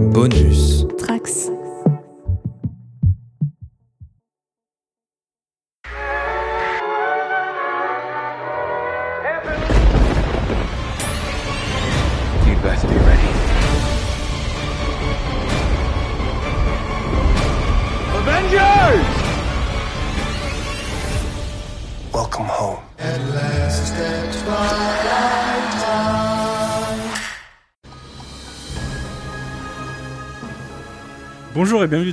Bonus. 0.00 0.69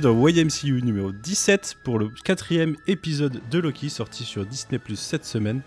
dans 0.00 0.28
YMCU 0.28 0.82
numéro 0.82 1.12
17 1.12 1.78
pour 1.82 1.98
le 1.98 2.08
quatrième 2.24 2.76
épisode 2.86 3.40
de 3.50 3.58
Loki 3.58 3.90
sorti 3.90 4.24
sur 4.24 4.46
Disney 4.46 4.78
Plus 4.78 4.96
cette 4.96 5.24
semaine. 5.24 5.62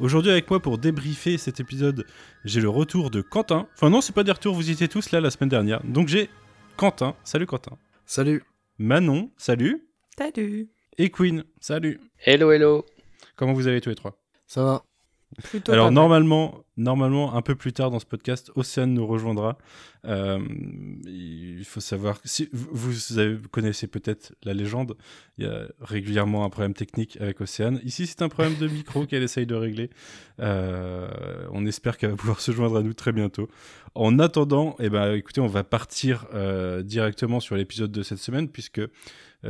Aujourd'hui 0.00 0.30
avec 0.30 0.50
moi 0.50 0.60
pour 0.60 0.78
débriefer 0.78 1.38
cet 1.38 1.60
épisode, 1.60 2.04
j'ai 2.44 2.60
le 2.60 2.68
retour 2.68 3.10
de 3.10 3.20
Quentin. 3.20 3.68
Enfin 3.74 3.90
non, 3.90 4.00
c'est 4.00 4.14
pas 4.14 4.24
des 4.24 4.32
retours, 4.32 4.54
vous 4.54 4.70
étiez 4.70 4.88
tous 4.88 5.10
là 5.12 5.20
la 5.20 5.30
semaine 5.30 5.50
dernière. 5.50 5.82
Donc 5.84 6.08
j'ai 6.08 6.28
Quentin, 6.76 7.14
salut 7.22 7.46
Quentin. 7.46 7.76
Salut. 8.06 8.42
Manon, 8.78 9.30
salut. 9.36 9.86
Salut. 10.18 10.68
Et 10.98 11.10
Queen, 11.10 11.44
salut. 11.60 12.00
Hello, 12.24 12.50
hello. 12.50 12.84
Comment 13.36 13.52
vous 13.52 13.66
avez 13.66 13.80
tous 13.80 13.90
les 13.90 13.96
trois? 13.96 14.18
Ça 14.46 14.62
va 14.62 14.95
Plutôt 15.42 15.72
Alors 15.72 15.90
normalement, 15.90 16.64
normalement, 16.76 17.34
un 17.34 17.42
peu 17.42 17.54
plus 17.54 17.72
tard 17.72 17.90
dans 17.90 17.98
ce 17.98 18.06
podcast, 18.06 18.50
Océane 18.54 18.94
nous 18.94 19.06
rejoindra. 19.06 19.58
Euh, 20.06 20.38
il 21.06 21.64
faut 21.64 21.80
savoir, 21.80 22.18
si 22.24 22.48
vous, 22.52 22.92
connaissez 23.50 23.86
peut-être 23.86 24.34
la 24.44 24.54
légende, 24.54 24.96
il 25.38 25.46
y 25.46 25.48
a 25.48 25.66
régulièrement 25.80 26.44
un 26.44 26.50
problème 26.50 26.74
technique 26.74 27.18
avec 27.20 27.40
Océane. 27.40 27.80
Ici, 27.84 28.06
c'est 28.06 28.22
un 28.22 28.28
problème 28.28 28.56
de 28.56 28.68
micro 28.68 29.06
qu'elle 29.06 29.22
essaye 29.22 29.46
de 29.46 29.54
régler. 29.54 29.90
Euh, 30.40 31.08
on 31.50 31.66
espère 31.66 31.98
qu'elle 31.98 32.10
va 32.10 32.16
pouvoir 32.16 32.40
se 32.40 32.52
joindre 32.52 32.76
à 32.76 32.82
nous 32.82 32.94
très 32.94 33.12
bientôt. 33.12 33.48
En 33.94 34.18
attendant, 34.18 34.76
eh 34.78 34.90
ben, 34.90 35.14
écoutez, 35.14 35.40
on 35.40 35.46
va 35.46 35.64
partir 35.64 36.26
euh, 36.34 36.82
directement 36.82 37.40
sur 37.40 37.56
l'épisode 37.56 37.90
de 37.90 38.02
cette 38.02 38.18
semaine 38.18 38.48
puisque 38.48 38.82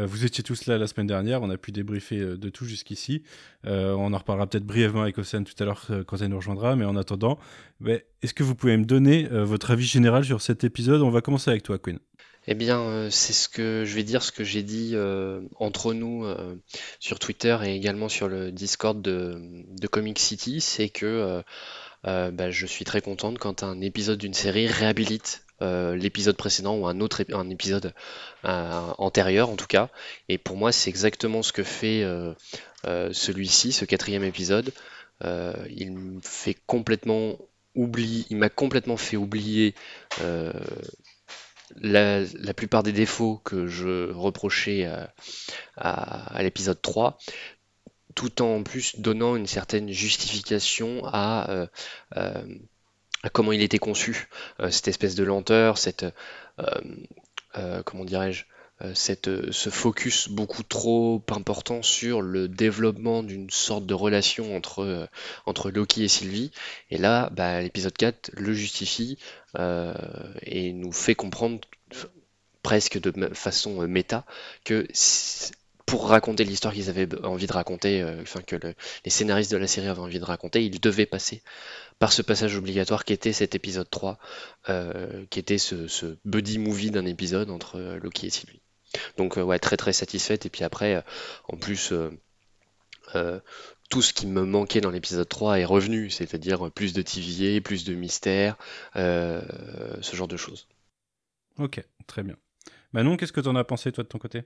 vous 0.04 0.24
étiez 0.24 0.44
tous 0.44 0.66
là 0.66 0.76
la 0.76 0.86
semaine 0.86 1.06
dernière, 1.06 1.42
on 1.42 1.50
a 1.50 1.56
pu 1.56 1.72
débriefer 1.72 2.18
euh, 2.18 2.36
de 2.36 2.48
tout 2.50 2.64
jusqu'ici. 2.66 3.22
Euh, 3.66 3.92
on 3.92 4.12
en 4.12 4.18
reparlera 4.18 4.46
peut-être 4.46 4.66
brièvement 4.66 5.02
avec 5.02 5.16
Océane 5.16 5.44
tout 5.44 5.54
à 5.58 5.64
l'heure 5.64 5.86
euh, 5.90 6.04
quand 6.04 6.18
elle 6.18 6.28
nous 6.28 6.36
rejoindra, 6.36 6.76
mais 6.76 6.84
en 6.84 6.96
attendant, 6.96 7.38
est-ce 7.86 8.34
que 8.34 8.42
vous 8.42 8.54
pouvez 8.54 8.76
me 8.76 8.84
donner 8.84 9.28
euh, 9.32 9.44
votre 9.44 9.70
avis 9.70 9.86
général 9.86 10.24
sur 10.24 10.42
cet 10.42 10.64
épisode? 10.64 11.02
On 11.02 11.10
va 11.10 11.20
commencer 11.20 11.50
avec 11.50 11.62
toi, 11.62 11.78
Queen. 11.78 11.98
Eh 12.48 12.54
bien, 12.54 12.80
euh, 12.80 13.10
c'est 13.10 13.32
ce 13.32 13.48
que 13.48 13.84
je 13.84 13.94
vais 13.94 14.04
dire, 14.04 14.22
ce 14.22 14.30
que 14.30 14.44
j'ai 14.44 14.62
dit 14.62 14.92
euh, 14.94 15.40
entre 15.56 15.92
nous 15.92 16.24
euh, 16.24 16.54
sur 17.00 17.18
Twitter 17.18 17.56
et 17.64 17.74
également 17.74 18.08
sur 18.08 18.28
le 18.28 18.52
Discord 18.52 19.02
de, 19.02 19.86
Comic 19.90 20.18
City, 20.18 20.60
c'est 20.60 20.88
que 20.88 21.06
euh, 21.06 21.42
euh, 22.06 22.30
bah, 22.30 22.50
je 22.50 22.66
suis 22.66 22.84
très 22.84 23.00
contente 23.00 23.38
quand 23.38 23.64
un 23.64 23.80
épisode 23.80 24.18
d'une 24.18 24.34
série 24.34 24.68
réhabilite 24.68 25.42
euh, 25.42 25.45
l'épisode 25.60 26.36
précédent 26.36 26.76
ou 26.76 26.86
un 26.86 27.00
autre 27.00 27.24
un 27.32 27.48
épisode 27.50 27.94
euh, 28.44 28.92
antérieur 28.98 29.48
en 29.48 29.56
tout 29.56 29.66
cas. 29.66 29.88
Et 30.28 30.38
pour 30.38 30.56
moi, 30.56 30.72
c'est 30.72 30.90
exactement 30.90 31.42
ce 31.42 31.52
que 31.52 31.62
fait 31.62 32.02
euh, 32.02 32.34
euh, 32.86 33.12
celui-ci, 33.12 33.72
ce 33.72 33.84
quatrième 33.84 34.24
épisode. 34.24 34.72
Euh, 35.24 35.54
il 35.70 36.18
fait 36.22 36.56
complètement 36.66 37.38
oublier, 37.74 38.24
il 38.30 38.36
m'a 38.36 38.48
complètement 38.48 38.96
fait 38.96 39.16
oublier 39.16 39.74
euh, 40.20 40.52
la, 41.76 42.24
plupart 42.54 42.82
des 42.82 42.92
défauts 42.92 43.40
que 43.44 43.66
je 43.66 44.12
reprochais 44.12 44.88
à, 45.76 46.42
l'épisode 46.42 46.80
3, 46.80 47.18
tout 48.14 48.42
en 48.42 48.62
plus 48.62 48.98
donnant 48.98 49.36
une 49.36 49.46
certaine 49.46 49.90
justification 49.90 51.02
à, 51.04 51.50
euh, 51.50 51.66
euh, 52.16 52.44
comment 53.32 53.52
il 53.52 53.62
était 53.62 53.78
conçu, 53.78 54.28
Euh, 54.60 54.70
cette 54.70 54.88
espèce 54.88 55.14
de 55.14 55.24
lenteur, 55.24 55.78
cette, 55.78 56.04
euh, 56.60 56.64
euh, 57.58 57.82
comment 57.84 58.04
dirais-je, 58.04 58.44
cette, 58.94 59.30
ce 59.52 59.70
focus 59.70 60.28
beaucoup 60.28 60.62
trop 60.62 61.22
important 61.30 61.80
sur 61.82 62.20
le 62.20 62.46
développement 62.46 63.22
d'une 63.22 63.48
sorte 63.48 63.86
de 63.86 63.94
relation 63.94 64.54
entre, 64.54 65.08
Loki 65.70 66.04
et 66.04 66.08
Sylvie. 66.08 66.50
Et 66.90 66.98
là, 66.98 67.30
bah, 67.32 67.62
l'épisode 67.62 67.96
4 67.96 68.30
le 68.34 68.52
justifie 68.52 69.16
et 70.42 70.72
nous 70.74 70.92
fait 70.92 71.14
comprendre 71.14 71.58
presque 72.62 73.00
de 73.00 73.34
façon 73.34 73.86
méta 73.86 74.24
que 74.64 74.86
pour 75.86 76.08
raconter 76.08 76.42
l'histoire 76.44 76.74
qu'ils 76.74 76.90
avaient 76.90 77.08
envie 77.24 77.46
de 77.46 77.52
raconter, 77.52 78.04
que 78.46 78.56
le- 78.56 78.74
les 79.04 79.10
scénaristes 79.10 79.52
de 79.52 79.56
la 79.56 79.68
série 79.68 79.86
avaient 79.86 80.00
envie 80.00 80.18
de 80.18 80.24
raconter, 80.24 80.64
ils 80.64 80.80
devaient 80.80 81.06
passer 81.06 81.42
par 81.98 82.12
ce 82.12 82.22
passage 82.22 82.56
obligatoire 82.56 83.04
qui 83.04 83.12
était 83.12 83.32
cet 83.32 83.54
épisode 83.54 83.88
3, 83.88 84.18
euh, 84.68 85.24
qui 85.30 85.38
était 85.38 85.58
ce, 85.58 85.88
ce 85.88 86.18
buddy 86.24 86.58
movie 86.58 86.90
d'un 86.90 87.06
épisode 87.06 87.50
entre 87.50 87.76
euh, 87.78 87.98
Loki 87.98 88.26
et 88.26 88.30
Sylvie. 88.30 88.60
Donc 89.16 89.38
euh, 89.38 89.42
ouais, 89.42 89.58
très 89.58 89.76
très 89.76 89.92
satisfaite. 89.92 90.46
Et 90.46 90.50
puis 90.50 90.64
après, 90.64 90.96
euh, 90.96 91.00
en 91.48 91.56
plus, 91.56 91.92
euh, 91.92 92.10
euh, 93.14 93.40
tout 93.88 94.02
ce 94.02 94.12
qui 94.12 94.26
me 94.26 94.44
manquait 94.44 94.80
dans 94.80 94.90
l'épisode 94.90 95.28
3 95.28 95.58
est 95.60 95.64
revenu, 95.64 96.10
c'est-à-dire 96.10 96.70
plus 96.72 96.92
de 96.92 97.02
TVA, 97.02 97.60
plus 97.60 97.84
de 97.84 97.94
mystère, 97.94 98.56
euh, 98.96 99.40
ce 100.02 100.16
genre 100.16 100.28
de 100.28 100.36
choses. 100.36 100.68
Ok, 101.58 101.82
très 102.06 102.22
bien. 102.22 102.36
Manon, 102.92 103.16
qu'est-ce 103.16 103.32
que 103.32 103.40
t'en 103.40 103.56
as 103.56 103.64
pensé 103.64 103.92
toi 103.92 104.04
de 104.04 104.08
ton 104.08 104.18
côté? 104.18 104.42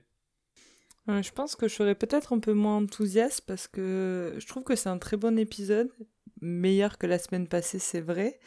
Euh, 1.09 1.21
Je 1.23 1.31
pense 1.31 1.55
que 1.55 1.67
je 1.67 1.73
serais 1.75 1.95
peut-être 1.95 2.33
un 2.33 2.39
peu 2.39 2.53
moins 2.53 2.77
enthousiaste 2.77 3.41
parce 3.47 3.67
que 3.67 4.35
je 4.37 4.47
trouve 4.47 4.63
que 4.63 4.75
c'est 4.75 4.89
un 4.89 4.99
très 4.99 5.17
bon 5.17 5.37
épisode, 5.39 5.89
meilleur 6.41 6.97
que 6.97 7.07
la 7.07 7.19
semaine 7.19 7.47
passée, 7.47 7.79
c'est 7.79 8.01
vrai. 8.01 8.39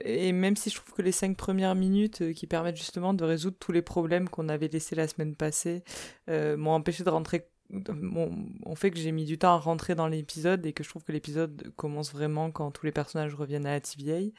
Et 0.00 0.32
même 0.32 0.56
si 0.56 0.70
je 0.70 0.76
trouve 0.76 0.92
que 0.94 1.02
les 1.02 1.12
cinq 1.12 1.36
premières 1.36 1.74
minutes 1.74 2.22
euh, 2.22 2.32
qui 2.32 2.46
permettent 2.46 2.76
justement 2.76 3.14
de 3.14 3.24
résoudre 3.24 3.56
tous 3.58 3.72
les 3.72 3.82
problèmes 3.82 4.28
qu'on 4.28 4.48
avait 4.48 4.68
laissés 4.68 4.94
la 4.96 5.06
semaine 5.06 5.36
passée 5.36 5.84
euh, 6.28 6.56
m'ont 6.56 6.72
empêché 6.72 7.04
de 7.04 7.10
rentrer, 7.10 7.46
ont 7.72 8.74
fait 8.74 8.90
que 8.90 8.98
j'ai 8.98 9.12
mis 9.12 9.24
du 9.24 9.38
temps 9.38 9.54
à 9.54 9.58
rentrer 9.58 9.94
dans 9.94 10.08
l'épisode 10.08 10.66
et 10.66 10.72
que 10.72 10.82
je 10.82 10.88
trouve 10.88 11.04
que 11.04 11.12
l'épisode 11.12 11.72
commence 11.76 12.12
vraiment 12.12 12.50
quand 12.50 12.70
tous 12.72 12.86
les 12.86 12.92
personnages 12.92 13.34
reviennent 13.34 13.66
à 13.66 13.72
la 13.72 13.80
TVA. 13.80 14.30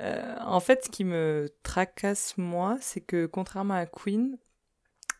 Euh, 0.00 0.36
en 0.40 0.60
fait, 0.60 0.86
ce 0.86 0.90
qui 0.90 1.04
me 1.04 1.50
tracasse 1.62 2.36
moi, 2.38 2.78
c'est 2.80 3.00
que 3.00 3.26
contrairement 3.26 3.74
à 3.74 3.86
Queen, 3.86 4.38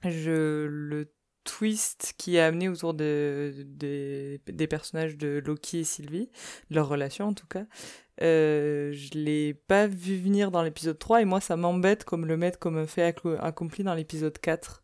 je 0.02 0.66
le 0.66 1.12
twist 1.56 2.14
qui 2.18 2.36
est 2.36 2.40
amené 2.40 2.68
autour 2.68 2.92
de, 2.94 3.52
de- 3.66 4.38
des 4.46 4.66
personnages 4.66 5.16
de 5.16 5.42
Loki 5.44 5.78
et 5.78 5.84
Sylvie, 5.84 6.30
leur 6.70 6.88
relation 6.88 7.26
en 7.26 7.32
tout 7.34 7.46
cas, 7.46 7.64
euh, 8.20 8.92
je 8.92 9.10
l'ai 9.18 9.54
pas 9.54 9.86
vu 9.86 10.16
venir 10.18 10.50
dans 10.50 10.62
l'épisode 10.62 10.98
3 10.98 11.22
et 11.22 11.24
moi 11.24 11.40
ça 11.40 11.56
m'embête 11.56 12.04
comme 12.04 12.26
le 12.26 12.36
mettre 12.36 12.58
comme 12.58 12.76
un 12.76 12.86
fait 12.86 13.08
acco- 13.10 13.38
accompli 13.40 13.84
dans 13.84 13.94
l'épisode 13.94 14.36
4. 14.38 14.82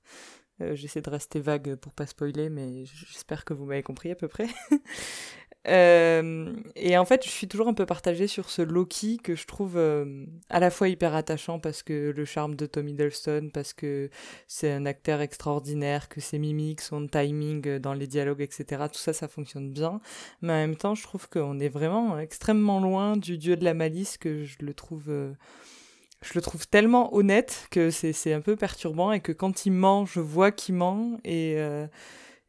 Euh, 0.61 0.77
J'essaie 0.77 1.01
de 1.03 1.11
rester 1.11 1.41
vague 1.41 1.75
pour 1.75 1.93
pas 1.93 2.07
spoiler, 2.07 2.49
mais 2.49 2.85
j'espère 2.87 3.45
que 3.45 3.53
vous 3.55 3.65
m'avez 3.65 3.83
compris 3.83 4.13
à 4.13 4.15
peu 4.15 4.29
près. 4.29 4.47
Euh, 5.67 6.53
et 6.77 6.99
en 6.99 7.05
fait, 7.05 7.25
je 7.25 7.31
suis 7.31 7.49
toujours 7.49 7.69
un 7.69 7.75
peu 7.75 7.87
partagée 7.87 8.27
sur 8.27 8.51
ce 8.51 8.61
Loki 8.61 9.19
que 9.23 9.35
je 9.35 9.47
trouve 9.47 9.77
euh, 9.77 10.27
à 10.51 10.61
la 10.61 10.71
fois 10.71 10.89
hyper 10.89 11.15
attachant 11.15 11.59
parce 11.59 11.83
que 11.83 12.13
le 12.15 12.25
charme 12.25 12.55
de 12.55 12.67
Tom 12.67 12.87
Hiddleston, 12.89 13.51
parce 13.53 13.73
que 13.73 14.11
c'est 14.47 14.71
un 14.71 14.85
acteur 14.85 15.21
extraordinaire, 15.21 16.09
que 16.09 16.21
ses 16.21 16.39
mimiques, 16.39 16.83
son 16.83 17.07
timing 17.07 17.67
euh, 17.67 17.79
dans 17.79 17.95
les 17.95 18.07
dialogues, 18.07 18.43
etc. 18.43 18.85
Tout 18.93 18.99
ça, 18.99 19.13
ça 19.13 19.29
fonctionne 19.29 19.71
bien. 19.71 20.01
Mais 20.43 20.53
en 20.53 20.57
même 20.57 20.77
temps, 20.77 20.95
je 20.95 21.03
trouve 21.03 21.29
qu'on 21.29 21.59
est 21.59 21.69
vraiment 21.69 22.19
extrêmement 22.19 22.81
loin 22.81 23.17
du 23.17 23.39
dieu 23.39 23.57
de 23.57 23.65
la 23.65 23.75
malice 23.75 24.19
que 24.19 24.45
je 24.45 24.57
le 24.61 24.75
trouve. 24.75 25.05
je 25.07 26.33
le 26.35 26.41
trouve 26.41 26.69
tellement 26.69 27.15
honnête 27.15 27.69
que 27.71 27.91
c'est 27.91 28.33
un 28.33 28.41
peu 28.41 28.57
perturbant 28.57 29.13
et 29.13 29.21
que 29.21 29.33
quand 29.33 29.65
il 29.67 29.73
ment, 29.73 30.05
je 30.05 30.21
vois 30.21 30.53
qu'il 30.53 30.75
ment 30.75 31.19
et 31.25 31.57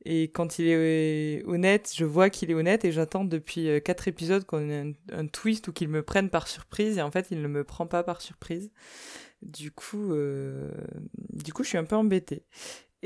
et 0.06 0.30
quand 0.30 0.60
il 0.60 0.68
est 0.68 1.44
honnête, 1.46 1.92
je 1.96 2.06
vois 2.06 2.30
qu'il 2.30 2.52
est 2.52 2.54
honnête 2.54 2.86
et 2.86 2.92
j'attends 2.92 3.26
depuis 3.26 3.70
euh, 3.70 3.80
quatre 3.80 4.08
épisodes 4.08 4.46
qu'on 4.46 4.70
ait 4.70 4.80
un, 4.80 4.92
un 5.12 5.28
twist 5.28 5.68
ou 5.68 5.74
qu'il 5.74 5.90
me 5.90 6.04
prenne 6.04 6.30
par 6.30 6.48
surprise 6.48 6.98
et 6.98 7.02
en 7.02 7.12
fait 7.12 7.28
il 7.32 7.42
ne 7.42 7.48
me 7.48 7.64
prend 7.64 7.88
pas 7.88 8.04
par 8.04 8.22
surprise. 8.22 8.72
Du 9.42 9.72
coup, 9.72 10.14
euh, 10.14 10.72
du 11.34 11.54
coup, 11.54 11.64
je 11.64 11.70
suis 11.70 11.78
un 11.78 11.84
peu 11.84 11.96
embêtée. 11.96 12.44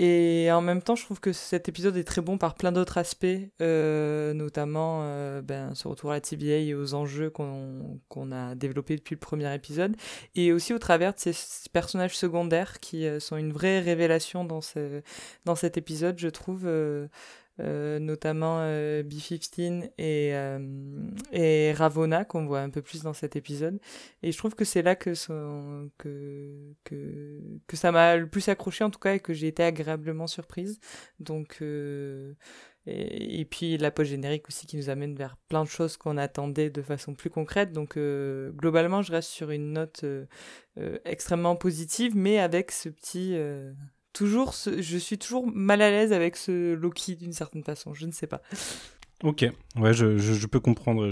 Et 0.01 0.49
en 0.49 0.61
même 0.61 0.81
temps, 0.81 0.95
je 0.95 1.03
trouve 1.03 1.19
que 1.19 1.33
cet 1.33 1.67
épisode 1.67 1.97
est 1.97 2.05
très 2.05 2.21
bon 2.21 2.37
par 2.37 2.55
plein 2.55 2.71
d'autres 2.71 2.97
aspects, 2.97 3.27
euh, 3.61 4.33
notamment 4.33 5.01
euh, 5.03 5.41
ben, 5.41 5.75
ce 5.75 5.89
retour 5.89 6.11
à 6.11 6.13
la 6.13 6.21
TVA 6.21 6.55
et 6.55 6.73
aux 6.73 6.93
enjeux 6.93 7.29
qu'on 7.29 8.31
a 8.31 8.55
développés 8.55 8.95
depuis 8.95 9.15
le 9.15 9.19
premier 9.19 9.53
épisode, 9.53 9.97
et 10.35 10.53
aussi 10.53 10.73
au 10.73 10.79
travers 10.79 11.13
de 11.13 11.19
ces 11.19 11.33
personnages 11.73 12.15
secondaires 12.17 12.79
qui 12.79 13.05
euh, 13.05 13.19
sont 13.19 13.35
une 13.35 13.51
vraie 13.51 13.81
révélation 13.81 14.45
dans 14.45 14.61
cet 14.61 15.77
épisode, 15.77 16.17
je 16.17 16.29
trouve. 16.29 16.65
Euh, 17.59 17.69
euh, 17.69 17.99
notamment 17.99 18.61
B15 19.03 19.91
et, 19.97 20.33
et 21.31 21.73
Ravona, 21.73 22.25
qu'on 22.25 22.45
voit 22.45 22.61
un 22.61 22.69
peu 22.69 22.81
plus 22.81 23.03
dans 23.03 23.13
cet 23.13 23.35
épisode. 23.35 23.79
Et 24.23 24.31
je 24.31 24.37
trouve 24.37 24.55
que 24.55 24.65
c'est 24.65 24.81
là 24.81 24.95
que, 24.95 25.13
que, 25.97 26.73
que, 26.83 27.41
que 27.67 27.77
ça 27.77 27.91
m'a 27.91 28.17
le 28.17 28.27
plus 28.27 28.47
accroché, 28.49 28.83
en 28.83 28.89
tout 28.89 28.99
cas, 28.99 29.15
et 29.15 29.19
que 29.19 29.33
j'ai 29.33 29.47
été 29.47 29.63
agréablement 29.63 30.27
surprise. 30.27 30.79
Donc, 31.19 31.61
et, 32.91 33.45
puis 33.45 33.77
la 33.77 33.91
post 33.91 34.09
générique 34.09 34.47
aussi 34.47 34.65
qui 34.65 34.77
nous 34.77 34.89
amène 34.89 35.15
vers 35.15 35.37
plein 35.49 35.63
de 35.63 35.69
choses 35.69 35.97
qu'on 35.97 36.17
attendait 36.17 36.69
de 36.69 36.81
façon 36.81 37.13
plus 37.13 37.29
concrète. 37.29 37.71
Donc 37.71 37.97
euh, 37.97 38.51
globalement, 38.51 39.01
je 39.01 39.11
reste 39.11 39.29
sur 39.29 39.51
une 39.51 39.73
note 39.73 40.01
euh, 40.03 40.25
euh, 40.77 40.97
extrêmement 41.05 41.55
positive, 41.55 42.15
mais 42.15 42.39
avec 42.39 42.71
ce 42.71 42.89
petit... 42.89 43.35
toujours, 44.19 44.53
je 44.53 44.97
suis 44.97 45.17
toujours 45.17 45.47
mal 45.47 45.81
à 45.81 45.89
l'aise 45.89 46.11
avec 46.11 46.35
ce 46.35 46.73
Loki 46.73 47.15
d'une 47.15 47.31
certaine 47.31 47.63
façon. 47.63 47.93
Je 47.93 48.05
ne 48.05 48.11
sais 48.11 48.27
pas. 48.27 48.41
Ok, 49.23 49.45
ouais, 49.77 49.93
je, 49.93 50.17
je, 50.17 50.45
peux 50.45 50.59
comprendre. 50.59 51.09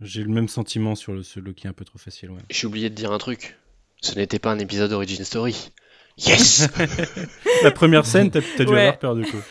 J'ai 0.00 0.22
le 0.22 0.28
même 0.28 0.46
sentiment 0.46 0.94
sur 0.94 1.12
le, 1.12 1.24
ce 1.24 1.40
Loki 1.40 1.66
un 1.66 1.72
peu 1.72 1.84
trop 1.84 1.98
facile. 1.98 2.30
Ouais. 2.30 2.40
J'ai 2.50 2.68
oublié 2.68 2.88
de 2.88 2.94
dire 2.94 3.10
un 3.10 3.18
truc. 3.18 3.58
Ce 4.00 4.14
n'était 4.14 4.38
pas 4.38 4.52
un 4.52 4.60
épisode 4.60 4.92
Origin 4.92 5.24
Story. 5.24 5.72
Yes 6.18 6.68
La 7.64 7.72
première 7.72 8.06
scène, 8.06 8.30
t'as 8.30 8.38
as 8.38 8.64
dû 8.64 8.76
avoir 8.76 8.98
peur 9.00 9.16
du 9.16 9.24
coup. 9.24 9.42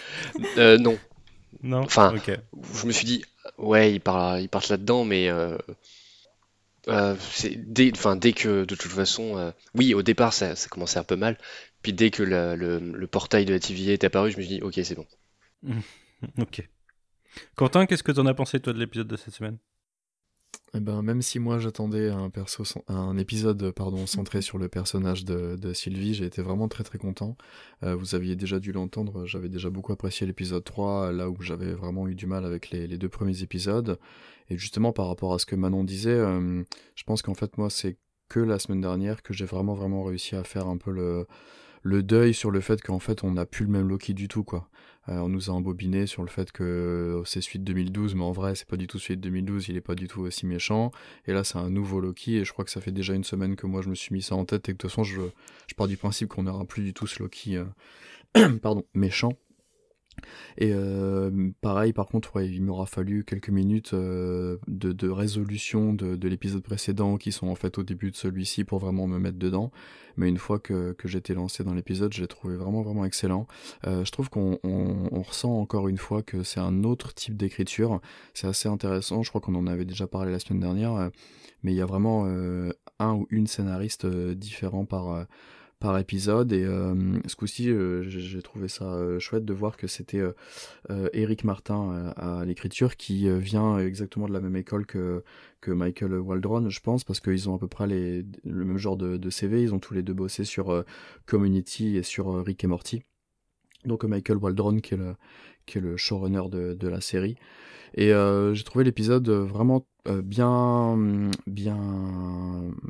Euh, 0.58 0.78
non. 0.78 0.98
Non? 1.64 1.80
Enfin, 1.80 2.14
je 2.82 2.88
me 2.88 2.94
suis 2.94 3.06
dit, 3.06 3.26
ouais, 3.58 3.94
ils 3.94 4.00
partent, 4.00 4.42
ils 4.42 4.50
là-dedans, 4.70 5.04
mais 5.04 5.28
euh, 5.28 5.58
euh, 6.88 7.16
dès, 7.58 7.92
que 7.92 8.66
de 8.66 8.76
toute 8.76 8.92
façon, 8.92 9.54
oui, 9.76 9.94
au 9.94 10.02
départ, 10.02 10.34
ça, 10.34 10.56
ça, 10.56 10.68
commençait 10.70 11.00
un 11.00 11.04
peu 11.04 11.16
mal. 11.16 11.38
Puis 11.82 11.94
dès 11.94 12.12
que 12.12 12.24
le, 12.24 12.56
le, 12.56 13.08
portail 13.08 13.46
de 13.46 13.54
la 13.54 13.60
TVA 13.60 13.94
est 13.94 14.04
apparu, 14.04 14.32
je 14.32 14.38
me 14.38 14.44
suis 14.44 14.56
dit, 14.56 14.62
ok, 14.62 14.80
c'est 14.84 14.96
bon. 14.96 15.06
ok. 16.40 16.68
Quentin, 17.56 17.86
qu'est-ce 17.86 18.04
que 18.04 18.12
t'en 18.12 18.26
as 18.26 18.34
pensé 18.34 18.60
toi 18.60 18.74
de 18.74 18.80
l'épisode 18.80 19.08
de 19.08 19.16
cette 19.16 19.34
semaine? 19.34 19.58
Eh 20.74 20.80
ben, 20.80 21.02
même 21.02 21.22
si 21.22 21.38
moi 21.40 21.60
j'attendais 21.60 22.10
un, 22.10 22.30
perso, 22.30 22.64
un 22.88 23.18
épisode 23.18 23.72
pardon, 23.72 24.06
centré 24.08 24.42
sur 24.42 24.58
le 24.58 24.70
personnage 24.70 25.26
de, 25.26 25.74
Sylvie, 25.74 26.14
j'ai 26.14 26.26
été 26.26 26.42
vraiment 26.42 26.70
très 26.70 26.86
très 26.86 26.98
content. 26.98 27.36
Euh, 27.84 27.94
vous 27.96 28.16
aviez 28.16 28.38
déjà 28.38 28.60
dû 28.60 28.72
l'entendre, 28.72 29.26
j'avais 29.26 29.50
déjà 29.50 29.70
beaucoup 29.70 29.92
apprécié 29.92 30.26
l'épisode 30.26 30.64
3, 30.64 31.12
là 31.12 31.30
où 31.30 31.42
j'avais 31.42 31.74
vraiment 31.74 32.08
eu 32.08 32.16
du 32.16 32.26
mal 32.26 32.46
avec 32.46 32.70
les, 32.70 32.88
les, 32.88 32.98
deux 32.98 33.10
premiers 33.10 33.44
épisodes. 33.44 34.00
Et 34.50 34.58
justement 34.58 34.94
par 34.94 35.08
rapport 35.08 35.34
à 35.34 35.40
ce 35.40 35.46
que 35.46 35.58
Manon 35.58 35.84
disait, 35.84 36.12
euh, 36.12 36.64
je 36.96 37.04
pense 37.04 37.22
qu'en 37.22 37.34
fait 37.36 37.58
moi 37.58 37.70
c'est 37.70 37.98
que 38.30 38.40
la 38.40 38.58
semaine 38.58 38.80
dernière 38.80 39.24
que 39.24 39.34
j'ai 39.34 39.46
vraiment 39.46 39.74
vraiment 39.74 40.06
réussi 40.06 40.38
à 40.38 40.46
faire 40.46 40.68
un 40.68 40.78
peu 40.78 40.92
le, 40.92 41.28
le 41.84 42.02
deuil 42.02 42.34
sur 42.34 42.50
le 42.50 42.62
fait 42.62 42.82
qu'en 42.82 43.00
fait 43.00 43.26
on 43.26 43.32
n'a 43.32 43.46
plus 43.46 43.66
le 43.66 43.72
même 43.72 43.90
Loki 43.90 44.14
du 44.14 44.30
tout 44.30 44.46
quoi. 44.46 44.70
Euh, 45.10 45.18
on 45.18 45.30
nous 45.30 45.50
a 45.50 45.54
embobiné 45.54 46.06
sur 46.06 46.22
le 46.22 46.30
fait 46.30 46.52
que 46.52 47.24
c'est 47.26 47.42
de 47.58 47.64
2012, 47.64 48.16
mais 48.16 48.24
en 48.24 48.32
vrai, 48.32 48.56
c'est 48.56 48.68
pas 48.68 48.78
du 48.78 48.88
tout 48.88 48.98
de 48.98 49.16
2012, 49.16 49.70
il 49.70 49.78
est 49.78 49.82
pas 49.82 49.96
du 49.96 50.08
tout 50.08 50.22
aussi 50.22 50.46
méchant. 50.46 50.92
Et 51.28 51.34
là, 51.34 51.44
c'est 51.44 51.58
un 51.58 51.70
nouveau 51.70 52.00
Loki, 52.00 52.38
et 52.38 52.46
je 52.46 52.54
crois 52.54 52.66
que 52.66 52.72
ça 52.72 52.82
fait 52.82 52.92
déjà 52.92 53.14
une 53.14 53.24
semaine 53.24 53.56
que 53.56 53.66
moi 53.66 53.82
je 53.82 53.90
me 53.90 53.96
suis 53.96 54.14
mis 54.14 54.22
ça 54.22 54.36
en 54.36 54.46
tête, 54.46 54.70
et 54.70 54.74
que 54.74 54.78
de 54.78 54.82
toute 54.82 54.92
façon, 54.92 55.04
je, 55.04 55.22
je 55.68 55.76
pars 55.76 55.88
du 55.88 55.98
principe 55.98 56.30
qu'on 56.30 56.44
n'aura 56.44 56.66
plus 56.66 56.84
du 56.84 56.94
tout 56.94 57.08
ce 57.08 57.22
Loki 57.22 57.58
euh, 57.58 57.66
pardon, 58.62 58.86
méchant. 58.94 59.34
Et 60.58 60.72
euh, 60.74 61.52
pareil, 61.62 61.94
par 61.94 62.08
contre, 62.08 62.42
il 62.42 62.62
m'aura 62.62 62.86
fallu 62.86 63.24
quelques 63.24 63.50
minutes 63.50 63.94
euh, 63.94 64.58
de, 64.68 65.10
résolution 65.10 65.94
de, 65.94 66.16
de 66.16 66.28
l'épisode 66.28 66.64
précédent 66.64 67.18
qui 67.18 67.32
sont 67.32 67.48
en 67.48 67.56
fait 67.56 67.78
au 67.78 67.84
début 67.84 68.12
de 68.12 68.16
celui-ci 68.16 68.64
pour 68.64 68.80
vraiment 68.80 69.08
me 69.08 69.20
mettre 69.20 69.38
dedans. 69.38 69.72
Mais 70.18 70.28
une 70.28 70.38
fois 70.38 70.60
que, 70.60 70.96
j'étais 71.06 71.34
lancé 71.34 71.64
dans 71.64 71.74
l'épisode, 71.74 72.14
je 72.14 72.22
l'ai 72.22 72.28
trouvé 72.28 72.56
vraiment 72.58 72.82
vraiment 72.82 73.06
excellent. 73.06 73.48
Euh, 73.88 74.04
je 74.04 74.12
trouve 74.12 74.30
qu'on 74.30 74.60
on, 74.64 75.10
on 75.12 75.22
ressent 75.22 75.58
encore 75.58 75.88
une 75.88 75.98
fois 75.98 76.22
que 76.22 76.44
c'est 76.44 76.60
un 76.60 76.84
autre 76.84 77.14
type 77.14 77.38
d'écriture. 77.38 78.02
C'est 78.34 78.48
assez 78.48 78.68
intéressant. 78.68 79.24
Je 79.24 79.30
crois 79.30 79.42
qu'on 79.42 79.56
en 79.56 79.68
avait 79.68 79.86
déjà 79.86 80.08
parlé 80.08 80.32
la 80.32 80.40
semaine 80.40 80.60
dernière, 80.60 81.12
mais 81.64 81.72
il 81.72 81.78
y 81.78 81.82
a 81.82 81.86
vraiment 81.86 82.26
un 83.00 83.14
ou 83.14 83.28
une 83.30 83.48
scénariste 83.48 84.06
différent 84.06 84.86
par 84.86 85.26
par 85.82 85.98
épisode 85.98 86.54
et 86.54 86.64
euh, 86.64 86.94
ce 87.26 87.36
coup-ci 87.36 87.70
euh, 87.70 88.04
j'ai 88.04 88.42
trouvé 88.42 88.68
ça 88.68 88.94
euh, 88.94 89.20
chouette 89.20 89.44
de 89.44 89.54
voir 89.54 89.76
que 89.76 89.88
c'était 89.88 90.22
Eric 91.12 91.44
Martin 91.44 92.14
à, 92.16 92.46
l'écriture 92.46 92.96
qui 92.96 93.28
vient 93.40 93.80
exactement 93.80 94.28
de 94.28 94.34
la 94.34 94.40
même 94.40 94.56
école 94.56 94.86
que, 94.86 95.24
que 95.60 95.72
Michael 95.72 96.14
Waldron 96.14 96.70
je 96.70 96.80
pense 96.80 97.04
parce 97.04 97.20
qu'ils 97.20 97.50
ont 97.50 97.56
à 97.56 97.60
peu 97.60 97.68
près 97.68 97.88
les, 97.88 98.24
le 98.46 98.66
même 98.66 98.78
genre 98.78 98.96
de, 98.96 99.18
de, 99.18 99.30
CV 99.30 99.64
ils 99.64 99.74
ont 99.74 99.80
tous 99.80 99.94
les 99.94 100.04
deux 100.04 100.14
bossé 100.14 100.46
sur 100.46 100.86
Community 101.26 101.98
et 101.98 102.04
sur 102.04 102.46
Rick 102.46 102.64
et 102.64 102.68
Morty. 102.68 103.04
Donc 103.86 104.04
Michael 104.04 104.38
Waldron 104.38 104.80
qui 104.80 104.94
est 104.94 104.98
le, 104.98 105.16
qui 105.66 105.80
est 105.80 105.82
le 105.82 105.98
showrunner 105.98 106.50
de, 106.50 106.74
de 106.74 106.88
la 106.88 107.02
série. 107.02 107.36
Et 107.94 108.14
euh, 108.14 108.54
j'ai 108.54 108.64
trouvé 108.64 108.84
l'épisode 108.84 109.30
vraiment 109.30 109.86
bien, 110.08 110.98
bien, 111.48 111.78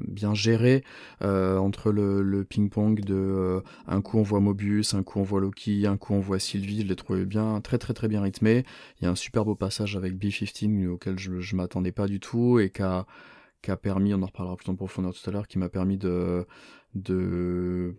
bien 0.07 0.33
géré 0.33 0.83
euh, 1.21 1.57
entre 1.57 1.91
le, 1.91 2.21
le 2.21 2.43
ping-pong 2.43 3.01
de 3.01 3.61
un 3.87 4.01
coup 4.01 4.17
on 4.17 4.23
voit 4.23 4.39
Mobius, 4.39 4.93
un 4.93 5.03
coup 5.03 5.19
on 5.19 5.23
voit 5.23 5.41
Loki, 5.41 5.85
un 5.87 5.97
coup 5.97 6.13
on 6.13 6.19
voit 6.19 6.39
Sylvie. 6.39 6.81
Je 6.81 6.87
l'ai 6.87 6.95
trouvé 6.95 7.25
bien, 7.25 7.61
très 7.61 7.77
très 7.77 7.93
très 7.93 8.07
bien 8.07 8.21
rythmé. 8.21 8.65
Il 8.99 9.05
y 9.05 9.07
a 9.07 9.11
un 9.11 9.15
super 9.15 9.45
beau 9.45 9.55
passage 9.55 9.95
avec 9.95 10.13
B15 10.15 10.87
auquel 10.87 11.19
je, 11.19 11.39
je 11.39 11.55
m'attendais 11.55 11.91
pas 11.91 12.07
du 12.07 12.19
tout 12.19 12.59
et 12.59 12.69
qui 12.69 12.81
a, 12.81 13.05
qui 13.61 13.71
a 13.71 13.77
permis, 13.77 14.13
on 14.13 14.21
en 14.21 14.27
reparlera 14.27 14.55
plus 14.55 14.69
en 14.69 14.75
profondeur 14.75 15.13
tout 15.13 15.29
à 15.29 15.33
l'heure, 15.33 15.47
qui 15.47 15.59
m'a 15.59 15.69
permis 15.69 15.97
de, 15.97 16.45
de 16.95 17.95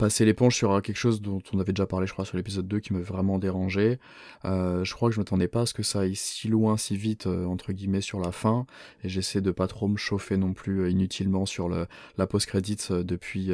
passer 0.00 0.24
l'éponge 0.24 0.56
sur 0.56 0.80
quelque 0.80 0.96
chose 0.96 1.20
dont 1.20 1.42
on 1.52 1.60
avait 1.60 1.74
déjà 1.74 1.86
parlé, 1.86 2.06
je 2.06 2.14
crois, 2.14 2.24
sur 2.24 2.38
l'épisode 2.38 2.66
2 2.66 2.80
qui 2.80 2.94
m'avait 2.94 3.04
vraiment 3.04 3.38
dérangé. 3.38 3.98
Euh, 4.46 4.82
je 4.82 4.94
crois 4.94 5.10
que 5.10 5.14
je 5.14 5.20
m'attendais 5.20 5.46
pas 5.46 5.60
à 5.60 5.66
ce 5.66 5.74
que 5.74 5.82
ça 5.82 6.00
aille 6.00 6.16
si 6.16 6.48
loin, 6.48 6.78
si 6.78 6.96
vite, 6.96 7.26
euh, 7.26 7.44
entre 7.44 7.72
guillemets, 7.72 8.00
sur 8.00 8.18
la 8.18 8.32
fin. 8.32 8.64
Et 9.04 9.10
j'essaie 9.10 9.42
de 9.42 9.50
pas 9.50 9.66
trop 9.66 9.88
me 9.88 9.98
chauffer 9.98 10.38
non 10.38 10.54
plus 10.54 10.80
euh, 10.80 10.90
inutilement 10.90 11.44
sur 11.44 11.68
le, 11.68 11.86
la 12.16 12.26
post-credits 12.26 12.88
depuis 13.04 13.50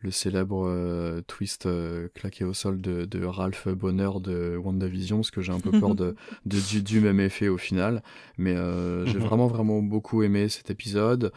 le 0.00 0.10
célèbre 0.10 0.66
euh, 0.66 1.22
twist 1.26 1.66
euh, 1.66 2.08
claqué 2.14 2.44
au 2.44 2.52
sol 2.52 2.80
de, 2.80 3.04
de, 3.06 3.24
Ralph 3.24 3.68
Bonner 3.68 4.10
de 4.20 4.56
WandaVision, 4.56 5.18
parce 5.18 5.30
que 5.30 5.40
j'ai 5.40 5.52
un 5.52 5.60
peu 5.60 5.70
peur 5.70 5.94
de, 5.94 6.14
de 6.46 6.58
du, 6.60 6.82
du, 6.82 7.00
même 7.00 7.18
effet 7.20 7.48
au 7.48 7.56
final. 7.56 8.02
Mais 8.36 8.54
euh, 8.54 9.06
j'ai 9.06 9.18
mhm. 9.18 9.24
vraiment, 9.24 9.46
vraiment 9.46 9.82
beaucoup 9.82 10.22
aimé 10.22 10.48
cet 10.48 10.70
épisode. 10.70 11.32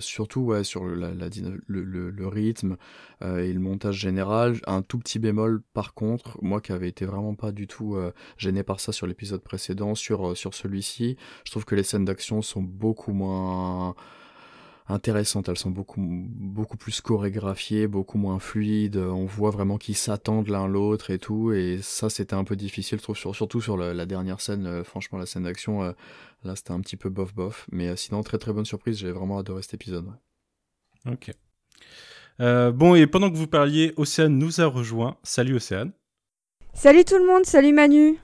surtout, 0.00 0.40
ouais, 0.42 0.64
sur 0.64 0.84
la, 0.84 1.14
la, 1.14 1.28
le, 1.66 1.82
le, 1.82 2.10
le, 2.10 2.28
rythme 2.28 2.76
et 3.22 3.52
le 3.52 3.60
montage 3.60 3.96
général. 3.96 4.60
Un 4.66 4.82
tout 4.82 4.98
petit 4.98 5.18
bémol, 5.18 5.62
par 5.72 5.94
contre, 5.94 6.38
moi 6.42 6.60
qui 6.60 6.72
avais 6.72 6.88
été 6.88 7.04
vraiment 7.04 7.34
pas 7.34 7.52
du 7.52 7.66
tout 7.66 7.96
gêné 8.36 8.62
par 8.62 8.80
ça 8.80 8.92
sur 8.92 9.06
l'épisode 9.06 9.42
précédent, 9.42 9.94
sur, 9.94 10.36
sur 10.36 10.54
celui-ci, 10.54 11.16
je 11.44 11.50
trouve 11.50 11.64
que 11.64 11.74
les 11.74 11.82
scènes 11.82 12.04
d'action 12.04 12.42
sont 12.42 12.62
beaucoup 12.62 13.12
moins 13.12 13.94
intéressantes. 14.90 15.48
Elles 15.48 15.58
sont 15.58 15.70
beaucoup, 15.70 16.00
beaucoup 16.00 16.76
plus 16.76 17.00
chorégraphiées, 17.00 17.86
beaucoup 17.86 18.18
moins 18.18 18.38
fluides. 18.38 18.96
On 18.96 19.24
voit 19.24 19.50
vraiment 19.50 19.78
qu'ils 19.78 19.96
s'attendent 19.96 20.48
l'un 20.48 20.66
l'autre 20.66 21.10
et 21.10 21.18
tout. 21.18 21.52
Et 21.52 21.78
ça, 21.82 22.10
c'était 22.10 22.34
un 22.34 22.44
peu 22.44 22.56
difficile, 22.56 22.98
je 22.98 23.02
trouve, 23.02 23.16
surtout 23.16 23.60
sur 23.60 23.76
la, 23.76 24.06
dernière 24.06 24.40
scène. 24.40 24.66
Euh, 24.66 24.84
franchement, 24.84 25.18
la 25.18 25.26
scène 25.26 25.44
d'action, 25.44 25.82
euh, 25.82 25.92
là, 26.44 26.56
c'était 26.56 26.72
un 26.72 26.80
petit 26.80 26.96
peu 26.96 27.08
bof 27.08 27.34
bof. 27.34 27.66
Mais 27.72 27.88
euh, 27.88 27.96
sinon, 27.96 28.22
très 28.22 28.38
très 28.38 28.52
bonne 28.52 28.64
surprise. 28.64 28.98
J'ai 28.98 29.12
vraiment 29.12 29.38
adoré 29.38 29.62
cet 29.62 29.74
épisode. 29.74 30.06
Ok. 31.06 31.32
bon, 32.38 32.94
et 32.94 33.06
pendant 33.06 33.30
que 33.30 33.36
vous 33.36 33.46
parliez, 33.46 33.92
Océane 33.96 34.36
nous 34.36 34.60
a 34.60 34.66
rejoint. 34.66 35.16
Salut 35.22 35.56
Océane. 35.56 35.92
Salut 36.74 37.04
tout 37.04 37.18
le 37.18 37.26
monde, 37.26 37.44
salut 37.44 37.72
Manu. 37.72 38.18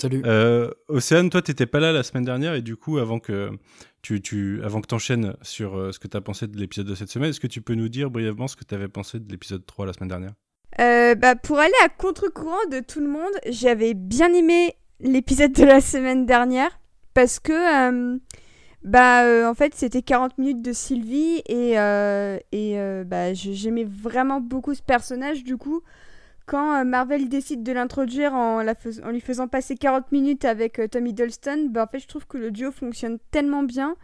Salut. 0.00 0.22
Euh, 0.24 0.70
Océane, 0.86 1.28
toi, 1.28 1.42
t'étais 1.42 1.66
pas 1.66 1.80
là 1.80 1.92
la 1.92 2.04
semaine 2.04 2.24
dernière 2.24 2.54
et 2.54 2.62
du 2.62 2.76
coup, 2.76 2.98
avant 2.98 3.18
que 3.18 3.50
tu, 4.02 4.20
tu 4.20 4.62
avant 4.62 4.80
que 4.80 4.86
t'enchaînes 4.86 5.34
sur 5.42 5.76
euh, 5.76 5.92
ce 5.92 5.98
que 5.98 6.08
t'as 6.08 6.20
pensé 6.20 6.46
de 6.46 6.56
l'épisode 6.56 6.86
de 6.86 6.94
cette 6.94 7.10
semaine, 7.10 7.30
est-ce 7.30 7.40
que 7.40 7.46
tu 7.46 7.62
peux 7.62 7.74
nous 7.74 7.88
dire 7.88 8.10
brièvement 8.10 8.48
ce 8.48 8.56
que 8.56 8.64
t'avais 8.64 8.88
pensé 8.88 9.18
de 9.18 9.30
l'épisode 9.30 9.64
3 9.66 9.86
la 9.86 9.92
semaine 9.92 10.08
dernière? 10.08 10.32
Euh, 10.80 11.14
bah, 11.14 11.34
Pour 11.36 11.58
aller 11.58 11.72
à 11.84 11.88
contre-courant 11.88 12.66
de 12.70 12.80
tout 12.80 13.00
le 13.00 13.08
monde, 13.08 13.32
j'avais 13.48 13.94
bien 13.94 14.32
aimé 14.32 14.74
l'épisode 15.00 15.52
de 15.52 15.64
la 15.64 15.80
semaine 15.80 16.26
dernière 16.26 16.78
parce 17.14 17.40
que, 17.40 18.20
bah, 18.84 19.48
en 19.48 19.54
fait, 19.54 19.74
c'était 19.74 20.02
40 20.02 20.38
minutes 20.38 20.62
de 20.62 20.72
Sylvie 20.72 21.42
et, 21.48 21.72
et 22.52 23.04
bah, 23.04 23.34
j'aimais 23.34 23.84
vraiment 23.84 24.40
beaucoup 24.40 24.74
ce 24.74 24.82
personnage 24.82 25.42
du 25.42 25.56
coup 25.56 25.82
quand 26.48 26.80
euh, 26.80 26.84
Marvel 26.84 27.28
décide 27.28 27.62
de 27.62 27.72
l'introduire 27.72 28.34
en, 28.34 28.62
lui 29.10 29.20
faisant 29.20 29.46
passer 29.46 29.76
40 29.76 30.10
minutes 30.10 30.44
avec 30.44 30.80
euh, 30.80 30.88
Tommy 30.88 31.12
Dolston, 31.12 31.68
bah, 31.70 31.84
en 31.84 31.86
fait, 31.86 32.00
je 32.00 32.08
trouve 32.08 32.26
que 32.26 32.38
le 32.38 32.50
duo 32.50 32.72
fonctionne 32.72 33.18
tellement 33.30 33.62
bien 33.62 33.96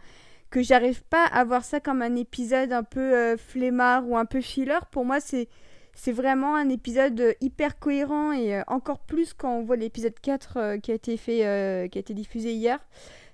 que 0.51 0.61
j'arrive 0.61 1.03
pas 1.03 1.25
à 1.25 1.43
voir 1.43 1.65
ça 1.65 1.79
comme 1.79 2.01
un 2.01 2.15
épisode 2.15 2.71
un 2.71 2.83
peu 2.83 3.01
euh, 3.01 3.35
flemmard 3.35 4.07
ou 4.07 4.15
un 4.15 4.25
peu 4.25 4.39
filler. 4.41 4.77
Pour 4.91 5.03
moi, 5.03 5.17
c'est 5.19 6.11
vraiment 6.11 6.55
un 6.55 6.69
épisode 6.69 7.35
hyper 7.41 7.79
cohérent 7.79 8.31
et 8.31 8.61
encore 8.67 8.99
plus 8.99 9.33
quand 9.33 9.57
on 9.57 9.63
voit 9.63 9.75
l'épisode 9.75 10.17
4 10.21 10.77
qui 10.77 10.91
a 10.91 10.93
été 10.93 11.17
fait 11.17 11.89
qui 11.89 11.97
a 11.97 12.01
été 12.01 12.13
diffusé 12.13 12.51
hier. 12.51 12.79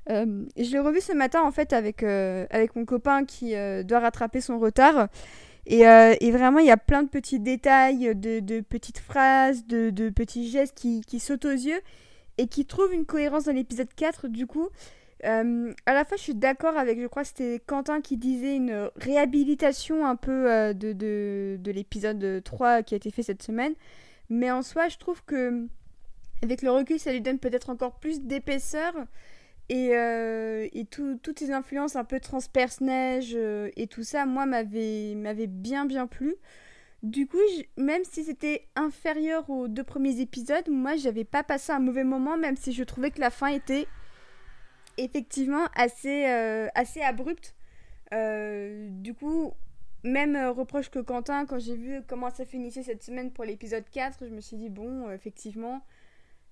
je 0.08 0.72
l'ai 0.72 0.80
revu 0.80 1.02
ce 1.02 1.12
matin 1.12 1.42
en 1.42 1.52
fait 1.52 1.74
avec 1.74 2.04
avec 2.04 2.76
mon 2.76 2.86
copain 2.86 3.26
qui 3.26 3.56
doit 3.84 4.00
rattraper 4.00 4.42
son 4.42 4.60
retard 4.60 5.08
Et, 5.66 5.88
euh, 5.88 6.16
et 6.20 6.32
vraiment, 6.32 6.60
il 6.60 6.66
y 6.66 6.72
a 6.72 6.78
plein 6.78 7.04
de 7.04 7.10
petits 7.10 7.40
détails, 7.40 8.16
de, 8.16 8.40
de 8.40 8.62
petites 8.62 9.00
phrases, 9.00 9.66
de, 9.66 9.90
de 9.90 10.10
petits 10.10 10.50
gestes 10.50 10.76
qui, 10.76 11.02
qui 11.02 11.20
sautent 11.20 11.46
aux 11.46 11.52
yeux 11.52 11.80
et 12.38 12.48
qui 12.48 12.66
trouvent 12.66 12.94
une 12.94 13.06
cohérence 13.06 13.46
dans 13.46 13.54
l'épisode 13.54 13.94
4. 13.96 14.28
Du 14.28 14.48
coup, 14.48 14.70
euh, 15.26 15.74
à 15.86 15.94
la 15.94 16.04
fois, 16.06 16.18
je 16.18 16.24
suis 16.24 16.36
d'accord 16.36 16.78
avec, 16.78 17.00
je 17.00 17.08
crois 17.08 17.22
que 17.22 17.30
c'était 17.30 17.62
Quentin 17.66 18.02
qui 18.02 18.18
disait 18.18 18.56
une 18.56 18.90
réhabilitation 18.96 20.06
un 20.06 20.16
peu 20.16 20.52
euh, 20.52 20.74
de, 20.74 20.94
de, 20.94 21.58
de 21.60 21.72
l'épisode 21.72 22.42
3 22.44 22.84
qui 22.84 22.96
a 22.96 22.98
été 22.98 23.12
fait 23.12 23.24
cette 23.24 23.44
semaine. 23.44 23.74
Mais 24.30 24.50
en 24.50 24.64
soi, 24.64 24.88
je 24.88 24.98
trouve 24.98 25.24
que 25.26 25.68
avec 26.42 26.64
le 26.64 26.72
recul, 26.72 27.00
ça 27.00 27.12
lui 27.12 27.22
donne 27.22 27.38
peut-être 27.38 27.70
encore 27.70 28.00
plus 28.00 28.22
d'épaisseur. 28.22 28.94
Et, 29.72 29.96
euh, 29.96 30.68
toutes 31.22 31.40
ces 31.40 31.52
influences 31.52 31.96
un 31.96 32.04
peu 32.04 32.20
transperce 32.20 32.82
neige 32.82 33.32
euh, 33.36 33.70
et 33.78 33.88
tout 33.88 34.04
ça, 34.04 34.26
moi, 34.26 34.46
m'avait 34.46 35.48
bien 35.48 35.86
bien 35.86 36.08
plu. 36.08 36.36
Du 37.04 37.26
coup, 37.26 37.38
même 37.78 38.04
si 38.04 38.26
c'était 38.26 38.68
inférieur 38.76 39.50
aux 39.50 39.70
deux 39.70 39.86
premiers 39.86 40.20
épisodes, 40.20 40.68
moi, 40.70 40.98
j'avais 40.98 41.24
pas 41.24 41.42
passé 41.42 41.72
un 41.72 41.80
mauvais 41.80 42.04
moment, 42.04 42.36
même 42.38 42.58
si 42.58 42.74
je 42.74 42.84
trouvais 42.84 43.12
que 43.12 43.22
la 43.22 43.30
fin 43.30 43.48
était 43.48 43.88
effectivement 44.98 45.68
assez, 45.74 46.26
euh, 46.28 46.68
assez 46.76 47.02
abrupte. 47.02 47.56
Du 48.12 49.14
coup, 49.14 49.54
même 50.04 50.36
reproche 50.50 50.90
que 50.90 51.00
Quentin, 51.00 51.46
quand 51.46 51.60
j'ai 51.60 51.78
vu 51.78 52.02
comment 52.10 52.30
ça 52.30 52.44
finissait 52.46 52.84
cette 52.84 53.04
semaine 53.04 53.32
pour 53.32 53.46
l'épisode 53.46 53.86
4, 53.90 54.26
je 54.26 54.34
me 54.34 54.42
suis 54.42 54.58
dit, 54.58 54.70
bon, 54.70 55.10
effectivement, 55.12 55.82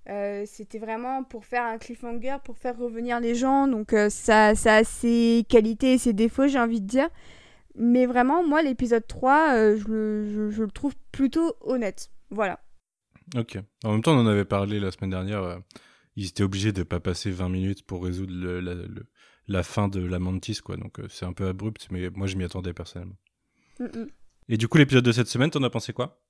euh, 0.08 0.44
c'était 0.46 0.78
vraiment 0.78 1.22
pour 1.24 1.44
faire 1.44 1.64
un 1.64 1.78
cliffhanger, 1.78 2.36
pour 2.44 2.56
faire 2.58 2.76
revenir 2.76 3.20
les 3.20 3.34
gens. 3.34 3.68
Donc, 3.68 3.92
euh, 3.92 4.08
ça, 4.10 4.54
ça 4.54 4.76
a 4.76 4.84
ses 4.84 5.44
qualités 5.48 5.92
et 5.94 5.98
ses 5.98 6.12
défauts, 6.12 6.48
j'ai 6.48 6.58
envie 6.58 6.80
de 6.80 6.86
dire. 6.86 7.08
Mais 7.76 8.06
vraiment, 8.06 8.46
moi, 8.46 8.62
l'épisode 8.62 9.06
3, 9.06 9.54
euh, 9.54 9.76
je, 9.76 9.86
le, 9.88 10.28
je- 10.32 10.50
je 10.50 10.62
le 10.64 10.70
trouve 10.70 10.94
plutôt 11.12 11.54
honnête. 11.60 12.10
Voilà. 12.30 12.60
Ok. 13.36 13.58
En 13.84 13.92
même 13.92 14.02
temps, 14.02 14.12
on 14.16 14.20
en 14.20 14.26
avait 14.26 14.44
parlé 14.44 14.80
la 14.80 14.90
semaine 14.90 15.10
dernière. 15.10 15.60
ils 16.16 16.26
étaient 16.26 16.42
obligés 16.42 16.72
de 16.72 16.82
pas 16.82 16.98
passer 17.00 17.30
20 17.30 17.48
minutes 17.48 17.86
pour 17.86 18.02
résoudre 18.04 18.32
le- 18.34 18.60
la, 18.60 18.74
le- 18.74 19.06
la 19.46 19.62
fin 19.62 19.86
de 19.88 20.00
la 20.04 20.18
Mantis, 20.18 20.58
quoi. 20.64 20.76
Donc 20.76 20.98
c'est 21.08 21.24
un 21.24 21.32
peu 21.32 21.46
abrupt, 21.46 21.86
mais 21.90 22.10
moi 22.10 22.26
je 22.26 22.36
m'y 22.36 22.44
attendais 22.44 22.72
personnellement. 22.72 23.16
Mm, 23.78 23.84
mm. 23.84 24.06
Et 24.48 24.56
du 24.56 24.66
coup, 24.66 24.78
l'épisode 24.78 25.04
de 25.04 25.12
cette 25.12 25.28
semaine, 25.28 25.50
t'en 25.50 25.62
as 25.62 25.70
pensé 25.70 25.92
quoi? 25.92 26.20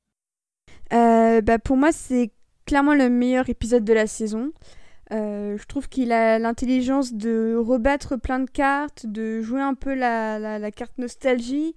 Bah, 0.90 1.58
pour 1.58 1.76
moi, 1.76 1.92
c'est 1.92 2.32
clairement 2.70 2.94
le 2.94 3.10
meilleur 3.10 3.48
épisode 3.48 3.82
de 3.84 3.92
la 3.92 4.06
saison. 4.06 4.52
Euh, 5.12 5.58
je 5.58 5.66
trouve 5.66 5.88
qu'il 5.88 6.12
a 6.12 6.38
l'intelligence 6.38 7.12
de 7.12 7.56
rebattre 7.56 8.16
plein 8.16 8.38
de 8.38 8.48
cartes, 8.48 9.06
de 9.06 9.40
jouer 9.40 9.60
un 9.60 9.74
peu 9.74 9.92
la, 9.92 10.38
la, 10.38 10.70
carte 10.70 10.96
nostalgie. 10.96 11.74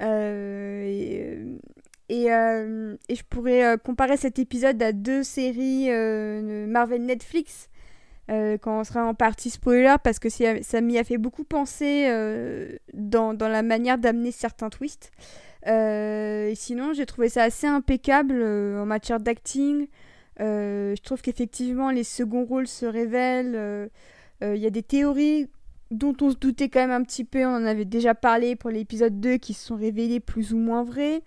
Euh, 0.00 1.54
et, 2.08 2.32
euh, 2.32 2.96
et 3.08 3.14
je 3.14 3.22
pourrais 3.22 3.78
comparer 3.84 4.16
cet 4.16 4.40
épisode 4.40 4.82
à 4.82 4.90
deux 4.90 5.22
séries 5.22 5.88
Marvel 6.66 7.06
Netflix. 7.06 7.68
quand 8.28 8.80
on 8.80 8.82
sera 8.82 9.04
en 9.04 9.14
partie 9.14 9.50
spoiler, 9.50 9.94
parce 10.02 10.18
que 10.18 10.28
ça 10.28 10.80
m'y 10.80 10.98
a 10.98 11.04
fait 11.04 11.18
beaucoup 11.18 11.44
penser 11.44 12.08
dans, 12.94 13.32
dans 13.32 13.48
la 13.48 13.62
manière 13.62 13.96
d'amener 13.96 14.32
certains 14.32 14.70
twists. 14.70 15.12
Et 15.66 16.54
sinon, 16.56 16.94
j'ai 16.94 17.06
trouvé 17.06 17.28
ça 17.28 17.44
assez 17.44 17.68
impeccable 17.68 18.42
en 18.42 18.86
matière 18.86 19.20
d'acting. 19.20 19.86
Euh, 20.42 20.94
je 20.96 21.02
trouve 21.02 21.22
qu'effectivement, 21.22 21.90
les 21.90 22.04
seconds 22.04 22.44
rôles 22.44 22.66
se 22.66 22.86
révèlent. 22.86 23.54
euh, 23.54 23.88
euh, 24.42 24.56
Il 24.56 24.62
y 24.62 24.66
a 24.66 24.70
des 24.70 24.82
théories 24.82 25.48
dont 25.90 26.16
on 26.20 26.30
se 26.30 26.36
doutait 26.36 26.68
quand 26.68 26.80
même 26.80 26.90
un 26.90 27.02
petit 27.02 27.24
peu. 27.24 27.44
On 27.44 27.54
en 27.54 27.64
avait 27.64 27.84
déjà 27.84 28.14
parlé 28.14 28.56
pour 28.56 28.70
l'épisode 28.70 29.20
2 29.20 29.36
qui 29.36 29.54
se 29.54 29.66
sont 29.66 29.76
révélées 29.76 30.20
plus 30.20 30.52
ou 30.52 30.58
moins 30.58 30.82
vraies. 30.82 31.22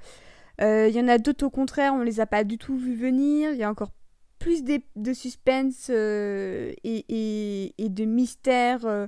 Il 0.60 0.91
y 0.91 1.01
en 1.01 1.07
a 1.07 1.17
d'autres, 1.17 1.45
au 1.45 1.50
contraire, 1.50 1.93
on 1.93 2.01
les 2.01 2.19
a 2.19 2.25
pas 2.25 2.43
du 2.43 2.57
tout 2.57 2.77
vu 2.77 2.95
venir. 2.95 3.51
Il 3.51 3.57
y 3.57 3.63
a 3.63 3.69
encore 3.69 3.91
plus 4.39 4.63
de, 4.63 5.13
suspense 5.13 5.89
et, 5.89 7.74
de 7.77 8.05
mystère 8.05 9.07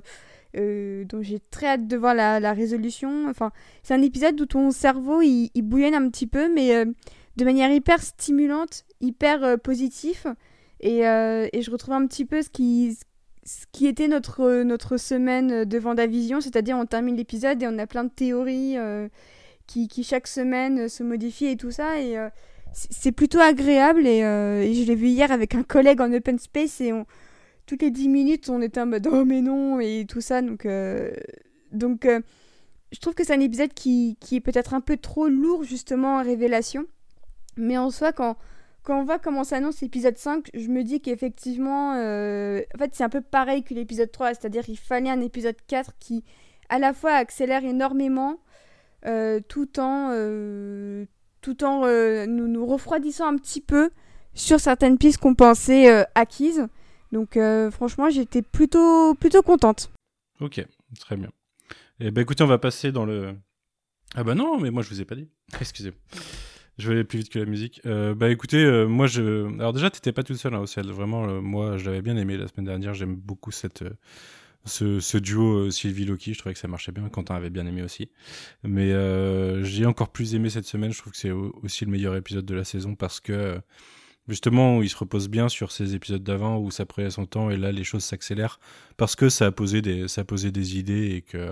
dont 0.54 1.22
j'ai 1.22 1.40
très 1.50 1.66
hâte 1.66 1.88
de 1.88 1.96
voir 1.96 2.14
la, 2.14 2.52
résolution. 2.52 3.28
Enfin, 3.28 3.50
c'est 3.82 3.94
un 3.94 4.02
épisode 4.02 4.40
où 4.40 4.46
ton 4.46 4.70
cerveau 4.70 5.22
il, 5.22 5.50
il 5.54 5.62
bouillonne 5.62 5.94
un 5.94 6.08
petit 6.10 6.26
peu, 6.26 6.52
mais 6.52 6.84
de 7.38 7.44
manière 7.44 7.70
hyper 7.70 8.02
stimulante, 8.02 8.84
hyper 9.00 9.44
euh, 9.44 9.56
positif. 9.56 10.26
Et, 10.80 11.06
euh, 11.06 11.48
et 11.52 11.62
je 11.62 11.70
retrouve 11.70 11.94
un 11.94 12.06
petit 12.06 12.24
peu 12.24 12.42
ce 12.42 12.50
qui, 12.50 12.98
ce 13.44 13.64
qui 13.72 13.86
était 13.86 14.08
notre, 14.08 14.62
notre 14.62 14.96
semaine 14.96 15.64
de 15.64 15.78
Vendavision, 15.78 16.40
c'est-à-dire 16.40 16.76
on 16.76 16.86
termine 16.86 17.16
l'épisode 17.16 17.62
et 17.62 17.66
on 17.66 17.78
a 17.78 17.86
plein 17.86 18.04
de 18.04 18.10
théories 18.10 18.76
euh, 18.76 19.08
qui, 19.66 19.88
qui 19.88 20.04
chaque 20.04 20.26
semaine 20.26 20.88
se 20.88 21.02
modifient 21.02 21.46
et 21.46 21.56
tout 21.56 21.70
ça. 21.70 22.00
Et 22.00 22.18
euh, 22.18 22.28
c'est 22.72 23.12
plutôt 23.12 23.40
agréable. 23.40 24.06
Et, 24.06 24.24
euh, 24.24 24.62
je 24.72 24.82
l'ai 24.84 24.94
vu 24.94 25.08
hier 25.08 25.30
avec 25.30 25.54
un 25.54 25.62
collègue 25.62 26.00
en 26.00 26.12
open 26.12 26.38
space 26.38 26.80
et 26.80 26.92
toutes 27.66 27.82
les 27.82 27.90
10 27.90 28.08
minutes 28.08 28.48
on 28.48 28.62
était 28.62 28.80
en 28.80 28.86
mode 28.86 29.06
oh 29.10 29.24
mais 29.24 29.42
non 29.42 29.80
et 29.80 30.06
tout 30.08 30.20
ça. 30.20 30.42
Donc, 30.42 30.66
euh, 30.66 31.10
donc 31.72 32.04
euh, 32.06 32.20
je 32.92 32.98
trouve 32.98 33.14
que 33.14 33.24
c'est 33.24 33.34
un 33.34 33.40
épisode 33.40 33.72
qui, 33.74 34.16
qui 34.20 34.36
est 34.36 34.40
peut-être 34.40 34.74
un 34.74 34.80
peu 34.80 34.96
trop 34.96 35.28
lourd 35.28 35.64
justement 35.64 36.16
en 36.16 36.22
révélation. 36.22 36.86
Mais 37.58 37.76
en 37.76 37.90
soi, 37.90 38.12
quand, 38.12 38.36
quand 38.82 39.00
on 39.00 39.04
voit 39.04 39.18
comment 39.18 39.44
s'annonce 39.44 39.80
l'épisode 39.80 40.16
5, 40.16 40.50
je 40.54 40.68
me 40.68 40.82
dis 40.82 41.00
qu'effectivement, 41.00 41.94
euh, 41.94 42.62
en 42.74 42.78
fait, 42.78 42.94
c'est 42.94 43.04
un 43.04 43.08
peu 43.08 43.20
pareil 43.20 43.62
que 43.62 43.74
l'épisode 43.74 44.10
3, 44.10 44.34
c'est-à-dire 44.34 44.64
qu'il 44.64 44.78
fallait 44.78 45.10
un 45.10 45.20
épisode 45.20 45.56
4 45.66 45.92
qui, 45.98 46.24
à 46.68 46.78
la 46.78 46.94
fois, 46.94 47.12
accélère 47.12 47.64
énormément, 47.64 48.40
euh, 49.06 49.40
tout 49.48 49.78
en, 49.78 50.10
euh, 50.12 51.04
tout 51.40 51.64
en 51.64 51.86
nous, 52.26 52.48
nous 52.48 52.66
refroidissant 52.66 53.26
un 53.26 53.36
petit 53.36 53.60
peu 53.60 53.90
sur 54.34 54.60
certaines 54.60 54.98
pistes 54.98 55.18
qu'on 55.18 55.34
pensait 55.34 56.06
acquises. 56.14 56.66
Donc, 57.12 57.38
franchement, 57.70 58.10
j'étais 58.10 58.42
plutôt, 58.42 59.14
plutôt 59.14 59.42
contente. 59.42 59.90
Ok, 60.40 60.64
très 61.00 61.16
bien. 61.16 61.30
Et 62.00 62.10
ben 62.12 62.22
écoutez, 62.22 62.44
on 62.44 62.48
va 62.48 62.58
passer 62.58 62.92
dans 62.92 63.04
le. 63.04 63.34
Ah 64.14 64.22
bah 64.22 64.34
non, 64.34 64.58
mais 64.58 64.70
moi 64.70 64.82
je 64.82 64.88
vous 64.88 65.00
ai 65.00 65.04
pas 65.04 65.16
dit. 65.16 65.28
Excusez. 65.60 65.92
Je 66.78 66.88
vais 66.88 66.94
aller 66.94 67.04
plus 67.04 67.18
vite 67.18 67.28
que 67.30 67.38
la 67.40 67.44
musique. 67.44 67.80
Euh, 67.86 68.14
bah 68.14 68.30
écoutez, 68.30 68.62
euh, 68.64 68.86
moi 68.86 69.06
je. 69.08 69.52
Alors 69.58 69.72
déjà, 69.72 69.90
t'étais 69.90 70.12
pas 70.12 70.22
toute 70.22 70.36
seule 70.36 70.54
hein, 70.54 70.60
au 70.60 70.66
ciel. 70.66 70.86
Vraiment, 70.86 71.28
euh, 71.28 71.40
moi 71.40 71.76
je 71.76 71.84
l'avais 71.86 72.02
bien 72.02 72.16
aimé 72.16 72.36
la 72.36 72.46
semaine 72.46 72.66
dernière. 72.66 72.94
J'aime 72.94 73.16
beaucoup 73.16 73.50
cette. 73.50 73.84
Ce, 74.64 75.16
duo 75.16 75.70
Sylvie 75.70 76.04
Loki, 76.04 76.34
je 76.34 76.38
trouvais 76.40 76.52
que 76.52 76.60
ça 76.60 76.68
marchait 76.68 76.92
bien. 76.92 77.08
Quentin 77.08 77.34
avait 77.34 77.48
bien 77.48 77.66
aimé 77.66 77.82
aussi. 77.82 78.10
Mais 78.64 78.92
j'ai 79.64 79.86
encore 79.86 80.12
plus 80.12 80.34
aimé 80.34 80.50
cette 80.50 80.66
semaine. 80.66 80.92
Je 80.92 80.98
trouve 80.98 81.12
que 81.12 81.18
c'est 81.18 81.30
au- 81.30 81.58
aussi 81.62 81.86
le 81.86 81.90
meilleur 81.90 82.14
épisode 82.16 82.44
de 82.44 82.54
la 82.54 82.64
saison 82.64 82.94
parce 82.94 83.18
que 83.20 83.58
justement, 84.28 84.82
il 84.82 84.90
se 84.90 84.96
repose 84.96 85.28
bien 85.30 85.48
sur 85.48 85.72
ces 85.72 85.94
épisodes 85.94 86.22
d'avant 86.22 86.58
où 86.58 86.70
ça 86.70 86.84
prenait 86.84 87.08
son 87.10 87.24
temps 87.24 87.48
et 87.50 87.56
là 87.56 87.72
les 87.72 87.84
choses 87.84 88.04
s'accélèrent 88.04 88.60
parce 88.98 89.16
que 89.16 89.30
ça 89.30 89.46
a 89.46 89.52
posé 89.52 89.80
des, 89.80 90.06
ça 90.06 90.20
a 90.20 90.24
posé 90.24 90.52
des 90.52 90.78
idées 90.78 91.14
et 91.14 91.22
que 91.22 91.50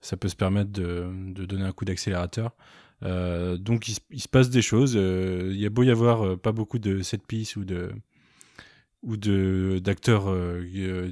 ça 0.00 0.16
peut 0.16 0.28
se 0.28 0.36
permettre 0.36 0.72
de, 0.72 1.08
de 1.32 1.44
donner 1.46 1.64
un 1.64 1.72
coup 1.72 1.84
d'accélérateur. 1.84 2.52
Euh, 3.02 3.56
donc 3.56 3.88
il, 3.88 3.94
se- 4.20 4.28
passe 4.28 4.50
des 4.50 4.62
choses. 4.62 4.94
Euh, 4.96 5.50
il 5.52 5.60
y 5.60 5.66
a 5.66 5.70
beau 5.70 5.82
y 5.82 5.90
avoir 5.90 6.22
euh, 6.26 6.36
pas 6.36 6.52
beaucoup 6.52 6.78
de 6.78 7.02
set 7.02 7.26
piece 7.26 7.56
ou 7.56 7.64
de 7.64 7.90
ou 9.02 9.16
de 9.16 9.80
d'acteurs 9.82 10.28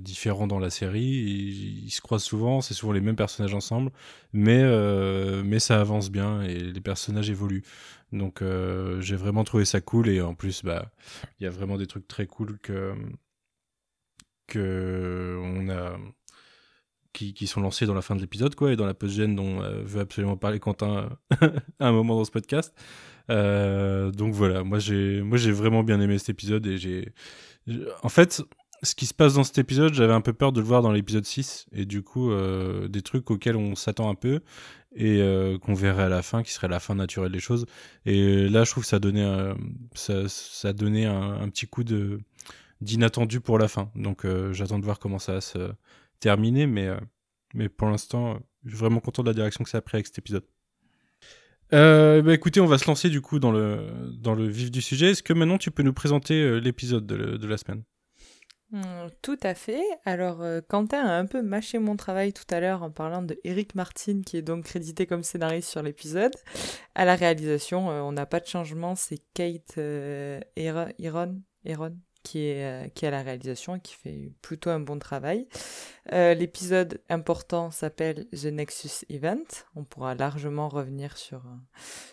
différents 0.00 0.46
dans 0.46 0.58
la 0.58 0.68
série, 0.70 1.00
ils, 1.02 1.84
ils 1.86 1.90
se 1.90 2.00
croisent 2.02 2.24
souvent, 2.24 2.60
c'est 2.60 2.74
souvent 2.74 2.92
les 2.92 3.00
mêmes 3.00 3.16
personnages 3.16 3.54
ensemble, 3.54 3.90
mais 4.32 4.62
mais 5.42 5.58
ça 5.58 5.80
avance 5.80 6.10
bien 6.10 6.42
et 6.42 6.58
les 6.58 6.80
personnages 6.80 7.30
évoluent. 7.30 7.64
Donc 8.12 8.42
j'ai 9.00 9.16
vraiment 9.16 9.44
trouvé 9.44 9.64
ça 9.64 9.80
cool 9.80 10.08
et 10.08 10.20
en 10.20 10.34
plus 10.34 10.62
bah 10.64 10.90
il 11.40 11.44
y 11.44 11.46
a 11.46 11.50
vraiment 11.50 11.78
des 11.78 11.86
trucs 11.86 12.06
très 12.08 12.26
cool 12.26 12.58
que 12.58 12.94
que 14.46 15.38
on 15.42 15.68
a 15.68 15.96
qui, 17.12 17.34
qui 17.34 17.46
sont 17.46 17.60
lancés 17.60 17.86
dans 17.86 17.94
la 17.94 18.02
fin 18.02 18.14
de 18.14 18.20
l'épisode 18.20 18.54
quoi 18.54 18.72
et 18.72 18.76
dans 18.76 18.86
la 18.86 18.94
post-gène 18.94 19.34
dont 19.34 19.62
euh, 19.62 19.82
veut 19.84 20.00
absolument 20.00 20.36
parler 20.36 20.58
Quentin 20.58 21.08
à 21.80 21.88
un 21.88 21.92
moment 21.92 22.16
dans 22.16 22.24
ce 22.24 22.30
podcast. 22.30 22.74
Euh, 23.30 24.10
donc 24.10 24.32
voilà, 24.32 24.64
moi 24.64 24.78
j'ai 24.78 25.22
moi 25.22 25.38
j'ai 25.38 25.52
vraiment 25.52 25.82
bien 25.82 26.00
aimé 26.00 26.18
cet 26.18 26.30
épisode 26.30 26.66
et 26.66 26.78
j'ai 26.78 27.12
en 28.02 28.08
fait 28.08 28.42
ce 28.82 28.94
qui 28.94 29.06
se 29.06 29.14
passe 29.14 29.34
dans 29.34 29.42
cet 29.42 29.58
épisode, 29.58 29.92
j'avais 29.92 30.12
un 30.12 30.20
peu 30.20 30.32
peur 30.32 30.52
de 30.52 30.60
le 30.60 30.66
voir 30.66 30.82
dans 30.82 30.92
l'épisode 30.92 31.24
6 31.24 31.66
et 31.72 31.84
du 31.84 32.02
coup 32.02 32.30
euh, 32.30 32.86
des 32.88 33.02
trucs 33.02 33.30
auxquels 33.30 33.56
on 33.56 33.74
s'attend 33.74 34.08
un 34.08 34.14
peu 34.14 34.40
et 34.96 35.20
qu'on 35.62 35.74
verrait 35.74 36.04
à 36.04 36.08
la 36.08 36.22
fin 36.22 36.42
qui 36.42 36.50
serait 36.50 36.66
la 36.66 36.80
fin 36.80 36.94
naturelle 36.94 37.30
des 37.30 37.40
choses 37.40 37.66
et 38.06 38.48
là 38.48 38.64
je 38.64 38.70
trouve 38.70 38.84
que 38.84 38.88
ça 38.88 38.98
donnait 38.98 39.22
un, 39.22 39.54
ça, 39.94 40.28
ça 40.28 40.72
donnait 40.72 41.04
un, 41.04 41.46
petit 41.50 41.66
coup 41.66 41.84
de 41.84 42.20
d'inattendu 42.80 43.40
pour 43.40 43.58
la 43.58 43.68
fin. 43.68 43.90
Donc 43.96 44.26
j'attends 44.52 44.78
de 44.78 44.84
voir 44.84 44.98
comment 44.98 45.18
ça 45.18 45.34
va 45.34 45.40
se 45.42 45.58
terminer 46.20 46.66
mais 46.66 46.86
euh, 46.86 46.98
mais 47.54 47.68
pour 47.68 47.88
l'instant, 47.88 48.34
euh, 48.34 48.38
je 48.64 48.70
suis 48.70 48.78
vraiment 48.78 49.00
content 49.00 49.22
de 49.22 49.28
la 49.28 49.34
direction 49.34 49.64
que 49.64 49.70
ça 49.70 49.78
a 49.78 49.80
pris 49.80 49.96
avec 49.96 50.06
cet 50.06 50.18
épisode. 50.18 50.44
Euh, 51.72 52.22
bah 52.22 52.34
écoutez, 52.34 52.60
on 52.60 52.66
va 52.66 52.78
se 52.78 52.86
lancer 52.86 53.10
du 53.10 53.20
coup 53.20 53.38
dans 53.38 53.50
le, 53.50 53.90
dans 54.18 54.34
le 54.34 54.46
vif 54.46 54.70
du 54.70 54.80
sujet. 54.80 55.10
Est-ce 55.10 55.22
que 55.22 55.32
maintenant 55.32 55.58
tu 55.58 55.70
peux 55.70 55.82
nous 55.82 55.92
présenter 55.92 56.60
l'épisode 56.60 57.06
de, 57.06 57.36
de 57.36 57.46
la 57.46 57.58
semaine? 57.58 57.82
Hmm, 58.70 59.08
tout 59.22 59.38
à 59.42 59.54
fait. 59.54 59.82
Alors, 60.04 60.42
Quentin 60.68 61.04
a 61.04 61.18
un 61.18 61.26
peu 61.26 61.42
mâché 61.42 61.78
mon 61.78 61.96
travail 61.96 62.32
tout 62.32 62.44
à 62.50 62.60
l'heure 62.60 62.82
en 62.82 62.90
parlant 62.90 63.22
de 63.22 63.38
Eric 63.44 63.74
Martin, 63.74 64.22
qui 64.24 64.38
est 64.38 64.42
donc 64.42 64.64
crédité 64.64 65.06
comme 65.06 65.22
scénariste 65.22 65.70
sur 65.70 65.82
l'épisode. 65.82 66.32
À 66.94 67.04
la 67.04 67.16
réalisation, 67.16 67.88
on 67.88 68.12
n'a 68.12 68.26
pas 68.26 68.40
de 68.40 68.46
changement, 68.46 68.94
c'est 68.94 69.20
Kate 69.34 69.76
euh, 69.78 70.40
Heron, 70.56 71.42
qui 72.22 72.46
est, 72.46 72.64
euh, 72.64 72.88
qui 72.88 73.06
à 73.06 73.10
la 73.10 73.22
réalisation 73.22 73.76
et 73.76 73.80
qui 73.80 73.94
fait 73.94 74.32
plutôt 74.42 74.70
un 74.70 74.80
bon 74.80 74.98
travail. 74.98 75.46
Euh, 76.12 76.34
l'épisode 76.34 77.00
important 77.08 77.70
s'appelle 77.70 78.26
The 78.30 78.46
Nexus 78.46 79.04
Event. 79.08 79.44
On 79.76 79.84
pourra 79.84 80.14
largement 80.14 80.68
revenir 80.68 81.16
sur, 81.16 81.42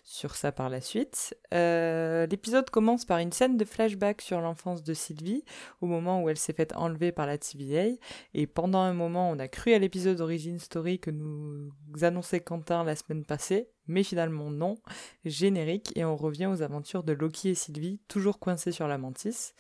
sur 0.03 0.35
ça 0.35 0.51
par 0.51 0.69
la 0.69 0.81
suite. 0.81 1.35
Euh, 1.53 2.25
l'épisode 2.27 2.69
commence 2.69 3.05
par 3.05 3.19
une 3.19 3.31
scène 3.31 3.57
de 3.57 3.65
flashback 3.65 4.21
sur 4.21 4.41
l'enfance 4.41 4.83
de 4.83 4.93
Sylvie 4.93 5.43
au 5.81 5.85
moment 5.85 6.21
où 6.21 6.29
elle 6.29 6.37
s'est 6.37 6.53
faite 6.53 6.75
enlever 6.75 7.11
par 7.11 7.27
la 7.27 7.37
TVA. 7.37 7.95
Et 8.33 8.47
pendant 8.47 8.79
un 8.79 8.93
moment, 8.93 9.29
on 9.29 9.39
a 9.39 9.47
cru 9.47 9.73
à 9.73 9.79
l'épisode 9.79 10.21
Origin 10.21 10.59
Story 10.59 10.99
que 10.99 11.11
nous 11.11 11.71
annonçait 12.01 12.41
Quentin 12.41 12.83
la 12.83 12.95
semaine 12.95 13.25
passée 13.25 13.69
mais 13.87 14.03
finalement 14.03 14.49
non, 14.49 14.77
générique, 15.23 15.91
et 15.95 16.05
on 16.05 16.15
revient 16.15 16.47
aux 16.47 16.61
aventures 16.61 17.03
de 17.03 17.13
Loki 17.13 17.49
et 17.49 17.55
Sylvie, 17.55 17.99
toujours 18.07 18.39
coincés 18.39 18.71
sur 18.71 18.87
la 18.87 18.97
mantis. 18.97 19.53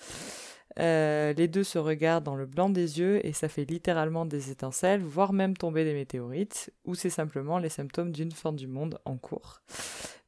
Euh, 0.77 1.31
les 1.33 1.47
deux 1.47 1.63
se 1.63 1.77
regardent 1.77 2.25
dans 2.25 2.35
le 2.35 2.45
blanc 2.45 2.69
des 2.69 2.99
yeux 2.99 3.25
et 3.25 3.31
ça 3.31 3.47
fait 3.47 3.63
littéralement 3.63 4.25
des 4.25 4.51
étincelles, 4.51 5.01
voire 5.01 5.31
même 5.31 5.55
tomber 5.55 5.85
des 5.85 5.93
météorites, 5.93 6.73
ou 6.83 6.95
c'est 6.95 7.09
simplement 7.09 7.59
les 7.59 7.69
symptômes 7.69 8.11
d'une 8.11 8.31
fin 8.31 8.51
du 8.51 8.67
monde 8.67 8.99
en 9.05 9.17
cours. 9.17 9.61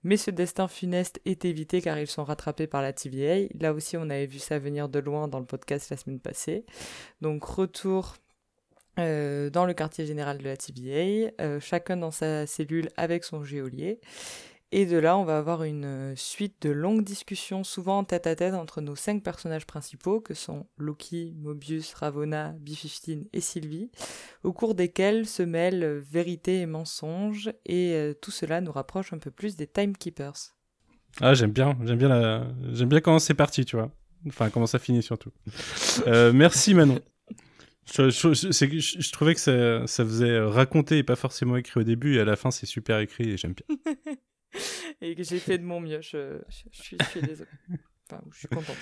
Mais 0.04 0.16
ce 0.16 0.32
destin 0.32 0.68
funeste 0.68 1.20
est 1.26 1.44
évité 1.44 1.82
car 1.82 2.00
ils 2.00 2.08
sont 2.08 2.24
rattrapés 2.24 2.68
par 2.68 2.82
la 2.82 2.94
TVA. 2.94 3.48
Là 3.60 3.74
aussi, 3.74 3.98
on 3.98 4.04
avait 4.04 4.26
vu 4.26 4.40
ça 4.40 4.58
venir 4.60 4.88
de 4.88 5.00
loin 5.00 5.28
dans 5.28 5.40
le 5.40 5.46
podcast 5.46 5.90
la 5.90 5.98
semaine 5.98 6.20
passée. 6.20 6.66
Donc, 7.20 7.44
retour 7.44 8.16
euh, 9.00 9.50
dans 9.50 9.66
le 9.66 9.74
quartier 9.74 10.06
général 10.06 10.38
de 10.40 10.44
la 10.44 10.58
TVA, 10.58 11.32
euh, 11.40 11.60
chacun 11.60 11.98
dans 11.98 12.12
sa 12.12 12.48
cellule 12.48 12.90
avec 12.98 13.24
son 13.24 13.44
géolier. 13.44 14.00
Et 14.74 14.86
de 14.86 14.98
là, 14.98 15.18
on 15.18 15.24
va 15.24 15.38
avoir 15.38 15.64
une 15.64 15.86
euh, 15.86 16.14
suite 16.18 16.64
de 16.64 16.72
longues 16.72 17.04
discussions, 17.04 17.64
souvent 17.64 18.04
tête 18.04 18.28
à 18.28 18.36
tête, 18.36 18.54
entre 18.54 18.82
nos 18.82 18.96
cinq 18.96 19.24
personnages 19.24 19.66
principaux, 19.66 20.20
que 20.20 20.34
sont 20.34 20.66
Loki, 20.78 21.36
Mobius, 21.38 21.94
Ravonna, 21.94 22.54
B-15 22.60 23.28
et 23.32 23.40
Sylvie, 23.40 23.90
au 24.44 24.52
cours 24.52 24.76
desquels 24.76 25.26
se 25.26 25.44
mêlent 25.44 26.04
vérité 26.12 26.60
et 26.60 26.66
mensonge, 26.66 27.52
et 27.66 28.14
tout 28.22 28.32
cela 28.32 28.60
nous 28.60 28.74
rapproche 28.74 29.14
un 29.14 29.20
peu 29.20 29.32
plus 29.32 29.56
des 29.56 29.68
Timekeepers. 29.68 30.54
Ah, 31.22 31.34
j'aime 31.34 31.52
bien, 31.52 31.78
j'aime 31.86 31.98
bien, 31.98 32.10
la... 32.10 32.48
j'aime 32.74 32.90
bien 32.90 33.00
comment 33.00 33.20
c'est 33.20 33.34
parti, 33.36 33.64
tu 33.64 33.78
vois. 33.78 33.90
Enfin, 34.28 34.50
comment 34.50 34.68
ça 34.68 34.80
finit 34.80 35.02
surtout. 35.02 35.32
merci 36.06 36.74
Manon. 36.74 37.00
Je, 37.94 38.10
je, 38.10 38.34
je, 38.34 39.12
trouvais 39.12 39.34
que 39.34 39.40
ça, 39.40 39.88
ça, 39.88 40.04
faisait 40.04 40.40
raconter 40.40 40.98
et 40.98 41.04
pas 41.04 41.16
forcément 41.16 41.56
écrit 41.56 41.80
au 41.80 41.84
début, 41.84 42.16
et 42.16 42.20
à 42.20 42.26
la 42.26 42.36
fin, 42.36 42.52
c'est 42.52 42.66
super 42.66 43.00
écrit 43.00 43.30
et 43.30 43.38
j'aime 43.38 43.54
bien. 43.54 43.78
et 45.02 45.16
que 45.16 45.24
j'ai 45.24 45.40
fait 45.40 45.58
de 45.58 45.64
mon 45.64 45.80
mieux, 45.80 46.02
je, 46.02 46.40
suis, 46.72 46.98
désolé. 47.22 47.50
Enfin, 48.10 48.22
je 48.32 48.40
suis 48.40 48.48
contente. 48.48 48.76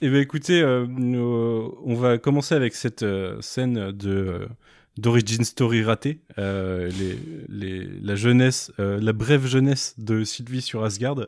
Eh 0.00 0.10
bien, 0.10 0.20
écoutez, 0.20 0.60
euh, 0.62 0.86
on 0.88 1.94
va 1.94 2.18
commencer 2.18 2.54
avec 2.54 2.74
cette 2.74 3.02
euh, 3.02 3.40
scène 3.40 3.92
de. 3.92 4.10
Euh, 4.10 4.48
d'origin 4.98 5.42
story 5.42 5.82
ratée, 5.82 6.20
les, 6.36 7.18
les, 7.48 7.86
la 8.02 8.14
jeunesse, 8.14 8.70
la 8.76 9.14
brève 9.14 9.46
jeunesse 9.46 9.94
de 9.96 10.22
Sylvie 10.22 10.60
sur 10.60 10.84
Asgard. 10.84 11.18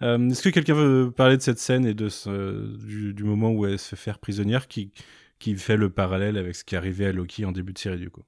Est-ce 0.00 0.42
que 0.42 0.48
quelqu'un 0.48 0.74
veut 0.74 1.10
parler 1.10 1.36
de 1.36 1.42
cette 1.42 1.58
scène 1.58 1.86
et 1.86 1.92
de 1.92 2.08
ce, 2.08 2.72
du, 2.76 3.12
du, 3.12 3.24
moment 3.24 3.50
où 3.50 3.66
elle 3.66 3.80
se 3.80 3.88
fait 3.88 3.96
faire 3.96 4.20
prisonnière 4.20 4.68
qui, 4.68 4.92
qui 5.40 5.56
fait 5.56 5.76
le 5.76 5.90
parallèle 5.90 6.38
avec 6.38 6.54
ce 6.54 6.62
qui 6.62 6.76
arrivait 6.76 7.06
à 7.06 7.12
Loki 7.12 7.44
en 7.44 7.50
début 7.50 7.72
de 7.72 7.78
série 7.78 7.98
du 7.98 8.10
coup. 8.10 8.22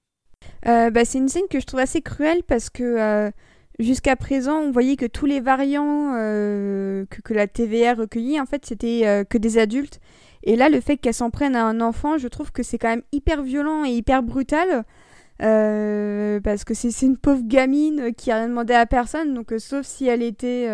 Euh, 0.66 0.90
bah, 0.90 1.04
c'est 1.04 1.18
une 1.18 1.28
scène 1.28 1.46
que 1.48 1.60
je 1.60 1.66
trouve 1.66 1.78
assez 1.78 2.02
cruelle 2.02 2.42
parce 2.42 2.70
que 2.70 2.82
euh, 2.82 3.30
jusqu'à 3.78 4.16
présent 4.16 4.58
on 4.58 4.72
voyait 4.72 4.96
que 4.96 5.06
tous 5.06 5.26
les 5.26 5.38
variants 5.38 6.14
euh, 6.16 7.04
que, 7.10 7.20
que, 7.20 7.34
la 7.34 7.46
TVA 7.46 7.94
recueillit 7.94 8.40
en 8.40 8.46
fait 8.46 8.66
c'était 8.66 9.24
que 9.28 9.38
des 9.38 9.58
adultes 9.58 10.00
et 10.42 10.56
là 10.56 10.68
le 10.68 10.80
fait 10.80 10.96
qu'elle 10.96 11.14
s'en 11.14 11.30
prenne 11.30 11.54
à 11.54 11.64
un 11.64 11.80
enfant 11.80 12.18
je 12.18 12.26
trouve 12.26 12.50
que 12.50 12.64
c'est 12.64 12.78
quand 12.78 12.88
même 12.88 13.02
hyper 13.12 13.42
violent 13.42 13.84
et 13.84 13.90
hyper 13.90 14.22
brutal 14.24 14.84
parce 15.38 16.64
que 16.64 16.74
c'est 16.74 17.06
une 17.06 17.16
pauvre 17.16 17.42
gamine 17.44 18.12
qui 18.16 18.30
a 18.30 18.36
rien 18.36 18.48
demandé 18.48 18.74
à 18.74 18.86
personne 18.86 19.34
donc 19.34 19.52
sauf 19.58 19.86
si 19.86 20.06
elle 20.06 20.22
était 20.22 20.68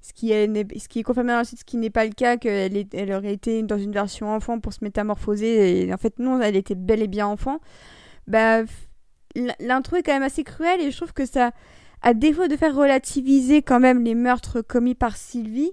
ce 0.00 0.12
qui 0.12 0.32
est, 0.32 0.46
ce 0.78 0.88
qui 0.88 1.00
est 1.00 1.02
confirmé 1.02 1.32
site, 1.44 1.60
ce 1.60 1.64
qui 1.64 1.76
n'est 1.76 1.90
pas 1.90 2.04
le 2.04 2.12
cas, 2.12 2.36
qu'elle 2.36 2.86
elle 2.92 3.12
aurait 3.12 3.32
été 3.32 3.62
dans 3.62 3.78
une 3.78 3.92
version 3.92 4.32
enfant 4.32 4.60
pour 4.60 4.72
se 4.72 4.78
métamorphoser, 4.82 5.86
et 5.86 5.92
en 5.92 5.96
fait 5.96 6.18
non, 6.18 6.40
elle 6.40 6.56
était 6.56 6.74
bel 6.74 7.02
et 7.02 7.08
bien 7.08 7.26
enfant, 7.26 7.60
bah, 8.26 8.62
l'intro 9.60 9.96
est 9.96 10.02
quand 10.02 10.12
même 10.12 10.22
assez 10.22 10.44
cruelle, 10.44 10.80
et 10.80 10.90
je 10.90 10.96
trouve 10.96 11.12
que 11.12 11.26
ça, 11.26 11.50
à 12.02 12.14
défaut 12.14 12.46
de 12.46 12.56
faire 12.56 12.74
relativiser 12.74 13.62
quand 13.62 13.80
même 13.80 14.04
les 14.04 14.14
meurtres 14.14 14.60
commis 14.60 14.94
par 14.94 15.16
Sylvie, 15.16 15.72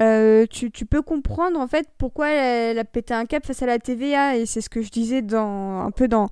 euh, 0.00 0.46
tu, 0.48 0.70
tu, 0.70 0.86
peux 0.86 1.02
comprendre 1.02 1.60
en 1.60 1.66
fait 1.68 1.86
pourquoi 1.98 2.30
elle, 2.30 2.78
a 2.78 2.84
pété 2.84 3.12
un 3.12 3.26
cap 3.26 3.44
face 3.44 3.62
à 3.62 3.66
la 3.66 3.78
TVA, 3.78 4.36
et 4.36 4.46
c'est 4.46 4.62
ce 4.62 4.70
que 4.70 4.80
je 4.80 4.90
disais 4.90 5.20
dans, 5.20 5.80
un 5.80 5.90
peu 5.90 6.08
dans, 6.08 6.30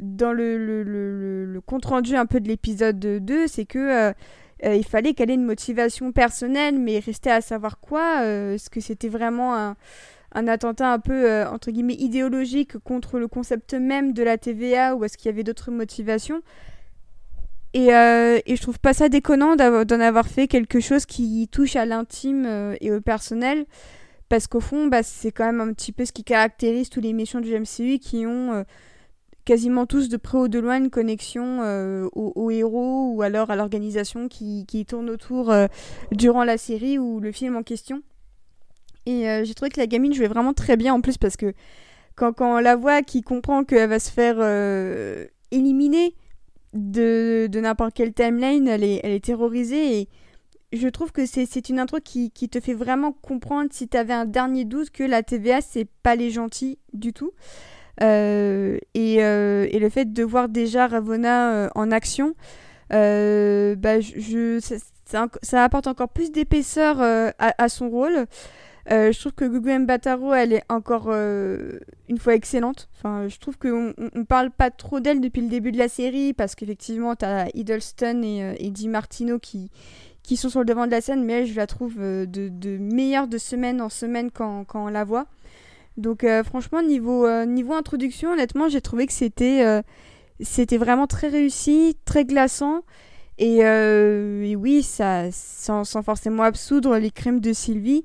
dans 0.00 0.32
le, 0.32 0.56
le, 0.56 0.82
le, 0.82 1.44
le 1.44 1.60
compte 1.60 1.84
rendu 1.84 2.16
un 2.16 2.24
peu 2.24 2.40
de 2.40 2.48
l'épisode 2.48 2.98
2, 2.98 3.46
c'est 3.46 3.66
que... 3.66 3.78
Euh, 3.78 4.12
euh, 4.64 4.76
il 4.76 4.84
fallait 4.84 5.12
qu'elle 5.14 5.30
ait 5.30 5.34
une 5.34 5.44
motivation 5.44 6.12
personnelle, 6.12 6.78
mais 6.78 6.98
restait 6.98 7.30
à 7.30 7.40
savoir 7.40 7.80
quoi. 7.80 8.20
Euh, 8.22 8.54
est-ce 8.54 8.70
que 8.70 8.80
c'était 8.80 9.08
vraiment 9.08 9.56
un, 9.56 9.76
un, 10.34 10.48
attentat 10.48 10.92
un 10.92 10.98
peu, 10.98 11.28
euh, 11.28 11.48
entre 11.48 11.70
guillemets, 11.70 11.94
idéologique 11.94 12.78
contre 12.78 13.18
le 13.18 13.28
concept 13.28 13.74
même 13.74 14.12
de 14.12 14.22
la 14.22 14.38
TVA, 14.38 14.94
ou 14.94 15.04
est-ce 15.04 15.16
qu'il 15.16 15.26
y 15.26 15.34
avait 15.34 15.44
d'autres 15.44 15.70
motivations 15.70 16.42
et, 17.74 17.86
et, 17.86 18.56
je 18.56 18.60
trouve 18.60 18.78
pas 18.78 18.92
ça 18.92 19.08
déconnant 19.08 19.56
d'en 19.56 20.00
avoir 20.00 20.28
fait 20.28 20.46
quelque 20.46 20.78
chose 20.78 21.06
qui 21.06 21.48
touche 21.50 21.74
à 21.74 21.86
l'intime 21.86 22.76
et 22.82 22.92
au 22.92 23.00
personnel. 23.00 23.64
Parce 24.28 24.46
qu'au 24.46 24.60
fond, 24.60 24.88
bah, 24.88 25.02
c'est 25.02 25.32
quand 25.32 25.46
même 25.46 25.62
un 25.62 25.72
petit 25.72 25.90
peu 25.90 26.04
ce 26.04 26.12
qui 26.12 26.22
caractérise 26.22 26.90
tous 26.90 27.00
les 27.00 27.14
méchants 27.14 27.40
du 27.40 27.58
MCU 27.58 27.98
qui 27.98 28.26
ont 28.26 28.62
quasiment 29.44 29.86
tous 29.86 30.08
de 30.08 30.16
près 30.16 30.38
ou 30.38 30.48
de 30.48 30.58
loin 30.58 30.78
une 30.78 30.90
connexion 30.90 31.60
euh, 31.62 32.08
au, 32.12 32.50
héros 32.50 33.12
ou 33.12 33.22
alors 33.22 33.50
à 33.50 33.56
l'organisation 33.56 34.28
qui, 34.28 34.64
qui, 34.66 34.84
tourne 34.84 35.10
autour 35.10 35.50
euh, 35.50 35.66
durant 36.12 36.44
la 36.44 36.58
série 36.58 36.98
ou 36.98 37.20
le 37.20 37.32
film 37.32 37.56
en 37.56 37.62
question. 37.62 38.02
Et 39.06 39.28
euh, 39.28 39.44
j'ai 39.44 39.54
trouvé 39.54 39.70
que 39.70 39.80
la 39.80 39.86
gamine 39.86 40.14
jouait 40.14 40.28
vraiment 40.28 40.52
très 40.52 40.76
bien 40.76 40.94
en 40.94 41.00
plus 41.00 41.18
parce 41.18 41.36
que 41.36 41.54
quand, 42.14 42.32
quand 42.32 42.56
on 42.56 42.60
la 42.60 42.76
voit 42.76 43.02
qui 43.02 43.22
comprend 43.22 43.64
qu'elle 43.64 43.88
va 43.88 43.98
se 43.98 44.10
faire 44.10 44.38
éliminer 45.50 46.14
de, 46.72 47.48
de 47.50 47.60
n'importe 47.60 47.94
quelle 47.94 48.12
timeline, 48.12 48.68
elle 48.68 48.84
est, 48.84 49.00
elle 49.02 49.12
est 49.12 49.24
terrorisée 49.24 50.00
et 50.00 50.08
je 50.72 50.88
trouve 50.88 51.12
que 51.12 51.26
c'est 51.26 51.68
une 51.68 51.78
intro 51.78 51.98
qui, 52.02 52.30
qui, 52.30 52.48
te 52.48 52.60
fait 52.60 52.74
vraiment 52.74 53.12
comprendre 53.12 53.70
si 53.72 53.88
tu 53.88 53.96
avais 53.96 54.14
un 54.14 54.24
dernier 54.24 54.64
doute 54.64 54.90
que 54.90 55.04
la 55.04 55.22
TVA 55.22 55.60
c'est 55.60 55.86
pas 56.02 56.16
les 56.16 56.30
gentils 56.30 56.78
du 56.94 57.12
tout. 57.12 57.32
Euh, 58.00 58.78
et, 58.94 59.22
euh, 59.22 59.66
et, 59.70 59.78
le 59.78 59.88
fait 59.90 60.12
de 60.12 60.22
voir 60.24 60.48
déjà 60.48 60.86
Ravonna 60.86 61.52
euh, 61.52 61.68
en 61.74 61.90
action, 61.90 62.34
bah, 62.90 63.98
ça, 65.04 65.64
apporte 65.64 65.86
encore 65.86 66.08
plus 66.08 66.30
d'épaisseur 66.30 67.00
à, 67.38 67.68
son 67.68 67.90
rôle. 67.90 68.26
je 68.88 69.18
trouve 69.18 69.32
que 69.32 69.44
Gugu 69.44 69.78
Mbataro, 69.78 70.32
elle 70.32 70.54
est 70.54 70.64
encore 70.68 71.10
une 71.12 72.18
fois 72.18 72.34
excellente. 72.34 72.88
Enfin, 72.96 73.28
je 73.28 73.38
trouve 73.38 73.58
qu'on 73.58 73.94
on 74.14 74.24
parle 74.24 74.50
pas 74.50 74.70
trop 74.70 75.00
d'elle 75.00 75.20
depuis 75.20 75.42
le 75.42 75.48
début 75.48 75.72
de 75.72 75.78
la 75.78 75.88
série 75.88 76.32
parce 76.32 76.54
qu'effectivement, 76.54 77.14
tu 77.14 77.24
as 77.24 77.48
Hiddleston 77.54 78.22
et, 78.22 78.56
et 78.58 78.88
Martino 78.88 79.38
qui, 79.38 79.70
qui 80.22 80.36
sont 80.36 80.48
sur 80.48 80.60
le 80.60 80.66
devant 80.66 80.86
de 80.86 80.90
la 80.90 81.00
scène, 81.00 81.24
mais 81.24 81.40
elle, 81.40 81.46
je 81.46 81.56
la 81.56 81.66
trouve 81.66 81.98
de, 81.98 82.26
de 82.26 82.78
meilleure 82.78 83.28
de 83.28 83.38
semaine 83.38 83.80
en 83.80 83.88
semaine 83.88 84.30
quand, 84.30 84.64
quand 84.64 84.84
on 84.86 84.88
la 84.88 85.04
voit. 85.04 85.26
Donc 85.96 86.24
euh, 86.24 86.42
franchement, 86.42 86.82
niveau, 86.82 87.26
euh, 87.26 87.44
niveau 87.44 87.74
introduction, 87.74 88.32
honnêtement, 88.32 88.68
j'ai 88.68 88.80
trouvé 88.80 89.06
que 89.06 89.12
c'était 89.12 89.64
euh, 89.64 89.82
c'était 90.40 90.78
vraiment 90.78 91.06
très 91.06 91.28
réussi, 91.28 91.96
très 92.04 92.24
glaçant. 92.24 92.82
Et, 93.38 93.64
oui, 94.54 94.82
ça, 94.82 95.32
sans, 95.32 95.84
sans, 95.84 96.02
forcément 96.02 96.44
absoudre 96.44 96.96
les 96.98 97.10
crimes 97.10 97.40
de 97.40 97.52
Sylvie, 97.52 98.04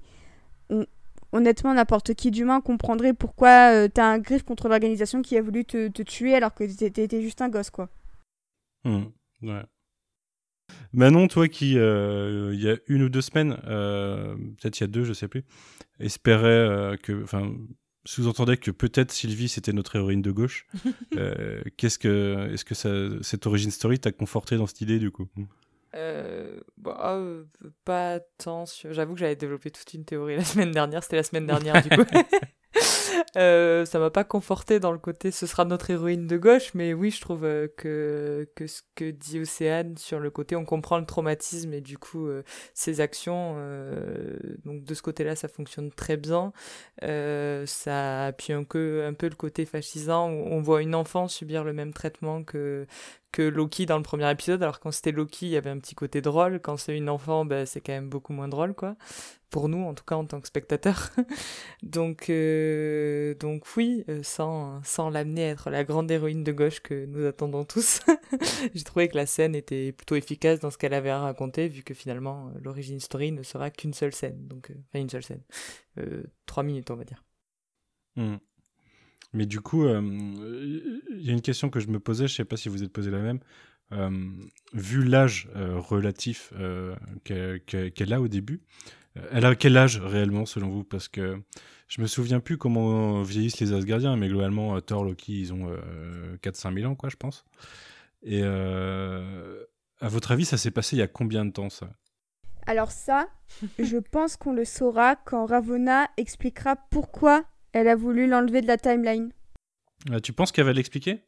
honnêtement, 1.31 1.75
n'importe 1.75 2.15
qui 2.15 2.31
d'humain 2.31 2.59
comprendrait 2.59 3.13
pourquoi 3.13 3.87
t'as 3.89 4.05
un 4.05 4.17
griffe 4.17 4.43
contre 4.43 4.67
l'organisation 4.67 5.21
qui 5.21 5.37
a 5.37 5.41
voulu 5.43 5.63
te, 5.63 6.01
tuer 6.01 6.33
alors 6.33 6.55
que 6.55 6.63
t'étais 6.63 7.21
juste 7.21 7.41
un 7.41 7.49
gosse, 7.49 7.69
quoi. 7.69 7.89
Mmh, 8.83 9.03
ouais. 9.43 9.63
Manon, 10.93 11.27
toi 11.27 11.47
qui, 11.47 11.71
il 11.71 12.61
y 12.61 12.69
a 12.69 12.77
une 12.87 13.03
ou 13.03 13.09
deux 13.09 13.21
semaines, 13.21 13.55
peut-être 13.63 14.79
il 14.79 14.81
y 14.81 14.85
a 14.85 14.87
deux, 14.87 15.03
je 15.03 15.13
sais 15.13 15.27
plus, 15.27 15.43
espérait 15.99 16.97
que, 17.03 17.23
enfin, 17.23 17.51
sous-entendait 18.07 18.57
que 18.57 18.71
peut-être 18.71 19.11
Sylvie 19.11 19.49
c'était 19.49 19.73
notre 19.73 19.95
héroïne 19.97 20.21
de 20.21 20.31
gauche. 20.31 20.65
Euh, 21.15 21.61
qu'est-ce 21.77 21.97
que, 21.97 22.51
est-ce 22.53 22.63
que 22.63 22.75
ça, 22.75 22.89
cette 23.21 23.47
origin 23.47 23.71
story 23.71 23.97
t'a 23.97 24.11
conforté 24.11 24.55
dans 24.55 24.67
cette 24.67 24.81
idée 24.81 24.99
du 24.99 25.09
coup? 25.09 25.27
Euh, 25.95 26.59
bah, 26.77 27.15
euh, 27.15 27.45
pas 27.85 28.19
tant. 28.37 28.65
J'avoue 28.91 29.13
que 29.13 29.19
j'avais 29.19 29.35
développé 29.35 29.71
toute 29.71 29.91
une 29.93 30.05
théorie 30.05 30.35
la 30.35 30.43
semaine 30.43 30.71
dernière. 30.71 31.01
C'était 31.01 31.15
la 31.15 31.23
semaine 31.23 31.47
dernière 31.47 31.81
du 31.81 31.89
coup. 31.89 32.03
Euh, 33.37 33.85
ça 33.85 33.99
m'a 33.99 34.09
pas 34.09 34.23
conforté 34.23 34.79
dans 34.79 34.91
le 34.91 34.97
côté 34.97 35.31
ce 35.31 35.45
sera 35.45 35.63
notre 35.65 35.91
héroïne 35.91 36.27
de 36.27 36.37
gauche, 36.37 36.73
mais 36.73 36.93
oui, 36.93 37.11
je 37.11 37.21
trouve 37.21 37.43
euh, 37.43 37.67
que, 37.77 38.47
que 38.55 38.65
ce 38.65 38.81
que 38.95 39.11
dit 39.11 39.39
Océane 39.39 39.95
sur 39.97 40.19
le 40.19 40.31
côté 40.31 40.55
on 40.55 40.65
comprend 40.65 40.97
le 40.97 41.05
traumatisme 41.05 41.73
et 41.73 41.81
du 41.81 41.97
coup 41.97 42.27
euh, 42.27 42.43
ses 42.73 42.99
actions, 42.99 43.55
euh, 43.57 44.37
donc 44.65 44.83
de 44.83 44.93
ce 44.93 45.01
côté-là, 45.01 45.35
ça 45.35 45.47
fonctionne 45.47 45.91
très 45.91 46.17
bien. 46.17 46.51
Euh, 47.03 47.65
ça 47.65 48.25
appuie 48.25 48.53
un 48.53 48.63
peu, 48.63 49.05
un 49.05 49.13
peu 49.13 49.27
le 49.29 49.35
côté 49.35 49.65
fascisant 49.65 50.31
où 50.31 50.47
on 50.49 50.61
voit 50.61 50.81
une 50.81 50.95
enfant 50.95 51.27
subir 51.27 51.63
le 51.63 51.73
même 51.73 51.93
traitement 51.93 52.43
que 52.43 52.87
que 53.31 53.41
Loki 53.41 53.85
dans 53.85 53.97
le 53.97 54.03
premier 54.03 54.29
épisode. 54.31 54.63
Alors 54.63 54.79
quand 54.79 54.91
c'était 54.91 55.11
Loki, 55.11 55.47
il 55.47 55.51
y 55.51 55.57
avait 55.57 55.69
un 55.69 55.79
petit 55.79 55.95
côté 55.95 56.21
drôle. 56.21 56.59
Quand 56.61 56.77
c'est 56.77 56.95
une 56.97 57.09
enfant, 57.09 57.45
ben, 57.45 57.65
c'est 57.65 57.81
quand 57.81 57.93
même 57.93 58.09
beaucoup 58.09 58.33
moins 58.33 58.47
drôle, 58.47 58.73
quoi. 58.73 58.95
Pour 59.49 59.69
nous, 59.69 59.83
en 59.83 59.93
tout 59.93 60.03
cas, 60.03 60.15
en 60.15 60.25
tant 60.25 60.41
que 60.41 60.47
spectateurs. 60.47 61.09
donc, 61.83 62.29
euh, 62.29 63.33
donc 63.35 63.65
oui, 63.77 64.03
euh, 64.09 64.21
sans, 64.23 64.81
sans 64.83 65.09
l'amener 65.09 65.45
à 65.45 65.49
être 65.49 65.69
la 65.69 65.83
grande 65.83 66.11
héroïne 66.11 66.43
de 66.43 66.51
gauche 66.51 66.81
que 66.81 67.05
nous 67.05 67.25
attendons 67.25 67.63
tous. 67.63 68.01
J'ai 68.73 68.83
trouvé 68.83 69.07
que 69.07 69.15
la 69.15 69.25
scène 69.25 69.55
était 69.55 69.91
plutôt 69.91 70.15
efficace 70.15 70.59
dans 70.59 70.71
ce 70.71 70.77
qu'elle 70.77 70.93
avait 70.93 71.09
à 71.09 71.19
raconter, 71.19 71.69
vu 71.69 71.83
que 71.83 71.93
finalement, 71.93 72.49
euh, 72.49 72.59
l'origine 72.61 72.99
story 72.99 73.31
ne 73.31 73.43
sera 73.43 73.69
qu'une 73.71 73.93
seule 73.93 74.13
scène. 74.13 74.47
Donc, 74.47 74.71
euh, 74.71 74.75
enfin, 74.89 74.99
une 74.99 75.09
seule 75.09 75.23
scène. 75.23 75.43
Trois 76.45 76.63
minutes, 76.63 76.91
on 76.91 76.95
va 76.95 77.03
dire. 77.03 77.23
Hmm. 78.15 78.37
Mais 79.37 79.45
du 79.45 79.61
coup, 79.61 79.85
euh, 79.85 80.01
il 81.11 81.21
y 81.21 81.29
a 81.29 81.33
une 81.33 81.43
question 81.43 81.69
que 81.69 81.79
je 81.79 81.87
me 81.87 81.99
posais, 81.99 82.27
je 82.27 82.33
sais 82.33 82.43
pas 82.43 82.57
si 82.57 82.69
vous 82.69 82.81
êtes 82.83 82.91
posé 82.91 83.11
la 83.11 83.19
même. 83.19 83.39
Euh, 83.91 84.09
vu 84.73 85.03
l'âge 85.03 85.47
euh, 85.55 85.77
relatif 85.77 86.51
euh, 86.59 86.95
qu'elle 87.23 88.13
a 88.13 88.19
au 88.19 88.27
début, 88.27 88.61
euh, 89.15 89.21
elle 89.31 89.45
a 89.45 89.55
quel 89.55 89.77
âge 89.77 89.99
réellement 89.99 90.47
selon 90.47 90.69
vous? 90.69 90.83
Parce 90.83 91.07
que 91.07 91.39
je 91.87 92.01
me 92.01 92.07
souviens 92.07 92.39
plus 92.39 92.57
comment 92.57 93.21
vieillissent 93.21 93.59
les 93.59 93.73
Asgardiens, 93.73 94.17
mais 94.17 94.27
globalement, 94.27 94.75
euh, 94.75 94.79
Thor, 94.79 95.05
Loki, 95.05 95.39
ils 95.39 95.53
ont 95.53 95.69
euh, 95.69 96.35
4-5 96.37 96.73
000 96.79 96.91
ans, 96.91 96.95
quoi, 96.95 97.09
je 97.09 97.15
pense. 97.15 97.45
Et 98.23 98.41
euh, 98.43 99.63
à 100.01 100.09
votre 100.09 100.31
avis, 100.31 100.45
ça 100.45 100.57
s'est 100.57 100.71
passé 100.71 100.95
il 100.95 100.99
y 100.99 101.03
a 101.03 101.07
combien 101.07 101.45
de 101.45 101.51
temps, 101.51 101.69
ça? 101.69 101.91
Alors 102.65 102.91
ça, 102.91 103.29
je 103.79 103.97
pense 103.97 104.35
qu'on 104.35 104.51
le 104.51 104.65
saura 104.65 105.15
quand 105.15 105.45
Ravonna 105.45 106.09
expliquera 106.17 106.75
pourquoi 106.75 107.45
elle 107.73 107.87
a 107.87 107.95
voulu 107.95 108.27
l'enlever 108.27 108.61
de 108.61 108.67
la 108.67 108.77
timeline. 108.77 109.31
Euh, 110.11 110.19
Tu 110.19 110.33
penses 110.33 110.51
qu'elle 110.51 110.65
va 110.65 110.73
l'expliquer? 110.73 111.21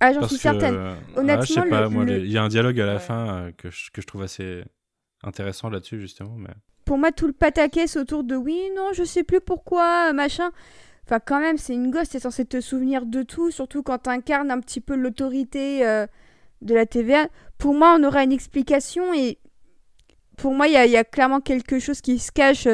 Ah, 0.00 0.12
j'en 0.12 0.26
suis 0.28 0.36
certaine. 0.38 0.74
euh, 0.74 0.94
Honnêtement, 1.16 1.42
ah, 1.42 1.44
je 1.44 1.52
sais 1.54 1.62
pas, 1.68 1.82
le- 1.82 1.88
moi, 1.88 2.04
le- 2.04 2.18
les- 2.18 2.24
il 2.24 2.30
y 2.30 2.38
a 2.38 2.42
un 2.42 2.48
dialogue 2.48 2.78
à 2.80 2.86
la 2.86 2.94
Ouais. 2.94 2.98
fin 3.00 3.28
euh, 3.46 3.52
que, 3.52 3.70
je, 3.70 3.90
que 3.90 4.00
je 4.00 4.06
trouve 4.06 4.22
assez 4.22 4.62
intéressant 5.24 5.70
là-dessus, 5.70 6.00
justement. 6.00 6.36
Mais... 6.36 6.50
Pour 6.84 6.98
moi, 6.98 7.10
tout 7.10 7.26
le 7.26 7.32
pataquès 7.32 7.96
autour 7.96 8.22
de 8.22 8.36
oui, 8.36 8.60
non, 8.76 8.92
je 8.92 9.02
sais 9.02 9.24
plus 9.24 9.40
pourquoi, 9.40 10.12
machin. 10.12 10.50
Enfin, 11.04 11.18
quand 11.20 11.40
même, 11.40 11.58
c'est 11.58 11.74
une 11.74 11.90
gosse, 11.90 12.10
t'es 12.10 12.20
censé 12.20 12.44
te 12.44 12.60
souvenir 12.60 13.06
de 13.06 13.22
tout, 13.22 13.50
surtout 13.50 13.82
quand 13.82 13.98
t'incarnes 13.98 14.50
un 14.50 14.60
petit 14.60 14.80
peu 14.80 14.94
l'autorité 14.94 15.84
euh, 15.86 16.06
de 16.62 16.74
la 16.74 16.86
TVA. 16.86 17.28
Pour 17.56 17.74
moi, 17.74 17.96
on 17.98 18.04
aura 18.04 18.22
une 18.22 18.32
explication 18.32 19.12
et 19.14 19.38
pour 20.36 20.52
moi, 20.54 20.68
il 20.68 20.74
y, 20.74 20.76
a- 20.76 20.86
il 20.86 20.92
y 20.92 20.96
a 20.96 21.04
clairement 21.04 21.40
quelque 21.40 21.78
chose 21.80 22.00
qui 22.02 22.18
se 22.20 22.30
cache. 22.30 22.68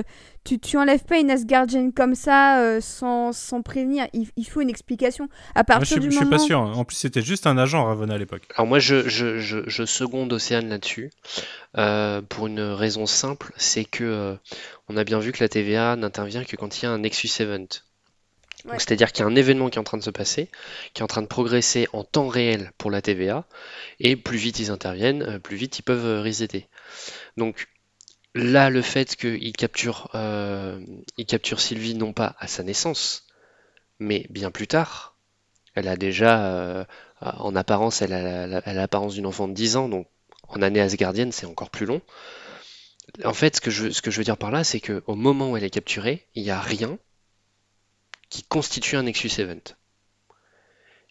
Tu, 0.45 0.59
tu 0.59 0.77
enlèves 0.77 1.05
pas 1.05 1.19
une 1.19 1.31
Asgardienne 1.31 1.93
comme 1.93 2.15
ça 2.15 2.61
euh, 2.61 2.81
sans, 2.83 3.33
sans 3.33 3.63
prévenir. 3.63 4.07
Il, 4.13 4.29
il 4.37 4.45
faut 4.45 4.61
une 4.61 4.69
explication. 4.69 5.29
À 5.55 5.61
Moi, 5.61 5.65
partir 5.65 5.87
je, 5.87 5.93
suis, 5.93 6.01
du 6.01 6.11
je 6.11 6.17
suis 6.19 6.27
pas 6.27 6.39
sûr. 6.39 6.61
En 6.61 6.85
plus, 6.85 6.97
c'était 6.97 7.23
juste 7.23 7.47
un 7.47 7.57
agent 7.57 7.83
Ravonna 7.83 8.15
à 8.15 8.19
l'époque. 8.19 8.43
Alors 8.55 8.67
moi, 8.67 8.79
je, 8.79 9.09
je, 9.09 9.39
je, 9.39 9.61
je 9.67 9.85
seconde 9.85 10.33
Océane 10.35 10.69
là-dessus, 10.69 11.11
euh, 11.79 12.21
pour 12.21 12.47
une 12.47 12.61
raison 12.61 13.07
simple, 13.07 13.53
c'est 13.57 13.85
que 13.87 14.05
euh, 14.05 14.35
on 14.89 14.99
a 14.99 15.05
bien 15.05 15.19
vu 15.19 15.33
que 15.33 15.43
la 15.43 15.49
TVA 15.49 15.97
n'intervient 15.97 16.45
que 16.45 16.57
quand 16.57 16.79
il 16.79 16.85
y 16.85 16.87
a 16.87 16.91
un 16.91 16.99
Nexus 16.99 17.31
Event. 17.41 17.59
Donc, 17.61 17.71
Ouais. 18.67 18.79
C'est-à-dire 18.79 19.13
qu'il 19.13 19.23
y 19.23 19.29
a 19.29 19.31
un 19.31 19.37
événement 19.37 19.69
qui 19.69 19.77
est 19.77 19.81
en 19.81 19.85
train 19.85 19.99
de 19.99 20.03
se 20.03 20.09
passer, 20.09 20.49
qui 20.95 21.03
est 21.03 21.05
en 21.05 21.07
train 21.07 21.21
de 21.21 21.27
progresser 21.27 21.87
en 21.93 22.03
temps 22.03 22.29
réel 22.29 22.73
pour 22.79 22.91
la 22.91 23.03
TVA, 23.03 23.45
et 24.01 24.17
plus 24.17 24.39
vite 24.39 24.59
ils 24.59 24.71
interviennent, 24.71 25.39
plus 25.41 25.57
vite 25.57 25.79
ils 25.79 25.83
peuvent 25.83 26.23
resetter. 26.25 26.67
Donc 27.37 27.69
là, 28.35 28.71
le 28.71 28.83
fait 28.83 29.17
qu'ils 29.17 29.53
capturent, 29.53 30.11
euh, 30.15 30.81
ils 31.17 31.27
capturent 31.27 31.61
Sylvie 31.61 31.95
non 31.95 32.13
pas 32.13 32.37
à 32.39 32.47
sa 32.47 32.63
naissance, 32.63 33.27
mais 33.99 34.27
bien 34.31 34.51
plus 34.51 34.67
tard, 34.67 35.17
elle 35.75 35.89
a 35.89 35.97
déjà, 35.97 36.47
euh, 36.47 36.85
en 37.21 37.55
apparence, 37.57 38.03
elle 38.03 38.13
a 38.13 38.47
l'apparence 38.73 39.15
d'une 39.15 39.27
enfant 39.27 39.49
de 39.49 39.55
10 39.55 39.77
ans, 39.77 39.89
donc 39.89 40.09
en 40.49 40.63
année 40.63 40.81
asgardienne, 40.81 41.33
c'est 41.33 41.47
encore 41.47 41.71
plus 41.71 41.87
long. 41.87 42.01
En 43.25 43.35
fait, 43.35 43.57
ce 43.57 43.61
que 43.61 43.71
je, 43.71 43.91
ce 43.91 44.11
veux 44.11 44.25
dire 44.25 44.37
par 44.37 44.51
là, 44.51 44.65
c'est 44.65 44.81
qu'au 44.81 45.15
moment 45.15 45.51
où 45.51 45.57
elle 45.57 45.65
est 45.65 45.71
capturée, 45.71 46.27
il 46.35 46.43
n'y 46.43 46.51
a 46.51 46.61
rien 46.61 46.99
qui 48.31 48.43
constitue 48.43 48.97
un 48.97 49.05
Nexus 49.05 49.31
Event. 49.39 49.63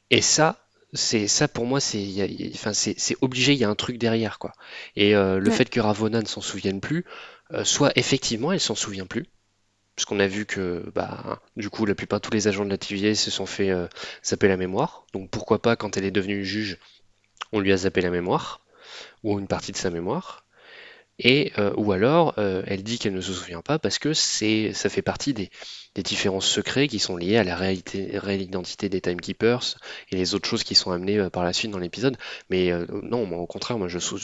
Et 0.09 0.21
ça, 0.21 0.62
c'est 0.93 1.27
ça 1.27 1.47
pour 1.47 1.65
moi, 1.65 1.79
c'est, 1.79 2.01
il 2.01 2.11
y 2.11 2.21
a- 2.21 2.25
il 2.25 2.41
y 2.41 2.47
a- 2.47 2.51
enfin, 2.53 2.73
c'est, 2.73 2.95
c'est 2.99 3.15
obligé, 3.21 3.53
il 3.53 3.59
y 3.59 3.63
a 3.63 3.69
un 3.69 3.75
truc 3.75 3.97
derrière, 3.97 4.39
quoi. 4.39 4.53
Et 4.95 5.15
euh, 5.15 5.39
le 5.39 5.49
Ouais. 5.49 5.55
fait 5.57 5.69
que 5.69 5.79
Ravonna 5.79 6.21
ne 6.21 6.27
s'en 6.27 6.41
souvienne 6.41 6.81
plus, 6.81 7.05
euh, 7.53 7.63
soit 7.63 7.91
effectivement, 7.97 8.51
elle 8.51 8.59
s'en 8.59 8.75
souvient 8.75 9.05
plus, 9.07 9.25
parce 9.95 10.05
qu'on 10.05 10.19
a 10.19 10.27
vu 10.27 10.45
que, 10.45 10.91
bah, 10.95 11.41
du 11.57 11.69
coup, 11.69 11.85
la 11.85 11.95
plupart 11.95 12.21
tous 12.21 12.31
les 12.31 12.47
agents 12.47 12.65
de 12.65 12.71
la 12.71 12.77
TVA 12.77 13.15
se 13.15 13.31
sont 13.31 13.45
fait 13.47 13.71
euh, 13.71 13.87
zapper 14.25 14.47
la 14.49 14.57
mémoire. 14.57 15.05
Donc 15.13 15.29
pourquoi 15.31 15.61
pas, 15.61 15.75
quand 15.77 15.97
elle 15.97 16.05
est 16.05 16.11
devenue 16.11 16.45
juge, 16.45 16.79
on 17.53 17.59
lui 17.61 17.73
a 17.73 17.77
zappé 17.77 18.01
la 18.01 18.11
mémoire, 18.11 18.61
ou 19.23 19.39
une 19.39 19.47
partie 19.47 19.71
de 19.73 19.77
sa 19.77 19.89
mémoire. 19.91 20.42
Et, 21.19 21.51
euh, 21.57 21.73
ou 21.77 21.91
alors, 21.91 22.33
euh, 22.37 22.63
elle 22.67 22.83
dit 22.83 22.99
qu'elle 22.99 23.13
ne 23.13 23.21
se 23.21 23.33
souvient 23.33 23.61
pas 23.61 23.79
parce 23.79 23.99
que 23.99 24.13
c'est, 24.13 24.73
ça 24.73 24.89
fait 24.89 25.01
partie 25.01 25.33
des, 25.33 25.49
des 25.95 26.03
différents 26.03 26.41
secrets 26.41 26.87
qui 26.87 26.99
sont 26.99 27.17
liés 27.17 27.37
à 27.37 27.43
la 27.43 27.55
réalité, 27.55 28.17
réelle 28.17 28.41
identité 28.41 28.89
des 28.89 29.01
Timekeepers 29.01 29.77
et 30.11 30.15
les 30.15 30.33
autres 30.35 30.49
choses 30.49 30.63
qui 30.63 30.75
sont 30.75 30.91
amenées 30.91 31.19
euh, 31.19 31.29
par 31.29 31.43
la 31.43 31.53
suite 31.53 31.71
dans 31.71 31.79
l'épisode. 31.79 32.17
Mais 32.49 32.71
non, 33.03 33.25
moi, 33.25 33.39
au 33.39 33.47
contraire, 33.47 33.77
moi 33.77 33.87
je, 33.87 33.99
je, 33.99 34.17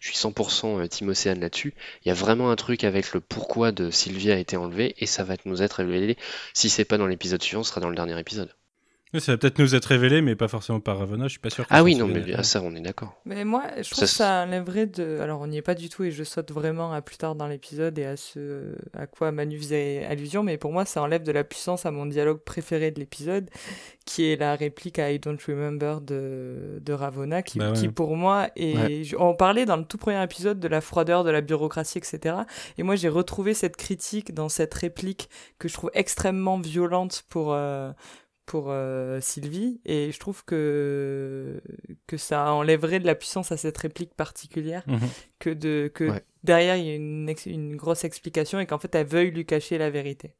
je 0.00 0.08
suis 0.08 0.16
100% 0.16 0.88
Team 0.88 1.08
Océane 1.08 1.40
là-dessus. 1.40 1.74
Il 2.04 2.08
y 2.08 2.10
a 2.10 2.14
vraiment 2.14 2.50
un 2.50 2.56
truc 2.56 2.84
avec 2.84 3.12
le 3.12 3.20
pourquoi 3.20 3.72
de 3.72 3.90
Sylvia 3.90 4.34
a 4.34 4.38
été 4.38 4.56
enlevée 4.56 4.94
et 4.98 5.06
ça 5.06 5.24
va 5.24 5.36
nous 5.44 5.62
être 5.62 5.74
révélé. 5.74 6.16
Si 6.54 6.68
c'est 6.68 6.84
pas 6.84 6.98
dans 6.98 7.06
l'épisode 7.06 7.42
suivant, 7.42 7.62
ce 7.62 7.70
sera 7.70 7.80
dans 7.80 7.90
le 7.90 7.96
dernier 7.96 8.18
épisode. 8.18 8.54
Ça 9.18 9.32
va 9.32 9.38
peut-être 9.38 9.58
nous 9.58 9.74
être 9.74 9.86
révélé, 9.86 10.22
mais 10.22 10.36
pas 10.36 10.46
forcément 10.46 10.78
par 10.78 10.98
Ravonna. 10.98 11.24
Je 11.24 11.30
suis 11.30 11.38
pas 11.40 11.50
sûr. 11.50 11.66
Ah 11.68 11.82
oui, 11.82 11.96
non, 11.96 12.06
mais 12.06 12.32
à 12.32 12.44
ça, 12.44 12.62
on 12.62 12.74
est 12.76 12.80
d'accord. 12.80 13.20
Mais 13.24 13.44
moi, 13.44 13.64
je 13.78 13.90
trouve 13.90 13.98
Ça, 13.98 14.02
que 14.04 14.10
ça 14.10 14.44
enlèverait 14.46 14.86
de. 14.86 15.18
Alors, 15.20 15.40
on 15.40 15.48
n'y 15.48 15.56
est 15.56 15.62
pas 15.62 15.74
du 15.74 15.88
tout 15.88 16.04
et 16.04 16.12
je 16.12 16.22
saute 16.22 16.52
vraiment 16.52 16.92
à 16.92 17.02
plus 17.02 17.16
tard 17.16 17.34
dans 17.34 17.48
l'épisode 17.48 17.98
et 17.98 18.04
à 18.04 18.16
ce 18.16 18.76
à 18.96 19.06
quoi 19.08 19.32
Manu 19.32 19.58
faisait 19.58 20.04
allusion, 20.04 20.44
mais 20.44 20.58
pour 20.58 20.72
moi, 20.72 20.84
ça 20.84 21.02
enlève 21.02 21.24
de 21.24 21.32
la 21.32 21.42
puissance 21.42 21.86
à 21.86 21.90
mon 21.90 22.06
dialogue 22.06 22.38
préféré 22.38 22.92
de 22.92 23.00
l'épisode, 23.00 23.50
qui 24.06 24.30
est 24.30 24.36
la 24.36 24.54
réplique 24.54 25.00
à 25.00 25.10
I 25.10 25.18
Don't 25.18 25.38
Remember 25.44 26.00
de, 26.00 26.78
de 26.80 26.92
Ravonna, 26.92 27.42
qui, 27.42 27.58
Bah 27.58 27.70
ouais. 27.72 27.76
qui 27.76 27.88
pour 27.88 28.16
moi 28.16 28.48
est. 28.54 28.76
Ouais. 28.76 29.02
On 29.18 29.34
parlait 29.34 29.66
dans 29.66 29.76
le 29.76 29.84
tout 29.84 29.98
premier 29.98 30.22
épisode 30.22 30.60
de 30.60 30.68
la 30.68 30.80
froideur, 30.80 31.24
de 31.24 31.30
la 31.30 31.40
bureaucratie, 31.40 31.98
etc. 31.98 32.36
Et 32.78 32.84
moi, 32.84 32.94
j'ai 32.94 33.08
retrouvé 33.08 33.54
cette 33.54 33.76
critique 33.76 34.34
dans 34.34 34.48
cette 34.48 34.74
réplique 34.74 35.28
que 35.58 35.66
je 35.68 35.74
trouve 35.74 35.90
extrêmement 35.94 36.60
violente 36.60 37.24
pour. 37.28 37.52
euh, 37.54 37.90
pour 38.50 38.66
euh, 38.70 39.20
Sylvie 39.20 39.80
et 39.84 40.10
je 40.10 40.18
trouve 40.18 40.44
que 40.44 41.62
que 42.08 42.16
ça 42.16 42.52
enlèverait 42.52 42.98
de 42.98 43.06
la 43.06 43.14
puissance 43.14 43.52
à 43.52 43.56
cette 43.56 43.78
réplique 43.78 44.14
particulière 44.16 44.82
Mhm. 44.88 44.98
que 45.38 45.50
de 45.50 45.88
que 45.94 46.10
Ouais. 46.10 46.24
derrière 46.42 46.76
il 46.76 46.84
y 46.86 46.90
a 46.90 46.96
une, 46.96 47.28
ex- 47.28 47.46
une 47.46 47.76
grosse 47.76 48.02
explication 48.02 48.58
et 48.58 48.66
qu'en 48.66 48.78
fait 48.80 48.92
elle 48.96 49.06
veuille 49.06 49.30
lui 49.30 49.46
cacher 49.46 49.78
la 49.78 49.88
vérité. 49.90 50.34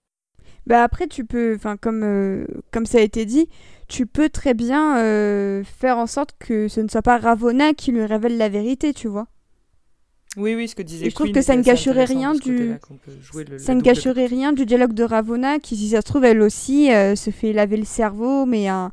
Bah 0.66 0.82
après, 0.82 1.06
tu 1.06 1.24
peux, 1.24 1.54
enfin 1.54 1.76
comme, 1.76 2.02
euh, 2.02 2.44
comme 2.72 2.84
ça 2.84 2.98
a 2.98 3.00
été 3.00 3.24
dit, 3.24 3.48
tu 3.88 4.06
peux 4.06 4.28
très 4.28 4.54
bien 4.54 4.98
euh, 4.98 5.62
faire 5.64 5.96
en 5.96 6.06
sorte 6.06 6.34
que 6.38 6.68
ce 6.68 6.80
ne 6.80 6.88
soit 6.88 7.00
pas 7.02 7.16
Ravonna 7.18 7.72
qui 7.74 7.92
lui 7.92 8.04
révèle 8.04 8.36
la 8.36 8.48
vérité, 8.48 8.92
tu 8.92 9.08
vois. 9.08 9.26
Oui 10.36 10.54
oui, 10.54 10.68
ce 10.68 10.74
que 10.76 10.82
disait 10.82 11.06
Et 11.06 11.10
je 11.10 11.14
trouve 11.14 11.26
Queen 11.26 11.34
que 11.34 11.42
ça 11.42 11.54
ne 11.56 11.60
intéressant 11.60 12.14
rien 12.14 12.34
du- 12.34 12.56
peut 12.56 13.42
le- 13.44 13.58
ça 13.58 13.74
ne 13.74 14.26
rien 14.26 14.52
du 14.52 14.64
dialogue 14.64 14.92
de 14.92 15.02
Ravonna 15.02 15.58
qui, 15.58 15.76
si 15.76 15.88
ça 15.88 16.00
se 16.00 16.06
trouve, 16.06 16.24
elle 16.24 16.40
aussi 16.40 16.92
euh, 16.92 17.16
se 17.16 17.30
fait 17.30 17.52
laver 17.52 17.76
le 17.76 17.84
cerveau, 17.84 18.46
mais 18.46 18.68
à, 18.68 18.92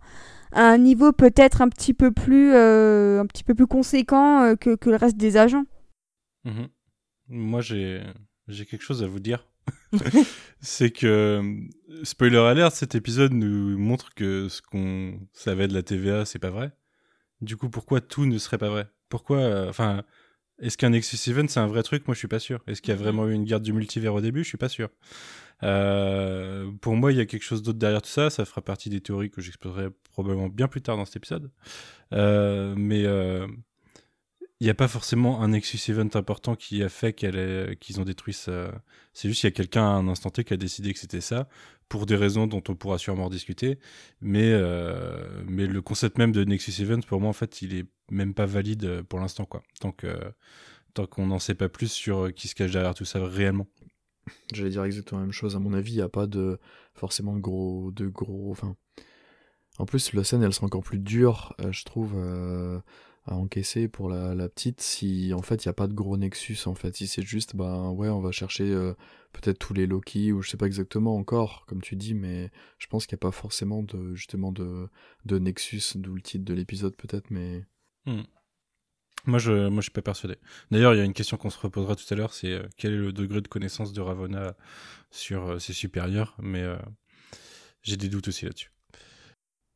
à 0.51 0.63
un 0.63 0.77
niveau 0.79 1.11
peut-être 1.11 1.61
un 1.61 1.69
petit 1.69 1.93
peu 1.93 2.11
plus, 2.11 2.53
euh, 2.53 3.21
un 3.21 3.25
petit 3.27 3.43
peu 3.43 3.53
plus 3.53 3.67
conséquent 3.67 4.43
euh, 4.43 4.55
que, 4.55 4.75
que 4.75 4.89
le 4.89 4.95
reste 4.95 5.17
des 5.17 5.37
agents. 5.37 5.65
Mhm. 6.45 6.67
Moi, 7.29 7.61
j'ai 7.61 8.01
j'ai 8.47 8.65
quelque 8.65 8.83
chose 8.83 9.03
à 9.03 9.07
vous 9.07 9.19
dire. 9.19 9.45
c'est 10.61 10.91
que, 10.91 11.41
spoiler 12.03 12.37
alert, 12.37 12.73
cet 12.73 12.95
épisode 12.95 13.33
nous 13.33 13.77
montre 13.77 14.13
que 14.15 14.47
ce 14.49 14.61
qu'on 14.61 15.19
savait 15.33 15.67
de 15.67 15.73
la 15.73 15.83
TVA, 15.83 16.25
c'est 16.25 16.39
pas 16.39 16.49
vrai. 16.49 16.71
Du 17.41 17.57
coup, 17.57 17.69
pourquoi 17.69 18.01
tout 18.01 18.25
ne 18.25 18.37
serait 18.37 18.57
pas 18.57 18.69
vrai? 18.69 18.87
Pourquoi, 19.09 19.37
euh, 19.39 19.69
enfin, 19.69 20.03
est-ce 20.59 20.77
qu'un 20.77 20.89
Nexus 20.89 21.29
Event, 21.29 21.47
c'est 21.47 21.59
un 21.59 21.67
vrai 21.67 21.83
truc? 21.83 22.07
Moi, 22.07 22.15
je 22.15 22.19
suis 22.19 22.27
pas 22.27 22.39
sûr. 22.39 22.61
Est-ce 22.67 22.81
qu'il 22.81 22.93
y 22.93 22.97
a 22.97 22.99
vraiment 22.99 23.27
eu 23.27 23.33
une 23.33 23.43
guerre 23.43 23.61
du 23.61 23.73
multivers 23.73 24.13
au 24.13 24.21
début? 24.21 24.43
Je 24.43 24.49
suis 24.49 24.57
pas 24.57 24.69
sûr. 24.69 24.89
Euh, 25.63 26.71
pour 26.81 26.95
moi, 26.95 27.11
il 27.11 27.17
y 27.17 27.21
a 27.21 27.25
quelque 27.25 27.43
chose 27.43 27.61
d'autre 27.63 27.79
derrière 27.79 28.01
tout 28.01 28.09
ça. 28.09 28.29
Ça 28.29 28.45
fera 28.45 28.61
partie 28.61 28.89
des 28.89 29.01
théories 29.01 29.29
que 29.29 29.41
j'explorerai 29.41 29.89
probablement 30.11 30.49
bien 30.49 30.67
plus 30.67 30.81
tard 30.81 30.97
dans 30.97 31.05
cet 31.05 31.17
épisode. 31.17 31.51
Euh, 32.13 32.73
mais 32.77 33.05
euh, 33.05 33.47
il 34.59 34.63
n'y 34.63 34.71
a 34.71 34.73
pas 34.73 34.87
forcément 34.87 35.41
un 35.43 35.49
Nexus 35.49 35.91
Event 35.91 36.09
important 36.15 36.55
qui 36.55 36.81
a 36.81 36.89
fait 36.89 37.13
qu'ils 37.13 38.01
ont 38.01 38.03
détruit 38.03 38.33
ça. 38.33 38.71
C'est 39.13 39.27
juste 39.29 39.41
qu'il 39.41 39.47
y 39.47 39.53
a 39.53 39.55
quelqu'un 39.55 39.83
à 39.83 39.89
un 39.89 40.07
instant 40.07 40.31
T 40.31 40.43
qui 40.43 40.53
a 40.53 40.57
décidé 40.57 40.93
que 40.93 40.99
c'était 40.99 41.21
ça, 41.21 41.47
pour 41.89 42.07
des 42.07 42.15
raisons 42.15 42.47
dont 42.47 42.63
on 42.67 42.75
pourra 42.75 42.97
sûrement 42.97 43.29
discuter. 43.29 43.77
Mais, 44.21 44.51
euh, 44.51 45.43
mais 45.47 45.67
le 45.67 45.81
concept 45.81 46.17
même 46.17 46.31
de 46.31 46.43
Nexus 46.43 46.81
Event, 46.81 47.01
pour 47.01 47.21
moi, 47.21 47.29
en 47.29 47.33
fait, 47.33 47.61
il 47.61 47.75
est 47.75 47.85
même 48.11 48.33
pas 48.33 48.45
valide 48.45 49.01
pour 49.03 49.19
l'instant, 49.19 49.45
quoi. 49.45 49.63
Tant 49.79 49.93
tant 50.93 51.05
qu'on 51.05 51.27
n'en 51.27 51.39
sait 51.39 51.55
pas 51.55 51.69
plus 51.69 51.91
sur 51.91 52.33
qui 52.33 52.47
se 52.47 52.55
cache 52.55 52.71
derrière 52.71 52.95
tout 52.95 53.05
ça 53.05 53.23
réellement. 53.23 53.67
J'allais 54.53 54.69
dire 54.69 54.83
exactement 54.83 55.19
la 55.19 55.25
même 55.25 55.33
chose. 55.33 55.55
À 55.55 55.59
mon 55.59 55.73
avis, 55.73 55.93
il 55.93 55.97
n'y 55.97 56.01
a 56.01 56.09
pas 56.09 56.27
de 56.27 56.59
forcément 56.93 57.35
de 57.35 57.39
gros, 57.39 57.91
de 57.91 58.07
gros. 58.07 58.51
Enfin, 58.51 58.75
en 59.77 59.85
plus, 59.85 60.13
la 60.13 60.23
scène, 60.23 60.43
elle 60.43 60.53
sera 60.53 60.65
encore 60.65 60.83
plus 60.83 60.99
dure, 60.99 61.53
euh, 61.61 61.71
je 61.71 61.83
trouve. 61.85 62.13
Euh, 62.15 62.79
à 63.27 63.35
encaisser 63.35 63.89
pour 63.89 64.07
la, 64.07 64.33
la, 64.33 64.47
petite 64.47 64.79
si 64.79 65.33
en 65.33 65.41
fait 65.41 65.65
il 65.65 65.67
n'y 65.67 65.71
a 65.71 65.73
pas 65.73 65.87
de 65.87 65.93
gros 65.93 66.15
nexus 66.15 66.59
en 66.65 66.75
fait 66.75 66.95
si 66.95 67.07
c'est 67.07 67.23
juste 67.23 67.57
bah 67.57 67.89
ouais 67.89 68.07
on 68.07 68.21
va 68.21 68.31
chercher 68.31 68.71
euh, 68.71 68.93
peut-être 69.33 69.59
tous 69.59 69.73
les 69.73 69.85
Loki 69.85 70.31
ou 70.31 70.41
je 70.41 70.49
sais 70.49 70.55
pas 70.55 70.65
exactement 70.65 71.17
encore 71.17 71.65
comme 71.67 71.81
tu 71.81 71.97
dis 71.97 72.13
mais 72.13 72.49
je 72.77 72.87
pense 72.87 73.05
qu'il 73.05 73.15
n'y 73.15 73.19
a 73.19 73.27
pas 73.27 73.31
forcément 73.31 73.83
de 73.83 74.15
justement 74.15 74.53
de, 74.53 74.87
de 75.25 75.39
nexus 75.39 75.81
d'où 75.95 76.15
le 76.15 76.21
titre 76.21 76.45
de 76.45 76.53
l'épisode 76.53 76.95
peut-être 76.95 77.29
mais 77.29 77.65
hmm. 78.07 78.23
moi 79.25 79.39
je 79.39 79.67
moi 79.69 79.81
je 79.81 79.85
suis 79.85 79.91
pas 79.91 80.01
persuadé. 80.01 80.37
D'ailleurs 80.71 80.93
il 80.93 80.97
y 80.97 81.01
a 81.01 81.05
une 81.05 81.13
question 81.13 81.37
qu'on 81.37 81.49
se 81.49 81.59
reposera 81.59 81.95
tout 81.95 82.05
à 82.11 82.15
l'heure 82.15 82.33
c'est 82.33 82.53
euh, 82.53 82.63
quel 82.77 82.93
est 82.93 82.97
le 82.97 83.13
degré 83.13 83.41
de 83.41 83.47
connaissance 83.47 83.93
de 83.93 84.01
Ravonna 84.01 84.55
sur 85.11 85.51
euh, 85.51 85.59
ses 85.59 85.73
supérieurs? 85.73 86.35
Mais 86.39 86.65
j'ai 87.83 87.97
des 87.97 88.09
doutes 88.09 88.27
aussi 88.27 88.45
là-dessus 88.45 88.71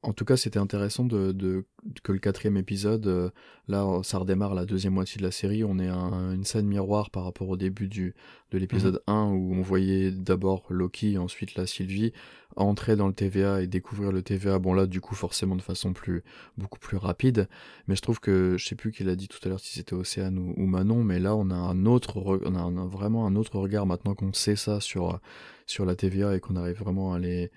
en 0.03 0.13
tout 0.13 0.25
cas, 0.25 0.35
c'était 0.35 0.57
intéressant 0.57 1.05
de, 1.05 1.65
que 2.01 2.11
le 2.11 2.17
quatrième 2.17 2.57
épisode, 2.57 3.05
euh, 3.05 3.29
là, 3.67 3.85
ça 4.03 4.17
redémarre 4.17 4.55
la 4.55 4.65
deuxième 4.65 4.93
moitié 4.93 5.19
de 5.19 5.23
la 5.23 5.31
série. 5.31 5.63
On 5.63 5.77
est 5.77 5.89
une 5.89 6.43
scène 6.43 6.65
miroir 6.65 7.11
par 7.11 7.23
rapport 7.23 7.49
au 7.49 7.55
début 7.55 7.87
du, 7.87 8.15
de 8.49 8.57
l'épisode 8.57 9.03
1 9.05 9.25
mhm. 9.25 9.35
où 9.35 9.53
on 9.53 9.61
voyait 9.61 10.09
d'abord 10.09 10.65
Loki, 10.69 11.19
ensuite 11.19 11.53
la 11.53 11.67
Sylvie, 11.67 12.13
entrer 12.55 12.95
dans 12.95 13.07
le 13.07 13.13
TVA 13.13 13.61
et 13.61 13.67
découvrir 13.67 14.11
le 14.11 14.23
TVA. 14.23 14.57
Bon, 14.57 14.73
là, 14.73 14.87
du 14.87 15.01
coup, 15.01 15.13
forcément 15.13 15.55
de 15.55 15.61
façon 15.61 15.93
plus, 15.93 16.23
beaucoup 16.57 16.79
plus 16.79 16.97
rapide. 16.97 17.47
Mais 17.87 17.95
je 17.95 18.01
trouve 18.01 18.19
que, 18.19 18.55
je 18.57 18.65
sais 18.67 18.75
plus 18.75 18.91
qui 18.91 19.03
l'a 19.03 19.15
dit 19.15 19.27
tout 19.27 19.39
à 19.43 19.49
l'heure 19.49 19.59
si 19.59 19.73
c'était 19.73 19.93
Océane 19.93 20.39
ou, 20.39 20.65
Manon, 20.65 21.03
mais 21.03 21.19
là, 21.19 21.35
on 21.35 21.51
a 21.51 21.55
un 21.55 21.85
autre, 21.85 22.17
on 22.43 22.55
a 22.55 22.85
vraiment 22.87 23.27
un 23.27 23.35
autre 23.35 23.59
regard 23.59 23.85
maintenant 23.85 24.15
qu'on 24.15 24.33
sait 24.33 24.55
ça 24.55 24.79
sur, 24.79 25.19
sur 25.67 25.85
la 25.85 25.95
TVA 25.95 26.35
et 26.35 26.39
qu'on 26.39 26.55
arrive 26.55 26.77
vraiment 26.77 27.13
à 27.13 27.19
les 27.19 27.51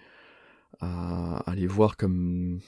à, 0.81 1.55
les 1.55 1.67
voir 1.67 1.97
comme 1.97 2.61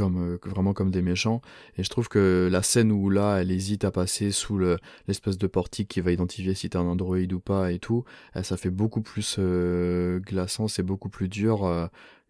euh, 0.00 0.38
vraiment 0.44 0.72
comme 0.72 0.90
des 0.90 1.02
méchants. 1.02 1.40
Et 1.76 1.82
je 1.82 1.90
trouve 1.90 2.08
que 2.08 2.48
la 2.50 2.62
scène 2.62 2.92
où 2.92 3.10
là 3.10 3.38
elle 3.38 3.50
hésite 3.50 3.84
à 3.84 3.90
passer 3.90 4.30
sous 4.30 4.58
l'espèce 4.58 5.38
de 5.38 5.46
portique 5.46 5.88
qui 5.88 6.00
va 6.00 6.12
identifier 6.12 6.54
si 6.54 6.70
t'es 6.70 6.76
un 6.76 6.86
android 6.86 7.16
ou 7.16 7.40
pas 7.40 7.72
et 7.72 7.78
tout 7.78 8.04
eh, 8.36 8.42
ça 8.42 8.56
fait 8.56 8.70
beaucoup 8.70 9.02
plus 9.02 9.36
euh, 9.38 10.20
glaçant 10.20 10.68
c'est 10.68 10.82
beaucoup 10.82 11.08
plus 11.08 11.28
dur 11.28 11.64
euh, 11.64 11.86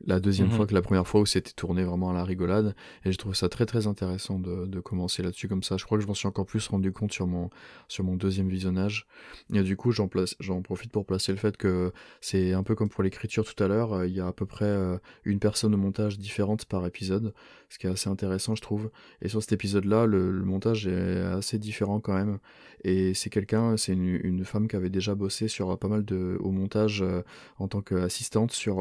la 0.07 0.21
deuxième 0.21 0.49
mhm. 0.49 0.55
fois 0.55 0.67
que 0.67 0.75
la 0.75 0.83
première 0.83 1.07
fois 1.07 1.21
où 1.21 1.27
c'était 1.27 1.53
tourné 1.53 1.85
vraiment 1.85 2.11
à 2.11 2.15
la 2.15 2.25
rigolade. 2.25 2.75
Et 3.05 3.13
je 3.13 3.19
trouve 3.19 3.35
ça 3.35 3.49
très 3.49 3.67
très 3.67 3.87
intéressant 3.87 4.39
de, 4.39 4.67
de 4.67 4.81
commencer 4.81 5.23
là-dessus 5.23 5.49
comme 5.49 5.63
ça. 5.63 5.77
Je 5.77 5.85
crois 5.85 5.99
que 5.99 6.03
je 6.03 6.09
m'en 6.09 6.15
suis 6.15 6.29
encore 6.29 6.47
plus 6.47 6.67
rendu 6.69 6.93
compte 6.93 7.13
sur 7.13 7.27
mon, 7.27 7.51
sur 7.89 8.05
mon 8.05 8.17
deuxième 8.17 8.49
visionnage. 8.49 9.07
Et 9.53 9.63
du 9.63 9.77
coup, 9.77 9.93
j'en, 9.93 10.09
place, 10.09 10.35
j'en 10.41 10.63
profite 10.63 10.91
pour 10.91 11.05
placer 11.05 11.33
le 11.33 11.39
fait 11.39 11.57
que 11.57 11.93
c'est 12.21 12.53
un 12.53 12.63
peu 12.63 12.75
comme 12.75 12.89
pour 12.89 13.03
l'écriture 13.03 13.45
tout 13.45 13.63
à 13.63 13.69
l'heure. 13.69 13.93
Euh, 13.93 14.07
il 14.07 14.15
y 14.15 14.21
a 14.21 14.27
à 14.27 14.33
peu 14.33 14.47
près 14.47 14.65
euh, 14.65 14.97
une 15.25 15.39
personne 15.39 15.75
au 15.75 15.79
montage 15.79 16.19
différente 16.19 16.65
par 16.65 16.87
épisode, 16.87 17.35
ce 17.69 17.79
qui 17.79 17.87
est 17.87 17.91
assez 17.91 18.09
intéressant, 18.09 18.55
je 18.55 18.63
trouve. 18.63 18.91
Et 19.23 19.29
sur 19.29 19.41
cet 19.43 19.53
épisode-là, 19.53 20.07
le, 20.07 20.31
montage 20.45 20.87
est 20.87 21.21
assez 21.21 21.59
différent 21.59 22.01
quand 22.01 22.15
même. 22.15 22.39
Et 22.83 23.15
c'est 23.15 23.31
quelqu'un, 23.31 23.77
c'est 23.77 23.93
une, 23.93 24.21
une 24.25 24.45
femme 24.45 24.67
qui 24.67 24.77
avait 24.77 24.91
déjà 24.91 25.15
bossé 25.15 25.49
sur 25.49 25.79
pas 25.79 25.89
mal 25.89 26.05
de, 26.05 26.39
au 26.41 26.51
montage 26.51 27.03
euh, 27.03 27.23
en 27.59 27.69
tant 27.69 27.83
qu'assistante 27.83 28.53
sur 28.53 28.81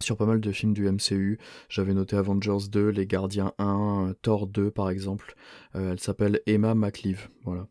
sur 0.00 0.16
pas 0.16 0.26
mal 0.26 0.40
de 0.40 0.52
films 0.52 0.74
du 0.74 0.90
MCU. 0.90 1.38
J'avais 1.68 1.94
noté 1.94 2.16
Avengers 2.16 2.68
2, 2.70 2.88
Les 2.88 3.06
Gardiens 3.06 3.52
1, 3.58 4.14
Thor 4.22 4.46
2 4.46 4.70
par 4.70 4.90
exemple. 4.90 5.34
Euh, 5.74 5.92
elle 5.92 6.00
s'appelle 6.00 6.40
Emma 6.46 6.74
McLeave. 6.74 7.28
Voilà. 7.44 7.66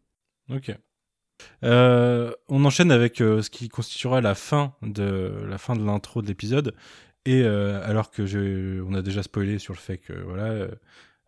Ok. 0.49 0.71
Euh, 1.63 2.31
on 2.47 2.65
enchaîne 2.65 2.91
avec 2.91 3.21
euh, 3.21 3.41
ce 3.41 3.49
qui 3.49 3.69
constituera 3.69 4.21
la 4.21 4.35
fin 4.35 4.73
de 4.81 5.45
la 5.47 5.75
de 5.75 5.85
l'intro 5.85 6.21
de 6.21 6.27
l'épisode. 6.27 6.73
Et 7.25 7.43
alors 7.43 8.09
que 8.09 8.25
je, 8.25 8.81
on 8.83 8.93
a 8.93 9.01
déjà 9.01 9.21
spoilé 9.21 9.59
sur 9.59 9.73
le 9.73 9.79
fait 9.79 9.97
que 9.97 10.13
voilà, 10.13 10.45
euh, 10.45 10.69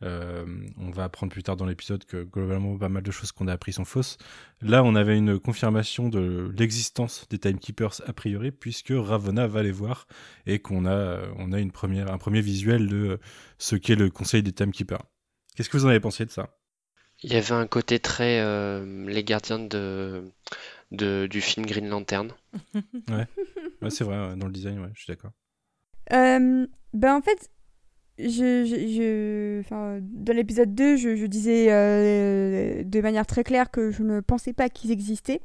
on 0.01 0.91
va 0.91 1.03
apprendre 1.03 1.31
plus 1.31 1.43
tard 1.43 1.57
dans 1.57 1.65
l'épisode 1.65 2.05
que 2.05 2.23
globalement 2.23 2.77
pas 2.77 2.89
mal 2.89 3.03
de 3.03 3.11
choses 3.11 3.31
qu'on 3.31 3.47
a 3.47 3.53
appris 3.53 3.73
sont 3.73 3.85
fausses. 3.85 4.17
Là, 4.61 4.83
on 4.83 4.95
avait 4.95 5.17
une 5.17 5.39
confirmation 5.39 6.09
de 6.09 6.53
l'existence 6.57 7.27
des 7.29 7.39
Timekeepers 7.39 8.01
a 8.07 8.13
priori, 8.13 8.51
puisque 8.51 8.93
Ravonna 8.95 9.47
va 9.47 9.63
les 9.63 9.71
voir 9.71 10.07
et 10.45 10.59
qu'on 10.59 10.85
a, 10.85 11.19
on 11.37 11.51
a 11.51 11.59
une 11.59 11.71
première, 11.71 12.11
un 12.11 12.17
premier 12.17 12.41
visuel 12.41 12.87
de 12.87 13.19
ce 13.57 13.75
qu'est 13.75 13.95
le 13.95 14.09
Conseil 14.09 14.43
des 14.43 14.53
Timekeepers. 14.53 15.03
Qu'est-ce 15.55 15.69
que 15.69 15.77
vous 15.77 15.85
en 15.85 15.89
avez 15.89 15.99
pensé 15.99 16.25
de 16.25 16.31
ça? 16.31 16.55
Il 17.21 17.33
y 17.33 17.35
avait 17.35 17.51
un 17.51 17.67
côté 17.67 17.99
très 17.99 18.39
euh, 18.39 19.05
les 19.05 19.25
gardiens 19.25 19.59
de, 19.59 20.31
du 20.91 21.41
film 21.41 21.65
Green 21.65 21.89
Lantern. 21.89 22.31
ouais, 22.73 23.89
c'est 23.89 24.05
vrai, 24.05 24.37
dans 24.37 24.45
le 24.45 24.53
design, 24.53 24.79
ouais, 24.79 24.89
je 24.93 25.01
suis 25.01 25.11
d'accord. 25.11 25.31
Euh, 26.13 26.65
ben 26.93 27.15
en 27.15 27.21
fait, 27.21 27.51
je, 28.19 28.65
je, 28.65 29.59
enfin, 29.61 29.99
dans 30.01 30.35
l'épisode 30.35 30.75
2, 30.75 30.97
je, 30.97 31.15
je 31.15 31.25
disais 31.25 31.67
euh, 31.69 32.83
de 32.83 33.01
manière 33.01 33.25
très 33.25 33.43
claire 33.43 33.71
que 33.71 33.91
je 33.91 34.03
ne 34.03 34.19
pensais 34.19 34.53
pas 34.53 34.69
qu'ils 34.69 34.91
existaient. 34.91 35.41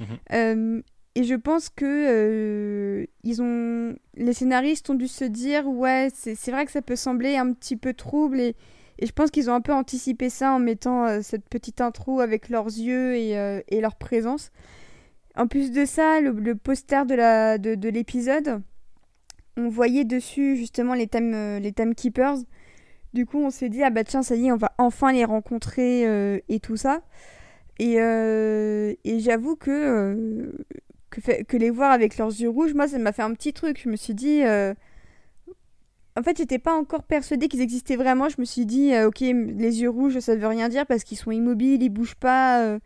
Mhm. 0.00 0.06
Euh, 0.32 0.82
et 1.16 1.24
je 1.24 1.34
pense 1.34 1.68
que 1.68 1.84
euh, 1.84 3.06
ils 3.22 3.42
ont, 3.42 3.94
les 4.16 4.32
scénaristes 4.32 4.88
ont 4.90 4.94
dû 4.94 5.06
se 5.06 5.24
dire 5.24 5.68
ouais, 5.68 6.08
c'est 6.12 6.50
vrai 6.50 6.64
que 6.64 6.72
ça 6.72 6.82
peut 6.82 6.96
sembler 6.96 7.36
un 7.36 7.52
petit 7.52 7.76
peu 7.76 7.92
trouble 7.92 8.40
et, 8.40 8.56
et 8.98 9.06
je 9.06 9.12
pense 9.12 9.30
qu'ils 9.30 9.48
ont 9.48 9.54
un 9.54 9.60
peu 9.60 9.72
anticipé 9.72 10.28
ça 10.30 10.52
en 10.52 10.58
mettant 10.58 11.22
cette 11.22 11.48
petite 11.48 11.80
intro 11.80 12.20
avec 12.20 12.48
leurs 12.48 12.66
yeux 12.66 13.14
et, 13.14 13.62
et, 13.68 13.80
leur 13.80 13.96
présence. 13.96 14.50
En 15.36 15.46
plus 15.46 15.72
de 15.72 15.84
ça, 15.84 16.20
le, 16.20 16.30
le 16.30 16.54
poster 16.56 17.06
de 17.06 17.14
l'épisode, 17.14 17.60
de, 17.60 17.74
de 17.74 17.88
l'épisode 17.88 18.62
on 19.56 19.68
voyait 19.68 20.04
dessus 20.04 20.56
justement 20.56 20.94
les 20.94 21.06
time, 21.06 21.32
euh, 21.34 21.58
les 21.58 21.72
timekeepers. 21.72 22.38
Du 23.12 23.26
coup, 23.26 23.38
on 23.38 23.50
s'est 23.50 23.68
dit, 23.68 23.82
ah 23.82 23.90
bah 23.90 24.04
tiens, 24.04 24.22
ça 24.22 24.34
y 24.34 24.48
est, 24.48 24.52
on 24.52 24.56
va 24.56 24.72
enfin 24.78 25.12
les 25.12 25.24
rencontrer 25.24 26.06
euh, 26.06 26.38
et 26.48 26.58
tout 26.58 26.76
ça. 26.76 27.02
Et, 27.78 28.00
euh, 28.00 28.94
et 29.04 29.20
j'avoue 29.20 29.56
que, 29.56 30.52
que, 31.10 31.42
que, 31.42 31.56
les 31.56 31.70
voir 31.70 31.92
avec 31.92 32.18
leurs 32.18 32.28
yeux 32.28 32.48
rouges, 32.48 32.74
moi, 32.74 32.88
ça 32.88 32.98
m'a 32.98 33.12
fait 33.12 33.22
un 33.22 33.32
petit 33.34 33.52
truc. 33.52 33.80
Je 33.82 33.88
me 33.88 33.96
suis 33.96 34.14
dit. 34.14 34.42
En 36.16 36.22
fait, 36.22 36.36
j'étais 36.36 36.60
pas 36.60 36.72
encore 36.74 37.02
persuadée 37.02 37.48
qu'ils 37.48 37.60
existaient 37.60 37.96
vraiment. 37.96 38.28
Je 38.28 38.36
me 38.38 38.44
suis 38.44 38.66
dit, 38.66 38.92
ok, 39.04 39.20
les 39.20 39.82
yeux 39.82 39.90
rouges, 39.90 40.20
ça 40.20 40.36
veut 40.36 40.46
rien 40.46 40.68
dire 40.68 40.86
parce 40.86 41.02
qu'ils 41.02 41.18
sont 41.18 41.32
immobiles, 41.32 41.82
ils 41.82 41.88
bougent 41.88 42.14
pas 42.14 42.78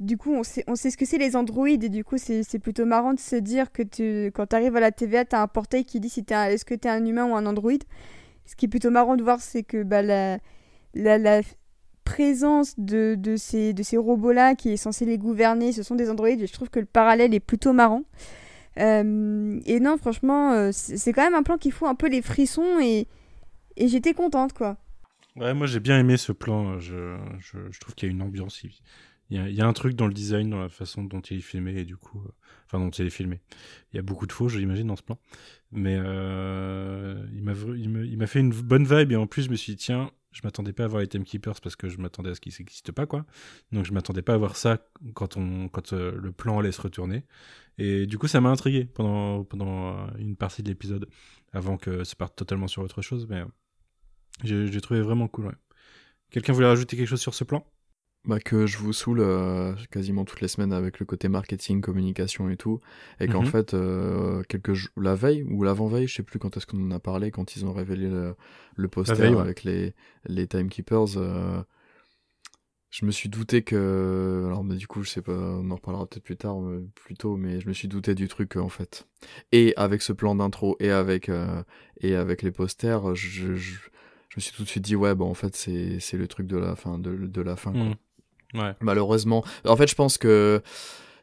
du 0.00 0.16
coup, 0.16 0.32
on 0.34 0.42
sait, 0.42 0.64
ce 0.66 0.96
que 0.96 1.04
c'est 1.04 1.18
les 1.18 1.36
androïdes 1.36 1.84
et 1.84 1.90
du 1.90 2.04
coup, 2.04 2.16
c'est 2.16 2.58
plutôt 2.58 2.86
marrant 2.86 3.12
de 3.12 3.20
se 3.20 3.36
dire 3.36 3.70
que 3.70 3.82
tu, 3.82 4.32
quand 4.32 4.46
tu 4.46 4.56
arrives 4.56 4.74
à 4.74 4.80
la 4.80 4.92
TVA, 4.92 5.26
tu 5.26 5.36
as 5.36 5.42
un 5.42 5.46
portail 5.46 5.84
qui 5.84 6.00
dit 6.00 6.08
si 6.08 6.24
es 6.28 6.34
est-ce 6.54 6.64
que 6.64 6.74
tu 6.74 6.88
es 6.88 6.90
un 6.90 7.04
humain 7.04 7.26
ou 7.26 7.36
un 7.36 7.44
androïde. 7.44 7.84
Ce 8.46 8.56
qui 8.56 8.64
est 8.64 8.68
plutôt 8.68 8.90
marrant 8.90 9.16
de 9.16 9.22
voir, 9.22 9.40
c'est 9.42 9.62
que 9.62 9.82
bah, 9.82 10.00
la, 10.00 10.38
la, 10.94 11.42
présence 12.02 12.74
de, 12.78 13.14
ces, 13.36 13.96
robots-là 13.96 14.54
qui 14.54 14.70
est 14.70 14.78
censé 14.78 15.04
les 15.04 15.18
gouverner, 15.18 15.72
ce 15.72 15.82
sont 15.82 15.94
des 15.94 16.10
androïdes 16.10 16.40
et 16.40 16.46
je 16.46 16.52
trouve 16.52 16.70
que 16.70 16.80
le 16.80 16.86
parallèle 16.86 17.34
est 17.34 17.40
plutôt 17.40 17.74
marrant. 17.74 18.04
Euh, 18.78 19.60
et 19.66 19.80
non, 19.80 19.98
franchement, 19.98 20.52
euh, 20.52 20.70
c'est 20.72 21.12
quand 21.12 21.22
même 21.22 21.34
un 21.34 21.42
plan 21.42 21.58
qui 21.58 21.70
fout 21.70 21.88
un 21.88 21.94
peu 21.94 22.08
les 22.08 22.22
frissons 22.22 22.80
et, 22.80 23.06
j'étais 23.76 24.14
contente, 24.14 24.54
quoi. 24.54 24.78
Ouais, 25.36 25.54
moi 25.54 25.66
j'ai 25.66 25.78
bien 25.78 25.98
aimé 25.98 26.16
ce 26.16 26.32
plan. 26.32 26.78
Je, 26.80 27.16
je 27.38 27.80
trouve 27.80 27.94
qu'il 27.94 28.08
y 28.08 28.10
a 28.10 28.14
une 28.14 28.22
ambiance 28.22 28.64
il 29.30 29.54
y, 29.54 29.60
a 29.60 29.66
un 29.66 29.72
truc 29.72 29.94
dans 29.94 30.08
le 30.08 30.12
design, 30.12 30.50
dans 30.50 30.60
la 30.60 30.68
façon 30.68 31.04
dont 31.04 31.20
il 31.20 31.38
est 31.38 31.40
filmé, 31.40 31.78
et 31.78 31.84
du 31.84 31.96
coup, 31.96 32.20
euh, 32.20 32.32
enfin, 32.66 32.80
dont 32.84 32.90
il 32.90 33.06
est 33.06 33.10
filmé. 33.10 33.40
Il 33.92 33.96
y 33.96 33.98
a 34.00 34.02
beaucoup 34.02 34.26
de 34.26 34.32
faux, 34.32 34.48
j'imagine, 34.48 34.88
dans 34.88 34.96
ce 34.96 35.04
plan. 35.04 35.18
Mais 35.70 35.96
euh, 36.00 37.24
il 37.32 37.42
m'a 38.18 38.26
fait 38.26 38.40
une 38.40 38.50
bonne 38.50 38.84
vibe, 38.84 39.12
et 39.12 39.16
en 39.16 39.28
plus, 39.28 39.44
je 39.44 39.50
me 39.50 39.54
suis 39.54 39.74
dit, 39.74 39.84
tiens, 39.84 40.10
je 40.32 40.40
m'attendais 40.42 40.72
pas 40.72 40.84
à 40.84 40.86
voir 40.88 41.00
les 41.00 41.06
Timekeepers 41.06 41.60
parce 41.60 41.76
que 41.76 41.88
je 41.88 41.98
m'attendais 41.98 42.30
à 42.30 42.34
ce 42.34 42.40
qu'ils 42.40 42.54
n'existent 42.58 42.92
pas, 42.92 43.06
quoi. 43.06 43.24
Donc, 43.70 43.84
je 43.84 43.92
m'attendais 43.92 44.22
pas 44.22 44.34
à 44.34 44.36
voir 44.36 44.56
ça 44.56 44.84
quand, 45.14 45.36
euh, 45.36 46.12
le 46.16 46.32
plan 46.32 46.58
allait 46.58 46.72
se 46.72 46.80
retourner. 46.80 47.24
Et 47.78 48.06
du 48.06 48.18
coup, 48.18 48.26
ça 48.26 48.40
m'a 48.40 48.50
intrigué 48.50 48.84
pendant, 48.84 49.46
une 50.18 50.34
partie 50.34 50.64
de 50.64 50.68
l'épisode, 50.68 51.08
avant 51.52 51.76
que 51.76 52.02
ça 52.02 52.16
parte 52.16 52.34
totalement 52.34 52.66
sur 52.66 52.82
autre 52.82 53.00
chose, 53.00 53.28
mais 53.30 53.44
j'ai 54.42 54.80
trouvé 54.80 55.02
vraiment 55.02 55.28
cool. 55.28 55.56
Quelqu'un 56.30 56.52
voulait 56.52 56.66
rajouter 56.66 56.96
quelque 56.96 57.08
chose 57.08 57.20
sur 57.20 57.34
ce 57.34 57.44
plan? 57.44 57.64
Bah, 58.26 58.38
que 58.38 58.66
je 58.66 58.76
vous 58.76 58.92
saoule 58.92 59.20
euh, 59.20 59.74
quasiment 59.90 60.26
toutes 60.26 60.42
les 60.42 60.48
semaines 60.48 60.74
avec 60.74 61.00
le 61.00 61.06
côté 61.06 61.28
marketing, 61.28 61.80
communication 61.80 62.50
et 62.50 62.56
tout, 62.56 62.80
et 63.18 63.28
qu'en 63.28 63.40
mhm. 63.40 63.46
fait, 63.46 63.72
euh, 63.72 64.42
quelques 64.42 64.76
la 64.96 65.14
veille 65.14 65.42
ou 65.44 65.62
l'avant-veille, 65.62 66.06
je 66.06 66.16
sais 66.16 66.22
plus 66.22 66.38
quand 66.38 66.54
est-ce 66.56 66.66
qu'on 66.66 66.84
en 66.86 66.90
a 66.90 66.98
parlé, 66.98 67.30
quand 67.30 67.56
ils 67.56 67.64
ont 67.64 67.72
révélé 67.72 68.10
le, 68.76 68.88
poster 68.88 69.38
avec 69.38 69.64
les, 69.64 69.94
les 70.26 70.46
timekeepers, 70.46 71.16
euh, 71.16 71.62
je 72.90 73.06
me 73.06 73.10
suis 73.10 73.30
douté 73.30 73.62
que. 73.62 74.44
Alors, 74.46 74.64
mais 74.64 74.74
du 74.74 74.86
coup, 74.86 75.02
je 75.02 75.08
sais 75.08 75.22
pas, 75.22 75.32
on 75.32 75.70
en 75.70 75.76
reparlera 75.76 76.06
peut-être 76.06 76.24
plus 76.24 76.36
tard, 76.36 76.58
plus 76.94 77.14
tôt, 77.14 77.36
mais 77.36 77.60
je 77.60 77.68
me 77.68 77.72
suis 77.72 77.88
douté 77.88 78.14
du 78.14 78.28
truc 78.28 78.56
en 78.56 78.68
fait. 78.68 79.06
Et 79.52 79.72
avec 79.76 80.02
ce 80.02 80.12
plan 80.12 80.34
d'intro 80.34 80.76
et 80.80 80.90
avec, 80.90 81.30
et 82.00 82.14
avec 82.16 82.42
les 82.42 82.50
posters, 82.50 83.14
je, 83.14 83.54
je, 83.54 83.78
je 84.30 84.36
me 84.36 84.40
suis 84.40 84.52
tout 84.52 84.64
de 84.64 84.68
suite 84.68 84.84
dit, 84.84 84.96
ouais, 84.96 85.14
bah 85.14 85.24
en 85.24 85.34
fait, 85.34 85.56
c'est 85.56 86.00
c'est 86.00 86.16
le 86.16 86.28
truc 86.28 86.46
de 86.46 86.56
la 86.56 86.76
fin. 86.76 86.98
De, 86.98 87.14
de 87.14 87.40
la 87.40 87.56
fin 87.56 87.72
quoi. 87.72 87.84
Mm. 87.84 87.94
Ouais. 88.54 88.72
Malheureusement. 88.80 89.44
En 89.66 89.76
fait, 89.76 89.88
je 89.88 89.94
pense 89.94 90.18
que 90.18 90.60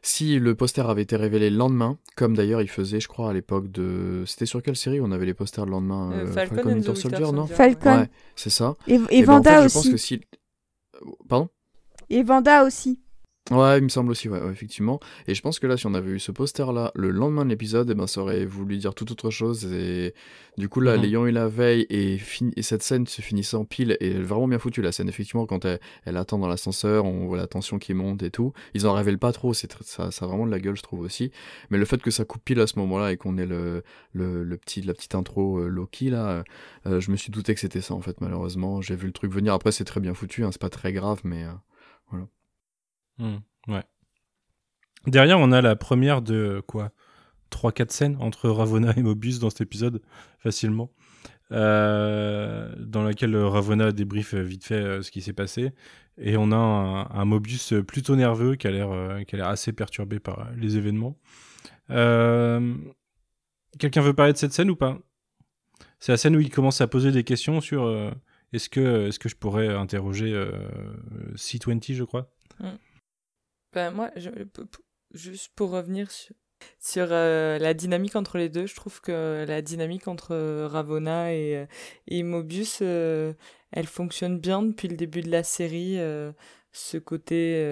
si 0.02 0.38
le 0.38 0.54
poster 0.54 0.88
avait 0.88 1.02
été 1.02 1.16
révélé 1.16 1.50
le 1.50 1.56
lendemain, 1.56 1.98
comme 2.16 2.34
d'ailleurs 2.36 2.62
il 2.62 2.68
faisait, 2.68 3.00
je 3.00 3.08
crois, 3.08 3.30
à 3.30 3.32
l'époque 3.32 3.70
de. 3.70 4.22
C'était 4.26 4.46
sur 4.46 4.62
quelle 4.62 4.76
série 4.76 5.00
on 5.00 5.10
avait 5.12 5.26
les 5.26 5.34
posters 5.34 5.64
le 5.66 5.72
lendemain 5.72 6.12
Euh, 6.12 6.26
euh, 6.26 6.32
Falcon 6.32 6.58
and 6.60 6.62
the 6.62 6.66
Winter 6.88 6.94
Soldier, 6.96 7.32
non. 7.32 7.46
Falcon. 7.46 8.00
Ouais, 8.00 8.10
c'est 8.36 8.50
ça. 8.50 8.76
Et, 8.86 8.94
et, 8.94 8.96
Et 8.96 8.98
ben, 8.98 9.08
en 9.10 9.42
fait, 9.42 9.50
Vanda 9.50 9.68
je 9.68 9.74
pense 9.74 9.76
aussi. 9.76 9.90
que 9.90 9.96
si. 9.96 10.20
Pardon? 11.28 11.48
Et 12.10 12.22
Vanda 12.22 12.64
aussi. 12.64 12.98
Ouais, 13.50 13.78
il 13.78 13.84
me 13.84 13.88
semble 13.88 14.10
aussi, 14.10 14.28
ouais, 14.28 14.42
ouais, 14.42 14.52
effectivement. 14.52 15.00
Et 15.26 15.34
je 15.34 15.40
pense 15.40 15.58
que 15.58 15.66
là, 15.66 15.78
si 15.78 15.86
on 15.86 15.94
avait 15.94 16.10
eu 16.10 16.18
ce 16.18 16.30
poster-là 16.32 16.92
le 16.94 17.10
lendemain 17.10 17.46
de 17.46 17.50
l'épisode, 17.50 17.88
eh 17.90 17.94
ben, 17.94 18.06
ça 18.06 18.20
aurait 18.20 18.44
voulu 18.44 18.76
dire 18.76 18.94
tout 18.94 19.10
autre 19.10 19.30
chose. 19.30 19.64
Et 19.72 20.12
du 20.58 20.68
coup, 20.68 20.80
là, 20.80 20.96
Mhm. 20.96 21.02
l'ayant 21.02 21.24
eu 21.26 21.30
la 21.30 21.48
veille 21.48 21.86
et, 21.88 22.18
cette 22.60 22.82
scène 22.82 23.06
se 23.06 23.22
finissant 23.22 23.64
pile, 23.64 23.96
et 24.00 24.10
vraiment 24.10 24.48
bien 24.48 24.58
foutu 24.58 24.82
la 24.82 24.92
scène, 24.92 25.08
effectivement, 25.08 25.46
quand 25.46 25.64
elle, 25.64 25.80
elle 26.04 26.18
attend 26.18 26.36
dans 26.38 26.46
l'ascenseur, 26.46 27.06
on 27.06 27.26
voit 27.26 27.38
la 27.38 27.46
tension 27.46 27.78
qui 27.78 27.94
monte 27.94 28.22
et 28.22 28.30
tout. 28.30 28.52
Ils 28.74 28.86
en 28.86 28.92
révèlent 28.92 29.18
pas 29.18 29.32
trop, 29.32 29.54
c'est 29.54 29.72
ça, 29.82 30.10
ça 30.10 30.24
a 30.26 30.28
vraiment 30.28 30.44
de 30.44 30.50
la 30.50 30.58
gueule, 30.60 30.76
je 30.76 30.82
trouve 30.82 31.00
aussi. 31.00 31.30
Mais 31.70 31.78
le 31.78 31.86
fait 31.86 32.02
que 32.02 32.10
ça 32.10 32.26
coupe 32.26 32.44
pile 32.44 32.60
à 32.60 32.66
ce 32.66 32.78
moment-là 32.80 33.12
et 33.12 33.16
qu'on 33.16 33.38
ait 33.38 33.46
le, 33.46 33.82
le, 34.12 34.44
le 34.44 34.56
petit, 34.58 34.82
la 34.82 34.92
petite 34.92 35.14
intro 35.14 35.60
euh, 35.60 35.68
Loki, 35.68 36.10
là, 36.10 36.44
euh, 36.86 37.00
je 37.00 37.10
me 37.10 37.16
suis 37.16 37.30
douté 37.30 37.54
que 37.54 37.60
c'était 37.60 37.80
ça, 37.80 37.94
en 37.94 38.02
fait, 38.02 38.20
malheureusement. 38.20 38.82
J'ai 38.82 38.94
vu 38.94 39.06
le 39.06 39.12
truc 39.14 39.32
venir. 39.32 39.54
Après, 39.54 39.72
c'est 39.72 39.84
très 39.84 40.00
bien 40.00 40.12
foutu, 40.12 40.44
hein, 40.44 40.50
c'est 40.52 40.60
pas 40.60 40.68
très 40.68 40.92
grave, 40.92 41.20
mais. 41.24 41.44
euh, 41.44 42.18
Mm. 43.18 43.36
Ouais. 43.68 43.84
Derrière, 45.06 45.38
on 45.38 45.52
a 45.52 45.60
la 45.60 45.76
première 45.76 46.22
de 46.22 46.62
quoi 46.66 46.92
3-4 47.50 47.90
scènes 47.90 48.16
entre 48.20 48.48
Ravonna 48.50 48.92
et 48.96 49.02
Mobius 49.02 49.38
dans 49.38 49.50
cet 49.50 49.62
épisode, 49.62 50.02
facilement. 50.38 50.92
Euh, 51.50 52.74
dans 52.78 53.02
laquelle 53.02 53.34
Ravonna 53.34 53.90
débriefe 53.92 54.34
vite 54.34 54.66
fait 54.66 54.74
euh, 54.74 55.02
ce 55.02 55.10
qui 55.10 55.22
s'est 55.22 55.32
passé. 55.32 55.72
Et 56.18 56.36
on 56.36 56.52
a 56.52 56.56
un, 56.56 57.10
un 57.10 57.24
Mobius 57.24 57.72
plutôt 57.86 58.16
nerveux 58.16 58.56
qui 58.56 58.66
a 58.66 58.70
l'air 58.70 58.90
euh, 58.90 59.22
assez 59.42 59.72
perturbé 59.72 60.18
par 60.18 60.50
les 60.56 60.76
événements. 60.76 61.16
Quelqu'un 63.78 64.02
veut 64.02 64.14
parler 64.14 64.32
de 64.32 64.38
cette 64.38 64.52
scène 64.52 64.70
ou 64.70 64.76
pas? 64.76 64.98
C'est 66.00 66.12
la 66.12 66.18
scène 66.18 66.36
où 66.36 66.40
il 66.40 66.50
commence 66.50 66.80
à 66.80 66.86
poser 66.86 67.12
des 67.12 67.24
questions 67.24 67.60
sur 67.60 67.88
est-ce 68.52 68.68
que, 68.68 69.08
est 69.08 69.18
que 69.18 69.28
je 69.28 69.36
pourrais 69.36 69.68
interroger 69.68 70.32
euh, 70.32 70.52
C20, 71.34 71.92
je 71.92 72.04
crois? 72.04 72.30
Ben, 73.72 73.90
moi, 73.90 74.10
juste 75.12 75.52
pour 75.54 75.70
revenir 75.70 76.10
sur, 76.10 76.34
sur 76.78 77.08
euh, 77.10 77.58
la 77.58 77.74
dynamique 77.74 78.16
entre 78.16 78.38
les 78.38 78.48
deux, 78.48 78.66
je 78.66 78.74
trouve 78.74 79.00
que 79.00 79.44
la 79.46 79.62
dynamique 79.62 80.08
entre 80.08 80.32
euh, 80.32 80.68
Ravonna 80.68 81.32
et, 81.34 81.56
euh, 81.56 81.66
et 82.06 82.22
Mobius, 82.22 82.80
elle 82.80 83.86
fonctionne 83.86 84.38
bien 84.38 84.62
depuis 84.62 84.88
le 84.88 84.96
début 84.96 85.20
de 85.20 85.30
la 85.30 85.42
série. 85.42 85.98
ce 86.72 86.98
côté 86.98 87.64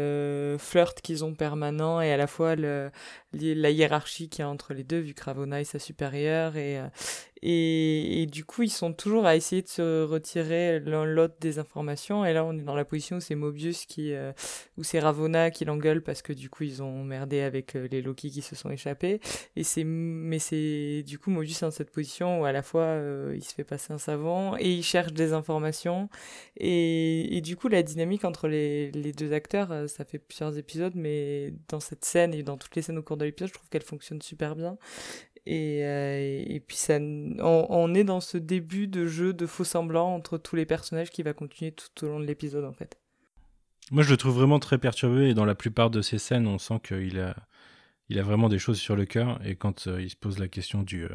flirt 0.58 1.00
qu'ils 1.00 1.24
ont 1.24 1.34
permanent 1.34 2.00
et 2.00 2.12
à 2.12 2.16
la 2.16 2.26
fois 2.26 2.56
le, 2.56 2.90
la 3.38 3.70
hiérarchie 3.70 4.28
qu'il 4.28 4.40
y 4.40 4.42
a 4.42 4.48
entre 4.48 4.74
les 4.74 4.84
deux, 4.84 5.00
vu 5.00 5.14
que 5.14 5.24
Ravonna 5.24 5.60
est 5.60 5.64
sa 5.64 5.78
supérieure. 5.78 6.56
Et, 6.56 6.78
euh, 6.78 6.88
et, 7.42 8.22
et 8.22 8.26
du 8.26 8.44
coup, 8.44 8.62
ils 8.62 8.70
sont 8.70 8.92
toujours 8.92 9.26
à 9.26 9.36
essayer 9.36 9.62
de 9.62 9.68
se 9.68 10.04
retirer 10.04 10.80
l'un 10.80 11.04
l'autre 11.04 11.36
des 11.40 11.58
informations. 11.58 12.24
Et 12.24 12.32
là, 12.32 12.44
on 12.44 12.52
est 12.58 12.62
dans 12.62 12.74
la 12.74 12.84
position 12.84 13.16
où 13.16 13.20
c'est 13.20 13.34
Mobius 13.34 13.86
qui, 13.86 14.12
euh, 14.12 14.32
où 14.78 14.82
c'est 14.82 14.98
Ravonna 14.98 15.50
qui 15.50 15.64
l'engueule 15.64 16.02
parce 16.02 16.22
que 16.22 16.32
du 16.32 16.50
coup 16.50 16.64
ils 16.64 16.82
ont 16.82 17.04
merdé 17.04 17.40
avec 17.40 17.76
euh, 17.76 17.88
les 17.90 18.02
Loki 18.02 18.30
qui 18.30 18.42
se 18.42 18.54
sont 18.54 18.70
échappés 18.70 19.20
et 19.54 19.64
c'est 19.64 19.84
mais 19.84 20.38
c'est 20.38 21.02
du 21.06 21.18
coup 21.18 21.30
Mobius 21.30 21.62
est 21.62 21.66
dans 21.66 21.70
cette 21.70 21.90
position 21.90 22.40
où 22.40 22.44
à 22.44 22.52
la 22.52 22.62
fois 22.62 22.82
euh, 22.82 23.34
il 23.36 23.44
se 23.44 23.54
fait 23.54 23.64
passer 23.64 23.92
un 23.92 23.98
savant 23.98 24.56
et 24.58 24.72
il 24.72 24.82
cherche 24.82 25.12
des 25.12 25.32
informations 25.32 26.08
et, 26.56 27.36
et 27.36 27.40
du 27.40 27.56
coup 27.56 27.68
la 27.68 27.82
dynamique 27.82 28.24
entre 28.24 28.48
les, 28.48 28.90
les 28.92 29.12
deux 29.12 29.32
acteurs 29.32 29.88
ça 29.88 30.04
fait 30.04 30.18
plusieurs 30.18 30.56
épisodes 30.58 30.94
mais 30.94 31.54
dans 31.68 31.80
cette 31.80 32.04
scène 32.04 32.34
et 32.34 32.42
dans 32.42 32.56
toutes 32.56 32.76
les 32.76 32.82
scènes 32.82 32.98
au 32.98 33.02
cours 33.02 33.16
de 33.16 33.25
je 33.38 33.52
trouve 33.52 33.68
qu'elle 33.68 33.82
fonctionne 33.82 34.22
super 34.22 34.56
bien 34.56 34.78
et, 35.46 35.84
euh, 35.84 36.58
puis 36.66 36.76
ça, 36.76 36.98
on, 36.98 37.94
est 37.94 38.02
dans 38.02 38.20
ce 38.20 38.36
début 38.36 38.88
de 38.88 39.06
jeu 39.06 39.32
de 39.32 39.46
faux 39.46 39.64
semblants 39.64 40.12
entre 40.12 40.38
tous 40.38 40.56
les 40.56 40.66
personnages 40.66 41.10
qui 41.10 41.22
va 41.22 41.32
continuer 41.32 41.72
tout 41.72 42.04
au 42.04 42.08
long 42.08 42.18
de 42.18 42.24
l'épisode 42.24 42.64
en 42.64 42.72
fait. 42.72 42.98
Moi, 43.92 44.02
je 44.02 44.10
le 44.10 44.16
trouve 44.16 44.34
vraiment 44.34 44.58
très 44.58 44.78
perturbé 44.78 45.28
et 45.28 45.34
dans 45.34 45.44
la 45.44 45.54
plupart 45.54 45.90
de 45.90 46.02
ces 46.02 46.18
scènes, 46.18 46.48
on 46.48 46.58
sent 46.58 46.80
qu'il 46.82 47.20
a, 47.20 47.36
il 48.08 48.18
a 48.18 48.22
vraiment 48.24 48.48
des 48.48 48.58
choses 48.58 48.80
sur 48.80 48.96
le 48.96 49.04
cœur. 49.04 49.40
Et 49.44 49.54
quand 49.54 49.86
euh, 49.86 50.02
il 50.02 50.10
se 50.10 50.16
pose 50.16 50.40
la 50.40 50.48
question 50.48 50.82
du 50.82 51.04
euh, 51.04 51.14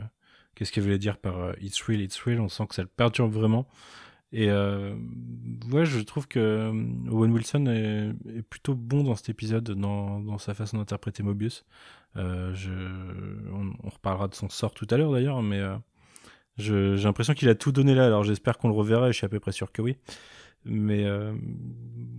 qu'est-ce 0.55 0.71
qu'il 0.71 0.83
voulait 0.83 0.97
dire 0.97 1.17
par 1.17 1.53
It's 1.59 1.81
real, 1.81 1.99
it's 1.99 2.17
real, 2.21 2.39
on 2.39 2.47
sent 2.47 2.67
que 2.67 2.75
ça 2.75 2.83
le 2.83 2.87
perturbe 2.87 3.33
vraiment. 3.33 3.67
Et 4.33 4.49
euh, 4.49 4.95
ouais, 5.71 5.85
je 5.85 5.99
trouve 5.99 6.27
que 6.27 6.39
euh, 6.39 7.11
Owen 7.11 7.31
Wilson 7.31 7.65
est, 7.67 8.41
plutôt 8.43 8.75
bon 8.75 9.03
dans 9.03 9.15
cet 9.15 9.29
épisode, 9.29 9.71
dans, 9.71 10.19
dans 10.19 10.37
sa 10.37 10.53
façon 10.53 10.77
d'interpréter 10.77 11.21
Mobius. 11.21 11.65
Euh, 12.15 12.53
je, 12.53 12.71
on, 13.51 13.89
reparlera 13.89 14.27
de 14.27 14.35
son 14.35 14.49
sort 14.49 14.73
tout 14.73 14.87
à 14.89 14.97
l'heure 14.97 15.11
d'ailleurs, 15.11 15.41
mais 15.41 15.61
j'ai 16.57 16.95
l'impression 16.97 17.33
qu'il 17.33 17.49
a 17.49 17.55
tout 17.55 17.71
donné 17.71 17.93
là. 17.93 18.05
Alors 18.05 18.23
j'espère 18.23 18.57
qu'on 18.57 18.69
le 18.69 18.73
reverra 18.73 19.09
et 19.09 19.11
je 19.11 19.17
suis 19.17 19.25
à 19.25 19.29
peu 19.29 19.39
près 19.39 19.51
sûr 19.51 19.71
que 19.71 19.81
oui. 19.81 19.97
Mais 20.63 21.05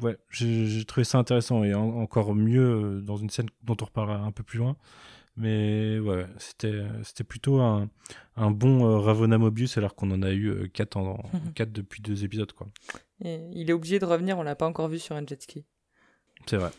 ouais, 0.02 0.18
j'ai 0.30 0.84
trouvé 0.84 1.04
ça 1.04 1.18
intéressant 1.18 1.64
et 1.64 1.74
en- 1.74 1.96
encore 1.96 2.34
mieux 2.34 3.00
dans 3.02 3.16
une 3.16 3.30
scène 3.30 3.48
dont 3.62 3.76
on 3.80 3.84
reparlera 3.84 4.18
un 4.18 4.32
peu 4.32 4.42
plus 4.42 4.58
loin. 4.58 4.76
Mais 5.36 5.98
ouais, 5.98 6.26
c'était 6.38 6.82
c'était 7.04 7.24
plutôt 7.24 7.60
un, 7.60 7.88
un 8.36 8.50
bon 8.50 8.86
euh, 8.86 8.98
Ravonna 8.98 9.38
Mobius 9.38 9.78
alors 9.78 9.94
qu'on 9.94 10.10
en 10.10 10.22
a 10.22 10.32
eu 10.32 10.68
4 10.68 10.96
en, 10.96 11.22
quatre 11.54 11.72
depuis 11.72 12.02
deux 12.02 12.24
épisodes 12.24 12.52
quoi. 12.52 12.68
Et 13.24 13.40
il 13.52 13.70
est 13.70 13.72
obligé 13.72 13.98
de 13.98 14.04
revenir, 14.04 14.38
on 14.38 14.42
l'a 14.42 14.56
pas 14.56 14.66
encore 14.66 14.88
vu 14.88 14.98
sur 14.98 15.16
un 15.16 15.24
jet 15.26 15.40
ski. 15.40 15.64
C'est 16.46 16.56
vrai. 16.56 16.70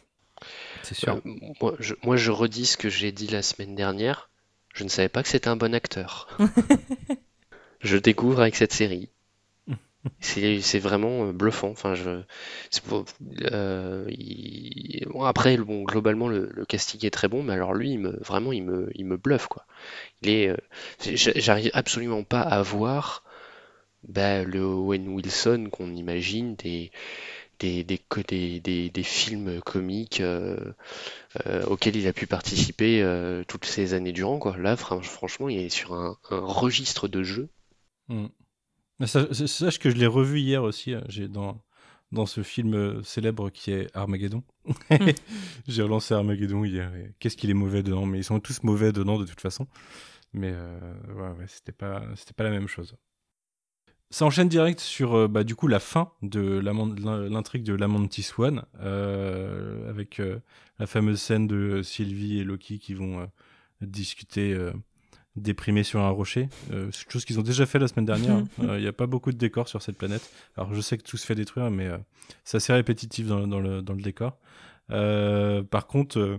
C'est 0.81 0.95
sûr. 0.95 1.15
Euh, 1.25 1.31
moi, 1.61 1.75
je, 1.79 1.93
moi, 2.03 2.17
je 2.17 2.31
redis 2.31 2.65
ce 2.65 2.77
que 2.77 2.89
j'ai 2.89 3.11
dit 3.11 3.27
la 3.27 3.41
semaine 3.41 3.75
dernière. 3.75 4.29
Je 4.73 4.83
ne 4.83 4.89
savais 4.89 5.09
pas 5.09 5.23
que 5.23 5.29
c'était 5.29 5.47
un 5.47 5.55
bon 5.55 5.73
acteur. 5.73 6.27
je 7.81 7.95
le 7.95 8.01
découvre 8.01 8.41
avec 8.41 8.55
cette 8.55 8.73
série. 8.73 9.09
C'est 10.19 10.79
vraiment 10.79 11.27
euh, 11.27 11.31
bluffant. 11.33 11.73
Je, 11.95 12.21
euh, 13.51 14.09
après, 15.23 15.57
globalement, 15.57 16.27
le, 16.27 16.49
le 16.53 16.65
casting 16.65 17.05
est 17.05 17.09
très 17.11 17.27
bon, 17.27 17.43
mais 17.43 17.53
alors 17.53 17.73
lui, 17.73 17.97
vraiment, 18.21 18.51
il 18.53 18.63
me, 18.63 19.17
bluffe, 19.17 19.47
quoi. 19.47 19.65
Il 20.21 20.29
est, 20.29 20.49
euh, 20.49 20.57
j'a- 21.01 21.33
j'arrive 21.35 21.71
absolument 21.73 22.23
pas 22.23 22.41
à 22.41 22.61
voir 22.61 23.23
bah, 24.07 24.43
le 24.43 24.61
Owen 24.61 25.09
Wilson 25.09 25.69
qu'on 25.71 25.93
imagine 25.95 26.55
des, 26.55 26.91
films 29.03 29.61
comiques 29.61 30.21
auxquels 31.67 31.95
il 31.95 32.07
a 32.07 32.13
pu 32.13 32.27
participer 32.27 33.03
toutes 33.47 33.65
ces 33.65 33.93
années 33.93 34.11
durant. 34.13 34.39
Là, 34.57 34.75
fran- 34.75 35.01
franchement, 35.01 35.49
il 35.49 35.59
est 35.59 35.69
sur 35.69 35.93
un, 35.93 36.17
un 36.31 36.39
registre 36.39 37.07
de 37.07 37.23
jeu. 37.23 37.49
Mm. 38.09 38.27
Sache 39.05 39.79
que 39.79 39.89
je 39.89 39.95
l'ai 39.95 40.07
revu 40.07 40.39
hier 40.39 40.63
aussi, 40.63 40.93
euh, 40.93 41.01
j'ai 41.09 41.27
dans, 41.27 41.61
dans 42.11 42.25
ce 42.25 42.43
film 42.43 42.73
euh, 42.73 43.03
célèbre 43.03 43.49
qui 43.49 43.71
est 43.71 43.89
Armageddon. 43.95 44.43
j'ai 45.67 45.81
relancé 45.81 46.13
Armageddon 46.13 46.63
hier. 46.63 46.91
Qu'est-ce 47.19 47.37
qu'il 47.37 47.49
est 47.49 47.55
mauvais 47.55 47.83
dedans? 47.83 48.05
Mais 48.05 48.19
ils 48.19 48.23
sont 48.23 48.39
tous 48.39 48.63
mauvais 48.63 48.91
dedans 48.91 49.17
de 49.17 49.25
toute 49.25 49.41
façon. 49.41 49.67
Mais 50.33 50.51
euh, 50.53 50.79
ouais, 51.09 51.37
ouais, 51.39 51.45
c'était 51.47 51.71
pas, 51.71 52.03
c'était 52.15 52.33
pas 52.33 52.43
la 52.43 52.51
même 52.51 52.67
chose. 52.67 52.95
Ça 54.13 54.25
enchaîne 54.25 54.47
direct 54.47 54.79
sur 54.79 55.15
euh, 55.15 55.27
bah, 55.27 55.43
du 55.43 55.55
coup 55.55 55.67
la 55.67 55.79
fin 55.79 56.11
de 56.21 56.59
l'intrigue 56.59 57.63
de 57.63 57.73
l'Amantis 57.73 58.29
One, 58.37 58.63
euh, 58.79 59.89
avec 59.89 60.19
euh, 60.19 60.37
la 60.77 60.85
fameuse 60.85 61.19
scène 61.19 61.47
de 61.47 61.81
Sylvie 61.81 62.37
et 62.37 62.43
Loki 62.43 62.77
qui 62.77 62.93
vont 62.93 63.27
discuter 63.81 64.55
euh, 65.37 65.41
déprimés 65.41 65.83
sur 65.83 65.99
un 65.99 66.09
rocher. 66.09 66.49
Euh, 66.71 66.89
chose 67.09 67.25
qu'ils 67.25 67.39
ont 67.39 67.43
déjà 67.43 67.65
fait 67.65 67.79
la 67.79 67.87
semaine 67.87 68.05
dernière. 68.05 68.35
hein. 68.37 68.47
Euh, 68.63 68.77
Il 68.77 68.81
n'y 68.81 68.87
a 68.87 68.93
pas 68.93 69.07
beaucoup 69.07 69.31
de 69.31 69.37
décors 69.37 69.67
sur 69.67 69.81
cette 69.81 69.97
planète. 69.97 70.31
Alors 70.57 70.73
je 70.73 70.81
sais 70.81 70.97
que 70.97 71.03
tout 71.03 71.17
se 71.17 71.25
fait 71.25 71.35
détruire, 71.35 71.69
mais 71.71 71.87
euh, 71.87 71.97
c'est 72.43 72.57
assez 72.57 72.73
répétitif 72.73 73.27
dans, 73.27 73.47
dans 73.47 73.59
le, 73.59 73.81
dans 73.81 73.93
le 73.93 74.01
décor. 74.01 74.37
Euh, 74.91 75.63
par 75.63 75.87
contre, 75.87 76.19
euh, 76.19 76.37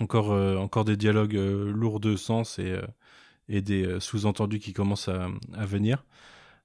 encore, 0.00 0.32
euh, 0.32 0.56
encore 0.56 0.84
des 0.84 0.96
dialogues 0.96 1.36
euh, 1.36 1.70
lourds 1.70 2.00
de 2.00 2.16
sens 2.16 2.58
et, 2.58 2.72
euh, 2.72 2.82
et 3.48 3.60
des 3.60 3.84
euh, 3.86 4.00
sous-entendus 4.00 4.58
qui 4.58 4.72
commencent 4.72 5.08
à, 5.08 5.28
à 5.54 5.66
venir. 5.66 6.04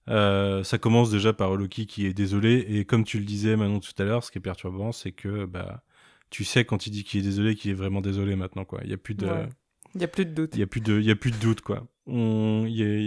Euh, 0.09 0.63
ça 0.63 0.77
commence 0.77 1.11
déjà 1.11 1.33
par 1.33 1.53
Loki 1.57 1.85
qui 1.85 2.05
est 2.05 2.13
désolé 2.13 2.65
et 2.69 2.85
comme 2.85 3.03
tu 3.03 3.19
le 3.19 3.25
disais 3.25 3.57
Manon 3.57 3.81
tout 3.81 3.91
à 3.97 4.05
l'heure, 4.05 4.23
ce 4.23 4.31
qui 4.31 4.37
est 4.37 4.41
perturbant, 4.41 4.93
c'est 4.93 5.11
que 5.11 5.45
bah 5.45 5.83
tu 6.29 6.45
sais 6.45 6.63
quand 6.63 6.87
il 6.87 6.91
dit 6.91 7.03
qu'il 7.03 7.19
est 7.19 7.23
désolé 7.23 7.55
qu'il 7.55 7.71
est 7.71 7.73
vraiment 7.73 7.99
désolé 7.99 8.37
maintenant 8.37 8.63
quoi. 8.63 8.79
Il 8.85 8.89
y 8.89 8.93
a 8.93 8.97
plus 8.97 9.15
de 9.15 9.25
Ouais. 9.27 9.49
Il 9.97 10.01
y 10.01 10.05
a 10.05 10.07
plus 10.07 10.25
de 10.25 10.31
doute. 10.33 10.51
il 10.53 10.59
y 10.59 10.63
a 10.63 10.67
plus 10.67 10.81
de 10.81 11.01
y 11.01 11.11
a 11.11 11.15
plus 11.15 11.31
de 11.31 11.37
doute 11.37 11.61
quoi. 11.61 11.87
On, 12.05 12.65
est, 12.65 13.03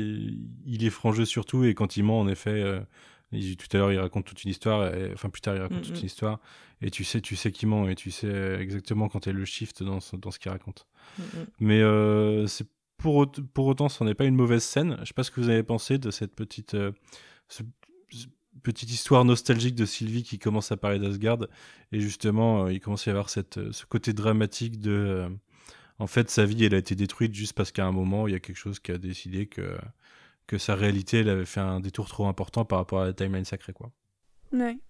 il 0.67 0.85
est 0.85 0.91
frangeux 0.91 1.25
surtout 1.25 1.65
et 1.65 1.75
quand 1.75 1.97
il 1.97 2.05
ment 2.05 2.21
en 2.21 2.29
effet 2.29 2.51
euh, 2.51 2.81
Il- 3.33 3.57
tout 3.57 3.69
à 3.75 3.79
l'heure, 3.79 3.93
il 3.93 3.99
raconte 4.01 4.25
toute 4.27 4.43
une 4.43 4.51
histoire, 4.51 4.93
et- 4.93 5.13
enfin 5.15 5.29
plus 5.31 5.41
tard, 5.41 5.55
il 5.55 5.61
raconte 5.63 5.79
Mm, 5.79 5.83
toute 5.93 6.01
une 6.01 6.07
histoire, 6.07 6.41
et 6.83 6.91
tu 6.91 7.05
sais, 7.05 7.21
tu 7.21 7.37
sais 7.37 7.53
qu'il 7.53 7.69
ment, 7.69 7.89
et 7.89 7.95
tu 7.95 8.11
sais 8.11 8.57
exactement 8.61 9.09
quand 9.09 9.29
est 9.29 9.33
le 9.33 9.45
shift 9.45 9.85
dans 9.85 10.01
ce, 10.01 10.17
dans 10.17 10.33
ce 10.33 10.41
qu'il 10.41 10.51
raconte. 10.51 10.89
Mm. 11.17 11.23
Mais 11.61 11.81
euh, 11.81 12.49
c'est 12.49 12.67
pour, 12.97 13.15
aut- 13.15 13.27
pour 13.55 13.67
autant, 13.67 13.89
ce 13.89 14.03
n'est 14.03 14.15
pas 14.17 14.25
une 14.25 14.35
mauvaise 14.35 14.65
scène. 14.65 14.97
Je 15.03 15.05
sais 15.05 15.15
pas 15.15 15.23
ce 15.23 15.31
que 15.31 15.41
vous 15.41 15.49
avez 15.49 15.63
pensé 15.63 15.97
de 15.99 16.11
cette 16.11 16.35
petite, 16.35 16.75
euh, 16.75 16.91
ce- 17.47 17.63
petite 18.65 18.91
histoire 18.91 19.25
nostalgique 19.25 19.77
de 19.77 19.85
Sylvie 19.87 20.25
qui 20.25 20.41
commence 20.41 20.73
à 20.73 20.77
parler 20.77 20.99
d'Asgard, 20.99 21.39
et 21.93 22.01
justement, 22.01 22.65
euh, 22.67 22.73
il 22.73 22.81
commence 22.81 23.07
à 23.07 23.11
y 23.11 23.13
avoir 23.13 23.31
cette, 23.31 23.71
ce 23.73 23.87
côté 23.87 24.13
dramatique 24.13 24.81
de, 24.81 25.29
en 26.01 26.07
fait, 26.07 26.31
sa 26.31 26.45
vie, 26.47 26.65
elle 26.65 26.75
a 26.75 26.79
été 26.79 26.95
détruite 26.97 27.35
juste 27.35 27.53
parce 27.53 27.71
qu'à 27.71 27.87
un 27.87 27.93
moment, 27.93 28.27
il 28.27 28.33
y 28.33 28.37
a 28.37 28.41
quelque 28.41 28.57
chose 28.57 28.81
qui 28.81 28.91
a 28.91 28.99
décidé 28.99 29.47
que 29.47 29.79
que 30.51 30.59
sa 30.59 30.75
réalité, 30.75 31.21
elle 31.21 31.29
avait 31.29 31.45
fait 31.45 31.61
un 31.61 31.79
détour 31.79 32.09
trop 32.09 32.27
important 32.27 32.65
par 32.65 32.81
rapport 32.81 33.03
à 33.03 33.05
la 33.05 33.13
timeline 33.13 33.45
sacrée, 33.45 33.73
quoi. 33.73 33.93
Ouais. 34.53 34.81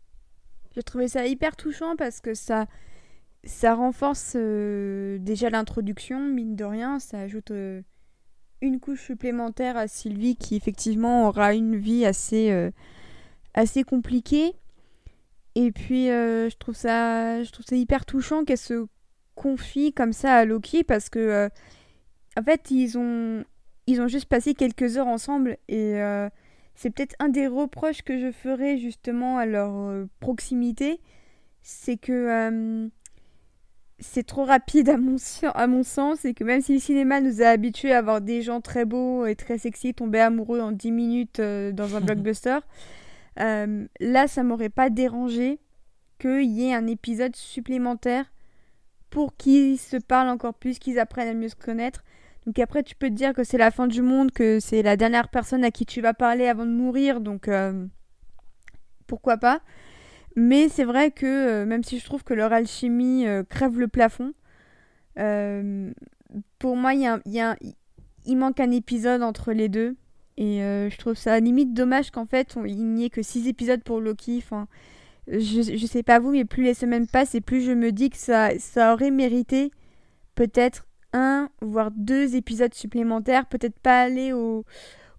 J'ai 0.75 0.83
trouvé 0.83 1.07
ça 1.07 1.27
hyper 1.27 1.55
touchant 1.55 1.97
parce 1.97 2.23
que 2.23 2.33
ça, 2.33 2.67
ça 3.45 3.75
renforce 3.75 4.33
euh, 4.37 5.19
déjà 5.19 5.51
l'introduction, 5.51 6.19
mine 6.19 6.57
de 6.57 6.65
rien. 6.65 6.99
Ça 6.99 7.21
ajoute 7.21 7.51
euh, 7.51 7.83
une 8.63 8.81
couche 8.81 9.05
supplémentaire 9.05 9.77
à 9.77 9.87
Sylvie 9.87 10.35
qui 10.35 10.57
effectivement 10.57 11.29
aura 11.29 11.53
une 11.53 11.77
vie 11.77 12.07
assez, 12.07 12.51
euh, 12.53 12.71
assez 13.53 13.83
compliquée. 13.83 14.55
Et 15.57 15.73
puis 15.73 16.07
je, 16.07 16.57
trouve 16.57 16.77
ça, 16.77 17.43
je 17.43 17.51
trouve 17.51 17.67
ça 17.67 17.77
hyper 17.77 18.07
touchant 18.07 18.47
qu'elle 18.47 18.57
se 18.57 18.87
confie 19.41 19.95
comme 19.95 20.12
ça 20.12 20.34
à 20.34 20.45
Loki 20.45 20.84
parce 20.84 21.09
que 21.09 21.18
euh, 21.18 21.49
en 22.38 22.43
fait 22.43 22.70
ils 22.70 22.99
ont, 22.99 23.43
ils 23.86 24.03
ont 24.03 24.07
juste 24.07 24.26
passé 24.26 24.53
quelques 24.53 24.99
heures 24.99 25.07
ensemble 25.07 25.57
et 25.68 25.95
euh, 25.95 26.28
c'est 26.74 26.91
peut-être 26.91 27.16
un 27.20 27.30
des 27.30 27.47
reproches 27.47 28.03
que 28.03 28.18
je 28.18 28.32
ferais 28.32 28.76
justement 28.76 29.38
à 29.38 29.47
leur 29.47 29.74
euh, 29.74 30.05
proximité, 30.20 31.01
c'est 31.62 31.97
que 31.97 32.91
c'est 33.99 34.26
trop 34.26 34.45
rapide 34.45 34.91
à 34.91 34.99
mon, 34.99 35.16
à 35.55 35.66
mon 35.66 35.82
sens 35.84 36.26
et 36.26 36.34
que 36.34 36.45
même 36.45 36.61
si 36.61 36.74
le 36.74 36.80
cinéma 36.80 37.22
nous 37.22 37.41
a 37.41 37.47
habitués 37.47 37.93
à 37.93 37.99
avoir 37.99 38.20
des 38.20 38.43
gens 38.43 38.61
très 38.61 38.84
beaux 38.84 39.24
et 39.24 39.36
très 39.36 39.57
sexy 39.57 39.95
tomber 39.95 40.20
amoureux 40.20 40.61
en 40.61 40.72
10 40.72 40.93
minutes 40.93 41.41
dans 41.41 41.97
un 41.97 42.01
blockbuster, 42.03 42.59
là 43.36 44.26
ça 44.26 44.43
m'aurait 44.43 44.68
pas 44.68 44.91
dérangé 44.91 45.61
qu'il 46.18 46.51
y 46.51 46.68
ait 46.68 46.74
un 46.74 46.86
épisode 46.86 47.36
supplémentaire 47.36 48.30
pour 49.11 49.37
qu'ils 49.37 49.79
se 49.79 49.97
parlent 49.97 50.29
encore 50.29 50.55
plus, 50.55 50.79
qu'ils 50.79 50.99
apprennent 50.99 51.29
à 51.29 51.35
mieux 51.35 51.49
se 51.49 51.57
connaître. 51.57 52.05
Donc 52.47 52.59
après, 52.59 52.83
tu 52.83 52.95
peux 52.95 53.09
te 53.09 53.15
dire 53.15 53.35
que 53.35 53.45
c'est 53.45 53.59
la 53.59 53.71
fin 53.71 53.87
du 53.87 54.01
monde, 54.03 54.31
que 54.31 54.61
c'est 54.61 54.83
la 54.83 54.97
dernière 54.97 55.29
personne 55.29 55.63
à 55.65 55.71
qui 55.71 55.85
tu 55.85 56.01
vas 56.01 56.15
parler 56.15 56.47
avant 56.47 56.65
de 56.65 56.71
mourir, 56.71 57.21
donc 57.21 57.49
euh, 57.49 57.87
pourquoi 59.07 59.37
pas. 59.37 59.61
Mais 60.37 60.69
c'est 60.69 60.85
vrai 60.85 61.11
que 61.11 61.27
euh, 61.27 61.67
même 61.67 61.85
si 61.85 61.99
je 61.99 62.05
trouve 62.05 62.25
que 62.25 62.33
leur 62.33 62.53
alchimie 62.53 63.27
euh, 63.27 63.43
crève 63.43 63.79
le 63.79 63.89
plafond, 63.89 64.33
pour 66.59 66.77
moi, 66.77 66.95
il 66.95 67.07
un- 67.07 67.57
manque 68.29 68.61
un 68.61 68.71
épisode 68.71 69.23
entre 69.23 69.53
les 69.53 69.69
deux. 69.69 69.97
Et 70.39 70.61
je 70.61 70.97
trouve 70.97 71.15
ça 71.15 71.39
limite 71.39 71.75
dommage 71.75 72.11
qu'en 72.11 72.25
fait, 72.25 72.57
il 72.65 72.87
n'y 72.95 73.05
ait 73.05 73.11
que 73.11 73.21
six 73.23 73.47
épisodes 73.49 73.83
pour 73.83 74.01
Loki. 74.01 74.39
Enfin, 74.39 74.67
je, 75.29 75.77
je 75.77 75.87
sais 75.87 76.03
pas 76.03 76.18
vous, 76.18 76.33
mais 76.33 76.45
plus 76.45 76.64
les 76.64 76.75
semaines 76.75 77.07
passent 77.07 77.35
et 77.35 77.41
plus 77.41 77.62
je 77.62 77.73
me 77.73 77.93
dis 77.93 78.11
que 78.11 78.16
ça, 78.16 78.51
ça 78.59 78.93
aurait 78.95 79.11
mérité 79.11 79.71
peut-être 80.35 80.87
un, 81.12 81.49
voire 81.61 81.91
deux 81.91 82.37
épisodes 82.37 82.75
supplémentaires. 82.75 83.47
Peut-être 83.47 83.79
pas 83.79 84.01
aller 84.03 84.33
au, 84.33 84.64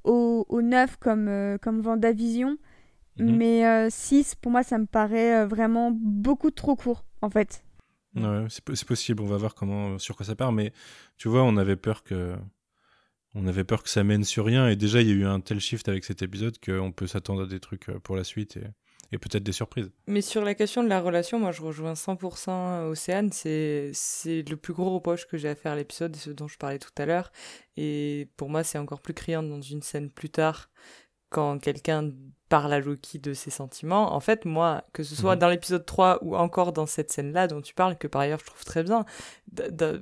au, 0.03 0.45
au 0.49 0.61
9 0.61 0.97
comme, 0.97 1.27
euh, 1.27 1.57
comme 1.57 1.81
Vendavision. 1.81 2.57
Mhm. 3.19 3.35
Mais 3.37 3.89
6, 3.89 4.35
pour 4.35 4.51
moi, 4.51 4.63
ça 4.63 4.77
me 4.77 4.85
paraît 4.85 5.41
euh, 5.41 5.45
vraiment 5.45 5.91
beaucoup 5.91 6.49
trop 6.49 6.75
court, 6.75 7.03
en 7.21 7.29
fait. 7.29 7.63
Ouais, 8.15 8.45
c'est 8.49 8.63
po- 8.63 8.75
c'est 8.75 8.87
possible. 8.87 9.21
On 9.21 9.27
va 9.27 9.37
voir 9.37 9.53
comment, 9.53 9.97
sur 9.99 10.15
quoi 10.15 10.25
ça 10.25 10.35
part. 10.35 10.51
Mais 10.51 10.71
tu 11.17 11.27
vois, 11.27 11.43
on 11.43 11.57
avait 11.57 11.75
peur 11.75 12.03
que, 12.03 12.35
on 13.35 13.47
avait 13.47 13.63
peur 13.63 13.83
que 13.83 13.89
ça 13.89 14.03
mène 14.03 14.23
sur 14.23 14.45
rien. 14.45 14.67
Et 14.69 14.75
déjà, 14.75 15.01
il 15.01 15.07
y 15.07 15.11
a 15.11 15.13
eu 15.13 15.25
un 15.25 15.39
tel 15.41 15.59
shift 15.59 15.87
avec 15.89 16.03
cet 16.05 16.21
épisode 16.21 16.57
qu'on 16.65 16.91
peut 16.91 17.07
s'attendre 17.07 17.43
à 17.43 17.47
des 17.47 17.59
trucs 17.59 17.89
euh, 17.89 17.99
pour 17.99 18.15
la 18.15 18.23
suite 18.23 18.57
et, 18.57 18.63
et 19.11 19.17
peut-être 19.17 19.43
des 19.43 19.51
surprises. 19.51 19.91
Mais 20.07 20.21
sur 20.21 20.43
la 20.43 20.55
question 20.55 20.83
de 20.83 20.89
la 20.89 21.01
relation, 21.01 21.39
moi 21.39 21.51
je 21.51 21.61
rejoins 21.61 21.93
100% 21.93 22.85
Océane. 22.89 23.31
C'est, 23.31 23.91
c'est 23.93 24.43
le 24.49 24.55
plus 24.55 24.73
gros 24.73 24.93
reproche 24.93 25.27
que 25.27 25.37
j'ai 25.37 25.49
à 25.49 25.55
faire 25.55 25.73
à 25.73 25.75
l'épisode, 25.75 26.15
ce 26.15 26.29
dont 26.29 26.47
je 26.47 26.57
parlais 26.57 26.79
tout 26.79 26.91
à 26.97 27.05
l'heure. 27.05 27.31
Et 27.77 28.29
pour 28.37 28.49
moi, 28.49 28.63
c'est 28.63 28.77
encore 28.77 29.01
plus 29.01 29.13
criant 29.13 29.43
dans 29.43 29.61
une 29.61 29.81
scène 29.81 30.09
plus 30.09 30.29
tard, 30.29 30.69
quand 31.29 31.59
quelqu'un 31.59 32.11
parle 32.51 32.73
à 32.73 32.79
Loki 32.81 33.17
de 33.17 33.33
ses 33.33 33.49
sentiments. 33.49 34.13
En 34.13 34.19
fait, 34.19 34.43
moi, 34.43 34.83
que 34.91 35.03
ce 35.03 35.15
soit 35.15 35.35
Mhm. 35.35 35.39
dans 35.39 35.47
l'épisode 35.47 35.85
3 35.85 36.19
ou 36.21 36.35
encore 36.35 36.73
dans 36.73 36.85
cette 36.85 37.09
scène-là 37.09 37.47
dont 37.47 37.61
tu 37.61 37.73
parles, 37.73 37.97
que 37.97 38.07
par 38.07 38.19
ailleurs 38.21 38.39
je 38.41 38.45
trouve 38.45 38.65
très 38.65 38.83
bien, 38.83 39.05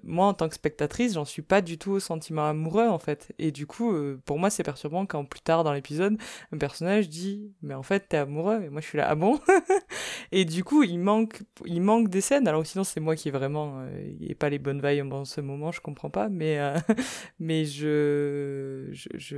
moi 0.04 0.26
en 0.26 0.34
tant 0.34 0.50
que 0.50 0.56
spectatrice, 0.56 1.14
j'en 1.14 1.26
suis 1.26 1.44
pas 1.44 1.62
du 1.62 1.78
tout 1.78 1.92
au 1.92 2.00
sentiment 2.00 2.48
amoureux 2.50 2.88
en 2.88 2.98
fait. 2.98 3.32
Et 3.38 3.52
du 3.52 3.68
coup, 3.68 3.94
euh, 3.94 4.20
pour 4.26 4.40
moi, 4.40 4.50
c'est 4.50 4.64
perturbant 4.64 5.06
quand 5.06 5.26
plus 5.26 5.42
tard 5.42 5.64
dans 5.64 5.74
l'épisode, 5.74 6.18
un 6.52 6.58
personnage 6.58 7.08
dit 7.08 7.52
Mais 7.62 7.76
en 7.76 7.84
fait, 7.84 8.08
t'es 8.10 8.18
amoureux. 8.18 8.64
Et 8.64 8.70
moi, 8.70 8.82
je 8.82 8.88
suis 8.88 8.98
là, 8.98 9.06
ah 9.08 9.16
bon 9.16 9.40
Et 10.32 10.44
du 10.46 10.64
coup, 10.64 10.82
il 10.82 10.98
manque, 11.00 11.42
il 11.66 11.82
manque 11.82 12.10
des 12.10 12.22
scènes. 12.22 12.48
Alors, 12.48 12.66
sinon, 12.66 12.84
c'est 12.84 13.00
moi 13.00 13.16
qui 13.16 13.30
est 13.30 13.32
vraiment. 13.32 13.76
Euh, 13.80 14.12
et 14.22 14.34
pas 14.34 14.50
les 14.50 14.60
bonnes 14.60 14.82
vibes 14.84 15.14
en 15.14 15.26
ce 15.26 15.40
moment, 15.42 15.72
je 15.72 15.82
comprends 15.82 16.10
pas. 16.10 16.30
Mais, 16.30 16.60
euh, 16.60 16.76
mais 17.40 17.66
je, 17.66 18.88
je, 18.92 19.10
je, 19.16 19.38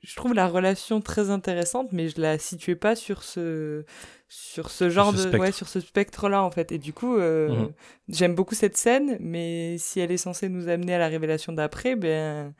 je 0.00 0.16
trouve 0.16 0.34
la 0.34 0.46
relation 0.46 1.00
très 1.00 1.30
intéressante, 1.30 1.88
mais 1.92 2.08
je 2.08 2.19
la 2.20 2.38
situais 2.38 2.76
pas 2.76 2.94
sur 2.96 3.22
ce, 3.22 3.84
sur 4.28 4.70
ce 4.70 4.90
genre 4.90 5.10
ce 5.12 5.16
de. 5.16 5.20
spectre. 5.22 5.38
Ouais, 5.40 5.52
sur 5.52 5.68
ce 5.68 5.80
spectre-là, 5.80 6.42
en 6.42 6.50
fait. 6.50 6.72
Et 6.72 6.78
du 6.78 6.92
coup, 6.92 7.16
euh, 7.16 7.48
Mhm. 7.48 7.72
j'aime 8.08 8.34
beaucoup 8.34 8.54
cette 8.54 8.76
scène, 8.76 9.16
mais 9.20 9.76
si 9.78 10.00
elle 10.00 10.10
est 10.12 10.16
censée 10.16 10.48
nous 10.48 10.68
amener 10.68 10.94
à 10.94 10.98
la 10.98 11.08
révélation 11.08 11.52
d'après, 11.52 11.96
ben. 11.96 12.54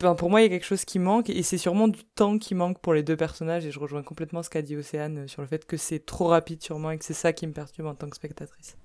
Ben, 0.00 0.16
pour 0.16 0.30
moi, 0.30 0.40
il 0.40 0.44
y 0.44 0.46
a 0.46 0.48
quelque 0.48 0.66
chose 0.66 0.84
qui 0.84 0.98
manque, 0.98 1.30
et 1.30 1.44
c'est 1.44 1.58
sûrement 1.58 1.86
du 1.86 2.02
temps 2.02 2.36
qui 2.36 2.56
manque 2.56 2.80
pour 2.80 2.92
les 2.92 3.04
deux 3.04 3.16
personnages, 3.16 3.64
et 3.66 3.70
je 3.70 3.78
rejoins 3.78 4.02
complètement 4.02 4.42
ce 4.42 4.50
qu'a 4.50 4.60
dit 4.60 4.74
Océane 4.76 5.18
euh, 5.18 5.26
sur 5.28 5.42
le 5.42 5.46
fait 5.48 5.64
que 5.64 5.76
c'est 5.76 6.04
trop 6.04 6.26
rapide 6.26 6.60
sûrement, 6.60 6.90
et 6.90 6.98
que 6.98 7.04
c'est 7.04 7.14
ça 7.14 7.32
qui 7.32 7.46
me 7.46 7.52
perturbe 7.52 7.86
en 7.86 7.94
tant 7.94 8.08
que 8.10 8.16
spectatrice. 8.16 8.76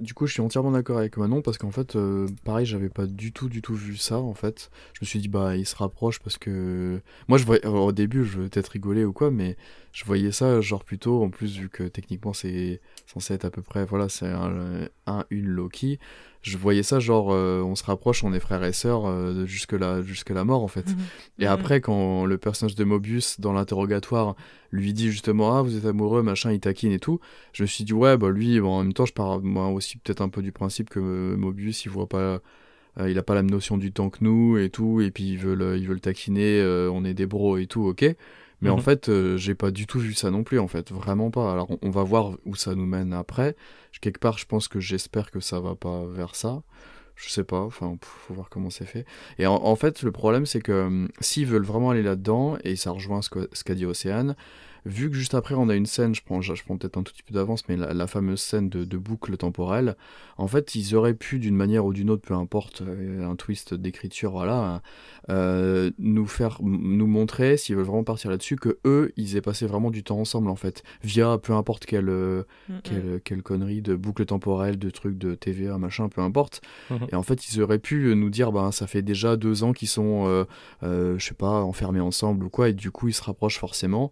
Du 0.00 0.14
coup, 0.14 0.26
je 0.26 0.32
suis 0.32 0.40
entièrement 0.40 0.70
d'accord 0.70 0.96
avec 0.96 1.18
Manon 1.18 1.42
parce 1.42 1.58
qu'en 1.58 1.70
fait, 1.70 1.94
euh, 1.94 2.26
pareil, 2.44 2.64
j'avais 2.64 2.88
pas 2.88 3.06
du 3.06 3.32
tout, 3.32 3.50
du 3.50 3.60
tout 3.60 3.74
vu 3.74 3.96
ça 3.98 4.18
en 4.18 4.32
fait. 4.32 4.70
Je 4.94 5.00
me 5.02 5.06
suis 5.06 5.18
dit, 5.18 5.28
bah, 5.28 5.56
ils 5.58 5.66
se 5.66 5.76
rapprochent 5.76 6.20
parce 6.20 6.38
que. 6.38 7.02
Moi, 7.28 7.36
je 7.36 7.44
voyais, 7.44 7.66
au 7.66 7.92
début, 7.92 8.24
je 8.24 8.38
peut-être 8.40 8.68
rigoler 8.68 9.04
ou 9.04 9.12
quoi, 9.12 9.30
mais 9.30 9.58
je 9.92 10.06
voyais 10.06 10.32
ça, 10.32 10.62
genre 10.62 10.84
plutôt, 10.84 11.22
en 11.22 11.28
plus, 11.28 11.58
vu 11.58 11.68
que 11.68 11.82
techniquement, 11.82 12.32
c'est 12.32 12.80
censé 13.06 13.34
être 13.34 13.44
à 13.44 13.50
peu 13.50 13.60
près, 13.60 13.84
voilà, 13.84 14.08
c'est 14.08 14.28
un, 14.28 14.88
un, 15.06 15.24
une 15.28 15.46
Loki. 15.46 15.98
Je 16.42 16.56
voyais 16.56 16.82
ça, 16.82 17.00
genre, 17.00 17.32
euh, 17.32 17.60
on 17.62 17.74
se 17.74 17.84
rapproche, 17.84 18.24
on 18.24 18.32
est 18.32 18.40
frères 18.40 18.64
et 18.64 18.72
sœurs 18.72 19.06
euh, 19.06 19.44
jusque, 19.44 19.72
la, 19.72 20.00
jusque 20.02 20.30
la 20.30 20.44
mort 20.44 20.62
en 20.62 20.68
fait. 20.68 20.96
Et 21.38 21.44
Mhm. 21.44 21.50
après, 21.50 21.80
quand 21.82 22.24
le 22.24 22.38
personnage 22.38 22.74
de 22.74 22.84
Mobius, 22.84 23.40
dans 23.40 23.52
l'interrogatoire, 23.52 24.36
lui 24.70 24.94
dit 24.94 25.10
justement 25.10 25.56
Ah, 25.56 25.62
vous 25.62 25.76
êtes 25.76 25.84
amoureux, 25.84 26.22
machin, 26.22 26.50
il 26.52 26.60
taquine 26.60 26.92
et 26.92 26.98
tout, 26.98 27.20
je 27.52 27.62
me 27.62 27.66
suis 27.66 27.84
dit 27.84 27.92
Ouais, 27.92 28.16
bah 28.16 28.30
lui, 28.30 28.58
bon, 28.60 28.70
en 28.70 28.82
même 28.84 28.92
temps, 28.94 29.04
je 29.06 29.12
pars 29.12 29.40
moi 29.40 29.68
aussi 29.68 29.98
peut-être 29.98 30.22
un 30.22 30.30
peu 30.30 30.40
du 30.42 30.50
principe 30.52 30.88
que 30.88 30.98
euh, 31.00 31.36
Mobius, 31.36 31.84
il 31.84 31.90
voit 31.90 32.08
pas. 32.08 32.40
euh, 32.98 33.08
il 33.10 33.18
a 33.18 33.22
pas 33.22 33.34
la 33.34 33.42
même 33.42 33.50
notion 33.50 33.76
du 33.78 33.92
temps 33.92 34.10
que 34.10 34.18
nous 34.22 34.58
et 34.58 34.68
tout, 34.70 35.00
et 35.00 35.10
puis 35.10 35.24
il 35.30 35.38
veut 35.38 35.54
le, 35.54 35.76
il 35.78 35.86
veut 35.86 35.94
le 35.94 36.00
taquiner, 36.00 36.60
euh, 36.60 36.90
on 36.92 37.04
est 37.04 37.14
des 37.14 37.26
bros 37.26 37.56
et 37.58 37.66
tout, 37.66 37.82
ok. 37.86 38.04
Mais 38.60 38.70
en 38.70 38.76
Mhm. 38.76 38.82
fait, 38.82 39.08
euh, 39.08 39.36
j'ai 39.36 39.54
pas 39.54 39.70
du 39.70 39.86
tout 39.86 39.98
vu 39.98 40.14
ça 40.14 40.30
non 40.30 40.44
plus, 40.44 40.58
en 40.58 40.68
fait, 40.68 40.92
vraiment 40.92 41.30
pas. 41.30 41.52
Alors, 41.52 41.70
on, 41.70 41.78
on 41.82 41.90
va 41.90 42.02
voir 42.02 42.32
où 42.44 42.54
ça 42.54 42.74
nous 42.74 42.86
mène 42.86 43.12
après. 43.12 43.56
Je- 43.92 44.00
quelque 44.00 44.18
part, 44.20 44.38
je 44.38 44.46
pense 44.46 44.68
que 44.68 44.80
j'espère 44.80 45.30
que 45.30 45.40
ça 45.40 45.60
va 45.60 45.74
pas 45.74 46.04
vers 46.06 46.34
ça. 46.34 46.62
Je 47.16 47.28
sais 47.28 47.44
pas, 47.44 47.60
enfin, 47.60 47.96
faut 48.00 48.32
voir 48.34 48.48
comment 48.48 48.70
c'est 48.70 48.86
fait. 48.86 49.04
Et 49.38 49.46
en, 49.46 49.54
en 49.54 49.76
fait, 49.76 50.02
le 50.02 50.10
problème, 50.12 50.46
c'est 50.46 50.60
que 50.60 50.86
hum, 50.86 51.08
s'ils 51.20 51.46
veulent 51.46 51.64
vraiment 51.64 51.90
aller 51.90 52.02
là-dedans, 52.02 52.56
et 52.64 52.76
ça 52.76 52.90
rejoint 52.92 53.20
ce 53.22 53.28
qu'a 53.64 53.74
dit 53.74 53.84
Océane, 53.86 54.36
vu 54.86 55.10
que 55.10 55.16
juste 55.16 55.34
après 55.34 55.54
on 55.54 55.68
a 55.68 55.74
une 55.74 55.86
scène, 55.86 56.14
je 56.14 56.22
prends, 56.22 56.40
je 56.40 56.52
prends 56.64 56.76
peut-être 56.76 56.98
un 56.98 57.02
tout 57.02 57.12
petit 57.12 57.22
peu 57.22 57.34
d'avance, 57.34 57.68
mais 57.68 57.76
la, 57.76 57.92
la 57.92 58.06
fameuse 58.06 58.40
scène 58.40 58.68
de, 58.68 58.84
de 58.84 58.98
boucle 58.98 59.36
temporelle, 59.36 59.96
en 60.38 60.46
fait, 60.46 60.74
ils 60.74 60.94
auraient 60.94 61.14
pu, 61.14 61.38
d'une 61.38 61.56
manière 61.56 61.84
ou 61.84 61.92
d'une 61.92 62.10
autre, 62.10 62.22
peu 62.22 62.34
importe, 62.34 62.82
euh, 62.82 63.28
un 63.28 63.36
twist 63.36 63.74
d'écriture, 63.74 64.32
voilà, 64.32 64.82
euh, 65.28 65.90
nous 65.98 66.26
faire, 66.26 66.58
nous 66.62 67.06
montrer, 67.06 67.56
s'ils 67.56 67.76
veulent 67.76 67.84
vraiment 67.84 68.04
partir 68.04 68.30
là-dessus, 68.30 68.56
que 68.56 68.78
eux, 68.84 69.12
ils 69.16 69.36
aient 69.36 69.42
passé 69.42 69.66
vraiment 69.66 69.90
du 69.90 70.02
temps 70.02 70.18
ensemble, 70.18 70.48
en 70.48 70.56
fait, 70.56 70.82
via 71.02 71.38
peu 71.38 71.52
importe 71.52 71.84
quelle, 71.84 72.08
euh, 72.08 72.44
quelle, 72.82 73.20
quelle 73.24 73.42
connerie 73.42 73.82
de 73.82 73.94
boucle 73.94 74.24
temporelle, 74.24 74.78
de 74.78 74.90
trucs 74.90 75.18
de 75.18 75.34
TVA, 75.34 75.78
machin, 75.78 76.08
peu 76.08 76.20
importe. 76.20 76.60
Mhm. 76.90 77.06
Et 77.12 77.14
en 77.14 77.22
fait, 77.22 77.48
ils 77.48 77.60
auraient 77.60 77.78
pu 77.78 78.14
nous 78.16 78.30
dire, 78.30 78.52
bah, 78.52 78.70
ça 78.72 78.86
fait 78.86 79.02
déjà 79.02 79.36
deux 79.36 79.62
ans 79.64 79.72
qu'ils 79.72 79.88
sont, 79.88 80.26
euh, 80.26 80.44
euh, 80.82 81.18
je 81.18 81.26
sais 81.26 81.34
pas, 81.34 81.62
enfermés 81.62 82.00
ensemble 82.00 82.44
ou 82.44 82.50
quoi, 82.50 82.68
et 82.68 82.72
du 82.72 82.90
coup, 82.90 83.08
ils 83.08 83.14
se 83.14 83.22
rapprochent 83.22 83.58
forcément. 83.58 84.10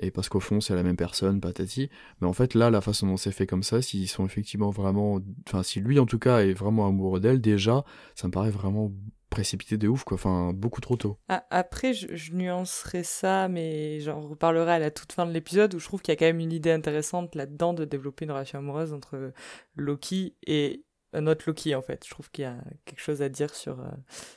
Et 0.00 0.10
parce 0.10 0.28
qu'au 0.28 0.40
fond 0.40 0.60
c'est 0.60 0.74
la 0.74 0.82
même 0.82 0.96
personne, 0.96 1.40
patati. 1.40 1.90
Mais 2.20 2.26
en 2.26 2.32
fait 2.32 2.54
là, 2.54 2.70
la 2.70 2.80
façon 2.80 3.06
dont 3.06 3.16
c'est 3.16 3.32
fait 3.32 3.46
comme 3.46 3.62
ça, 3.62 3.82
s'ils 3.82 4.08
sont 4.08 4.24
effectivement 4.24 4.70
vraiment, 4.70 5.20
enfin 5.46 5.62
si 5.62 5.80
lui 5.80 5.98
en 5.98 6.06
tout 6.06 6.18
cas 6.18 6.40
est 6.40 6.52
vraiment 6.52 6.86
amoureux 6.86 7.20
d'elle, 7.20 7.40
déjà, 7.40 7.84
ça 8.14 8.26
me 8.26 8.32
paraît 8.32 8.50
vraiment 8.50 8.92
précipité 9.28 9.76
de 9.76 9.88
ouf, 9.88 10.04
quoi. 10.04 10.14
Enfin, 10.14 10.52
beaucoup 10.54 10.80
trop 10.80 10.96
tôt. 10.96 11.18
Après, 11.28 11.92
je, 11.92 12.14
je 12.14 12.32
nuancerai 12.32 13.02
ça, 13.02 13.48
mais 13.48 14.00
j'en 14.00 14.20
reparlerai 14.20 14.72
à 14.72 14.78
la 14.78 14.90
toute 14.90 15.12
fin 15.12 15.26
de 15.26 15.32
l'épisode 15.32 15.74
où 15.74 15.78
je 15.78 15.84
trouve 15.84 16.00
qu'il 16.00 16.12
y 16.12 16.16
a 16.16 16.16
quand 16.16 16.26
même 16.26 16.40
une 16.40 16.52
idée 16.52 16.72
intéressante 16.72 17.34
là-dedans 17.34 17.74
de 17.74 17.84
développer 17.84 18.24
une 18.24 18.32
relation 18.32 18.58
amoureuse 18.58 18.92
entre 18.92 19.32
Loki 19.76 20.34
et 20.46 20.84
un 21.14 21.26
autre 21.26 21.44
Loki, 21.46 21.74
en 21.74 21.82
fait. 21.82 22.04
Je 22.04 22.10
trouve 22.10 22.30
qu'il 22.30 22.42
y 22.42 22.46
a 22.46 22.56
quelque 22.84 23.00
chose 23.00 23.22
à 23.22 23.28
dire 23.28 23.54
sur, 23.54 23.80
euh, 23.80 23.84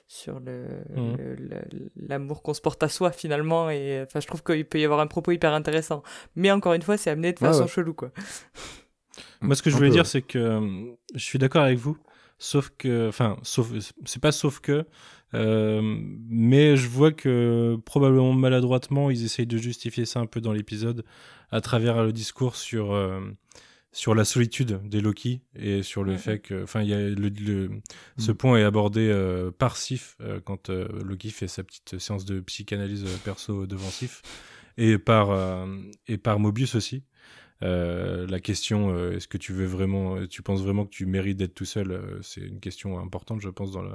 sur 0.07 0.39
le, 0.39 0.65
Mhm. 0.95 1.17
le- 1.17 1.91
l'amour 1.95 2.41
qu'on 2.41 2.53
se 2.53 2.61
porte 2.61 2.81
à 2.83 2.89
soi, 2.89 3.11
finalement. 3.11 3.69
Et 3.69 4.01
enfin, 4.05 4.19
je 4.19 4.27
trouve 4.27 4.43
qu'il 4.43 4.65
peut 4.65 4.79
y 4.79 4.85
avoir 4.85 4.99
un 5.01 5.07
propos 5.07 5.31
hyper 5.31 5.53
intéressant. 5.53 6.01
Mais 6.35 6.49
encore 6.51 6.73
une 6.73 6.81
fois, 6.81 6.97
c'est 6.97 7.09
amené 7.09 7.33
de 7.33 7.39
façon 7.39 7.63
ouais. 7.63 7.67
chelou, 7.67 7.93
quoi. 7.93 8.11
Moi, 9.41 9.55
ce 9.55 9.61
que 9.63 9.69
je 9.69 9.75
voulais 9.75 9.89
dire, 9.89 10.05
c'est 10.05 10.21
que 10.21 10.37
euh, 10.39 10.85
je 11.15 11.23
suis 11.23 11.39
d'accord 11.39 11.63
avec 11.63 11.77
vous, 11.77 11.97
sauf 12.37 12.71
que, 12.77 13.07
enfin, 13.09 13.37
sauf, 13.43 13.71
c'est 14.05 14.21
pas 14.21 14.31
sauf 14.31 14.59
que, 14.59 14.85
euh, 15.33 15.81
mais 16.29 16.77
je 16.77 16.87
vois 16.87 17.11
que 17.11 17.77
probablement 17.85 18.33
maladroitement, 18.33 19.09
ils 19.09 19.25
essayent 19.25 19.47
de 19.47 19.57
justifier 19.57 20.05
ça 20.05 20.19
un 20.19 20.25
peu 20.27 20.41
dans 20.41 20.53
l'épisode 20.53 21.03
à 21.51 21.59
travers 21.59 22.03
le 22.03 22.13
discours 22.13 22.55
sur 22.55 22.93
euh, 22.93 23.19
sur 23.93 24.15
la 24.15 24.23
solitude 24.23 24.79
des 24.85 25.01
Loki 25.01 25.41
et 25.55 25.83
sur 25.83 26.03
le 26.03 26.15
fait 26.17 26.39
que, 26.39 26.63
enfin, 26.63 26.81
il 26.81 26.89
y 26.89 26.93
a 26.93 26.99
le, 26.99 27.29
le- 27.29 27.69
ce 28.17 28.31
point 28.31 28.57
est 28.57 28.63
abordé 28.63 29.09
euh, 29.09 29.51
par 29.51 29.75
Sif 29.75 30.15
euh, 30.21 30.39
quand 30.39 30.69
euh, 30.69 30.87
Loki 31.03 31.29
fait 31.29 31.47
sa 31.49 31.63
petite 31.63 31.99
séance 31.99 32.23
de 32.25 32.39
psychanalyse 32.39 33.05
perso 33.25 33.65
devant 33.67 33.89
Sif 33.89 34.21
et 34.77 34.97
par 34.97 35.67
et 36.07 36.17
par 36.17 36.39
Mobius 36.39 36.75
aussi. 36.75 37.03
Euh, 37.63 38.25
la 38.27 38.39
question, 38.39 39.11
est-ce 39.11 39.27
que 39.27 39.37
tu 39.37 39.53
veux 39.53 39.65
vraiment, 39.67 40.25
tu 40.25 40.41
penses 40.41 40.61
vraiment 40.63 40.85
que 40.85 40.89
tu 40.89 41.05
mérites 41.05 41.37
d'être 41.37 41.53
tout 41.53 41.65
seul 41.65 42.19
C'est 42.23 42.41
une 42.41 42.59
question 42.59 42.97
importante, 42.99 43.41
je 43.41 43.49
pense, 43.49 43.71
dans 43.71 43.81
le 43.83 43.91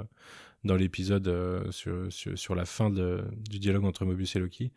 dans 0.63 0.75
l'épisode 0.75 1.27
euh, 1.27 1.69
sur, 1.71 2.11
sur 2.11 2.37
sur 2.37 2.55
la 2.55 2.65
fin 2.65 2.89
de, 2.89 3.23
du 3.49 3.59
dialogue 3.59 3.85
entre 3.85 4.05
Mobius 4.05 4.35
et 4.35 4.39
Loki. 4.39 4.71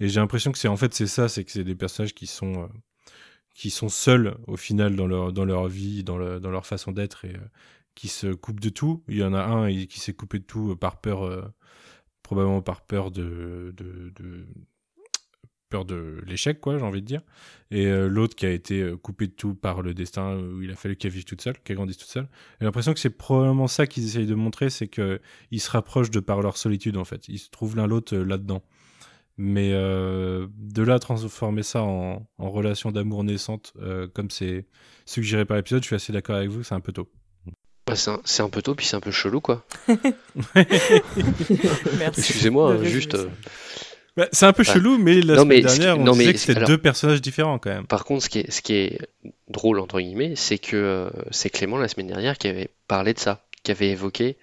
Et 0.00 0.08
j'ai 0.08 0.20
l'impression 0.20 0.52
que 0.52 0.58
c'est 0.58 0.68
en 0.68 0.76
fait 0.76 0.92
c'est 0.94 1.06
ça, 1.06 1.28
c'est 1.28 1.44
que 1.44 1.50
c'est 1.52 1.64
des 1.64 1.74
personnages 1.74 2.14
qui 2.14 2.26
sont 2.26 2.64
euh, 2.64 2.66
qui 3.54 3.70
sont 3.70 3.88
seuls 3.88 4.36
au 4.46 4.56
final 4.56 4.96
dans 4.96 5.06
leur 5.06 5.32
dans 5.32 5.44
leur 5.44 5.68
vie, 5.68 6.04
dans 6.04 6.18
le, 6.18 6.40
dans 6.40 6.50
leur 6.50 6.66
façon 6.66 6.92
d'être 6.92 7.24
et 7.24 7.36
euh, 7.36 7.50
qui 7.94 8.08
se 8.08 8.26
coupent 8.26 8.60
de 8.60 8.68
tout. 8.68 9.04
Il 9.08 9.16
y 9.16 9.24
en 9.24 9.32
a 9.32 9.42
un 9.42 9.72
qui 9.86 10.00
s'est 10.00 10.12
coupé 10.12 10.40
de 10.40 10.44
tout 10.44 10.72
euh, 10.72 10.76
par 10.76 11.00
peur, 11.00 11.24
euh, 11.24 11.42
probablement 12.22 12.62
par 12.62 12.82
peur 12.82 13.12
de, 13.12 13.72
de, 13.76 14.46
peur 15.70 15.84
de 15.84 16.20
l'échec, 16.26 16.60
quoi, 16.60 16.76
j'ai 16.78 16.84
envie 16.84 17.02
de 17.02 17.06
dire. 17.06 17.22
Et 17.70 17.86
l'autre 17.86 18.36
qui 18.36 18.46
a 18.46 18.50
été 18.50 18.94
coupé 19.02 19.26
de 19.26 19.32
tout 19.32 19.54
par 19.54 19.82
le 19.82 19.94
destin, 19.94 20.36
où 20.36 20.62
il 20.62 20.70
a 20.70 20.76
fallu 20.76 20.96
qu'elle 20.96 21.10
vive 21.10 21.24
toute 21.24 21.40
seule, 21.40 21.58
qu'elle 21.60 21.76
grandisse 21.76 21.98
toute 21.98 22.08
seule. 22.08 22.28
J'ai 22.60 22.64
l'impression 22.64 22.94
que 22.94 23.00
c'est 23.00 23.10
probablement 23.10 23.66
ça 23.66 23.86
qu'ils 23.86 24.04
essayent 24.04 24.26
de 24.26 24.34
montrer, 24.34 24.70
c'est 24.70 24.88
que 24.88 25.20
ils 25.50 25.60
se 25.60 25.70
rapprochent 25.70 26.10
de 26.10 26.20
par 26.20 26.42
leur 26.42 26.56
solitude, 26.56 26.96
en 26.96 27.04
fait. 27.04 27.28
Ils 27.28 27.38
se 27.38 27.50
trouvent 27.50 27.76
l'un 27.76 27.86
l'autre 27.86 28.16
là-dedans. 28.16 28.62
Mais 29.36 29.70
euh, 29.72 30.46
de 30.56 30.82
là 30.82 30.94
à 30.94 30.98
transformer 31.00 31.62
ça 31.64 31.82
en, 31.82 32.26
en 32.38 32.50
relation 32.50 32.92
d'amour 32.92 33.24
naissante, 33.24 33.72
euh, 33.82 34.06
comme 34.14 34.30
c'est 34.30 34.66
suggéré 35.06 35.44
par 35.44 35.56
l'épisode, 35.56 35.82
je 35.82 35.86
suis 35.88 35.96
assez 35.96 36.12
d'accord 36.12 36.36
avec 36.36 36.50
vous, 36.50 36.62
c'est 36.62 36.74
un 36.74 36.80
peu 36.80 36.92
tôt. 36.92 37.08
Bah, 37.86 37.94
c'est 37.96 38.42
un, 38.42 38.48
peu 38.48 38.62
tôt, 38.62 38.74
puis 38.74 38.86
c'est 38.86 38.96
un 38.96 39.00
peu 39.00 39.10
chelou, 39.10 39.40
quoi. 39.40 39.66
Excusez-moi, 42.16 42.82
juste. 42.84 43.14
euh, 43.14 43.28
Bah, 44.16 44.28
c'est 44.32 44.46
un 44.46 44.52
peu 44.52 44.62
chelou, 44.62 44.96
mais 44.98 45.20
la 45.20 45.34
Non, 45.36 45.42
semaine 45.42 45.62
mais 45.62 45.68
ce 45.68 45.74
qui- 45.74 45.80
dernière, 45.80 46.00
on 46.00 46.04
non, 46.04 46.12
disait 46.12 46.26
mais 46.26 46.32
que 46.32 46.38
c'était 46.38 46.56
alors- 46.58 46.68
deux 46.68 46.78
personnages 46.78 47.20
différents 47.20 47.58
quand 47.58 47.70
même. 47.70 47.86
Par 47.86 48.04
contre, 48.04 48.22
ce 48.24 48.28
qui 48.28 48.38
est, 48.40 48.50
ce 48.50 48.62
qui 48.62 48.74
est 48.74 48.98
drôle, 49.48 49.80
entre 49.80 50.00
guillemets, 50.00 50.34
c'est 50.36 50.58
que 50.58 50.76
euh, 50.76 51.10
c'est 51.30 51.50
Clément 51.50 51.76
la 51.76 51.88
semaine 51.88 52.06
dernière 52.06 52.38
qui 52.38 52.46
avait 52.48 52.70
parlé 52.88 53.12
de 53.12 53.18
ça, 53.18 53.44
qui 53.64 53.72
avait 53.72 53.90
évoqué, 53.90 54.36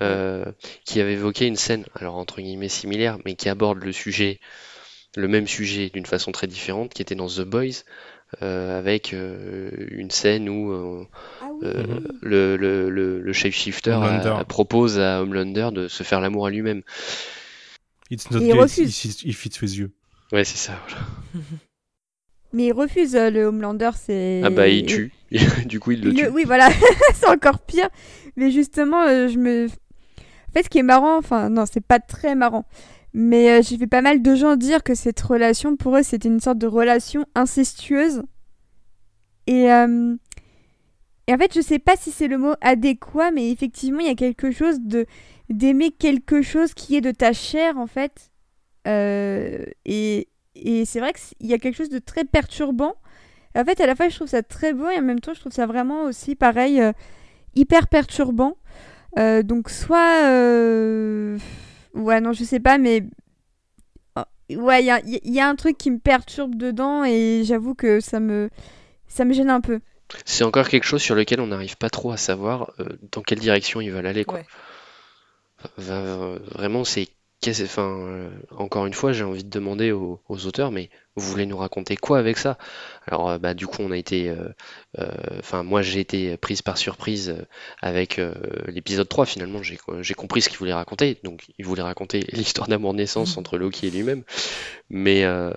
euh, 0.00 0.44
qui 0.84 1.00
avait 1.00 1.14
évoqué 1.14 1.46
une 1.46 1.56
scène, 1.56 1.84
alors 1.94 2.16
entre 2.16 2.40
guillemets 2.40 2.68
similaire, 2.68 3.18
mais 3.24 3.34
qui 3.34 3.48
aborde 3.48 3.82
le 3.82 3.92
sujet, 3.92 4.40
le 5.16 5.28
même 5.28 5.46
sujet 5.46 5.90
d'une 5.90 6.06
façon 6.06 6.32
très 6.32 6.46
différente, 6.46 6.92
qui 6.94 7.02
était 7.02 7.14
dans 7.14 7.28
The 7.28 7.42
Boys, 7.42 7.82
euh, 8.42 8.78
avec 8.78 9.14
euh, 9.14 9.70
une 9.90 10.10
scène 10.10 10.48
où 10.48 10.70
euh, 10.72 11.06
Ah 11.40 11.48
euh, 11.64 11.82
Mhm. 11.82 12.18
le, 12.22 12.56
le, 12.56 12.90
le, 12.90 13.20
le 13.20 13.32
shapeshifter 13.32 13.90
a- 13.92 14.44
propose 14.44 14.98
à 14.98 15.22
Homelander 15.22 15.70
de 15.72 15.88
se 15.88 16.02
faire 16.02 16.20
l'amour 16.20 16.46
à 16.46 16.50
lui-même. 16.50 16.82
It's 18.10 18.30
not 18.30 18.40
Il 18.40 18.52
gay, 18.52 18.58
refuse. 18.60 19.04
if 19.04 19.04
it- 19.04 19.24
if 19.24 19.46
it 19.46 19.60
with 19.62 19.74
you. 19.74 19.90
Ouais, 20.32 20.44
c'est 20.44 20.56
ça, 20.58 20.78
voilà. 20.88 21.06
Mais 22.52 22.66
il 22.66 22.72
refuse 22.72 23.14
euh, 23.14 23.30
le 23.30 23.44
Homelander, 23.44 23.90
c'est. 23.94 24.40
Ah 24.44 24.50
bah, 24.50 24.68
il 24.68 24.86
tue. 24.86 25.12
du 25.66 25.80
coup, 25.80 25.92
il 25.92 26.02
le 26.02 26.14
tue. 26.14 26.24
le- 26.24 26.30
Oui, 26.30 26.44
voilà, 26.44 26.68
c'est 27.14 27.28
encore 27.28 27.58
pire. 27.60 27.88
Mais 28.36 28.50
justement, 28.50 29.02
euh, 29.02 29.28
je 29.28 29.38
me. 29.38 29.66
En 30.48 30.52
fait, 30.52 30.62
ce 30.64 30.68
qui 30.68 30.78
est 30.78 30.82
marrant, 30.82 31.18
enfin, 31.18 31.50
non, 31.50 31.64
c'est 31.70 31.84
pas 31.84 32.00
très 32.00 32.34
marrant. 32.34 32.64
Mais 33.14 33.50
euh, 33.50 33.62
j'ai 33.62 33.76
vu 33.76 33.88
pas 33.88 34.02
mal 34.02 34.22
de 34.22 34.34
gens 34.34 34.56
dire 34.56 34.82
que 34.82 34.94
cette 34.94 35.20
relation, 35.20 35.76
pour 35.76 35.96
eux, 35.96 36.02
c'était 36.02 36.28
une 36.28 36.40
sorte 36.40 36.58
de 36.58 36.66
relation 36.66 37.24
incestueuse. 37.34 38.22
Et, 39.46 39.72
euh, 39.72 40.14
et 41.26 41.34
en 41.34 41.38
fait, 41.38 41.54
je 41.54 41.60
sais 41.60 41.78
pas 41.78 41.96
si 41.96 42.10
c'est 42.10 42.28
le 42.28 42.38
mot 42.38 42.54
adéquat, 42.60 43.30
mais 43.30 43.50
effectivement, 43.50 44.00
il 44.00 44.06
y 44.06 44.10
a 44.10 44.14
quelque 44.14 44.50
chose 44.50 44.80
de 44.80 45.06
d'aimer 45.50 45.90
quelque 45.90 46.42
chose 46.42 46.74
qui 46.74 46.96
est 46.96 47.00
de 47.00 47.10
ta 47.10 47.32
chair, 47.32 47.78
en 47.78 47.86
fait. 47.86 48.30
Euh, 48.86 49.64
et 49.86 50.28
et 50.54 50.84
c'est 50.84 51.00
vrai 51.00 51.12
qu'il 51.12 51.46
y 51.48 51.54
a 51.54 51.58
quelque 51.58 51.76
chose 51.76 51.88
de 51.88 51.98
très 51.98 52.24
perturbant. 52.24 52.94
En 53.56 53.64
fait, 53.64 53.80
à 53.80 53.86
la 53.86 53.94
fois, 53.94 54.08
je 54.08 54.16
trouve 54.16 54.28
ça 54.28 54.42
très 54.42 54.74
beau 54.74 54.88
et 54.88 54.98
en 54.98 55.02
même 55.02 55.20
temps, 55.20 55.32
je 55.32 55.40
trouve 55.40 55.52
ça 55.52 55.66
vraiment 55.66 56.02
aussi, 56.04 56.34
pareil, 56.34 56.82
hyper 57.54 57.88
perturbant. 57.88 58.56
Euh, 59.18 59.42
donc, 59.42 59.70
soit. 59.70 60.24
euh, 60.26 61.38
Ouais, 61.94 62.20
non, 62.20 62.32
je 62.32 62.44
sais 62.44 62.60
pas, 62.60 62.78
mais. 62.78 63.04
Oh, 64.16 64.22
Ouais, 64.56 64.82
il 64.82 64.86
y 64.86 64.90
a, 64.90 65.00
il 65.04 65.32
y 65.32 65.40
a 65.40 65.48
un 65.48 65.56
truc 65.56 65.78
qui 65.78 65.90
me 65.90 65.98
perturbe 65.98 66.54
dedans 66.54 67.04
et 67.04 67.42
j'avoue 67.44 67.74
que 67.74 68.00
ça 68.00 68.20
me. 68.20 68.50
Ça 69.06 69.24
me 69.24 69.32
gêne 69.32 69.50
un 69.50 69.60
peu. 69.60 69.80
C'est 70.24 70.44
encore 70.44 70.68
quelque 70.68 70.84
chose 70.84 71.02
sur 71.02 71.14
lequel 71.14 71.40
on 71.40 71.46
n'arrive 71.48 71.76
pas 71.76 71.90
trop 71.90 72.12
à 72.12 72.16
savoir 72.16 72.72
euh, 72.80 72.84
dans 73.12 73.22
quelle 73.22 73.38
direction 73.40 73.80
ils 73.80 73.90
veulent 73.90 74.06
aller, 74.06 74.24
quoi. 74.24 74.38
Ouais. 74.40 74.46
Enfin, 75.78 76.38
vraiment, 76.54 76.84
c'est. 76.84 77.08
Qu'est-ce- 77.40 77.64
Enfin, 77.64 77.96
euh, 78.00 78.30
encore 78.56 78.86
une 78.86 78.94
fois, 78.94 79.12
j'ai 79.12 79.24
envie 79.24 79.44
de 79.44 79.50
demander 79.50 79.92
aux, 79.92 80.20
aux 80.28 80.46
auteurs, 80.46 80.70
mais 80.72 80.90
vous 81.16 81.28
voulez 81.30 81.46
nous 81.46 81.56
raconter 81.56 81.96
quoi 81.96 82.18
avec 82.18 82.38
ça? 82.38 82.58
Alors, 83.06 83.30
euh, 83.30 83.38
bah, 83.38 83.54
du 83.54 83.66
coup, 83.66 83.78
on 83.80 83.90
a 83.90 83.96
été. 83.96 84.28
euh, 84.28 84.48
euh, 84.98 85.06
Enfin, 85.38 85.62
moi, 85.62 85.82
j'ai 85.82 86.00
été 86.00 86.36
prise 86.36 86.62
par 86.62 86.78
surprise 86.78 87.34
avec 87.82 88.20
l'épisode 88.66 89.08
3, 89.08 89.26
finalement. 89.26 89.60
J'ai 89.62 90.14
compris 90.14 90.42
ce 90.42 90.48
qu'ils 90.48 90.58
voulaient 90.58 90.72
raconter. 90.74 91.18
Donc, 91.24 91.46
ils 91.58 91.64
voulaient 91.64 91.82
raconter 91.82 92.20
l'histoire 92.32 92.68
d'amour 92.68 92.94
naissance 92.94 93.36
entre 93.36 93.56
Loki 93.58 93.86
et 93.86 93.90
lui-même. 93.90 94.22
Mais, 94.90 95.24
euh, 95.24 95.50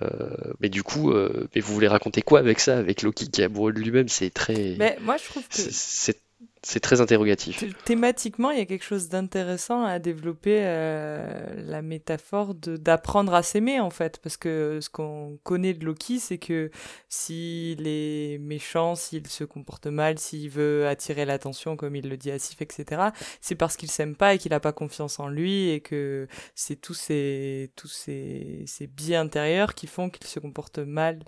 mais 0.60 0.68
du 0.68 0.82
coup, 0.82 1.10
euh, 1.12 1.48
mais 1.54 1.60
vous 1.60 1.72
voulez 1.74 1.88
raconter 1.88 2.22
quoi 2.22 2.38
avec 2.38 2.60
ça? 2.60 2.76
Avec 2.78 3.02
Loki 3.02 3.30
qui 3.30 3.40
est 3.40 3.44
amoureux 3.44 3.72
de 3.72 3.78
lui-même? 3.80 4.08
C'est 4.08 4.30
très. 4.30 4.74
Mais 4.78 4.96
moi, 5.00 5.16
je 5.16 5.24
trouve 5.24 5.42
que. 5.48 5.54
C'est- 5.56 6.20
C'est 6.64 6.78
très 6.80 7.00
interrogatif. 7.00 7.58
Thé- 7.58 7.72
Thématiquement, 7.84 8.52
il 8.52 8.58
y 8.58 8.60
a 8.62 8.66
quelque 8.66 8.84
chose 8.84 9.08
d'intéressant 9.08 9.82
à 9.84 9.98
développer 9.98 10.58
euh, 10.62 11.52
la 11.66 11.82
métaphore 11.82 12.54
de 12.54 12.76
d'apprendre 12.76 13.34
à 13.34 13.42
s'aimer 13.42 13.80
en 13.80 13.90
fait, 13.90 14.18
parce 14.22 14.36
que 14.36 14.78
ce 14.80 14.88
qu'on 14.88 15.38
connaît 15.42 15.74
de 15.74 15.84
Loki, 15.84 16.20
c'est 16.20 16.38
que 16.38 16.70
s'il 17.08 17.86
est 17.86 18.38
méchant, 18.40 18.94
s'il 18.94 19.26
se 19.26 19.42
comporte 19.44 19.88
mal, 19.88 20.18
s'il 20.20 20.50
veut 20.50 20.86
attirer 20.86 21.24
l'attention, 21.24 21.76
comme 21.76 21.96
il 21.96 22.08
le 22.08 22.16
dit 22.16 22.30
à 22.30 22.38
Sif, 22.38 22.62
etc., 22.62 23.02
c'est 23.40 23.56
parce 23.56 23.76
qu'il 23.76 23.90
s'aime 23.90 24.14
pas 24.14 24.34
et 24.34 24.38
qu'il 24.38 24.54
a 24.54 24.60
pas 24.60 24.72
confiance 24.72 25.18
en 25.18 25.28
lui 25.28 25.68
et 25.70 25.80
que 25.80 26.28
c'est 26.54 26.76
tous 26.76 26.94
ces 26.94 27.72
tous 27.74 27.88
ces, 27.88 28.62
ces 28.66 28.86
biais 28.86 29.16
intérieurs 29.16 29.74
qui 29.74 29.88
font 29.88 30.10
qu'il 30.10 30.26
se 30.28 30.38
comporte 30.38 30.78
mal. 30.78 31.18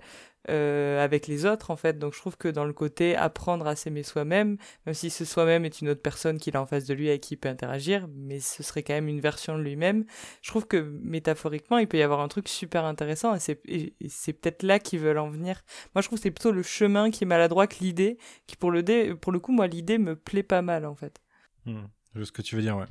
Euh, 0.49 1.03
avec 1.03 1.27
les 1.27 1.45
autres 1.45 1.71
en 1.71 1.75
fait 1.75 1.97
donc 1.97 2.13
je 2.13 2.19
trouve 2.19 2.37
que 2.37 2.47
dans 2.47 2.65
le 2.65 2.73
côté 2.73 3.15
apprendre 3.15 3.67
à 3.67 3.75
s'aimer 3.75 4.03
soi-même 4.03 4.57
même 4.85 4.95
si 4.95 5.09
ce 5.09 5.25
soi-même 5.25 5.65
est 5.65 5.81
une 5.81 5.89
autre 5.89 6.01
personne 6.01 6.37
qu'il 6.37 6.55
a 6.55 6.61
en 6.61 6.65
face 6.65 6.85
de 6.85 6.93
lui 6.93 7.09
avec 7.09 7.21
qui 7.21 7.35
il 7.35 7.37
peut 7.37 7.49
interagir, 7.49 8.07
mais 8.13 8.39
ce 8.39 8.63
serait 8.63 8.83
quand 8.83 8.93
même 8.93 9.07
une 9.07 9.19
version 9.19 9.57
de 9.57 9.63
lui-même. 9.63 10.05
Je 10.41 10.49
trouve 10.49 10.67
que 10.67 10.77
métaphoriquement, 10.77 11.77
il 11.77 11.87
peut 11.87 11.97
y 11.97 12.01
avoir 12.01 12.19
un 12.19 12.27
truc 12.27 12.47
super 12.47 12.85
intéressant 12.85 13.35
et 13.35 13.39
c'est, 13.39 14.33
peut-être 14.33 14.63
là 14.63 14.79
qu'ils 14.79 14.99
veulent 14.99 15.17
en 15.17 15.29
venir. 15.29 15.61
Moi, 15.93 16.01
je 16.01 16.07
trouve 16.07 16.19
que 16.19 16.23
c'est 16.23 16.31
plutôt 16.31 16.51
le 16.51 16.63
chemin 16.63 17.11
qui 17.11 17.23
est 17.23 17.27
maladroit 17.27 17.67
que 17.67 17.77
l'idée, 17.81 18.17
qui 18.47 18.55
pour 18.55 18.71
le, 18.71 18.83
dé, 18.83 19.13
pour 19.15 19.31
le 19.31 19.39
coup, 19.39 19.51
moi, 19.51 19.67
l'idée 19.67 19.97
me 19.97 20.15
plaît 20.15 20.43
pas 20.43 20.61
mal 20.61 20.85
en 20.85 20.95
fait. 20.95 21.21
Vois 21.65 22.25
ce 22.25 22.31
que 22.31 22.41
tu 22.41 22.55
veux 22.55 22.61
dire, 22.61 22.77
ouais. 22.77 22.85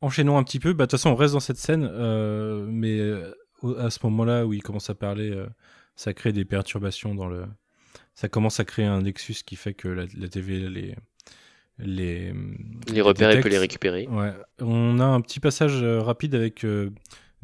Enchaînons 0.00 0.38
un 0.38 0.44
petit 0.44 0.60
peu. 0.60 0.72
Bah, 0.72 0.86
De 0.86 0.90
toute 0.90 0.98
façon, 0.98 1.10
on 1.10 1.16
reste 1.16 1.34
dans 1.34 1.40
cette 1.40 1.56
scène, 1.56 1.88
euh, 1.90 2.64
mais 2.68 2.98
euh, 2.98 3.34
à 3.78 3.90
ce 3.90 3.98
moment-là 4.04 4.46
où 4.46 4.52
il 4.52 4.62
commence 4.62 4.90
à 4.90 4.94
parler, 4.94 5.34
ça 5.98 6.14
crée 6.14 6.32
des 6.32 6.44
perturbations 6.44 7.14
dans 7.16 7.26
le. 7.26 7.44
Ça 8.14 8.28
commence 8.28 8.60
à 8.60 8.64
créer 8.64 8.86
un 8.86 9.02
nexus 9.02 9.42
qui 9.44 9.56
fait 9.56 9.74
que 9.74 9.88
la, 9.88 10.06
la 10.16 10.28
TV 10.28 10.60
les 10.60 10.94
les 11.80 12.32
Les 12.92 13.00
repères, 13.00 13.32
il 13.32 13.40
peut 13.40 13.48
les 13.48 13.58
récupérer. 13.58 14.06
Ouais. 14.06 14.32
On 14.60 15.00
a 15.00 15.04
un 15.04 15.20
petit 15.20 15.40
passage 15.40 15.82
euh, 15.82 16.00
rapide 16.00 16.36
avec 16.36 16.64
euh, 16.64 16.90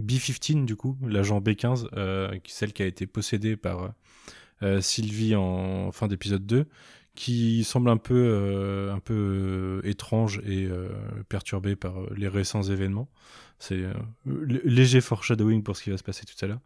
B-15 0.00 0.64
du 0.64 0.76
coup, 0.76 0.96
l'agent 1.04 1.40
B15, 1.40 1.88
euh, 1.96 2.38
qui 2.44 2.52
celle 2.52 2.72
qui 2.72 2.82
a 2.82 2.86
été 2.86 3.08
possédée 3.08 3.56
par 3.56 3.92
euh, 4.62 4.80
Sylvie 4.80 5.34
en 5.34 5.90
fin 5.90 6.06
d'épisode 6.06 6.46
2, 6.46 6.66
qui 7.16 7.64
semble 7.64 7.90
un 7.90 7.96
peu, 7.96 8.90
un 8.92 9.00
peu 9.00 9.80
étrange 9.84 10.40
et 10.46 10.68
perturbée 11.28 11.76
par 11.76 11.94
les 12.16 12.26
récents 12.26 12.62
événements. 12.62 13.08
C'est 13.60 13.84
léger 14.26 15.00
foreshadowing 15.00 15.62
pour 15.62 15.76
ce 15.76 15.84
qui 15.84 15.90
va 15.90 15.96
se 15.96 16.02
passer 16.02 16.24
tout 16.24 16.44
à 16.44 16.48
l'heure. 16.48 16.60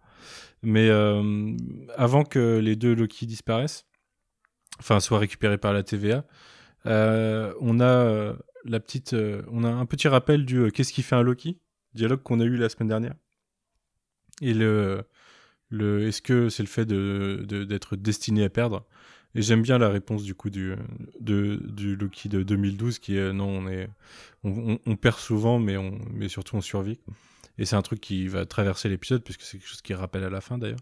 Mais 0.62 0.88
euh, 0.88 1.56
avant 1.96 2.24
que 2.24 2.58
les 2.58 2.76
deux 2.76 2.94
Loki 2.94 3.26
disparaissent, 3.26 3.86
enfin 4.80 5.00
soient 5.00 5.18
récupérés 5.18 5.58
par 5.58 5.72
la 5.72 5.82
TVA, 5.82 6.24
euh, 6.86 7.52
on 7.60 7.80
a 7.80 7.84
euh, 7.84 8.34
la 8.64 8.80
petite, 8.80 9.14
on 9.50 9.64
a 9.64 9.68
un 9.68 9.86
petit 9.86 10.08
rappel 10.08 10.44
du 10.44 10.70
qu'est-ce 10.72 10.92
qui 10.92 11.02
fait 11.02 11.16
un 11.16 11.22
Loki, 11.22 11.58
dialogue 11.94 12.22
qu'on 12.22 12.40
a 12.40 12.44
eu 12.44 12.56
la 12.56 12.68
semaine 12.68 12.88
dernière. 12.88 13.14
Et 14.40 14.54
le, 14.54 15.04
est-ce 15.72 16.22
que 16.22 16.48
c'est 16.48 16.62
le 16.62 16.68
fait 16.68 16.86
d'être 16.86 17.96
destiné 17.96 18.44
à 18.44 18.50
perdre? 18.50 18.86
Et 19.34 19.42
j'aime 19.42 19.62
bien 19.62 19.78
la 19.78 19.90
réponse 19.90 20.24
du 20.24 20.34
coup 20.34 20.50
du 20.50 20.74
du 21.20 21.96
Loki 21.96 22.28
de 22.28 22.42
2012 22.42 22.98
qui 22.98 23.16
est 23.16 23.32
non, 23.32 23.48
on 23.48 23.68
est 23.68 23.88
on 24.44 24.96
perd 24.96 25.18
souvent, 25.18 25.58
mais 25.58 25.76
on 25.76 25.98
mais 26.12 26.28
surtout 26.28 26.56
on 26.56 26.60
survit. 26.60 26.98
Et 27.58 27.64
c'est 27.64 27.76
un 27.76 27.82
truc 27.82 28.00
qui 28.00 28.28
va 28.28 28.46
traverser 28.46 28.88
l'épisode 28.88 29.22
puisque 29.22 29.42
c'est 29.42 29.58
quelque 29.58 29.68
chose 29.68 29.82
qui 29.82 29.94
rappelle 29.94 30.24
à 30.24 30.30
la 30.30 30.40
fin 30.40 30.58
d'ailleurs. 30.58 30.78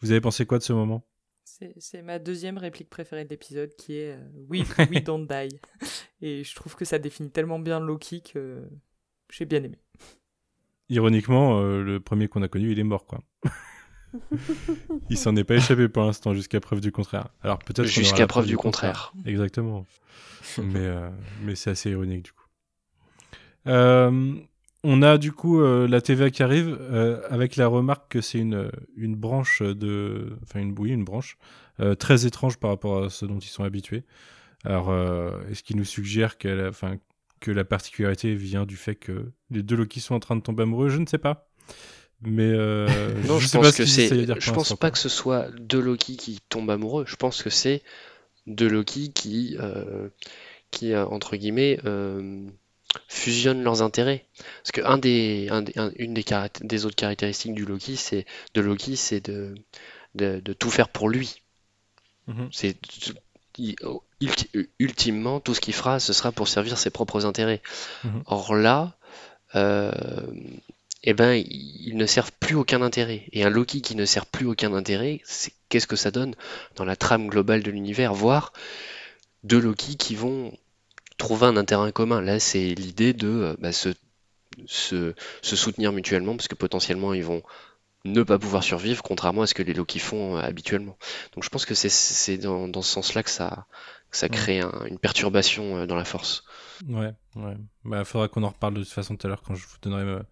Vous 0.00 0.10
avez 0.10 0.20
pensé 0.20 0.46
quoi 0.46 0.58
de 0.58 0.62
ce 0.62 0.72
moment? 0.72 1.04
C'est 1.44 2.02
ma 2.02 2.18
deuxième 2.18 2.58
réplique 2.58 2.88
préférée 2.88 3.24
de 3.24 3.30
l'épisode 3.30 3.74
qui 3.76 3.96
est 3.96 4.12
euh, 4.12 4.46
We, 4.48 4.62
we 4.90 5.02
don't 5.04 5.26
die. 5.26 5.58
Et 6.20 6.42
je 6.42 6.54
trouve 6.54 6.74
que 6.74 6.84
ça 6.84 6.98
définit 6.98 7.30
tellement 7.30 7.58
bien 7.58 7.80
Loki 7.80 8.22
que 8.22 8.62
j'ai 9.30 9.44
bien 9.44 9.62
aimé. 9.62 9.78
Ironiquement, 10.88 11.60
euh, 11.60 11.82
le 11.82 12.00
premier 12.00 12.28
qu'on 12.28 12.42
a 12.42 12.48
connu, 12.48 12.72
il 12.72 12.78
est 12.78 12.84
mort, 12.84 13.06
quoi. 13.06 13.20
il 15.10 15.18
s'en 15.18 15.36
est 15.36 15.44
pas 15.44 15.54
échappé 15.56 15.88
pour 15.88 16.02
l'instant, 16.04 16.34
jusqu'à 16.34 16.60
preuve 16.60 16.80
du 16.80 16.92
contraire. 16.92 17.28
Alors 17.42 17.58
peut-être 17.58 17.86
Jusqu'à 17.86 18.26
preuve 18.26 18.46
du 18.46 18.56
contraire. 18.56 19.12
Exactement. 19.24 19.86
mais 20.58 20.78
euh, 20.80 21.10
mais 21.42 21.54
c'est 21.54 21.70
assez 21.70 21.90
ironique 21.90 22.24
du 22.24 22.32
coup. 22.32 22.46
On 24.86 25.00
a 25.00 25.16
du 25.16 25.32
coup 25.32 25.60
euh, 25.62 25.88
la 25.88 26.02
TVA 26.02 26.30
qui 26.30 26.42
arrive 26.42 26.76
euh, 26.78 27.22
avec 27.30 27.56
la 27.56 27.66
remarque 27.66 28.12
que 28.12 28.20
c'est 28.20 28.38
une 28.38 28.70
une 28.96 29.16
branche 29.16 29.62
de, 29.62 30.36
enfin 30.42 30.60
une 30.60 30.78
oui 30.78 30.90
une 30.90 31.04
branche 31.04 31.38
euh, 31.80 31.94
très 31.94 32.26
étrange 32.26 32.58
par 32.58 32.68
rapport 32.70 33.04
à 33.04 33.08
ce 33.10 33.24
dont 33.24 33.38
ils 33.38 33.48
sont 33.48 33.64
habitués. 33.64 34.04
Alors 34.62 34.94
est-ce 35.50 35.62
qu'il 35.62 35.76
nous 35.76 35.84
suggère 35.84 36.38
qu'elle, 36.38 36.60
a- 36.60 36.68
enfin 36.68 36.96
que 37.40 37.50
la 37.50 37.64
particularité 37.64 38.34
vient 38.34 38.64
du 38.66 38.76
fait 38.76 38.94
que 38.94 39.32
les 39.50 39.62
deux 39.62 39.76
Loki 39.76 40.00
sont 40.00 40.14
en 40.14 40.20
train 40.20 40.36
de 40.36 40.42
tomber 40.42 40.62
amoureux? 40.62 40.88
Je 40.90 40.98
ne 40.98 41.06
sais 41.06 41.18
pas. 41.18 41.48
Mais 42.22 42.50
Non, 43.26 43.38
je, 43.38 43.46
sais 43.46 43.58
pense 43.58 43.66
pas 43.72 43.72
que 43.72 43.84
c'est. 43.86 44.40
Je 44.40 44.52
pense 44.52 44.74
pas 44.76 44.90
que 44.90 44.98
ce 44.98 45.08
soit 45.08 45.48
deux 45.58 45.80
Loki 45.80 46.16
qui 46.16 46.40
tombent 46.48 46.70
amoureux. 46.70 47.04
Je 47.06 47.16
pense 47.16 47.42
que 47.42 47.50
c'est 47.50 47.82
deux 48.46 48.68
Loki 48.68 49.12
qui, 49.12 49.56
qui 50.70 50.94
entre 50.96 51.36
guillemets, 51.36 51.78
fusionnent 53.08 53.62
leurs 53.62 53.82
intérêts. 53.82 54.26
Parce 54.62 54.72
que 54.72 54.80
un 54.82 54.98
des, 54.98 55.48
un 55.50 55.62
des- 55.62 55.78
un- 55.78 55.92
une 55.96 56.14
des, 56.14 56.24
des 56.60 56.84
autres 56.84 56.96
caractéristiques 56.96 57.54
du 57.54 57.64
Loki, 57.64 57.96
c'est 57.96 58.26
de 58.54 58.60
Loki, 58.60 58.96
c'est 58.96 59.20
de, 59.20 59.54
de, 60.14 60.40
de 60.40 60.52
tout 60.52 60.70
faire 60.70 60.88
pour 60.88 61.08
lui. 61.08 61.42
Mhm. 62.26 62.48
C'est 62.52 62.76
ultimement 64.78 65.40
tout 65.40 65.54
ce 65.54 65.60
qu'il 65.60 65.74
fera, 65.74 66.00
ce 66.00 66.12
sera 66.12 66.32
pour 66.32 66.48
servir 66.48 66.78
ses 66.78 66.90
propres 66.90 67.26
intérêts. 67.26 67.62
Mhm. 68.04 68.22
Or 68.26 68.54
là, 68.54 68.96
euh, 69.54 69.92
eh 71.02 71.12
ben, 71.14 71.34
ils 71.34 71.96
ne 71.96 72.06
servent 72.06 72.32
plus 72.40 72.54
aucun 72.56 72.82
intérêt. 72.82 73.24
Et 73.32 73.44
un 73.44 73.50
Loki 73.50 73.82
qui 73.82 73.94
ne 73.94 74.04
sert 74.06 74.26
plus 74.26 74.46
aucun 74.46 74.72
intérêt, 74.72 75.20
qu'est-ce 75.68 75.86
que 75.86 75.96
ça 75.96 76.10
donne 76.10 76.34
dans 76.76 76.84
la 76.84 76.96
trame 76.96 77.28
globale 77.28 77.62
de 77.62 77.70
l'univers, 77.70 78.14
voire 78.14 78.52
deux 79.42 79.60
Loki 79.60 79.96
qui 79.96 80.14
vont 80.14 80.56
trouver 81.18 81.46
un 81.46 81.56
intérêt 81.56 81.92
commun. 81.92 82.20
Là, 82.20 82.38
c'est 82.40 82.74
l'idée 82.74 83.12
de 83.12 83.28
euh, 83.28 83.56
bah, 83.58 83.72
se, 83.72 83.90
se, 84.66 85.14
se 85.42 85.56
soutenir 85.56 85.92
mutuellement, 85.92 86.36
parce 86.36 86.48
que 86.48 86.54
potentiellement 86.56 87.14
ils 87.14 87.24
vont 87.24 87.42
ne 88.06 88.22
pas 88.24 88.38
pouvoir 88.38 88.64
survivre, 88.64 89.02
contrairement 89.02 89.42
à 89.42 89.46
ce 89.48 89.54
que 89.54 89.62
les 89.64 89.74
Loki 89.74 89.98
font 90.00 90.36
euh, 90.36 90.40
habituellement. 90.40 90.98
Donc 91.34 91.44
je 91.44 91.50
pense 91.50 91.66
que 91.66 91.74
c'est 91.74 92.38
dans, 92.38 92.68
dans 92.68 92.82
ce 92.82 92.92
sens-là 92.92 93.22
que 93.24 93.30
ça, 93.30 93.66
que 94.10 94.16
ça 94.18 94.28
Ouais. 94.28 94.48
crée 94.48 94.60
un- 94.60 94.86
une 94.86 94.98
perturbation 94.98 95.78
euh, 95.78 95.86
dans 95.86 95.96
la 95.96 96.04
force. 96.06 96.44
Ouais, 96.88 97.12
ouais. 97.36 97.56
Bah, 97.84 98.04
faudra 98.04 98.28
qu'on 98.28 98.42
en 98.42 98.48
reparle 98.50 98.74
de 98.74 98.82
toute 98.82 98.92
façon 98.92 99.16
tout 99.16 99.26
à 99.26 99.30
l'heure 99.30 99.42
quand 99.42 99.54
je 99.54 99.66
vous 99.66 99.76
donnerai 99.82 100.22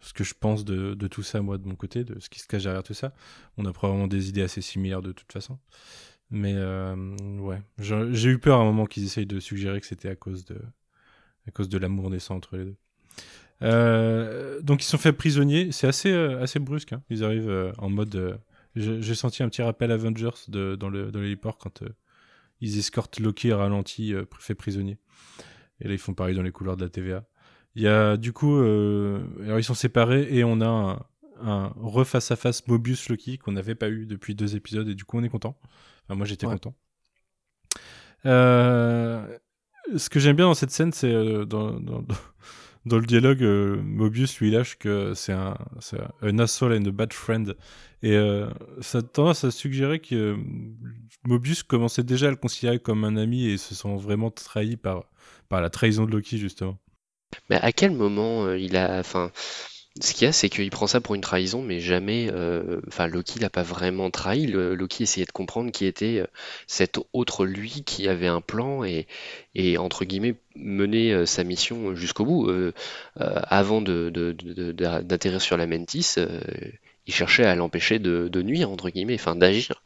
ce 0.00 0.12
que 0.12 0.24
je 0.24 0.34
pense 0.38 0.64
de, 0.64 0.94
de 0.94 1.08
tout 1.08 1.22
ça, 1.22 1.42
moi, 1.42 1.58
de 1.58 1.66
mon 1.66 1.76
côté, 1.76 2.04
de 2.04 2.18
ce 2.20 2.28
qui 2.30 2.40
se 2.40 2.46
cache 2.46 2.62
derrière 2.64 2.82
tout 2.82 2.94
ça. 2.94 3.12
On 3.58 3.66
a 3.66 3.72
probablement 3.72 4.06
des 4.08 4.28
idées 4.30 4.42
assez 4.42 4.62
similaires 4.62 5.02
de 5.02 5.12
toute 5.12 5.32
façon. 5.32 5.58
Mais 6.30 6.54
euh, 6.56 6.94
ouais, 7.38 7.60
j'ai 7.78 8.28
eu 8.30 8.38
peur 8.38 8.58
à 8.58 8.62
un 8.62 8.64
moment 8.64 8.86
qu'ils 8.86 9.04
essayent 9.04 9.26
de 9.26 9.40
suggérer 9.40 9.80
que 9.80 9.86
c'était 9.86 10.08
à 10.08 10.14
cause 10.14 10.44
de, 10.44 10.56
à 11.48 11.50
cause 11.50 11.68
de 11.68 11.76
l'amour 11.76 12.08
naissant 12.10 12.36
entre 12.36 12.56
les 12.56 12.64
deux. 12.64 12.76
Euh, 13.62 14.60
donc 14.62 14.82
ils 14.82 14.86
sont 14.86 14.98
faits 14.98 15.16
prisonniers. 15.16 15.72
C'est 15.72 15.88
assez, 15.88 16.10
euh, 16.12 16.40
assez 16.40 16.60
brusque. 16.60 16.92
hein. 16.92 17.02
Ils 17.10 17.24
arrivent 17.24 17.72
en 17.78 17.90
mode. 17.90 18.40
j'ai 18.76 19.14
senti 19.14 19.42
un 19.42 19.48
petit 19.48 19.62
rappel 19.62 19.90
Avengers 19.90 20.30
de, 20.48 20.76
dans 20.76 20.88
le 20.88 21.10
dans 21.10 21.20
l'héliport 21.20 21.58
quand 21.58 21.82
ils 22.60 22.78
escortent 22.78 23.18
Loki 23.18 23.52
ralenti, 23.52 24.14
fait 24.38 24.54
prisonnier. 24.54 24.98
Et 25.80 25.88
là, 25.88 25.94
ils 25.94 25.98
font 25.98 26.14
pareil 26.14 26.36
dans 26.36 26.42
les 26.42 26.52
couloirs 26.52 26.76
de 26.76 26.84
la 26.84 26.90
TVA. 26.90 27.24
Il 27.74 27.82
y 27.82 27.88
a 27.88 28.16
du 28.16 28.32
coup, 28.32 28.56
alors 28.56 29.58
ils 29.58 29.64
sont 29.64 29.74
séparés 29.74 30.28
et 30.30 30.44
on 30.44 30.60
a 30.60 30.66
un, 30.66 31.00
un 31.42 31.72
reface 31.76 32.30
à 32.30 32.36
face 32.36 32.66
Mobius 32.68 33.08
Loki 33.08 33.38
qu'on 33.38 33.52
n'avait 33.52 33.74
pas 33.74 33.88
eu 33.88 34.06
depuis 34.06 34.34
deux 34.34 34.56
épisodes 34.56 34.88
et 34.88 34.94
du 34.94 35.04
coup 35.04 35.18
on 35.18 35.24
est 35.24 35.28
content. 35.28 35.58
Enfin, 36.10 36.16
moi 36.16 36.26
j'étais 36.26 36.46
Ouais. 36.46 36.54
content. 36.54 36.74
Euh, 38.26 39.38
ce 39.96 40.08
que 40.10 40.20
j'aime 40.20 40.36
bien 40.36 40.46
dans 40.46 40.54
cette 40.54 40.70
scène, 40.72 40.92
c'est 40.92 41.12
euh, 41.12 41.44
dans, 41.44 41.72
dans, 41.80 42.04
dans 42.86 42.98
le 42.98 43.06
dialogue, 43.06 43.42
euh, 43.42 43.80
Mobius 43.82 44.38
lui 44.40 44.50
lâche 44.50 44.76
que 44.78 45.14
c'est 45.14 45.32
un, 45.32 45.56
c'est 45.80 45.98
un 46.22 46.38
asshole 46.38 46.74
and 46.74 46.86
a 46.86 46.90
bad 46.90 47.12
friend. 47.12 47.56
Et 48.02 48.12
euh, 48.16 48.50
ça 48.80 48.98
a 48.98 49.02
tendance 49.02 49.44
à 49.44 49.50
suggérer 49.50 50.00
que 50.00 50.14
euh, 50.14 50.36
Mobius 51.24 51.62
commençait 51.62 52.02
déjà 52.04 52.28
à 52.28 52.30
le 52.30 52.36
considérer 52.36 52.78
comme 52.80 53.04
un 53.04 53.16
ami 53.16 53.46
et 53.46 53.58
se 53.58 53.74
sent 53.74 53.96
vraiment 53.98 54.30
trahi 54.30 54.76
par, 54.76 55.04
par 55.48 55.60
la 55.60 55.70
trahison 55.70 56.06
de 56.06 56.12
Loki, 56.12 56.38
justement. 56.38 56.78
Mais 57.50 57.56
à 57.56 57.72
quel 57.72 57.92
moment 57.92 58.44
euh, 58.46 58.58
il 58.58 58.76
a, 58.76 58.98
enfin, 58.98 59.30
ce 60.00 60.14
qu'il 60.14 60.24
y 60.24 60.28
a, 60.28 60.32
c'est 60.32 60.48
qu'il 60.48 60.70
prend 60.70 60.86
ça 60.86 61.00
pour 61.00 61.14
une 61.16 61.20
trahison, 61.20 61.62
mais 61.62 61.80
jamais, 61.80 62.28
euh, 62.32 62.80
enfin, 62.86 63.06
Loki 63.08 63.40
l'a 63.40 63.50
pas 63.50 63.62
vraiment 63.64 64.10
trahi. 64.10 64.46
Le- 64.46 64.74
Loki 64.74 65.02
essayait 65.02 65.26
de 65.26 65.32
comprendre 65.32 65.72
qui 65.72 65.84
était 65.84 66.20
euh, 66.20 66.26
cet 66.66 66.98
autre 67.12 67.44
lui 67.44 67.82
qui 67.84 68.08
avait 68.08 68.28
un 68.28 68.40
plan 68.40 68.84
et, 68.84 69.06
et 69.54 69.78
entre 69.78 70.04
guillemets 70.04 70.36
mener 70.54 71.12
euh, 71.12 71.26
sa 71.26 71.42
mission 71.44 71.94
jusqu'au 71.96 72.24
bout. 72.24 72.48
Euh, 72.48 72.72
euh, 73.20 73.40
avant 73.44 73.82
de, 73.82 74.10
de- 74.10 74.32
de- 74.32 74.72
de- 74.72 75.00
d'atterrir 75.02 75.42
sur 75.42 75.56
la 75.56 75.66
Mantis, 75.66 76.14
euh, 76.18 76.40
il 77.06 77.12
cherchait 77.12 77.44
à 77.44 77.56
l'empêcher 77.56 77.98
de, 77.98 78.28
de 78.28 78.42
nuire 78.42 78.70
entre 78.70 78.90
guillemets, 78.90 79.14
enfin 79.16 79.34
d'agir. 79.34 79.82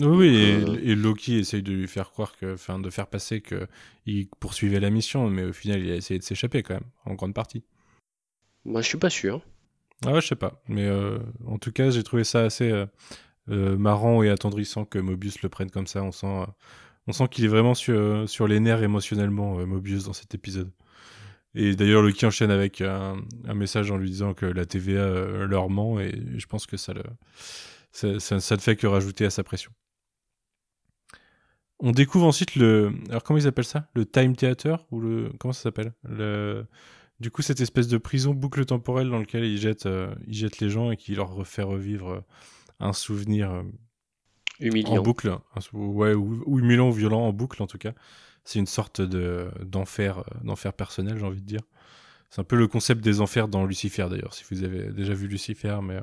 Oui, 0.00 0.26
et, 0.36 0.64
euh, 0.64 0.78
et 0.82 0.94
Loki 0.94 1.38
essaye 1.38 1.62
de 1.62 1.72
lui 1.72 1.88
faire 1.88 2.10
croire 2.10 2.36
que, 2.36 2.54
enfin, 2.54 2.78
de 2.78 2.88
faire 2.90 3.08
passer 3.08 3.40
que 3.40 3.66
il 4.06 4.28
poursuivait 4.38 4.78
la 4.80 4.90
mission, 4.90 5.28
mais 5.28 5.44
au 5.44 5.52
final, 5.52 5.82
il 5.84 5.90
a 5.90 5.96
essayé 5.96 6.18
de 6.18 6.24
s'échapper 6.24 6.62
quand 6.62 6.74
même, 6.74 6.84
en 7.04 7.14
grande 7.14 7.34
partie. 7.34 7.62
Moi, 8.68 8.82
je 8.82 8.88
suis 8.88 8.98
pas 8.98 9.08
sûr. 9.08 9.40
Ah 10.04 10.12
ouais, 10.12 10.20
je 10.20 10.28
sais 10.28 10.36
pas, 10.36 10.62
mais 10.68 10.86
euh, 10.86 11.18
en 11.46 11.58
tout 11.58 11.72
cas, 11.72 11.90
j'ai 11.90 12.02
trouvé 12.02 12.22
ça 12.22 12.42
assez 12.42 12.70
euh, 12.70 12.86
euh, 13.50 13.76
marrant 13.78 14.22
et 14.22 14.28
attendrissant 14.28 14.84
que 14.84 14.98
Mobius 14.98 15.42
le 15.42 15.48
prenne 15.48 15.70
comme 15.70 15.86
ça. 15.86 16.02
On 16.02 16.12
sent, 16.12 16.44
sent 17.10 17.28
qu'il 17.30 17.46
est 17.46 17.48
vraiment 17.48 17.74
sur, 17.74 18.28
sur 18.28 18.46
les 18.46 18.60
nerfs 18.60 18.82
émotionnellement, 18.82 19.66
Mobius, 19.66 20.04
dans 20.04 20.12
cet 20.12 20.34
épisode. 20.34 20.70
Et 21.54 21.74
d'ailleurs, 21.74 22.02
Loki 22.02 22.26
enchaîne 22.26 22.50
avec 22.50 22.82
un, 22.82 23.16
message 23.54 23.90
en 23.90 23.96
lui 23.96 24.10
disant 24.10 24.34
que 24.34 24.44
la 24.44 24.66
TVA 24.66 25.46
leur 25.46 25.70
ment, 25.70 25.98
et 25.98 26.12
je 26.36 26.46
pense 26.46 26.66
que 26.66 26.76
ça, 26.76 26.92
ça, 27.90 28.20
ça 28.20 28.54
ne 28.54 28.60
fait 28.60 28.76
que 28.76 28.86
rajouter 28.86 29.24
à 29.24 29.30
sa 29.30 29.42
pression. 29.42 29.72
On 31.80 31.92
découvre 31.92 32.26
ensuite 32.26 32.54
le. 32.54 32.92
Alors, 33.08 33.22
comment 33.22 33.38
ils 33.38 33.46
appellent 33.46 33.64
ça? 33.64 33.88
Le 33.94 34.04
Time 34.04 34.36
Theater 34.36 34.84
Ou 34.90 35.00
le. 35.00 35.32
Comment 35.38 35.52
ça 35.52 35.62
s'appelle? 35.62 35.92
Le... 36.04 36.66
Du 37.20 37.30
coup, 37.32 37.42
cette 37.42 37.60
espèce 37.60 37.88
de 37.88 37.98
prison 37.98 38.32
boucle 38.32 38.64
temporelle 38.64 39.10
dans 39.10 39.18
laquelle 39.18 39.44
ils 39.44 39.58
jettent, 39.58 39.86
euh, 39.86 40.14
ils 40.26 40.34
jettent 40.34 40.60
les 40.60 40.70
gens 40.70 40.90
et 40.92 40.96
qui 40.96 41.14
leur 41.14 41.32
refait 41.34 41.62
revivre 41.62 42.08
euh, 42.10 42.20
un 42.80 42.92
souvenir 42.92 43.50
euh, 43.50 43.62
en 43.62 44.66
Humiliant. 44.66 45.02
boucle. 45.02 45.36
Un 45.56 45.60
sou- 45.60 45.76
ouais, 45.78 46.14
ou, 46.14 46.42
ou 46.46 46.58
humiliant 46.60 46.88
ou 46.88 46.92
violent 46.92 47.22
en 47.22 47.32
boucle 47.32 47.62
en 47.62 47.66
tout 47.66 47.78
cas. 47.78 47.92
C'est 48.44 48.60
une 48.60 48.66
sorte 48.66 49.00
de 49.00 49.50
d'enfer, 49.64 50.18
euh, 50.18 50.22
d'enfer 50.44 50.72
personnel, 50.72 51.18
j'ai 51.18 51.24
envie 51.26 51.40
de 51.42 51.46
dire. 51.46 51.60
C'est 52.30 52.40
un 52.40 52.44
peu 52.44 52.56
le 52.56 52.68
concept 52.68 53.02
des 53.02 53.20
enfers 53.20 53.48
dans 53.48 53.64
Lucifer 53.64 54.06
d'ailleurs, 54.10 54.34
si 54.34 54.44
vous 54.50 54.62
avez 54.62 54.92
déjà 54.92 55.14
vu 55.14 55.26
Lucifer, 55.28 55.78
mais 55.82 55.96
euh, 55.96 56.02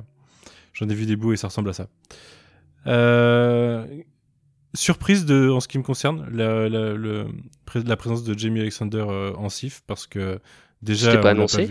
j'en 0.73 0.89
ai 0.89 0.95
vu 0.95 1.05
des 1.05 1.15
bouts 1.15 1.33
et 1.33 1.37
ça 1.37 1.47
ressemble 1.47 1.69
à 1.69 1.73
ça. 1.73 1.87
Surprise 4.73 5.25
de, 5.25 5.49
en 5.49 5.61
ce 5.61 5.69
qui 5.69 5.77
me 5.77 5.83
concerne, 5.83 6.27
la, 6.31 6.67
la, 6.67 6.93
le- 6.93 7.27
pré- 7.65 7.81
la 7.83 7.95
présence 7.95 8.25
de 8.25 8.37
Jamie 8.37 8.59
Alexander 8.59 9.03
en 9.37 9.47
SIF, 9.47 9.81
parce 9.87 10.05
que 10.05 10.41
déjà. 10.85 11.11
C'était 11.11 11.21
pas 11.21 11.31
annoncé. 11.31 11.69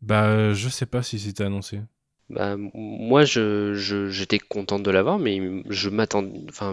Bah, 0.00 0.52
je 0.52 0.68
sais 0.68 0.86
pas 0.86 1.02
si 1.02 1.18
c'était 1.18 1.44
annoncé. 1.44 1.80
Bah, 2.28 2.56
moi, 2.58 3.24
je, 3.24 3.74
j'étais 4.10 4.38
contente 4.38 4.82
de 4.82 4.90
l'avoir, 4.90 5.18
mais 5.18 5.62
je 5.68 5.88
m'attendais. 5.88 6.40
Enfin, 6.48 6.72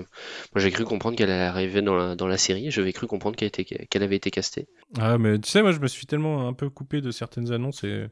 moi, 0.54 0.62
j'ai 0.62 0.72
cru 0.72 0.84
comprendre 0.84 1.16
qu'elle 1.16 1.30
allait 1.30 1.44
arriver 1.44 1.82
dans 1.82 1.96
la, 1.96 2.16
dans 2.16 2.28
la 2.28 2.38
série. 2.38 2.72
J'avais 2.72 2.92
cru 2.92 3.06
comprendre 3.06 3.36
qu'elle 3.36 3.50
était, 3.50 3.64
qu'elle 3.64 4.04
avait 4.04 4.16
été 4.16 4.32
castée. 4.32 4.68
Ah, 4.98 5.18
mais 5.18 5.38
tu 5.40 5.50
sais, 5.50 5.62
moi, 5.62 5.72
je 5.72 5.80
me 5.80 5.88
suis 5.88 6.06
tellement 6.08 6.48
un 6.48 6.54
peu 6.54 6.70
coupé 6.70 7.02
de 7.02 7.12
certaines 7.12 7.52
annonces 7.52 7.84
et 7.84 8.08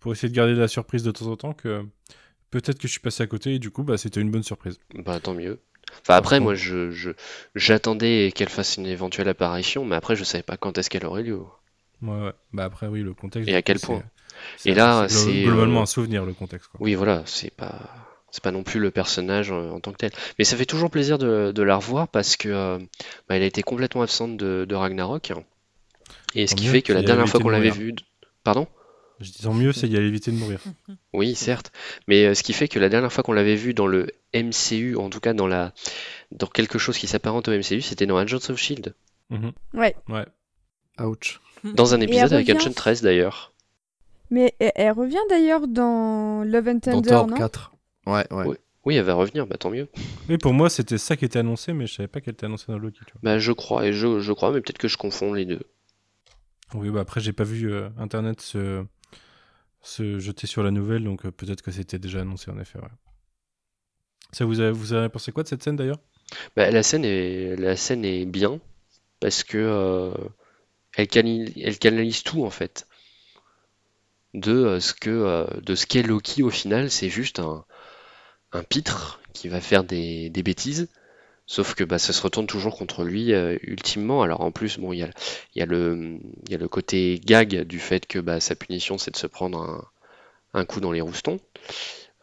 pour 0.00 0.12
essayer 0.12 0.28
de 0.28 0.34
garder 0.34 0.54
la 0.54 0.68
surprise 0.68 1.02
de 1.02 1.10
temps 1.12 1.26
en 1.28 1.36
temps 1.36 1.52
que 1.54 1.82
peut-être 2.50 2.78
que 2.78 2.88
je 2.88 2.92
suis 2.92 3.00
passé 3.00 3.22
à 3.22 3.26
côté 3.26 3.54
et 3.54 3.58
du 3.58 3.70
coup, 3.70 3.84
bah, 3.84 3.96
c'était 3.96 4.20
une 4.20 4.30
bonne 4.30 4.42
surprise. 4.42 4.78
Bah, 4.94 5.18
tant 5.18 5.34
mieux. 5.34 5.60
Enfin, 6.02 6.14
après, 6.14 6.40
moi, 6.40 6.54
je, 6.54 6.90
je, 6.90 7.10
j'attendais 7.54 8.32
qu'elle 8.34 8.48
fasse 8.48 8.76
une 8.76 8.86
éventuelle 8.86 9.28
apparition, 9.28 9.84
mais 9.84 9.96
après, 9.96 10.16
je 10.16 10.24
savais 10.24 10.42
pas 10.42 10.56
quand 10.56 10.76
est-ce 10.76 10.90
qu'elle 10.90 11.06
aurait 11.06 11.22
lieu. 11.22 11.40
Ouais, 12.02 12.20
ouais. 12.26 12.32
Bah, 12.52 12.64
après, 12.64 12.86
oui, 12.88 13.02
le 13.02 13.14
contexte. 13.14 13.48
Et 13.48 13.54
à 13.54 13.62
quel 13.62 13.78
point 13.78 14.02
c'est- 14.56 14.70
Et 14.70 14.74
là, 14.74 15.06
c'est 15.08 15.14
glo- 15.14 15.24
c'est, 15.32 15.42
globalement 15.44 15.80
euh, 15.80 15.82
un 15.82 15.86
souvenir, 15.86 16.24
le 16.24 16.32
contexte. 16.34 16.68
Quoi. 16.68 16.80
Oui, 16.82 16.94
voilà, 16.94 17.22
c'est 17.26 17.50
pas, 17.54 17.78
c'est 18.30 18.42
pas 18.42 18.50
non 18.50 18.62
plus 18.62 18.80
le 18.80 18.90
personnage 18.90 19.52
euh, 19.52 19.70
en 19.70 19.80
tant 19.80 19.92
que 19.92 19.98
tel. 19.98 20.10
Mais 20.38 20.44
ça 20.44 20.56
fait 20.56 20.66
toujours 20.66 20.90
plaisir 20.90 21.18
de, 21.18 21.52
de 21.54 21.62
la 21.62 21.76
revoir 21.76 22.08
parce 22.08 22.36
que 22.36 22.48
euh, 22.48 22.78
bah, 23.28 23.36
elle 23.36 23.42
a 23.42 23.46
été 23.46 23.62
complètement 23.62 24.02
absente 24.02 24.36
de, 24.36 24.64
de 24.68 24.74
Ragnarok. 24.74 25.32
Et 26.34 26.46
ce 26.46 26.54
Tant 26.54 26.62
qui 26.62 26.66
fait 26.68 26.82
que 26.82 26.92
la 26.92 27.02
dernière 27.06 27.28
fois 27.28 27.40
qu'on 27.40 27.50
l'avait 27.50 27.70
vue. 27.70 27.94
Pardon? 28.42 28.66
Je 29.20 29.30
dis 29.30 29.42
tant 29.42 29.54
mieux, 29.54 29.72
c'est 29.72 29.86
y 29.88 29.96
a 29.96 30.00
évité 30.00 30.32
de 30.32 30.36
mourir. 30.36 30.60
Oui, 31.12 31.34
certes. 31.36 31.70
Mais 32.08 32.24
euh, 32.24 32.34
ce 32.34 32.42
qui 32.42 32.54
fait 32.54 32.66
que 32.68 32.78
la 32.80 32.88
dernière 32.88 33.12
fois 33.12 33.22
qu'on 33.22 33.34
l'avait 33.34 33.54
vue 33.54 33.74
dans 33.74 33.86
le 33.86 34.08
MCU, 34.34 34.96
en 34.96 35.10
tout 35.10 35.20
cas 35.20 35.34
dans 35.34 35.46
la, 35.46 35.72
dans 36.32 36.46
quelque 36.48 36.78
chose 36.78 36.96
qui 36.98 37.06
s'apparente 37.06 37.46
au 37.48 37.52
MCU, 37.52 37.82
c'était 37.82 38.06
dans 38.06 38.16
Agents 38.16 38.38
of 38.48 38.56
Shield. 38.56 38.94
Mhm. 39.30 39.52
Ouais. 39.74 39.94
Ouais. 40.08 40.24
Ouch. 41.00 41.38
Dans 41.64 41.94
un 41.94 42.00
épisode 42.00 42.32
avec 42.32 42.46
revient- 42.48 42.58
Agent 42.58 42.72
13 42.72 43.02
d'ailleurs. 43.02 43.52
Mais 44.30 44.54
elle, 44.58 44.72
elle 44.74 44.92
revient 44.92 45.18
d'ailleurs 45.28 45.68
dans 45.68 46.42
Love 46.44 46.68
and 46.68 46.74
Dans 46.74 46.80
Thunder, 46.80 47.08
Thor 47.10 47.26
non 47.28 47.36
4. 47.36 47.72
Ouais, 48.06 48.26
ouais. 48.32 48.44
Oui. 48.46 48.56
Oui, 48.84 48.96
elle 48.96 49.04
va 49.04 49.14
revenir, 49.14 49.46
bah 49.46 49.56
tant 49.58 49.70
mieux. 49.70 49.88
Oui, 50.28 50.38
pour 50.38 50.52
moi, 50.52 50.68
c'était 50.68 50.98
ça 50.98 51.16
qui 51.16 51.24
était 51.24 51.38
annoncé, 51.38 51.72
mais 51.72 51.86
je 51.86 51.94
savais 51.94 52.08
pas 52.08 52.20
qu'elle 52.20 52.32
était 52.34 52.46
annoncée 52.46 52.64
dans 52.68 52.78
Loki. 52.78 52.98
Tu 53.06 53.12
vois. 53.12 53.20
Bah 53.22 53.38
je 53.38 53.52
crois, 53.52 53.86
et 53.86 53.92
je, 53.92 54.18
je 54.18 54.32
crois, 54.32 54.50
mais 54.50 54.60
peut-être 54.60 54.78
que 54.78 54.88
je 54.88 54.96
confonds 54.96 55.32
les 55.34 55.44
deux. 55.44 55.60
Oui, 56.74 56.90
bah 56.90 57.00
après, 57.02 57.20
j'ai 57.20 57.32
pas 57.32 57.44
vu 57.44 57.72
euh, 57.72 57.90
Internet 57.96 58.40
se... 58.40 58.84
se 59.82 60.18
jeter 60.18 60.48
sur 60.48 60.64
la 60.64 60.72
nouvelle, 60.72 61.04
donc 61.04 61.24
euh, 61.26 61.30
peut-être 61.30 61.62
que 61.62 61.70
c'était 61.70 62.00
déjà 62.00 62.22
annoncé 62.22 62.50
en 62.50 62.58
effet. 62.58 62.80
Ouais. 62.80 62.88
Ça 64.32 64.44
vous 64.46 64.58
avez, 64.58 64.72
vous 64.72 64.92
avez 64.94 65.08
pensé 65.10 65.30
quoi 65.30 65.42
de 65.44 65.48
cette 65.48 65.62
scène 65.62 65.76
d'ailleurs? 65.76 65.98
Bah, 66.56 66.68
la 66.70 66.82
scène 66.82 67.04
est, 67.04 67.54
la 67.56 67.76
scène 67.76 68.04
est 68.04 68.24
bien 68.24 68.58
parce 69.20 69.44
que 69.44 69.58
euh, 69.58 70.12
elle 70.96 71.08
canalise, 71.08 72.22
tout 72.22 72.44
en 72.44 72.50
fait. 72.50 72.86
De 74.34 74.52
euh, 74.52 74.80
ce 74.80 74.94
que 74.94 75.10
euh, 75.10 75.46
de 75.60 75.74
ce 75.74 75.86
qu'est 75.86 76.02
Loki 76.02 76.42
au 76.42 76.50
final, 76.50 76.90
c'est 76.90 77.10
juste 77.10 77.38
un, 77.38 77.64
un 78.52 78.62
pitre 78.62 79.20
qui 79.32 79.48
va 79.48 79.60
faire 79.60 79.84
des, 79.84 80.30
bêtises. 80.30 80.88
Sauf 81.46 81.74
que 81.74 81.84
bah, 81.84 81.98
ça 81.98 82.12
se 82.12 82.22
retourne 82.22 82.46
toujours 82.46 82.76
contre 82.76 83.04
lui 83.04 83.32
euh, 83.32 83.58
ultimement. 83.62 84.22
Alors 84.22 84.40
en 84.40 84.50
plus, 84.50 84.78
bon, 84.78 84.92
il 84.92 85.00
y 85.00 85.02
a, 85.02 85.10
y 85.54 85.62
a 85.62 85.66
le, 85.66 86.18
côté 86.68 87.20
gag 87.22 87.62
du 87.62 87.78
fait 87.78 88.06
que 88.06 88.18
bah, 88.18 88.40
sa 88.40 88.54
punition 88.54 88.96
c'est 88.96 89.10
de 89.10 89.16
se 89.16 89.26
prendre 89.26 89.60
un, 89.60 89.84
un 90.54 90.64
coup 90.64 90.80
dans 90.80 90.92
les 90.92 91.00
roustons. 91.00 91.40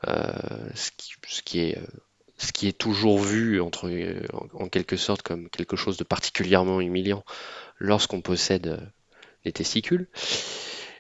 Ce 0.06 1.42
qui, 1.44 1.60
est, 1.60 2.78
toujours 2.78 3.20
vu 3.20 3.60
en 3.62 4.70
quelque 4.72 4.96
sorte 4.96 5.22
comme 5.22 5.50
quelque 5.50 5.76
chose 5.76 5.98
de 5.98 6.04
particulièrement 6.04 6.80
humiliant 6.80 7.24
lorsqu'on 7.80 8.22
possède 8.22 8.68
euh, 8.68 8.78
les 9.46 9.52
testicules. 9.52 10.08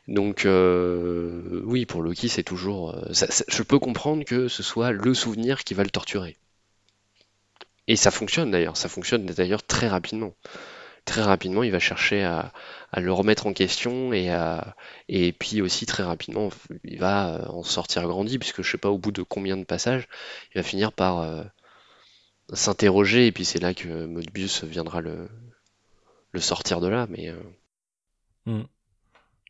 Donc 0.08 0.46
euh, 0.46 1.62
oui, 1.66 1.86
pour 1.86 2.02
Loki, 2.02 2.30
c'est 2.30 2.44
toujours. 2.44 2.96
euh, 2.96 3.12
je 3.48 3.64
peux 3.64 3.78
comprendre 3.78 4.24
que 4.26 4.48
ce 4.48 4.64
soit 4.64 4.92
le 4.92 5.14
souvenir 5.14 5.64
qui 5.64 5.76
va 5.76 5.84
le 5.84 5.92
torturer. 5.92 6.38
Et 7.88 7.96
ça 7.96 8.12
fonctionne 8.12 8.52
d'ailleurs, 8.52 8.78
ça 8.78 8.90
fonctionne 8.90 9.26
d'ailleurs 9.26 9.64
très 9.64 9.88
rapidement. 9.88 10.34
Très 11.06 11.22
rapidement, 11.22 11.64
il 11.64 11.72
va 11.72 11.80
chercher 11.80 12.24
à, 12.24 12.52
le 12.96 13.12
remettre 13.12 13.48
en 13.48 13.54
question 13.54 14.14
et, 14.14 15.32
puis 15.40 15.62
aussi 15.62 15.86
très 15.88 16.04
rapidement, 16.04 16.50
il 16.84 17.00
va 17.00 17.50
en 17.50 17.64
sortir 17.64 18.08
grandi, 18.08 18.38
puisque 18.38 18.62
je 18.62 18.70
sais 18.70 18.78
pas 18.78 18.90
au 18.90 19.00
bout 19.00 19.12
de 19.12 19.24
combien 19.24 19.58
de 19.58 19.64
passages, 19.64 20.08
il 20.54 20.60
va 20.60 20.64
finir 20.64 20.92
par 20.92 21.46
s'interroger, 22.54 23.26
et 23.26 23.32
puis 23.32 23.46
c'est 23.46 23.60
là 23.60 23.74
que 23.74 24.06
Mobius 24.06 24.64
viendra 24.66 25.02
le, 25.02 25.30
le 26.32 26.40
sortir 26.40 26.80
de 26.82 26.88
là. 26.88 27.08
Mais 27.10 27.30
euh, 27.30 28.64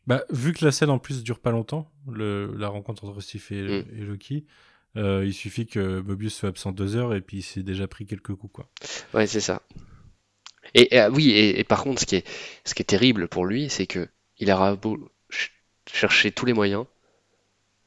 Bah, 0.06 0.24
vu 0.30 0.52
que 0.52 0.64
la 0.64 0.72
scène 0.72 0.90
en 0.90 0.98
plus 0.98 1.22
dure 1.22 1.38
pas 1.38 1.50
longtemps, 1.50 1.90
le, 2.10 2.54
la 2.56 2.68
rencontre 2.68 3.04
entre 3.04 3.20
Steve 3.20 3.46
et, 3.50 3.62
Mm. 3.82 3.84
et 3.98 4.04
Loki, 4.04 4.46
euh, 4.96 5.24
il 5.24 5.34
suffit 5.34 5.66
que 5.66 6.00
Mobius 6.00 6.34
soit 6.34 6.48
absent 6.48 6.72
deux 6.72 6.96
heures 6.96 7.14
et 7.14 7.20
puis 7.20 7.38
il 7.38 7.42
s'est 7.42 7.62
déjà 7.62 7.86
pris 7.86 8.06
quelques 8.06 8.34
coups. 8.34 8.52
Quoi. 8.52 8.70
ouais, 9.14 9.26
c'est 9.26 9.40
ça. 9.40 9.62
Et, 10.74 10.94
et, 10.94 10.98
ah 10.98 11.10
oui, 11.10 11.30
et, 11.30 11.60
et 11.60 11.64
par 11.64 11.82
contre, 11.82 12.00
ce 12.00 12.06
qui 12.06 12.16
est, 12.16 12.26
ce 12.64 12.74
qui 12.74 12.82
est 12.82 12.84
terrible 12.86 13.28
pour 13.28 13.44
lui, 13.46 13.68
c'est 13.70 13.86
que 13.86 14.08
il 14.38 14.50
aura 14.50 14.74
beau 14.76 15.10
ch- 15.30 15.52
chercher 15.86 16.32
tous 16.32 16.46
les 16.46 16.52
moyens, 16.54 16.86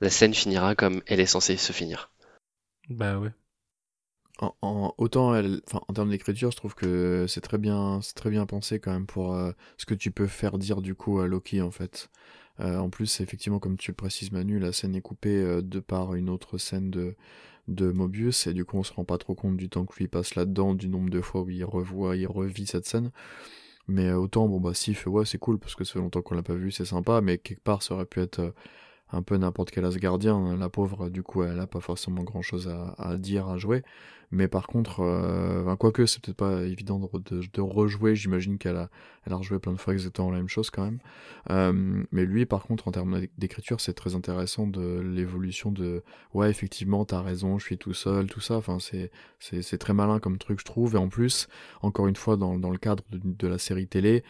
la 0.02 0.10
scène 0.10 0.34
finira 0.34 0.76
comme 0.76 1.02
elle 1.08 1.20
est 1.20 1.26
censée 1.26 1.58
se 1.58 1.72
finir. 1.74 2.12
Bah 2.90 3.18
ouais. 3.20 3.32
En, 4.62 4.94
autant 4.98 5.36
elle, 5.36 5.62
en 5.72 5.94
termes 5.94 6.10
d'écriture, 6.10 6.52
je 6.52 6.58
trouve 6.58 6.76
que 6.76 7.26
c'est 7.28 7.42
très 7.42 7.58
bien, 7.58 8.00
c'est 8.02 8.16
très 8.16 8.30
bien 8.30 8.46
pensé 8.46 8.80
quand 8.80 8.92
même 8.92 9.06
pour 9.06 9.34
euh, 9.34 9.52
ce 9.78 9.86
que 9.86 9.94
tu 9.94 10.12
peux 10.12 10.28
faire 10.28 10.58
dire 10.58 10.82
du 10.82 10.96
coup 10.96 11.20
à 11.20 11.28
Loki 11.28 11.62
en 11.62 11.72
fait. 11.72 12.10
Euh, 12.60 12.78
en 12.78 12.90
plus, 12.90 13.22
effectivement, 13.22 13.60
comme 13.60 13.78
tu 13.78 13.92
le 13.92 13.96
précises 13.96 14.32
Manu, 14.32 14.60
la 14.60 14.72
scène 14.72 14.96
est 14.96 15.02
coupée 15.02 15.42
euh, 15.42 15.62
de 15.62 15.80
par 15.80 16.16
une 16.16 16.30
autre 16.30 16.58
scène 16.58 16.92
de 16.92 17.16
de 17.70 17.92
Mobius 17.94 18.48
et 18.48 18.54
du 18.54 18.66
coup 18.66 18.78
on 18.78 18.84
se 18.84 18.92
rend 18.92 19.06
pas 19.06 19.18
trop 19.18 19.36
compte 19.36 19.56
du 19.56 19.70
temps 19.70 19.86
que 19.86 19.96
lui 19.98 20.10
passe 20.10 20.36
là-dedans, 20.36 20.76
du 20.76 20.90
nombre 20.90 21.10
de 21.10 21.22
fois 21.22 21.44
où 21.44 21.50
il 21.50 21.64
revoit, 21.64 22.18
il 22.18 22.28
revit 22.28 22.66
cette 22.68 22.86
scène. 22.86 23.12
Mais 23.88 24.12
autant 24.14 24.48
bon 24.48 24.60
bah 24.60 24.74
si 24.74 24.98
ouais 25.08 25.26
c'est 25.26 25.38
cool 25.38 25.60
parce 25.60 25.76
que 25.76 25.84
ça 25.84 25.94
fait 25.94 26.00
longtemps 26.00 26.22
qu'on 26.22 26.36
l'a 26.36 26.44
pas 26.44 26.56
vu, 26.56 26.72
c'est 26.72 26.86
sympa, 26.86 27.22
mais 27.22 27.38
quelque 27.38 27.62
part 27.64 27.84
ça 27.84 27.96
aurait 27.96 28.06
pu 28.06 28.22
être 28.22 28.54
un 29.14 29.22
peu 29.22 29.38
n'importe 29.38 29.72
quel 29.72 29.86
Asgardien. 29.86 30.58
La 30.58 30.70
pauvre, 30.70 31.10
du 31.10 31.24
coup, 31.24 31.44
elle 31.44 31.60
a 31.60 31.68
pas 31.68 31.80
forcément 31.80 32.24
grand 32.24 32.42
chose 32.42 32.70
à, 32.98 33.18
dire, 33.18 33.48
à 33.48 33.58
jouer. 33.58 33.84
Mais 34.32 34.48
par 34.48 34.66
contre, 34.66 35.02
euh, 35.02 35.62
enfin, 35.62 35.76
quoique 35.76 36.08
c'est 36.08 36.20
peut-être 36.20 36.38
pas 36.38 36.64
évident 36.64 37.00
de, 37.00 37.62
rejouer, 37.62 38.16
j'imagine 38.16 38.58
qu'elle 38.58 38.78
a, 38.78 38.90
elle 39.28 39.34
a 39.34 39.36
rejoué 39.36 39.60
plein 39.60 39.74
de 39.74 39.78
fois 39.78 39.94
exactement 39.94 40.32
la 40.32 40.38
même 40.38 40.50
chose 40.50 40.72
quand 40.72 40.84
même. 40.84 40.98
Euh, 41.52 42.04
mais 42.12 42.26
lui, 42.26 42.48
par 42.48 42.64
contre, 42.64 42.88
en 42.88 42.92
termes 42.92 43.28
d'écriture, 43.38 43.80
c'est 43.80 43.94
très 43.94 44.16
intéressant 44.16 44.66
de 44.66 45.02
l'évolution 45.02 45.72
de 45.72 46.02
ouais, 46.34 46.50
effectivement, 46.50 47.06
t'as 47.06 47.22
raison, 47.22 47.60
je 47.60 47.66
suis 47.66 47.78
tout 47.78 47.94
seul, 47.94 48.26
tout 48.26 48.42
ça. 48.42 48.56
Enfin, 48.56 48.80
c'est 48.80 49.12
c'est 49.40 49.78
très 49.78 49.94
malin 49.94 50.20
comme 50.20 50.40
truc, 50.40 50.60
je 50.60 50.66
trouve. 50.66 50.96
Et 50.96 50.98
en 50.98 51.10
plus, 51.10 51.48
encore 51.84 52.08
une 52.08 52.16
fois, 52.16 52.36
dans, 52.36 52.58
le 52.58 52.78
cadre 52.80 53.04
de 53.12 53.48
la 53.48 53.60
série 53.60 53.86
télé, 53.86 54.24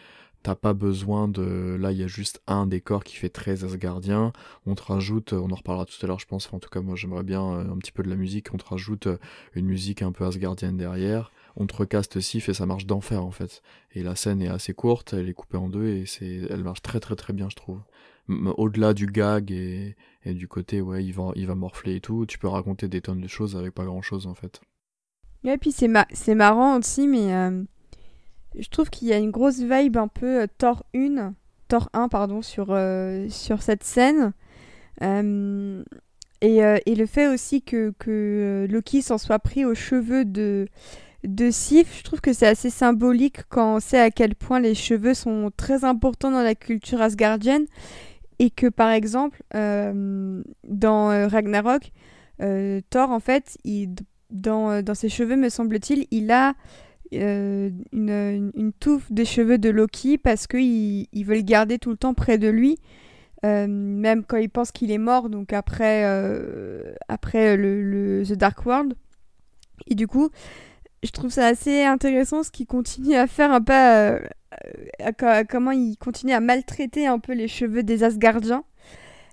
t'as 0.44 0.54
pas 0.54 0.74
besoin 0.74 1.26
de. 1.26 1.76
Là, 1.80 1.90
il 1.90 1.98
y 1.98 2.04
a 2.04 2.06
juste 2.06 2.42
un 2.46 2.66
décor 2.66 3.02
qui 3.02 3.16
fait 3.16 3.30
très 3.30 3.64
Asgardien. 3.64 4.32
On 4.66 4.74
te 4.74 4.82
rajoute, 4.82 5.32
on 5.32 5.50
en 5.50 5.54
reparlera 5.54 5.86
tout 5.86 5.96
à 6.02 6.06
l'heure, 6.06 6.20
je 6.20 6.26
pense. 6.26 6.52
En 6.52 6.60
tout 6.60 6.68
cas, 6.68 6.80
moi, 6.80 6.94
j'aimerais 6.96 7.22
bien 7.24 7.42
euh, 7.42 7.72
un 7.72 7.78
petit 7.78 7.92
peu 7.92 8.02
de 8.02 8.10
la 8.10 8.14
musique. 8.14 8.52
On 8.52 8.58
te 8.58 8.64
rajoute 8.66 9.06
euh, 9.08 9.16
une 9.54 9.64
musique 9.64 10.02
un 10.02 10.12
peu 10.12 10.24
asgardienne 10.24 10.76
derrière. 10.76 11.32
On 11.56 11.66
te 11.66 11.74
recaste 11.74 12.20
Sif 12.20 12.48
et 12.48 12.54
ça 12.54 12.66
marche 12.66 12.84
d'enfer 12.84 13.24
en 13.24 13.30
fait. 13.30 13.62
Et 13.92 14.02
la 14.02 14.16
scène 14.16 14.42
est 14.42 14.48
assez 14.48 14.74
courte, 14.74 15.14
elle 15.14 15.28
est 15.28 15.34
coupée 15.34 15.56
en 15.56 15.68
deux 15.68 15.86
et 15.86 16.04
c'est, 16.04 16.42
elle 16.50 16.64
marche 16.64 16.82
très 16.82 17.00
très 17.00 17.14
très 17.14 17.32
bien, 17.32 17.48
je 17.48 17.56
trouve. 17.56 17.80
Au-delà 18.28 18.92
du 18.92 19.06
gag 19.06 19.52
et, 19.52 19.94
du 20.24 20.48
côté 20.48 20.80
ouais, 20.80 21.04
il 21.04 21.12
va, 21.12 21.30
il 21.36 21.46
va 21.46 21.54
morfler 21.54 21.96
et 21.96 22.00
tout, 22.00 22.26
tu 22.26 22.38
peux 22.38 22.48
raconter 22.48 22.88
des 22.88 23.00
tonnes 23.00 23.20
de 23.20 23.28
choses 23.28 23.54
avec 23.54 23.72
pas 23.72 23.84
grand 23.84 24.02
chose 24.02 24.26
en 24.26 24.34
fait. 24.34 24.60
Et 25.44 25.58
puis 25.58 25.72
c'est 25.72 26.34
marrant 26.34 26.78
aussi, 26.78 27.06
mais 27.06 27.32
euh, 27.32 27.62
je 28.58 28.68
trouve 28.68 28.90
qu'il 28.90 29.08
y 29.08 29.12
a 29.12 29.18
une 29.18 29.30
grosse 29.30 29.60
vibe 29.60 29.96
un 29.96 30.08
peu 30.08 30.42
euh, 30.42 30.46
Thor 30.58 30.84
1, 30.94 31.34
Thor 31.68 31.88
1 31.92 32.08
pardon, 32.08 32.42
sur, 32.42 32.68
euh, 32.70 33.28
sur 33.28 33.62
cette 33.62 33.84
scène. 33.84 34.32
Euh, 35.02 35.82
et, 36.40 36.58
et 36.58 36.94
le 36.94 37.06
fait 37.06 37.26
aussi 37.26 37.62
que, 37.62 37.94
que 37.98 38.66
Loki 38.70 39.00
s'en 39.00 39.16
soit 39.16 39.38
pris 39.38 39.64
aux 39.64 39.74
cheveux 39.74 40.26
de, 40.26 40.68
de 41.24 41.50
Sif, 41.50 41.96
je 41.96 42.02
trouve 42.02 42.20
que 42.20 42.34
c'est 42.34 42.46
assez 42.46 42.68
symbolique 42.68 43.44
quand 43.48 43.76
on 43.76 43.80
sait 43.80 43.98
à 43.98 44.10
quel 44.10 44.34
point 44.34 44.60
les 44.60 44.74
cheveux 44.74 45.14
sont 45.14 45.50
très 45.56 45.84
importants 45.84 46.30
dans 46.30 46.42
la 46.42 46.54
culture 46.54 47.00
asgardienne. 47.00 47.64
Et 48.40 48.50
que 48.50 48.66
par 48.66 48.90
exemple, 48.90 49.42
dans 49.54 51.28
Ragnarok, 51.28 51.92
Thor 52.90 53.10
en 53.10 53.20
fait, 53.20 53.56
il, 53.64 53.94
dans, 54.28 54.82
dans 54.82 54.94
ses 54.94 55.08
cheveux, 55.08 55.36
me 55.36 55.48
semble-t-il, 55.48 56.06
il 56.10 56.30
a 56.30 56.54
euh, 57.14 57.70
une, 57.92 58.72
touffe 58.78 59.10
des 59.10 59.24
cheveux 59.24 59.58
de 59.58 59.70
Loki 59.70 60.18
parce 60.18 60.46
qu'il 60.46 61.06
il 61.12 61.24
veut 61.24 61.36
le 61.36 61.42
garder 61.42 61.78
tout 61.78 61.90
le 61.90 61.96
temps 61.96 62.14
près 62.14 62.38
de 62.38 62.48
lui, 62.48 62.78
euh, 63.44 63.66
même 63.68 64.24
quand 64.24 64.36
il 64.36 64.50
pense 64.50 64.72
qu'il 64.72 64.90
est 64.90 64.98
mort, 64.98 65.28
donc 65.30 65.52
après, 65.52 66.04
euh, 66.04 66.94
après 67.08 67.56
le, 67.56 68.22
The 68.26 68.32
Dark 68.34 68.64
World. 68.66 68.94
Et 69.86 69.94
du 69.94 70.06
coup, 70.06 70.30
je 71.02 71.10
trouve 71.10 71.30
ça 71.30 71.46
assez 71.46 71.82
intéressant 71.82 72.42
ce 72.42 72.50
qu'il 72.50 72.66
continue 72.66 73.16
à 73.16 73.26
faire 73.26 73.52
un 73.52 73.60
peu, 73.60 74.26
comment 75.48 75.72
il 75.72 75.96
continue 75.96 76.32
à 76.32 76.40
maltraiter 76.40 77.06
un 77.06 77.18
peu 77.18 77.32
les 77.32 77.48
cheveux 77.48 77.82
des 77.82 78.04
Asgardiens. 78.04 78.64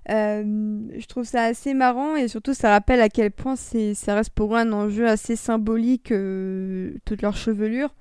Euh, 0.09 0.81
je 0.97 1.05
trouve 1.05 1.25
ça 1.25 1.43
assez 1.43 1.73
marrant 1.75 2.15
et 2.15 2.27
surtout 2.27 2.55
ça 2.55 2.71
rappelle 2.71 3.01
à 3.01 3.09
quel 3.09 3.29
point 3.31 3.55
ça 3.55 4.15
reste 4.15 4.31
pour 4.31 4.55
eux 4.55 4.59
un 4.59 4.73
enjeu 4.73 5.07
assez 5.07 5.35
symbolique, 5.35 6.11
euh, 6.11 6.93
toute 7.05 7.21
leur 7.21 7.35
chevelure. 7.35 7.93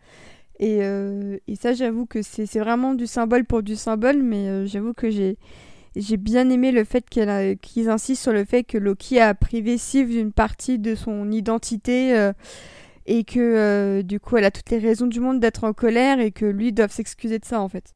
Et, 0.58 0.78
euh, 0.82 1.38
et 1.46 1.56
ça, 1.56 1.72
j'avoue 1.72 2.06
que 2.06 2.22
c'est, 2.22 2.46
vraiment 2.58 2.94
du 2.94 3.06
symbole 3.06 3.44
pour 3.44 3.62
du 3.62 3.76
symbole, 3.76 4.22
mais 4.22 4.66
j'avoue 4.66 4.92
que 4.92 5.10
j'ai, 5.10 5.36
bien 6.18 6.48
aimé 6.50 6.70
le 6.70 6.84
fait 6.84 7.08
qu'ils 7.08 7.88
insistent 7.88 8.22
sur 8.22 8.32
le 8.32 8.44
fait 8.44 8.64
que 8.64 8.78
Loki 8.78 9.20
a 9.20 9.34
privé 9.34 9.78
Sif 9.78 10.08
d'une 10.08 10.32
partie 10.32 10.78
de 10.78 10.94
son 10.94 11.30
identité 11.30 12.30
et 13.06 13.24
que 13.24 14.02
du 14.02 14.20
coup 14.20 14.36
elle 14.36 14.44
a 14.44 14.50
toutes 14.50 14.68
les 14.70 14.78
raisons 14.78 15.06
du 15.06 15.18
monde 15.18 15.40
d'être 15.40 15.64
en 15.64 15.72
colère 15.72 16.20
et 16.20 16.30
que 16.30 16.44
lui 16.44 16.72
doit 16.72 16.88
s'excuser 16.88 17.38
de 17.38 17.44
ça 17.46 17.60
en 17.60 17.68
fait. 17.70 17.94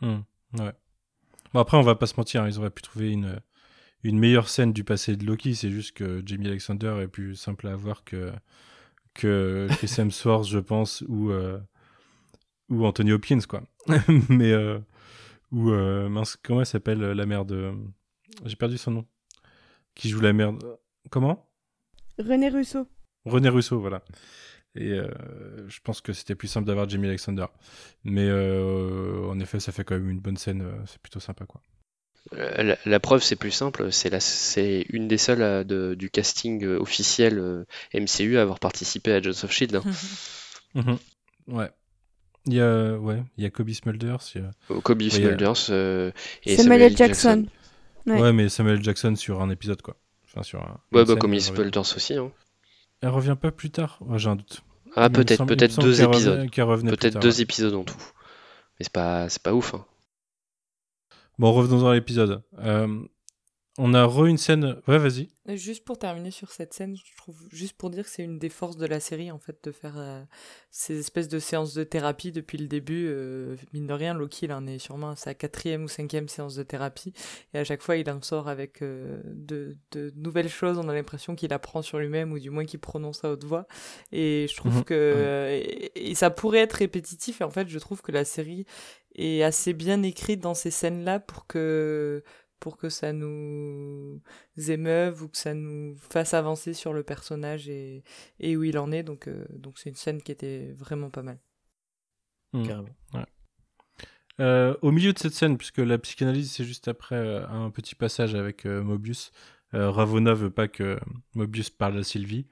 Hmm, 0.00 0.20
ouais. 0.60 0.72
Bon, 1.54 1.60
après, 1.60 1.76
on 1.76 1.82
va 1.82 1.94
pas 1.94 2.06
se 2.06 2.14
mentir, 2.16 2.42
hein, 2.42 2.48
ils 2.48 2.58
auraient 2.58 2.68
pu 2.70 2.82
trouver 2.82 3.12
une, 3.12 3.40
une 4.02 4.18
meilleure 4.18 4.48
scène 4.48 4.72
du 4.72 4.82
passé 4.82 5.16
de 5.16 5.24
Loki. 5.24 5.54
C'est 5.54 5.70
juste 5.70 5.92
que 5.92 6.20
Jamie 6.26 6.48
Alexander 6.48 6.98
est 7.00 7.06
plus 7.08 7.36
simple 7.36 7.68
à 7.68 7.72
avoir 7.72 8.02
que, 8.04 8.32
que 9.14 9.68
Chris 9.78 9.94
Hemsworth, 9.98 10.46
je 10.48 10.58
pense, 10.58 11.04
ou, 11.06 11.30
euh, 11.30 11.60
ou 12.70 12.84
Anthony 12.84 13.12
Hopkins, 13.12 13.38
quoi. 13.48 13.62
Mais, 14.28 14.50
euh, 14.50 14.80
ou, 15.52 15.70
euh, 15.70 16.08
mince, 16.08 16.36
comment 16.42 16.60
elle 16.60 16.66
s'appelle 16.66 16.98
la 17.00 17.26
mère 17.26 17.44
de. 17.44 17.72
J'ai 18.44 18.56
perdu 18.56 18.76
son 18.76 18.90
nom. 18.90 19.06
Qui 19.94 20.08
joue 20.08 20.20
la 20.20 20.32
mère. 20.32 20.52
de- 20.52 20.76
Comment? 21.10 21.48
René 22.18 22.48
Russo. 22.48 22.88
René 23.26 23.48
Russo, 23.48 23.78
voilà. 23.78 24.02
Et 24.76 24.90
euh, 24.92 25.08
je 25.68 25.78
pense 25.84 26.00
que 26.00 26.12
c'était 26.12 26.34
plus 26.34 26.48
simple 26.48 26.66
d'avoir 26.66 26.88
Jamie 26.88 27.06
Alexander. 27.08 27.46
Mais 28.04 28.26
euh, 28.28 29.26
en 29.28 29.38
effet, 29.40 29.60
ça 29.60 29.70
fait 29.72 29.84
quand 29.84 29.94
même 29.94 30.10
une 30.10 30.20
bonne 30.20 30.36
scène. 30.36 30.62
euh, 30.62 30.72
C'est 30.86 30.98
plutôt 31.00 31.20
sympa, 31.20 31.44
quoi. 31.46 31.60
La, 32.32 32.76
la 32.86 33.00
preuve, 33.00 33.22
c'est 33.22 33.36
plus 33.36 33.50
simple. 33.50 33.92
C'est 33.92 34.08
la, 34.10 34.18
c'est 34.18 34.86
une 34.88 35.06
des 35.08 35.18
seules 35.18 35.64
de- 35.66 35.94
du 35.94 36.08
casting 36.10 36.64
officiel 36.66 37.66
MCU 37.92 38.38
à 38.38 38.42
avoir 38.42 38.58
participé 38.58 39.12
à 39.12 39.16
Agents 39.16 39.44
of 39.44 39.50
Shield. 39.52 39.76
hein. 39.76 39.82
Mhm. 40.74 40.98
Ouais. 41.48 41.70
Il 42.46 42.54
y 42.54 42.60
a, 42.60 42.94
ouais, 42.98 43.22
il 43.36 43.44
y 43.44 43.46
a 43.46 43.50
Kobe 43.50 43.70
Smulders. 43.70 44.18
il 44.34 44.40
y 44.40 44.44
a- 44.44 44.80
Kobe 44.80 45.02
a- 45.02 45.10
Smulders 45.10 45.66
euh, 45.70 46.10
et 46.44 46.56
Samuel. 46.56 46.96
Jackson. 46.96 47.46
Ouais. 48.06 48.20
Ouais. 48.20 48.32
mais 48.32 48.48
Samuel 48.48 48.82
Jackson 48.82 49.14
sur 49.14 49.40
un 49.40 49.50
épisode, 49.50 49.80
quoi. 49.82 49.96
Enfin, 50.26 50.42
sur 50.42 50.60
un. 50.60 50.80
Ouais, 50.92 51.04
bah, 51.04 51.14
revient. 51.36 51.40
Smulders 51.40 51.80
aussi. 51.96 52.14
hein. 52.14 52.32
Elle 53.04 53.10
revient 53.10 53.36
pas 53.38 53.52
plus 53.52 53.70
tard 53.70 53.98
J'ai 54.16 54.30
un 54.30 54.36
doute. 54.36 54.62
Ah, 54.96 55.10
peut-être, 55.10 55.44
peut-être 55.44 55.78
deux 55.78 56.00
épisodes. 56.00 56.50
Peut-être 56.50 57.18
deux 57.20 57.36
ouais. 57.36 57.42
épisodes 57.42 57.74
en 57.74 57.84
tout. 57.84 57.98
Mais 58.78 58.84
c'est 58.84 58.92
pas, 58.92 59.28
c'est 59.28 59.42
pas 59.42 59.52
ouf. 59.52 59.74
hein. 59.74 59.84
Bon, 61.38 61.52
revenons 61.52 61.86
à 61.86 61.92
l'épisode. 61.92 62.42
Euh, 62.60 63.04
on 63.78 63.92
a 63.94 64.04
re 64.04 64.26
une 64.26 64.38
scène. 64.38 64.76
Ouais, 64.86 64.98
vas-y. 64.98 65.28
Juste 65.56 65.84
pour 65.84 65.98
terminer 65.98 66.30
sur 66.30 66.50
cette 66.52 66.72
scène, 66.72 66.96
je 66.96 67.16
trouve, 67.18 67.36
juste 67.50 67.76
pour 67.76 67.90
dire 67.90 68.04
que 68.04 68.08
c'est 68.10 68.22
une 68.22 68.38
des 68.38 68.48
forces 68.48 68.76
de 68.78 68.86
la 68.86 68.98
série, 68.98 69.30
en 69.30 69.38
fait, 69.38 69.58
de 69.64 69.72
faire 69.72 69.98
euh, 69.98 70.22
ces 70.70 70.98
espèces 71.00 71.28
de 71.28 71.38
séances 71.38 71.74
de 71.74 71.84
thérapie 71.84 72.32
depuis 72.32 72.56
le 72.56 72.66
début. 72.66 73.06
euh, 73.08 73.56
mine 73.74 73.86
de 73.86 73.92
rien, 73.92 74.14
Loki, 74.14 74.46
il 74.46 74.52
en 74.52 74.66
est 74.66 74.78
sûrement 74.78 75.10
à 75.10 75.16
sa 75.16 75.34
quatrième 75.34 75.84
ou 75.84 75.88
cinquième 75.88 76.28
séance 76.28 76.54
de 76.54 76.62
thérapie. 76.62 77.12
Et 77.52 77.58
à 77.58 77.64
chaque 77.64 77.82
fois, 77.82 77.96
il 77.96 78.08
en 78.08 78.22
sort 78.22 78.48
avec 78.48 78.80
euh, 78.80 79.20
de, 79.26 79.76
de 79.90 80.12
nouvelles 80.16 80.48
choses. 80.48 80.78
On 80.78 80.88
a 80.88 80.94
l'impression 80.94 81.34
qu'il 81.34 81.52
apprend 81.52 81.82
sur 81.82 81.98
lui-même, 81.98 82.32
ou 82.32 82.38
du 82.38 82.48
moins 82.50 82.64
qu'il 82.64 82.80
prononce 82.80 83.22
à 83.24 83.30
haute 83.30 83.44
voix. 83.44 83.66
Et 84.12 84.46
je 84.48 84.56
trouve 84.56 84.76
Mhm, 84.76 84.84
que. 84.84 85.48
et, 85.50 86.10
et 86.10 86.14
ça 86.14 86.30
pourrait 86.30 86.60
être 86.60 86.74
répétitif. 86.74 87.40
Et 87.40 87.44
en 87.44 87.50
fait, 87.50 87.68
je 87.68 87.78
trouve 87.78 88.00
que 88.00 88.12
la 88.12 88.24
série 88.24 88.64
est 89.16 89.42
assez 89.42 89.74
bien 89.74 90.02
écrite 90.02 90.40
dans 90.40 90.54
ces 90.54 90.70
scènes-là 90.70 91.20
pour 91.20 91.46
que 91.46 92.24
pour 92.60 92.76
que 92.76 92.88
ça 92.88 93.12
nous 93.12 94.20
émeuve 94.68 95.22
ou 95.22 95.28
que 95.28 95.36
ça 95.36 95.54
nous 95.54 95.96
fasse 95.96 96.34
avancer 96.34 96.72
sur 96.72 96.92
le 96.92 97.02
personnage 97.02 97.68
et, 97.68 98.02
et 98.40 98.56
où 98.56 98.64
il 98.64 98.78
en 98.78 98.90
est. 98.92 99.02
Donc, 99.02 99.28
euh, 99.28 99.44
donc 99.50 99.78
c'est 99.78 99.90
une 99.90 99.96
scène 99.96 100.22
qui 100.22 100.32
était 100.32 100.72
vraiment 100.72 101.10
pas 101.10 101.22
mal. 101.22 101.38
Hmm. 102.52 102.66
Carrément. 102.66 102.96
Euh, 104.40 104.74
au 104.82 104.90
milieu 104.90 105.12
de 105.12 105.18
cette 105.18 105.34
scène, 105.34 105.56
puisque 105.56 105.78
la 105.78 105.96
psychanalyse 105.98 106.50
c'est 106.50 106.64
juste 106.64 106.88
après 106.88 107.14
euh, 107.14 107.46
un 107.48 107.70
petit 107.70 107.94
passage 107.94 108.34
avec 108.34 108.66
euh, 108.66 108.82
Mobius, 108.82 109.30
euh, 109.74 109.90
Ravonna 109.90 110.34
veut 110.34 110.50
pas 110.50 110.66
que 110.66 110.98
Mobius 111.34 111.70
parle 111.70 111.98
à 111.98 112.02
Sylvie. 112.02 112.46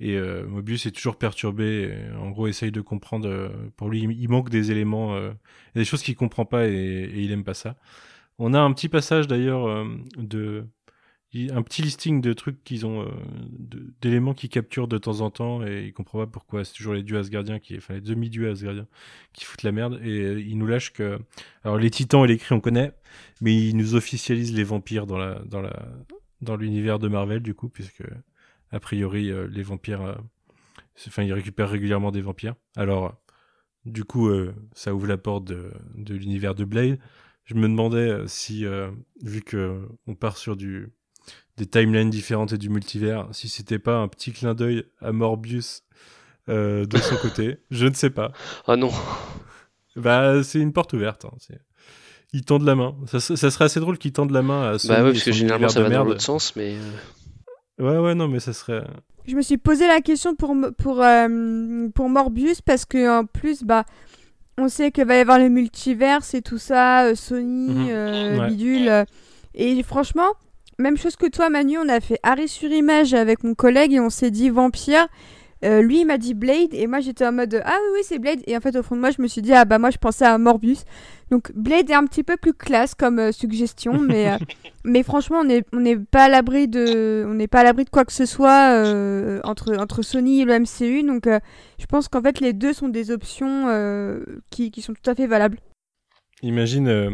Et 0.00 0.16
euh, 0.16 0.44
Mobius 0.46 0.86
est 0.86 0.90
toujours 0.90 1.16
perturbé, 1.16 1.84
et, 2.10 2.12
en 2.16 2.30
gros 2.30 2.48
essaye 2.48 2.72
de 2.72 2.80
comprendre. 2.80 3.28
euh, 3.28 3.48
pour 3.76 3.88
lui, 3.88 4.02
il 4.02 4.28
manque 4.28 4.50
des 4.50 4.72
éléments, 4.72 5.14
euh, 5.14 5.30
il 5.74 5.78
y 5.78 5.80
a 5.80 5.82
des 5.82 5.84
choses 5.84 6.02
qu'il 6.02 6.16
comprend 6.16 6.44
pas 6.44 6.66
et, 6.66 6.72
et 6.72 7.20
il 7.20 7.30
aime 7.30 7.44
pas 7.44 7.54
ça. 7.54 7.76
On 8.38 8.54
a 8.54 8.60
un 8.60 8.72
petit 8.72 8.88
passage 8.88 9.26
d'ailleurs 9.26 9.66
euh, 9.66 9.84
de 10.16 10.66
un 11.50 11.62
petit 11.62 11.80
listing 11.80 12.20
de 12.20 12.34
trucs 12.34 12.62
qu'ils 12.62 12.84
ont, 12.84 13.06
euh, 13.06 13.10
d'éléments 14.02 14.34
qu'ils 14.34 14.50
capturent 14.50 14.86
de 14.86 14.98
temps 14.98 15.22
en 15.22 15.30
temps 15.30 15.66
et 15.66 15.86
il 15.86 15.92
comprend 15.94 16.18
pas 16.18 16.26
pourquoi. 16.26 16.62
C'est 16.62 16.74
toujours 16.74 16.92
les 16.92 17.02
dieux 17.02 17.16
asgardiens 17.16 17.58
qui, 17.58 17.74
enfin 17.76 17.94
les 17.94 18.02
demi-dieux 18.02 18.50
asgardiens 18.50 18.86
qui 19.32 19.46
foutent 19.46 19.62
la 19.62 19.72
merde 19.72 19.98
et 20.02 20.20
euh, 20.20 20.40
il 20.40 20.58
nous 20.58 20.66
lâche 20.66 20.92
que, 20.92 21.18
alors 21.64 21.78
les 21.78 21.90
titans 21.90 22.24
et 22.24 22.28
les 22.28 22.36
cris 22.36 22.54
on 22.54 22.60
connaît, 22.60 22.92
mais 23.40 23.56
il 23.56 23.76
nous 23.78 23.94
officialise 23.94 24.52
les 24.52 24.64
vampires 24.64 25.06
dans 25.06 25.16
la, 25.16 25.38
dans 25.46 25.62
la, 25.62 25.88
dans 26.42 26.56
l'univers 26.56 26.98
de 26.98 27.08
Marvel 27.08 27.40
du 27.40 27.54
coup 27.54 27.70
puisque 27.70 28.04
a 28.70 28.80
priori 28.80 29.30
les 29.50 29.62
vampires, 29.62 30.18
enfin 31.06 31.22
ils 31.22 31.32
récupèrent 31.32 31.70
régulièrement 31.70 32.10
des 32.10 32.22
vampires. 32.22 32.56
Alors 32.76 33.14
du 33.86 34.04
coup 34.04 34.30
ça 34.74 34.94
ouvre 34.94 35.06
la 35.06 35.18
porte 35.18 35.44
de 35.44 36.14
l'univers 36.14 36.54
de 36.54 36.64
Blade. 36.64 36.98
Je 37.44 37.54
me 37.54 37.62
demandais 37.68 38.08
euh, 38.10 38.26
si, 38.26 38.64
euh, 38.64 38.90
vu 39.22 39.42
que 39.42 39.80
on 40.06 40.14
part 40.14 40.36
sur 40.36 40.56
du 40.56 40.88
des 41.56 41.66
timelines 41.66 42.08
différentes 42.10 42.52
et 42.52 42.58
du 42.58 42.70
multivers, 42.70 43.28
si 43.32 43.48
c'était 43.48 43.78
pas 43.78 43.96
un 43.96 44.08
petit 44.08 44.32
clin 44.32 44.54
d'œil 44.54 44.84
à 45.00 45.12
Morbius 45.12 45.82
euh, 46.48 46.86
de 46.86 46.96
son 46.98 47.16
côté. 47.16 47.58
Je 47.70 47.86
ne 47.86 47.94
sais 47.94 48.10
pas. 48.10 48.32
Ah 48.66 48.76
non, 48.76 48.90
Bah, 49.96 50.42
c'est 50.42 50.60
une 50.60 50.72
porte 50.72 50.92
ouverte. 50.94 51.26
hein, 51.26 51.32
Ils 52.32 52.44
tendent 52.44 52.64
la 52.64 52.74
main. 52.74 52.96
Ça, 53.06 53.20
ça 53.20 53.50
serait 53.50 53.66
assez 53.66 53.80
drôle 53.80 53.98
qu'ils 53.98 54.12
tendent 54.12 54.30
la 54.30 54.42
main 54.42 54.70
à 54.70 54.78
Sony 54.78 54.94
bah 54.94 55.04
ouais, 55.04 55.12
parce 55.12 55.24
que 55.24 55.32
généralement 55.32 55.68
ça 55.68 55.80
de 55.80 55.84
va 55.84 55.90
dans 55.90 55.94
merde. 55.96 56.08
l'autre 56.08 56.22
sens, 56.22 56.56
mais 56.56 56.76
Ouais, 57.78 57.98
ouais, 57.98 58.14
non, 58.14 58.28
mais 58.28 58.40
ça 58.40 58.52
serait. 58.52 58.84
Je 59.26 59.36
me 59.36 59.42
suis 59.42 59.58
posé 59.58 59.86
la 59.86 60.00
question 60.00 60.34
pour, 60.34 60.56
pour, 60.78 61.02
euh, 61.02 61.88
pour 61.94 62.08
Morbius 62.08 62.60
parce 62.62 62.84
que 62.84 63.20
en 63.20 63.26
plus, 63.26 63.62
bah, 63.62 63.84
on 64.58 64.68
sait 64.68 64.90
qu'il 64.90 65.04
va 65.04 65.16
y 65.16 65.20
avoir 65.20 65.38
le 65.38 65.48
multiverse 65.48 66.34
et 66.34 66.42
tout 66.42 66.58
ça, 66.58 67.04
euh, 67.04 67.14
Sony, 67.14 67.68
Mhm. 67.74 67.86
euh, 67.90 68.38
Ouais. 68.40 68.48
bidule. 68.48 68.88
euh, 68.88 69.04
et 69.54 69.82
franchement, 69.82 70.28
même 70.78 70.96
chose 70.96 71.16
que 71.16 71.26
toi, 71.26 71.48
Manu, 71.50 71.78
on 71.78 71.88
a 71.88 72.00
fait 72.00 72.18
arrêt 72.22 72.46
sur 72.46 72.70
image 72.70 73.14
avec 73.14 73.44
mon 73.44 73.54
collègue 73.54 73.92
et 73.92 74.00
on 74.00 74.10
s'est 74.10 74.30
dit 74.30 74.50
vampire. 74.50 75.06
Euh, 75.64 75.82
lui, 75.82 76.00
il 76.00 76.06
m'a 76.06 76.18
dit 76.18 76.34
Blade 76.34 76.72
et 76.72 76.86
moi 76.86 77.00
j'étais 77.00 77.26
en 77.26 77.32
mode 77.32 77.62
ah 77.64 77.76
oui, 77.82 77.88
oui, 77.94 78.00
c'est 78.04 78.18
Blade. 78.18 78.40
Et 78.46 78.56
en 78.56 78.60
fait, 78.60 78.76
au 78.76 78.82
fond 78.82 78.96
de 78.96 79.00
moi, 79.00 79.10
je 79.10 79.22
me 79.22 79.28
suis 79.28 79.42
dit 79.42 79.52
ah 79.52 79.64
bah 79.64 79.78
moi 79.78 79.90
je 79.90 79.98
pensais 79.98 80.24
à 80.24 80.36
Morbius. 80.38 80.84
Donc 81.30 81.50
Blade 81.54 81.88
est 81.88 81.94
un 81.94 82.04
petit 82.04 82.22
peu 82.22 82.36
plus 82.36 82.52
classe 82.52 82.94
comme 82.94 83.18
euh, 83.18 83.32
suggestion, 83.32 83.98
mais, 83.98 84.32
euh, 84.32 84.36
mais 84.84 85.02
franchement, 85.02 85.38
on 85.40 85.44
n'est 85.44 85.64
on 85.72 85.80
n'est 85.80 85.96
pas 85.96 86.24
à 86.24 86.28
l'abri 86.28 86.68
de, 86.68 87.24
on 87.26 87.34
n'est 87.34 87.48
pas 87.48 87.60
à 87.60 87.64
l'abri 87.64 87.84
de 87.84 87.90
quoi 87.90 88.04
que 88.04 88.12
ce 88.12 88.26
soit 88.26 88.74
euh, 88.74 89.40
entre, 89.44 89.74
entre 89.78 90.02
Sony 90.02 90.42
et 90.42 90.44
le 90.44 90.58
MCU. 90.58 91.04
Donc 91.04 91.26
euh, 91.26 91.40
je 91.78 91.86
pense 91.86 92.08
qu'en 92.08 92.20
fait, 92.20 92.40
les 92.40 92.52
deux 92.52 92.72
sont 92.72 92.88
des 92.88 93.10
options 93.10 93.68
euh, 93.68 94.22
qui, 94.50 94.70
qui 94.70 94.82
sont 94.82 94.92
tout 94.92 95.10
à 95.10 95.14
fait 95.14 95.26
valables. 95.26 95.58
Imagine 96.42 96.88
euh, 96.88 97.10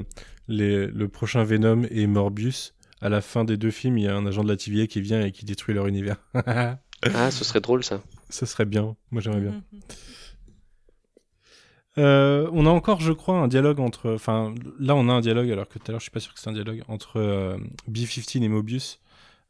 les... 0.49 0.88
le 0.88 1.09
prochain 1.09 1.44
Venom 1.44 1.82
et 1.90 2.07
Morbius. 2.07 2.74
À 3.01 3.09
la 3.09 3.20
fin 3.20 3.44
des 3.44 3.57
deux 3.57 3.70
films, 3.70 3.99
il 3.99 4.05
y 4.05 4.09
a 4.09 4.16
un 4.16 4.26
agent 4.26 4.42
de 4.42 4.49
la 4.49 4.57
TVA 4.57 4.88
qui 4.88 5.01
vient 5.01 5.20
et 5.20 5.30
qui 5.30 5.44
détruit 5.44 5.76
leur 5.76 5.86
univers. 5.86 6.16
ah, 6.34 6.78
ce 7.30 7.44
serait 7.44 7.61
drôle 7.61 7.84
ça. 7.84 8.03
Ça 8.31 8.47
serait 8.47 8.64
bien. 8.66 8.97
Moi, 9.11 9.20
j'aimerais 9.22 9.41
bien. 9.41 9.62
Mhm. 9.72 9.81
Euh, 11.99 12.49
on 12.53 12.64
a 12.66 12.70
encore, 12.70 13.01
je 13.01 13.12
crois, 13.12 13.39
un 13.39 13.49
dialogue 13.49 13.81
entre. 13.81 14.12
Enfin, 14.14 14.55
là, 14.79 14.95
on 14.95 15.09
a 15.09 15.12
un 15.12 15.20
dialogue, 15.20 15.51
alors 15.51 15.68
que 15.68 15.79
tout 15.79 15.85
à 15.89 15.91
l'heure, 15.93 16.01
je 16.01 16.05
suis 16.05 16.11
pas 16.12 16.20
sûr 16.20 16.33
que 16.33 16.39
c'est 16.39 16.49
un 16.49 16.53
dialogue 16.53 16.83
entre 16.87 17.16
euh, 17.18 17.59
B-15 17.89 18.43
et 18.43 18.49
Mobius. 18.49 19.01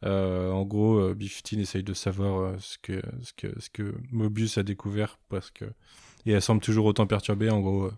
Euh, 0.04 0.50
en 0.50 0.64
gros, 0.64 0.98
euh, 0.98 1.14
B-15 1.14 1.58
essaye 1.60 1.82
de 1.82 1.92
savoir 1.92 2.40
euh, 2.40 2.56
ce, 2.60 2.78
que, 2.78 3.02
ce, 3.22 3.32
que, 3.34 3.60
ce 3.60 3.68
que 3.68 3.94
Mobius 4.12 4.56
a 4.56 4.62
découvert 4.62 5.18
parce 5.28 5.50
que. 5.50 5.66
Et 6.24 6.32
elle 6.32 6.42
semble 6.42 6.60
toujours 6.62 6.86
autant 6.86 7.06
perturbée. 7.06 7.50
En 7.50 7.60
gros, 7.60 7.84
euh, 7.86 7.92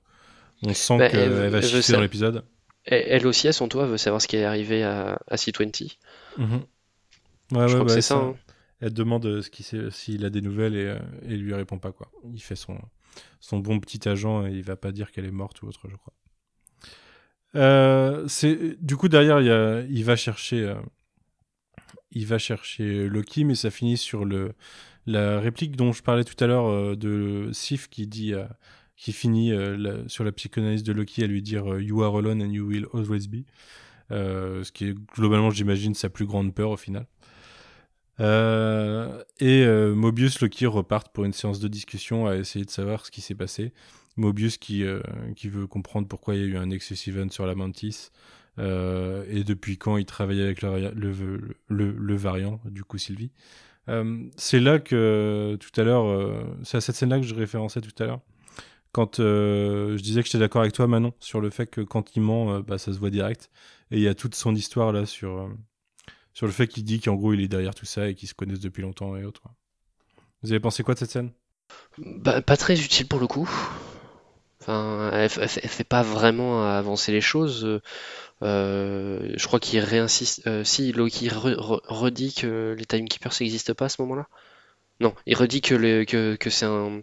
on 0.64 0.74
sent 0.74 0.98
Bah, 0.98 1.08
qu'elle 1.10 1.32
elle- 1.32 1.50
va 1.50 1.62
ça. 1.62 1.92
dans 1.92 2.00
l'épisode. 2.00 2.44
Elle 2.86 3.26
aussi, 3.26 3.46
à 3.46 3.52
son 3.52 3.68
toit, 3.68 3.86
veut 3.86 3.98
savoir 3.98 4.20
ce 4.22 4.26
qui 4.26 4.36
est 4.36 4.44
arrivé 4.44 4.82
à, 4.82 5.20
à 5.28 5.36
C20. 5.36 5.96
Mhm. 6.38 6.54
Ouais, 6.54 6.60
Je 7.52 7.56
ouais, 7.58 7.68
crois 7.74 7.84
que 7.84 7.90
c'est 7.92 8.00
ça. 8.02 8.14
ça. 8.16 8.20
hein. 8.20 8.34
Elle 8.80 8.94
demande 8.94 9.26
euh, 9.26 9.42
ce 9.42 9.62
sait- 9.62 9.90
s'il 9.90 10.24
a 10.24 10.30
des 10.30 10.40
nouvelles 10.40 10.74
et, 10.74 10.86
euh, 10.86 10.98
et 11.28 11.36
lui 11.36 11.54
répond 11.54 11.78
pas 11.78 11.92
quoi. 11.92 12.10
Il 12.32 12.40
fait 12.40 12.56
son, 12.56 12.78
bon 13.52 13.78
petit 13.78 14.08
agent 14.08 14.46
et 14.46 14.52
il 14.52 14.62
va 14.62 14.76
pas 14.76 14.92
dire 14.92 15.10
qu'elle 15.10 15.26
est 15.26 15.30
morte 15.30 15.62
ou 15.62 15.66
autre, 15.68 15.88
je 15.88 15.96
crois. 15.96 16.14
Euh, 17.56 18.28
du 18.80 18.96
coup 18.96 19.08
derrière 19.08 19.40
il, 19.40 20.04
va 20.04 20.14
chercher 20.14 20.72
il 22.12 22.24
va 22.24 22.38
chercher 22.38 23.08
Loki 23.08 23.42
mais 23.42 23.56
ça 23.56 23.72
finit 23.72 23.96
sur 23.96 24.24
la 25.06 25.40
réplique 25.40 25.74
dont 25.74 25.92
je 25.92 26.00
parlais 26.04 26.22
tout 26.22 26.42
à 26.44 26.46
l'heure 26.46 26.96
de 26.96 27.50
Sif 27.52 27.88
qui 27.88 28.06
dit 28.06 28.34
qui 28.94 29.12
finit 29.12 29.52
sur 30.06 30.22
la 30.22 30.30
psychanalyse 30.30 30.84
de 30.84 30.92
Loki 30.92 31.24
à 31.24 31.26
lui 31.26 31.42
dire 31.42 31.80
you 31.80 32.04
are 32.04 32.16
alone 32.16 32.40
and 32.40 32.52
you 32.52 32.68
will 32.68 32.86
always 32.94 33.26
be 33.26 33.44
ce 34.10 34.70
qui 34.70 34.86
est 34.86 34.94
globalement, 35.14 35.50
j'imagine, 35.50 35.94
sa 35.94 36.08
plus 36.08 36.26
grande 36.26 36.54
peur 36.54 36.70
au 36.70 36.76
final. 36.76 37.06
Euh, 38.20 39.22
et 39.38 39.64
euh, 39.64 39.94
Mobius, 39.94 40.40
Loki 40.40 40.66
repartent 40.66 41.12
pour 41.12 41.24
une 41.24 41.32
séance 41.32 41.58
de 41.58 41.68
discussion 41.68 42.26
à 42.26 42.36
essayer 42.36 42.64
de 42.64 42.70
savoir 42.70 43.06
ce 43.06 43.10
qui 43.10 43.20
s'est 43.20 43.34
passé. 43.34 43.72
Mobius 44.16 44.58
qui, 44.58 44.84
euh, 44.84 45.00
qui 45.36 45.48
veut 45.48 45.66
comprendre 45.66 46.06
pourquoi 46.06 46.34
il 46.34 46.40
y 46.40 46.44
a 46.44 46.46
eu 46.46 46.56
un 46.56 46.66
Nexus 46.66 46.98
Event 47.08 47.30
sur 47.30 47.46
la 47.46 47.54
Mantis 47.54 48.10
euh, 48.58 49.24
et 49.28 49.44
depuis 49.44 49.78
quand 49.78 49.96
il 49.96 50.04
travaillait 50.04 50.44
avec 50.44 50.62
le, 50.62 50.92
le, 51.68 51.92
le, 51.92 52.16
variant, 52.16 52.60
du 52.66 52.84
coup 52.84 52.98
Sylvie. 52.98 53.30
Euh, 53.88 54.28
c'est 54.36 54.60
là 54.60 54.78
que 54.78 55.56
tout 55.60 55.80
à 55.80 55.84
l'heure, 55.84 56.06
euh, 56.06 56.44
c'est 56.62 56.76
à 56.76 56.80
cette 56.80 56.96
scène-là 56.96 57.20
que 57.20 57.26
je 57.26 57.34
référençais 57.34 57.80
tout 57.80 58.02
à 58.02 58.06
l'heure. 58.06 58.20
Quand 58.92 59.18
je 59.18 60.02
disais 60.02 60.20
que 60.20 60.26
j'étais 60.26 60.38
d'accord 60.38 60.62
avec 60.62 60.74
toi, 60.74 60.88
Manon, 60.88 61.14
sur 61.20 61.40
le 61.40 61.50
fait 61.50 61.66
que 61.66 61.80
quand 61.80 62.16
il 62.16 62.22
ment, 62.22 62.60
bah, 62.60 62.76
ça 62.76 62.92
se 62.92 62.98
voit 62.98 63.10
direct. 63.10 63.50
Et 63.92 63.98
il 63.98 64.02
y 64.02 64.08
a 64.08 64.14
toute 64.14 64.34
son 64.34 64.54
histoire 64.54 64.92
là 64.92 65.06
sur, 65.06 65.48
sur 66.32 66.46
le 66.46 66.52
fait 66.52 66.66
qu'il 66.66 66.84
dit 66.84 67.00
qu'en 67.00 67.14
gros 67.14 67.32
il 67.32 67.40
est 67.40 67.48
derrière 67.48 67.74
tout 67.74 67.86
ça 67.86 68.08
et 68.08 68.14
qu'ils 68.14 68.28
se 68.28 68.34
connaissent 68.34 68.60
depuis 68.60 68.82
longtemps 68.82 69.16
et 69.16 69.24
autres. 69.24 69.42
Vous 70.42 70.52
avez 70.52 70.60
pensé 70.60 70.82
quoi 70.82 70.94
de 70.94 71.00
cette 71.00 71.10
scène? 71.10 71.32
Bah, 71.98 72.40
pas 72.40 72.56
très 72.56 72.80
utile 72.80 73.06
pour 73.06 73.20
le 73.20 73.26
coup. 73.26 73.48
Enfin, 74.60 75.10
elle, 75.12 75.30
elle 75.40 75.48
fait 75.48 75.60
elle 75.62 75.70
fait 75.70 75.84
pas 75.84 76.02
vraiment 76.02 76.64
avancer 76.64 77.12
les 77.12 77.20
choses. 77.20 77.80
Euh, 78.42 79.32
je 79.34 79.46
crois 79.46 79.60
qu'il 79.60 79.80
réinsiste. 79.80 80.46
euh, 80.46 80.64
si 80.64 80.92
Loki 80.92 81.28
re- 81.28 81.56
re- 81.56 81.80
redit 81.86 82.34
que 82.34 82.74
les 82.78 82.84
Timekeepers 82.84 83.32
n'existent 83.40 83.74
pas 83.74 83.86
à 83.86 83.88
ce 83.88 84.00
moment-là? 84.02 84.28
Non, 85.00 85.14
il 85.24 85.34
redit 85.34 85.62
que, 85.62 85.74
le, 85.74 86.04
que, 86.04 86.36
que 86.36 86.50
c'est 86.50 86.66
un, 86.66 87.00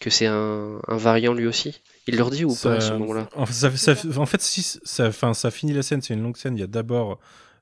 que 0.00 0.10
c'est 0.10 0.26
un, 0.26 0.80
un 0.86 0.96
variant 0.98 1.32
lui 1.32 1.46
aussi. 1.46 1.80
Il 2.06 2.16
leur 2.16 2.30
dit 2.30 2.44
ou 2.44 2.54
pas 2.54 2.74
à 2.74 2.80
ce 2.80 2.92
moment-là? 2.92 3.28
En 3.34 3.46
fait, 3.46 3.54
ça, 3.54 3.94
ça- 3.94 4.18
en 4.18 4.26
fait, 4.26 4.42
si 4.42 4.62
ça, 4.62 5.08
enfin, 5.08 5.32
ça 5.32 5.50
finit 5.50 5.72
la 5.72 5.82
scène, 5.82 6.02
c'est 6.02 6.12
une 6.12 6.22
longue 6.22 6.36
scène. 6.36 6.56
Il 6.56 6.60
y 6.60 6.64
a 6.64 6.66
d'abord 6.66 7.18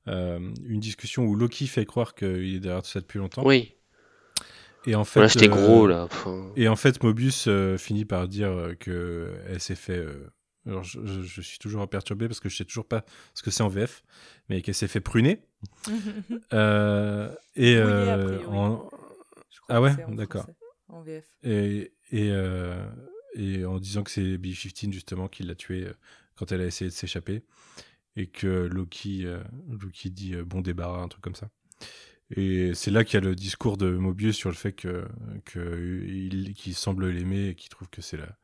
une 0.06 0.80
discussion 0.80 1.24
où 1.24 1.34
Loki 1.34 1.66
fait 1.66 1.84
croire 1.86 2.14
qu'il 2.14 2.54
est 2.56 2.60
derrière 2.60 2.82
tout 2.82 2.90
ça 2.90 3.00
depuis 3.00 3.18
longtemps. 3.18 3.44
Oui, 3.44 3.72
Et 4.86 4.94
en 4.94 5.04
fait, 5.04 5.20
voilà, 5.20 5.28
c'était 5.28 5.46
euh, 5.46 5.50
gros 5.50 5.86
là. 5.86 6.04
Enfin, 6.04 6.52
Et 6.56 6.68
en 6.68 6.76
fait, 6.76 7.02
Mobius 7.02 7.46
euh, 7.48 7.76
finit 7.76 8.04
par 8.04 8.28
dire 8.28 8.50
euh, 8.50 8.74
que 8.74 9.34
elle 9.48 9.60
s'est 9.60 9.74
fait. 9.74 9.98
euh, 9.98 10.30
alors, 10.66 10.82
je, 10.84 11.04
je- 11.04 11.22
je 11.22 11.40
suis 11.40 11.58
toujours 11.58 11.88
perturbé 11.88 12.26
parce 12.28 12.40
que 12.40 12.48
je 12.48 12.56
sais 12.56 12.64
toujours 12.64 12.86
pas 12.86 13.04
ce 13.34 13.42
que 13.42 13.50
c'est 13.50 13.62
en 13.62 13.68
VF, 13.68 14.02
mais 14.48 14.62
qu'elle 14.62 14.74
s'est 14.74 14.88
fait 14.88 15.00
pruner. 15.00 15.40
Euh, 16.52 17.34
et, 17.56 17.74
euh, 17.76 18.38
en, 18.46 18.88
Je 19.50 19.60
crois 19.60 19.76
Ah 19.76 19.80
ouais 19.82 19.94
D'accord. 20.10 20.46
En 20.88 21.02
VF. 21.02 21.24
et, 21.42 21.92
et, 22.12 22.30
euh, 22.30 22.76
et 23.34 23.64
en 23.64 23.78
disant 23.78 24.04
que 24.04 24.10
c'est 24.12 24.38
B-15 24.38 24.92
justement 24.92 25.26
qui 25.28 25.42
l'a 25.42 25.54
tué 25.56 25.84
euh, 25.86 25.92
quand 26.36 26.52
elle 26.52 26.60
a 26.60 26.66
essayé 26.66 26.88
de 26.88 26.94
s'échapper 26.94 27.42
et 28.16 28.26
que 28.26 28.46
Loki, 28.46 29.26
euh, 29.26 29.42
Loki 29.68 30.10
dit 30.10 30.34
euh, 30.34 30.44
bon 30.44 30.60
débarras, 30.60 31.02
un 31.02 31.08
truc 31.08 31.22
comme 31.22 31.34
ça. 31.34 31.50
Et 32.30 32.74
c'est 32.74 32.90
là 32.90 33.04
qu'il 33.04 33.14
y 33.14 33.24
a 33.24 33.26
le 33.28 33.36
discours 33.36 33.76
de 33.76 33.90
Mobius 33.90 34.36
sur 34.36 34.48
le 34.48 34.56
fait 34.56 34.72
que, 34.72 35.06
que 35.44 36.02
il, 36.04 36.54
qu'il 36.54 36.74
semble 36.74 37.08
l'aimer 37.08 37.48
et 37.48 37.54
qu'il 37.54 37.68
trouve 37.68 37.88
que 37.88 38.02
c'est 38.02 38.16
la, 38.16 38.36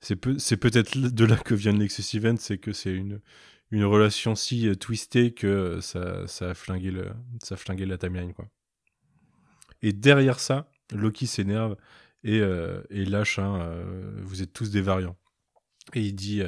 c'est 0.00 0.38
c'est 0.38 0.58
peut-être 0.58 0.98
de 0.98 1.24
là 1.24 1.36
que 1.36 1.54
vient 1.54 1.72
le 1.72 1.78
Nexus 1.78 2.16
Event, 2.16 2.36
c'est 2.38 2.58
que 2.58 2.72
c'est 2.72 2.92
une, 2.92 3.20
une 3.70 3.84
relation 3.84 4.34
si 4.34 4.68
euh, 4.68 4.74
twistée 4.74 5.32
que 5.32 5.80
ça, 5.80 6.26
ça 6.26 6.50
a 6.50 6.54
flingué 6.54 6.90
le, 6.90 7.12
ça 7.42 7.54
a 7.54 7.56
flingué 7.56 7.86
la 7.86 7.96
timeline, 7.96 8.34
quoi. 8.34 8.48
Et 9.80 9.92
derrière 9.92 10.40
ça, 10.40 10.70
Loki 10.92 11.26
s'énerve 11.26 11.76
et, 12.24 12.38
et 12.38 13.04
lâche 13.04 13.38
euh, 13.38 14.20
vous 14.24 14.42
êtes 14.42 14.52
tous 14.52 14.70
des 14.70 14.80
variants. 14.80 15.16
Et 15.94 16.02
il 16.02 16.14
dit, 16.14 16.42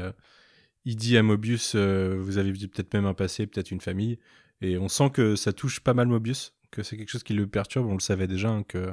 il 0.85 0.97
dit 0.97 1.17
à 1.17 1.23
Mobius, 1.23 1.73
euh, 1.75 2.17
vous 2.19 2.39
avez 2.39 2.53
peut-être 2.53 2.93
même 2.95 3.07
un 3.07 3.15
passé, 3.15 3.47
peut-être 3.47 3.71
une 3.71 3.81
famille. 3.81 4.19
Et 4.63 4.79
on 4.79 4.89
sent 4.89 5.11
que 5.11 5.37
ça 5.37 5.53
touche 5.53 5.81
pas 5.81 5.95
mal 5.95 6.09
Mobius, 6.09 6.53
que 6.71 6.83
c'est 6.83 6.97
quelque 6.97 7.09
chose 7.11 7.23
qui 7.23 7.33
le 7.35 7.47
perturbe. 7.47 7.87
On 7.87 7.95
le 7.95 8.01
savait 8.01 8.27
déjà, 8.27 8.49
hein, 8.51 8.63
que 8.63 8.91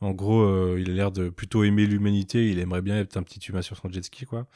en 0.00 0.10
gros, 0.12 0.42
euh, 0.42 0.76
il 0.80 0.90
a 0.90 0.94
l'air 0.94 1.12
de 1.12 1.28
plutôt 1.30 1.64
aimer 1.64 1.86
l'humanité. 1.86 2.50
Il 2.50 2.58
aimerait 2.58 2.82
bien 2.82 2.98
être 2.98 3.16
un 3.16 3.22
petit 3.22 3.40
humain 3.48 3.62
sur 3.62 3.76
son 3.76 3.90
jet 3.90 4.02
ski, 4.04 4.24
quoi. 4.26 4.46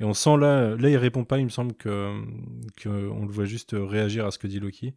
Et 0.00 0.04
on 0.04 0.14
sent 0.14 0.36
là, 0.38 0.74
là, 0.76 0.88
il 0.88 0.96
répond 0.96 1.24
pas. 1.24 1.38
Il 1.38 1.44
me 1.44 1.50
semble 1.50 1.74
que, 1.74 2.12
que 2.76 2.88
on 2.88 3.26
le 3.26 3.30
voit 3.32 3.44
juste 3.44 3.76
réagir 3.78 4.26
à 4.26 4.30
ce 4.30 4.38
que 4.38 4.46
dit 4.46 4.60
Loki. 4.60 4.94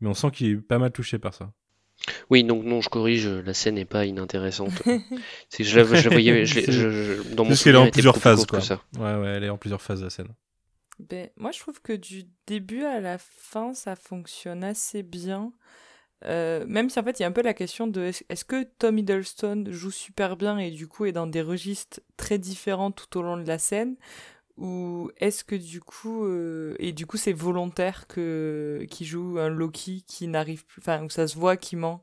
Mais 0.00 0.08
on 0.08 0.14
sent 0.14 0.30
qu'il 0.32 0.46
est 0.50 0.56
pas 0.56 0.78
mal 0.78 0.92
touché 0.92 1.18
par 1.18 1.32
ça. 1.34 1.52
Oui, 2.28 2.44
donc 2.44 2.64
non, 2.64 2.82
je 2.82 2.90
corrige, 2.90 3.26
la 3.26 3.54
scène 3.54 3.76
n'est 3.76 3.86
pas 3.86 4.04
inintéressante. 4.04 4.82
C'est 5.48 5.62
que 5.64 5.68
je 5.68 5.80
la, 5.80 5.84
je 5.84 6.08
la 6.08 6.10
voyais, 6.10 6.44
je, 6.44 6.60
je- 6.60 6.70
je- 6.70 7.34
dans 7.34 7.44
mon 7.44 7.54
qu'elle 7.54 7.74
est 7.74 7.78
en 7.78 7.84
elle 7.86 7.90
plusieurs 7.90 8.18
phases, 8.18 8.44
quoi. 8.44 8.58
que 8.58 8.64
ça. 8.64 8.82
Ouais, 8.98 9.14
ouais, 9.20 9.28
elle 9.28 9.44
est 9.44 9.48
en 9.48 9.56
plusieurs 9.56 9.80
phases 9.80 10.02
la 10.02 10.10
scène. 10.10 10.28
Ben, 10.98 11.28
moi, 11.36 11.52
je 11.52 11.60
trouve 11.60 11.80
que 11.82 11.92
du 11.92 12.24
début 12.46 12.84
à 12.84 13.00
la 13.00 13.18
fin, 13.18 13.74
ça 13.74 13.96
fonctionne 13.96 14.64
assez 14.64 15.02
bien. 15.02 15.52
Euh, 16.24 16.64
même 16.66 16.88
si 16.90 16.98
en 16.98 17.02
fait, 17.04 17.18
il 17.18 17.22
y 17.22 17.24
a 17.24 17.28
un 17.28 17.32
peu 17.32 17.42
la 17.42 17.54
question 17.54 17.86
de 17.86 18.10
est-ce 18.28 18.44
que 18.44 18.64
Tom 18.78 18.98
Hiddleston 18.98 19.64
joue 19.68 19.90
super 19.90 20.36
bien 20.36 20.58
et 20.58 20.70
du 20.70 20.88
coup 20.88 21.04
est 21.04 21.12
dans 21.12 21.26
des 21.26 21.42
registres 21.42 22.00
très 22.16 22.38
différents 22.38 22.90
tout 22.90 23.18
au 23.18 23.22
long 23.22 23.36
de 23.36 23.46
la 23.46 23.58
scène? 23.58 23.96
Ou 24.56 25.10
est-ce 25.18 25.44
que 25.44 25.54
du 25.56 25.80
coup 25.82 26.24
euh, 26.24 26.74
et 26.78 26.92
du 26.92 27.06
coup 27.06 27.18
c'est 27.18 27.34
volontaire 27.34 28.06
que 28.06 28.86
qu'il 28.90 29.06
joue 29.06 29.38
un 29.38 29.50
Loki 29.50 30.02
qui 30.06 30.28
n'arrive 30.28 30.64
plus 30.66 30.80
enfin 30.80 31.06
ça 31.10 31.28
se 31.28 31.36
voit 31.38 31.58
qu'il 31.58 31.78
ment? 31.78 32.02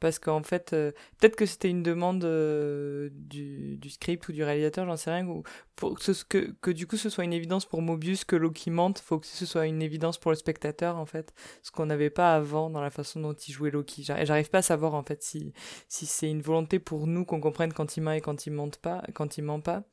Parce 0.00 0.18
qu'en 0.18 0.42
fait 0.42 0.72
euh, 0.72 0.92
peut-être 1.18 1.36
que 1.36 1.46
c'était 1.46 1.70
une 1.70 1.82
demande 1.82 2.24
euh, 2.24 3.10
du, 3.12 3.76
du 3.78 3.90
script 3.90 4.28
ou 4.28 4.32
du 4.32 4.42
réalisateur 4.42 4.86
j'en 4.86 4.96
sais 4.96 5.10
rien 5.10 5.26
ou 5.26 5.42
pour 5.78 5.96
que, 5.98 6.50
que, 6.60 6.70
du 6.70 6.86
coup 6.86 6.96
ce 6.96 7.08
soit 7.08 7.24
une 7.24 7.32
évidence 7.32 7.64
pour 7.64 7.82
Mobius 7.82 8.24
que 8.24 8.34
Loki 8.34 8.70
mente, 8.70 8.98
faut 8.98 9.18
que 9.20 9.26
ce 9.26 9.46
soit 9.46 9.66
une 9.66 9.80
évidence 9.80 10.18
pour 10.18 10.32
le 10.32 10.36
spectateur 10.36 10.96
en 10.96 11.06
fait, 11.06 11.32
ce 11.62 11.70
qu'on 11.70 11.86
n'avait 11.86 12.10
pas 12.10 12.34
avant 12.34 12.68
dans 12.68 12.80
la 12.80 12.90
façon 12.90 13.20
dont 13.20 13.32
il 13.32 13.52
jouait 13.52 13.70
Loki. 13.70 14.02
J'arrive 14.02 14.50
pas 14.50 14.58
à 14.58 14.62
savoir 14.62 14.94
en 14.94 15.04
fait 15.04 15.22
si, 15.22 15.52
si 15.88 16.06
c'est 16.06 16.28
une 16.28 16.42
volonté 16.42 16.80
pour 16.80 17.06
nous 17.06 17.24
qu'on 17.24 17.40
comprenne 17.40 17.72
quand 17.72 17.96
il 17.96 18.02
ment 18.02 18.12
et 18.12 18.20
quand 18.20 18.46
il 18.46 18.52
mente 18.52 18.78
pas, 18.78 19.02
quand 19.14 19.38
il 19.38 19.42
ment 19.42 19.60
pas. 19.60 19.84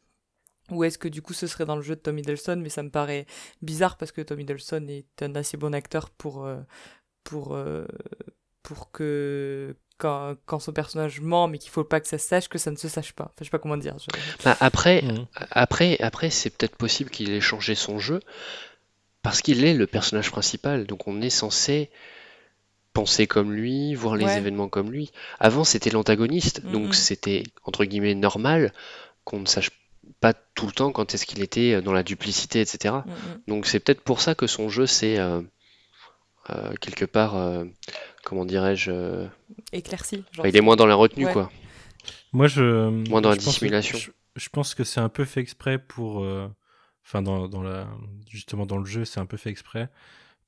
Ou 0.72 0.84
est-ce 0.84 0.98
que 0.98 1.08
du 1.08 1.22
coup 1.22 1.34
ce 1.34 1.46
serait 1.46 1.66
dans 1.66 1.76
le 1.76 1.84
jeu 1.84 1.96
de 1.96 2.02
Tom 2.02 2.18
Hiddleston, 2.18 2.56
mais 2.58 2.70
ça 2.70 2.82
me 2.82 2.90
paraît 2.90 3.28
bizarre 3.62 3.98
parce 3.98 4.12
que 4.12 4.22
Tom 4.22 4.40
Hiddleston 4.40 4.88
est 4.88 5.22
un 5.22 5.36
assez 5.36 5.58
bon 5.58 5.76
acteur 5.76 6.10
pour, 6.10 6.46
euh, 6.46 6.62
pour, 7.24 7.56
pour 8.64 8.92
que 8.92 9.76
quand, 9.98 10.36
quand 10.46 10.60
son 10.60 10.74
personnage 10.74 11.22
ment, 11.22 11.48
mais 11.48 11.58
qu'il 11.58 11.72
faut 11.72 11.84
pas 11.84 12.00
que 12.02 12.08
ça 12.08 12.18
se 12.18 12.28
sache, 12.28 12.48
que 12.50 12.58
ça 12.58 12.72
ne 12.72 12.76
se 12.76 12.88
sache 12.90 13.14
pas. 13.14 13.26
Enfin, 13.26 13.34
je 13.40 13.46
sais 13.46 13.50
pas 13.50 13.60
comment 13.60 13.78
dire. 13.78 13.96
je- 14.00 14.44
Bah, 14.44 14.58
après, 14.60 15.02
Mhm. 15.04 15.26
après, 15.52 15.98
après, 16.02 16.30
c'est 16.30 16.50
peut-être 16.50 16.76
possible 16.76 17.10
qu'il 17.10 17.32
ait 17.32 17.42
changé 17.42 17.76
son 17.76 18.00
jeu 18.00 18.20
parce 19.22 19.42
qu'il 19.42 19.64
est 19.66 19.74
le 19.74 19.88
personnage 19.88 20.30
principal, 20.32 20.86
donc 20.86 21.08
on 21.08 21.22
est 21.22 21.30
censé 21.30 21.90
penser 22.94 23.28
comme 23.28 23.52
lui, 23.54 23.94
voir 23.96 24.16
les 24.16 24.26
Ouais. 24.26 24.38
événements 24.38 24.70
comme 24.70 24.92
lui. 24.92 25.12
Avant, 25.40 25.64
c'était 25.64 25.90
l'antagoniste, 25.90 26.64
Mhm. 26.64 26.72
donc 26.72 26.96
c'était 26.96 27.44
entre 27.64 27.84
guillemets 27.86 28.16
normal 28.16 28.72
qu'on 29.26 29.40
ne 29.40 29.46
sache 29.46 29.72
pas 30.22 30.34
tout 30.34 30.66
le 30.68 30.72
temps 30.72 30.92
quand 30.92 31.14
est-ce 31.14 31.26
qu'il 31.26 31.42
était 31.42 31.82
dans 31.82 31.92
la 31.92 32.04
duplicité, 32.04 32.62
etc. 32.62 33.04
Mm, 33.06 33.12
mm. 33.12 33.42
Donc 33.48 33.66
c'est 33.66 33.80
peut-être 33.80 34.02
pour 34.02 34.22
ça 34.22 34.36
que 34.36 34.48
son 34.48 34.70
jeu, 34.70 34.86
c'est 34.86 35.18
euh, 35.20 35.42
euh, 36.52 36.74
quelque 36.80 37.06
part, 37.06 37.36
euh, 37.36 37.66
comment 38.26 38.44
dirais-je, 38.46 38.92
euh, 38.92 39.28
Éclairci. 39.72 40.18
genre. 40.18 40.26
enfin, 40.40 40.50
il 40.50 40.58
est 40.58 40.62
moins 40.62 40.76
dans 40.76 40.86
la 40.86 40.96
retenue, 40.96 41.26
Ouais. 41.28 41.34
quoi. 41.34 41.50
Moi, 42.34 42.48
je. 42.48 42.90
Moins 43.10 43.22
dans 43.22 43.30
la 43.30 43.36
je 43.36 43.40
pense 43.40 43.46
que- 43.46 43.50
dissimulation. 43.52 43.98
Je, 43.98 44.12
je 44.36 44.50
pense 44.50 44.76
que 44.76 44.84
c'est 44.84 45.00
un 45.00 45.10
peu 45.10 45.24
fait 45.26 45.40
exprès 45.40 45.80
pour. 45.80 46.24
euh, 46.24 46.48
Enfin, 47.08 47.22
dans, 47.22 47.48
dans 47.48 47.62
la, 47.62 47.88
justement, 48.28 48.66
dans 48.66 48.80
le 48.80 48.86
jeu, 48.86 49.06
c'est 49.06 49.20
un 49.20 49.28
peu 49.28 49.38
fait 49.38 49.52
exprès 49.52 49.90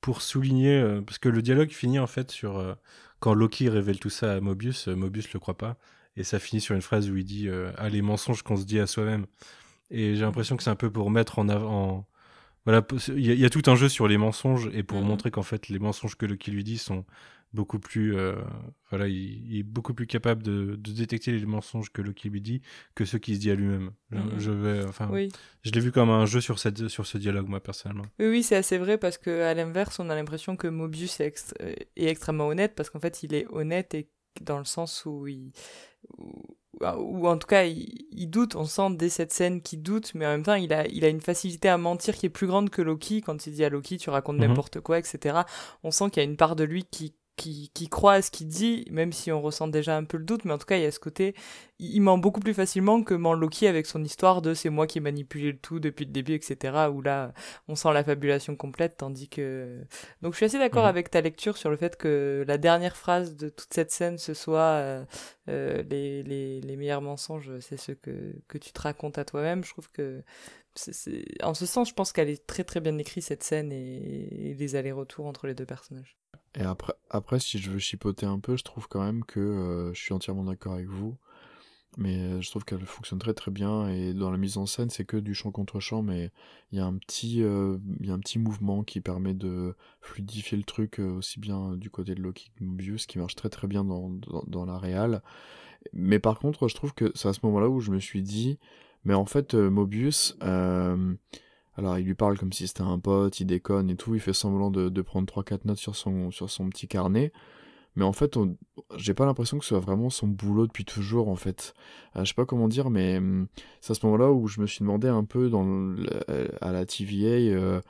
pour 0.00 0.22
souligner. 0.22 0.72
euh, 0.80 1.00
parce 1.00 1.18
que 1.18 1.28
le 1.28 1.40
dialogue 1.40 1.70
finit 1.70 1.98
en 2.00 2.06
fait 2.08 2.30
sur. 2.32 2.58
euh, 2.58 2.74
quand 3.20 3.32
Loki 3.32 3.68
révèle 3.68 3.98
tout 4.00 4.10
ça 4.10 4.34
à 4.34 4.40
Mobius, 4.40 4.88
euh, 4.88 4.94
Mobius 4.96 5.32
le 5.32 5.38
croit 5.40 5.56
pas. 5.56 5.76
Et 6.16 6.24
ça 6.24 6.38
finit 6.40 6.60
sur 6.60 6.74
une 6.74 6.82
phrase 6.82 7.08
où 7.10 7.16
il 7.16 7.24
dit 7.24 7.48
euh, 7.48 7.70
Ah, 7.78 7.88
les 7.88 8.02
mensonges 8.02 8.42
qu'on 8.42 8.56
se 8.56 8.64
dit 8.64 8.80
à 8.80 8.86
soi-même. 8.88 9.26
Et 9.92 10.16
j'ai 10.16 10.22
l'impression 10.22 10.56
que 10.56 10.62
c'est 10.64 10.70
un 10.70 10.74
peu 10.76 10.90
pour 10.90 11.10
mettre 11.12 11.38
en 11.38 11.48
avant. 11.48 12.06
Voilà, 12.64 12.84
il 13.08 13.24
y, 13.24 13.30
a- 13.30 13.34
il 13.34 13.40
y 13.40 13.44
a 13.46 13.50
tout 13.50 13.62
un 13.66 13.76
jeu 13.76 13.88
sur 13.88 14.08
les 14.08 14.18
mensonges 14.18 14.68
et 14.74 14.82
pour 14.82 15.00
Mhm. 15.00 15.06
montrer 15.06 15.30
qu'en 15.30 15.42
fait 15.44 15.68
les 15.68 15.78
mensonges 15.78 16.16
que 16.16 16.26
Loki 16.26 16.50
lui 16.50 16.64
dit 16.64 16.76
sont 16.76 17.04
beaucoup 17.54 17.78
plus 17.78 18.14
euh, 18.16 18.34
voilà 18.90 19.08
il, 19.08 19.16
il 19.52 19.58
est 19.60 19.62
beaucoup 19.62 19.94
plus 19.94 20.06
capable 20.06 20.42
de, 20.42 20.76
de 20.76 20.92
détecter 20.92 21.32
les 21.32 21.46
mensonges 21.46 21.90
que 21.90 22.02
Loki 22.02 22.28
lui 22.28 22.40
dit 22.42 22.60
que 22.94 23.04
ceux 23.06 23.18
qu'il 23.18 23.36
se 23.36 23.40
dit 23.40 23.50
à 23.50 23.54
lui-même 23.54 23.90
je, 24.10 24.18
je 24.38 24.50
vais 24.50 24.84
enfin 24.84 25.08
Oui. 25.10 25.30
je 25.62 25.70
l'ai 25.70 25.80
vu 25.80 25.90
comme 25.90 26.10
un 26.10 26.26
jeu 26.26 26.40
sur 26.42 26.58
cette 26.58 26.88
sur 26.88 27.06
ce 27.06 27.16
dialogue 27.16 27.48
moi 27.48 27.60
personnellement 27.60 28.04
Oui, 28.18 28.26
oui, 28.28 28.42
c'est 28.42 28.56
assez 28.56 28.76
vrai 28.76 28.98
parce 28.98 29.16
que 29.18 29.42
à 29.42 29.54
l'inverse, 29.54 29.98
on 29.98 30.10
a 30.10 30.14
l'impression 30.14 30.56
que 30.56 30.68
Mobius 30.68 31.20
est, 31.20 31.54
euh, 31.62 31.74
est 31.96 32.06
extrêmement 32.06 32.48
honnête 32.48 32.74
parce 32.74 32.90
qu'en 32.90 33.00
fait, 33.00 33.22
il 33.22 33.32
est 33.34 33.46
honnête 33.50 33.94
et 33.94 34.08
dans 34.42 34.58
le 34.58 34.64
sens 34.66 35.04
où 35.06 35.26
il, 35.26 35.52
où, 36.18 36.42
ou 36.98 37.26
en 37.28 37.38
tout 37.38 37.46
cas, 37.48 37.64
il, 37.64 38.06
il 38.12 38.28
doute. 38.28 38.54
On 38.54 38.64
sent 38.64 38.90
dès 38.96 39.08
cette 39.08 39.32
scène 39.32 39.62
qu'il 39.62 39.82
doute, 39.82 40.12
mais 40.14 40.26
en 40.26 40.30
même 40.30 40.42
temps, 40.44 40.54
il 40.54 40.72
a, 40.72 40.86
il 40.88 41.04
a 41.04 41.08
une 41.08 41.20
facilité 41.20 41.68
à 41.68 41.76
mentir 41.78 42.14
qui 42.14 42.26
est 42.26 42.30
plus 42.30 42.46
grande 42.46 42.70
que 42.70 42.82
Loki 42.82 43.20
quand 43.20 43.46
il 43.46 43.52
dit 43.52 43.64
à 43.64 43.68
Loki, 43.68 43.96
tu 43.98 44.10
racontes 44.10 44.36
Mhm. 44.38 44.46
n'importe 44.48 44.80
quoi, 44.80 44.98
etc. 44.98 45.40
On 45.82 45.90
sent 45.90 46.10
qu'il 46.10 46.22
y 46.22 46.26
a 46.26 46.28
une 46.28 46.36
part 46.36 46.54
de 46.56 46.64
lui 46.64 46.84
qui 46.84 47.14
qui, 47.38 47.70
qui 47.72 47.88
croit 47.88 48.14
à 48.14 48.22
ce 48.22 48.30
qu'il 48.30 48.48
dit, 48.48 48.84
même 48.90 49.12
si 49.12 49.30
on 49.32 49.40
ressent 49.40 49.68
déjà 49.68 49.96
un 49.96 50.04
peu 50.04 50.18
le 50.18 50.24
doute, 50.24 50.44
mais 50.44 50.52
en 50.52 50.58
tout 50.58 50.66
cas, 50.66 50.76
il 50.76 50.82
y 50.82 50.86
a 50.86 50.90
ce 50.90 50.98
côté, 50.98 51.34
il, 51.78 52.00
ment 52.02 52.18
beaucoup 52.18 52.40
plus 52.40 52.52
facilement 52.54 53.02
que 53.02 53.14
ment 53.14 53.34
Loki 53.34 53.66
avec 53.68 53.86
son 53.86 54.02
histoire 54.02 54.42
de 54.42 54.52
c'est 54.52 54.68
moi 54.68 54.86
qui 54.86 54.98
ai 54.98 55.00
manipulé 55.00 55.52
le 55.52 55.58
tout 55.58 55.78
depuis 55.80 56.04
le 56.04 56.10
début, 56.10 56.34
etc., 56.34 56.88
où 56.92 57.00
là, 57.00 57.32
on 57.68 57.76
sent 57.76 57.92
la 57.92 58.02
fabulation 58.04 58.56
complète, 58.56 58.96
tandis 58.98 59.28
que... 59.28 59.80
Donc 60.20 60.32
je 60.32 60.38
suis 60.38 60.46
assez 60.46 60.58
d'accord 60.58 60.82
Mhm. 60.84 60.88
avec 60.88 61.10
ta 61.10 61.20
lecture 61.20 61.56
sur 61.56 61.70
le 61.70 61.76
fait 61.76 61.96
que 61.96 62.44
la 62.46 62.58
dernière 62.58 62.96
phrase 62.96 63.36
de 63.36 63.48
toute 63.48 63.72
cette 63.72 63.92
scène, 63.92 64.18
ce 64.18 64.34
soit 64.34 64.60
euh, 64.60 65.04
euh, 65.48 65.82
les, 65.88 66.22
les, 66.24 66.60
les 66.60 66.76
meilleurs 66.76 67.02
mensonges, 67.02 67.50
c'est 67.60 67.76
ce 67.76 67.92
que, 67.92 68.34
que 68.48 68.58
tu 68.58 68.72
te 68.72 68.80
racontes 68.80 69.18
à 69.18 69.24
toi-même. 69.24 69.64
Je 69.64 69.70
trouve 69.70 69.90
que... 69.90 70.22
En 71.42 71.54
ce 71.54 71.66
sens, 71.66 71.88
je 71.88 71.94
pense 71.94 72.12
qu'elle 72.12 72.28
est 72.28 72.46
très 72.46 72.62
très 72.62 72.80
bien 72.80 72.96
écrite, 72.98 73.24
cette 73.24 73.42
scène, 73.42 73.72
et, 73.72 74.50
et 74.50 74.54
les 74.54 74.76
allers-retours 74.76 75.26
entre 75.26 75.46
les 75.48 75.54
deux 75.54 75.66
personnages. 75.66 76.16
Et 76.58 76.62
après, 76.62 76.94
après, 77.08 77.38
si 77.38 77.58
je 77.58 77.70
veux 77.70 77.78
chipoter 77.78 78.26
un 78.26 78.40
peu, 78.40 78.56
je 78.56 78.64
trouve 78.64 78.88
quand 78.88 79.02
même 79.02 79.24
que 79.24 79.38
euh, 79.38 79.94
je 79.94 80.00
suis 80.02 80.12
entièrement 80.12 80.44
d'accord 80.44 80.74
avec 80.74 80.88
vous. 80.88 81.16
Mais 81.96 82.18
euh, 82.18 82.40
je 82.40 82.50
trouve 82.50 82.64
qu'elle 82.64 82.84
fonctionne 82.84 83.20
très 83.20 83.32
très 83.32 83.52
bien. 83.52 83.88
Et 83.88 84.12
dans 84.12 84.30
la 84.32 84.38
mise 84.38 84.56
en 84.58 84.66
scène, 84.66 84.90
c'est 84.90 85.04
que 85.04 85.16
du 85.16 85.34
chant 85.34 85.52
contre 85.52 85.78
chant. 85.78 86.02
Mais 86.02 86.32
il 86.72 86.78
y 86.78 86.80
a 86.80 86.84
un 86.84 86.96
petit, 86.96 87.44
euh, 87.44 87.78
y 88.00 88.10
a 88.10 88.14
un 88.14 88.18
petit 88.18 88.40
mouvement 88.40 88.82
qui 88.82 89.00
permet 89.00 89.34
de 89.34 89.76
fluidifier 90.00 90.58
le 90.58 90.64
truc 90.64 90.98
aussi 90.98 91.38
bien 91.38 91.76
du 91.76 91.90
côté 91.90 92.16
de 92.16 92.22
Loki 92.22 92.50
que 92.58 92.64
Mobius, 92.64 93.06
qui 93.06 93.18
marche 93.18 93.36
très 93.36 93.50
très 93.50 93.68
bien 93.68 93.84
dans, 93.84 94.10
dans, 94.10 94.42
dans 94.48 94.64
la 94.66 94.78
réal. 94.78 95.22
Mais 95.92 96.18
par 96.18 96.40
contre, 96.40 96.66
je 96.66 96.74
trouve 96.74 96.92
que 96.92 97.12
c'est 97.14 97.28
à 97.28 97.32
ce 97.32 97.40
moment-là 97.44 97.68
où 97.68 97.78
je 97.78 97.92
me 97.92 98.00
suis 98.00 98.22
dit, 98.22 98.58
mais 99.04 99.14
en 99.14 99.26
fait, 99.26 99.54
Mobius, 99.54 100.36
alors 101.78 101.96
il 101.98 102.04
lui 102.04 102.14
parle 102.14 102.36
comme 102.36 102.52
si 102.52 102.66
c'était 102.66 102.82
un 102.82 102.98
pote, 102.98 103.38
il 103.38 103.46
déconne 103.46 103.88
et 103.88 103.96
tout, 103.96 104.14
il 104.16 104.20
fait 104.20 104.32
semblant 104.32 104.70
de, 104.70 105.02
prendre 105.02 105.26
3-4 105.32 105.64
notes 105.64 105.78
sur 105.78 105.94
son, 105.94 106.30
sur 106.32 106.50
son 106.50 106.68
petit 106.68 106.88
carnet. 106.88 107.32
Mais 107.96 108.04
en 108.04 108.12
fait, 108.12 108.38
j'ai 108.96 109.14
pas 109.14 109.26
l'impression 109.26 109.58
que 109.58 109.64
ce 109.64 109.70
soit 109.70 109.80
vraiment 109.80 110.10
son 110.10 110.26
boulot 110.28 110.66
depuis 110.66 110.84
toujours, 110.84 111.28
en 111.28 111.36
fait. 111.36 111.74
Euh, 112.16 112.20
je 112.24 112.28
sais 112.28 112.34
pas 112.34 112.46
comment 112.46 112.68
dire, 112.68 112.90
mais 112.90 113.18
hum, 113.18 113.46
c'est 113.80 113.92
à 113.92 113.94
ce 113.94 114.04
moment-là 114.06 114.30
où 114.32 114.48
je 114.48 114.60
me 114.60 114.66
suis 114.66 114.80
demandé 114.80 115.08
un 115.08 115.24
peu 115.24 115.48
dans 115.50 115.64
le- 115.64 116.06
à 116.60 116.72
la 116.72 116.84
TVA, 116.84 117.54
euh, 117.56 117.80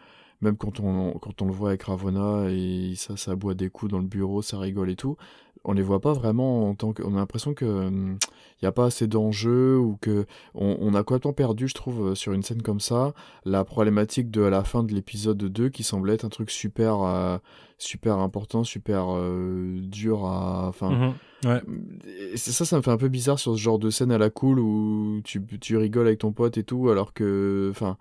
même 0.41 0.57
quand 0.57 0.81
on, 0.81 1.13
quand 1.19 1.43
on 1.43 1.47
le 1.47 1.53
voit 1.53 1.71
avec 1.71 1.83
Ravonna 1.85 2.51
et 2.51 2.95
ça, 2.97 3.17
ça 3.17 3.37
boit 3.37 3.55
des 3.55 3.71
coups 3.71 3.91
dans 3.93 3.99
le 3.99 4.07
bureau, 4.07 4.43
ça 4.43 4.59
rigole 4.59 4.91
et 4.91 4.97
tout, 4.97 5.17
on 5.65 5.73
les 5.73 5.83
voit 5.83 6.01
pas 6.01 6.13
vraiment 6.13 6.69
en 6.69 6.75
tant 6.75 6.93
que. 6.93 7.03
On 7.03 7.15
a 7.15 7.19
l'impression 7.19 7.55
que 7.55 7.65
hum, 7.65 8.19
il 8.61 8.65
y 8.65 8.69
a 8.69 8.73
pas 8.73 8.87
assez 8.87 9.07
d'enjeux 9.07 9.77
ou 9.79 9.97
que 10.01 10.27
on, 10.55 10.77
on 10.81 10.95
a 10.95 11.03
complètement 11.03 11.33
perdu, 11.33 11.69
je 11.69 11.75
trouve, 11.75 12.09
euh, 12.09 12.15
sur 12.15 12.33
une 12.33 12.43
scène 12.43 12.63
comme 12.63 12.81
ça, 12.81 13.13
la 13.45 13.65
problématique 13.65 14.31
de 14.31 14.41
la 14.43 14.65
fin 14.65 14.83
de 14.83 14.93
l'épisode 14.95 15.39
2 15.39 15.69
qui 15.69 15.83
semblait 15.85 16.15
être 16.15 16.25
un 16.25 16.29
truc 16.29 16.51
super, 16.51 17.03
euh, 17.03 17.39
super 17.79 18.19
important, 18.19 18.65
super 18.65 19.07
euh, 19.17 19.79
dur 19.83 20.25
à. 20.25 20.67
Enfin, 20.69 20.91
Mhm. 20.91 21.15
Ouais. 21.45 21.63
ça, 22.37 22.65
ça 22.65 22.77
me 22.77 22.83
fait 22.83 22.91
un 22.91 22.97
peu 22.97 23.07
bizarre 23.09 23.39
sur 23.39 23.53
ce 23.53 23.59
genre 23.61 23.79
de 23.79 23.91
scène 23.91 24.11
à 24.11 24.19
la 24.19 24.29
cool 24.29 24.59
où 24.59 25.21
tu, 25.23 25.41
tu 25.61 25.77
rigoles 25.77 26.07
avec 26.09 26.19
ton 26.19 26.33
pote 26.33 26.59
et 26.59 26.65
tout, 26.65 26.89
alors 26.89 27.13
que, 27.13 27.69
enfin, 27.71 27.97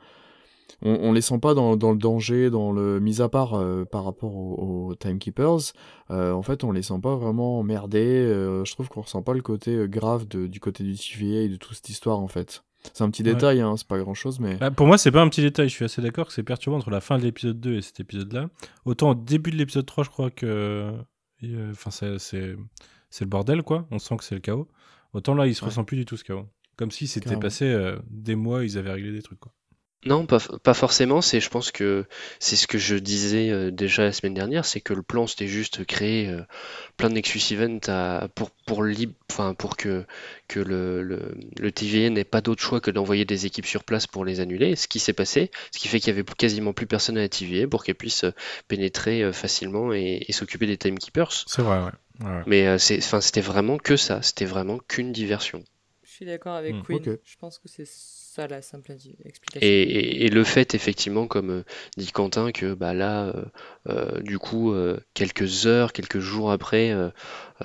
on, 0.81 0.91
on 1.01 1.13
les 1.13 1.21
sent 1.21 1.39
pas 1.39 1.53
dans, 1.53 1.75
dans 1.77 1.91
le 1.91 1.97
danger, 1.97 2.49
dans 2.49 2.71
le 2.71 2.99
mis 2.99 3.21
à 3.21 3.29
part 3.29 3.53
euh, 3.55 3.85
par 3.85 4.03
rapport 4.03 4.35
aux, 4.35 4.87
aux 4.89 4.95
Timekeepers. 4.95 5.73
euh, 6.11 6.31
en 6.33 6.41
fait, 6.41 6.63
on 6.63 6.71
les 6.71 6.81
sent 6.83 6.99
pas 7.01 7.15
vraiment 7.15 7.59
emmerdés. 7.59 7.99
euh, 8.25 8.63
je 8.65 8.71
trouve 8.73 8.89
qu'on 8.89 9.01
ressent 9.01 9.21
pas 9.23 9.33
le 9.33 9.41
côté 9.41 9.87
grave 9.87 10.27
de, 10.27 10.47
du 10.47 10.59
côté 10.59 10.83
du 10.83 10.95
TVA 10.95 11.41
et 11.43 11.49
de 11.49 11.55
toute 11.55 11.75
cette 11.75 11.89
histoire 11.89 12.19
en 12.19 12.27
fait. 12.27 12.63
C'est 12.93 13.03
un 13.03 13.09
petit 13.09 13.23
Ouais. 13.23 13.33
détail, 13.33 13.59
hein, 13.59 13.75
c'est 13.75 13.87
pas 13.87 13.97
grand 13.99 14.13
chose, 14.13 14.39
mais 14.39 14.55
Bah, 14.57 14.71
pour 14.71 14.87
moi, 14.87 14.97
c'est 14.97 15.11
pas 15.11 15.21
un 15.21 15.27
petit 15.27 15.41
détail. 15.41 15.67
Je 15.67 15.73
suis 15.73 15.83
assez 15.83 16.01
d'accord 16.01 16.27
que 16.27 16.33
c'est 16.33 16.43
perturbant 16.43 16.77
entre 16.77 16.89
la 16.91 17.01
fin 17.01 17.17
de 17.17 17.23
l'épisode 17.23 17.59
2 17.59 17.73
et 17.75 17.81
cet 17.81 17.99
épisode-là. 17.99 18.49
Autant 18.85 19.09
au 19.11 19.15
début 19.15 19.51
de 19.51 19.57
l'épisode 19.57 19.85
3, 19.85 20.03
je 20.05 20.09
crois 20.09 20.29
que. 20.31 20.93
Enfin, 21.71 21.91
c'est 21.91 22.45
le 23.21 23.25
bordel, 23.25 23.63
quoi. 23.63 23.87
On 23.91 23.99
sent 23.99 24.15
que 24.17 24.23
c'est 24.23 24.35
le 24.35 24.41
chaos. 24.41 24.67
Autant 25.13 25.33
là, 25.33 25.47
il 25.47 25.55
se 25.55 25.61
Ouais. 25.63 25.69
ressent 25.69 25.83
plus 25.83 25.97
du 25.97 26.05
tout 26.05 26.17
ce 26.17 26.23
chaos. 26.23 26.45
Comme 26.77 26.91
si 26.91 27.07
c'était 27.07 27.35
passé 27.37 27.75
des 28.09 28.35
mois, 28.35 28.63
ils 28.63 28.77
avaient 28.77 28.91
réglé 28.91 29.11
des 29.11 29.21
trucs, 29.23 29.39
quoi. 29.39 29.51
Non, 30.05 30.25
pas, 30.25 30.39
pas 30.63 30.73
forcément. 30.73 31.21
C'est, 31.21 31.39
je 31.41 31.49
pense 31.49 31.71
que 31.71 32.05
c'est 32.39 32.55
ce 32.55 32.67
que 32.67 32.77
je 32.77 32.95
disais 32.95 33.49
euh, 33.49 33.71
déjà 33.71 34.03
la 34.03 34.13
semaine 34.13 34.35
dernière, 34.35 34.63
c'est 34.63 34.79
que 34.79 34.93
le 34.93 35.01
plan 35.01 35.27
c'était 35.27 35.47
juste 35.47 35.85
créer 35.85 36.29
euh, 36.29 36.41
plein 36.97 37.09
de 37.09 37.15
Nexus 37.15 37.41
Event 37.53 37.79
à- 37.87 38.27
pour 38.35 38.51
pour 38.65 38.83
lib- 38.83 39.13
enfin 39.31 39.53
pour 39.55 39.75
que 39.75 40.05
que 40.47 40.59
le 40.59 41.01
le, 41.03 41.35
le 41.59 41.71
TVA 41.71 42.09
n'ait 42.11 42.23
pas 42.23 42.41
d'autre 42.41 42.61
choix 42.61 42.79
que 42.79 42.91
d'envoyer 42.91 43.25
des 43.25 43.45
équipes 43.47 43.65
sur 43.65 43.83
place 43.83 44.07
pour 44.07 44.23
les 44.23 44.39
annuler. 44.39 44.75
Ce 44.75 44.87
qui 44.87 44.99
s'est 44.99 45.13
passé, 45.13 45.51
ce 45.71 45.79
qui 45.79 45.87
fait 45.87 45.99
qu'il 45.99 46.09
y 46.09 46.11
avait 46.17 46.23
quasiment 46.37 46.73
plus 46.73 46.87
personne 46.87 47.17
à 47.17 47.21
la 47.21 47.29
TVA 47.29 47.67
pour 47.67 47.83
qu'elle 47.83 47.95
puisse 47.95 48.23
euh, 48.23 48.31
pénétrer 48.67 49.23
euh, 49.23 49.33
facilement 49.33 49.93
et, 49.93 50.23
et 50.27 50.31
s'occuper 50.31 50.67
des 50.67 50.77
timekeepers. 50.77 51.31
C'est 51.47 51.61
vrai, 51.63 51.79
ouais. 51.79 51.91
Ouais, 52.21 52.31
ouais. 52.31 52.43
Mais 52.45 52.67
euh, 52.67 52.77
c'est, 52.77 52.97
enfin, 52.99 53.19
c'était 53.21 53.41
vraiment 53.41 53.77
que 53.77 53.97
ça. 53.97 54.21
C'était 54.21 54.45
vraiment 54.45 54.77
qu'une 54.87 55.11
diversion. 55.11 55.63
Je 56.03 56.09
suis 56.11 56.25
d'accord 56.25 56.55
avec 56.55 56.81
Queen. 56.83 56.97
ok. 56.97 57.19
Je 57.23 57.35
pense 57.37 57.59
que 57.59 57.67
c'est 57.67 57.85
ça 58.37 58.47
la 58.47 58.61
simple 58.61 58.91
indi- 58.91 59.15
explication. 59.25 59.67
Et, 59.67 59.81
et- 59.81 60.25
et 60.25 60.29
le 60.29 60.43
fait, 60.43 60.75
effectivement, 60.75 61.25
comme 61.27 61.49
euh, 61.49 61.63
dit 61.97 62.11
Quentin, 62.11 62.51
que 62.51 62.73
bah, 62.75 62.93
là, 62.93 63.25
euh, 63.25 63.45
euh, 63.89 64.21
du 64.21 64.37
coup, 64.37 64.73
euh, 64.73 64.99
quelques 65.15 65.65
heures, 65.65 65.91
quelques 65.91 66.19
jours 66.19 66.51
après, 66.51 66.91
euh, 66.91 67.09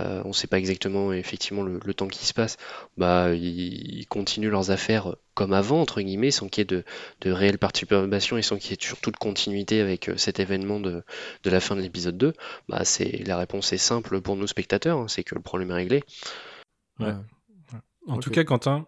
euh, 0.01 0.23
on 0.25 0.29
ne 0.29 0.33
sait 0.33 0.47
pas 0.47 0.59
exactement 0.59 1.13
effectivement 1.13 1.63
le, 1.63 1.79
le 1.85 1.95
temps 1.95 2.09
qui 2.09 2.25
se 2.25 2.33
passe, 2.33 2.57
bah, 2.97 3.35
ils, 3.35 3.99
ils 4.01 4.07
continuent 4.07 4.49
leurs 4.51 4.71
affaires 4.71 5.15
comme 5.35 5.53
avant, 5.53 5.81
entre 5.81 6.01
guillemets, 6.01 6.31
sans 6.31 6.49
qu'il 6.49 6.63
y 6.63 6.63
ait 6.63 6.77
de, 6.77 6.85
de 7.21 7.31
réelle 7.31 7.59
perturbation 7.59 8.39
et 8.39 8.43
sans 8.43 8.57
qu'il 8.57 8.71
y 8.71 8.75
ait 8.75 8.79
surtout 8.81 9.11
de 9.11 9.17
continuité 9.17 9.81
avec 9.81 10.11
cet 10.17 10.41
événement 10.41 10.81
de, 10.81 11.03
de 11.45 11.51
la 11.51 11.61
fin 11.61 11.77
de 11.77 11.83
l'épisode 11.83 12.17
2. 12.17 12.33
Bah, 12.69 12.85
c'est, 12.85 13.25
la 13.27 13.37
réponse 13.37 13.73
est 13.75 13.79
simple 13.79 14.21
pour 14.23 14.37
nous 14.37 14.47
spectateurs, 14.47 14.99
hein, 14.99 15.09
c'est 15.09 15.25
que 15.25 15.35
le 15.35 15.43
problème 15.43 15.71
est 15.71 15.75
réglé. 15.75 16.03
Ouais. 16.99 17.07
ouais. 17.09 17.13
En 18.09 18.19
tout 18.19 18.31
cas, 18.31 18.43
Quentin, 18.45 18.87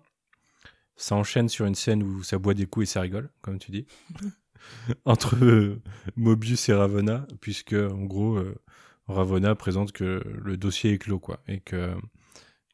ça 0.96 1.14
enchaîne 1.16 1.48
sur 1.48 1.66
une 1.66 1.74
scène 1.74 2.02
où 2.02 2.22
ça 2.22 2.38
boit 2.38 2.54
des 2.54 2.66
coups 2.66 2.88
et 2.88 2.92
ça 2.92 3.00
rigole, 3.00 3.30
comme 3.40 3.58
tu 3.58 3.70
dis, 3.70 3.86
entre 5.04 5.36
euh, 5.44 5.80
Mobius 6.16 6.68
et 6.68 6.74
Ravonna, 6.74 7.26
puisque 7.40 7.74
en 7.74 8.04
gros, 8.04 8.36
euh, 8.36 8.54
Ravonna 9.08 9.54
présente 9.54 9.92
que 9.92 10.22
le 10.42 10.56
dossier 10.56 10.92
est 10.92 10.98
clos, 10.98 11.18
quoi, 11.18 11.40
et 11.48 11.60
que, 11.60 11.94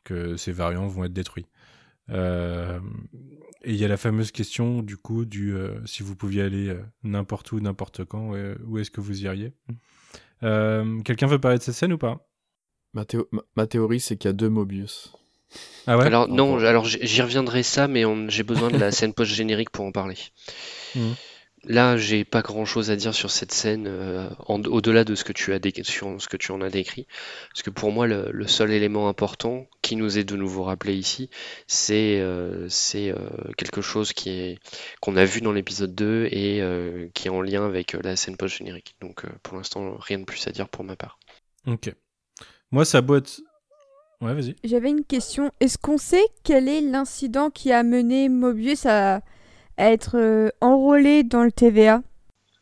que 0.05 0.37
ces 0.37 0.53
variants 0.53 0.87
vont 0.87 1.05
être 1.05 1.13
détruits. 1.13 1.47
Euh, 2.11 2.81
et 3.63 3.73
il 3.73 3.77
y 3.77 3.85
a 3.85 3.89
la 3.89 3.97
fameuse 3.97 4.33
question, 4.33 4.83
du 4.83 4.97
coup, 4.97 5.25
du 5.25 5.55
euh, 5.55 5.85
si 5.87 6.03
vous 6.03 6.17
pouviez 6.17 6.43
aller 6.43 6.69
euh, 6.71 6.83
n'importe 7.03 7.53
où, 7.53 7.61
n'importe 7.61 8.05
quand, 8.05 8.33
où 8.67 8.79
est-ce 8.79 8.91
que 8.91 9.01
vous 9.01 9.23
iriez? 9.25 9.53
Euh, 10.43 11.01
Quelqu'un 11.03 11.27
veut 11.27 11.39
parler 11.39 11.59
de 11.59 11.63
cette 11.63 11.75
scène 11.75 11.93
ou 11.93 11.99
pas? 11.99 12.27
Ma, 12.95 13.05
théo- 13.05 13.29
ma- 13.31 13.43
ma 13.57 13.67
théorie, 13.67 14.01
c'est 14.01 14.17
qu'il 14.17 14.29
y 14.29 14.31
a 14.31 14.33
deux 14.33 14.49
Mobius. 14.49 15.13
Ah 15.87 15.97
ouais 15.99 16.07
Alors 16.07 16.29
non, 16.29 16.59
alors 16.59 16.85
j'y 16.85 17.23
reviendrai 17.23 17.63
ça, 17.63 17.89
mais 17.89 18.05
j'ai 18.29 18.43
besoin 18.43 18.71
de 18.71 18.79
la 18.79 18.93
scène 18.93 19.13
post-générique 19.13 19.71
pour 19.71 19.85
en 19.85 19.93
parler. 19.93 20.17
Mhm. 20.95 21.15
Là, 21.65 21.99
j'ai 21.99 22.25
pas 22.25 22.41
grand-chose 22.41 22.91
à 22.91 22.97
dire 22.97 23.13
sur 23.13 23.31
cette 23.31 23.53
scène, 23.53 23.87
euh, 23.87 24.31
au-delà 24.49 25.05
de 25.05 25.15
ce 25.15 25.25
que 25.25 25.35
tu 25.35 25.53
as 25.53 25.59
sur 25.83 26.21
ce 26.21 26.27
que 26.27 26.39
tu 26.39 26.53
en 26.53 26.63
as 26.63 26.71
décrit, 26.71 27.07
parce 27.51 27.63
que 27.63 27.69
pour 27.69 27.93
moi, 27.93 28.07
le, 28.07 28.31
le 28.33 28.47
seul 28.47 28.73
élément 28.73 29.09
important 29.09 29.69
qui 29.83 29.97
nous 29.97 30.17
est 30.17 30.25
de 30.25 30.37
nouveau 30.37 30.63
rappelé 30.63 30.95
ici, 30.95 31.29
c'est 31.67 32.19
euh, 32.19 32.67
euh, 32.95 33.15
quelque 33.59 33.83
chose 33.83 34.15
qui 34.15 34.31
est 34.31 34.59
qu'on 35.03 35.17
a 35.17 35.27
vu 35.27 35.43
dans 35.43 35.53
l'épisode 35.53 35.95
2 35.95 36.29
et 36.33 36.63
qui 37.13 37.29
est 37.29 37.31
en 37.31 37.43
lien 37.43 37.67
avec 37.67 37.93
la 37.93 38.17
scène 38.17 38.39
post-générique. 38.39 38.97
Donc, 39.03 39.25
pour 39.43 39.59
l'instant, 39.59 39.97
rien 39.99 40.19
de 40.19 40.25
plus 40.25 40.47
à 40.47 40.53
dire 40.53 40.69
pour 40.71 40.85
ma 40.85 40.97
part. 40.97 41.19
Ok. 41.67 41.93
Moi, 42.71 42.87
ça 42.87 43.03
boîte. 43.03 43.43
Ouais, 44.21 44.35
vas-y. 44.35 44.57
J'avais 44.65 44.91
une 44.91 45.05
question. 45.05 45.51
Est-ce 45.61 45.77
qu'on 45.79 45.99
sait 45.99 46.25
quel 46.45 46.69
est 46.69 46.81
l'incident 46.81 47.51
qui 47.51 47.73
a 47.73 47.83
mené 47.83 48.29
Mobius 48.31 48.87
à, 48.87 49.17
à 49.79 49.93
être 49.93 50.17
euh, 50.19 50.51
enrôlé 50.61 51.25
dans 51.25 51.45
le 51.45 51.53
TVA 51.53 52.03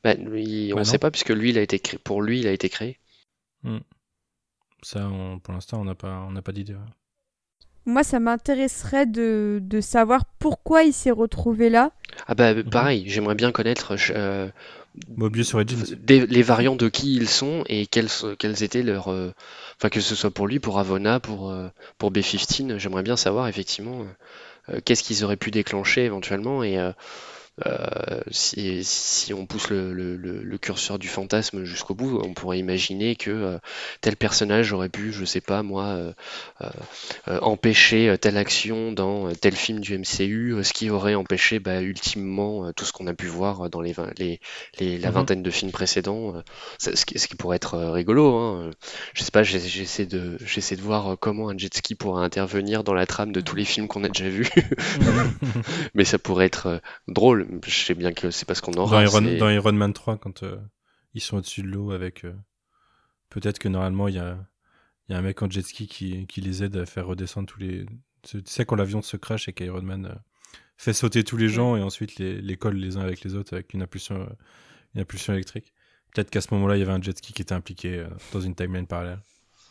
Bah, 0.02 0.14
lui, 0.14 0.72
on 0.72 0.76
Bah 0.76 0.80
ne 0.80 0.84
sait 0.84 0.98
pas 0.98 1.10
puisque 1.12 1.28
lui, 1.30 1.50
il 1.50 1.58
a 1.58 1.62
été 1.62 1.78
créé, 1.78 1.98
pour 2.00 2.20
lui, 2.22 2.40
il 2.40 2.48
a 2.48 2.52
été 2.52 2.68
créé. 2.68 2.98
Ça, 4.82 5.06
on- 5.08 5.38
pour 5.38 5.54
l'instant, 5.54 5.80
on 5.80 5.84
n'a 5.84 5.94
pas, 5.94 6.24
on 6.26 6.32
n'a 6.32 6.42
pas 6.42 6.50
d'idée. 6.52 6.74
Moi, 7.86 8.04
ça 8.04 8.20
m'intéresserait 8.20 9.06
de, 9.06 9.58
de 9.60 9.80
savoir 9.80 10.26
pourquoi 10.38 10.84
il 10.84 10.92
s'est 10.92 11.10
retrouvé 11.10 11.70
là. 11.70 11.90
Ah 12.26 12.34
bah 12.34 12.54
pareil, 12.64 13.04
j'aimerais 13.08 13.34
bien 13.34 13.52
connaître 13.52 13.96
euh, 14.10 14.50
Mobius 15.16 15.54
Origins. 15.54 15.84
des- 16.00 16.26
les 16.26 16.42
variants 16.42 16.76
de 16.76 16.88
qui 16.88 17.14
ils 17.14 17.28
sont 17.28 17.62
et 17.68 17.86
quels, 17.86 18.08
quels 18.38 18.62
étaient 18.62 18.82
leurs... 18.82 19.08
euh, 19.12 19.32
Enfin 19.76 19.90
que 19.90 20.00
ce 20.00 20.14
soit 20.16 20.30
pour 20.32 20.46
lui, 20.48 20.58
pour 20.58 20.78
Avona, 20.80 21.20
pour, 21.20 21.50
euh, 21.50 21.68
pour 21.98 22.10
B-15, 22.10 22.78
j'aimerais 22.78 23.02
bien 23.04 23.16
savoir 23.16 23.46
effectivement 23.48 24.04
euh, 24.70 24.80
qu'est-ce 24.84 25.02
qu'ils 25.04 25.24
auraient 25.24 25.36
pu 25.36 25.50
déclencher 25.50 26.04
éventuellement 26.04 26.62
et, 26.64 26.78
euh, 27.66 28.20
si, 28.30 28.82
si 28.84 29.34
on 29.34 29.46
pousse 29.46 29.70
le, 29.70 29.92
le- 29.92 30.16
le- 30.16 30.42
le 30.42 30.58
curseur 30.58 30.98
du 30.98 31.08
fantasme 31.08 31.64
jusqu'au 31.64 31.94
bout, 31.94 32.20
on 32.24 32.34
pourrait 32.34 32.58
imaginer 32.58 33.16
que 33.16 33.30
euh, 33.30 33.58
tel 34.00 34.16
personnage 34.16 34.72
aurait 34.72 34.88
pu, 34.88 35.12
je 35.12 35.24
sais 35.24 35.40
pas 35.40 35.62
moi, 35.62 35.84
euh, 35.84 36.12
empêcher 37.40 38.16
telle 38.20 38.36
action 38.36 38.92
dans 38.92 39.32
tel 39.34 39.54
film 39.54 39.80
du 39.80 39.98
MCU, 39.98 40.56
ce 40.62 40.72
qui 40.72 40.90
aurait 40.90 41.14
empêché 41.14 41.58
bah, 41.58 41.82
ultimement 41.82 42.72
tout 42.72 42.84
ce 42.84 42.92
qu'on 42.92 43.06
a 43.06 43.14
pu 43.14 43.26
voir 43.26 43.68
dans 43.70 43.80
les, 43.80 43.92
vingt- 43.92 44.12
les, 44.18 44.40
les- 44.78 44.98
la 44.98 45.08
Mhm. 45.08 45.14
vingtaine 45.14 45.42
de 45.42 45.50
films 45.50 45.72
précédents, 45.72 46.34
ce, 46.78 46.90
qui, 47.04 47.18
ce 47.18 47.26
qui 47.28 47.34
pourrait 47.36 47.56
être 47.56 47.76
rigolo. 47.78 48.34
Hein. 48.36 48.70
Je 49.14 49.22
sais 49.22 49.30
pas, 49.30 49.42
j'essaie 49.42 50.06
de, 50.06 50.36
j'essaie 50.44 50.76
de 50.76 50.82
voir 50.82 51.16
comment 51.18 51.48
un 51.50 51.58
jet 51.58 51.74
ski 51.74 51.94
pourrait 51.94 52.24
intervenir 52.24 52.84
dans 52.84 52.94
la 52.94 53.06
trame 53.06 53.32
de 53.32 53.40
tous 53.40 53.56
les 53.56 53.64
films 53.64 53.88
qu'on 53.88 54.04
a 54.04 54.08
déjà 54.08 54.28
vus, 54.28 54.48
mais 55.94 56.04
ça 56.04 56.18
pourrait 56.18 56.46
être 56.46 56.80
drôle. 57.08 57.47
Je 57.66 57.70
sais 57.84 57.94
bien 57.94 58.12
que 58.12 58.30
c'est 58.30 58.44
parce 58.46 58.60
qu'on 58.60 58.70
dans, 58.72 58.82
aura. 58.84 59.02
Iron, 59.04 59.20
dans 59.22 59.48
Iron 59.50 59.72
Man 59.72 59.92
3, 59.92 60.18
quand 60.18 60.42
euh, 60.42 60.58
ils 61.14 61.20
sont 61.20 61.38
au-dessus 61.38 61.62
de 61.62 61.68
l'eau 61.68 61.92
avec. 61.92 62.24
euh, 62.24 62.34
Peut-être 63.30 63.58
que 63.58 63.68
normalement, 63.68 64.08
il 64.08 64.14
y 64.14 64.18
a, 64.18 64.38
il 65.08 65.12
y 65.12 65.14
a 65.14 65.18
un 65.18 65.22
mec 65.22 65.42
en 65.42 65.50
jet 65.50 65.62
ski 65.62 65.86
qui, 65.86 66.26
qui 66.26 66.40
les 66.40 66.62
aide 66.64 66.76
à 66.76 66.86
faire 66.86 67.06
redescendre 67.06 67.46
tous 67.48 67.60
les. 67.60 67.86
Tu 68.22 68.40
sais, 68.46 68.64
quand 68.64 68.76
l'avion 68.76 69.02
se 69.02 69.16
crash 69.16 69.48
et 69.48 69.52
qu'Iron 69.52 69.82
Man 69.82 70.06
euh, 70.06 70.14
fait 70.76 70.92
sauter 70.92 71.24
tous 71.24 71.36
les 71.36 71.48
gens 71.48 71.76
et 71.76 71.82
ensuite 71.82 72.16
les, 72.16 72.40
les 72.40 72.56
colle 72.56 72.76
les 72.76 72.96
uns 72.96 73.00
avec 73.02 73.22
les 73.22 73.34
autres 73.34 73.52
avec 73.54 73.74
une 73.74 73.82
impulsion, 73.82 74.22
euh, 74.22 74.26
une 74.94 75.00
impulsion 75.02 75.32
électrique. 75.34 75.72
Peut-être 76.14 76.30
qu'à 76.30 76.40
ce 76.40 76.52
moment-là, 76.54 76.76
il 76.76 76.80
y 76.80 76.82
avait 76.82 76.92
un 76.92 77.02
jet 77.02 77.16
ski 77.16 77.32
qui 77.32 77.42
était 77.42 77.54
impliqué 77.54 77.96
euh, 77.98 78.08
dans 78.32 78.40
une 78.40 78.54
timeline 78.54 78.86
parallèle. 78.86 79.20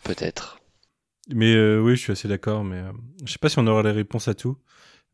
Peut-être. 0.03 0.59
Mais 1.29 1.53
euh, 1.55 1.81
oui, 1.81 1.95
je 1.95 2.01
suis 2.01 2.11
assez 2.11 2.27
d'accord. 2.27 2.63
Mais 2.63 2.77
euh, 2.77 2.91
je 3.25 3.31
sais 3.31 3.39
pas 3.39 3.49
si 3.49 3.57
on 3.59 3.67
aura 3.67 3.83
les 3.83 3.91
réponses 3.91 4.27
à 4.27 4.33
tout. 4.35 4.57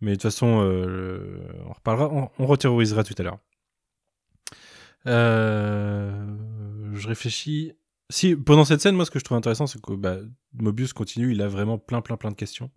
Mais 0.03 0.11
de 0.11 0.15
toute 0.15 0.23
façon, 0.23 0.61
euh, 0.61 1.39
on 1.65 1.71
reparlera, 1.71 2.30
on, 2.38 2.45
reterrorisera 2.45 3.05
tout 3.05 3.15
à 3.17 3.23
l'heure. 3.23 3.39
Euh, 5.07 6.91
je 6.93 7.07
réfléchis. 7.07 7.71
Si 8.09 8.35
pendant 8.35 8.65
cette 8.65 8.81
scène, 8.81 8.95
moi, 8.95 9.05
ce 9.05 9.11
que 9.11 9.19
je 9.19 9.23
trouve 9.23 9.38
intéressant, 9.38 9.65
c'est 9.65 9.81
que 9.81 9.93
bah, 9.93 10.17
Mobius 10.55 10.91
continue. 10.91 11.31
Il 11.31 11.41
a 11.41 11.47
vraiment 11.47 11.77
plein, 11.77 12.01
plein, 12.01 12.17
plein 12.17 12.31
de 12.31 12.35
questions. 12.35 12.69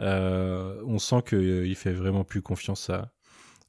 Euh, 0.00 0.82
on 0.84 0.98
sent 0.98 1.22
qu'il 1.28 1.76
fait 1.76 1.92
vraiment 1.92 2.24
plus 2.24 2.42
confiance 2.42 2.90
à, 2.90 3.12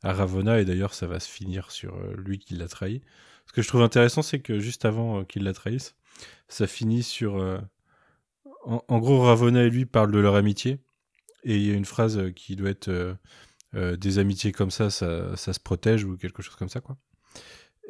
à 0.02 0.14
et 0.58 0.66
d'ailleurs, 0.66 0.96
ça 0.96 1.06
va 1.06 1.20
se 1.20 1.30
finir 1.30 1.70
sur 1.70 1.96
lui 2.18 2.40
qui 2.40 2.56
l'a 2.56 2.68
trahi. 2.68 3.02
Ce 3.46 3.54
que 3.54 3.62
je 3.62 3.68
trouve 3.68 3.84
intéressant, 3.84 4.24
c'est 4.24 4.40
que 4.40 4.60
juste 4.60 4.86
avant 4.86 5.24
qu'il 5.26 5.44
la 5.44 5.54
trahisse, 5.54 5.96
ça 6.48 6.66
finit 6.66 7.04
sur. 7.04 7.36
en, 8.64 8.98
gros, 8.98 9.22
Ravonna 9.22 9.64
et 9.64 9.70
lui 9.70 9.86
parlent 9.86 10.12
de 10.12 10.20
leur 10.20 10.34
amitié. 10.34 10.80
Et 11.44 11.56
il 11.58 11.66
y 11.68 11.72
a 11.72 11.76
une 11.76 11.86
phrase 11.86 12.18
euh, 12.18 12.32
qui 12.32 12.56
doit 12.56 12.70
être 12.70 12.90
euh, 12.90 13.14
euh, 13.76 13.96
des 13.96 14.20
amitiés 14.20 14.52
comme 14.52 14.72
ça, 14.72 14.90
ça, 14.90 15.36
ça 15.36 15.54
se 15.54 15.60
protège 15.60 16.04
ou 16.04 16.18
quelque 16.18 16.42
chose 16.42 16.56
comme 16.56 16.70
ça, 16.70 16.82
quoi. 16.82 16.98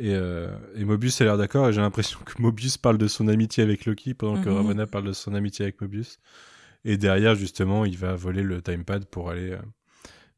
Et, 0.01 0.13
et 0.13 0.85
Mobius 0.85 1.19
a 1.19 1.25
l'air 1.25 1.37
d'accord. 1.37 1.67
Et 1.67 1.73
j'ai 1.73 1.81
l'impression 1.81 2.19
que 2.23 2.41
Mobius 2.41 2.77
parle 2.77 2.97
de 2.97 3.09
son 3.09 3.27
amitié 3.27 3.63
avec 3.63 3.83
Loki 3.83 4.13
pendant 4.13 4.41
que 4.41 4.47
Mhm. 4.47 4.55
Ravonna 4.55 4.87
parle 4.87 5.03
de 5.03 5.11
son 5.11 5.33
amitié 5.33 5.63
avec 5.63 5.81
Mobius. 5.81 6.19
Et 6.85 6.95
derrière, 6.95 7.35
justement, 7.35 7.83
il 7.83 7.97
va 7.97 8.15
voler 8.15 8.41
le 8.41 8.61
timepad 8.61 9.03
pour 9.07 9.29
aller, 9.29 9.57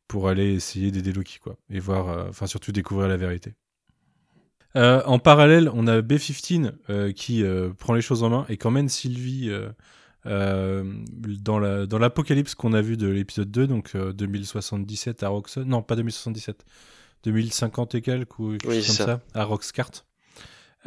pour 0.08 0.30
aller 0.30 0.56
essayer 0.56 0.90
d'aider 0.90 1.14
Loki, 1.14 1.38
quoi. 1.38 1.58
Et 1.70 1.80
voir, 1.80 2.28
enfin, 2.28 2.48
surtout 2.48 2.72
découvrir 2.72 3.08
la 3.08 3.18
vérité. 3.18 3.54
Euh, 4.76 5.02
en 5.06 5.20
parallèle, 5.20 5.70
on 5.74 5.88
a 5.88 6.02
B15 6.02 6.72
euh, 6.90 7.12
qui 7.12 7.44
euh, 7.44 7.72
prend 7.74 7.94
les 7.94 8.02
choses 8.02 8.24
en 8.24 8.30
main 8.30 8.46
et 8.48 8.58
qu'emmène 8.58 8.90
Sylvie 8.90 9.52
euh, 10.26 10.84
euh, 10.84 10.84
dans 11.42 11.60
la 11.60 11.86
dans 11.86 11.98
l'apocalypse 12.00 12.56
qu'on 12.56 12.74
a 12.74 12.82
vu 12.82 12.98
de 12.98 13.08
l'épisode 13.08 13.52
2, 13.52 13.68
donc 13.68 13.96
euh, 13.96 14.14
2077 14.14 15.24
à 15.24 15.30
Roxxon. 15.30 15.66
Non, 15.66 15.82
pas 15.82 15.96
2077. 15.96 16.64
2050 17.24 17.96
et 17.96 18.02
quelques 18.02 18.40
ou 18.40 18.52
quelque 18.52 18.68
Oui, 18.68 18.76
chose 18.84 18.88
comme 18.88 18.96
ça. 18.96 19.06
ça, 19.34 19.40
à 19.40 19.44
Roxcart. 19.44 19.92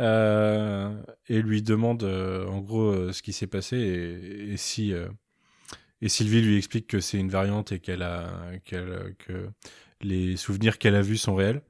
Euh, 0.01 0.93
et 1.28 1.40
lui 1.40 1.62
demande 1.62 2.02
euh, 2.02 2.47
en 2.48 2.59
gros 2.61 2.90
euh, 2.90 3.12
ce 3.12 3.23
qui 3.23 3.32
s'est 3.32 3.47
passé 3.47 3.77
et, 3.77 4.52
et 4.52 4.56
si 4.56 4.93
euh, 4.93 5.09
et 6.02 6.09
Sylvie 6.09 6.43
lui 6.43 6.56
explique 6.56 6.89
que 6.89 6.98
c'est 6.98 7.19
une 7.19 7.31
variante 7.31 7.70
et 7.70 7.78
qu'elle 7.78 8.02
a 8.02 8.28
qu'elle 8.65 9.15
que 9.19 9.48
les 10.01 10.36
souvenirs 10.36 10.78
qu'elle 10.78 10.97
a 10.97 11.02
vus 11.02 11.16
sont 11.19 11.36
réels. 11.36 11.62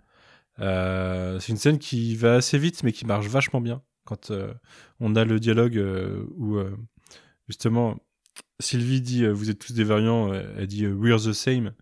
Euh, 0.61 1.39
c'est 1.39 1.53
une 1.53 1.59
scène 1.59 1.79
qui 1.79 2.17
va 2.17 2.37
assez 2.37 2.57
vite 2.59 2.83
mais 2.83 2.93
qui 2.93 3.05
marche 3.05 3.27
vachement 3.27 3.61
bien 3.61 3.83
quand 4.05 4.31
euh, 4.31 4.55
on 5.01 5.17
a 5.17 5.25
le 5.27 5.39
dialogue 5.39 5.77
euh, 5.77 6.25
où 6.37 6.57
euh, 6.57 6.75
justement 7.49 7.99
Sylvie 8.61 9.01
dit 9.01 9.25
euh, 9.25 9.33
vous 9.33 9.51
êtes 9.51 9.59
tous 9.59 9.73
des 9.75 9.85
variants 9.85 10.33
euh, 10.33 10.43
elle 10.59 10.67
dit 10.67 10.85
euh, 10.85 10.93
we're 10.95 11.21
the 11.21 11.33
same. 11.33 11.73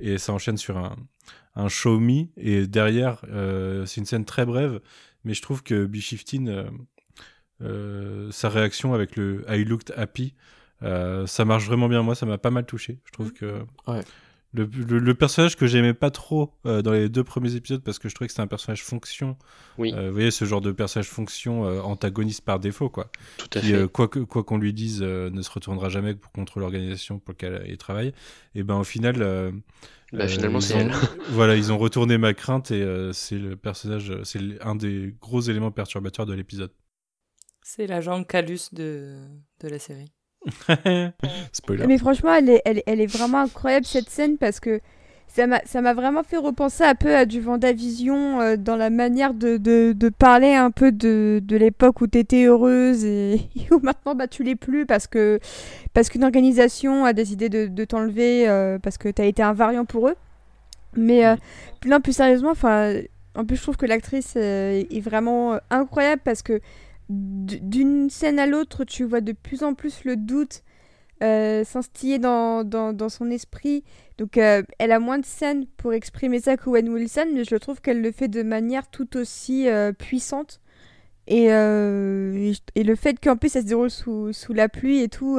Et 0.00 0.18
ça 0.18 0.32
enchaîne 0.32 0.56
sur 0.56 0.78
un, 0.78 0.96
un 1.56 1.68
show 1.68 1.98
me. 1.98 2.26
Et 2.36 2.66
derrière 2.66 3.20
c'est 3.86 4.00
une 4.00 4.06
scène 4.06 4.24
très 4.24 4.46
brève. 4.46 4.80
Mais 5.24 5.34
je 5.34 5.42
trouve 5.42 5.62
que 5.62 5.86
B15 5.86 6.48
euh, 6.48 6.70
euh, 7.62 8.30
sa 8.30 8.48
réaction 8.48 8.94
avec 8.94 9.16
le 9.16 9.44
I 9.48 9.64
looked 9.64 9.92
happy 9.96 10.34
ça 10.80 11.44
marche 11.44 11.66
vraiment 11.66 11.88
bien. 11.88 12.02
Moi 12.02 12.14
ça 12.14 12.26
m'a 12.26 12.38
pas 12.38 12.50
mal 12.50 12.64
touché. 12.64 13.00
Je 13.04 13.12
trouve 13.12 13.32
que 13.32 13.62
Ouais. 13.88 14.02
Le, 14.54 14.64
le- 14.64 14.98
le 14.98 15.14
personnage 15.14 15.56
que 15.56 15.66
j'aimais 15.66 15.92
pas 15.94 16.10
trop 16.10 16.54
euh, 16.64 16.80
dans 16.80 16.92
les 16.92 17.08
deux 17.08 17.22
premiers 17.24 17.54
épisodes 17.54 17.82
parce 17.82 17.98
que 17.98 18.08
je 18.08 18.14
trouvais 18.14 18.28
que 18.28 18.32
c'était 18.32 18.42
un 18.42 18.46
personnage 18.46 18.82
fonction 18.82 19.36
Oui. 19.76 19.92
Euh, 19.94 20.08
vous 20.08 20.14
voyez 20.14 20.30
ce 20.30 20.44
genre 20.46 20.60
de 20.62 20.72
personnage 20.72 21.06
fonction 21.08 21.66
euh, 21.66 21.80
antagoniste 21.82 22.40
par 22.42 22.58
défaut 22.58 22.88
quoi 22.88 23.10
Tout 23.36 23.46
à 23.58 23.60
qui, 23.60 23.68
fait. 23.68 23.74
euh, 23.74 23.88
quoi 23.88 24.08
que- 24.08 24.20
quoi 24.20 24.44
qu'on 24.44 24.56
lui 24.58 24.72
dise, 24.72 25.00
euh, 25.02 25.28
ne 25.30 25.42
se 25.42 25.50
retournera 25.50 25.88
jamais 25.90 26.14
pour 26.14 26.32
contre 26.32 26.60
l'organisation 26.60 27.18
pour 27.18 27.32
laquelle 27.32 27.64
il 27.68 27.76
travaille. 27.76 28.14
Et 28.54 28.62
ben 28.62 28.76
au 28.76 28.84
final, 28.84 29.16
euh, 29.20 29.52
Bah, 30.12 30.24
euh, 30.24 30.28
finalement, 30.28 30.60
ils 30.60 30.62
c'est 30.62 30.74
ont- 30.76 30.78
elle. 30.80 30.92
voilà, 31.30 31.54
ils 31.54 31.70
ont 31.70 31.78
retourné 31.78 32.16
ma 32.16 32.32
crainte 32.32 32.70
et 32.70 32.80
euh, 32.80 33.12
c'est 33.12 33.38
le 33.38 33.54
personnage, 33.56 34.12
c'est 34.24 34.40
un 34.62 34.74
des 34.74 35.14
gros 35.20 35.42
éléments 35.42 35.70
perturbateurs 35.72 36.24
de 36.24 36.32
l'épisode. 36.32 36.72
C'est 37.62 37.86
la 37.86 38.00
jambe 38.00 38.26
calus 38.26 38.72
de, 38.72 39.18
de 39.60 39.68
la 39.68 39.78
série. 39.78 40.10
Spoiler. 41.52 41.86
Mais 41.86 41.98
franchement, 41.98 42.34
elle 42.34 42.50
est, 42.50 42.62
elle, 42.64 42.82
elle 42.86 43.00
est 43.00 43.06
vraiment 43.06 43.40
incroyable 43.40 43.86
cette 43.86 44.10
scène 44.10 44.38
parce 44.38 44.60
que 44.60 44.80
ça 45.28 45.82
m'a 45.82 45.94
vraiment 45.94 46.22
fait 46.22 46.36
repenser 46.36 46.84
un 46.84 46.94
peu 46.94 47.14
à 47.14 47.24
du 47.24 47.40
Vendavision 47.40 48.40
euh, 48.40 48.56
dans 48.56 48.76
la 48.76 48.90
manière 48.90 49.34
de, 49.34 49.56
de, 49.56 49.92
de 49.92 50.08
parler 50.08 50.54
un 50.54 50.70
peu 50.70 50.90
de, 50.90 51.40
de 51.44 51.56
l'époque 51.56 52.00
où 52.00 52.06
t'étais 52.06 52.44
heureuse 52.44 53.04
et, 53.04 53.34
et 53.34 53.68
où 53.70 53.78
maintenant 53.80 54.14
bah, 54.14 54.26
tu 54.26 54.42
l'es 54.42 54.56
plus 54.56 54.86
parce 54.86 55.06
que 55.06 55.38
parce 55.94 56.08
qu'une 56.08 56.24
organisation 56.24 57.04
a 57.04 57.12
décidé 57.12 57.48
de, 57.48 57.66
de 57.66 57.84
t'enlever 57.84 58.48
euh, 58.48 58.78
parce 58.78 58.98
que 58.98 59.08
t'as 59.08 59.26
été 59.26 59.42
un 59.42 59.52
variant 59.52 59.84
pour 59.84 60.08
eux. 60.08 60.16
Mais 60.96 61.26
euh, 61.26 61.36
non, 61.86 62.00
plus 62.00 62.14
sérieusement, 62.14 62.52
en 62.52 63.44
plus 63.44 63.56
je 63.56 63.62
trouve 63.62 63.76
que 63.76 63.86
l'actrice 63.86 64.34
euh, 64.36 64.82
est 64.90 65.00
vraiment 65.00 65.58
incroyable 65.70 66.22
parce 66.24 66.42
que 66.42 66.60
d'une 67.08 68.10
scène 68.10 68.38
à 68.38 68.46
l'autre, 68.46 68.84
tu 68.84 69.04
vois 69.04 69.20
de 69.20 69.32
plus 69.32 69.62
en 69.62 69.74
plus 69.74 70.04
le 70.04 70.16
doute 70.16 70.62
euh, 71.22 71.64
s'instiller 71.64 72.18
dans, 72.18 72.64
dans, 72.64 72.92
dans 72.92 73.08
son 73.08 73.30
esprit. 73.30 73.82
Donc 74.18 74.36
euh, 74.36 74.62
elle 74.78 74.92
a 74.92 74.98
moins 74.98 75.18
de 75.18 75.24
scènes 75.24 75.66
pour 75.76 75.92
exprimer 75.92 76.40
ça 76.40 76.56
que 76.56 76.68
Owen 76.68 76.88
Wilson, 76.88 77.26
mais 77.34 77.44
je 77.44 77.56
trouve 77.56 77.80
qu'elle 77.80 78.02
le 78.02 78.12
fait 78.12 78.28
de 78.28 78.42
manière 78.42 78.88
tout 78.88 79.16
aussi 79.16 79.68
euh, 79.68 79.92
puissante. 79.92 80.60
Et, 81.30 81.48
et 81.48 82.84
le 82.84 82.94
fait 82.94 83.20
qu'en 83.20 83.36
plus 83.36 83.50
ça 83.50 83.60
se 83.60 83.66
déroule 83.66 83.90
sous, 83.90 84.32
sous 84.32 84.54
la 84.54 84.70
pluie 84.70 85.02
et 85.02 85.10
tout, 85.10 85.38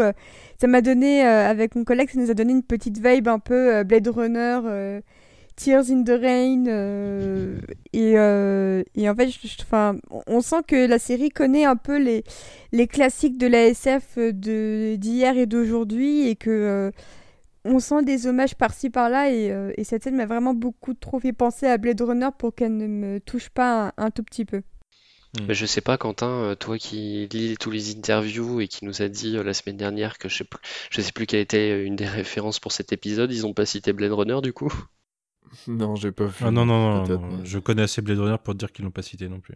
ça 0.61 0.67
m'a 0.67 0.81
donné, 0.81 1.23
avec 1.23 1.73
mon 1.73 1.83
collègue, 1.83 2.11
ça 2.11 2.19
nous 2.19 2.29
a 2.29 2.35
donné 2.35 2.51
une 2.51 2.61
petite 2.61 3.03
vibe 3.03 3.27
un 3.27 3.39
peu 3.39 3.83
Blade 3.83 4.07
Runner, 4.07 5.01
Tears 5.59 5.89
in 5.91 6.03
the 6.03 6.09
Rain. 6.21 6.65
euh, 6.67 7.59
et, 7.93 8.17
euh, 8.17 8.81
et 8.95 9.09
en 9.09 9.15
fait, 9.15 9.29
je- 9.29 9.47
je- 9.47 9.63
'fin, 9.65 9.97
on- 10.27 10.41
sent 10.41 10.63
que 10.67 10.87
la 10.87 10.99
série 10.99 11.29
connaît 11.29 11.65
un 11.65 11.75
peu 11.75 11.97
les, 11.99 12.23
les 12.71 12.87
classiques 12.87 13.37
de 13.37 13.47
la 13.47 13.65
SF 13.67 14.17
de 14.17 14.95
d'hier 14.95 15.37
et 15.37 15.45
d'aujourd'hui 15.47 16.27
et 16.29 16.35
que 16.35 16.49
euh, 16.49 16.91
on 17.65 17.79
sent 17.79 18.03
des 18.03 18.25
hommages 18.27 18.55
par-ci 18.55 18.89
par-là 18.89 19.31
et, 19.31 19.51
euh, 19.51 19.71
et 19.77 19.83
cette 19.83 20.03
scène 20.03 20.15
m'a 20.15 20.25
vraiment 20.25 20.53
beaucoup 20.53 20.93
trop 20.93 21.19
fait 21.19 21.33
penser 21.33 21.67
à 21.67 21.77
Blade 21.77 22.01
Runner 22.01 22.29
pour 22.37 22.55
qu'elle 22.55 22.77
ne 22.77 22.87
me 22.87 23.19
touche 23.19 23.49
pas 23.49 23.87
un, 23.97 24.05
un 24.05 24.11
tout 24.11 24.23
petit 24.23 24.45
peu. 24.45 24.61
Mais 25.47 25.53
je 25.53 25.65
sais 25.67 25.81
pas, 25.81 25.97
Quentin, 25.97 26.27
euh, 26.29 26.55
toi 26.55 26.77
qui 26.79 27.27
lis 27.31 27.55
tous 27.59 27.69
les 27.69 27.91
interviews 27.95 28.61
et 28.61 28.67
qui 28.67 28.85
nous 28.85 29.01
a 29.03 29.09
dit 29.09 29.37
euh, 29.37 29.43
la 29.43 29.53
semaine 29.53 29.77
dernière 29.77 30.17
que 30.17 30.27
je 30.29 30.37
sais 30.37 30.43
plus, 30.43 30.59
je 30.89 31.01
sais 31.01 31.11
plus 31.11 31.27
quelle 31.27 31.41
était 31.41 31.71
euh, 31.71 31.85
une 31.85 31.95
des 31.95 32.07
références 32.07 32.59
pour 32.59 32.71
cet 32.71 32.93
épisode, 32.93 33.31
ils 33.31 33.45
ont 33.45 33.53
pas 33.53 33.65
cité 33.67 33.93
Blade 33.93 34.13
Runner 34.13 34.39
du 34.41 34.53
coup? 34.53 34.73
Non, 35.67 35.95
j'ai 35.95 36.11
pas 36.11 36.25
vu. 36.25 36.33
Ah 36.41 36.51
non, 36.51 36.65
non, 36.65 36.95
non, 36.99 37.03
peut-être, 37.05 37.21
non, 37.21 37.37
mais- 37.37 37.45
je 37.45 37.59
connais 37.59 37.81
assez 37.83 38.01
Blade 38.01 38.19
Runner 38.19 38.37
pour 38.43 38.53
te 38.53 38.59
dire 38.59 38.71
qu'ils 38.71 38.85
l'ont 38.85 38.91
pas 38.91 39.01
cité 39.01 39.27
non 39.29 39.39
plus. 39.39 39.55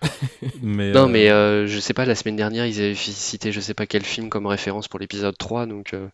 mais, 0.62 0.92
Non, 0.92 1.04
euh, 1.04 1.08
mais 1.08 1.30
euh, 1.30 1.66
je 1.66 1.78
sais 1.80 1.94
pas, 1.94 2.04
la 2.04 2.14
semaine 2.14 2.36
dernière, 2.36 2.66
ils 2.66 2.78
avaient 2.80 2.94
cité 2.94 3.50
je 3.52 3.60
sais 3.60 3.74
pas 3.74 3.86
quel 3.86 4.04
film 4.04 4.28
comme 4.30 4.46
référence 4.46 4.86
pour 4.88 5.00
l'épisode 5.00 5.36
3, 5.36 5.66
donc 5.66 5.92
euh, 5.94 6.08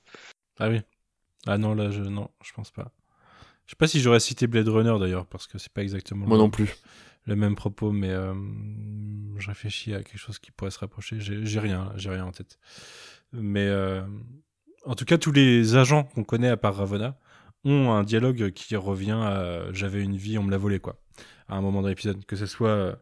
Ah 0.59 0.69
oui. 0.69 0.81
Ah 1.47 1.59
non, 1.59 1.75
là, 1.75 1.91
je, 1.91 2.01
non, 2.03 2.31
je 2.43 2.53
pense 2.53 2.71
pas. 2.71 2.93
Je 3.67 3.73
sais 3.73 3.77
pas 3.77 3.87
si 3.87 4.01
j'aurais 4.01 4.21
cité 4.21 4.47
Blade 4.47 4.69
Runner 4.69 4.97
d'ailleurs, 4.99 5.27
parce 5.27 5.47
que 5.47 5.59
c'est 5.59 5.73
pas 5.73 5.83
exactement 5.83 6.27
Moi 6.27 6.37
le, 6.37 6.43
non 6.43 6.51
plus. 6.51 6.69
le 7.27 7.37
même 7.37 7.55
propos, 7.55 7.93
mais 7.93 8.11
euh, 8.11 8.35
je 9.39 9.47
réfléchis 9.49 9.95
à 9.95 10.03
quelque 10.03 10.19
chose 10.19 10.39
qui 10.39 10.51
pourrait 10.51 10.71
se 10.71 10.79
rapprocher. 10.79 11.17
J'ai 11.21 11.61
rien, 11.61 11.93
j'ai 11.97 12.11
rien 12.11 12.25
en 12.25 12.33
tête. 12.33 12.59
Mais 13.33 13.67
euh, 13.67 14.03
en 14.87 14.95
tout 14.95 15.05
cas, 15.05 15.19
tous 15.19 15.33
les 15.33 15.77
agents 15.77 16.05
qu'on 16.05 16.25
connaît 16.25 16.49
à 16.49 16.57
part 16.57 16.77
Ravonna 16.77 17.19
ont 17.65 17.93
un 17.93 18.03
dialogue 18.03 18.51
qui 18.53 18.77
revient 18.77 19.13
à 19.13 19.73
j'avais 19.73 20.03
une 20.03 20.17
vie, 20.17 20.39
on 20.39 20.43
me 20.43 20.51
l'a 20.51 20.59
volé 20.59 20.81
quoi. 20.81 20.99
À 21.49 21.57
un 21.57 21.61
moment 21.61 21.83
dans 21.83 21.89
l'épisode, 21.89 22.25
que 22.25 22.37
ce 22.37 22.47
soit 22.47 22.99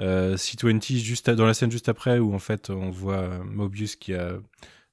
euh, 0.00 0.36
C20 0.36 0.96
juste 0.96 1.30
dans 1.30 1.46
la 1.46 1.54
scène 1.54 1.70
juste 1.70 1.88
après 1.88 2.18
où 2.18 2.34
en 2.34 2.38
fait 2.38 2.70
on 2.70 2.90
voit 2.90 3.28
Mobius 3.44 3.96
qui 3.96 4.14
a 4.14 4.38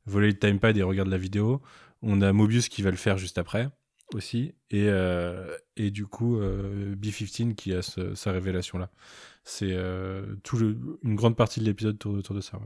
volé 0.06 0.28
le 0.28 0.38
timepad 0.38 0.78
et 0.78 0.84
regarde 0.84 1.10
la 1.10 1.18
vidéo. 1.18 1.62
On 2.02 2.22
a 2.22 2.34
Mobius 2.34 2.70
qui 2.70 2.82
va 2.82 2.92
le 2.92 2.98
faire 2.98 3.18
juste 3.18 3.38
après 3.38 3.70
aussi 4.14 4.54
et, 4.70 4.88
euh, 4.90 5.58
du 5.78 6.06
coup 6.06 6.38
euh, 6.38 6.96
B15 6.96 7.56
qui 7.56 7.74
a 7.74 7.82
sa 7.82 8.32
révélation 8.32 8.78
là. 8.78 8.90
C'est 9.44 9.72
euh, 9.72 10.36
une 11.04 11.16
grande 11.16 11.36
partie 11.36 11.60
de 11.60 11.66
l'épisode 11.66 11.98
tourne 11.98 12.18
autour 12.18 12.36
de 12.36 12.42
ça. 12.42 12.60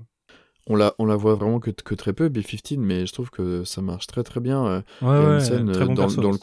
On 0.68 0.76
la, 0.76 0.96
on 0.98 1.06
la 1.06 1.16
voit 1.16 1.36
vraiment 1.36 1.60
que, 1.60 1.70
que 1.70 1.94
très 1.96 2.14
peu, 2.14 2.28
B15, 2.30 2.78
mais 2.80 3.06
je 3.06 3.14
trouve 3.14 3.30
que 3.30 3.64
ça 3.64 3.82
marche 3.82 4.08
très 4.08 4.24
très 4.24 4.40
bien. 4.40 4.66
euh, 4.66 4.82
Ouais, 5.02 5.34
une 5.36 5.40
scène 5.40 5.72
très 5.72 5.84
euh, 5.84 5.86
bon 5.86 5.94
dans, 5.94 6.04
perso, 6.04 6.22
dans 6.22 6.32
le 6.32 6.40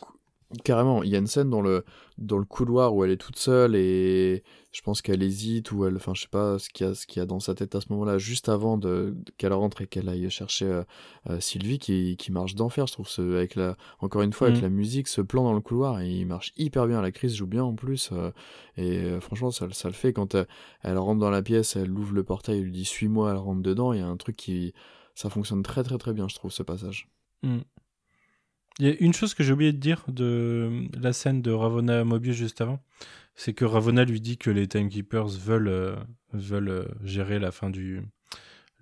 carrément 0.65 1.03
il 1.03 1.11
y 1.11 1.17
a 1.17 1.19
une 1.19 1.27
scène 1.27 1.51
dans 1.51 1.61
le 1.63 1.85
dans 2.19 2.39
le 2.39 2.45
couloir 2.45 2.95
où 2.95 3.05
elle 3.05 3.11
est 3.11 3.17
toute 3.17 3.37
seule 3.37 3.75
et 3.75 4.43
je 4.71 4.81
pense 4.83 5.03
qu'elle 5.03 5.23
hésite 5.23 5.73
ou 5.73 5.85
elle 5.87 5.97
enfin 5.97 6.13
je 6.15 6.23
sais 6.23 6.29
pas 6.29 6.59
ce 6.59 6.69
qu'il 6.69 6.87
y 6.87 6.91
a 6.91 6.95
ce 6.95 7.07
qu'il 7.07 7.21
y 7.21 7.23
a 7.23 7.27
dans 7.27 7.41
sa 7.41 7.55
tête 7.55 7.75
à 7.75 7.81
ce 7.81 7.87
moment-là 7.91 8.19
juste 8.19 8.49
avant 8.49 8.77
de, 8.79 9.15
qu'elle 9.39 9.53
rentre 9.53 9.83
et 9.83 9.87
qu'elle 9.87 10.09
aille 10.09 10.29
chercher 10.31 10.67
euh, 10.67 10.83
euh, 11.31 11.41
Sylvie 11.41 11.79
qui, 11.79 12.17
qui 12.17 12.33
marche 12.33 12.55
d'enfer 12.55 12.87
je 12.87 12.93
trouve 12.93 13.09
ce, 13.09 13.23
avec 13.35 13.55
la 13.55 13.77
encore 14.01 14.23
une 14.23 14.33
fois 14.33 14.49
avec 14.49 14.59
Mhm. 14.59 14.65
la 14.65 14.69
musique 14.71 15.09
ce 15.09 15.21
plan 15.21 15.43
dans 15.43 15.55
le 15.55 15.61
couloir 15.61 16.01
et 16.01 16.11
il 16.11 16.27
marche 16.27 16.53
hyper 16.57 16.87
bien 16.87 17.01
la 17.03 17.13
crise 17.13 17.35
joue 17.35 17.47
bien 17.47 17.65
en 17.65 17.75
plus 17.75 18.11
euh, 18.13 18.31
et 18.77 19.21
franchement 19.21 19.51
ça, 19.51 19.67
ça 19.73 19.89
le 19.89 19.95
fait 19.95 20.13
quand 20.13 20.35
euh, 20.35 20.45
elle 20.83 20.99
rentre 20.99 21.21
dans 21.21 21.31
la 21.31 21.43
pièce 21.43 21.77
elle 21.77 21.91
ouvre 21.91 22.15
le 22.15 22.25
portail 22.25 22.59
elle 22.59 22.65
lui 22.65 22.73
dit 22.73 22.85
suis-moi 22.85 23.31
elle 23.31 23.37
rentre 23.39 23.63
dedans 23.63 23.93
il 23.93 24.01
y 24.01 24.03
a 24.03 24.07
un 24.07 24.17
truc 24.17 24.37
qui 24.37 24.75
ça 25.15 25.29
fonctionne 25.29 25.63
très 25.63 25.83
très 25.83 25.99
très 25.99 26.13
bien 26.13 26.29
je 26.29 26.35
trouve 26.35 26.53
ce 26.53 26.63
passage 26.63 27.09
Mm. 27.45 27.59
Il 28.79 28.87
y 28.87 28.91
a 28.91 28.95
une 29.01 29.13
chose 29.13 29.35
que 29.35 29.43
j'ai 29.45 29.53
oublié 29.53 29.73
de 29.73 29.79
dire 29.79 30.05
de 30.09 30.87
la 30.99 31.13
scène 31.13 31.43
de 31.43 31.51
Ravonna 31.51 32.05
Mobius 32.05 32.37
juste 32.37 32.61
avant, 32.61 32.83
c'est 33.35 33.53
que 33.53 33.65
Ravonna 33.65 34.05
lui 34.05 34.21
dit 34.21 34.39
que 34.39 34.51
les 34.51 34.67
Timekeepers 34.67 35.29
veulent, 35.29 35.69
euh, 35.69 35.97
veulent 36.33 36.69
euh, 36.69 36.85
gérer 37.05 37.39
la 37.39 37.51
fin 37.51 37.71
du, 37.71 38.03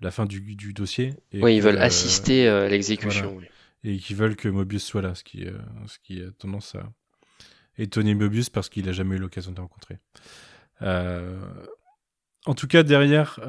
la 0.01 0.11
fin 0.11 0.25
du, 0.25 0.55
du 0.55 0.73
dossier. 0.73 1.13
Et 1.31 1.41
Oui, 1.41 1.55
ils 1.55 1.61
veulent 1.61 1.77
euh, 1.77 1.81
assister 1.81 2.47
à 2.47 2.67
l'exécution. 2.69 3.33
voilà. 3.33 3.47
et 3.83 3.97
qui 3.97 4.13
veulent 4.13 4.35
que 4.35 4.47
Mobius 4.49 4.83
soit 4.83 5.01
là, 5.01 5.13
ce 5.15 5.23
qui, 5.23 5.45
euh, 5.45 5.57
ce 5.87 5.99
qui 5.99 6.21
a 6.21 6.31
tendance 6.37 6.75
à 6.75 6.89
étonner 7.77 8.15
Mobius 8.15 8.49
parce 8.49 8.69
qu'il 8.69 8.87
a 8.89 8.91
jamais 8.93 9.15
eu 9.15 9.19
l'occasion 9.19 9.51
de 9.51 9.59
rencontrer. 9.59 9.97
En 12.45 12.55
tout 12.55 12.67
cas, 12.67 12.81
derrière, 12.83 13.39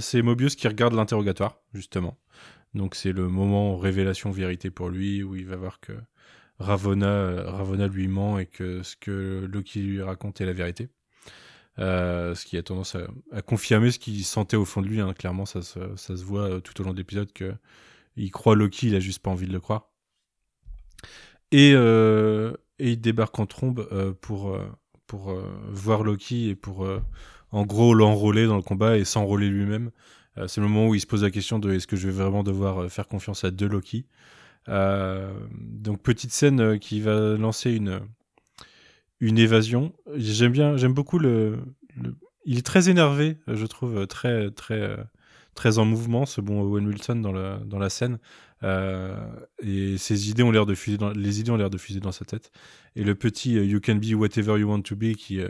c'est 0.00 0.20
Mobius 0.22 0.56
qui 0.56 0.68
regarde 0.68 0.94
l'interrogatoire, 0.94 1.58
justement. 1.72 2.18
Donc 2.76 2.94
c'est 2.94 3.12
le 3.12 3.26
moment 3.28 3.76
révélation 3.78 4.30
vérité 4.30 4.70
pour 4.70 4.90
lui, 4.90 5.22
où 5.22 5.34
il 5.34 5.46
va 5.46 5.56
voir 5.56 5.80
que 5.80 5.92
Ravonna, 6.58 7.06
euh, 7.06 7.50
Ravonna 7.50 7.86
lui 7.88 8.06
ment 8.06 8.38
et 8.38 8.46
que 8.46 8.82
ce 8.82 8.96
que 8.96 9.48
Loki 9.50 9.80
lui 9.80 10.02
raconte 10.02 10.40
est 10.40 10.46
la 10.46 10.52
vérité. 10.52 10.90
Euh, 11.78 12.34
ce 12.34 12.44
qui 12.46 12.56
a 12.56 12.62
tendance 12.62 12.96
à, 13.32 13.42
confirmer 13.42 13.90
ce 13.90 13.98
qu'il 13.98 14.22
sentait 14.24 14.56
au 14.56 14.64
fond 14.64 14.82
de 14.82 14.88
lui. 14.88 15.00
hein. 15.00 15.12
Clairement, 15.14 15.46
ça 15.46 15.62
se, 15.62 16.12
voit 16.22 16.50
euh, 16.50 16.60
tout 16.60 16.78
au 16.80 16.84
long 16.84 16.92
de 16.92 16.98
l'épisode 16.98 17.32
que 17.32 17.54
il 18.16 18.30
croit 18.30 18.54
Loki, 18.54 18.88
il 18.88 18.94
a 18.94 19.00
juste 19.00 19.20
pas 19.22 19.30
envie 19.30 19.46
de 19.46 19.52
le 19.52 19.60
croire. 19.60 19.90
Et, 21.52 21.72
il 22.78 23.00
débarque 23.00 23.38
en 23.38 23.46
trombe 23.46 24.14
pour, 24.20 24.58
pour 25.06 25.34
voir 25.68 26.02
Loki 26.02 26.50
et 26.50 26.54
pour 26.54 26.86
en 27.52 27.66
gros 27.66 27.94
l'enrôler 27.94 28.46
dans 28.46 28.56
le 28.56 28.62
combat 28.62 28.96
et 28.98 29.04
s'enrôler 29.04 29.48
lui-même. 29.48 29.90
Euh, 30.38 30.48
c'est 30.48 30.60
le 30.60 30.68
moment 30.68 30.88
où 30.88 30.94
il 30.94 31.00
se 31.00 31.06
pose 31.06 31.22
la 31.22 31.30
question 31.30 31.58
de 31.58 31.72
est-ce 31.72 31.86
que 31.86 31.96
je 31.96 32.08
vais 32.08 32.22
vraiment 32.24 32.42
devoir 32.42 32.82
euh, 32.82 32.88
faire 32.88 33.08
confiance 33.08 33.44
à 33.44 33.50
deux 33.50 33.68
Loki. 33.68 34.06
Euh, 34.68 35.32
donc 35.52 36.02
petite 36.02 36.32
scène 36.32 36.78
qui 36.78 37.00
va 37.00 37.36
lancer 37.36 37.70
une 37.72 38.00
une 39.20 39.38
évasion. 39.38 39.92
J'aime 40.16 40.52
bien, 40.52 40.76
j'aime 40.76 40.92
beaucoup 40.92 41.18
le, 41.18 41.58
le- 41.96 42.16
Il 42.44 42.58
est 42.58 42.66
très 42.66 42.88
énervé, 42.90 43.38
je 43.46 43.64
trouve, 43.66 44.06
très 44.06 44.50
très 44.50 44.96
très 45.54 45.78
en 45.78 45.84
mouvement, 45.86 46.26
ce 46.26 46.40
bon 46.40 46.60
Owen 46.60 46.86
Wilson 46.86 47.16
dans 47.16 47.32
la 47.32 47.58
dans 47.64 47.78
la 47.78 47.88
scène. 47.90 48.18
Et 49.62 49.96
ses 49.98 50.30
idées 50.30 50.42
ont 50.42 50.50
l'air 50.50 50.66
de 50.66 50.74
fuser 50.74 50.98
dans, 50.98 51.10
les 51.10 51.40
idées 51.40 51.50
ont 51.52 51.56
l'air 51.56 51.70
de 51.70 51.78
fuser 51.78 52.00
dans 52.00 52.12
sa 52.12 52.24
tête. 52.24 52.50
Et 52.96 53.04
le 53.04 53.14
petit 53.14 53.52
You 53.52 53.80
can 53.80 53.96
be 53.96 54.12
whatever 54.14 54.58
you 54.58 54.68
want 54.68 54.82
to 54.82 54.96
be 54.96 55.14
qui 55.14 55.40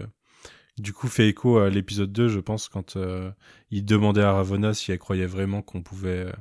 du 0.78 0.92
coup 0.92 1.08
fait 1.08 1.28
écho 1.28 1.58
à 1.58 1.70
l'épisode 1.70 2.12
2, 2.12 2.28
je 2.28 2.40
pense, 2.40 2.68
quand 2.68 2.96
euh, 2.96 3.30
il 3.70 3.84
demandait 3.84 4.22
à 4.22 4.32
Ravonna 4.32 4.74
si 4.74 4.92
elle 4.92 4.98
croyait 4.98 5.26
vraiment 5.26 5.62
qu'on 5.62 5.82
pouvait 5.82 6.26
euh, 6.26 6.32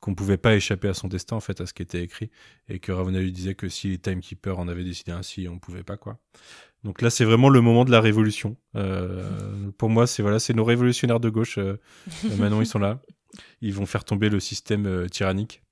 qu'on 0.00 0.14
pouvait 0.14 0.36
pas 0.36 0.54
échapper 0.54 0.88
à 0.88 0.94
son 0.94 1.08
destin 1.08 1.36
en 1.36 1.40
fait 1.40 1.60
à 1.60 1.66
ce 1.66 1.72
qui 1.72 1.82
était 1.82 2.02
écrit 2.02 2.30
et 2.68 2.78
que 2.78 2.92
Ravonna 2.92 3.20
lui 3.20 3.32
disait 3.32 3.54
que 3.54 3.68
si 3.70 3.88
les 3.88 3.98
Timekeepers 3.98 4.58
en 4.58 4.68
avaient 4.68 4.84
décidé 4.84 5.12
ainsi 5.12 5.48
on 5.48 5.58
pouvait 5.58 5.82
pas 5.82 5.96
quoi. 5.96 6.18
Donc 6.82 7.00
là 7.00 7.08
c'est 7.08 7.24
vraiment 7.24 7.48
le 7.48 7.62
moment 7.62 7.86
de 7.86 7.90
la 7.90 8.02
révolution. 8.02 8.56
Euh, 8.76 9.70
pour 9.78 9.88
moi 9.88 10.06
c'est 10.06 10.22
voilà 10.22 10.38
c'est 10.38 10.52
nos 10.52 10.64
révolutionnaires 10.64 11.20
de 11.20 11.30
gauche 11.30 11.58
maintenant 12.38 12.60
ils 12.60 12.66
sont 12.66 12.78
là. 12.78 13.00
Ils 13.62 13.72
vont 13.72 13.86
faire 13.86 14.04
tomber 14.04 14.28
le 14.28 14.40
système 14.40 15.08
tyrannique. 15.08 15.62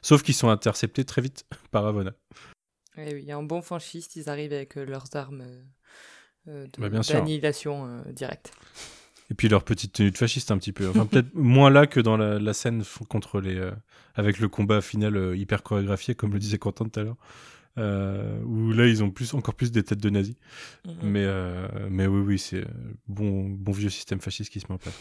Sauf 0.00 0.22
qu'ils 0.22 0.34
sont 0.34 0.48
interceptés 0.48 1.04
très 1.04 1.20
vite 1.20 1.44
par 1.72 1.84
Ravonna. 1.84 2.12
Eh 2.96 3.14
oui, 3.14 3.30
un 3.30 3.42
bon 3.42 3.62
franchiste, 3.62 4.16
ils 4.16 4.28
arrivent 4.28 4.52
avec 4.52 4.74
leurs 4.76 5.14
armes 5.14 5.44
euh, 6.48 6.66
Bah, 6.78 6.88
d'annihilation 6.88 7.86
euh, 7.86 8.12
directe. 8.12 8.52
Et 9.30 9.34
puis 9.34 9.48
leur 9.48 9.62
petite 9.62 9.92
tenue 9.92 10.10
de 10.10 10.16
fasciste 10.16 10.50
un 10.50 10.58
petit 10.58 10.72
peu. 10.72 10.88
Enfin 10.88 11.06
peut-être 11.06 11.28
moins 11.34 11.70
là 11.70 11.86
que 11.86 12.00
dans 12.00 12.16
la, 12.16 12.38
la 12.38 12.52
scène 12.54 12.82
contre 13.08 13.40
les 13.40 13.56
euh, 13.56 13.72
avec 14.14 14.38
le 14.38 14.48
combat 14.48 14.80
final 14.80 15.36
hyper 15.36 15.62
chorégraphié 15.62 16.14
comme 16.14 16.32
le 16.32 16.38
disait 16.38 16.58
Quentin 16.58 16.88
tout 16.88 17.00
à 17.00 17.04
l'heure. 17.04 17.16
Euh, 17.78 18.40
où 18.42 18.72
là 18.72 18.86
ils 18.86 19.04
ont 19.04 19.10
plus 19.10 19.34
encore 19.34 19.54
plus 19.54 19.70
des 19.70 19.84
têtes 19.84 20.00
de 20.00 20.10
nazis. 20.10 20.34
Mhm. 20.84 20.94
Mais 21.02 21.24
euh, 21.24 21.68
mais 21.90 22.06
oui 22.06 22.20
oui 22.20 22.38
c'est 22.38 22.64
bon 23.06 23.48
bon 23.48 23.72
vieux 23.72 23.90
système 23.90 24.20
fasciste 24.20 24.50
qui 24.50 24.60
se 24.60 24.66
met 24.66 24.74
en 24.74 24.78
place. 24.78 24.94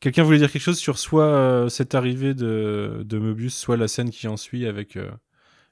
Quelqu'un 0.00 0.22
voulait 0.22 0.38
dire 0.38 0.50
quelque 0.50 0.62
chose 0.62 0.78
sur 0.78 0.98
soit 0.98 1.26
euh, 1.26 1.68
cette 1.68 1.94
arrivée 1.94 2.32
de, 2.32 3.02
de 3.04 3.18
Mobius, 3.18 3.54
soit 3.54 3.76
la 3.76 3.88
scène 3.88 4.10
qui 4.10 4.26
en 4.28 4.38
suit 4.38 4.64
avec 4.66 4.98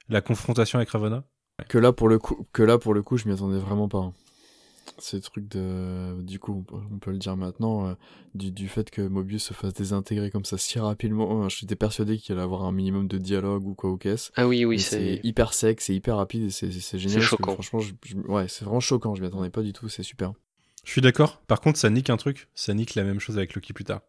la 0.09 0.21
confrontation 0.21 0.77
avec 0.77 0.89
Ravonna. 0.89 1.23
Que 1.67 1.77
là 1.77 1.91
pour 1.91 2.07
le 2.09 2.19
coup, 2.19 2.45
que 2.53 2.63
là 2.63 2.77
pour 2.77 2.93
le 2.93 3.01
coup, 3.03 3.17
je 3.17 3.27
m'y 3.27 3.33
attendais 3.33 3.59
vraiment 3.59 3.87
pas. 3.89 3.99
hein. 3.99 4.13
Ces 4.97 5.21
trucs 5.21 5.47
de, 5.47 6.19
du 6.23 6.39
coup, 6.39 6.65
on 6.71 6.97
peut, 6.97 7.11
le 7.11 7.17
dire 7.19 7.37
maintenant, 7.37 7.87
euh, 7.87 7.93
du, 8.35 8.51
du 8.51 8.67
fait 8.67 8.89
que 8.89 9.01
Mobius 9.01 9.43
se 9.43 9.53
fasse 9.53 9.73
désintégrer 9.73 10.29
comme 10.31 10.43
ça 10.45 10.57
si 10.57 10.77
rapidement. 10.79 11.45
euh, 11.45 11.49
J'étais 11.49 11.75
persuadé 11.75 12.17
qu'il 12.17 12.33
allait 12.33 12.41
avoir 12.43 12.63
un 12.65 12.71
minimum 12.71 13.07
de 13.07 13.17
dialogue 13.17 13.65
ou 13.65 13.75
quoi 13.75 13.91
ou 13.91 13.97
qu'est-ce. 13.97 14.31
Ah 14.35 14.47
oui, 14.47 14.65
oui, 14.65 14.79
c'est. 14.79 14.97
c'est 14.97 15.19
hyper 15.23 15.53
sec, 15.53 15.79
c'est 15.79 15.93
hyper 15.95 16.17
rapide 16.17 16.43
et 16.43 16.49
c'est 16.49 16.71
c'est- 16.71 16.79
c'est 16.81 16.99
génial. 16.99 17.19
que 17.21 17.25
choquant. 17.25 17.53
franchement, 17.53 17.79
je- 17.79 17.93
je- 18.03 18.15
ouais, 18.17 18.47
c'est 18.49 18.65
vraiment 18.65 18.79
choquant. 18.81 19.15
Je 19.15 19.21
m'y 19.21 19.27
attendais 19.27 19.51
pas 19.51 19.61
du 19.61 19.71
tout. 19.73 19.87
C'est 19.89 20.03
super. 20.03 20.33
Je 20.83 20.91
suis 20.91 21.01
d'accord. 21.01 21.41
Par 21.47 21.61
contre, 21.61 21.77
ça 21.79 21.89
nique 21.89 22.09
un 22.09 22.17
truc. 22.17 22.49
Ça 22.55 22.73
nique 22.73 22.95
la 22.95 23.03
même 23.03 23.19
chose 23.19 23.37
avec 23.37 23.53
Loki 23.53 23.73
plus 23.73 23.85
tard. 23.85 24.01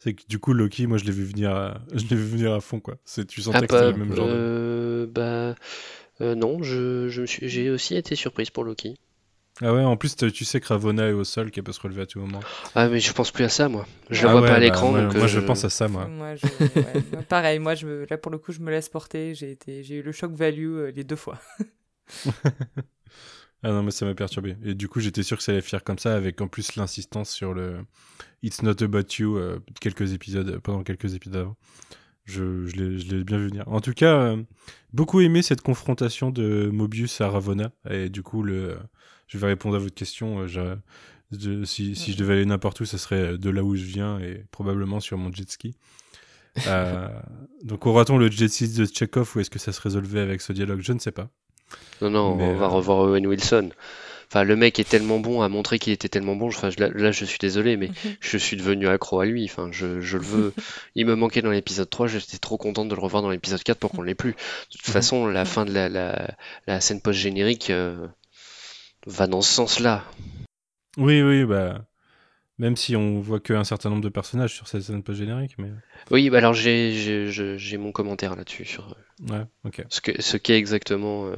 C'est 0.00 0.14
que 0.14 0.22
du 0.28 0.38
coup, 0.38 0.52
Loki, 0.52 0.86
moi, 0.86 0.98
je 0.98 1.04
l'ai 1.04 1.12
vu 1.12 1.24
venir, 1.24 1.50
à... 1.54 1.80
je 1.94 2.02
l'ai 2.06 2.16
vu 2.16 2.24
venir 2.24 2.52
à 2.52 2.60
fond, 2.60 2.80
quoi. 2.80 2.96
C'est, 3.04 3.26
tu 3.26 3.40
sentais 3.40 3.58
Ah 3.58 3.66
que 3.66 3.72
c'était 3.72 3.84
bah, 3.92 3.98
le 3.98 4.04
même 4.04 4.14
genre. 4.14 4.26
de- 4.26 4.32
euh, 4.34 5.06
bah, 5.06 5.54
euh, 6.20 6.34
non, 6.36 6.62
je, 6.62 7.08
je 7.08 7.22
me 7.22 7.26
suis, 7.26 7.48
j'ai 7.48 7.70
aussi 7.70 7.96
été 7.96 8.14
surprise 8.16 8.50
pour 8.50 8.64
Loki. 8.64 8.96
Ah 9.60 9.72
ouais, 9.72 9.84
en 9.84 9.96
plus, 9.96 10.16
tu 10.16 10.44
sais 10.44 10.60
que 10.60 10.66
Ravonna 10.66 11.08
est 11.08 11.12
au 11.12 11.22
sol, 11.22 11.50
qu'elle 11.52 11.62
peut 11.64 11.70
se 11.72 11.80
relever 11.80 12.02
à 12.02 12.06
tout 12.06 12.18
moment. 12.20 12.46
Ah 12.74 12.88
mais 12.88 13.00
je 13.00 13.12
pense 13.12 13.30
plus 13.30 13.44
à 13.44 13.48
ça 13.48 13.68
moi. 13.68 13.86
Je 14.10 14.22
la 14.22 14.28
Ah 14.28 14.28
vois 14.28 14.42
ouais, 14.42 14.44
pas 14.44 14.56
à 14.56 14.60
bah, 14.60 14.60
l'écran 14.60 14.92
moi, 14.92 15.02
donc. 15.02 15.14
moi, 15.14 15.26
euh, 15.26 15.28
je 15.28 15.40
pense 15.40 15.64
à 15.64 15.70
ça, 15.70 15.88
moi. 15.88 16.10
Moi, 16.10 16.36
je- 16.36 16.78
ouais, 16.80 17.02
pareil, 17.28 17.58
moi, 17.58 17.74
je 17.74 17.86
me- 17.86 18.06
là 18.08 18.18
pour 18.18 18.30
le 18.32 18.38
coup, 18.38 18.52
je 18.52 18.60
me 18.60 18.70
laisse 18.70 18.88
porter. 18.88 19.34
J'ai 19.34 19.50
été, 19.50 19.82
j'ai 19.82 19.96
eu 19.96 20.02
le 20.02 20.12
choc 20.12 20.32
value 20.32 20.66
euh, 20.76 20.90
les 20.94 21.04
deux 21.04 21.16
fois. 21.16 21.38
Ah 23.62 23.70
non, 23.72 23.82
mais 23.82 23.90
ça 23.90 24.06
m'a 24.06 24.14
perturbé. 24.14 24.56
Et 24.64 24.74
du 24.74 24.88
coup, 24.88 25.00
j'étais 25.00 25.22
sûr 25.22 25.36
que 25.36 25.42
ça 25.42 25.52
allait 25.52 25.60
faire 25.62 25.82
comme 25.82 25.98
ça, 25.98 26.14
avec 26.14 26.40
en 26.40 26.48
plus 26.48 26.76
l'insistance 26.76 27.30
sur 27.30 27.54
le 27.54 27.80
It's 28.42 28.62
not 28.62 28.82
about 28.82 29.06
you, 29.18 29.36
euh, 29.38 29.60
quelques 29.80 30.12
épisodes, 30.14 30.58
pendant 30.60 30.84
quelques 30.84 31.14
épisodes 31.14 31.36
avant. 31.36 31.56
Je, 32.28 32.66
je 32.66 32.76
l'ai 32.76 33.24
bien 33.24 33.38
vu 33.38 33.48
venir. 33.48 33.64
En 33.68 33.80
tout 33.80 33.94
cas, 33.94 34.14
euh, 34.14 34.36
beaucoup 34.92 35.20
aimé 35.20 35.40
cette 35.40 35.62
confrontation 35.62 36.30
de 36.30 36.68
Mobius 36.70 37.20
à 37.22 37.28
Ravonna. 37.30 37.70
Et 37.90 38.10
du 38.10 38.22
coup, 38.22 38.42
le, 38.42 38.76
je 39.28 39.38
vais 39.38 39.46
répondre 39.46 39.76
à 39.76 39.78
votre 39.78 39.94
question. 39.94 40.40
euh, 40.40 40.46
je- 41.32 41.64
si, 41.64 41.94
si 41.96 42.12
je 42.12 42.18
devais 42.18 42.34
aller 42.34 42.44
n'importe 42.46 42.80
où, 42.80 42.84
ce 42.84 42.98
serait 42.98 43.38
de 43.38 43.50
là 43.50 43.62
où 43.64 43.76
je 43.76 43.84
viens 43.84 44.18
et 44.20 44.44
probablement 44.50 45.00
sur 45.00 45.16
mon 45.18 45.32
jet 45.32 45.50
ski. 45.50 45.74
Euh, 46.66 47.08
donc, 47.64 47.86
aura-t-on 47.86 48.18
le 48.18 48.30
jet 48.30 48.48
ski 48.48 48.68
de 48.68 48.84
Chekhov 48.84 49.32
ou 49.34 49.40
est-ce 49.40 49.50
que 49.50 49.58
ça 49.58 49.72
se 49.72 49.80
résolvait 49.80 50.20
avec 50.20 50.40
ce 50.42 50.52
dialogue? 50.52 50.80
Je 50.82 50.92
ne 50.92 50.98
sais 50.98 51.12
pas. 51.12 51.28
Non 52.02 52.10
non, 52.10 52.36
Mais, 52.36 52.44
on 52.44 52.56
va 52.56 52.66
euh, 52.66 52.68
revoir 52.68 52.98
Owen 53.08 53.26
Wilson. 53.26 53.70
Enfin 54.30 54.44
le 54.44 54.56
mec 54.56 54.78
est 54.78 54.88
tellement 54.88 55.20
bon, 55.20 55.40
a 55.42 55.48
montré 55.48 55.78
qu'il 55.78 55.92
était 55.92 56.08
tellement 56.08 56.36
bon. 56.36 56.48
Enfin 56.48 56.70
je- 56.70 56.78
là, 56.80 56.88
là, 56.94 57.12
je 57.12 57.24
suis 57.24 57.38
désolé 57.38 57.76
mais 57.76 57.90
je 58.20 58.36
suis 58.36 58.56
devenu 58.56 58.86
accro 58.88 59.20
à 59.20 59.26
lui. 59.26 59.44
Enfin 59.44 59.68
je, 59.72 60.00
je 60.00 60.18
le 60.18 60.24
veux. 60.24 60.52
Il 60.94 61.06
me 61.06 61.14
manquait 61.16 61.40
dans 61.42 61.50
l'épisode 61.50 61.88
3. 61.88 62.06
J'étais 62.08 62.38
trop 62.38 62.58
contente 62.58 62.88
de 62.88 62.94
le 62.94 63.00
revoir 63.00 63.22
dans 63.22 63.30
l'épisode 63.30 63.62
4 63.62 63.78
pour 63.78 63.90
qu'on 63.90 64.02
l'ait 64.02 64.14
plus. 64.14 64.32
De 64.32 64.36
toute 64.78 64.82
façon 64.86 65.26
la 65.26 65.44
fin 65.44 65.64
de 65.64 65.72
la, 65.72 65.88
la, 65.88 66.34
la 66.66 66.80
scène 66.80 67.00
post 67.00 67.18
générique 67.18 67.72
va 69.06 69.26
dans 69.26 69.40
ce 69.40 69.52
sens-là. 69.52 70.04
Oui, 70.96 71.22
oui, 71.22 71.44
bah. 71.44 71.84
Même 72.58 72.76
si 72.76 72.96
on 72.96 73.20
voit 73.20 73.38
qu'un 73.38 73.62
certain 73.62 73.88
nombre 73.88 74.02
de 74.02 74.08
personnages 74.08 74.52
sur 74.52 74.66
cette 74.66 74.82
scène 74.82 75.04
post-générique, 75.04 75.54
mais... 75.58 75.70
Oui, 76.10 76.28
bah 76.28 76.38
alors 76.38 76.54
j'ai 76.54 77.76
mon 77.78 77.92
commentaire 77.92 78.34
là-dessus 78.34 78.64
sur 78.64 78.96
euh, 79.30 79.44
Ouais, 79.62 79.82
ce 79.90 80.36
qu'est 80.36 80.58
exactement 80.58 81.26
euh, 81.28 81.36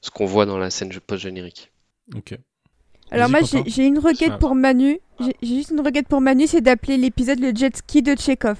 ce 0.00 0.12
qu'on 0.12 0.26
voit 0.26 0.46
dans 0.46 0.56
la 0.56 0.70
scène 0.70 0.92
post-générique. 1.00 1.72
Ok. 2.14 2.38
Alors 3.10 3.30
moi 3.30 3.40
j'ai 3.66 3.86
une 3.86 3.98
requête 3.98 4.32
Ah. 4.34 4.38
pour 4.38 4.54
Manu. 4.54 4.98
J'ai 5.20 5.34
j'ai 5.42 5.56
juste 5.56 5.70
une 5.70 5.80
requête 5.80 6.08
pour 6.08 6.20
Manu, 6.20 6.46
c'est 6.46 6.60
d'appeler 6.60 6.96
l'épisode 6.96 7.40
le 7.40 7.52
jet 7.54 7.74
ski 7.76 8.02
de 8.02 8.14
Chekhov. 8.18 8.56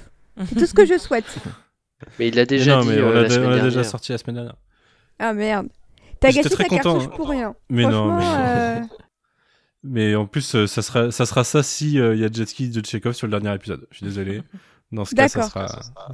C'est 0.47 0.55
tout 0.55 0.67
ce 0.67 0.75
que 0.75 0.87
je 0.87 0.97
souhaite. 0.99 1.27
Mais 2.19 2.29
il 2.29 2.35
l'a 2.35 2.43
Mais 2.43 2.47
déjà 2.47 2.77
non, 2.77 2.83
dit 2.83 2.89
mais 2.89 2.99
euh, 2.99 3.09
on 3.47 3.51
la 3.51 3.61
déjà 3.61 3.85
sorti 3.85 4.13
la 4.13 4.19
semaine 4.19 4.37
dernière. 4.37 4.57
Ah 5.19 5.33
merde. 5.35 5.69
T'as 6.21 6.31
gâché 6.33 6.49
très 6.49 6.65
ta 6.65 6.69
content. 6.79 6.99
cartouche 6.99 7.17
pour 7.17 7.29
rien. 7.29 7.55
Mais 7.69 7.83
non, 7.85 8.17
mais- 8.17 8.25
euh, 8.27 8.81
Mais 9.85 10.15
en 10.17 10.27
plus, 10.27 10.55
euh, 10.57 10.67
ça 10.67 10.83
sera 10.83 11.11
ça, 11.13 11.25
sera 11.25 11.45
ça 11.45 11.63
si 11.63 12.01
euh, 12.01 12.15
il 12.15 12.21
y 12.21 12.25
a 12.25 12.29
jet 12.31 12.47
ski 12.47 12.69
de 12.69 12.85
Chekhov 12.85 13.13
sur 13.13 13.27
le 13.29 13.31
dernier 13.39 13.55
épisode. 13.55 13.87
Je 13.91 13.99
suis 13.99 14.07
désolé. 14.07 14.43
Dans 14.91 15.05
ce 15.05 15.15
cas, 15.15 15.29
ça 15.29 15.43
sera, 15.43 15.67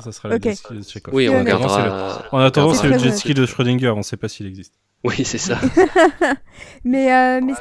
ça 0.02 0.12
sera 0.12 0.28
le 0.30 0.38
jet 0.42 0.54
ski 0.56 0.74
de 0.74 0.82
Chekhov. 0.82 1.14
Oui, 1.14 1.26
C'est 1.26 1.30
on 1.30 1.38
c'est 1.38 1.44
le- 1.44 1.54
regardera. 1.54 2.22
En 2.32 2.38
attendant, 2.38 2.70
on 2.70 2.74
c'est 2.74 2.88
le 2.88 2.98
jet 2.98 3.12
ski 3.12 3.32
de 3.34 3.46
Schrödinger. 3.46 3.90
On 3.90 4.02
sait 4.02 4.16
pas 4.16 4.28
s'il 4.28 4.46
existe. 4.46 4.74
Oui, 5.04 5.24
c'est 5.24 5.38
ça. 5.38 5.58
mais, 6.84 7.12
euh, 7.12 7.40
mais, 7.44 7.54
ce- 7.54 7.60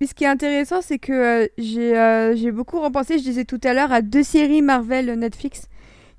mais 0.00 0.06
ce 0.06 0.14
qui 0.14 0.24
est 0.24 0.28
intéressant, 0.28 0.80
c'est 0.82 0.98
que 0.98 1.12
euh, 1.12 1.46
j'ai 1.58 1.96
euh, 1.96 2.34
j'ai 2.36 2.50
beaucoup 2.52 2.80
repensé, 2.80 3.18
je 3.18 3.22
disais 3.24 3.44
tout 3.44 3.60
à 3.64 3.72
l'heure, 3.74 3.92
à 3.92 4.02
deux 4.02 4.22
séries 4.22 4.62
Marvel 4.62 5.12
Netflix 5.18 5.68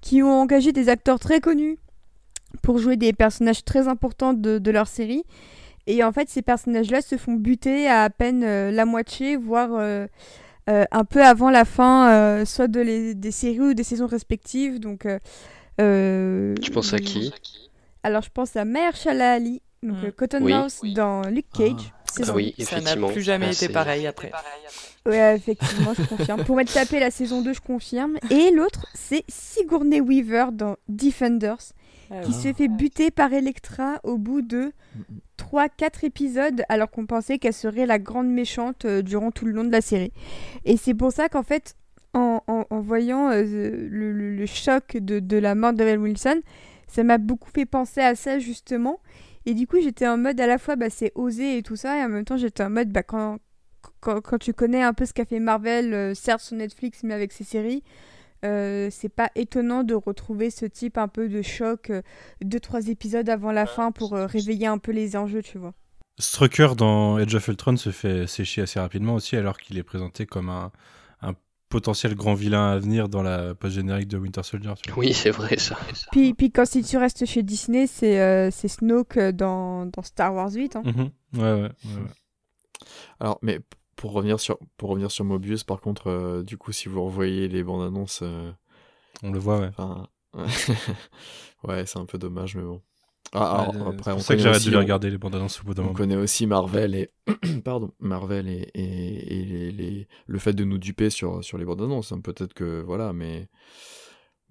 qui 0.02 0.24
ont 0.24 0.40
engagé 0.42 0.72
des 0.72 0.88
acteurs 0.90 1.20
très 1.20 1.42
connus 1.42 1.78
pour 2.64 2.78
jouer 2.78 2.96
des 2.98 3.14
personnages 3.14 3.64
très 3.66 3.88
importants 3.88 4.34
de, 4.34 4.58
de 4.58 4.72
leur 4.72 4.88
série. 4.88 5.24
Et 5.88 6.04
en 6.04 6.12
fait, 6.12 6.30
ces 6.30 6.42
personnages-là 6.42 7.02
se 7.02 7.18
font 7.18 7.34
buter 7.34 7.88
à 7.88 8.04
à 8.04 8.10
peine 8.10 8.44
euh, 8.44 8.72
la 8.72 8.86
moitié, 8.86 9.36
voire 9.36 9.72
euh, 10.70 10.86
un 10.92 11.04
peu 11.04 11.24
avant 11.24 11.50
la 11.50 11.66
fin, 11.66 12.12
euh, 12.12 12.46
soit 12.46 12.68
de 12.68 12.80
les- 12.82 13.16
des 13.16 13.32
séries 13.32 13.60
ou 13.60 13.74
des 13.74 13.84
saisons 13.84 14.08
respectives. 14.08 14.80
Donc, 14.80 15.06
euh, 15.06 15.20
euh, 15.82 16.56
Tu 16.62 16.72
penses 16.72 16.94
à 16.94 17.00
qui 17.00 17.34
Alors, 18.04 18.22
je 18.22 18.30
pense 18.34 18.56
à 18.56 18.66
Mahershala 18.66 19.34
Ali, 19.34 19.62
donc 19.84 19.98
Mm. 19.98 20.06
euh, 20.06 20.12
Cottonmouth 20.12 20.74
Oui. 20.84 20.94
dans 20.94 21.22
Luke 21.24 21.48
Cage. 21.54 21.72
Ah 21.82 22.12
saison 22.12 22.34
oui, 22.36 22.56
Ça 22.58 22.64
n'a 22.76 22.82
effectivement. 22.82 23.08
plus 23.10 23.22
jamais 23.22 23.46
Ah, 23.50 23.52
été 23.52 23.70
pareil 23.70 24.08
après. 24.08 24.32
Ouais, 25.06 25.36
effectivement, 25.36 25.94
je 25.98 26.04
confirme. 26.04 26.44
Pour 26.44 26.56
m'être 26.56 26.74
tapé 26.74 27.00
la 27.00 27.12
saison 27.12 27.42
2, 27.42 27.54
je 27.54 27.62
confirme. 27.62 28.18
Et 28.32 28.52
l'autre, 28.52 28.88
c'est 28.94 29.24
Sigourney 29.28 30.02
Weaver 30.02 30.46
dans 30.52 30.76
Defenders, 30.88 31.58
Ah 32.12 32.22
qui 32.22 32.34
se 32.34 32.52
fait 32.54 32.68
buter 32.68 33.12
par 33.12 33.32
Electra 33.34 34.00
au 34.04 34.18
bout 34.18 34.42
de 34.42 34.72
3-4 35.38 36.04
épisodes, 36.06 36.64
alors 36.70 36.90
qu'on 36.92 37.06
pensait 37.06 37.38
qu'elle 37.40 37.54
serait 37.54 37.86
la 37.86 38.00
grande 38.00 38.28
méchante 38.30 38.86
euh, 38.86 39.02
durant 39.02 39.32
tout 39.32 39.46
le 39.46 39.52
long 39.52 39.64
de 39.64 39.72
la 39.72 39.82
série. 39.82 40.12
Et 40.66 40.78
c'est 40.78 40.94
pour 40.94 41.12
ça 41.12 41.30
qu'en 41.30 41.44
fait, 41.44 41.76
en, 42.14 42.42
en- 42.48 42.80
voyant 42.82 43.30
euh, 43.32 43.44
le, 43.90 44.46
choc 44.46 44.98
de, 44.98 45.20
de 45.20 45.38
la 45.38 45.56
mort 45.56 45.74
d'Evan 45.74 46.02
Wilson, 46.02 46.42
ça 46.88 47.04
m'a 47.04 47.18
beaucoup 47.20 47.50
fait 47.52 47.66
penser 47.66 48.02
à 48.02 48.16
ça, 48.16 48.40
justement. 48.40 49.00
Et 49.46 49.54
du 49.54 49.68
coup, 49.68 49.78
j'étais 49.82 50.08
en 50.08 50.18
mode 50.18 50.40
à 50.42 50.48
la 50.48 50.58
fois, 50.58 50.76
bah, 50.76 50.90
c'est 50.90 51.12
osé 51.16 51.58
et 51.58 51.64
tout 51.64 51.76
ça, 51.76 52.00
et 52.00 52.04
en 52.04 52.10
même 52.10 52.26
temps, 52.26 52.38
j'étais 52.38 52.64
en 52.64 52.70
mode, 52.70 52.90
bah, 52.90 53.04
quand, 53.04 53.38
quand, 54.00 54.22
quand 54.22 54.38
tu 54.38 54.54
connais 54.54 54.82
un 54.82 54.94
peu 54.94 55.06
ce 55.06 55.14
qu'a 55.14 55.26
fait 55.26 55.40
Marvel, 55.40 55.94
euh, 55.94 56.14
certes 56.16 56.42
sur 56.42 56.58
Netflix, 56.58 57.02
mais 57.04 57.14
avec 57.14 57.32
ses 57.32 57.44
séries, 57.44 57.84
euh, 58.46 58.90
c'est 58.92 59.10
pas 59.10 59.30
étonnant 59.36 59.84
de 59.84 59.94
retrouver 59.94 60.50
ce 60.50 60.66
type 60.66 60.98
un 60.98 61.08
peu 61.08 61.28
de 61.30 61.42
choc, 61.42 61.90
euh, 61.90 62.02
deux, 62.44 62.60
trois 62.60 62.88
épisodes 62.88 63.28
avant 63.30 63.52
la 63.52 63.66
fin 63.66 63.92
pour 63.92 64.16
euh, 64.16 64.26
réveiller 64.26 64.68
un 64.68 64.78
peu 64.78 64.92
les 64.92 65.16
enjeux, 65.16 65.42
tu 65.42 65.58
vois. 65.58 65.74
Strucker 66.20 66.76
dans 66.76 67.18
Edge 67.20 67.34
of 67.36 67.48
Ultron 67.48 67.78
se 67.78 67.92
fait 67.92 68.28
sécher 68.28 68.62
assez 68.62 68.80
rapidement 68.80 69.16
aussi, 69.16 69.36
alors 69.38 69.58
qu'il 69.58 69.78
est 69.78 69.84
présenté 69.84 70.26
comme 70.26 70.50
un, 70.50 70.72
un 71.22 71.34
potentiel 71.70 72.16
grand 72.16 72.34
vilain 72.34 72.72
à 72.72 72.78
venir 72.80 73.08
dans 73.10 73.22
la 73.22 73.56
post-générique 73.56 74.08
de 74.08 74.18
Winter 74.18 74.44
Soldier. 74.44 74.74
Tu 74.84 74.90
vois. 74.92 75.00
Oui, 75.00 75.14
c'est 75.14 75.30
vrai 75.30 75.58
ça. 75.58 75.78
Puis, 76.12 76.34
puis 76.34 76.52
quand 76.52 76.66
si 76.66 76.84
tu 76.84 76.98
restes 76.98 77.26
chez 77.26 77.44
Disney, 77.44 77.88
c'est 77.88 78.20
euh, 78.20 78.50
c'est 78.52 78.68
Snoke 78.68 79.18
dans, 79.20 79.86
dans 79.86 80.02
Star 80.02 80.34
Wars 80.34 80.52
8. 80.52 80.76
hein. 80.76 80.82
Mhm. 80.84 81.10
Ouais, 81.36 81.54
ouais, 81.54 81.62
ouais, 81.62 81.70
ouais. 82.02 82.12
Alors, 83.20 83.40
mais 83.42 83.60
pour 84.00 84.14
revenir 84.14 84.40
sur, 84.40 84.58
pour 84.78 84.90
revenir 84.92 85.12
sur 85.12 85.26
Mobius, 85.26 85.64
par 85.64 85.82
contre, 85.82 86.08
euh, 86.08 86.44
du 86.44 86.58
coup, 86.58 86.72
si 86.72 86.90
vous 86.90 87.04
revoyez 87.04 87.48
les 87.48 87.64
bandes 87.64 87.84
annonces, 87.84 88.22
euh, 88.24 88.52
On 89.24 89.32
le 89.32 89.40
voit, 89.40 89.60
ouais. 89.60 89.72
ouais, 91.64 91.86
c'est 91.86 92.00
un 92.00 92.06
peu 92.06 92.18
dommage, 92.18 92.56
mais 92.56 92.64
bon. 92.64 92.82
Ah, 93.34 93.52
alors, 93.62 93.76
Ouais, 93.76 93.88
après, 93.88 94.12
c'est 94.20 94.34
on 94.34 94.38
que 94.38 94.42
j'arrête 94.44 94.64
de 94.64 94.72
les 94.72 94.78
on- 94.78 94.80
regarder 94.80 95.10
les 95.10 95.18
bandes 95.18 95.36
annonces 95.36 95.62
au 95.62 95.64
bout 95.64 95.74
d'un 95.74 95.84
On 95.84 95.86
moment. 95.86 95.98
connaît 95.98 96.16
aussi 96.16 96.48
Marvel 96.48 96.96
et 96.96 97.12
pardon 97.64 97.92
Marvel 98.00 98.48
et, 98.48 98.70
et, 98.74 99.42
et 99.42 99.46
les, 99.46 99.72
les- 99.72 100.08
le 100.28 100.40
fait 100.40 100.54
de 100.54 100.64
nous 100.64 100.78
duper 100.80 101.10
sur, 101.10 101.44
sur 101.44 101.58
les 101.58 101.66
bandes 101.66 101.82
annonces. 101.82 102.12
hein. 102.12 102.22
Peut-être 102.22 102.54
que 102.54 102.82
voilà, 102.82 103.14
mais 103.14 103.48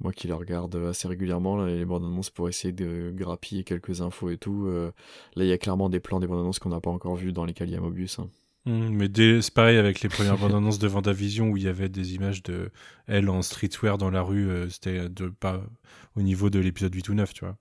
moi 0.00 0.12
qui 0.12 0.28
les 0.28 0.32
regarde 0.32 0.74
assez 0.76 1.08
régulièrement 1.08 1.56
là, 1.56 1.66
les 1.66 1.84
bandes 1.84 2.04
annonces 2.04 2.30
pour 2.30 2.48
essayer 2.48 2.72
de 2.72 3.12
grappiller 3.14 3.64
quelques 3.64 4.00
infos 4.00 4.30
et 4.30 4.38
tout. 4.38 4.66
euh, 4.66 4.92
là, 5.34 5.44
il 5.44 5.48
y 5.48 5.52
a 5.52 5.58
clairement 5.58 5.88
des 5.88 6.00
plans 6.00 6.20
des 6.20 6.26
bandes 6.28 6.40
annonces 6.40 6.58
qu'on 6.60 6.68
n'a 6.70 6.80
pas 6.80 6.90
encore 6.90 7.16
vus 7.16 7.32
dans 7.32 7.44
lesquels 7.44 7.68
il 7.68 7.72
y 7.74 7.76
a 7.76 7.80
Mobius. 7.80 8.18
hein. 8.20 8.28
Mhm, 8.66 8.90
mais 8.90 9.40
c'est 9.40 9.54
pareil 9.54 9.78
avec 9.78 10.00
les 10.02 10.08
premières 10.08 10.36
bandes 10.36 10.54
annonces 10.54 10.78
de 10.78 10.88
Vendavision 10.88 11.48
où 11.48 11.56
il 11.56 11.62
y 11.62 11.68
avait 11.68 11.88
des 11.88 12.14
images 12.14 12.42
de 12.42 12.70
elle 13.06 13.30
en 13.30 13.40
streetwear 13.42 13.98
dans 13.98 14.10
la 14.10 14.22
rue. 14.22 14.48
euh, 14.50 14.68
C'était 14.68 15.08
de 15.08 15.28
pas 15.28 15.62
au 16.16 16.22
niveau 16.22 16.50
de 16.50 16.58
l'épisode 16.58 16.94
8 16.94 17.08
ou 17.08 17.14
9, 17.14 17.32
tu 17.32 17.44
vois. 17.44 17.56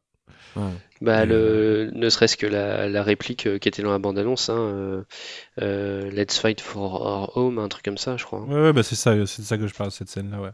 Ouais. 0.55 0.71
Bah, 1.01 1.23
Et, 1.23 1.27
le, 1.27 1.91
ne 1.93 2.09
serait-ce 2.09 2.35
que 2.35 2.47
la, 2.47 2.89
la 2.89 3.03
réplique 3.03 3.45
euh, 3.47 3.59
qui 3.59 3.67
était 3.69 3.83
dans 3.83 3.91
la 3.91 3.99
bande-annonce, 3.99 4.49
hein, 4.49 4.57
euh, 4.57 5.03
euh, 5.61 6.09
Let's 6.11 6.39
fight 6.39 6.59
for 6.61 7.01
our 7.01 7.37
home, 7.37 7.59
un 7.59 7.67
truc 7.69 7.85
comme 7.85 7.97
ça, 7.97 8.17
je 8.17 8.25
crois. 8.25 8.41
Ouais, 8.41 8.55
ouais, 8.55 8.73
bah 8.73 8.83
c'est 8.83 8.95
ça, 8.95 9.13
c'est 9.27 9.41
de 9.43 9.47
ça 9.47 9.57
que 9.57 9.67
je 9.67 9.73
parle, 9.75 9.91
cette 9.91 10.09
scène-là, 10.09 10.41
ouais. 10.41 10.51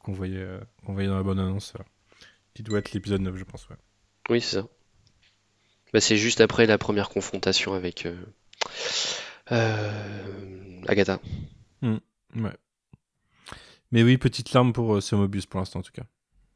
Qu'on 0.00 0.12
voyait, 0.12 0.36
euh, 0.38 0.60
qu'on 0.84 0.92
voyait 0.92 1.08
dans 1.08 1.16
la 1.16 1.22
bande 1.22 1.40
annonce. 1.40 1.72
euh, 1.78 1.82
qui 2.54 2.62
doit 2.62 2.80
être 2.80 2.92
l'épisode 2.92 3.22
9, 3.22 3.36
je 3.36 3.44
pense, 3.44 3.68
ouais. 3.70 3.76
Oui, 4.30 4.40
c'est 4.40 4.56
ça. 4.60 4.66
Bah, 5.92 6.00
c'est 6.00 6.16
juste 6.18 6.40
après 6.42 6.66
la 6.66 6.76
première 6.78 7.08
confrontation 7.08 7.72
avec 7.74 8.06
euh, 9.52 9.90
euh, 10.78 10.82
Agatha. 10.86 11.20
Ouais. 11.82 12.52
Mais 13.90 14.02
oui, 14.02 14.18
petite 14.18 14.52
larme 14.52 14.72
pour 14.72 14.96
euh, 14.96 15.00
ce 15.00 15.14
Mobius 15.14 15.46
pour 15.46 15.60
l'instant, 15.60 15.80
en 15.80 15.82
tout 15.82 15.92
cas. 15.92 16.04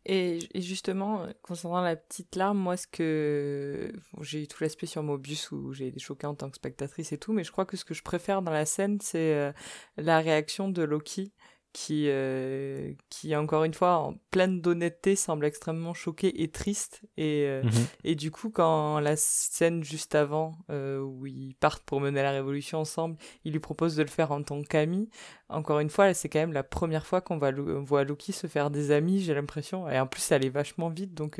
Et, 0.04 0.40
et 0.52 0.60
justement, 0.60 1.22
euh, 1.22 1.30
concernant 1.42 1.80
la 1.80 1.94
petite 1.96 2.34
larme, 2.34 2.58
moi, 2.58 2.76
ce 2.76 2.86
que. 2.86 3.92
bon, 4.12 4.22
j'ai 4.22 4.42
eu 4.42 4.48
tout 4.48 4.62
l'aspect 4.62 4.86
sur 4.86 5.02
Mobius 5.02 5.52
où 5.52 5.72
j'ai 5.72 5.86
été 5.86 6.00
choquée 6.00 6.26
en 6.26 6.34
tant 6.34 6.50
que 6.50 6.56
spectatrice 6.56 7.12
et 7.12 7.18
tout, 7.18 7.32
mais 7.32 7.44
je 7.44 7.52
crois 7.52 7.64
que 7.64 7.76
ce 7.76 7.84
que 7.84 7.94
je 7.94 8.02
préfère 8.02 8.42
dans 8.42 8.50
la 8.50 8.66
scène, 8.66 8.98
c'est 9.00 9.34
euh, 9.34 9.52
la 9.96 10.18
réaction 10.18 10.68
de 10.68 10.82
Loki 10.82 11.32
qui, 11.72 12.04
euh, 12.08 12.92
qui, 13.08 13.34
encore 13.34 13.64
une 13.64 13.72
fois, 13.72 13.96
en 13.96 14.14
pleine 14.30 14.60
d'honnêteté, 14.60 15.16
semble 15.16 15.46
extrêmement 15.46 15.94
choqué 15.94 16.42
et 16.42 16.48
triste. 16.48 17.00
Et, 17.16 17.44
euh, 17.46 17.62
Mhm. 17.62 17.70
et 18.04 18.14
du 18.14 18.30
coup, 18.30 18.50
quand 18.50 19.00
la 19.00 19.16
scène 19.16 19.82
juste 19.82 20.14
avant, 20.14 20.54
euh, 20.70 21.00
où 21.00 21.26
ils 21.26 21.54
partent 21.54 21.82
pour 21.84 22.00
mener 22.00 22.22
la 22.22 22.30
révolution 22.32 22.78
ensemble, 22.78 23.16
il 23.44 23.52
lui 23.52 23.60
propose 23.60 23.96
de 23.96 24.02
le 24.02 24.08
faire 24.08 24.32
en 24.32 24.42
tant 24.42 24.62
qu'ami. 24.62 25.08
Encore 25.48 25.80
une 25.80 25.90
fois, 25.90 26.12
c'est 26.14 26.28
quand 26.30 26.38
même 26.38 26.52
la 26.54 26.62
première 26.62 27.04
fois 27.06 27.20
qu'on 27.20 27.36
voit 27.36 28.04
Loki 28.04 28.32
se 28.32 28.46
faire 28.46 28.70
des 28.70 28.90
amis, 28.90 29.20
j'ai 29.20 29.34
l'impression. 29.34 29.88
Et 29.88 29.98
en 30.00 30.06
plus, 30.06 30.20
ça 30.22 30.36
allait 30.36 30.48
vachement 30.48 30.88
vite. 30.88 31.12
Donc, 31.14 31.36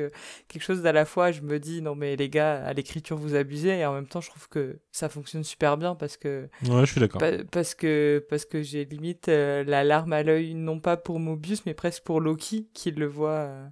quelque 0.49 0.63
chose 0.63 0.83
d'à 0.83 0.93
la 0.93 1.05
fois, 1.07 1.33
je 1.33 1.41
me 1.41 1.59
dis, 1.59 1.81
non, 1.81 1.95
mais 1.95 2.17
les 2.17 2.29
gars, 2.29 2.63
à 2.65 2.73
l'écriture, 2.75 3.17
vous 3.17 3.35
abusez. 3.35 3.79
Et 3.79 3.87
en 3.87 3.95
même 3.95 4.07
temps, 4.07 4.21
je 4.21 4.29
trouve 4.29 4.49
que 4.51 4.79
ça 4.93 5.09
fonctionne 5.09 5.45
super 5.45 5.79
bien 5.79 5.95
parce 5.95 6.17
que 6.19 6.49
Ouais, 6.69 6.85
je 6.85 6.93
suis 6.93 7.01
d'accord. 7.01 7.21
Pa- 7.21 7.43
parce 7.51 7.75
que 7.75 8.25
parce 8.29 8.45
que 8.45 8.63
j'ai 8.63 8.85
limite 8.85 9.29
la 9.29 9.83
larme 9.85 10.13
à 10.13 10.22
l'œil 10.23 10.55
non 10.55 10.81
pas 10.81 10.97
pour 10.97 11.19
Mobius 11.21 11.65
mais 11.67 11.75
presque 11.75 12.03
pour 12.05 12.21
Loki 12.21 12.69
qui 12.75 12.91
le 12.91 13.07
voit 13.07 13.31
euh, 13.31 13.69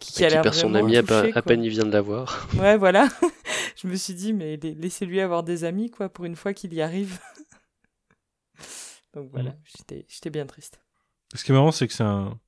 qui, 0.00 0.12
qui 0.12 0.24
a 0.24 0.28
qui 0.28 0.34
l'air 0.34 0.42
perd 0.42 0.54
son 0.54 0.74
ami 0.74 0.96
à, 0.96 1.02
touché, 1.02 1.32
peine 1.42 1.62
il 1.64 1.70
vient 1.70 1.84
de 1.86 1.92
la 1.92 2.00
voir. 2.02 2.48
ouais 2.58 2.76
voilà 2.76 3.08
je 3.76 3.88
me 3.88 3.94
suis 3.96 4.14
dit 4.14 4.32
mais 4.32 4.56
la- 4.62 4.70
laissez-lui 4.70 5.20
avoir 5.20 5.42
des 5.42 5.64
amis 5.64 5.90
quoi 5.90 6.08
pour 6.08 6.24
une 6.24 6.36
fois 6.36 6.52
qu'il 6.54 6.72
y 6.74 6.82
arrive 6.82 7.18
donc 9.14 9.30
voilà 9.30 9.50
Mm. 9.50 9.56
j'étais 9.64 10.06
j'étais 10.08 10.30
bien 10.30 10.46
triste 10.46 10.80
Ce 11.34 11.44
qui 11.44 11.50
est 11.52 11.54
marrant, 11.54 11.72
c'est 11.72 11.86
que 11.88 11.94
c'est 11.94 12.04
un. 12.04 12.38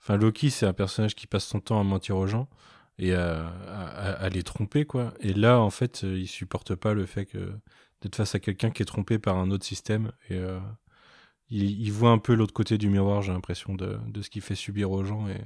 Enfin, 0.00 0.16
Loki, 0.16 0.50
c'est 0.50 0.66
un 0.66 0.72
personnage 0.74 1.14
qui 1.14 1.26
passe 1.26 1.44
son 1.46 1.60
temps 1.60 1.80
à 1.80 1.84
mentir 1.84 2.16
aux 2.16 2.26
gens 2.26 2.48
et 2.98 3.14
à, 3.14 3.46
à- 3.68 4.12
à 4.24 4.28
les 4.28 4.42
tromper, 4.42 4.84
quoi. 4.84 5.14
Et 5.20 5.32
là, 5.32 5.60
en 5.60 5.70
fait, 5.70 6.04
euh, 6.04 6.18
il 6.18 6.26
supporte 6.28 6.74
pas 6.74 6.92
le 6.94 7.06
fait 7.06 7.24
que 7.26 7.52
d'être 8.02 8.16
face 8.16 8.34
à 8.34 8.38
quelqu'un 8.40 8.70
qui 8.70 8.82
est 8.82 8.86
trompé 8.86 9.18
par 9.18 9.38
un 9.38 9.50
autre 9.50 9.64
système. 9.64 10.12
Et 10.28 10.36
euh, 10.36 10.58
il, 11.56 11.80
il 11.80 11.92
voit 11.92 12.10
un 12.10 12.18
peu 12.18 12.34
l'autre 12.34 12.52
côté 12.54 12.78
du 12.78 12.88
miroir, 12.88 13.22
j'ai 13.22 13.32
l'impression, 13.32 13.74
de, 13.74 13.98
de 14.06 14.22
ce 14.22 14.30
qu'il 14.30 14.42
fait 14.42 14.54
subir 14.54 14.90
aux 14.90 15.04
gens. 15.04 15.26
Et, 15.28 15.40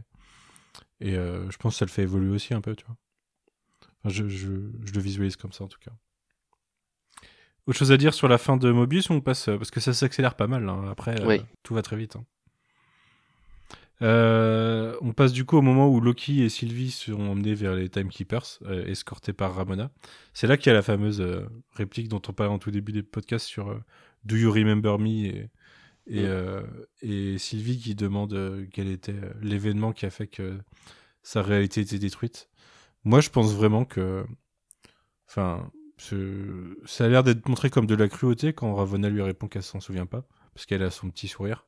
et 1.01 1.17
euh, 1.17 1.51
je 1.51 1.57
pense 1.59 1.75
que 1.75 1.79
ça 1.79 1.85
le 1.85 1.91
fait 1.91 2.03
évoluer 2.03 2.31
aussi 2.35 2.55
un 2.55 2.61
peu, 2.61 2.75
tu 2.75 2.85
vois. 2.87 2.97
Enfin, 4.03 4.15
je, 4.15 4.29
je, 4.29 4.49
je 4.85 4.93
le 4.93 5.01
visualise 5.01 5.37
comme 5.37 5.53
ça, 5.53 5.65
en 5.65 5.69
tout 5.69 5.79
cas. 5.81 5.93
Autre 7.67 7.79
chose 7.79 7.93
à 7.93 7.97
dire 7.99 8.15
sur 8.15 8.29
la 8.29 8.39
fin 8.39 8.57
de 8.57 8.71
Mobius 8.73 9.11
ou 9.11 9.13
on 9.15 9.21
passe 9.21 9.45
Parce 9.47 9.71
que 9.71 9.81
ça 9.81 9.93
s'accélère 9.93 10.35
pas 10.37 10.47
mal. 10.47 10.69
hein. 10.69 10.85
Après, 10.91 11.21
euh, 11.21 11.27
tout 11.63 11.75
va 11.75 11.83
très 11.83 11.97
vite. 11.97 12.17
hein. 12.17 12.25
Euh, 14.01 14.97
on 15.01 15.13
passe 15.13 15.33
du 15.33 15.45
coup 15.45 15.57
au 15.57 15.63
moment 15.63 15.89
où 15.89 16.01
Loki 16.01 16.43
et 16.43 16.49
Sylvie 16.49 16.93
seront 16.93 17.33
emmenés 17.33 17.55
vers 17.55 17.75
les 17.75 17.89
Timekeepers, 17.89 18.61
euh, 18.63 18.87
escortés 18.87 19.33
par 19.33 19.55
Ramona. 19.57 19.91
C'est 20.35 20.47
là 20.47 20.57
qu'il 20.57 20.69
y 20.69 20.71
a 20.71 20.75
la 20.75 20.83
fameuse 20.83 21.21
euh, 21.21 21.47
réplique 21.73 22.09
dont 22.09 22.23
on 22.29 22.33
parlait 22.33 22.53
en 22.53 22.61
tout 22.61 22.71
début 22.71 22.93
des 22.93 23.03
podcasts 23.03 23.47
sur 23.47 23.71
euh, 23.71 23.83
Do 24.25 24.37
you 24.37 24.53
remember 24.53 24.99
me 25.01 25.09
et, 25.27 25.51
Et, 26.09 26.23
Mm. 26.23 26.27
euh, 26.27 26.63
et 27.03 27.39
Sylvie 27.39 27.79
qui 27.79 27.95
demande 27.95 28.33
euh, 28.35 28.67
quel 28.73 28.89
était 28.89 29.13
euh, 29.13 29.33
l'événement 29.43 29.93
qui 29.93 30.07
a 30.07 30.11
fait 30.11 30.27
que 30.27 30.59
sa 31.23 31.43
réalité 31.43 31.83
était 31.83 31.99
détruite. 31.99 32.49
Moi, 33.05 33.21
je 33.21 33.31
pense 33.31 33.55
vraiment 33.55 33.85
que. 33.85 34.25
Enfin, 35.29 35.71
ça 36.87 37.05
a 37.05 37.09
l'air 37.09 37.23
d'être 37.25 37.49
montré 37.49 37.71
comme 37.71 37.87
de 37.87 37.95
la 37.95 38.09
cruauté 38.09 38.53
quand 38.53 38.75
Ravonna 38.75 39.09
lui 39.11 39.23
répond 39.23 39.49
qu'elle 39.49 39.63
s'en 39.63 39.81
souvient 39.81 40.07
pas, 40.07 40.27
parce 40.55 40.65
qu'elle 40.67 40.83
a 40.83 40.91
son 40.91 41.11
petit 41.11 41.29
sourire. 41.29 41.67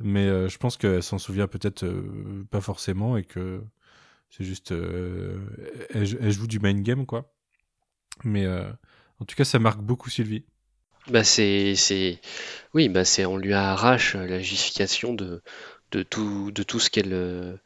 Mais 0.00 0.26
euh, 0.28 0.48
je 0.48 0.58
pense 0.58 0.76
qu'elle 0.76 1.02
s'en 1.02 1.18
souvient 1.18 1.48
peut-être 1.48 1.84
euh, 1.84 2.46
pas 2.50 2.60
forcément 2.60 3.16
et 3.16 3.24
que 3.24 3.62
c'est 4.30 4.44
juste. 4.44 4.72
euh, 4.72 5.38
elle, 5.90 6.18
elle 6.20 6.30
joue 6.32 6.46
du 6.46 6.60
main 6.60 6.74
game, 6.80 7.04
quoi. 7.06 7.34
Mais 8.24 8.46
en 8.48 9.24
tout 9.24 9.36
cas, 9.36 9.44
ça 9.44 9.58
marque 9.58 9.80
beaucoup 9.80 10.10
Sylvie. 10.10 10.44
Bah 11.10 11.24
c'est, 11.24 11.74
c'est, 11.74 12.20
oui, 12.74 12.88
bah 12.88 13.04
c'est, 13.04 13.24
on 13.24 13.36
lui 13.36 13.54
arrache 13.54 14.14
la 14.14 14.40
justification 14.40 15.14
de, 15.14 15.42
de 15.90 16.02
tout, 16.02 16.50
de 16.50 16.62
tout 16.62 16.80
ce 16.80 16.90
qu'elle, 16.90 17.12
euh, 17.12 17.56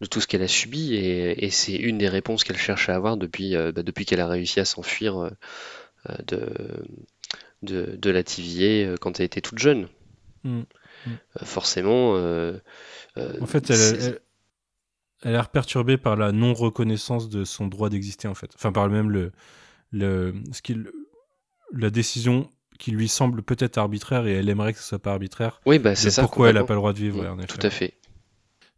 de 0.00 0.06
tout 0.06 0.20
ce 0.20 0.26
qu'elle 0.26 0.42
a 0.42 0.48
subi 0.48 0.94
et, 0.94 1.44
et 1.44 1.50
c'est 1.50 1.76
une 1.76 1.98
des 1.98 2.08
réponses 2.08 2.44
qu'elle 2.44 2.56
cherche 2.56 2.88
à 2.88 2.94
avoir 2.94 3.16
depuis, 3.16 3.54
euh, 3.54 3.72
bah, 3.72 3.82
depuis 3.82 4.06
qu'elle 4.06 4.20
a 4.20 4.26
réussi 4.26 4.60
à 4.60 4.64
s'enfuir 4.64 5.18
euh, 5.18 5.30
de, 6.26 6.84
de, 7.62 7.96
de 7.96 8.10
la 8.10 8.22
TVA 8.22 8.96
quand 9.00 9.20
elle 9.20 9.26
était 9.26 9.40
toute 9.42 9.58
jeune. 9.58 9.88
Mm. 10.44 10.62
Mm. 11.06 11.10
Forcément, 11.44 12.14
En 12.14 13.46
fait, 13.46 13.70
elle, 13.70 13.80
elle, 14.00 14.20
elle 15.22 15.28
a 15.30 15.32
l'air 15.32 15.48
perturbée 15.48 15.96
par 15.96 16.16
la 16.16 16.32
non-reconnaissance 16.32 17.28
de 17.28 17.44
son 17.44 17.66
droit 17.66 17.88
d'exister, 17.88 18.28
en 18.28 18.34
fait. 18.34 18.50
Enfin, 18.54 18.72
par 18.72 18.88
même 18.88 19.10
le, 19.10 19.32
le, 19.90 20.34
ce 20.52 20.62
qu'il, 20.62 20.90
la 21.72 21.90
décision 21.90 22.50
qui 22.78 22.90
lui 22.90 23.08
semble 23.08 23.42
peut-être 23.42 23.78
arbitraire 23.78 24.26
et 24.26 24.32
elle 24.32 24.48
aimerait 24.48 24.72
que 24.72 24.78
ce 24.78 24.84
soit 24.84 24.98
pas 24.98 25.12
arbitraire. 25.12 25.60
oui, 25.66 25.78
bah 25.78 25.94
c'est 25.94 26.10
ça. 26.10 26.22
pourquoi 26.22 26.50
elle 26.50 26.56
a 26.56 26.60
complètement. 26.60 26.66
pas 26.66 26.74
le 26.74 26.78
droit 26.80 26.92
de 26.92 26.98
vivre, 26.98 27.20
ouais, 27.20 27.28
en 27.28 27.38
effet. 27.38 27.46
Tout 27.46 27.66
à 27.66 27.70
fait. 27.70 27.94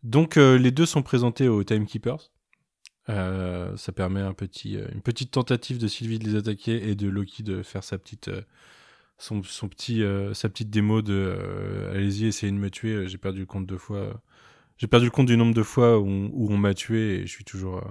Donc, 0.02 0.36
euh, 0.36 0.56
les 0.58 0.70
deux 0.70 0.86
sont 0.86 1.02
présentés 1.02 1.48
aux 1.48 1.64
Timekeepers. 1.64 2.30
Euh, 3.08 3.76
ça 3.76 3.90
permet 3.92 4.20
un 4.20 4.34
petit, 4.34 4.76
euh, 4.76 4.86
une 4.94 5.00
petite 5.00 5.30
tentative 5.30 5.78
de 5.78 5.88
Sylvie 5.88 6.18
de 6.18 6.24
les 6.28 6.36
attaquer 6.36 6.88
et 6.88 6.94
de 6.94 7.08
Loki 7.08 7.42
de 7.42 7.62
faire 7.62 7.82
sa 7.82 7.96
petite, 7.98 8.28
euh, 8.28 8.42
son, 9.16 9.42
son 9.42 9.68
petit, 9.68 10.02
euh, 10.02 10.34
sa 10.34 10.48
petite 10.48 10.70
démo 10.70 11.00
de 11.02 11.14
euh, 11.14 11.94
allez-y, 11.94 12.26
essayez 12.26 12.52
de 12.52 12.58
me 12.58 12.70
tuer. 12.70 13.08
J'ai 13.08 13.18
perdu 13.18 13.40
le 13.40 13.46
compte 13.46 13.66
deux 13.66 13.78
fois. 13.78 14.20
J'ai 14.76 14.86
perdu 14.86 15.06
le 15.06 15.10
compte 15.10 15.26
du 15.26 15.36
nombre 15.36 15.54
de 15.54 15.62
fois 15.62 15.98
où 15.98 16.06
on, 16.06 16.30
où 16.32 16.52
on 16.52 16.56
m'a 16.58 16.74
tué 16.74 17.20
et 17.20 17.26
je 17.26 17.32
suis 17.32 17.44
toujours, 17.44 17.78
euh, 17.78 17.90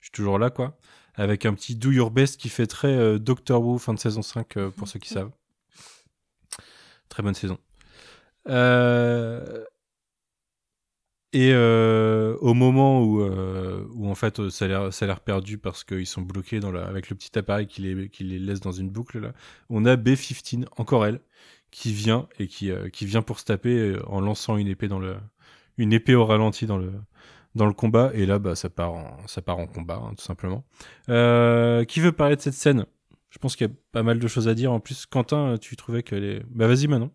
je 0.00 0.06
suis 0.06 0.12
toujours 0.12 0.38
là, 0.38 0.50
quoi. 0.50 0.76
Avec 1.14 1.46
un 1.46 1.54
petit 1.54 1.76
Do 1.76 1.92
Your 1.92 2.10
Best 2.10 2.40
qui 2.40 2.48
fait 2.48 2.66
très 2.66 2.88
euh, 2.96 3.18
Doctor 3.20 3.62
Who 3.64 3.78
fin 3.78 3.94
de 3.94 4.00
saison 4.00 4.22
5 4.22 4.56
euh, 4.56 4.70
pour 4.70 4.88
ceux 4.88 4.98
qui 4.98 5.10
savent. 5.10 5.30
Très 7.08 7.22
bonne 7.22 7.34
saison. 7.34 7.58
Euh, 8.48 9.64
et 11.32 11.50
euh, 11.52 12.36
au 12.40 12.54
moment 12.54 13.02
où, 13.02 13.20
euh, 13.20 13.86
en 14.04 14.14
fait 14.14 14.50
ça 14.50 14.66
a 14.66 15.06
l'air 15.06 15.20
perdu 15.20 15.58
parce 15.58 15.82
qu'ils 15.82 16.06
sont 16.06 16.22
bloqués 16.22 16.60
avec 16.86 17.10
le 17.10 17.16
petit 17.16 17.36
appareil 17.38 17.66
qui 17.66 17.82
les, 17.82 18.38
laisse 18.38 18.60
dans 18.60 18.72
une 18.72 18.90
boucle 18.90 19.18
là, 19.18 19.32
on 19.68 19.84
a 19.84 19.96
B15, 19.96 20.66
encore 20.76 21.06
elle, 21.06 21.20
qui 21.70 21.92
vient 21.92 22.28
et 22.38 22.46
qui, 22.46 22.70
vient 23.00 23.22
pour 23.22 23.40
se 23.40 23.44
taper 23.44 23.98
en 24.06 24.20
lançant 24.20 24.56
une 24.56 24.68
épée 24.68 24.88
dans 24.88 25.00
le 25.00 25.16
une 25.76 25.92
épée 25.92 26.14
au 26.14 26.24
ralenti 26.24 26.66
dans 26.66 26.78
le 26.78 26.92
dans 27.56 27.66
le 27.66 27.72
combat 27.72 28.12
et 28.14 28.26
là 28.26 28.38
bah 28.38 28.54
ça 28.54 28.68
part 28.70 28.92
en, 28.92 29.66
combat 29.66 30.00
hein, 30.04 30.14
tout 30.16 30.24
simplement. 30.24 30.64
Qui 31.06 32.00
veut 32.00 32.12
parler 32.12 32.36
de 32.36 32.40
cette 32.40 32.54
scène? 32.54 32.86
Je 33.34 33.38
pense 33.40 33.56
qu'il 33.56 33.66
y 33.66 33.70
a 33.70 33.74
pas 33.90 34.04
mal 34.04 34.20
de 34.20 34.28
choses 34.28 34.46
à 34.46 34.54
dire. 34.54 34.70
En 34.72 34.78
plus, 34.78 35.06
Quentin, 35.06 35.58
tu 35.58 35.74
trouvais 35.74 36.04
qu'elle 36.04 36.22
est. 36.22 36.42
Bah 36.50 36.68
vas-y 36.68 36.86
Manon. 36.86 37.10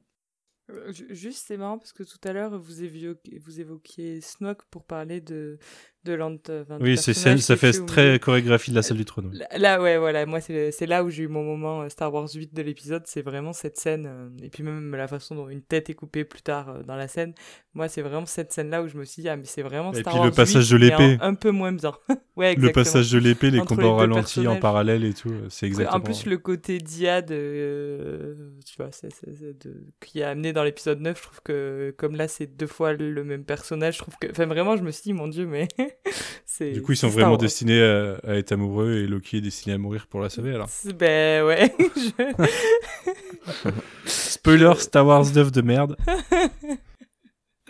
Euh, 0.70 0.92
ju- 0.92 1.08
Juste, 1.16 1.46
c'est 1.48 1.56
marrant 1.56 1.78
parce 1.80 1.94
que 1.94 2.04
tout 2.04 2.20
à 2.26 2.34
l'heure, 2.34 2.60
vous 2.60 2.84
évoquiez, 2.84 3.40
vous 3.40 3.62
évoquiez 3.62 4.20
Snoke 4.20 4.66
pour 4.70 4.84
parler 4.86 5.22
de, 5.22 5.58
de 6.06 6.14
enfin, 6.22 6.78
du 6.78 6.84
Oui, 6.84 6.98
c'est 6.98 7.14
ça 7.14 7.56
fait 7.58 7.86
très 7.86 8.20
chorégraphie 8.20 8.72
de 8.72 8.76
la 8.76 8.82
salle 8.82 8.98
du 8.98 9.06
trône. 9.06 9.32
Là, 9.34 9.48
là, 9.58 9.82
ouais, 9.82 9.98
voilà, 9.98 10.26
moi, 10.26 10.40
c'est 10.42 10.86
là 10.86 11.04
où 11.04 11.10
j'ai 11.10 11.24
eu 11.24 11.28
mon 11.28 11.44
moment 11.44 11.82
euh, 11.82 11.90
Star 11.90 12.14
Wars 12.14 12.30
8 12.34 12.54
de 12.54 12.62
l'épisode, 12.62 13.04
c'est 13.06 13.22
vraiment 13.22 13.54
cette 13.54 13.78
scène, 13.78 14.06
euh, 14.08 14.30
et 14.42 14.50
puis 14.50 14.64
même 14.64 14.96
la 14.96 15.08
façon 15.08 15.36
dont 15.36 15.50
une 15.50 15.62
tête 15.62 15.90
est 15.90 15.94
coupée 15.94 16.24
plus 16.24 16.42
tard 16.42 16.70
euh, 16.70 16.84
dans 16.84 16.96
la 16.96 17.08
scène. 17.08 17.34
Moi, 17.74 17.88
c'est 17.88 18.02
vraiment 18.02 18.26
cette 18.26 18.52
scène-là 18.52 18.82
où 18.82 18.88
je 18.88 18.98
me 18.98 19.04
suis 19.04 19.24
dit, 19.24 19.30
ah, 19.30 19.36
mais 19.36 19.46
c'est 19.46 19.62
vraiment 19.62 19.92
Et 19.92 20.00
Star 20.02 20.14
puis 20.14 20.20
Wars 20.20 20.26
le 20.28 20.34
passage 20.34 20.70
8, 20.70 20.74
de 20.74 20.78
l'épée. 20.78 21.18
Un 21.22 21.34
peu 21.34 21.52
moins 21.52 21.72
bien. 21.72 21.94
ouais, 22.36 22.56
Le 22.56 22.72
passage 22.72 23.12
de 23.12 23.20
l'épée, 23.20 23.52
les 23.52 23.60
combats 23.60 23.84
les 23.84 23.90
au 23.90 23.92
deux 23.92 24.14
ralenti 24.14 24.48
en 24.48 24.58
parallèle 24.58 25.04
et 25.04 25.14
tout, 25.14 25.34
c'est 25.50 25.66
exactement. 25.66 25.98
En 25.98 26.02
plus, 26.02 26.26
le 26.26 26.38
côté 26.38 26.78
diade, 26.78 27.32
euh, 27.32 28.36
tu 28.66 28.76
vois, 28.78 28.90
de- 28.90 29.86
qui 30.00 30.20
est 30.20 30.24
amené 30.24 30.54
dans 30.54 30.64
l'épisode 30.64 31.02
9, 31.02 31.18
je 31.18 31.24
trouve 31.24 31.42
que 31.44 31.94
comme 31.98 32.16
là, 32.16 32.28
c'est 32.28 32.48
deux 32.48 32.68
fois 32.68 32.94
le 32.94 33.24
même 33.24 33.44
personnage, 33.44 33.96
je 33.96 34.00
trouve 34.00 34.16
que. 34.20 34.30
Enfin, 34.32 34.46
vraiment, 34.46 34.78
je 34.78 34.84
me 34.84 34.92
suis 34.92 35.04
dit, 35.04 35.14
mon 35.14 35.28
dieu, 35.28 35.46
mais. 35.46 35.68
c'est, 36.46 36.72
Du 36.72 36.82
coup, 36.82 36.92
ils 36.94 36.98
sont 36.98 37.08
vraiment 37.10 37.30
Wars. 37.32 37.38
destinés 37.38 37.82
à, 37.82 38.16
à 38.28 38.34
être 38.36 38.52
amoureux 38.52 38.94
et 38.94 39.08
Loki 39.08 39.38
est 39.38 39.42
destiné 39.42 39.76
à 39.76 39.78
mourir 39.78 40.08
pour 40.08 40.20
la 40.22 40.30
sauver 40.30 40.54
alors. 40.54 40.70
Ben 40.98 41.44
ouais. 41.46 41.74
je- 41.96 43.72
Spoiler 44.06 44.74
Star 44.80 45.06
Wars 45.06 45.26
9 45.34 45.52
de 45.52 45.62
merde. 45.62 45.96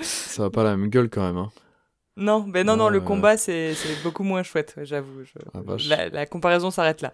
Ça 0.01 0.43
va 0.43 0.49
pas 0.49 0.63
la 0.63 0.77
même 0.77 0.89
gueule 0.89 1.09
quand 1.09 1.21
même. 1.25 1.37
Hein. 1.37 1.49
Non, 2.17 2.41
ben 2.41 2.65
non, 2.65 2.73
non, 2.75 2.85
Non, 2.85 2.89
le 2.89 2.97
euh, 2.99 3.01
combat, 3.01 3.37
c'est, 3.37 3.73
c'est 3.75 4.01
beaucoup 4.03 4.23
moins 4.23 4.43
chouette, 4.43 4.75
j'avoue. 4.83 5.23
je- 5.23 5.39
Ah. 5.53 5.59
La, 5.87 6.09
la 6.09 6.25
comparaison 6.25 6.69
s'arrête 6.71 7.01
là. 7.01 7.13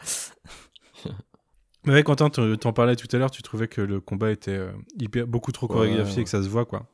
Mais 1.85 1.93
ouais, 1.93 2.03
Quentin, 2.03 2.31
tu 2.31 2.57
t'en 2.57 2.73
parlais 2.73 2.95
tout 2.95 3.07
à 3.15 3.19
l'heure, 3.19 3.29
tu 3.29 3.43
trouvais 3.43 3.67
que 3.67 3.81
le 3.81 3.99
combat 4.01 4.31
était 4.31 4.49
euh, 4.57 4.71
hyper, 4.99 5.27
beaucoup 5.27 5.51
trop 5.51 5.67
chorégraphié 5.67 6.15
Ouais, 6.15 6.21
et 6.21 6.23
que 6.23 6.29
ça 6.31 6.41
se 6.41 6.47
voit 6.49 6.65
quoi. 6.65 6.87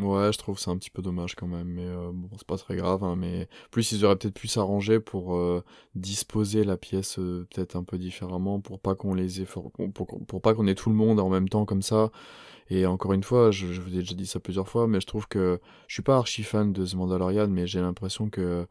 Ouais, 0.00 0.32
je 0.32 0.38
trouve 0.38 0.58
c'est 0.58 0.70
un 0.70 0.76
petit 0.76 0.90
peu 0.90 1.02
dommage 1.02 1.36
quand 1.36 1.46
même, 1.46 1.68
mais 1.68 1.86
euh, 1.86 2.10
bon, 2.12 2.28
c'est 2.36 2.46
pas 2.46 2.56
très 2.56 2.74
grave. 2.74 3.04
hein, 3.04 3.14
mais 3.16 3.48
plus 3.70 3.92
ils 3.92 4.04
auraient 4.04 4.16
peut-être 4.16 4.34
pu 4.34 4.48
s'arranger 4.48 4.98
pour 4.98 5.36
euh, 5.36 5.62
disposer 5.94 6.64
la 6.64 6.76
pièce 6.76 7.20
euh, 7.20 7.46
peut-être 7.54 7.76
un 7.76 7.84
peu 7.84 7.96
différemment, 7.96 8.60
pour 8.60 8.80
pas 8.80 8.96
qu'on 8.96 9.14
les 9.14 9.40
ait, 9.40 9.44
pour, 9.46 9.70
pas 10.42 10.52
qu'on 10.54 10.66
ait 10.66 10.74
tout 10.74 10.88
le 10.90 10.96
monde 10.96 11.20
en 11.20 11.28
même 11.28 11.48
temps 11.48 11.64
comme 11.64 11.82
ça. 11.82 12.10
Et 12.70 12.86
encore 12.86 13.12
une 13.14 13.22
fois, 13.24 13.50
je, 13.52 13.72
je 13.72 13.80
vous 13.82 13.90
ai 13.94 13.98
déjà 14.00 14.14
dit 14.16 14.26
ça 14.26 14.40
plusieurs 14.40 14.68
fois, 14.68 14.88
mais 14.88 15.00
je 15.00 15.06
trouve 15.06 15.28
que 15.28 15.60
je 15.88 15.94
suis 15.94 16.02
pas 16.02 16.16
archi 16.16 16.42
fan 16.44 16.72
de 16.72 16.86
The 16.86 16.94
Mandalorian, 16.94 17.48
mais 17.48 17.66
j'ai 17.68 17.80
l'impression 17.80 18.30
que 18.30 18.66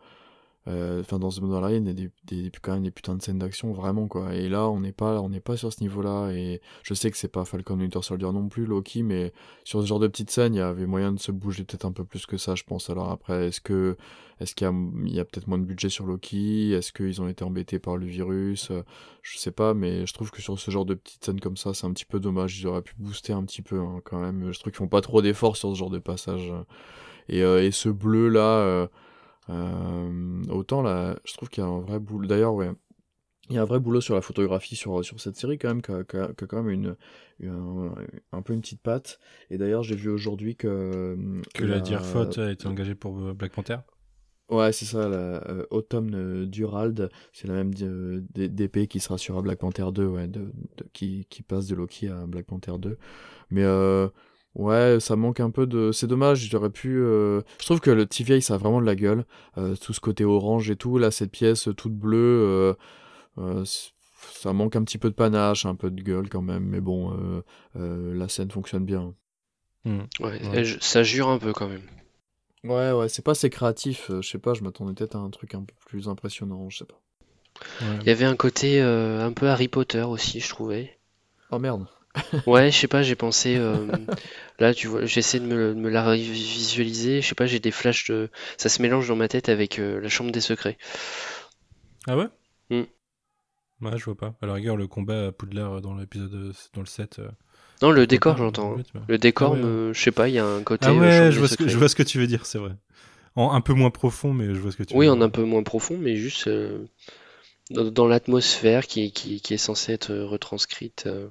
Enfin, 0.66 1.20
dans 1.20 1.30
The 1.30 1.42
Mandalorian, 1.42 1.82
il 1.82 1.88
y 1.88 1.90
a 1.90 1.94
des, 1.94 2.12
des- 2.26 2.52
quand 2.62 2.74
même 2.74 2.84
des 2.84 2.92
putains 2.92 3.16
de 3.16 3.22
scènes 3.22 3.40
d'action, 3.40 3.74
vraiment, 3.74 4.08
quoi. 4.08 4.34
Et 4.34 4.48
là, 4.48 4.70
on 4.70 4.80
n'est 4.80 4.94
pas, 4.94 5.20
on 5.22 5.30
n'est 5.30 5.42
pas 5.42 5.58
sur 5.58 5.74
ce 5.74 5.82
niveau-là. 5.82 6.32
Et 6.32 6.62
je 6.84 6.94
sais 6.94 7.12
que 7.12 7.18
c'est 7.18 7.28
pas 7.28 7.44
Falcon 7.46 7.78
Winter 7.80 8.02
Soldier 8.02 8.32
non 8.32 8.48
plus, 8.48 8.66
Loki, 8.66 9.04
mais 9.04 9.34
sur 9.66 9.82
ce 9.82 9.88
genre 9.88 10.00
de 10.00 10.08
petites 10.08 10.32
scènes, 10.32 10.54
il 10.56 10.60
y 10.60 10.62
avait 10.62 10.86
moyen 10.86 11.12
de 11.12 11.20
se 11.20 11.32
bouger 11.34 11.64
peut-être 11.66 11.86
un 11.86 11.92
peu 11.92 12.06
plus 12.06 12.26
que 12.26 12.38
ça, 12.38 12.56
je 12.56 12.64
pense. 12.64 12.90
Alors 12.90 13.12
après, 13.12 13.48
est-ce 13.48 13.60
que, 13.62 13.98
est-ce 14.40 14.56
qu'il 14.56 14.66
y 15.08 15.20
a, 15.20 15.22
a 15.22 15.26
peut-être 15.26 15.48
moins 15.48 15.58
de 15.60 15.66
budget 15.66 15.90
sur 15.90 16.06
Loki? 16.06 16.72
Est-ce 16.72 16.94
qu'ils 16.94 17.22
ont 17.22 17.28
été 17.28 17.44
embêtés 17.44 17.80
par 17.80 17.98
le 17.98 18.06
virus? 18.06 18.72
Euh, 18.72 18.84
Je 19.22 19.38
sais 19.38 19.52
pas, 19.52 19.74
mais 19.74 20.06
je 20.06 20.14
trouve 20.14 20.32
que 20.32 20.42
sur 20.42 20.58
ce 20.60 20.72
genre 20.72 20.86
de 20.86 20.94
petites 20.94 21.26
scènes 21.26 21.40
comme 21.42 21.58
ça, 21.58 21.74
c'est 21.74 21.86
un 21.86 21.92
petit 21.94 22.06
peu 22.06 22.20
dommage. 22.20 22.60
Ils 22.60 22.68
auraient 22.68 22.82
pu 22.82 22.94
booster 22.98 23.34
un 23.34 23.44
petit 23.44 23.62
peu, 23.62 23.80
hein, 23.80 24.00
quand 24.06 24.20
même. 24.20 24.52
Je 24.52 24.60
trouve 24.60 24.72
qu'ils 24.72 24.78
font 24.78 24.88
pas 24.88 25.02
trop 25.02 25.22
d'efforts 25.22 25.58
sur 25.58 25.72
ce 25.72 25.76
genre 25.78 25.90
de 25.90 26.00
passage. 26.00 26.52
Et, 27.30 27.44
euh, 27.44 27.64
et 27.64 27.72
ce 27.72 27.90
bleu 27.90 28.28
là, 28.30 28.42
euh, 28.60 28.88
euh, 29.50 30.42
autant 30.50 30.82
là, 30.82 31.18
je 31.26 31.34
trouve 31.34 31.50
qu'il 31.50 31.64
y 31.64 31.68
a 31.68 31.70
un 31.70 31.80
vrai 31.82 32.00
boulot. 32.00 32.28
D'ailleurs, 32.28 32.54
ouais, 32.54 32.72
il 33.50 33.56
y 33.56 33.60
a 33.60 33.62
un 33.62 33.66
vrai 33.66 33.80
boulot 33.80 34.02
sur 34.02 34.16
la 34.16 34.22
photographie 34.22 34.76
sur, 34.76 35.04
sur 35.04 35.20
cette 35.20 35.36
série 35.36 35.58
quand 35.58 35.68
même, 35.70 35.82
qui 35.82 35.92
a, 35.92 35.98
a- 36.24 36.34
quand 36.34 36.64
même 36.64 36.70
une, 36.70 36.96
une- 37.40 37.92
un, 38.32 38.42
peu 38.42 38.54
une 38.54 38.62
petite 38.62 38.82
patte. 38.82 39.20
Et 39.50 39.58
d'ailleurs, 39.58 39.84
j'ai 39.84 39.96
vu 39.96 40.10
aujourd'hui 40.10 40.56
que 40.56 41.18
Que 41.54 41.66
la 41.66 42.00
Faute 42.00 42.38
a 42.38 42.52
été 42.52 42.68
engagée 42.68 42.96
pour 42.96 43.14
Black 43.34 43.52
Panther. 43.54 43.78
Ouais, 44.50 44.72
c'est 44.74 44.86
ça, 44.86 45.08
la 45.08 45.16
euh, 45.50 45.66
Autumn 45.72 46.14
euh, 46.14 46.46
Durald, 46.46 47.10
c'est 47.32 47.48
la 47.48 47.54
même 47.56 47.74
de- 47.74 48.24
d- 48.34 48.50
d'épée 48.50 48.88
qui 48.88 49.00
sera 49.00 49.18
sur 49.18 49.42
Black 49.42 49.60
Panther 49.60 49.86
2, 49.94 50.06
ouais, 50.06 50.28
de, 50.28 50.42
de- 50.78 50.86
qui, 50.92 51.26
qui 51.30 51.44
passe 51.44 51.66
de 51.68 51.76
Loki 51.76 52.10
à 52.10 52.28
Black 52.28 52.46
Panther 52.46 52.74
2. 52.78 52.98
Mais 53.52 53.64
euh, 53.64 54.10
ouais, 54.56 55.00
ça 55.00 55.16
manque 55.16 55.40
un 55.40 55.50
peu 55.52 55.68
de... 55.68 55.92
C'est 55.92 56.08
dommage, 56.08 56.48
j'aurais 56.50 56.70
pu... 56.70 56.98
euh, 57.00 57.42
Je 57.60 57.66
trouve 57.66 57.80
que 57.82 57.92
le 57.92 58.06
TVA, 58.06 58.42
ça 58.42 58.56
a 58.56 58.58
vraiment 58.58 58.82
de 58.82 58.86
la 58.86 58.96
gueule, 58.96 59.26
euh, 59.58 59.76
tout 59.76 59.94
ce 59.94 60.00
côté 60.00 60.26
orange 60.26 60.70
et 60.70 60.76
tout, 60.76 60.98
là, 60.98 61.12
cette 61.12 61.32
pièce 61.32 61.70
toute 61.78 61.94
bleue, 61.96 62.18
euh, 62.18 62.74
euh, 63.40 63.66
c- 63.66 63.92
ça 64.34 64.54
manque 64.54 64.76
un 64.76 64.84
petit 64.84 64.98
peu 64.98 65.10
de 65.10 65.16
panache, 65.16 65.66
un 65.66 65.76
peu 65.76 65.92
de 65.92 66.02
gueule 66.02 66.30
quand 66.30 66.42
même, 66.42 66.66
mais 66.66 66.82
bon, 66.82 67.14
euh, 67.14 67.42
euh, 67.78 68.14
la 68.16 68.30
scène 68.30 68.52
fonctionne 68.52 68.86
bien. 68.86 69.14
Hmm. 69.86 70.02
Ouais, 70.20 70.42
Ouais. 70.44 70.50
elle- 70.54 70.66
je- 70.66 70.80
ça 70.82 71.04
jure 71.04 71.30
un 71.30 71.40
peu 71.40 71.54
quand 71.54 71.68
même. 71.68 71.84
Ouais, 72.64 72.92
ouais, 72.94 73.10
c'est 73.10 73.22
pas 73.24 73.32
assez 73.32 73.50
créatif, 73.50 74.10
euh, 74.10 74.22
je 74.22 74.30
sais 74.30 74.38
pas, 74.40 74.54
je 74.54 74.64
m'attendais 74.64 74.94
peut-être 74.94 75.16
à 75.18 75.20
un 75.20 75.30
truc 75.30 75.54
un 75.56 75.64
peu 75.64 75.74
plus 75.86 76.08
impressionnant, 76.08 76.70
je 76.70 76.80
sais 76.80 76.86
pas. 76.86 77.02
Ouais. 77.82 77.98
Il 78.02 78.08
y 78.08 78.10
avait 78.12 78.26
un 78.26 78.36
côté 78.36 78.82
euh, 78.82 79.26
un 79.26 79.32
peu 79.34 79.48
Harry 79.50 79.68
Potter 79.68 80.02
aussi, 80.04 80.40
je 80.40 80.50
trouvais. 80.50 80.98
Oh 81.52 81.60
merde. 81.60 81.88
Ouais, 82.46 82.72
je 82.72 82.78
sais 82.78 82.88
pas, 82.88 83.04
j'ai 83.04 83.16
pensé. 83.16 83.56
euh, 83.58 84.06
là, 84.60 84.74
tu 84.74 84.88
vois, 84.88 85.06
j'essaie 85.06 85.40
de 85.40 85.46
me, 85.46 85.74
de 85.74 85.80
me 85.80 85.90
la 85.90 86.14
visualiser. 86.16 87.22
Je 87.22 87.28
sais 87.28 87.36
pas, 87.36 87.46
j'ai 87.46 87.60
des 87.60 87.72
flashs 87.72 88.10
de. 88.10 88.30
Ça 88.58 88.68
se 88.70 88.82
mélange 88.82 89.08
dans 89.08 89.16
ma 89.16 89.28
tête 89.30 89.48
avec 89.50 89.80
euh, 89.80 90.00
la 90.02 90.10
Chambre 90.10 90.32
des 90.32 90.42
Secrets. 90.42 90.78
Ah 92.08 92.16
ouais? 92.16 92.30
Hmm. 92.70 92.84
Ouais, 93.82 93.98
je 93.98 94.06
vois 94.06 94.18
pas. 94.18 94.36
À 94.42 94.46
la 94.48 94.54
rigueur, 94.54 94.78
le 94.78 94.88
combat 94.88 95.28
à 95.28 95.32
Poudlard 95.32 95.82
dans 95.82 95.94
l'épisode, 95.96 96.34
euh, 96.34 96.54
dans 96.74 96.82
le 96.82 96.88
7. 96.88 97.20
euh, 97.20 97.30
Non, 97.84 97.92
le 97.92 98.08
pourquoi 98.08 98.24
décor, 98.24 98.36
pas, 98.36 98.38
j'entends. 98.38 98.74
hein. 98.78 98.80
ouais, 98.80 98.84
tu 98.84 98.94
vois. 98.98 99.08
Le 99.08 99.20
décor, 99.20 99.52
Ah 99.52 99.60
ouais, 99.60 99.60
me- 99.60 99.92
je 99.94 100.02
sais 100.02 100.12
pas, 100.12 100.28
il 100.28 100.34
y 100.34 100.40
a 100.40 100.46
un 100.46 100.64
côté. 100.64 100.82
Ah 100.82 100.94
euh, 100.98 101.08
ouais, 101.08 101.12
chambre 101.12 101.32
je 101.32 101.38
des 101.38 101.40
vois, 101.40 101.48
ce 101.48 101.58
que, 101.58 101.68
je 101.68 101.76
secrets. 101.76 101.80
vois 101.80 101.90
ce 101.90 101.96
que 101.96 102.04
tu 102.04 102.20
veux 102.20 102.28
dire, 102.28 102.46
c'est 102.46 102.60
vrai. 102.60 102.76
En 103.36 103.52
un 103.54 103.62
peu 103.62 103.74
moins 103.74 103.92
profond, 103.92 104.34
mais 104.34 104.48
je 104.56 104.60
vois 104.60 104.72
ce 104.72 104.78
que 104.78 104.84
tu 104.84 104.98
Oui, 104.98 105.10
veux 105.10 105.10
en 105.10 105.20
dire. 105.20 105.22
un 105.22 105.30
peu 105.30 105.44
moins 105.44 105.62
profond, 105.64 105.98
mais 105.98 106.16
juste 106.16 106.48
euh, 106.48 106.88
dans, 107.72 107.92
dans 107.92 108.08
l'atmosphère 108.08 108.88
qui, 108.88 109.12
qui, 109.14 109.42
qui 109.42 109.54
est 109.56 109.58
censée 109.58 109.94
être 109.94 110.12
euh, 110.12 110.26
retranscrite. 110.26 111.06
euh. 111.08 111.30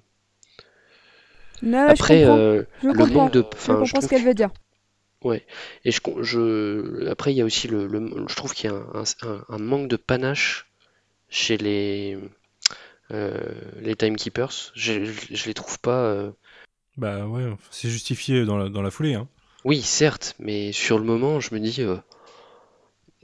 Non, 1.63 1.95
Après, 1.95 1.95
je 1.95 2.03
comprends. 2.05 2.43
euh, 2.43 2.65
je 2.83 2.93
le 2.93 3.07
comprends. 3.07 3.07
manque 3.07 3.33
de. 3.33 3.47
je 3.67 3.73
comprends 3.73 4.01
je 4.01 4.03
ce 4.03 4.09
qu'elle 4.09 4.23
veut 4.25 4.35
dire. 4.35 4.51
Ouais. 5.23 5.47
Et 5.85 5.93
je, 5.93 6.01
je, 6.23 7.07
après, 7.09 7.33
il 7.33 7.37
y 7.37 7.41
a 7.43 7.45
aussi 7.45 7.69
le, 7.69 7.87
le- 7.87 8.27
je 8.29 8.35
trouve 8.35 8.53
qu'il 8.55 8.71
y 8.71 8.73
a 8.73 8.77
un, 8.77 9.05
un- 9.23 9.45
un 9.49 9.59
manque 9.59 9.89
de 9.89 9.97
panache 9.97 10.67
chez 11.31 11.59
les, 11.59 12.19
euh, 13.13 13.41
les 13.81 13.97
timekeepers. 13.97 14.73
Je, 14.75 15.05
je, 15.07 15.35
je 15.37 15.47
les 15.47 15.55
trouve 15.55 15.79
pas. 15.81 16.05
euh, 16.05 16.33
Bah 16.97 17.27
ouais, 17.27 17.55
c'est 17.71 17.91
justifié 17.91 18.47
dans 18.47 18.57
la, 18.57 18.71
dans 18.71 18.81
la 18.83 18.91
foulée. 18.91 19.13
Hein. 19.15 19.29
Oui, 19.65 19.83
certes, 19.83 20.37
mais 20.39 20.71
sur 20.71 21.01
le 21.01 21.05
moment, 21.05 21.41
je 21.41 21.53
me 21.53 21.59
dis. 21.59 21.83
euh, 21.83 21.97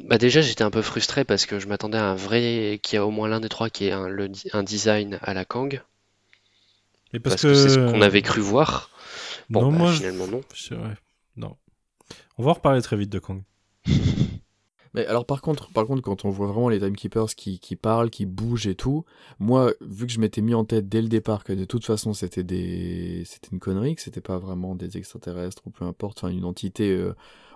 Bah 0.01 0.19
déjà, 0.19 0.41
j'étais 0.41 0.65
un 0.65 0.73
peu 0.73 0.83
frustré 0.83 1.25
parce 1.25 1.47
que 1.47 1.61
je 1.61 1.69
m'attendais 1.69 1.99
à 1.99 2.07
un 2.11 2.15
vrai, 2.17 2.81
qu'il 2.83 2.97
y 2.97 2.99
a 2.99 3.07
au 3.07 3.13
moins 3.13 3.29
l'un 3.29 3.39
des 3.39 3.49
trois 3.49 3.71
qui 3.71 3.87
ait 3.87 3.93
un, 3.93 4.09
le, 4.09 4.29
un 4.53 4.63
design 4.65 5.21
à 5.23 5.35
la 5.35 5.45
Kang, 5.45 5.83
Et 7.13 7.21
parce, 7.21 7.37
parce 7.37 7.43
que 7.43 7.55
c'est 7.55 7.71
ce 7.71 7.79
qu'on 7.79 8.03
avait 8.03 8.23
cru 8.23 8.41
voir. 8.41 8.91
Bon, 9.51 9.63
non, 9.63 9.73
bah, 9.73 9.79
moi, 9.79 9.93
finalement, 9.93 10.27
non. 10.27 10.41
ouais, 10.73 10.95
non. 11.37 11.57
On 12.37 12.43
va 12.43 12.51
en 12.51 12.55
reparler 12.55 12.83
très 12.83 12.97
vite 12.97 13.11
de 13.11 13.19
Kang. 13.19 13.43
Mais 14.95 15.07
alors 15.07 15.27
par 15.27 15.43
contre, 15.43 15.71
par 15.73 15.87
contre, 15.87 16.03
quand 16.03 16.25
on 16.25 16.31
voit 16.31 16.47
vraiment 16.47 16.69
les 16.69 16.81
timekeepers 16.81 17.35
qui, 17.35 17.61
qui 17.61 17.77
parlent, 17.77 18.11
qui 18.11 18.27
bougent 18.27 18.67
et 18.67 18.75
tout, 18.75 19.05
moi, 19.39 19.73
vu 19.81 20.07
que 20.07 20.13
je 20.13 20.19
m'étais 20.19 20.41
mis 20.41 20.55
en 20.55 20.65
tête 20.65 20.89
dès 20.89 21.03
le 21.03 21.09
départ 21.09 21.45
que 21.45 21.53
de 21.53 21.65
toute 21.65 21.85
façon 21.85 22.15
c'était 22.15 22.43
des, 22.43 23.23
c'était 23.27 23.51
une 23.53 23.61
connerie, 23.61 23.95
que 23.97 24.03
c'était 24.03 24.23
pas 24.23 24.39
vraiment 24.39 24.75
des 24.75 24.97
extraterrestres 24.97 25.63
ou 25.67 25.71
peu 25.71 25.85
importe, 25.85 26.25
enfin 26.25 26.33
une 26.33 26.45
entité 26.45 26.91
euh, 26.91 27.15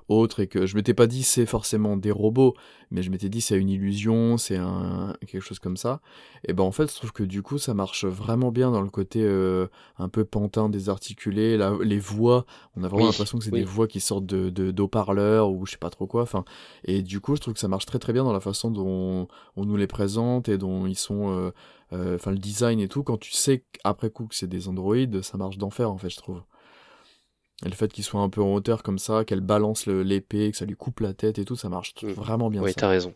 autre 0.09 0.41
et 0.41 0.47
que 0.47 0.67
je 0.67 0.77
m'étais 0.77 0.95
pas 0.95 1.07
dit 1.07 1.23
c'est 1.23 1.47
forcément 1.47 1.97
des 1.97 2.11
robots, 2.11 2.55
mais 2.91 3.03
je 3.03 3.11
m'étais 3.11 3.29
dit 3.29 3.41
c'est 3.41 3.57
une 3.59 3.69
illusion, 3.71 4.37
c'est 4.37 4.57
un 4.57 5.15
quelque 5.27 5.41
chose 5.43 5.59
comme 5.59 5.77
ça. 5.77 6.01
Et 6.47 6.53
ben 6.53 6.65
en 6.65 6.73
fait, 6.73 6.91
je 6.91 6.97
trouve 6.97 7.13
que 7.13 7.23
du 7.23 7.43
coup 7.43 7.59
ça 7.59 7.75
marche 7.75 8.05
vraiment 8.05 8.51
bien 8.53 8.71
dans 8.71 8.83
le 8.83 8.91
côté 8.91 9.21
euh, 9.23 9.67
un 9.99 10.09
peu 10.09 10.25
pantin, 10.25 10.69
désarticulé, 10.69 11.57
la, 11.57 11.75
les 11.83 11.99
voix, 11.99 12.45
on 12.77 12.85
a 12.85 12.89
vraiment 12.89 13.07
Oui, 13.07 13.11
l'impression 13.11 13.39
que 13.39 13.45
c'est 13.45 13.51
oui. 13.53 13.61
des 13.61 13.65
voix 13.65 13.87
qui 13.89 14.01
sortent 14.01 14.27
de 14.27 14.51
de- 14.51 14.71
d'eau-parleurs 14.71 15.51
ou 15.51 15.65
je 15.67 15.73
sais 15.73 15.79
pas 15.79 15.91
trop 15.91 16.07
quoi. 16.07 16.23
Enfin 16.23 16.45
et 16.85 17.03
du 17.03 17.21
coup, 17.21 17.37
je 17.37 17.41
trouve 17.41 17.55
que 17.55 17.61
ça 17.61 17.69
marche 17.69 17.87
très 17.87 17.99
très 17.99 18.13
bien 18.13 18.25
dans 18.25 18.33
la 18.33 18.41
façon 18.41 18.71
dont 18.71 19.29
on 19.57 19.65
nous 19.65 19.77
les 19.77 19.87
présente 19.87 20.49
et 20.49 20.59
dont 20.59 20.87
ils 20.87 20.97
sont, 20.99 21.31
euh, 21.31 21.51
euh, 21.93 22.17
enfin 22.17 22.31
le 22.31 22.39
design 22.39 22.81
et 22.81 22.89
tout. 22.89 23.03
Quand 23.03 23.19
tu 23.19 23.33
sais 23.33 23.65
après 23.85 24.11
coup 24.11 24.27
que 24.27 24.35
c'est 24.35 24.47
des 24.49 24.69
androïdes, 24.69 25.23
ça 25.23 25.37
marche 25.39 25.59
d'enfer 25.59 25.91
en 25.91 25.99
fait, 25.99 26.11
je 26.11 26.17
trouve. 26.17 26.43
Et 27.65 27.69
le 27.69 27.75
fait 27.75 27.93
qu'ils 27.93 28.05
soient 28.05 28.21
un 28.21 28.29
peu 28.29 28.43
en 28.43 28.53
hauteur 28.55 28.83
comme 28.83 28.99
ça, 28.99 29.25
qu'elle 29.25 29.41
balance 29.41 29.87
le- 29.87 30.03
l'épée, 30.03 30.51
que 30.51 30.57
ça 30.57 30.65
lui 30.65 30.75
coupe 30.77 31.01
la 31.01 31.15
tête 31.15 31.39
et 31.39 31.45
tout, 31.45 31.57
ça 31.57 31.69
marche 31.69 31.95
Mm. 32.03 32.09
vraiment 32.09 32.51
bien. 32.51 32.63
Oui, 32.63 32.75
t'as 32.75 32.89
raison. 32.89 33.15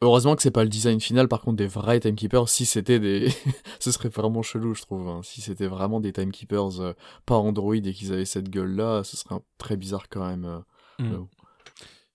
Heureusement 0.00 0.34
que 0.34 0.42
c'est 0.42 0.50
pas 0.50 0.64
le 0.64 0.68
design 0.68 1.00
final, 1.00 1.28
par 1.28 1.40
contre, 1.42 1.56
des 1.58 1.68
vrais 1.68 2.00
timekeepers. 2.00 2.48
Si 2.48 2.66
c'était 2.66 2.98
des. 2.98 3.28
Ce 3.78 3.92
serait 3.92 4.08
vraiment 4.08 4.42
chelou, 4.42 4.74
je 4.74 4.82
trouve. 4.82 5.06
hein. 5.08 5.20
Si 5.22 5.40
c'était 5.40 5.68
vraiment 5.68 6.00
des 6.00 6.12
timekeepers 6.12 6.80
euh, 6.80 6.92
pas 7.24 7.36
Android 7.36 7.74
et 7.76 7.92
qu'ils 7.92 8.12
avaient 8.12 8.24
cette 8.24 8.48
gueule-là, 8.50 9.04
ce 9.04 9.16
serait 9.16 9.36
un- 9.36 9.42
très 9.58 9.76
bizarre 9.76 10.08
quand 10.08 10.26
même. 10.26 10.44
euh. 10.44 11.18
Mm. 11.18 11.26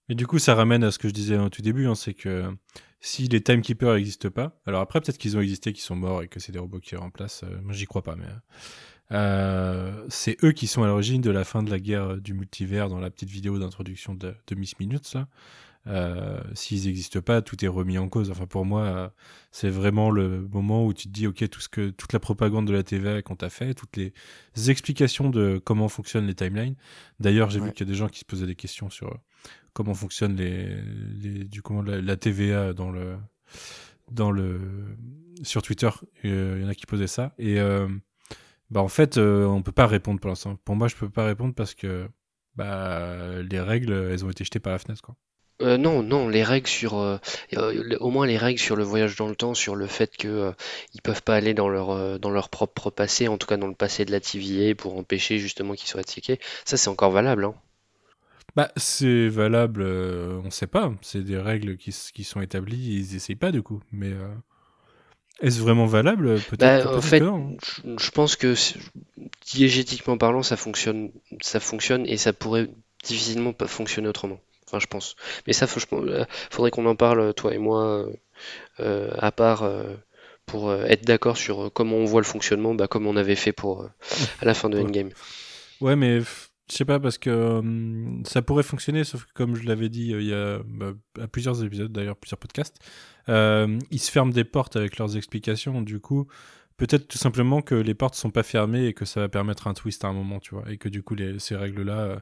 Et 0.09 0.15
du 0.15 0.27
coup, 0.27 0.37
ça 0.37 0.53
ramène 0.53 0.83
à 0.83 0.91
ce 0.91 0.99
que 0.99 1.07
je 1.07 1.13
disais 1.13 1.37
au 1.37 1.49
tout 1.49 1.61
début, 1.61 1.87
hein, 1.87 1.95
c'est 1.95 2.13
que 2.13 2.45
si 2.99 3.27
les 3.29 3.41
timekeepers 3.41 3.93
n'existent 3.95 4.29
pas, 4.31 4.59
alors 4.65 4.81
après 4.81 4.99
peut-être 5.01 5.17
qu'ils 5.17 5.37
ont 5.37 5.41
existé, 5.41 5.71
qu'ils 5.71 5.81
sont 5.83 5.95
morts 5.95 6.23
et 6.23 6.27
que 6.27 6.39
c'est 6.41 6.51
des 6.51 6.59
robots 6.59 6.79
qui 6.79 6.91
les 6.91 6.97
remplacent, 6.97 7.43
euh, 7.43 7.59
moi 7.63 7.73
j'y 7.73 7.85
crois 7.85 8.01
pas, 8.03 8.15
mais 8.15 8.25
euh, 9.11 10.05
c'est 10.09 10.43
eux 10.43 10.51
qui 10.51 10.67
sont 10.67 10.83
à 10.83 10.87
l'origine 10.87 11.21
de 11.21 11.31
la 11.31 11.43
fin 11.43 11.63
de 11.63 11.69
la 11.69 11.79
guerre 11.79 12.13
euh, 12.13 12.19
du 12.19 12.33
multivers 12.33 12.89
dans 12.89 12.99
la 12.99 13.09
petite 13.09 13.29
vidéo 13.29 13.57
d'introduction 13.59 14.13
de, 14.15 14.35
de 14.47 14.55
Miss 14.55 14.79
Minutes 14.79 15.13
là. 15.13 15.27
Euh, 15.87 16.41
S'ils 16.53 16.85
n'existent 16.85 17.21
pas, 17.21 17.41
tout 17.41 17.63
est 17.63 17.69
remis 17.69 17.97
en 17.97 18.09
cause. 18.09 18.29
Enfin, 18.29 18.45
pour 18.45 18.65
moi, 18.65 18.81
euh, 18.81 19.09
c'est 19.51 19.69
vraiment 19.69 20.11
le 20.11 20.47
moment 20.49 20.85
où 20.85 20.93
tu 20.93 21.07
te 21.07 21.13
dis, 21.13 21.27
ok, 21.27 21.49
tout 21.49 21.61
ce 21.61 21.69
que, 21.69 21.91
toute 21.91 22.11
la 22.11 22.19
propagande 22.19 22.67
de 22.67 22.73
la 22.73 22.83
TVA 22.83 23.21
qu'on 23.21 23.37
t'a 23.37 23.49
fait, 23.49 23.73
toutes 23.73 23.95
les 23.95 24.13
explications 24.69 25.29
de 25.29 25.61
comment 25.63 25.87
fonctionnent 25.87 26.27
les 26.27 26.35
timelines. 26.35 26.75
D'ailleurs, 27.21 27.49
j'ai 27.49 27.61
vu 27.61 27.71
qu'il 27.71 27.87
y 27.87 27.89
a 27.89 27.91
des 27.91 27.97
gens 27.97 28.09
qui 28.09 28.19
se 28.19 28.25
posaient 28.25 28.47
des 28.47 28.55
questions 28.55 28.89
sur 28.89 29.17
comment 29.73 29.93
fonctionne 29.93 30.35
les, 30.35 30.75
les 31.21 31.43
du 31.45 31.61
comment 31.61 31.81
la, 31.81 32.01
la 32.01 32.17
TVA 32.17 32.73
dans 32.73 32.91
le 32.91 33.15
dans 34.11 34.31
le 34.31 34.59
sur 35.43 35.61
Twitter. 35.61 35.89
Euh, 36.25 36.55
Il 36.57 36.63
y 36.63 36.65
en 36.65 36.69
a 36.69 36.75
qui 36.75 36.85
posaient 36.85 37.07
ça 37.07 37.33
et 37.37 37.59
euh, 37.59 37.87
bah 38.69 38.81
en 38.81 38.87
fait, 38.87 39.17
euh, 39.17 39.45
on 39.45 39.61
peut 39.61 39.71
pas 39.71 39.87
répondre 39.87 40.19
pour 40.19 40.29
l'instant. 40.29 40.57
Pour 40.65 40.75
moi, 40.75 40.87
je 40.87 40.95
peux 40.95 41.09
pas 41.09 41.25
répondre 41.25 41.53
parce 41.55 41.73
que 41.73 42.09
bah 42.55 43.41
les 43.49 43.59
règles, 43.59 43.93
elles 44.11 44.25
ont 44.25 44.29
été 44.29 44.43
jetées 44.43 44.59
par 44.59 44.73
la 44.73 44.79
fenêtre 44.79 45.01
quoi. 45.01 45.15
Euh, 45.63 45.77
non, 45.77 46.03
non, 46.03 46.29
les 46.29 46.43
règles 46.43 46.67
sur, 46.67 46.99
euh, 46.99 47.17
euh, 47.53 47.97
au 47.99 48.11
moins 48.11 48.27
les 48.27 48.37
règles 48.37 48.59
sur 48.59 48.75
le 48.75 48.83
voyage 48.83 49.15
dans 49.15 49.27
le 49.27 49.35
temps, 49.35 49.55
sur 49.55 49.75
le 49.75 49.87
fait 49.87 50.15
que 50.15 50.27
euh, 50.27 50.51
ils 50.93 51.01
peuvent 51.01 51.23
pas 51.23 51.35
aller 51.35 51.55
dans 51.55 51.67
leur 51.67 52.19
dans 52.19 52.29
leur 52.29 52.49
propre 52.49 52.91
passé, 52.91 53.27
en 53.27 53.37
tout 53.39 53.47
cas 53.47 53.57
dans 53.57 53.67
le 53.67 53.73
passé 53.73 54.05
de 54.05 54.11
la 54.11 54.19
TVA, 54.19 54.75
pour 54.75 54.95
empêcher 54.97 55.39
justement 55.39 55.73
qu'ils 55.73 55.87
soient 55.89 56.01
attaqués. 56.01 56.39
Ça, 56.63 56.77
c'est 56.77 56.89
encore 56.89 57.11
valable, 57.11 57.45
hein. 57.45 57.55
Bah, 58.55 58.71
c'est 58.75 59.29
valable, 59.29 59.83
on 59.83 60.49
sait 60.49 60.67
pas. 60.67 60.91
C'est 61.01 61.23
des 61.23 61.37
règles 61.37 61.77
qui, 61.77 61.95
qui 62.13 62.23
sont 62.23 62.41
établies, 62.41 62.95
ils 62.99 63.15
essayent 63.15 63.35
pas 63.35 63.51
du 63.51 63.61
coup. 63.61 63.81
Mais 63.91 64.11
est-ce 65.41 65.59
vraiment 65.59 65.85
valable 65.85 66.39
Peut-être? 66.49 66.85
Bah, 66.85 66.97
en 66.97 67.01
fait, 67.01 67.23
je, 67.97 68.11
pense 68.11 68.35
que 68.35 68.55
diégétiquement 69.45 70.17
parlant, 70.17 70.43
ça 70.43 70.57
fonctionne, 70.57 71.11
ça 71.41 71.59
fonctionne 71.59 72.05
et 72.07 72.17
ça 72.17 72.33
pourrait 72.33 72.69
difficilement 73.03 73.53
pas 73.53 73.67
fonctionner 73.67 74.07
autrement. 74.07 74.39
Enfin, 74.65 74.79
je 74.79 74.87
pense. 74.87 75.15
Mais 75.45 75.53
ça, 75.53 75.67
faut, 75.67 75.79
je 75.79 75.85
euh, 75.93 76.25
faudrait 76.49 76.71
qu'on 76.71 76.85
en 76.85 76.95
parle, 76.95 77.33
toi 77.33 77.53
et 77.53 77.57
moi, 77.57 77.85
euh, 77.85 78.09
euh, 78.79 79.11
à 79.17 79.31
part, 79.31 79.63
euh, 79.63 79.93
pour 80.45 80.73
être 80.73 81.05
d'accord 81.05 81.37
sur 81.37 81.71
comment 81.73 81.97
on 81.97 82.05
voit 82.05 82.21
le 82.21 82.25
fonctionnement, 82.25 82.73
bah, 82.73 82.87
comme 82.87 83.05
on 83.05 83.15
avait 83.15 83.35
fait 83.35 83.53
pour 83.53 83.83
euh, 83.83 83.89
à 84.41 84.45
la 84.45 84.53
fin 84.53 84.69
de 84.69 84.77
Ouais. 84.77 84.83
Endgame. 84.83 85.09
Ouais, 85.81 85.95
mais 85.95 86.21
je 86.69 86.75
sais 86.75 86.85
pas 86.85 86.99
parce 86.99 87.17
que 87.17 87.29
hum, 87.29 88.23
ça 88.25 88.41
pourrait 88.41 88.63
fonctionner, 88.63 89.03
sauf 89.03 89.25
que 89.25 89.33
comme 89.33 89.55
je 89.55 89.65
l'avais 89.67 89.89
dit 89.89 90.13
euh, 90.13 90.21
il 90.21 90.27
y 90.27 90.33
a 90.33 90.59
bah, 90.65 90.93
à 91.21 91.27
plusieurs 91.27 91.63
épisodes, 91.63 91.91
d'ailleurs 91.91 92.17
plusieurs 92.17 92.39
podcasts, 92.39 92.77
euh, 93.29 93.79
ils 93.91 93.99
se 93.99 94.11
ferment 94.11 94.31
des 94.31 94.43
portes 94.43 94.75
avec 94.75 94.97
leurs 94.97 95.15
explications. 95.17 95.81
Du 95.81 95.99
coup, 95.99 96.27
peut-être 96.77 97.07
tout 97.07 97.17
simplement 97.17 97.61
que 97.61 97.75
les 97.75 97.95
portes 97.95 98.15
sont 98.15 98.29
pas 98.29 98.43
fermées 98.43 98.85
et 98.85 98.93
que 98.93 99.03
ça 99.03 99.19
va 99.19 99.29
permettre 99.29 99.67
un 99.67 99.73
twist 99.73 100.05
à 100.05 100.07
un 100.07 100.13
moment, 100.13 100.39
tu 100.39 100.55
vois, 100.55 100.71
et 100.71 100.77
que 100.77 100.89
du 100.89 101.01
coup 101.03 101.15
les, 101.15 101.39
ces 101.39 101.55
règles-là, 101.55 102.21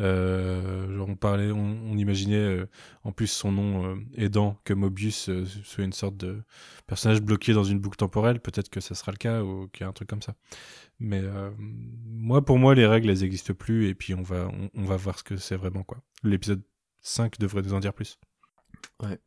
euh, 0.00 1.04
on 1.06 1.16
parlait, 1.16 1.50
on, 1.50 1.78
on 1.90 1.98
imaginait 1.98 2.36
euh, 2.36 2.66
en 3.02 3.12
plus 3.12 3.26
son 3.26 3.52
nom 3.52 3.84
euh, 3.84 3.96
aidant 4.14 4.60
que 4.64 4.74
Mobius 4.74 5.28
euh, 5.28 5.44
soit 5.64 5.84
une 5.84 5.92
sorte 5.92 6.16
de 6.16 6.42
personnage 6.86 7.20
bloqué 7.20 7.52
dans 7.52 7.64
une 7.64 7.80
boucle 7.80 7.96
temporelle. 7.96 8.40
Peut-être 8.40 8.68
que 8.68 8.80
ça 8.80 8.94
sera 8.94 9.10
le 9.10 9.18
cas 9.18 9.42
ou 9.42 9.68
qu'il 9.68 9.82
y 9.82 9.84
a 9.84 9.88
un 9.88 9.92
truc 9.92 10.08
comme 10.08 10.22
ça. 10.22 10.34
Mais 10.98 11.22
moi, 11.58 12.42
pour 12.42 12.58
moi, 12.58 12.74
les 12.74 12.86
règles, 12.86 13.10
elles 13.10 13.22
existent 13.22 13.52
plus, 13.52 13.88
et 13.88 13.94
puis 13.94 14.14
on 14.14 14.22
va, 14.22 14.48
on, 14.48 14.70
on 14.74 14.84
va 14.84 14.96
voir 14.96 15.18
ce 15.18 15.24
que 15.24 15.36
c'est 15.36 15.56
vraiment, 15.56 15.82
quoi. 15.82 15.98
L'épisode 16.22 16.62
5 17.02 17.38
devrait 17.38 17.60
nous 17.60 17.74
en 17.74 17.80
dire 17.80 17.92
plus. 17.92 18.18
Ouais. 19.02 19.18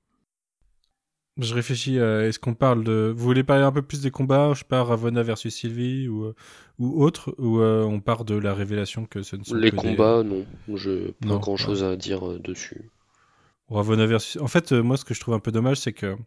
Je 1.42 1.54
réfléchis, 1.54 2.00
à, 2.00 2.26
est-ce 2.28 2.38
qu'on 2.40 2.54
parle 2.54 2.84
de... 2.84 3.14
Vous 3.16 3.24
voulez 3.24 3.44
parler 3.44 3.64
un 3.64 3.72
peu 3.72 3.82
plus 3.82 4.02
des 4.02 4.12
combats, 4.12 4.54
je 4.54 4.64
pas, 4.64 4.84
Ravonna 4.84 5.24
versus 5.24 5.56
Sylvie, 5.56 6.08
ou, 6.08 6.26
euh, 6.26 6.36
ou 6.80 7.02
autre, 7.04 7.34
ou 7.38 7.60
euh, 7.60 7.84
on 7.84 8.00
part 8.02 8.26
de 8.26 8.36
la 8.36 8.54
révélation 8.54 9.06
que 9.06 9.22
ce 9.22 9.36
ne 9.38 9.44
sont 9.44 9.56
Les 9.56 9.72
que 9.72 9.78
des- 9.78 9.82
combats, 9.96 10.24
non, 10.24 10.46
je 10.76 11.12
pas 11.12 11.28
Non, 11.28 11.38
grand-chose 11.38 11.84
à 11.84 11.96
dire 11.96 12.28
euh, 12.28 12.40
dessus. 12.40 12.90
Ravonna 13.70 14.06
versus... 14.06 14.42
En 14.42 14.48
fait, 14.48 14.72
euh, 14.74 14.82
moi, 14.82 14.98
ce 14.98 15.06
que 15.06 15.14
je 15.14 15.20
trouve 15.20 15.34
un 15.34 15.40
peu 15.40 15.52
dommage, 15.52 15.78
c'est 15.78 15.94
que 15.94 16.18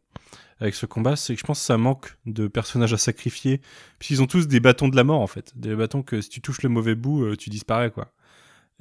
avec 0.61 0.75
ce 0.75 0.87
combat, 0.87 1.17
c'est 1.17 1.35
que 1.35 1.41
je 1.41 1.45
pense 1.45 1.59
que 1.59 1.65
ça 1.67 1.77
manque 1.77 2.17
de 2.25 2.47
personnages 2.47 2.93
à 2.95 2.99
sacrifier, 2.99 3.61
puisqu'ils 3.99 4.23
ont 4.23 4.27
tous 4.29 4.47
des 4.47 4.61
bâtons 4.61 4.89
de 4.89 4.95
la 4.97 5.03
mort, 5.05 5.21
en 5.21 5.27
fait. 5.27 5.53
Des 5.57 5.75
bâtons 5.75 6.03
que 6.03 6.21
si 6.21 6.29
tu 6.31 6.41
touches 6.41 6.63
le 6.63 6.69
mauvais 6.69 6.95
bout, 6.95 7.25
euh, 7.25 7.37
tu 7.37 7.51
disparais, 7.51 7.91
quoi. 7.91 8.13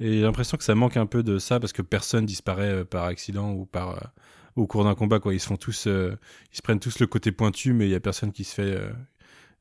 Et 0.00 0.12
j'ai 0.18 0.22
l'impression 0.22 0.56
que 0.56 0.64
ça 0.64 0.74
manque 0.74 0.96
un 0.96 1.06
peu 1.06 1.22
de 1.22 1.38
ça, 1.38 1.60
parce 1.60 1.72
que 1.72 1.82
personne 1.82 2.24
disparaît 2.24 2.70
euh, 2.70 2.84
par 2.84 3.04
accident 3.04 3.50
ou 3.52 3.66
par... 3.66 4.12
au 4.56 4.66
cours 4.66 4.84
d'un 4.84 4.94
combat, 4.94 5.20
quoi. 5.20 5.34
Ils 5.34 5.40
se 5.40 5.46
font 5.46 5.56
tous... 5.56 5.86
euh, 5.86 6.16
ils 6.52 6.56
se 6.56 6.62
prennent 6.62 6.80
tous 6.80 6.98
le 7.00 7.06
côté 7.06 7.32
pointu, 7.32 7.72
mais 7.72 7.86
il 7.86 7.90
y 7.90 7.94
a 7.94 8.00
personne 8.00 8.32
qui 8.32 8.44
se 8.44 8.54
fait... 8.54 8.76
euh, 8.76 8.92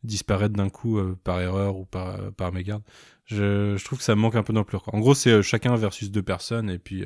disparaître 0.03 0.55
d'un 0.55 0.69
coup 0.69 0.97
euh, 0.97 1.17
par 1.23 1.39
erreur 1.41 1.77
ou 1.77 1.85
par, 1.85 2.31
par 2.33 2.51
mégarde. 2.51 2.83
Je, 3.25 3.75
je 3.77 3.85
trouve 3.85 3.99
que 3.99 4.05
ça 4.05 4.15
manque 4.15 4.35
un 4.35 4.43
peu 4.43 4.53
d'ampleur. 4.53 4.83
En 4.93 4.99
gros, 4.99 5.13
c'est 5.13 5.41
chacun 5.43 5.75
versus 5.75 6.11
deux 6.11 6.23
personnes 6.23 6.69
et 6.69 6.79
puis, 6.79 7.05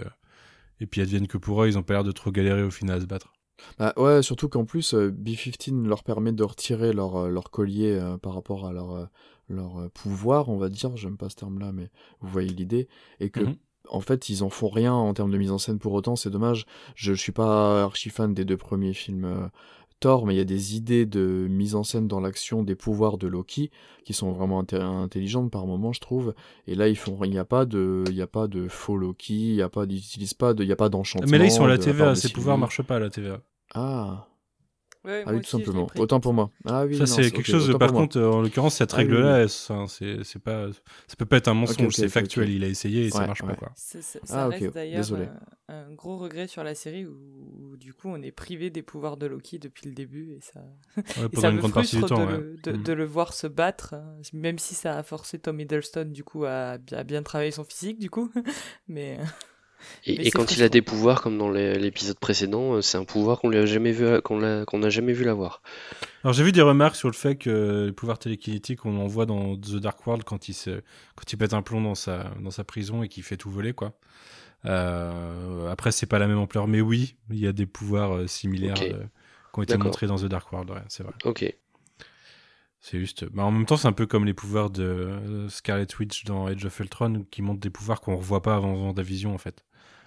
et 0.79 0.85
puis 0.87 1.01
advienne 1.01 1.27
que 1.27 1.37
pour 1.37 1.63
eux, 1.63 1.67
ils 1.67 1.77
ont 1.77 1.83
pas 1.83 1.93
l'air 1.95 2.03
de 2.03 2.11
trop 2.11 2.31
galérer 2.31 2.63
au 2.63 2.71
final 2.71 2.97
à 2.97 3.01
se 3.01 3.05
battre. 3.05 3.33
Bah 3.79 3.93
ouais, 3.97 4.21
surtout 4.21 4.49
qu'en 4.49 4.65
plus, 4.65 4.93
euh, 4.93 5.11
B-15 5.11 5.85
leur 5.87 6.03
permet 6.03 6.31
de 6.33 6.43
retirer 6.43 6.93
leur, 6.93 7.29
leur 7.29 7.51
collier 7.51 7.99
par 8.21 8.33
rapport 8.33 8.67
à 8.67 8.73
leur, 8.73 9.09
leur 9.49 9.89
pouvoir, 9.91 10.49
on 10.49 10.57
va 10.57 10.69
dire, 10.69 10.95
j'aime 10.97 11.17
pas 11.17 11.29
ce 11.29 11.35
terme-là, 11.35 11.71
mais 11.71 11.89
vous 12.21 12.27
voyez 12.29 12.49
l'idée, 12.49 12.87
et 13.19 13.29
que 13.29 13.41
Mhm. 13.41 13.55
En 13.89 14.01
fait, 14.01 14.29
ils 14.29 14.43
en 14.43 14.49
font 14.49 14.69
rien 14.69 14.93
en 14.93 15.13
termes 15.13 15.31
de 15.31 15.37
mise 15.37 15.51
en 15.51 15.57
scène 15.57 15.79
pour 15.79 15.93
autant, 15.93 16.15
c'est 16.15 16.29
dommage. 16.29 16.65
Je, 16.95 17.13
je 17.13 17.21
suis 17.21 17.31
pas 17.31 17.83
archi 17.83 18.09
fan 18.09 18.33
des 18.33 18.45
deux 18.45 18.57
premiers 18.57 18.93
films 18.93 19.25
euh, 19.25 19.47
tort, 19.99 20.25
mais 20.25 20.33
il 20.33 20.37
y 20.37 20.41
a 20.41 20.45
des 20.45 20.75
idées 20.75 21.05
de 21.05 21.47
mise 21.49 21.75
en 21.75 21.83
scène 21.83 22.07
dans 22.07 22.19
l'action 22.19 22.63
des 22.63 22.75
pouvoirs 22.75 23.17
de 23.17 23.27
Loki 23.27 23.71
qui 24.03 24.13
sont 24.13 24.31
vraiment 24.31 24.59
intelligentes 24.59 25.51
par 25.51 25.65
moment, 25.65 25.93
je 25.93 25.99
trouve. 25.99 26.33
Et 26.67 26.75
là, 26.75 26.87
ils 26.87 26.97
font, 26.97 27.17
il 27.23 27.31
n'y 27.31 27.39
a 27.39 27.45
pas 27.45 27.65
de, 27.65 28.03
il 28.07 28.15
y 28.15 28.21
a 28.21 28.27
pas 28.27 28.47
de 28.47 28.67
faux 28.67 28.97
Loki, 28.97 29.33
il 29.33 29.55
y 29.55 29.61
a 29.61 29.69
pas, 29.69 29.85
ils 29.85 29.97
utilisent 29.97 30.33
pas 30.33 30.53
de, 30.53 30.63
il 30.63 30.69
y 30.69 30.73
a 30.73 30.75
pas 30.75 30.89
d'enchantement. 30.89 31.29
Mais 31.31 31.37
là, 31.37 31.45
ils 31.45 31.51
sont 31.51 31.65
à 31.65 31.69
la 31.69 31.77
TVA, 31.77 32.15
ces 32.15 32.29
pouvoirs 32.29 32.57
marchent 32.57 32.83
pas 32.83 32.97
à 32.97 32.99
la 32.99 33.09
TVA. 33.09 33.41
Ah, 33.73 34.27
Ouais, 35.05 35.23
ah 35.25 35.33
oui, 35.33 35.41
tout 35.41 35.49
simplement. 35.49 35.87
Autant 35.97 36.19
pour 36.19 36.33
moi. 36.33 36.49
Ah 36.65 36.85
oui, 36.85 36.97
ça, 36.97 37.05
c'est 37.05 37.29
quelque 37.29 37.39
ok, 37.39 37.45
chose, 37.45 37.77
par 37.77 37.93
contre, 37.93 38.19
en 38.19 38.41
l'occurrence, 38.41 38.75
cette 38.75 38.91
Ah 38.93 38.97
oui, 38.97 39.03
règle-là, 39.03 39.35
oui. 39.35 39.41
elle, 39.43 39.49
ça, 39.49 39.85
c'est 39.87 40.23
c'est 40.23 40.39
pas, 40.41 40.67
ça 41.07 41.15
peut 41.15 41.25
pas 41.25 41.37
être 41.37 41.47
un 41.47 41.53
mensonge, 41.53 41.93
c'est 41.93 42.09
factuel. 42.09 42.49
Il 42.49 42.63
a 42.63 42.67
essayé 42.67 43.05
et 43.05 43.11
ça 43.11 43.19
Ouais, 43.19 43.27
marche 43.27 43.43
pas, 43.43 43.53
quoi. 43.55 43.71
C'est- 43.75 44.01
c'est- 44.01 44.25
Ça 44.25 44.45
Ah, 44.45 44.47
reste 44.47 44.73
d'ailleurs 44.73 45.05
un, 45.69 45.73
un 45.73 45.91
gros 45.93 46.17
regret 46.17 46.47
sur 46.47 46.63
la 46.63 46.73
série 46.73 47.05
où, 47.05 47.11
où, 47.13 47.77
du 47.77 47.93
coup 47.93 48.07
on 48.09 48.21
est 48.21 48.31
privé 48.31 48.69
des 48.69 48.81
pouvoirs 48.81 49.17
de 49.17 49.25
Loki 49.27 49.59
depuis 49.59 49.87
le 49.87 49.93
début 49.93 50.31
et 50.33 50.39
ça, 50.41 50.61
Ouais, 50.97 51.03
et 51.25 51.29
pendant 51.29 51.41
ça 51.41 51.49
une 51.49 51.55
me 51.55 51.59
grande 51.59 51.73
partie 51.73 51.95
du 51.97 52.01
frustre 52.01 52.15
temps, 52.17 52.25
de, 52.25 52.31
ouais. 52.31 52.37
le, 52.39 52.57
de, 52.63 52.71
Mm. 52.77 52.83
de 52.83 52.93
le 52.93 53.05
voir 53.05 53.33
se 53.33 53.47
battre, 53.47 53.95
même 54.33 54.57
si 54.59 54.73
ça 54.75 54.97
a 54.97 55.03
forcé 55.03 55.37
Tom 55.39 55.59
Hiddleston 55.59 56.05
du 56.11 56.23
coup 56.23 56.45
à, 56.45 56.77
bien- 56.79 56.97
à 56.97 57.03
bien 57.03 57.21
travailler 57.23 57.51
son 57.51 57.63
physique 57.63 57.99
du 57.99 58.09
coup, 58.09 58.31
mais 58.87 59.19
Et, 60.05 60.29
quand 60.31 60.51
il 60.51 60.61
a 60.63 60.69
des 60.69 60.81
pouvoirs 60.81 61.21
comme 61.21 61.37
dans 61.37 61.49
l'épisode 61.49 62.19
précédent, 62.19 62.75
euh, 62.75 62.81
c'est 62.81 62.97
un 62.97 63.05
pouvoir 63.05 63.39
qu'on 63.39 63.49
lui 63.49 63.57
a 63.57 63.65
jamais 63.65 63.91
vu, 63.91 64.21
qu'on 64.21 64.39
l'a- 64.39 64.65
qu'on 64.65 64.79
n'a 64.79 64.89
jamais 64.89 65.13
vu 65.13 65.23
l'avoir. 65.23 65.61
Alors 66.23 66.33
j'ai 66.33 66.43
vu 66.43 66.51
des 66.51 66.61
remarques 66.61 66.95
sur 66.95 67.09
le 67.09 67.13
fait 67.13 67.35
que 67.35 67.85
les 67.87 67.91
pouvoirs 67.91 68.19
télékinétiques, 68.19 68.85
on 68.85 68.99
en 68.99 69.07
voit 69.07 69.25
dans 69.25 69.55
The 69.55 69.75
Dark 69.77 70.05
World 70.05 70.23
quand 70.23 70.47
il 70.49 70.53
se, 70.53 70.81
quand 71.15 71.31
il 71.31 71.37
pète 71.37 71.53
un 71.53 71.61
plomb 71.61 71.81
dans 71.81 71.95
sa, 71.95 72.31
dans 72.41 72.51
sa 72.51 72.63
prison 72.63 73.03
et 73.03 73.07
qu'il 73.07 73.23
fait 73.23 73.37
tout 73.37 73.49
voler, 73.49 73.73
quoi. 73.73 73.93
Euh, 74.65 75.69
après, 75.69 75.91
c'est 75.91 76.05
pas 76.07 76.19
la 76.19 76.27
même 76.27 76.39
ampleur, 76.39 76.67
mais 76.67 76.81
oui, 76.81 77.15
il 77.29 77.39
y 77.39 77.47
a 77.47 77.51
des 77.51 77.65
pouvoirs 77.65 78.15
euh, 78.15 78.27
similaires 78.27 78.75
euh, 78.81 79.03
qui 79.53 79.59
ont 79.59 79.63
été 79.63 79.77
montrés 79.77 80.07
dans 80.07 80.17
The 80.17 80.25
Dark 80.25 80.51
World, 80.51 80.69
ouais, 80.71 80.81
c'est 80.87 81.03
vrai. 81.03 81.13
Ok. 81.23 81.45
C'est 82.79 82.99
juste. 82.99 83.25
Mais 83.33 83.41
en 83.41 83.51
même 83.51 83.65
temps, 83.65 83.77
c'est 83.77 83.87
un 83.87 83.93
peu 83.93 84.05
comme 84.05 84.25
les 84.25 84.33
pouvoirs 84.35 84.69
de 84.69 85.47
Scarlet 85.49 85.87
Witch 85.99 86.23
dans 86.25 86.45
Age 86.45 86.65
of 86.65 86.79
Ultron, 86.79 87.25
qui 87.31 87.41
montrent 87.41 87.59
des 87.59 87.71
pouvoirs 87.71 87.99
qu'on 87.99 88.15
revoit 88.15 88.43
pas 88.43 88.55
avant 88.55 88.75
Vendavision, 88.75 89.33
en 89.33 89.39
fait. 89.39 89.64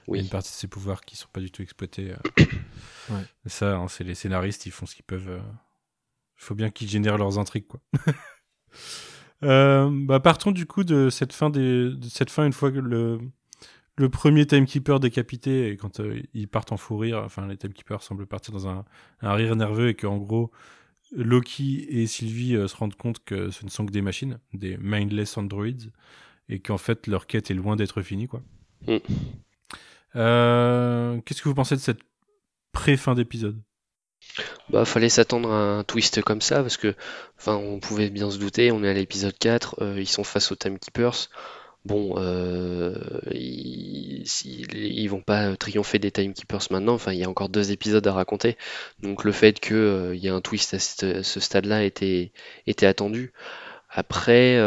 Il 0.09 0.15
y 0.17 0.19
a 0.19 0.21
Oui. 0.21 0.25
une 0.25 0.31
partie 0.31 0.51
de 0.51 0.55
ces 0.57 0.69
pouvoirs 0.69 1.03
qui 1.03 1.17
sont 1.17 1.29
pas 1.33 1.41
du 1.41 1.51
tout 1.51 1.63
exploités. 1.63 2.13
euh. 2.13 2.45
Ouais. 3.11 3.23
Ça, 3.47 3.77
hein, 3.77 3.89
c'est 3.89 4.05
les 4.05 4.15
scénaristes, 4.15 4.67
ils 4.67 4.73
font 4.73 4.85
ce 4.87 4.95
qu'ils 4.95 5.05
peuvent. 5.05 5.31
euh. 5.31 5.41
Il 6.41 6.45
faut 6.45 6.55
bien 6.55 6.71
qu'ils 6.71 6.89
génèrent 6.89 7.17
leurs 7.19 7.39
intrigues, 7.39 7.67
quoi. 7.67 7.81
Euh, 9.45 9.89
bah, 9.93 10.19
partons 10.19 10.51
du 10.51 10.67
coup 10.67 10.83
de 10.83 11.11
cette 11.11 11.33
fin, 11.33 11.49
des... 11.49 11.91
de 11.95 12.05
cette 12.09 12.31
fin 12.31 12.45
une 12.45 12.53
fois 12.53 12.73
que 12.73 12.79
le, 12.79 13.21
le 13.97 14.09
premier 14.09 14.45
timekeeper 14.47 14.99
décapité, 14.99 15.69
et 15.69 15.77
quand 15.77 16.01
euh, 16.01 16.21
ils 16.35 16.49
partent 16.49 16.73
en 16.73 16.77
fou 16.77 16.97
rire, 16.99 17.23
enfin 17.25 17.47
les 17.47 17.57
timekeepers 17.57 18.03
semblent 18.03 18.27
partir 18.27 18.53
dans 18.53 18.67
un, 18.67 18.85
un 19.21 19.33
rire 19.35 19.55
nerveux 19.55 19.91
et 19.91 19.95
qu'en 19.95 20.17
gros, 20.19 20.51
Loki 21.13 21.87
et 21.89 22.09
Sylvie 22.09 22.57
euh, 22.57 22.67
se 22.67 22.77
rendent 22.77 22.97
compte 22.97 23.21
que 23.25 23.51
ce 23.51 23.65
ne 23.65 23.71
sont 23.71 23.87
que 23.87 23.93
des 23.93 24.03
machines, 24.03 24.41
des 24.55 24.77
mindless 24.77 25.37
androids, 25.39 25.69
et 26.49 26.59
qu'en 26.59 26.79
fait 26.79 27.07
leur 27.07 27.29
quête 27.29 27.49
est 27.51 27.55
loin 27.55 27.77
d'être 27.77 28.03
finie, 28.03 28.27
quoi. 28.27 28.43
Mm. 28.89 28.97
Euh, 30.17 31.21
Qu'est-ce 31.25 31.43
que 31.43 31.49
vous 31.49 31.55
pensez 31.55 31.77
de 31.77 31.81
cette 31.81 32.01
pré-fin 32.73 33.15
d'épisode? 33.15 33.61
Bah, 34.71 34.85
fallait 34.85 35.09
s'attendre 35.09 35.51
à 35.51 35.79
un 35.79 35.85
twist 35.85 36.23
comme 36.23 36.41
ça, 36.41 36.63
parce 36.63 36.77
que, 36.77 36.95
enfin, 37.39 37.57
on 37.57 37.81
pouvait 37.81 38.11
bien 38.11 38.31
se 38.31 38.39
douter, 38.39 38.71
on 38.71 38.85
est 38.85 38.89
à 38.89 38.95
l'épisode 38.95 39.37
4, 39.39 39.83
euh, 39.83 39.95
ils 39.99 40.09
sont 40.09 40.25
face 40.25 40.53
aux 40.53 40.57
Timekeepers. 40.57 41.29
Bon, 41.85 42.15
euh, 42.19 42.95
ils, 43.31 44.25
ils 44.45 45.07
vont 45.09 45.23
pas 45.23 45.57
triompher 45.57 45.99
des 45.99 46.11
Timekeepers 46.11 46.67
maintenant, 46.71 46.95
enfin, 46.95 47.13
il 47.13 47.19
y 47.19 47.25
a 47.25 47.29
encore 47.29 47.49
deux 47.49 47.73
épisodes 47.73 48.07
à 48.07 48.13
raconter. 48.13 48.59
Donc, 49.01 49.25
le 49.25 49.33
fait 49.33 49.59
qu'il 49.61 50.15
y 50.17 50.27
ait 50.27 50.31
un 50.31 50.41
twist 50.41 50.75
à 50.75 50.79
ce 50.79 51.41
stade-là 51.41 51.85
était, 51.85 52.33
attendu. 52.83 53.33
Après, 53.91 54.59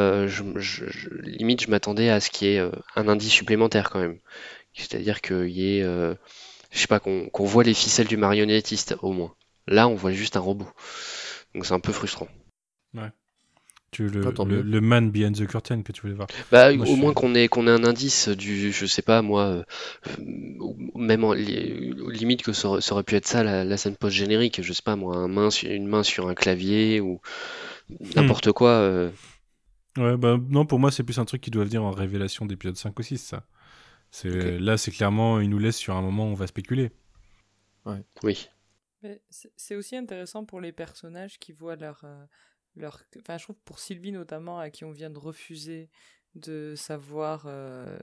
limite, 1.24 1.62
je 1.62 1.70
m'attendais 1.70 2.10
à 2.10 2.20
ce 2.20 2.32
qu'il 2.32 2.48
y 2.48 2.56
ait 2.56 2.70
un 2.96 3.08
indice 3.08 3.32
supplémentaire 3.32 3.92
quand 3.92 4.00
même. 4.00 4.18
C'est-à-dire 4.74 5.22
qu'il 5.22 5.50
y 5.50 5.78
ait, 5.78 5.84
euh, 5.84 6.14
je 6.72 6.80
sais 6.80 6.88
pas, 6.88 7.00
qu'on 7.00 7.30
voit 7.46 7.64
les 7.64 7.74
ficelles 7.74 8.08
du 8.08 8.18
marionnettiste 8.18 8.96
au 9.02 9.12
moins. 9.12 9.34
Là, 9.68 9.88
on 9.88 9.96
voit 9.96 10.12
juste 10.12 10.38
un 10.38 10.40
robot. 10.40 10.68
Donc 11.54 11.66
c'est 11.66 11.74
un 11.74 11.80
peu 11.80 11.92
frustrant. 11.92 12.28
tu, 13.92 14.08
le, 14.08 14.22
Ah, 14.26 14.44
le, 14.46 14.80
man 14.80 15.12
behind 15.12 15.36
the 15.38 15.46
curtain 15.46 15.82
que 15.82 15.92
tu 15.92 16.02
voulais 16.02 16.14
voir. 16.14 16.30
Bah, 16.50 16.72
Moi, 16.74 16.88
au 16.88 16.96
moins 16.96 17.10
suis- 17.12 17.16
qu'on 17.16 17.36
ait, 17.36 17.50
qu'on 17.50 17.68
ait 17.68 17.72
un 17.72 17.84
indice 17.84 18.30
du, 18.30 18.72
je 18.72 18.86
sais 18.86 19.02
pas, 19.02 19.22
moi, 19.22 19.44
euh, 19.44 19.64
ou 20.60 20.98
même 20.98 21.26
en, 21.26 21.34
li- 21.34 21.92
limite 22.08 22.42
que 22.42 22.54
ça, 22.54 22.70
aurait- 22.70 22.82
ça 22.82 22.94
aurait 22.94 23.04
pu 23.04 23.16
être 23.16 23.28
ça 23.28 23.44
la, 23.44 23.66
la 23.66 23.76
scène 23.78 23.98
post-générique, 23.98 24.62
je 24.62 24.72
sais 24.72 24.82
pas, 24.82 24.96
moi, 24.96 25.18
un 25.18 25.28
main 25.28 25.50
une 25.64 25.88
main 25.88 26.04
sur 26.04 26.30
un 26.30 26.34
clavier 26.36 27.02
ou 27.02 27.20
n'importe 28.16 28.52
quoi. 28.54 28.70
euh, 28.70 29.10
Ouais, 29.98 30.16
bah 30.16 30.38
non, 30.50 30.66
pour 30.66 30.80
moi, 30.80 30.90
c'est 30.90 31.04
plus 31.04 31.20
un 31.20 31.26
truc 31.26 31.42
qui 31.42 31.52
doit 31.52 31.66
venir 31.66 31.84
en 31.84 31.92
révélation 31.92 32.46
d'épisode 32.46 32.78
5 32.78 32.98
ou 32.98 33.04
6, 33.04 33.18
ça. 33.18 33.44
Là, 34.24 34.78
c'est 34.78 34.92
clairement, 34.92 35.40
il 35.40 35.50
nous 35.50 35.60
laisse 35.60 35.78
sur 35.78 35.96
un 35.96 36.02
moment 36.02 36.26
où 36.26 36.32
on 36.32 36.36
va 36.36 36.48
spéculer. 36.48 36.92
oui. 38.24 38.50
Mais 39.04 39.20
c'est 39.30 39.76
aussi 39.76 39.96
intéressant 39.96 40.46
pour 40.46 40.62
les 40.62 40.72
personnages 40.72 41.40
qui 41.40 41.54
voient 41.54 41.76
leur, 41.76 42.02
euh, 42.04 42.24
leur... 42.76 43.02
Enfin, 43.18 43.38
je 43.38 43.46
trouve 43.46 43.58
pour 43.66 43.80
Sylvie 43.80 44.12
notamment, 44.12 44.60
à 44.60 44.70
qui 44.70 44.86
on 44.86 44.92
vient 44.92 45.10
de 45.10 45.18
refuser 45.18 45.90
de 46.36 46.76
savoir 46.78 47.46
euh, 47.48 47.98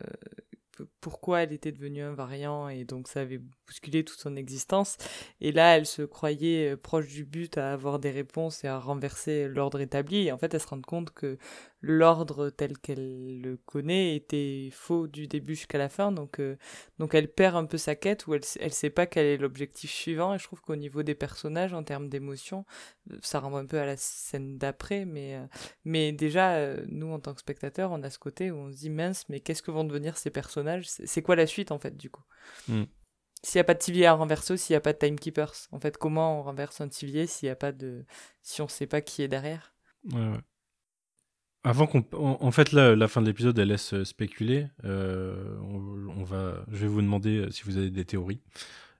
pourquoi 1.00 1.42
elle 1.42 1.52
était 1.52 1.72
devenue 1.72 2.02
un 2.02 2.12
variant 2.12 2.68
et 2.68 2.84
donc 2.84 3.08
ça 3.08 3.20
avait 3.20 3.40
bousculé 3.66 4.04
toute 4.04 4.18
son 4.18 4.36
existence. 4.36 4.96
Et 5.40 5.52
là, 5.52 5.76
elle 5.76 5.86
se 5.86 6.02
croyait 6.02 6.72
euh, 6.72 6.76
proche 6.76 7.08
du 7.08 7.24
but 7.24 7.58
à 7.58 7.72
avoir 7.72 7.98
des 7.98 8.10
réponses 8.10 8.64
et 8.64 8.68
à 8.68 8.78
renverser 8.78 9.48
l'ordre 9.48 9.80
établi. 9.80 10.26
Et 10.26 10.32
en 10.32 10.38
fait, 10.38 10.52
elle 10.52 10.60
se 10.60 10.66
rend 10.66 10.82
compte 10.82 11.10
que 11.10 11.38
l'ordre 11.80 12.50
tel 12.50 12.76
qu'elle 12.78 13.40
le 13.40 13.56
connaît 13.56 14.16
était 14.16 14.68
faux 14.72 15.06
du 15.06 15.28
début 15.28 15.54
jusqu'à 15.54 15.78
la 15.78 15.88
fin. 15.88 16.10
Donc, 16.10 16.40
euh, 16.40 16.56
donc 16.98 17.14
elle 17.14 17.32
perd 17.32 17.56
un 17.56 17.66
peu 17.66 17.78
sa 17.78 17.94
quête 17.94 18.26
où 18.26 18.34
elle, 18.34 18.42
elle 18.58 18.72
sait 18.72 18.90
pas 18.90 19.06
quel 19.06 19.26
est 19.26 19.36
l'objectif 19.36 19.90
suivant. 19.90 20.34
Et 20.34 20.38
je 20.38 20.44
trouve 20.44 20.60
qu'au 20.60 20.76
niveau 20.76 21.02
des 21.02 21.14
personnages, 21.14 21.74
en 21.74 21.84
termes 21.84 22.08
d'émotion, 22.08 22.64
euh, 23.12 23.18
ça 23.22 23.40
renvoie 23.40 23.60
un 23.60 23.66
peu 23.66 23.78
à 23.78 23.86
la 23.86 23.96
scène 23.96 24.58
d'après. 24.58 25.04
Mais, 25.04 25.36
euh, 25.36 25.46
mais 25.84 26.12
déjà, 26.12 26.56
euh, 26.56 26.84
nous, 26.88 27.12
en 27.12 27.20
tant 27.20 27.34
que 27.34 27.40
spectateurs, 27.40 27.92
on 27.92 28.02
a 28.02 28.10
ce 28.10 28.18
côté 28.18 28.50
où 28.50 28.56
on 28.56 28.72
se 28.72 28.76
dit 28.76 28.90
mince, 28.90 29.24
mais 29.28 29.40
qu'est-ce 29.40 29.62
que 29.62 29.70
vont 29.70 29.84
devenir 29.84 30.16
ces 30.16 30.30
personnages? 30.30 30.86
C'est 30.88 31.22
quoi 31.22 31.36
la 31.36 31.46
suite, 31.46 31.70
en 31.70 31.78
fait, 31.78 31.96
du 31.96 32.10
coup? 32.10 32.24
Mm. 32.68 32.84
S'il 33.42 33.58
n'y 33.58 33.60
a 33.60 33.64
pas 33.64 33.74
de 33.74 33.78
TVA 33.78 34.10
à 34.10 34.14
renverser, 34.14 34.56
s'il 34.56 34.74
n'y 34.74 34.78
a 34.78 34.80
pas 34.80 34.92
de 34.92 34.98
Timekeepers, 34.98 35.68
en 35.70 35.78
fait, 35.78 35.96
comment 35.96 36.40
on 36.40 36.42
renverse 36.42 36.80
un 36.80 36.88
TVA 36.88 37.26
s'il 37.28 37.46
y 37.46 37.50
a 37.50 37.56
pas 37.56 37.70
de. 37.70 38.04
si 38.42 38.62
on 38.62 38.68
sait 38.68 38.88
pas 38.88 39.00
qui 39.00 39.22
est 39.22 39.28
derrière? 39.28 39.74
Ouais, 40.12 40.26
ouais. 40.26 40.40
Avant 41.64 41.86
qu'on, 41.86 42.04
en, 42.12 42.50
fait, 42.50 42.72
là, 42.72 42.94
la 42.96 43.08
fin 43.08 43.20
de 43.20 43.26
l'épisode, 43.26 43.58
elle 43.58 43.68
laisse 43.68 43.92
euh, 43.92 44.04
spéculer. 44.04 44.66
Euh, 44.84 45.56
on, 45.62 46.20
on 46.20 46.24
va, 46.24 46.64
je 46.70 46.78
vais 46.78 46.86
vous 46.86 47.02
demander 47.02 47.38
euh, 47.38 47.50
si 47.50 47.62
vous 47.64 47.76
avez 47.76 47.90
des 47.90 48.04
théories. 48.04 48.40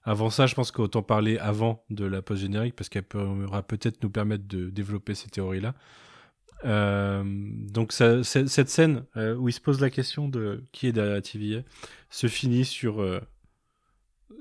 Avant 0.05 0.28
ça, 0.30 0.47
je 0.47 0.55
pense 0.55 0.70
qu'autant 0.70 1.02
parler 1.02 1.39
avant 1.39 1.85
de 1.90 2.05
la 2.05 2.20
pause 2.22 2.40
générique 2.40 2.74
parce 2.74 2.89
qu'elle 2.89 3.02
pourra 3.05 3.62
peut-être 3.62 4.02
nous 4.02 4.10
permettre 4.10 4.44
de 4.48 4.70
développer 4.70 5.14
ces 5.14 5.28
théories-là. 5.28 5.74
Euh, 6.64 7.22
donc 7.24 7.93
ça- 7.93 8.24
cette 8.24 8.68
scène 8.68 9.05
euh, 9.16 9.36
où 9.36 9.48
il 9.48 9.52
se 9.52 9.60
pose 9.60 9.80
la 9.80 9.90
question 9.90 10.28
de 10.28 10.64
qui 10.72 10.89
est 10.89 10.93
derrière 10.93 11.14
la 11.14 11.22
TVA 11.22 11.60
se 12.10 12.26
finit 12.26 12.64
sur 12.64 13.01
euh, 13.01 13.20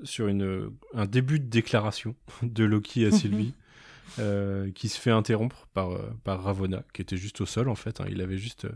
sur 0.02 0.26
une 0.26 0.70
un 0.94 1.06
début 1.06 1.38
de 1.38 1.46
déclaration 1.46 2.16
de 2.42 2.64
Loki 2.64 3.04
à 3.06 3.10
Sylvie 3.12 3.54
euh, 4.18 4.70
qui 4.72 4.88
se 4.88 5.00
fait 5.00 5.10
interrompre 5.10 5.66
par 5.74 5.92
euh, 5.92 6.10
par 6.24 6.42
Ravonna 6.42 6.82
qui 6.92 7.02
était 7.02 7.16
juste 7.16 7.40
au 7.40 7.46
sol 7.46 7.68
en 7.68 7.74
fait 7.74 8.00
hein. 8.00 8.06
il 8.08 8.20
avait 8.20 8.38
juste 8.38 8.64
euh, 8.64 8.72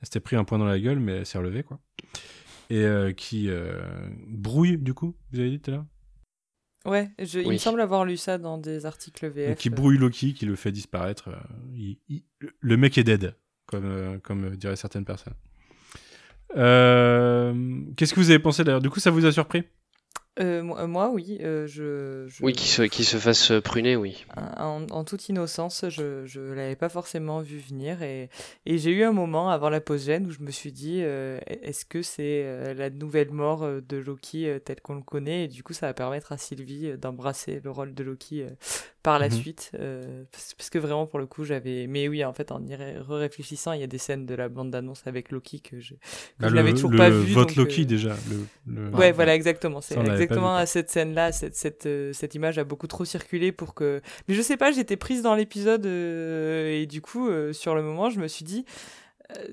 elle 0.00 0.06
s'était 0.06 0.20
pris 0.20 0.36
un 0.36 0.44
point 0.44 0.58
dans 0.58 0.64
la 0.66 0.78
gueule 0.78 1.00
mais 1.00 1.12
elle 1.18 1.26
s'est 1.26 1.38
relevée 1.38 1.62
quoi 1.62 1.80
et 2.70 2.82
euh, 2.84 3.12
qui 3.12 3.48
euh, 3.48 3.82
brouille 4.26 4.78
du 4.78 4.94
coup 4.94 5.14
vous 5.32 5.40
avez 5.40 5.50
dit 5.50 5.60
tout 5.60 5.70
à 5.70 5.74
l'heure? 5.74 5.86
Ouais, 6.86 7.10
je, 7.18 7.40
il 7.40 7.48
me 7.50 7.56
semble 7.56 7.80
avoir 7.80 8.04
lu 8.04 8.18
ça 8.18 8.36
dans 8.36 8.58
des 8.58 8.84
articles 8.84 9.26
VF. 9.26 9.56
Qui 9.58 9.70
brouille 9.70 9.96
Loki, 9.96 10.34
qui 10.34 10.44
le 10.44 10.54
fait 10.54 10.70
disparaître. 10.70 11.30
il- 11.72 11.98
il- 12.10 12.24
le 12.60 12.76
mec 12.76 12.98
est 12.98 13.04
dead, 13.04 13.34
comme, 13.64 14.20
comme 14.22 14.54
diraient 14.56 14.76
certaines 14.76 15.06
personnes. 15.06 15.32
Euh, 16.56 17.80
Qu'est-ce 17.96 18.14
que 18.14 18.20
vous 18.20 18.30
avez 18.30 18.38
pensé 18.38 18.64
d'ailleurs? 18.64 18.82
Du 18.82 18.90
coup, 18.90 19.00
ça 19.00 19.10
vous 19.10 19.24
a 19.26 19.32
surpris? 19.32 19.64
Euh, 20.40 20.64
moi, 20.64 20.86
moi, 20.88 21.10
oui, 21.12 21.38
euh, 21.42 21.68
je, 21.68 22.26
je- 22.28 22.42
Oui, 22.44 22.52
qui 22.54 22.66
se, 22.66 22.82
qui 22.82 23.04
se 23.04 23.18
fasse 23.18 23.52
pruner, 23.62 23.94
oui. 23.94 24.26
En, 24.56 24.84
en 24.90 25.04
toute 25.04 25.28
innocence, 25.28 25.84
je 25.88 26.26
je 26.26 26.40
l'avais 26.40 26.74
pas 26.74 26.88
forcément 26.88 27.40
vu 27.40 27.58
venir 27.58 28.02
et, 28.02 28.28
et 28.66 28.78
j'ai 28.78 28.90
eu 28.90 29.04
un 29.04 29.12
moment 29.12 29.50
avant 29.50 29.70
la 29.70 29.80
pause 29.80 30.06
gêne 30.06 30.26
où 30.26 30.32
je 30.32 30.40
me 30.40 30.50
suis 30.50 30.72
dit 30.72 31.02
euh, 31.02 31.38
est-ce 31.46 31.84
que 31.84 32.02
c'est 32.02 32.42
euh, 32.44 32.74
la 32.74 32.90
nouvelle 32.90 33.30
mort 33.30 33.62
euh, 33.62 33.80
de 33.80 33.96
Loki 33.96 34.48
euh, 34.48 34.58
tel 34.58 34.80
qu'on 34.80 34.96
le 34.96 35.02
connaît 35.02 35.44
et 35.44 35.48
du 35.48 35.62
coup 35.62 35.72
ça 35.72 35.86
va 35.86 35.94
permettre 35.94 36.32
à 36.32 36.36
Sylvie 36.38 36.88
euh, 36.88 36.96
d'embrasser 36.96 37.60
le 37.62 37.70
rôle 37.70 37.94
de 37.94 38.02
Loki 38.02 38.42
euh, 38.42 38.50
par 39.04 39.20
la 39.20 39.28
Mhm. 39.28 39.32
suite. 39.34 39.70
euh, 39.78 40.24
parce, 40.32 40.54
parce 40.54 40.70
que 40.70 40.78
vraiment, 40.78 41.06
pour 41.06 41.20
le 41.20 41.26
coup, 41.26 41.44
j'avais. 41.44 41.86
Mais 41.86 42.08
oui, 42.08 42.24
en 42.24 42.32
fait, 42.32 42.50
en 42.50 42.60
y 42.66 42.74
ré- 42.74 42.96
réfléchissant, 43.06 43.72
il 43.72 43.80
y 43.80 43.84
a 43.84 43.86
des 43.86 43.98
scènes 43.98 44.26
de 44.26 44.34
la 44.34 44.48
bande-annonce 44.48 45.02
avec 45.06 45.30
Loki 45.30 45.60
que 45.60 45.78
je, 45.78 45.92
que 45.94 45.98
Bah, 46.40 46.48
je 46.48 46.54
n'avais 46.54 46.72
toujours 46.72 46.90
le 46.90 46.96
pas 46.96 47.10
vu. 47.10 47.32
vote 47.34 47.48
donc, 47.48 47.56
Loki 47.56 47.82
euh, 47.82 47.84
déjà. 47.84 48.16
Le, 48.66 48.74
le- 48.74 48.90
Ouais, 48.96 49.12
voilà, 49.12 49.34
exactement. 49.36 49.80
C'est 49.80 49.96
exactement 50.00 50.56
à 50.56 50.66
cette 50.66 50.90
scène-là, 50.90 51.30
cette, 51.32 51.54
cette, 51.54 51.86
euh, 51.86 52.12
cette 52.12 52.34
image 52.34 52.58
a 52.58 52.64
beaucoup 52.64 52.86
trop 52.88 53.04
circulé 53.04 53.52
pour 53.52 53.74
que. 53.74 54.00
Mais 54.26 54.34
je 54.34 54.42
sais 54.42 54.56
pas, 54.56 54.72
j'étais 54.72 54.96
prise 54.96 55.22
dans 55.22 55.34
l'épisode 55.36 55.86
euh, 55.86 56.72
et 56.80 56.86
du 56.86 57.00
coup, 57.00 57.28
sur 57.52 57.74
le 57.74 57.82
moment, 57.82 58.08
je 58.10 58.18
me 58.18 58.26
suis 58.26 58.44
dit, 58.44 58.64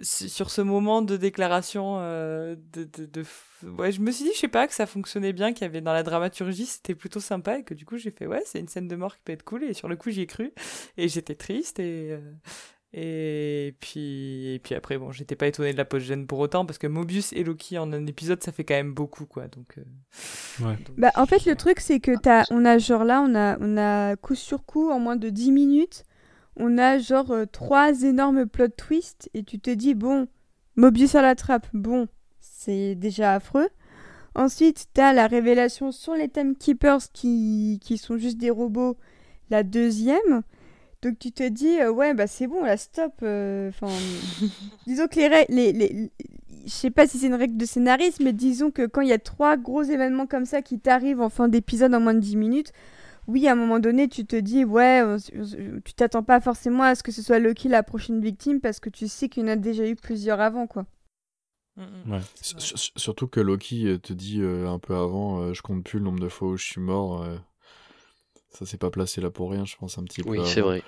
sur 0.03 0.49
ce 0.51 0.61
moment 0.61 1.01
de 1.01 1.17
déclaration, 1.17 1.97
euh, 1.99 2.55
de, 2.73 2.83
de, 2.83 3.05
de 3.05 3.23
f- 3.23 3.67
ouais, 3.77 3.91
je 3.91 4.01
me 4.01 4.11
suis 4.11 4.25
dit, 4.25 4.31
je 4.33 4.39
sais 4.39 4.47
pas, 4.47 4.67
que 4.67 4.73
ça 4.73 4.85
fonctionnait 4.85 5.33
bien, 5.33 5.53
qu'il 5.53 5.63
y 5.63 5.65
avait 5.65 5.81
dans 5.81 5.93
la 5.93 6.03
dramaturgie, 6.03 6.65
c'était 6.65 6.95
plutôt 6.95 7.19
sympa 7.19 7.59
et 7.59 7.63
que 7.63 7.73
du 7.73 7.85
coup, 7.85 7.97
j'ai 7.97 8.11
fait, 8.11 8.27
ouais, 8.27 8.43
c'est 8.45 8.59
une 8.59 8.67
scène 8.67 8.87
de 8.87 8.95
mort 8.95 9.15
qui 9.15 9.21
peut 9.23 9.33
être 9.33 9.43
cool 9.43 9.63
et 9.63 9.73
sur 9.73 9.87
le 9.87 9.95
coup, 9.95 10.09
j'y 10.11 10.21
ai 10.21 10.27
cru 10.27 10.53
et 10.97 11.07
j'étais 11.07 11.35
triste 11.35 11.79
et. 11.79 12.09
euh, 12.11 12.19
et 12.93 13.75
puis, 13.79 14.53
et 14.55 14.59
puis 14.59 14.75
après, 14.75 14.97
bon, 14.97 15.11
j'étais 15.13 15.35
pas 15.37 15.47
étonné 15.47 15.71
de 15.71 15.77
la 15.77 15.85
post-gène 15.85 16.27
pour 16.27 16.39
autant, 16.39 16.65
parce 16.65 16.77
que 16.77 16.87
Mobius 16.87 17.31
et 17.33 17.43
Loki 17.43 17.77
en 17.77 17.91
un 17.93 18.05
épisode, 18.07 18.43
ça 18.43 18.51
fait 18.51 18.65
quand 18.65 18.73
même 18.75 18.93
beaucoup, 18.93 19.25
quoi. 19.25 19.47
Donc, 19.47 19.77
euh, 19.77 19.83
Ouais. 20.59 20.77
donc, 20.77 20.97
Bah, 20.97 21.11
en 21.15 21.25
fait, 21.25 21.45
le 21.45 21.55
truc, 21.55 21.79
c'est 21.79 21.99
que 21.99 22.15
t'as, 22.15 22.45
on 22.49 22.65
a 22.65 22.77
genre 22.77 23.03
là, 23.03 23.21
on 23.27 23.33
a, 23.35 23.57
on 23.59 23.77
a 23.77 24.15
coup 24.17 24.35
sur 24.35 24.65
coup, 24.65 24.89
en 24.91 24.99
moins 24.99 25.15
de 25.15 25.29
10 25.29 25.51
minutes, 25.51 26.03
on 26.57 26.77
a 26.77 26.97
genre 26.99 27.31
euh, 27.31 27.45
trois 27.45 28.03
énormes 28.03 28.45
plot 28.45 28.67
twists, 28.69 29.29
et 29.33 29.43
tu 29.43 29.59
te 29.59 29.69
dis, 29.71 29.93
bon, 29.95 30.27
Mobius 30.75 31.15
à 31.15 31.21
la 31.21 31.35
trappe, 31.35 31.67
bon, 31.73 32.07
c'est 32.39 32.95
déjà 32.95 33.33
affreux. 33.35 33.69
Ensuite, 34.35 34.85
t'as 34.93 35.11
la 35.13 35.27
révélation 35.27 35.91
sur 35.91 36.13
les 36.15 36.29
Timekeepers 36.29 37.11
qui, 37.13 37.79
qui 37.81 37.97
sont 37.97 38.17
juste 38.17 38.37
des 38.37 38.49
robots, 38.49 38.97
la 39.49 39.63
deuxième. 39.63 40.41
Donc 41.01 41.17
tu 41.19 41.31
te 41.31 41.47
dis, 41.47 41.79
euh, 41.81 41.91
ouais, 41.91 42.13
bah 42.13 42.27
c'est 42.27 42.47
bon, 42.47 42.63
là, 42.63 42.77
stop. 42.77 43.13
euh, 43.23 43.71
disons 44.87 45.07
que 45.07 45.15
les 45.19 45.27
règles, 45.27 45.53
les, 45.53 45.73
les- 45.73 46.11
je 46.65 46.69
sais 46.71 46.91
pas 46.91 47.07
si 47.07 47.17
c'est 47.17 47.27
une 47.27 47.33
règle 47.33 47.57
de 47.57 47.65
scénarisme, 47.65 48.23
mais 48.23 48.33
disons 48.33 48.69
que 48.71 48.85
quand 48.85 49.01
il 49.01 49.09
y 49.09 49.13
a 49.13 49.17
trois 49.19 49.57
gros 49.57 49.81
événements 49.81 50.27
comme 50.27 50.45
ça 50.45 50.61
qui 50.61 50.79
t'arrivent 50.79 51.21
en 51.21 51.29
fin 51.29 51.47
d'épisode 51.47 51.93
en 51.95 51.99
moins 51.99 52.13
de 52.13 52.19
10 52.19 52.35
minutes, 52.37 52.71
oui, 53.31 53.47
à 53.47 53.53
un 53.53 53.55
moment 53.55 53.79
donné, 53.79 54.07
tu 54.07 54.25
te 54.25 54.35
dis, 54.35 54.65
ouais, 54.65 55.01
on 55.03 55.15
s- 55.15 55.31
tu 55.85 55.93
t'attends 55.93 56.23
pas 56.23 56.39
forcément 56.41 56.83
à 56.83 56.95
ce 56.95 57.03
que 57.03 57.11
ce 57.11 57.21
soit 57.21 57.39
Loki 57.39 57.69
la 57.69 57.83
prochaine 57.83 58.21
victime 58.21 58.59
parce 58.61 58.79
que 58.79 58.89
tu 58.89 59.07
sais 59.07 59.29
qu'il 59.29 59.43
y 59.43 59.45
en 59.45 59.49
a 59.49 59.55
déjà 59.55 59.87
eu 59.87 59.95
plusieurs 59.95 60.39
avant, 60.41 60.67
quoi. 60.67 60.85
mm, 61.77 61.83
mm. 61.83 62.11
Ouais. 62.11 62.21
Surtout 62.97 63.27
que 63.27 63.39
Loki 63.39 63.87
euh, 63.87 63.97
te 63.97 64.13
dit 64.13 64.41
euh, 64.41 64.67
un 64.69 64.79
peu 64.79 64.95
avant, 64.95 65.41
euh, 65.41 65.53
je 65.53 65.61
compte 65.61 65.83
plus 65.83 65.99
le 65.99 66.05
nombre 66.05 66.19
de 66.19 66.29
fois 66.29 66.49
où 66.49 66.57
je 66.57 66.65
suis 66.65 66.81
mort. 66.81 67.21
euh, 67.23 67.37
ça 68.51 68.65
s'est 68.65 68.77
pas 68.77 68.91
placé 68.91 69.21
là 69.21 69.29
pour 69.31 69.51
rien, 69.51 69.65
je 69.65 69.75
pense 69.77 69.97
un 69.97 70.03
petit 70.03 70.21
peu. 70.21 70.29
Oui, 70.29 70.39
c'est 70.45 70.61
vrai. 70.61 70.83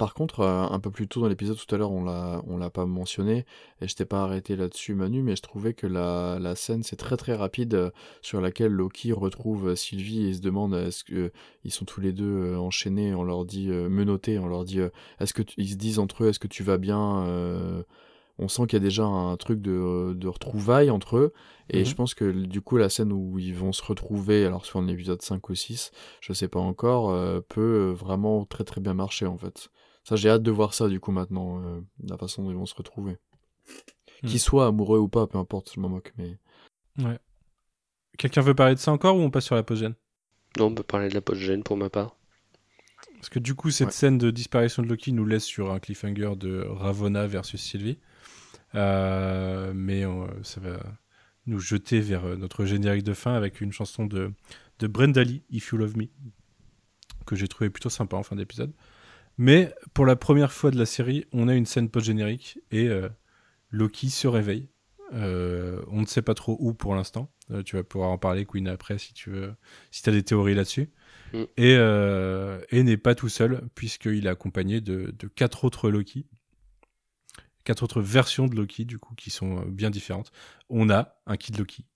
Par 0.00 0.14
contre, 0.14 0.40
euh, 0.40 0.62
un 0.62 0.80
peu 0.80 0.90
plus 0.90 1.08
tôt 1.08 1.20
dans 1.20 1.28
l'épisode, 1.28 1.58
tout 1.58 1.74
à 1.74 1.76
l'heure, 1.76 1.92
on 1.92 2.02
l'a, 2.04 2.40
on 2.46 2.56
l'a 2.56 2.70
pas 2.70 2.86
mentionné, 2.86 3.44
et 3.82 3.86
je 3.86 3.94
t'ai 3.94 4.06
pas 4.06 4.22
arrêté 4.22 4.56
là-dessus, 4.56 4.94
Manu, 4.94 5.22
mais 5.22 5.36
je 5.36 5.42
trouvais 5.42 5.74
que 5.74 5.86
la, 5.86 6.38
la 6.40 6.54
scène, 6.54 6.82
c'est 6.82 6.96
très 6.96 7.18
très 7.18 7.34
rapide, 7.34 7.74
euh, 7.74 7.90
sur 8.22 8.40
laquelle 8.40 8.72
Loki 8.72 9.12
retrouve 9.12 9.68
euh, 9.68 9.76
Sylvie 9.76 10.24
et 10.28 10.32
se 10.32 10.40
demande, 10.40 10.72
est-ce 10.72 11.04
que 11.04 11.14
euh, 11.14 11.32
ils 11.64 11.70
sont 11.70 11.84
tous 11.84 12.00
les 12.00 12.12
deux 12.14 12.56
enchaînés, 12.56 13.14
on 13.14 13.24
leur 13.24 13.44
dit, 13.44 13.68
menottés, 13.68 14.38
on 14.38 14.46
leur 14.48 14.64
dit, 14.64 14.80
est-ce 15.20 15.34
que 15.34 15.42
tu- 15.42 15.54
ils 15.58 15.68
se 15.68 15.76
disent 15.76 15.98
entre 15.98 16.24
eux, 16.24 16.28
est-ce 16.28 16.38
que 16.38 16.48
tu 16.48 16.62
vas 16.62 16.78
bien 16.78 17.26
On 18.38 18.48
sent 18.48 18.62
qu'il 18.68 18.78
y 18.78 18.82
a 18.82 18.84
déjà 18.84 19.04
un 19.04 19.36
truc 19.36 19.60
de, 19.60 20.14
de 20.14 20.28
retrouvailles 20.28 20.88
entre 20.90 21.18
eux, 21.18 21.32
et 21.68 21.80
Mhm. 21.80 21.84
je 21.84 21.94
pense 21.94 22.14
que 22.14 22.30
du 22.32 22.62
coup, 22.62 22.78
la 22.78 22.88
scène 22.88 23.12
où 23.12 23.38
ils 23.38 23.54
vont 23.54 23.72
se 23.74 23.84
retrouver, 23.84 24.46
alors 24.46 24.64
sur 24.64 24.78
un 24.80 24.88
épisode 24.88 25.20
5 25.20 25.50
ou 25.50 25.54
6, 25.54 25.90
je 26.22 26.32
sais 26.32 26.48
pas 26.48 26.58
encore, 26.60 27.10
euh, 27.10 27.40
peut 27.46 27.90
vraiment 27.90 28.46
très 28.46 28.64
très 28.64 28.80
bien 28.80 28.94
marcher 28.94 29.26
en 29.26 29.36
fait. 29.36 29.68
Ça, 30.04 30.16
j'ai 30.16 30.28
hâte 30.30 30.42
de 30.42 30.50
voir 30.50 30.74
ça 30.74 30.88
du 30.88 30.98
coup 31.00 31.12
maintenant, 31.12 31.62
euh, 31.62 31.80
la 32.08 32.16
façon 32.16 32.42
dont 32.42 32.50
ils 32.50 32.56
vont 32.56 32.66
se 32.66 32.74
retrouver. 32.74 33.16
Hmm. 34.22 34.28
Qu'ils 34.28 34.40
soient 34.40 34.66
amoureux 34.66 34.98
ou 34.98 35.08
pas, 35.08 35.26
peu 35.26 35.38
importe, 35.38 35.72
je 35.74 35.80
m'en 35.80 35.88
moque, 35.88 36.12
mais. 36.16 36.38
Ouais. 36.98 37.18
Quelqu'un 38.18 38.40
veut 38.42 38.54
parler 38.54 38.74
de 38.74 38.80
ça 38.80 38.92
encore 38.92 39.16
ou 39.16 39.20
on 39.20 39.30
passe 39.30 39.44
sur 39.46 39.54
la 39.54 39.62
post-gène 39.62 39.94
Non, 40.58 40.66
on 40.66 40.74
peut 40.74 40.82
parler 40.82 41.08
de 41.08 41.14
la 41.14 41.20
post-gène 41.20 41.62
pour 41.62 41.76
ma 41.76 41.88
part. 41.90 42.16
Parce 43.14 43.28
que 43.28 43.38
du 43.38 43.54
coup, 43.54 43.70
cette 43.70 43.88
Ouais. 43.88 43.92
scène 43.92 44.18
de 44.18 44.30
disparition 44.30 44.82
de 44.82 44.88
Loki 44.88 45.12
nous 45.12 45.24
laisse 45.26 45.44
sur 45.44 45.70
un 45.72 45.78
cliffhanger 45.78 46.36
de 46.36 46.64
Ravonna 46.68 47.26
versus 47.26 47.60
Sylvie. 47.62 47.98
Euh, 48.74 49.72
mais 49.74 50.04
euh, 50.04 50.26
ça 50.42 50.60
va 50.60 50.78
nous 51.46 51.58
jeter 51.60 52.00
vers 52.00 52.24
notre 52.38 52.64
générique 52.64 53.02
de 53.02 53.14
fin 53.14 53.34
avec 53.34 53.60
une 53.60 53.72
chanson 53.72 54.06
de, 54.06 54.32
de 54.78 54.86
Brenda 54.86 55.22
Lee, 55.24 55.42
If 55.50 55.68
You 55.72 55.78
Love 55.78 55.96
Me, 55.96 56.06
que 57.26 57.36
j'ai 57.36 57.48
trouvé 57.48 57.70
plutôt 57.70 57.90
sympa 57.90 58.16
en 58.16 58.22
fin 58.22 58.36
d'épisode. 58.36 58.72
Mais 59.38 59.74
pour 59.94 60.06
la 60.06 60.16
première 60.16 60.52
fois 60.52 60.70
de 60.70 60.78
la 60.78 60.86
série, 60.86 61.24
on 61.32 61.48
a 61.48 61.54
une 61.54 61.66
scène 61.66 61.88
post-générique 61.88 62.58
et 62.70 62.88
euh, 62.88 63.08
Loki 63.70 64.10
se 64.10 64.28
réveille. 64.28 64.68
Euh, 65.12 65.82
on 65.88 66.02
ne 66.02 66.06
sait 66.06 66.22
pas 66.22 66.34
trop 66.34 66.56
où 66.60 66.74
pour 66.74 66.94
l'instant. 66.94 67.32
Euh, 67.50 67.62
tu 67.62 67.76
vas 67.76 67.82
pouvoir 67.82 68.10
en 68.10 68.18
parler, 68.18 68.44
Queen, 68.44 68.68
après, 68.68 68.98
si 68.98 69.12
tu 69.12 69.30
veux, 69.30 69.54
si 69.90 70.08
as 70.08 70.12
des 70.12 70.22
théories 70.22 70.54
là-dessus. 70.54 70.90
Mm. 71.32 71.44
Et, 71.56 71.74
et 72.76 72.82
n'est 72.82 72.96
pas 72.96 73.14
tout 73.14 73.28
seul, 73.28 73.62
puisqu'il 73.74 74.26
est 74.26 74.30
accompagné 74.30 74.80
de, 74.80 75.14
de 75.18 75.26
quatre 75.26 75.64
autres 75.64 75.90
Loki. 75.90 76.26
Quatre 77.64 77.82
autres 77.82 78.00
versions 78.00 78.46
de 78.46 78.56
Loki, 78.56 78.84
du 78.84 78.98
coup, 78.98 79.14
qui 79.14 79.30
sont 79.30 79.64
bien 79.66 79.90
différentes. 79.90 80.32
On 80.68 80.90
a 80.90 81.20
un 81.26 81.36
Kid 81.36 81.58
Loki. 81.58 81.86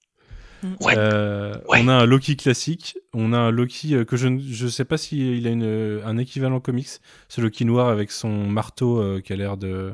Ouais. 0.81 0.95
Euh, 0.97 1.55
Ouais. 1.69 1.81
On 1.83 1.89
a 1.89 1.95
un 1.95 2.07
Loki 2.07 2.37
classique. 2.37 2.97
On 3.13 3.33
a 3.33 3.39
un 3.39 3.51
Loki 3.51 3.95
euh, 3.95 4.05
que 4.05 4.17
je 4.17 4.29
ne 4.29 4.41
je 4.41 4.67
sais 4.67 4.85
pas 4.85 4.97
s'il 4.97 5.47
a 5.47 5.51
une, 5.51 5.63
euh, 5.63 6.01
un 6.05 6.19
équivalent 6.19 6.61
comics. 6.61 6.89
Ce 7.29 7.41
Loki 7.41 7.65
noir 7.65 7.89
avec 7.89 8.11
son 8.11 8.47
marteau 8.49 8.99
euh, 9.01 9.21
qui 9.21 9.33
a 9.33 9.37
l'air 9.37 9.57
de. 9.57 9.93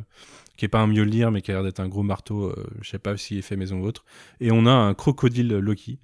qui 0.57 0.65
est 0.65 0.69
pas 0.69 0.81
un 0.81 0.87
Mjolnir, 0.87 1.31
mais 1.31 1.43
qui 1.43 1.51
a 1.51 1.55
l'air 1.55 1.63
d'être 1.65 1.81
un 1.81 1.89
gros 1.89 2.03
marteau. 2.03 2.45
euh, 2.51 2.67
je 2.83 2.91
sais 2.91 2.99
pas 2.99 3.17
s'il 3.17 3.39
est 3.39 3.43
fait 3.43 3.57
maison 3.57 3.81
ou 3.81 3.85
autre. 3.87 4.05
Et 4.41 4.51
on 4.53 4.67
a 4.67 4.71
un 4.73 4.95
crocodile 4.95 5.49
Loki 5.59 5.99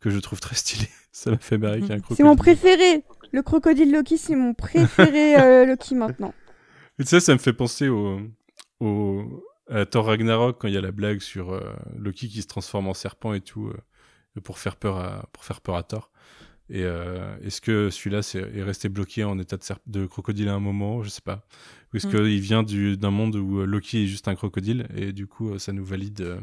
que 0.00 0.10
je 0.10 0.18
trouve 0.18 0.40
très 0.40 0.54
stylé. 0.56 0.88
Ça 1.12 1.30
m'a 1.30 1.38
fait 1.38 1.58
marrer 1.58 1.80
qu'il 1.80 1.88
y 1.88 1.92
ait 1.92 1.94
un 1.94 1.98
crocodile. 2.00 2.16
C'est 2.16 2.24
mon 2.24 2.36
préféré. 2.36 3.04
Le 3.32 3.42
crocodile 3.42 3.92
Loki, 3.92 4.16
c'est 4.18 4.34
mon 4.36 4.54
préféré 4.54 5.36
euh, 5.40 5.64
Loki 5.66 5.94
maintenant. 5.94 6.34
Et 6.98 7.04
ça, 7.04 7.20
ça 7.20 7.32
me 7.32 7.38
fait 7.38 7.52
penser 7.52 7.88
au, 7.88 8.20
au, 8.80 9.44
à 9.68 9.86
Thor 9.86 10.06
Ragnarok 10.06 10.58
quand 10.60 10.68
il 10.68 10.74
y 10.74 10.76
a 10.76 10.80
la 10.80 10.90
blague 10.92 11.20
sur 11.20 11.52
euh, 11.52 11.60
Loki 11.96 12.28
qui 12.28 12.42
se 12.42 12.46
transforme 12.48 12.88
en 12.88 12.94
serpent 12.94 13.32
et 13.34 13.40
tout 13.40 13.66
euh, 13.68 13.76
pour 14.40 14.58
faire 14.58 14.76
peur 14.76 14.96
à 14.98 15.28
pour 15.32 15.44
faire 15.44 15.60
peur 15.60 15.76
à 15.76 15.82
Thor. 15.82 16.10
Et 16.70 16.84
euh, 16.84 17.36
est-ce 17.42 17.60
que 17.60 17.90
celui-là 17.90 18.22
c'est- 18.22 18.38
est 18.54 18.62
resté 18.62 18.88
bloqué 18.88 19.24
en 19.24 19.38
état 19.40 19.56
de, 19.86 20.06
crocodile 20.06 20.48
à 20.48 20.54
un 20.54 20.60
moment? 20.60 21.02
Je 21.02 21.08
sais 21.10 21.20
pas. 21.22 21.44
Ou 21.92 21.96
est-ce 21.96 22.06
Mm. 22.06 22.10
qu'il 22.10 22.40
vient 22.40 22.62
du- 22.62 22.96
d'un 22.96 23.10
monde 23.10 23.34
où 23.36 23.60
euh, 23.60 23.64
Loki 23.66 24.04
est 24.04 24.06
juste 24.06 24.28
un 24.28 24.34
crocodile 24.36 24.86
et 24.94 25.12
du 25.12 25.26
coup 25.26 25.50
euh, 25.54 25.58
ça 25.58 25.72
nous 25.72 25.84
valide 25.84 26.38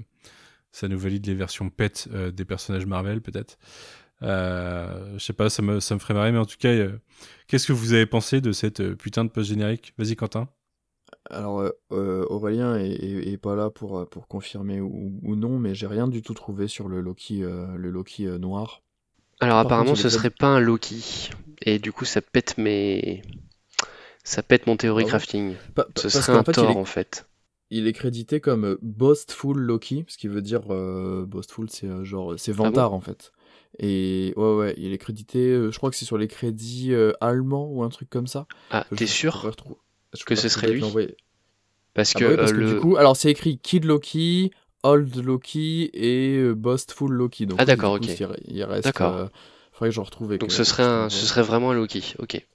ça 0.74 0.88
nous 0.90 1.00
valide 1.00 1.26
les 1.28 1.34
versions 1.36 1.70
pet 1.70 2.08
des 2.34 2.46
personnages 2.46 2.86
Marvel 2.86 3.22
peut-être. 3.22 3.58
Euh, 4.24 5.14
je 5.18 5.24
sais 5.24 5.34
pas, 5.34 5.50
ça 5.50 5.62
me, 5.62 5.80
ça 5.80 5.94
me 5.96 6.00
ferait 6.00 6.14
marrer, 6.16 6.32
mais 6.32 6.40
en 6.40 6.46
tout 6.46 6.58
cas, 6.60 6.70
euh, 6.70 6.98
qu'est-ce 7.48 7.68
que 7.68 7.74
vous 7.74 7.94
avez 7.94 8.06
pensé 8.06 8.42
de 8.42 8.52
cette 8.52 8.94
putain 8.96 9.24
de 9.26 9.30
post-générique? 9.30 9.94
Vas-y, 9.98 10.16
Quentin. 10.16 10.50
Alors, 11.30 11.60
euh, 11.62 11.72
euh, 11.92 12.26
Aurélien 12.30 12.78
est, 12.78 12.90
est- 12.92 13.32
est 13.34 13.38
pas 13.38 13.56
là 13.56 13.70
pour, 13.70 14.00
euh, 14.00 14.06
pour 14.06 14.28
confirmer 14.28 14.82
ou, 14.82 15.20
ou 15.24 15.36
non, 15.36 15.60
mais 15.60 15.74
j'ai 15.76 15.88
rien 15.88 16.08
du 16.08 16.22
tout 16.22 16.34
trouvé 16.34 16.68
sur 16.68 16.88
le 16.88 17.02
Loki, 17.02 17.44
euh, 17.44 17.76
le 17.78 17.90
Loki 17.90 18.26
euh, 18.28 18.38
noir. 18.38 18.84
Alors 19.40 19.58
Par 19.62 19.72
apparemment 19.72 19.96
contre, 19.96 19.96
ce 19.96 20.10
serait 20.10 20.30
pas 20.30 20.46
un 20.48 20.60
Loki. 20.60 21.32
Et 21.64 21.80
du 21.80 21.92
coup 21.92 22.06
ça 22.06 22.22
pète 22.22 22.58
mes... 22.60 23.24
Ça 24.24 24.44
pète 24.44 24.68
mon 24.68 24.78
théorie 24.78 25.06
Ah 25.06 25.08
crafting. 25.08 25.56
Pa- 25.76 25.86
pa- 25.86 26.02
Ce 26.02 26.10
parce 26.12 26.28
serait 26.28 26.32
qu'en 26.32 26.40
un 26.40 26.44
fait, 26.44 26.62
il 26.62 26.70
Thor 26.70 26.70
est, 26.72 26.78
en 26.78 26.86
fait. 26.86 27.26
il 27.72 27.88
est 27.88 27.94
crédité 27.94 28.42
comme 28.42 28.66
euh, 28.66 28.78
Boastful 28.82 29.58
Loki, 29.60 30.06
ce 30.10 30.18
qui 30.18 30.28
veut 30.28 30.42
dire 30.42 30.64
euh, 30.72 31.26
Boastful, 31.28 31.70
c'est 31.70 31.88
euh, 31.88 32.04
genre, 32.06 32.36
c'est 32.40 32.52
Ah 32.64 32.72
vantard 32.72 32.94
en 32.94 33.02
fait. 33.02 33.34
Et 33.80 34.34
ouais, 34.38 34.56
ouais, 34.56 34.76
il 34.78 34.94
est 34.94 34.98
crédité, 35.00 35.40
euh, 35.52 35.72
je 35.72 35.78
crois 35.78 35.90
que 35.92 35.98
c'est 35.98 36.06
sur 36.06 36.18
les 36.20 36.28
crédits 36.30 36.94
euh, 36.94 37.14
allemands 37.22 37.68
ou 37.72 37.84
un 37.84 37.90
truc 37.90 38.10
comme 38.10 38.28
ça. 38.28 38.48
Ah, 38.70 38.86
Je- 38.92 38.96
t'es 38.96 39.06
je 39.08 39.08
sûr? 39.08 39.34
pourrais 39.34 39.52
retrouver- 39.52 39.78
je 40.14 40.24
que 40.24 40.36
ce 40.36 40.50
serait 40.50 40.72
lui. 40.72 40.84
Parce 41.94 42.16
Ah 42.16 42.20
que, 42.20 42.26
bah 42.26 42.30
oui, 42.32 42.38
parce 42.38 42.52
euh, 42.52 42.56
que 42.56 42.60
le... 42.60 42.74
du 42.76 42.80
coup, 42.80 42.96
alors 42.98 43.16
c'est 43.16 43.32
écrit 43.32 43.58
Kid 43.58 43.86
Loki, 43.86 44.52
Old 44.84 45.16
Loki 45.16 45.90
et 45.94 46.38
euh, 46.38 46.54
Boastful 46.54 47.12
Loki. 47.12 47.46
Donc 47.48 47.60
Ah, 47.60 47.66
d'accord, 47.66 48.00
coup, 48.00 48.06
ok. 48.06 48.38
il 48.46 48.64
reste. 48.64 48.84
D'accord. 48.84 49.16
euh, 49.16 49.26
faudrait 49.74 49.90
que 49.90 49.96
je 49.96 50.02
retrouve. 50.02 50.34
et 50.34 50.38
Donc 50.38 50.52
ce 50.52 50.64
serait 50.64 50.84
un... 50.84 51.10
ce 51.10 51.26
serait 51.26 51.42
vraiment 51.42 51.72
un 51.72 51.74
Loki. 51.74 52.14
Ok. 52.20 52.46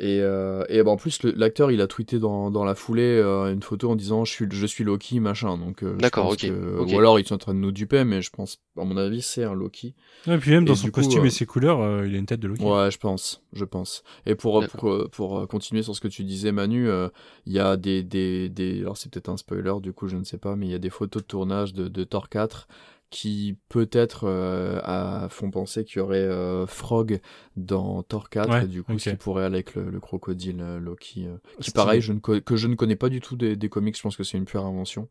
Et, 0.00 0.20
euh, 0.22 0.64
et 0.68 0.82
bah, 0.82 0.90
en 0.90 0.96
plus, 0.96 1.22
l'acteur, 1.22 1.70
il 1.70 1.80
a 1.80 1.86
tweeté 1.86 2.18
dans, 2.18 2.50
dans 2.50 2.64
la 2.64 2.74
foulée 2.74 3.02
euh, 3.02 3.52
une 3.52 3.62
photo 3.62 3.90
en 3.90 3.96
disant 3.96 4.24
je 4.24 4.32
suis, 4.32 4.46
je 4.50 4.66
suis 4.66 4.82
Loki, 4.82 5.20
machin. 5.20 5.58
Donc, 5.58 5.82
euh, 5.82 5.94
D'accord, 5.96 6.30
ok, 6.30 6.38
que- 6.38 6.78
ok. 6.78 6.90
Ou 6.92 6.98
alors 6.98 7.18
ils 7.20 7.26
sont 7.26 7.34
en 7.34 7.38
train 7.38 7.54
de 7.54 7.58
nous 7.58 7.70
duper, 7.70 8.02
mais 8.04 8.22
je 8.22 8.30
pense, 8.30 8.60
à 8.78 8.84
mon 8.84 8.96
avis, 8.96 9.20
c'est 9.22 9.44
un 9.44 9.54
Loki. 9.54 9.94
Et 10.26 10.38
puis 10.38 10.50
même 10.52 10.64
dans 10.64 10.74
son 10.74 10.86
coup, 10.86 10.92
costume 11.02 11.22
euh, 11.22 11.26
et 11.26 11.30
ses 11.30 11.44
couleurs, 11.46 11.80
euh, 11.80 12.06
il 12.06 12.14
a 12.14 12.18
une 12.18 12.26
tête 12.26 12.40
de 12.40 12.48
Loki. 12.48 12.64
Ouais, 12.64 12.90
je 12.90 12.98
pense, 12.98 13.42
je 13.52 13.64
pense. 13.64 14.02
Et 14.26 14.34
pour, 14.34 14.64
pour, 14.66 15.10
pour 15.10 15.46
continuer 15.48 15.82
sur 15.82 15.94
ce 15.94 16.00
que 16.00 16.08
tu 16.08 16.24
disais, 16.24 16.50
Manu, 16.50 16.88
euh, 16.88 17.08
il 17.46 17.52
y 17.52 17.58
a 17.58 17.76
des, 17.76 18.02
des, 18.02 18.48
des 18.48 18.80
alors 18.80 18.96
c'est 18.96 19.10
peut-être 19.12 19.28
un 19.28 19.36
spoiler, 19.36 19.74
du 19.82 19.92
coup, 19.92 20.08
je 20.08 20.16
ne 20.16 20.24
sais 20.24 20.38
pas, 20.38 20.56
mais 20.56 20.66
il 20.66 20.72
y 20.72 20.74
a 20.74 20.78
des 20.78 20.90
photos 20.90 21.22
de 21.22 21.26
tournage 21.28 21.74
de, 21.74 21.88
de 21.88 22.04
Thor 22.04 22.30
4 22.30 22.68
qui 23.14 23.56
peut-être 23.68 24.24
euh, 24.26 25.28
font 25.28 25.48
penser 25.52 25.84
qu'il 25.84 25.98
y 25.98 26.00
aurait 26.00 26.18
euh, 26.18 26.66
Frog 26.66 27.20
dans 27.56 28.02
Thor 28.02 28.28
4 28.28 28.50
Ouais, 28.50 28.64
et 28.64 28.66
du 28.66 28.82
coup 28.82 28.94
ok. 28.94 28.98
ce 29.00 29.10
qui 29.10 29.16
pourrait 29.16 29.44
aller 29.44 29.54
avec 29.54 29.76
le, 29.76 29.88
le 29.88 30.00
crocodile 30.00 30.60
euh, 30.60 30.80
Loki 30.80 31.28
euh, 31.28 31.36
qui 31.60 31.70
pareil 31.70 32.00
je 32.00 32.12
ne 32.12 32.18
que 32.18 32.56
je 32.56 32.66
ne 32.66 32.74
connais 32.74 32.96
pas 32.96 33.08
du 33.10 33.20
tout 33.20 33.36
des, 33.36 33.54
des 33.54 33.68
comics 33.68 33.96
je 33.96 34.02
pense 34.02 34.16
que 34.16 34.24
c'est 34.24 34.36
une 34.36 34.46
pure 34.46 34.66
invention 34.66 35.08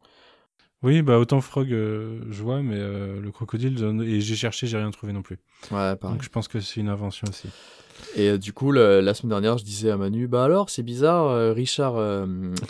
Oui, 0.82 1.02
bah 1.02 1.18
autant 1.18 1.40
Frog, 1.40 1.70
je 1.70 2.44
vois, 2.44 2.62
mais 2.62 2.78
le 2.78 3.32
crocodile, 3.32 3.82
et 4.06 4.20
j'ai 4.20 4.36
cherché, 4.36 4.68
j'ai 4.68 4.78
rien 4.78 4.92
trouvé 4.92 5.14
non 5.14 5.22
plus. 5.22 5.38
ouais 5.72 5.96
pareil 5.96 6.18
Donc 6.18 6.24
je 6.24 6.30
pense 6.30 6.50
que 6.50 6.60
c'est 6.60 6.82
une 6.82 6.90
invention 6.90 7.26
aussi. 7.30 7.48
Et 8.16 8.30
euh, 8.30 8.38
du 8.38 8.54
coup, 8.54 8.72
le- 8.72 9.02
la 9.02 9.14
semaine 9.14 9.30
dernière, 9.30 9.58
je 9.58 9.64
disais 9.64 9.90
à 9.90 9.98
Manu, 9.98 10.28
bah 10.28 10.44
alors, 10.44 10.70
c'est 10.70 10.84
bizarre, 10.84 11.28
euh, 11.28 11.54
Richard, 11.54 11.96
euh, 11.98 12.26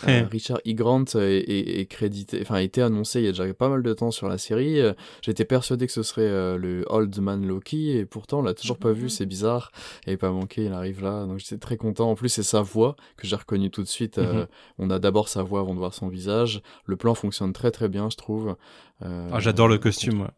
euh, 0.08 0.24
Richard 0.30 0.58
E. 0.66 0.72
Grant 0.72 1.04
est, 1.14 1.18
est- 1.18 1.80
est 1.80 1.86
crédité, 1.86 2.38
enfin, 2.42 2.56
a 2.56 2.62
été 2.62 2.82
annoncé 2.82 3.20
il 3.20 3.24
y 3.24 3.28
a 3.28 3.32
déjà 3.32 3.52
pas 3.54 3.68
mal 3.68 3.82
de 3.82 3.92
temps 3.92 4.10
sur 4.10 4.28
la 4.28 4.38
série. 4.38 4.80
J'étais 5.22 5.44
persuadé 5.44 5.86
que 5.86 5.92
ce 5.92 6.02
serait 6.02 6.22
euh, 6.22 6.56
le 6.56 6.84
Old 6.88 7.18
Man 7.20 7.46
Loki, 7.46 7.90
et 7.96 8.04
pourtant, 8.06 8.38
on 8.40 8.42
l'a 8.42 8.54
toujours 8.54 8.78
pas 8.78 8.92
vu, 8.92 9.08
c'est 9.10 9.26
bizarre. 9.26 9.70
Il 10.06 10.16
pas 10.18 10.30
manqué, 10.30 10.64
il 10.64 10.72
arrive 10.72 11.02
là, 11.02 11.24
donc 11.26 11.38
j'étais 11.38 11.58
très 11.58 11.76
content. 11.76 12.10
En 12.10 12.14
plus, 12.14 12.28
c'est 12.28 12.42
sa 12.42 12.62
voix 12.62 12.96
que 13.16 13.26
j'ai 13.26 13.36
reconnue 13.36 13.70
tout 13.70 13.82
de 13.82 13.88
suite. 13.88 14.18
Euh, 14.18 14.32
Mhm. 14.34 14.46
On 14.78 14.90
a 14.90 14.98
d'abord 14.98 15.28
sa 15.28 15.42
voix 15.42 15.60
avant 15.60 15.74
de 15.74 15.78
voir 15.78 15.94
son 15.94 16.08
visage. 16.08 16.62
Le 16.86 16.96
plan 16.96 17.14
fonctionne 17.14 17.52
très 17.52 17.70
très 17.70 17.88
bien, 17.88 18.08
je 18.10 18.16
trouve. 18.16 18.56
Euh, 19.02 19.28
Ah, 19.32 19.40
j'adore 19.40 19.68
le 19.68 19.78
costume, 19.78 20.14
moi. 20.16 20.30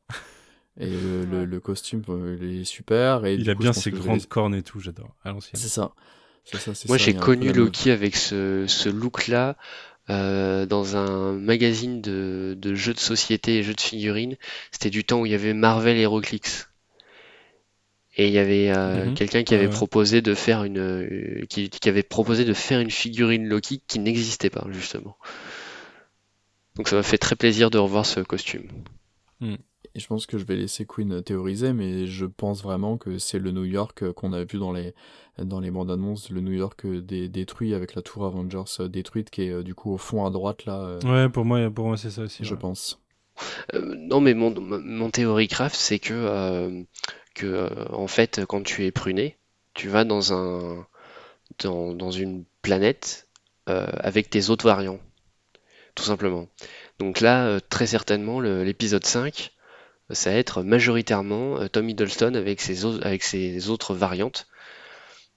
Et 0.78 0.86
le, 0.86 1.24
le- 1.24 1.44
le 1.44 1.60
costume, 1.60 2.02
euh, 2.08 2.36
il 2.40 2.60
est 2.60 2.64
super. 2.64 3.24
Et 3.24 3.34
Il 3.34 3.48
a 3.48 3.54
coup, 3.54 3.62
bien 3.62 3.72
ses 3.72 3.90
grandes 3.90 4.26
cornes 4.26 4.54
et 4.54 4.62
tout, 4.62 4.80
j'adore. 4.80 5.14
À 5.24 5.30
l'ancienne. 5.30 5.60
c'est 5.60 5.68
ça. 5.68 5.92
Moi, 6.88 6.96
j'ai 6.98 7.14
connu 7.14 7.52
Loki 7.52 7.90
avec 7.90 8.14
ce, 8.14 8.66
ce 8.68 8.88
look-là 8.88 9.56
euh, 10.10 10.66
dans 10.66 10.96
un 10.96 11.32
magazine 11.32 12.00
de, 12.00 12.54
de 12.58 12.74
jeux 12.74 12.94
de 12.94 13.00
société 13.00 13.58
et 13.58 13.62
jeux 13.62 13.74
de 13.74 13.80
figurines. 13.80 14.36
C'était 14.70 14.90
du 14.90 15.04
temps 15.04 15.20
où 15.20 15.26
il 15.26 15.32
y 15.32 15.34
avait 15.34 15.54
Marvel 15.54 15.96
HeroClix. 15.96 16.68
Et 18.18 18.28
il 18.28 18.32
y 18.32 18.38
avait 18.38 18.70
euh, 18.70 19.06
Mhm. 19.06 19.14
quelqu'un 19.14 19.42
qui 19.44 19.54
avait 19.54 19.68
proposé 19.68 20.22
de 20.22 20.34
faire 20.34 20.64
une, 20.64 21.44
qui, 21.50 21.68
qui 21.68 21.88
avait 21.88 22.02
proposé 22.02 22.44
de 22.44 22.52
faire 22.54 22.80
une 22.80 22.90
figurine 22.90 23.46
Loki 23.46 23.82
qui 23.86 23.98
n'existait 23.98 24.50
pas, 24.50 24.66
justement. 24.72 25.16
Donc 26.76 26.88
ça 26.88 26.96
m'a 26.96 27.02
fait 27.02 27.18
très 27.18 27.36
plaisir 27.36 27.70
de 27.70 27.78
revoir 27.78 28.06
ce 28.06 28.20
costume. 28.20 28.68
Et 29.96 29.98
je 29.98 30.06
pense 30.06 30.26
que 30.26 30.36
je 30.38 30.44
vais 30.44 30.56
laisser 30.56 30.84
Queen 30.86 31.22
théoriser, 31.22 31.72
mais 31.72 32.06
je 32.06 32.26
pense 32.26 32.62
vraiment 32.62 32.98
que 32.98 33.18
c'est 33.18 33.38
le 33.38 33.50
New 33.50 33.64
York 33.64 34.02
euh, 34.02 34.12
qu'on 34.12 34.32
a 34.34 34.44
vu 34.44 34.58
dans 34.58 34.70
les, 34.72 34.94
dans 35.38 35.58
les 35.58 35.70
bandes 35.70 35.90
annonces, 35.90 36.28
le 36.30 36.42
New 36.42 36.52
York 36.52 36.84
euh, 36.84 37.00
dé- 37.00 37.28
détruit 37.30 37.72
avec 37.74 37.94
la 37.94 38.02
tour 38.02 38.26
Avengers 38.26 38.64
euh, 38.80 38.88
détruite 38.88 39.30
qui 39.30 39.42
est 39.42 39.62
du 39.64 39.74
coup 39.74 39.90
au 39.92 39.96
fond 39.98 40.26
à 40.26 40.30
droite 40.30 40.66
là, 40.66 40.98
Ouais, 41.04 41.28
pour 41.30 41.44
moi, 41.46 41.70
pour 41.70 41.86
moi 41.86 41.96
c'est 41.96 42.10
ça 42.10 42.22
aussi. 42.22 42.44
je 42.44 42.52
ouais. 42.54 42.60
pense. 42.60 43.00
Euh, 43.74 43.94
non, 43.98 44.20
mais 44.20 44.34
mon, 44.34 44.54
mon 44.60 45.10
théorie 45.10 45.48
craft, 45.48 45.76
c'est 45.76 45.98
que, 45.98 46.12
euh, 46.14 46.82
que 47.34 47.46
euh, 47.46 47.68
en 47.92 48.06
fait, 48.06 48.42
quand 48.46 48.62
tu 48.62 48.84
es 48.84 48.90
pruné, 48.90 49.36
tu 49.74 49.88
vas 49.88 50.04
dans 50.04 50.32
un, 50.32 50.86
dans, 51.62 51.94
dans 51.94 52.10
une 52.10 52.44
planète 52.62 53.28
euh, 53.68 53.86
avec 53.98 54.30
tes 54.30 54.50
autres 54.50 54.66
variants, 54.66 55.00
tout 55.94 56.04
simplement. 56.04 56.48
Donc 56.98 57.20
là, 57.20 57.60
très 57.60 57.86
certainement, 57.86 58.40
l'épisode 58.40 59.04
5, 59.04 59.52
ça 60.10 60.30
va 60.30 60.36
être 60.36 60.62
majoritairement 60.62 61.60
euh, 61.60 61.68
Tom 61.68 61.88
Hiddleston 61.88 62.34
avec 62.34 62.60
ses, 62.60 63.68
autres 63.68 63.94
variantes 63.94 64.46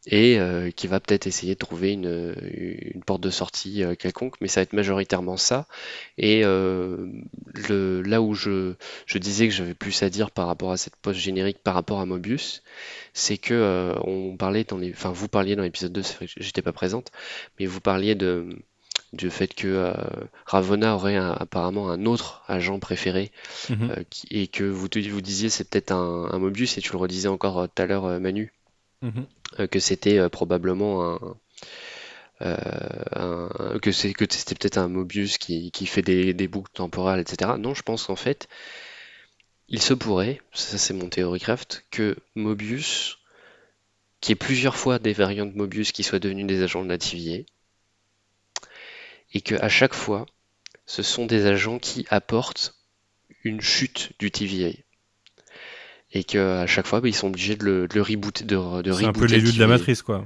et 0.06 0.40
euh, 0.40 0.72
qui 0.72 0.88
va 0.88 1.00
peut-être 1.00 1.28
essayer 1.28 1.56
de 1.56 1.60
trouver 1.60 1.91
une, 1.91 3.02
porte 3.06 3.22
de 3.22 3.30
sortie 3.30 3.84
euh, 3.84 3.96
quelconque, 3.96 4.36
mais 4.40 4.48
ça 4.48 4.62
va 4.62 4.64
être 4.64 4.74
majoritairement 4.74 5.38
ça. 5.38 5.68
Et 6.18 6.41
là 6.41 8.22
où 8.22 8.34
je, 8.34 8.76
disais 9.16 9.48
que 9.48 9.54
j'avais 9.54 9.74
plus 9.74 10.02
à 10.04 10.10
dire 10.10 10.32
par 10.32 10.48
rapport 10.48 10.72
à 10.72 10.78
cette 10.78 10.96
post 10.96 11.20
générique 11.20 11.60
par 11.60 11.74
rapport 11.74 12.00
à 12.00 12.06
Mobius, 12.06 12.64
c'est 13.14 13.38
que 13.38 13.94
on 14.04 14.38
parlait 14.38 14.64
dans 14.64 14.80
vous 15.14 15.28
parliez 15.28 15.56
dans 15.56 15.64
l'épisode 15.64 15.91
2, 15.91 16.02
c'est 16.02 16.16
vrai 16.16 16.28
que 16.28 16.34
j'étais 16.38 16.62
pas 16.62 16.74
présente, 16.74 17.12
mais 17.60 17.66
vous 17.66 17.82
parliez 17.82 18.16
de 18.16 18.48
du 19.14 19.30
fait 19.30 19.53
que 19.53 19.68
euh, 19.68 19.94
Ravonna 20.45 20.95
aurait 20.95 21.15
un- 21.15 21.31
apparemment 21.31 21.90
un 21.90 22.06
autre 22.06 22.44
agent 22.48 22.80
préféré 22.80 23.31
Mhm. 23.69 23.90
euh, 23.91 24.03
qui- 24.10 24.27
et 24.31 24.48
que 24.48 24.64
vous, 24.64 24.88
te- 24.88 24.99
vous 25.10 25.22
disiez 25.22 25.49
c'est 25.49 25.69
peut-être 25.69 25.91
un, 25.91 26.30
un 26.31 26.40
Mobius 26.40 26.77
et 26.77 26.81
tu 26.81 26.91
le 26.91 26.98
redisais 26.98 27.27
encore 27.27 27.60
euh, 27.60 27.68
tout 27.68 27.81
à 27.81 27.86
l'heure 27.86 28.06
euh, 28.06 28.19
Manu 28.19 28.53
Mhm. 29.02 29.26
que 29.72 29.80
c'était 29.80 30.30
probablement 30.30 31.18
un, 32.40 32.49
un- 33.15 33.80
que 33.81 33.91
c'est 33.91 34.14
que 34.14 34.26
c'était 34.30 34.56
peut-être 34.56 34.77
un 34.77 34.88
Mobius 34.88 35.38
qui, 35.38 35.72
qui 35.72 35.86
fait 35.86 36.02
des, 36.02 36.34
des 36.34 36.48
boucles 36.48 36.72
temporales, 36.73 37.19
etc. 37.19 37.57
Non, 37.57 37.73
je 37.73 37.81
pense 37.81 38.06
qu'en 38.06 38.15
fait, 38.15 38.48
il 39.68 39.81
se 39.81 39.94
pourrait, 39.94 40.41
ça 40.53 40.77
c'est 40.77 40.94
mon 40.94 41.10
théorie 41.10 41.40
craft, 41.40 41.86
que 41.91 42.15
Mobius, 42.36 43.18
qui 44.22 44.31
est 44.34 44.36
plusieurs 44.36 44.76
fois 44.76 44.99
des 44.99 45.14
variants 45.14 45.45
de 45.45 45.56
Mobius 45.56 45.91
qui 45.91 46.03
soient 46.03 46.19
devenus 46.19 46.48
des 46.48 46.61
agents 46.64 46.84
de 46.84 46.90
la 46.90 46.98
TVA, 46.98 47.44
et 49.34 49.41
que 49.41 49.56
à 49.56 49.69
chaque 49.69 49.93
fois, 49.93 50.26
ce 50.85 51.03
sont 51.03 51.26
des 51.26 51.45
agents 51.45 51.80
qui 51.80 52.06
apportent 52.10 52.76
une 53.43 53.61
chute 53.61 54.11
du 54.19 54.31
TVA. 54.31 54.72
Et 56.11 56.23
que 56.23 56.39
à 56.57 56.65
chaque 56.65 56.88
fois, 56.88 57.01
bah, 57.01 57.07
ils 57.07 57.14
sont 57.14 57.27
obligés 57.27 57.56
de 57.56 57.64
le, 57.64 57.88
de 57.88 57.93
le 57.93 58.01
rebooter, 58.01 58.43
de, 58.43 58.81
de 58.81 58.91
C'est 58.91 59.06
un 59.06 59.14
peu 59.14 59.26
l'élu 59.26 59.51
de 59.53 59.60
la 59.60 59.68
matrice, 59.68 60.01
quoi. 60.01 60.26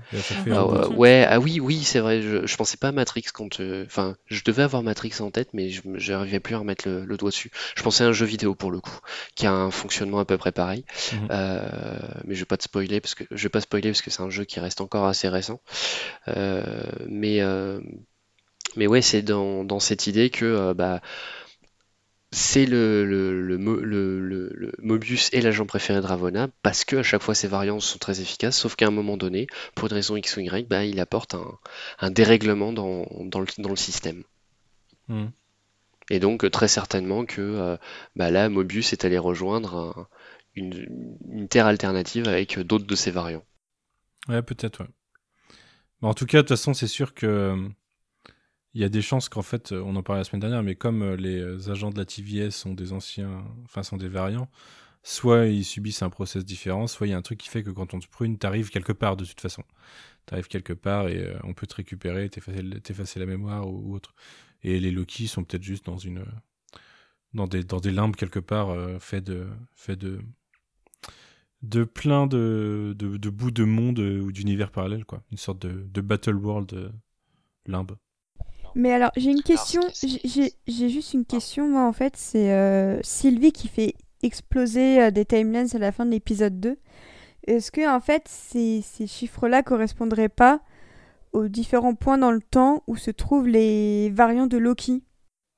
Ah, 0.49 0.87
ouais, 0.87 1.25
ah 1.27 1.41
oui, 1.41 1.59
oui, 1.59 1.83
c'est 1.83 1.99
vrai. 1.99 2.21
Je, 2.21 2.47
je 2.47 2.55
pensais 2.55 2.77
pas 2.77 2.87
à 2.87 2.91
Matrix 2.93 3.23
quand. 3.33 3.59
euh, 3.59 3.83
Enfin, 3.85 4.15
je 4.27 4.43
devais 4.45 4.63
avoir 4.63 4.81
Matrix 4.81 5.11
en 5.19 5.29
tête, 5.29 5.49
mais 5.51 5.69
je 5.69 5.81
n'arrivais 6.13 6.39
plus 6.39 6.55
à 6.55 6.59
remettre 6.59 6.87
le, 6.87 7.03
le 7.03 7.17
doigt 7.17 7.31
dessus. 7.31 7.51
Je 7.75 7.83
pensais 7.83 8.05
à 8.05 8.07
un 8.07 8.13
jeu 8.13 8.25
vidéo 8.25 8.55
pour 8.55 8.71
le 8.71 8.79
coup, 8.79 8.97
qui 9.35 9.45
a 9.45 9.51
un 9.51 9.71
fonctionnement 9.71 10.19
à 10.19 10.25
peu 10.25 10.37
près 10.37 10.53
pareil. 10.53 10.85
Mhm. 11.11 11.27
Euh, 11.31 11.99
mais 12.23 12.35
je 12.35 12.39
vais 12.39 12.45
pas 12.45 12.55
te 12.55 12.63
spoiler 12.63 13.01
parce 13.01 13.13
que 13.13 13.25
je 13.29 13.43
vais 13.43 13.49
pas 13.49 13.59
spoiler 13.59 13.89
parce 13.89 14.01
que 14.01 14.09
c'est 14.09 14.21
un 14.21 14.29
jeu 14.29 14.45
qui 14.45 14.61
reste 14.61 14.79
encore 14.79 15.05
assez 15.05 15.27
récent. 15.27 15.59
Euh, 16.29 16.63
mais 17.09 17.41
euh, 17.41 17.81
mais 18.75 18.87
ouais, 18.87 19.01
c'est 19.01 19.21
dans, 19.21 19.63
dans 19.63 19.79
cette 19.79 20.07
idée 20.07 20.29
que 20.29 20.45
euh, 20.45 20.73
bah 20.73 21.01
c'est 22.31 22.65
le, 22.65 23.05
le, 23.05 23.41
le, 23.45 23.57
Mo- 23.57 23.79
le- 23.79 24.19
le- 24.19 24.49
le 24.55 24.71
Mobius 24.79 25.29
est 25.33 25.41
l'agent 25.41 25.65
préféré 25.67 26.01
de 26.01 26.05
Ravonna 26.05 26.47
parce 26.63 26.83
que 26.83 26.95
à 26.97 27.03
chaque 27.03 27.21
fois 27.21 27.35
ses 27.35 27.47
variantes 27.47 27.81
sont 27.81 27.99
très 27.99 28.21
efficaces, 28.21 28.57
sauf 28.57 28.75
qu'à 28.75 28.87
un 28.87 28.91
moment 28.91 29.17
donné, 29.17 29.47
pour 29.75 29.87
une 29.87 29.93
raison 29.93 30.15
X 30.15 30.37
ou 30.37 30.39
Y, 30.41 30.67
bah, 30.67 30.83
il 30.83 30.99
apporte 30.99 31.35
un, 31.35 31.59
un 31.99 32.11
dérèglement 32.11 32.73
dans, 32.73 33.05
dans 33.21 33.39
le, 33.39 33.45
dans 33.59 33.69
le 33.69 33.75
système. 33.75 34.23
Mhm. 35.07 35.31
Et 36.09 36.19
donc 36.19 36.49
très 36.49 36.67
certainement 36.67 37.25
que 37.25 37.41
euh, 37.41 37.77
bah, 38.15 38.31
là, 38.31 38.49
Mobius 38.49 38.93
est 38.93 39.05
allé 39.05 39.17
rejoindre 39.19 39.75
un- 39.75 40.07
une, 40.55 41.17
une 41.29 41.47
terre 41.47 41.67
alternative 41.67 42.27
avec 42.27 42.59
d'autres 42.59 42.87
de 42.87 42.95
ses 42.95 43.11
variants. 43.11 43.45
Ouais, 44.27 44.41
peut-être, 44.41 44.81
ouais. 44.81 44.89
En 46.01 46.13
tout 46.13 46.25
cas, 46.25 46.37
de 46.37 46.41
toute 46.41 46.49
façon, 46.49 46.73
c'est 46.73 46.87
sûr 46.87 47.13
que 47.13 47.55
il 48.73 48.81
y 48.81 48.83
a 48.83 48.89
des 48.89 49.01
chances 49.01 49.29
qu'en 49.29 49.41
fait, 49.41 49.71
euh, 49.71 49.81
on 49.85 49.95
en 49.95 50.03
parlait 50.03 50.21
la 50.21 50.23
semaine 50.25 50.41
dernière, 50.41 50.63
mais 50.63 50.75
comme 50.75 51.03
euh, 51.03 51.15
les 51.15 51.39
euh, 51.39 51.71
agents 51.71 51.91
de 51.91 51.97
la 51.97 52.05
TVS 52.05 52.51
sont 52.51 52.73
des 52.73 52.91
anciens, 52.93 53.45
enfin 53.65 53.83
sont 53.83 53.97
des 53.97 54.07
variants, 54.07 54.49
soit 55.03 55.47
ils 55.47 55.65
subissent 55.65 56.01
un 56.01 56.09
process 56.09 56.45
différent, 56.45 56.87
soit 56.87 57.07
il 57.07 57.11
y 57.11 57.13
a 57.13 57.17
un 57.17 57.21
truc 57.21 57.39
qui 57.39 57.49
fait 57.49 57.63
que 57.63 57.69
quand 57.69 57.93
on 57.93 57.99
te 57.99 58.07
prune, 58.07 58.37
t'arrives 58.37 58.69
quelque 58.69 58.93
part 58.93 59.17
de 59.17 59.25
toute 59.25 59.41
façon. 59.41 59.63
T'arrives 60.25 60.47
quelque 60.47 60.73
part 60.73 61.09
et 61.09 61.35
on 61.43 61.53
peut 61.53 61.67
te 61.67 61.75
récupérer, 61.75 62.29
t'effacer, 62.29 63.19
la 63.19 63.25
mémoire 63.25 63.67
ou, 63.69 63.93
autre. 63.93 64.15
Et 64.63 64.79
les 64.79 64.91
Loki 64.91 65.27
sont 65.27 65.43
peut-être 65.43 65.63
juste 65.63 65.85
dans 65.85 65.97
une, 65.97 66.23
dans 67.33 67.47
des, 67.47 67.91
limbes 67.91 68.15
quelque 68.15 68.39
part, 68.39 68.73
faits 69.01 69.25
de, 69.25 69.47
fait 69.75 69.97
de, 69.97 70.21
de 71.61 71.83
plein 71.83 72.25
de, 72.27 72.95
de, 72.97 73.29
bouts 73.29 73.51
de 73.51 73.65
monde 73.65 73.99
ou 73.99 74.31
d'univers 74.31 74.71
parallèles, 74.71 75.05
quoi. 75.05 75.21
Une 75.31 75.37
sorte 75.37 75.67
de, 75.67 75.85
de 75.91 76.01
Battle 76.01 76.35
World 76.35 76.93
limbe. 77.65 77.97
Mais 78.75 78.91
alors, 78.91 79.11
j'ai 79.15 79.31
une 79.31 79.43
question. 79.43 79.81
j'ai- 79.93 80.89
juste 80.89 81.13
une 81.13 81.25
question, 81.25 81.67
moi, 81.67 81.85
en 81.85 81.93
fait. 81.93 82.15
C'est 82.17 82.51
euh, 82.51 82.99
Sylvie 83.03 83.51
qui 83.51 83.67
fait 83.67 83.95
exploser 84.21 85.01
euh, 85.01 85.11
des 85.11 85.25
timelines 85.25 85.67
à 85.73 85.77
la 85.77 85.91
fin 85.91 86.05
de 86.05 86.11
l'épisode 86.11 86.59
2. 86.59 86.77
Est-ce 87.45 87.71
que, 87.71 87.87
en 87.89 87.99
fait, 87.99 88.27
ces, 88.27 88.81
ces 88.81 89.05
chiffres-là 89.07 89.63
correspondraient 89.63 90.29
pas 90.29 90.61
aux 91.33 91.47
différents 91.47 91.95
points 91.95 92.17
dans 92.17 92.31
le 92.31 92.41
temps 92.41 92.83
où 92.87 92.95
se 92.95 93.11
trouvent 93.11 93.47
les 93.47 94.09
variants 94.11 94.47
de 94.47 94.57
Loki? 94.57 95.03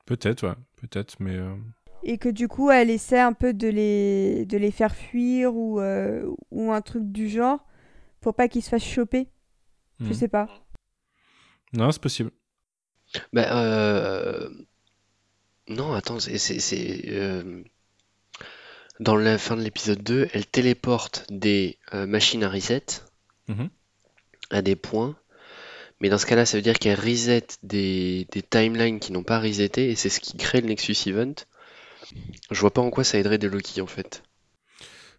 Peut-être, 0.05 0.47
ouais. 0.47 0.55
Peut-être, 0.77 1.15
mais. 1.19 1.35
euh, 1.35 1.55
et 2.07 2.19
que 2.19 2.29
du 2.29 2.47
coup 2.47 2.69
elle 2.69 2.91
essaie 2.91 3.19
un 3.19 3.33
peu 3.33 3.53
de 3.53 3.67
les, 3.67 4.45
de 4.45 4.57
les 4.57 4.69
faire 4.69 4.93
fuir 4.95 5.55
ou, 5.55 5.79
euh, 5.79 6.31
ou 6.51 6.71
un 6.71 6.81
truc 6.81 7.11
du 7.11 7.27
genre 7.27 7.65
pour 8.21 8.35
pas 8.35 8.47
qu'ils 8.47 8.61
se 8.61 8.69
fassent 8.69 8.85
choper? 8.85 9.27
Je 9.99 10.09
hmm. 10.09 10.13
sais 10.13 10.27
pas. 10.27 10.47
Non, 11.73 11.91
c'est 11.91 12.01
possible. 12.01 12.31
Bah, 13.33 13.47
euh, 13.57 14.49
Non, 15.67 15.93
attends, 15.93 16.19
c'est... 16.19 16.37
c'est- 16.37 16.59
c'est, 16.59 17.03
euh, 17.09 17.63
Dans 18.99 19.15
la 19.17 19.37
fin 19.37 19.55
de 19.57 19.61
l'épisode 19.61 20.01
2, 20.03 20.27
elle 20.33 20.45
téléporte 20.45 21.25
des 21.29 21.77
euh, 21.93 22.05
machines 22.07 22.43
à 22.43 22.49
reset 22.49 22.85
Mhm. 23.47 23.69
à 24.51 24.61
des 24.61 24.75
points. 24.75 25.15
Mais 26.01 26.09
dans 26.09 26.17
ce 26.17 26.25
cas-là, 26.25 26.45
ça 26.45 26.57
veut 26.57 26.61
dire 26.63 26.77
qu'elle 26.79 26.99
reset 26.99 27.45
des, 27.63 28.27
des 28.31 28.41
timelines 28.41 28.99
qui 28.99 29.11
n'ont 29.11 29.23
pas 29.23 29.39
reseté, 29.39 29.89
et 29.91 29.95
c'est 29.95 30.09
ce 30.09 30.19
qui 30.19 30.35
crée 30.37 30.61
le 30.61 30.67
Nexus 30.67 30.95
Event. 31.07 31.33
Je 32.51 32.59
vois 32.59 32.71
pas 32.71 32.81
en 32.81 32.89
quoi 32.89 33.03
ça 33.03 33.17
aiderait 33.17 33.37
de 33.37 33.47
Loki 33.47 33.81
en 33.81 33.87
fait. 33.87 34.23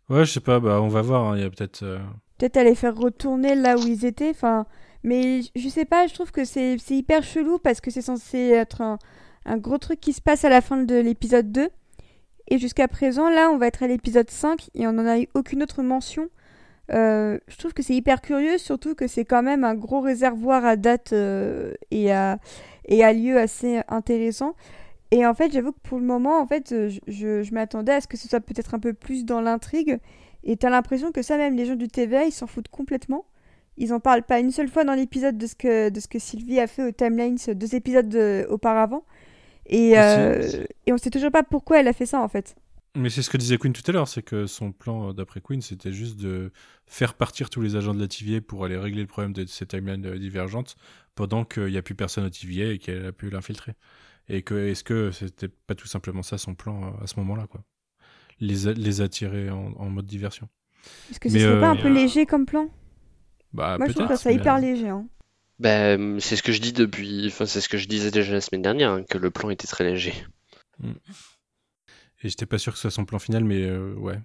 Ouais, 0.09 0.25
je 0.25 0.33
sais 0.33 0.41
pas, 0.41 0.61
bah 0.61 0.81
on 0.81 0.89
va 0.89 1.03
voir, 1.03 1.25
hein, 1.25 1.37
il 1.37 1.43
y 1.43 1.47
a 1.47 1.51
peut-être... 1.51 1.83
euh, 1.83 1.99
Peut-être 2.39 2.61
les 2.63 2.75
faire 2.75 2.95
retourner 2.97 3.55
là 3.55 3.77
où 3.77 3.87
ils 3.87 4.05
étaient. 4.05 4.31
Enfin, 4.31 4.67
mais 5.07 5.41
je- 5.57 5.69
sais 5.69 5.85
pas, 5.87 6.07
je 6.07 6.15
trouve 6.15 6.33
que 6.33 6.45
c'est 6.45 6.77
hyper 6.91 7.23
chelou 7.23 7.59
parce 7.59 7.81
que 7.81 7.91
c'est 7.91 8.03
censé 8.03 8.39
être 8.51 8.83
un, 8.83 8.99
un 9.47 9.57
gros 9.57 9.79
truc 9.79 10.01
qui 10.01 10.13
se 10.13 10.21
passe 10.21 10.45
à 10.45 10.49
la 10.51 10.61
fin 10.61 10.77
de 10.77 10.95
l'épisode 10.97 11.51
2. 11.53 11.69
Et 12.49 12.59
jusqu'à 12.59 12.89
présent, 12.89 13.29
là, 13.31 13.51
on 13.51 13.57
va 13.59 13.67
être 13.69 13.83
à 13.83 13.89
l'épisode 13.89 14.31
5 14.31 14.69
et 14.75 14.87
on 14.87 14.93
n'en 14.93 15.07
a 15.07 15.19
eu 15.19 15.29
aucune 15.35 15.63
autre 15.63 15.83
mention. 15.83 16.29
Euh, 16.93 17.39
je 17.49 17.57
trouve 17.57 17.73
que 17.73 17.83
c'est 17.83 17.95
hyper 17.95 18.21
curieux, 18.21 18.59
surtout 18.59 18.95
que 18.95 19.09
c'est 19.09 19.25
quand 19.25 19.43
même 19.43 19.65
un 19.65 19.75
gros 19.75 20.01
réservoir 20.01 20.65
à 20.65 20.77
date 20.77 21.13
euh, 21.13 21.75
et, 21.91 22.13
à, 22.13 22.39
et 22.87 23.03
à 23.03 23.13
lieu 23.13 23.39
assez 23.39 23.81
intéressant. 23.89 24.55
Et 25.13 25.27
en 25.27 25.35
fait, 25.35 25.53
j'avoue 25.53 25.73
que 25.73 25.81
pour 25.83 25.99
le 25.99 26.05
moment, 26.05 26.39
en 26.41 26.47
fait, 26.47 26.69
je, 26.89 26.99
je- 27.09 27.43
je 27.43 27.55
m'attendais 27.55 27.93
à 27.93 28.01
ce 28.01 28.07
que 28.09 28.17
ce 28.17 28.29
soit 28.29 28.41
peut-être 28.41 28.75
un 28.75 28.79
peu 28.81 28.93
plus 28.93 29.25
dans 29.25 29.41
l'intrigue. 29.41 29.99
Et 30.45 30.57
t'as 30.57 30.71
l'impression 30.71 31.11
que 31.13 31.23
ça, 31.23 31.37
même 31.39 31.57
les 31.57 31.65
gens 31.67 31.75
du 31.77 31.89
TVA, 31.89 32.25
ils 32.25 32.33
s'en 32.33 32.47
foutent 32.47 32.69
complètement. 32.69 33.25
Ils 33.79 33.93
en 33.93 34.01
parlent 34.01 34.23
pas 34.23 34.41
une 34.41 34.51
seule 34.51 34.69
fois 34.69 34.85
dans 34.85 34.95
l'épisode 34.95 35.37
de 35.39 35.47
ce 35.47 35.55
que 35.55 35.89
de 35.91 36.01
ce 36.01 36.09
que 36.09 36.19
Sylvie 36.19 36.61
a 36.61 36.67
fait 36.67 36.83
au 36.89 36.93
timelines 36.93 37.37
deux 37.55 37.75
épisodes 37.75 38.09
de- 38.09 38.47
auparavant. 38.49 39.05
Et, 39.67 39.99
euh, 39.99 40.65
et 40.87 40.93
on 40.93 40.99
sait 40.99 41.11
toujours 41.11 41.33
pas 41.33 41.43
pourquoi 41.43 41.81
elle 41.81 41.89
a 41.89 41.93
fait 41.93 42.07
ça 42.07 42.21
en 42.21 42.29
fait. 42.29 42.55
Mais 42.97 43.11
c'est 43.11 43.21
ce 43.21 43.29
que 43.29 43.37
disait 43.37 43.59
Queen 43.59 43.75
tout 43.75 43.83
à 43.89 43.93
l'heure, 43.93 44.09
c'est 44.09 44.23
que 44.23 44.47
son 44.47 44.73
plan, 44.73 45.11
euh, 45.11 45.13
d'après 45.13 45.41
Queen, 45.43 45.61
c'était 45.61 45.93
juste 45.93 46.17
de 46.19 46.51
faire 46.87 47.13
partir 47.15 47.51
tous 47.51 47.61
les 47.61 47.77
agents 47.77 47.93
de 47.93 48.01
la 48.01 48.09
TVA 48.09 48.41
pour 48.41 48.65
aller 48.65 48.79
régler 48.79 49.03
le 49.03 49.07
problème 49.07 49.35
de 49.35 49.45
ces 49.45 49.67
timelines 49.67 50.07
euh, 50.07 50.19
divergentes 50.19 50.77
pendant 51.15 51.45
qu'il 51.45 51.67
n'y 51.67 51.77
a 51.77 51.83
plus 51.83 51.95
personne 51.95 52.25
au 52.25 52.31
TVA 52.31 52.73
et 52.73 52.79
qu'elle 52.79 53.05
a 53.05 53.13
pu 53.13 53.29
l'infiltrer. 53.29 53.75
Et 54.29 54.43
que 54.43 54.55
est-ce 54.69 54.83
que 54.83 55.11
c'était 55.11 55.49
pas 55.49 55.75
tout 55.75 55.87
simplement 55.87 56.23
ça 56.23 56.39
son 56.39 56.55
plan 56.55 56.85
euh, 56.85 57.05
à 57.05 57.07
ce 57.07 57.19
moment-là, 57.21 57.47
quoi? 57.49 57.63
Les, 58.41 58.73
les 58.75 59.01
attirer 59.03 59.51
en, 59.51 59.73
en 59.77 59.91
mode 59.91 60.07
diversion. 60.07 60.49
Est-ce 61.11 61.21
que 61.21 61.29
ce 61.29 61.39
serait 61.39 61.61
pas 61.61 61.69
un 61.69 61.77
peu 61.77 61.89
léger 61.93 62.25
comme 62.27 62.47
plan? 62.47 62.69
Bah, 63.57 63.79
Moi 63.79 63.89
je 63.89 63.95
trouve 63.95 64.15
ça 64.15 64.29
mais, 64.29 64.37
hyper 64.37 64.61
léger. 64.61 64.89
Hein. 64.91 65.07
Ben, 65.59 66.21
c'est 66.21 66.37
ce 66.37 66.43
que 66.43 66.53
je 66.53 66.61
dis 66.61 66.75
depuis, 66.75 67.27
enfin, 67.29 67.47
c'est 67.47 67.63
ce 67.63 67.71
que 67.71 67.79
je 67.79 67.89
disais 67.89 68.11
déjà 68.11 68.35
la 68.35 68.43
semaine 68.43 68.61
dernière, 68.61 68.91
hein, 68.91 69.05
que 69.09 69.17
le 69.17 69.31
plan 69.31 69.49
était 69.49 69.67
très 69.67 69.85
léger. 69.85 70.13
Et 70.83 72.29
j'étais 72.29 72.45
pas 72.45 72.59
sûr 72.59 72.73
que 72.73 72.79
ce 72.79 72.83
soit 72.83 72.91
son 72.91 73.07
plan 73.07 73.19
final, 73.19 73.45
mais 73.45 73.63
euh, 73.63 73.95
ouais. 73.95 74.21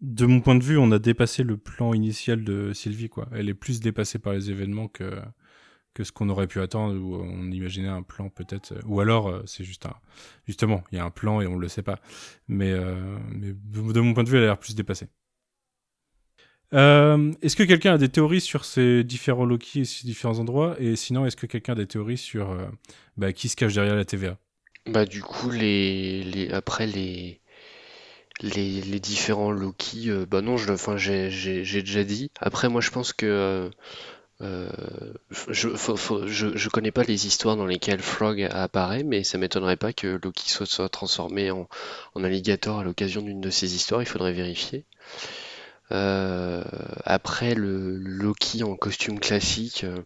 De 0.00 0.26
mon 0.26 0.40
point 0.40 0.56
de 0.56 0.64
vue, 0.64 0.78
on 0.78 0.90
a 0.90 0.98
dépassé 0.98 1.44
le 1.44 1.56
plan 1.56 1.94
initial 1.94 2.42
de 2.42 2.72
Sylvie, 2.72 3.08
quoi. 3.08 3.28
Elle 3.32 3.48
est 3.48 3.54
plus 3.54 3.80
dépassée 3.80 4.18
par 4.18 4.32
les 4.32 4.50
événements 4.50 4.88
que, 4.88 5.22
que 5.94 6.02
ce 6.02 6.10
qu'on 6.10 6.28
aurait 6.28 6.48
pu 6.48 6.60
attendre, 6.60 6.96
où 7.00 7.14
on 7.14 7.50
imaginait 7.52 7.88
un 7.88 8.02
plan 8.02 8.28
peut-être. 8.30 8.74
Ou 8.84 9.00
alors, 9.00 9.28
euh, 9.28 9.42
c'est 9.46 9.64
juste 9.64 9.86
un. 9.86 9.94
Justement, 10.46 10.82
il 10.90 10.96
y 10.96 10.98
a 10.98 11.04
un 11.04 11.10
plan 11.10 11.40
et 11.40 11.46
on 11.46 11.56
le 11.56 11.68
sait 11.68 11.82
pas. 11.82 12.00
Mais, 12.48 12.72
euh, 12.72 13.16
mais 13.30 13.52
de 13.54 14.00
mon 14.00 14.12
point 14.12 14.24
de 14.24 14.28
vue, 14.28 14.38
elle 14.38 14.42
a 14.42 14.46
l'air 14.46 14.58
plus 14.58 14.74
dépassée. 14.74 15.06
Euh, 16.74 17.32
est-ce 17.42 17.56
que 17.56 17.62
quelqu'un 17.62 17.94
a 17.94 17.98
des 17.98 18.08
théories 18.08 18.40
sur 18.40 18.64
ces 18.64 19.04
différents 19.04 19.44
Loki 19.44 19.80
et 19.80 19.84
ces 19.84 20.06
différents 20.06 20.38
endroits? 20.38 20.76
Et 20.78 20.96
sinon, 20.96 21.26
est-ce 21.26 21.36
que 21.36 21.46
quelqu'un 21.46 21.72
a 21.72 21.76
des 21.76 21.86
théories 21.86 22.18
sur 22.18 22.50
euh, 22.50 22.66
bah, 23.16 23.32
qui 23.32 23.48
se 23.48 23.56
cache 23.56 23.74
derrière 23.74 23.94
la 23.94 24.04
TVA? 24.04 24.36
Bah, 24.86 25.04
du 25.04 25.22
coup, 25.22 25.50
après 26.52 26.86
les, 26.86 27.40
les, 28.42 29.00
différents 29.00 29.50
Loki, 29.50 30.10
euh, 30.10 30.26
bah 30.26 30.42
non, 30.42 30.56
enfin, 30.68 30.96
j'ai, 30.96 31.30
déjà 31.62 32.04
dit. 32.04 32.30
Après, 32.40 32.68
moi, 32.68 32.80
je 32.80 32.90
pense 32.90 33.12
que, 33.12 33.70
euh, 34.42 34.68
je, 35.48 35.68
faut- 35.70 36.26
je, 36.26 36.56
je 36.56 36.68
connais 36.68 36.90
pas 36.92 37.04
les 37.04 37.26
histoires 37.26 37.56
dans 37.56 37.66
lesquelles 37.66 38.00
Frog 38.02 38.42
apparaît, 38.42 39.02
mais 39.04 39.24
ça 39.24 39.38
m'étonnerait 39.38 39.76
pas 39.76 39.92
que 39.92 40.18
Loki 40.22 40.48
soit, 40.48 40.88
transformé 40.88 41.50
en 41.50 41.68
alligator 42.14 42.80
à 42.80 42.84
l'occasion 42.84 43.22
d'une 43.22 43.40
de 43.40 43.50
ces 43.50 43.74
histoires. 43.74 44.02
Il 44.02 44.06
faudrait 44.06 44.32
vérifier. 44.32 44.84
Euh, 45.92 46.64
après, 47.04 47.54
le, 47.54 47.96
le 47.96 48.10
Loki 48.10 48.62
en 48.64 48.76
costume 48.76 49.20
classique, 49.20 49.84
euh, 49.84 50.02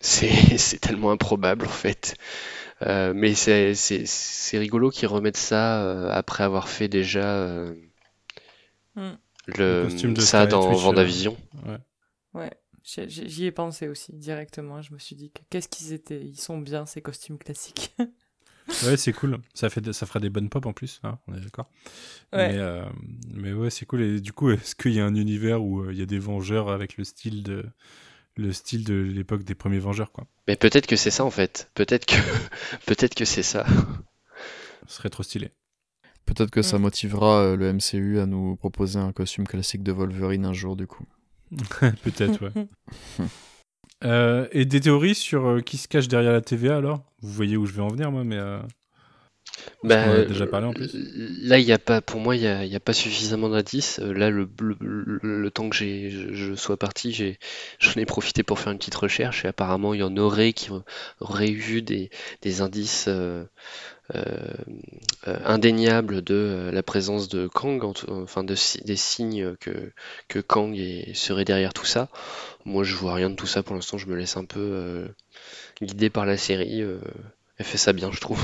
c'est, 0.00 0.28
c'est 0.58 0.78
tellement 0.78 1.12
improbable 1.12 1.66
en 1.66 1.70
fait. 1.70 2.16
Euh, 2.82 3.12
mais 3.14 3.34
c'est, 3.34 3.74
c'est, 3.74 4.06
c'est 4.06 4.58
rigolo 4.58 4.90
qu'ils 4.90 5.06
remettent 5.06 5.36
ça 5.36 5.84
euh, 5.84 6.10
après 6.10 6.42
avoir 6.42 6.68
fait 6.68 6.88
déjà 6.88 7.36
euh, 7.36 7.74
Hmm. 8.94 9.12
Le 9.46 9.54
le, 9.56 9.84
costume 9.84 10.14
de 10.14 10.20
ça 10.20 10.46
dans 10.46 10.70
Vendavision. 10.72 11.36
Ouais. 12.34 12.50
J'y 12.84 13.44
ai 13.46 13.52
pensé 13.52 13.88
aussi 13.88 14.12
directement. 14.12 14.82
Je 14.82 14.92
me 14.92 14.98
suis 14.98 15.16
dit 15.16 15.30
que 15.30 15.40
qu'est-ce 15.50 15.68
qu'ils 15.68 15.92
étaient, 15.92 16.20
ils 16.20 16.40
sont 16.40 16.58
bien 16.58 16.84
ces 16.84 17.00
costumes 17.00 17.38
classiques. 17.38 17.94
Ouais, 18.84 18.96
c'est 18.96 19.12
cool. 19.12 19.38
Ça, 19.54 19.68
fait 19.70 19.80
de- 19.80 19.92
ça 19.92 20.06
fera 20.06 20.20
des 20.20 20.30
bonnes 20.30 20.48
pop 20.48 20.64
en 20.66 20.72
plus, 20.72 21.00
hein, 21.04 21.18
on 21.28 21.34
est 21.34 21.40
d'accord. 21.40 21.68
Ouais. 22.32 22.48
Mais, 22.52 22.58
euh, 22.58 22.84
mais 23.34 23.52
ouais, 23.52 23.70
c'est 23.70 23.86
cool. 23.86 24.02
Et 24.02 24.20
du 24.20 24.32
coup, 24.32 24.50
est-ce 24.50 24.74
qu'il 24.74 24.92
y 24.92 25.00
a 25.00 25.04
un 25.06 25.14
univers 25.14 25.62
où 25.62 25.80
euh, 25.82 25.92
il 25.92 25.98
y 25.98 26.02
a 26.02 26.06
des 26.06 26.18
Vengeurs 26.18 26.70
avec 26.70 26.96
le 26.96 27.04
style 27.04 27.42
de 27.42 27.64
le 28.36 28.52
style 28.52 28.84
de 28.84 28.94
l'époque 28.94 29.44
des 29.44 29.54
premiers 29.54 29.78
Vengeurs, 29.78 30.10
quoi? 30.10 30.26
Mais 30.48 30.56
peut-être 30.56 30.86
que 30.86 30.96
c'est 30.96 31.10
ça 31.10 31.24
en 31.24 31.30
fait. 31.30 31.70
Peut-être 31.74 32.06
que 32.06 32.14
peut-être 32.86 33.14
que 33.14 33.24
c'est 33.26 33.42
ça. 33.42 33.66
Ce 34.86 34.96
serait 34.96 35.10
trop 35.10 35.22
stylé. 35.22 35.50
Peut-être 36.24 36.50
que 36.50 36.62
ça 36.62 36.78
Mm. 36.78 36.82
motivera 36.82 37.40
euh, 37.42 37.56
le 37.56 37.72
MCU 37.72 38.20
à 38.20 38.26
nous 38.26 38.56
proposer 38.56 38.98
un 38.98 39.12
costume 39.12 39.46
classique 39.46 39.82
de 39.82 39.92
Wolverine 39.92 40.46
un 40.46 40.52
jour, 40.54 40.76
du 40.76 40.86
coup. 40.86 41.04
Peut-être, 42.02 42.42
ouais. 42.44 42.66
Euh, 44.04 44.46
et 44.52 44.64
des 44.64 44.80
théories 44.80 45.14
sur 45.14 45.46
euh, 45.46 45.60
qui 45.60 45.76
se 45.76 45.88
cache 45.88 46.08
derrière 46.08 46.32
la 46.32 46.40
TVA 46.40 46.76
alors? 46.76 47.02
Vous 47.20 47.32
voyez 47.32 47.56
où 47.56 47.66
je 47.66 47.72
vais 47.72 47.82
en 47.82 47.88
venir, 47.88 48.10
moi, 48.10 48.24
mais. 48.24 48.36
euh, 48.36 48.58
Bah, 49.84 50.00
a 50.02 50.22
déjà 50.24 50.46
parlé, 50.46 50.66
en 50.66 50.72
plus. 50.72 50.92
Là, 51.42 51.58
il 51.58 51.64
y 51.66 51.72
a 51.72 51.78
pas, 51.78 52.00
pour 52.00 52.20
moi, 52.20 52.36
il 52.36 52.42
y 52.42 52.46
a, 52.76 52.80
pas 52.80 52.92
suffisamment 52.92 53.48
d'indices. 53.48 53.98
Euh, 54.00 54.12
Là, 54.12 54.30
le, 54.30 54.48
le, 54.60 54.76
le- 54.80 55.20
le 55.42 55.50
temps 55.50 55.68
que 55.68 55.76
j'ai, 55.76 56.10
je, 56.10 56.32
je 56.32 56.54
sois 56.54 56.76
parti, 56.76 57.12
j'ai, 57.12 57.38
j'en 57.78 57.92
ai 58.00 58.06
profité 58.06 58.42
pour 58.42 58.58
faire 58.58 58.72
une 58.72 58.78
petite 58.78 58.94
recherche 58.94 59.44
et 59.44 59.48
apparemment, 59.48 59.94
il 59.94 60.00
y 60.00 60.02
en 60.02 60.16
aurait 60.16 60.52
qui 60.52 60.70
auraient 61.20 61.50
eu 61.50 61.82
des, 61.82 62.10
des 62.42 62.60
indices 62.60 63.08
euh, 64.14 64.54
euh, 65.28 65.38
indéniables 65.44 66.22
de 66.22 66.34
euh, 66.34 66.72
la 66.72 66.82
présence 66.82 67.28
de 67.28 67.46
Kang, 67.46 67.82
enfin 68.08 68.44
de, 68.44 68.54
des 68.84 68.96
signes 68.96 69.56
que, 69.56 69.92
que 70.28 70.38
Kang 70.40 70.74
est- 70.76 71.14
serait 71.14 71.44
derrière 71.44 71.72
tout 71.72 71.86
ça. 71.86 72.08
Moi, 72.64 72.84
je 72.84 72.94
vois 72.94 73.14
rien 73.14 73.30
de 73.30 73.36
tout 73.36 73.46
ça 73.46 73.62
pour 73.62 73.74
l'instant. 73.74 73.98
Je 73.98 74.06
me 74.06 74.16
laisse 74.16 74.36
un 74.36 74.44
peu 74.44 75.06
guider 75.82 76.10
par 76.10 76.26
la 76.26 76.36
série. 76.36 76.80
elle 77.58 77.66
fait 77.66 77.78
ça 77.78 77.92
bien, 77.92 78.10
je 78.12 78.20
trouve. 78.20 78.40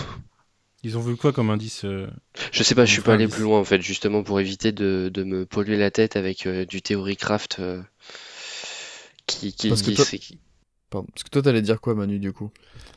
Ils 0.85 0.97
ont 0.97 1.01
vu 1.01 1.16
quoi 1.16 1.32
comme 1.32 1.51
indice 1.51 1.85
euh, 1.85 2.07
Je 2.53 2.62
sais 2.62 2.74
pas, 2.77 2.85
je 2.85 2.93
suis 2.93 3.03
pas 3.03 3.15
allé 3.15 3.27
plus 3.27 3.43
loin 3.43 3.59
en 3.59 3.65
fait, 3.65 3.82
justement 3.82 4.23
pour 4.23 4.39
éviter 4.39 4.70
de, 4.70 5.11
de 5.12 5.24
me 5.24 5.45
polluer 5.45 5.77
la 5.77 5.90
tête 5.90 6.15
avec 6.15 6.47
euh, 6.47 6.65
du 6.66 6.82
Theorycraft 6.82 7.57
euh, 7.59 7.82
qui, 9.27 9.53
toi- 9.69 10.05
qui- 10.20 10.39
Pardon. 10.90 11.06
Parce 11.12 11.23
que 11.24 11.28
toi, 11.31 11.43
t'allais 11.43 11.62
dire 11.62 11.81
quoi, 11.81 11.94
Manu, 11.94 12.19
du 12.19 12.32
coup? 12.32 12.51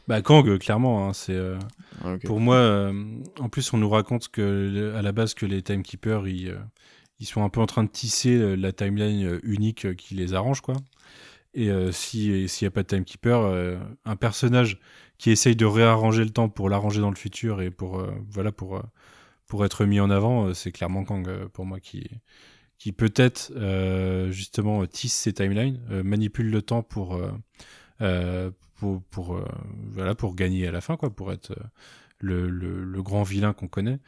Bah, 0.08 0.22
Kang, 0.22 0.48
euh, 0.48 0.58
clairement, 0.58 1.08
hein, 1.10 1.14
c'est. 1.14 1.36
euh, 1.36 1.58
Ah. 2.04 2.16
Pour 2.24 2.40
moi, 2.40 2.56
euh, 2.56 2.94
en 3.40 3.50
plus, 3.50 3.74
on 3.74 3.78
nous 3.78 3.90
raconte 3.90 4.30
que 4.30 4.94
à 4.96 5.02
la 5.02 5.12
base 5.12 5.34
que 5.34 5.46
les 5.46 5.62
timekeepers, 5.62 6.28
ils, 6.28 6.58
ils 7.20 7.26
sont 7.26 7.44
un 7.44 7.50
peu 7.50 7.60
en 7.60 7.66
train 7.66 7.84
de 7.84 7.90
tisser 7.90 8.56
la 8.56 8.72
timeline 8.72 9.40
unique 9.44 9.96
qui 9.98 10.16
les 10.16 10.34
arrange, 10.34 10.62
quoi. 10.62 10.76
Et 11.54 11.70
euh, 11.70 11.92
s'il 11.92 12.48
n'y 12.62 12.66
a 12.68 12.72
pas 12.72 12.82
de 12.84 12.88
timekeeper, 12.88 13.78
un 14.06 14.16
personnage 14.16 14.80
qui 15.18 15.32
essaye 15.32 15.56
de 15.58 15.66
réarranger 15.66 16.24
le 16.24 16.30
temps 16.32 16.48
pour 16.50 16.70
l'arranger 16.70 17.02
dans 17.02 17.10
le 17.12 17.16
futur 17.18 17.62
et 17.62 17.70
pour 17.72 18.02
voilà 18.30 18.52
pour 18.52 18.82
pour 19.48 19.66
être 19.66 19.86
mis 19.86 20.00
en 20.00 20.10
avant, 20.10 20.54
c'est 20.54 20.72
clairement 20.72 21.04
Kang 21.04 21.30
pour 21.54 21.66
moi 21.66 21.80
qui 21.82 22.10
qui 22.80 22.94
peut-être 22.94 23.52
justement 24.32 24.86
tisse 24.88 25.14
ces 25.14 25.34
timelines, 25.34 25.80
manipule 26.04 26.50
le 26.50 26.62
temps 26.64 26.82
pour 26.82 27.20
euh, 28.02 28.52
voilà 29.92 30.16
pour 30.16 30.36
gagner 30.36 30.68
à 30.68 30.72
la 30.72 30.82
fin 30.82 30.98
quoi, 30.98 31.10
pour 31.10 31.32
être 31.32 31.52
euh, 31.52 32.50
le, 32.50 33.02
grand 33.02 33.24
vilain 33.24 33.54
qu'on 33.54 33.68
connaît. 33.68 34.00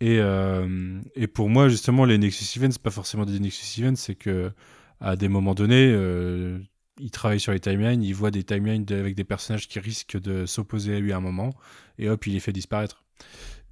Et, 0.00 0.18
euh, 0.20 1.00
pour 1.34 1.48
moi, 1.48 1.68
justement, 1.68 2.04
les 2.04 2.18
Nexus 2.18 2.58
Events, 2.58 2.72
c'est 2.72 2.82
pas 2.82 2.90
forcément 2.90 3.24
des 3.24 3.40
Nexus 3.40 3.80
Events, 3.80 3.96
c'est 3.96 4.14
que 4.14 4.52
à 5.00 5.16
des 5.16 5.28
moments 5.28 5.54
donnés, 5.54 5.90
euh, 5.92 6.58
il 6.98 7.10
travaille 7.10 7.40
sur 7.40 7.52
les 7.52 7.60
timelines, 7.60 8.02
il 8.02 8.14
voit 8.14 8.30
des 8.30 8.44
timelines 8.44 8.86
avec 8.90 9.14
des 9.14 9.24
personnages 9.24 9.68
qui 9.68 9.78
risquent 9.78 10.18
de 10.20 10.46
s'opposer 10.46 10.96
à 10.96 11.00
lui 11.00 11.12
à 11.12 11.18
un 11.18 11.20
moment, 11.20 11.54
et 11.98 12.08
hop, 12.08 12.26
il 12.26 12.34
les 12.34 12.40
fait 12.40 12.52
disparaître. 12.52 13.04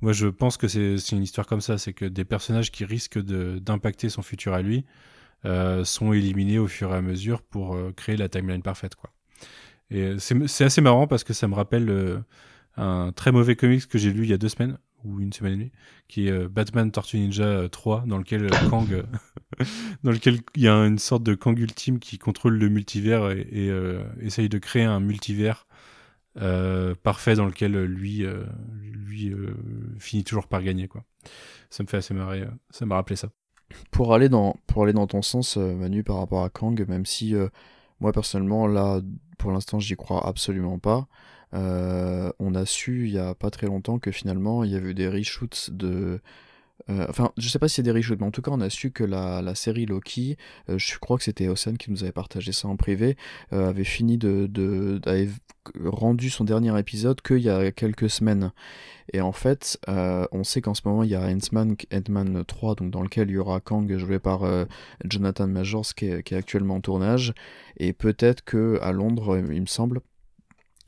Moi, 0.01 0.13
je 0.13 0.27
pense 0.27 0.57
que 0.57 0.69
c'est 0.69 0.97
une 1.13 1.23
histoire 1.23 1.47
comme 1.47 1.61
ça, 1.61 1.79
c'est 1.79 1.95
que 1.95 2.05
des 2.05 2.25
personnages 2.25 2.71
qui 2.71 2.85
risquent 2.85 3.21
d'impacter 3.21 4.11
son 4.11 4.23
futur 4.23 4.53
à 4.53 4.61
lui 4.61 4.85
euh, 5.47 5.85
sont 5.85 6.13
éliminés 6.13 6.59
au 6.59 6.69
fur 6.69 6.93
et 6.93 6.97
à 6.97 7.03
mesure 7.03 7.43
pour 7.43 7.75
euh, 7.75 7.93
créer 7.93 8.17
la 8.17 8.29
timeline 8.29 8.63
parfaite, 8.63 8.97
quoi. 8.97 9.11
Et 9.91 10.03
euh, 10.03 10.19
c'est 10.19 10.65
assez 10.65 10.81
marrant 10.81 11.07
parce 11.07 11.25
que 11.25 11.33
ça 11.33 11.49
me 11.49 11.55
rappelle 11.55 11.91
euh, 11.91 12.19
un 12.77 13.13
très 13.13 13.33
mauvais 13.33 13.57
comics 13.57 13.87
que 13.87 13.99
j'ai 13.99 14.13
lu 14.13 14.25
il 14.25 14.31
y 14.31 14.33
a 14.33 14.39
deux 14.39 14.49
semaines 14.49 14.79
ou 15.05 15.21
une 15.21 15.35
semaine 15.35 15.53
et 15.53 15.57
demie, 15.57 15.73
qui 16.09 16.29
est 16.29 16.31
euh, 16.31 16.49
Batman 16.49 16.91
Tortue 16.91 17.19
Ninja 17.19 17.45
euh, 17.45 17.69
3, 17.69 18.05
dans 18.07 18.17
lequel 18.17 18.49
Kang, 18.71 19.05
dans 20.03 20.11
lequel 20.11 20.41
il 20.57 20.63
y 20.63 20.69
a 20.69 20.75
une 20.75 20.99
sorte 20.99 21.23
de 21.23 21.35
Kang 21.35 21.59
ultime 21.59 21.99
qui 21.99 22.17
contrôle 22.17 22.57
le 22.57 22.69
multivers 22.71 23.31
et, 23.31 23.71
essaye 24.21 24.49
de 24.49 24.59
créer 24.59 24.85
un 24.85 25.01
multivers 25.01 25.67
parfait 27.03 27.35
dans 27.35 27.45
lequel 27.45 27.85
lui, 27.85 28.27
lui 28.93 29.33
finit 29.99 30.25
toujours 30.25 30.49
par 30.49 30.63
gagner 30.63 30.89
quoi. 30.89 31.05
Ça 31.69 31.83
me 31.83 31.89
fait 31.89 31.99
assez 31.99 32.15
marrer, 32.15 32.45
ça 32.71 32.87
m'a 32.87 32.95
rappelé 32.95 33.17
ça. 33.17 33.29
Pour 33.91 34.15
aller 34.15 34.31
dans, 34.31 34.57
pour 34.67 34.85
aller 34.85 34.95
dans 34.95 35.07
ton 35.07 35.21
sens, 35.21 35.59
Manu, 35.59 36.03
par 36.03 36.17
rapport 36.17 36.45
à 36.45 36.49
Kang, 36.49 36.83
même 36.89 37.05
si 37.05 37.35
moi 38.01 38.13
personnellement, 38.13 38.67
là, 38.67 39.01
pour 39.45 39.53
l'instant, 39.53 39.79
j'y 39.79 39.95
crois 39.95 40.27
absolument 40.27 40.79
pas. 40.79 41.07
euh, 41.53 42.33
on 42.39 42.55
a 42.55 42.65
su 42.65 43.05
il 43.09 43.13
y 43.13 43.19
a 43.19 43.35
pas 43.35 43.51
très 43.51 43.67
longtemps 43.67 43.99
que 43.99 44.11
finalement 44.11 44.65
il 44.65 44.71
y 44.73 44.75
avait 44.77 44.93
eu 44.93 44.95
des 44.95 45.07
reshoots 45.09 45.71
de. 45.71 46.21
Euh, 46.91 47.07
enfin, 47.09 47.33
je 47.39 47.49
sais 47.49 47.59
pas 47.59 47.69
si 47.69 47.77
c'est 47.77 47.83
des 47.83 47.93
reshoots, 47.93 48.21
mais 48.21 48.27
en 48.27 48.31
tout 48.31 48.43
cas, 48.43 48.51
on 48.53 48.61
a 48.61 48.71
su 48.71 48.91
que 48.91 49.05
la, 49.05 49.55
série 49.55 49.87
Loki, 49.87 50.37
euh, 50.69 50.79
je 50.79 50.99
crois 50.99 51.17
que 51.17 51.25
c'était 51.25 51.49
Ocean 51.49 51.75
qui 51.75 51.91
nous 51.91 52.03
avait 52.03 52.13
partagé 52.13 52.53
ça 52.53 52.69
en 52.69 52.77
privé, 52.77 53.17
euh, 53.53 53.69
avait 53.69 53.85
fini 53.85 54.19
de, 54.19 54.47
de, 54.47 55.01
avait 55.07 55.31
rendu 55.83 56.29
son 56.29 56.45
dernier 56.45 56.79
épisode 56.79 57.23
qu'il 57.23 57.39
y 57.39 57.49
a 57.49 57.73
quelques 57.73 58.11
semaines. 58.11 58.53
Et 59.13 59.21
en 59.21 59.33
fait, 59.33 59.79
on 59.87 60.45
sait 60.45 60.61
qu'en 60.61 60.75
ce 60.75 60.83
moment, 60.85 61.03
il 61.03 61.11
y 61.11 61.15
a 61.15 61.27
Ant-Man, 61.27 61.77
Ant-Man 61.93 62.45
3, 62.47 62.75
donc 62.75 62.91
dans 62.91 63.03
lequel 63.03 63.31
il 63.31 63.35
y 63.35 63.39
aura 63.39 63.61
Kang 63.61 63.97
joué 63.97 64.19
par 64.19 64.43
Jonathan 65.05 65.47
Majors, 65.47 65.95
qui 65.95 66.07
est, 66.07 66.23
qui 66.23 66.35
est 66.35 66.37
actuellement 66.37 66.77
en 66.77 66.81
tournage. 66.81 67.35
Et 67.77 67.93
peut-être 67.93 68.45
que 68.45 68.79
à 68.83 68.93
Londres, 68.93 69.43
il 69.53 69.61
me 69.61 69.67
semble. 69.67 70.01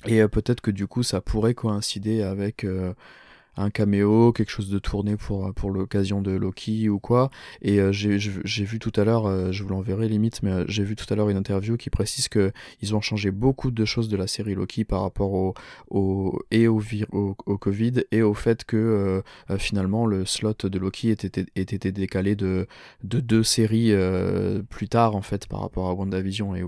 Et 0.06 0.26
peut-être 0.28 0.60
que 0.60 0.70
du 0.70 0.86
coup, 0.86 1.02
ça 1.02 1.20
pourrait 1.20 1.54
coïncider 1.54 2.22
avec 2.22 2.66
un 3.56 3.70
caméo, 3.70 4.32
quelque 4.32 4.50
chose 4.50 4.70
de 4.70 4.78
tourné 4.78 5.16
pour, 5.16 5.52
pour 5.54 5.70
l'occasion 5.70 6.22
de 6.22 6.32
Loki 6.32 6.88
ou 6.88 6.98
quoi. 6.98 7.30
Et 7.62 7.80
euh, 7.80 7.92
j'ai 7.92 8.64
vu 8.64 8.78
tout 8.78 8.92
à 8.96 9.04
l'heure, 9.04 9.26
euh, 9.26 9.52
je 9.52 9.62
vous 9.62 9.68
l'enverrai 9.70 10.08
limite, 10.08 10.42
mais 10.42 10.50
euh, 10.50 10.64
j'ai 10.68 10.84
vu 10.84 10.96
tout 10.96 11.06
à 11.12 11.16
l'heure 11.16 11.28
une 11.28 11.36
interview 11.36 11.76
qui 11.76 11.90
précise 11.90 12.28
que 12.28 12.52
ils 12.82 12.94
ont 12.94 13.00
changé 13.00 13.30
beaucoup 13.30 13.70
de 13.70 13.84
choses 13.84 14.08
de 14.08 14.16
la 14.16 14.26
série 14.26 14.54
Loki 14.54 14.84
par 14.84 15.02
rapport 15.02 15.32
au, 15.32 15.54
au 15.90 16.38
et 16.50 16.68
au, 16.68 16.80
au, 17.12 17.36
au 17.46 17.58
Covid 17.58 18.04
et 18.10 18.22
au 18.22 18.34
fait 18.34 18.64
que 18.64 18.76
euh, 18.76 19.22
euh, 19.50 19.58
finalement 19.58 20.06
le 20.06 20.24
slot 20.24 20.54
de 20.64 20.78
Loki 20.78 21.10
était, 21.10 21.46
était, 21.54 21.92
décalé 21.92 22.36
de, 22.36 22.66
de 23.04 23.20
deux 23.20 23.42
séries 23.42 23.92
euh, 23.92 24.62
plus 24.62 24.88
tard 24.88 25.16
en 25.16 25.22
fait 25.22 25.46
par 25.46 25.60
rapport 25.60 25.88
à 25.88 25.94
WandaVision 25.94 26.54
et 26.54 26.64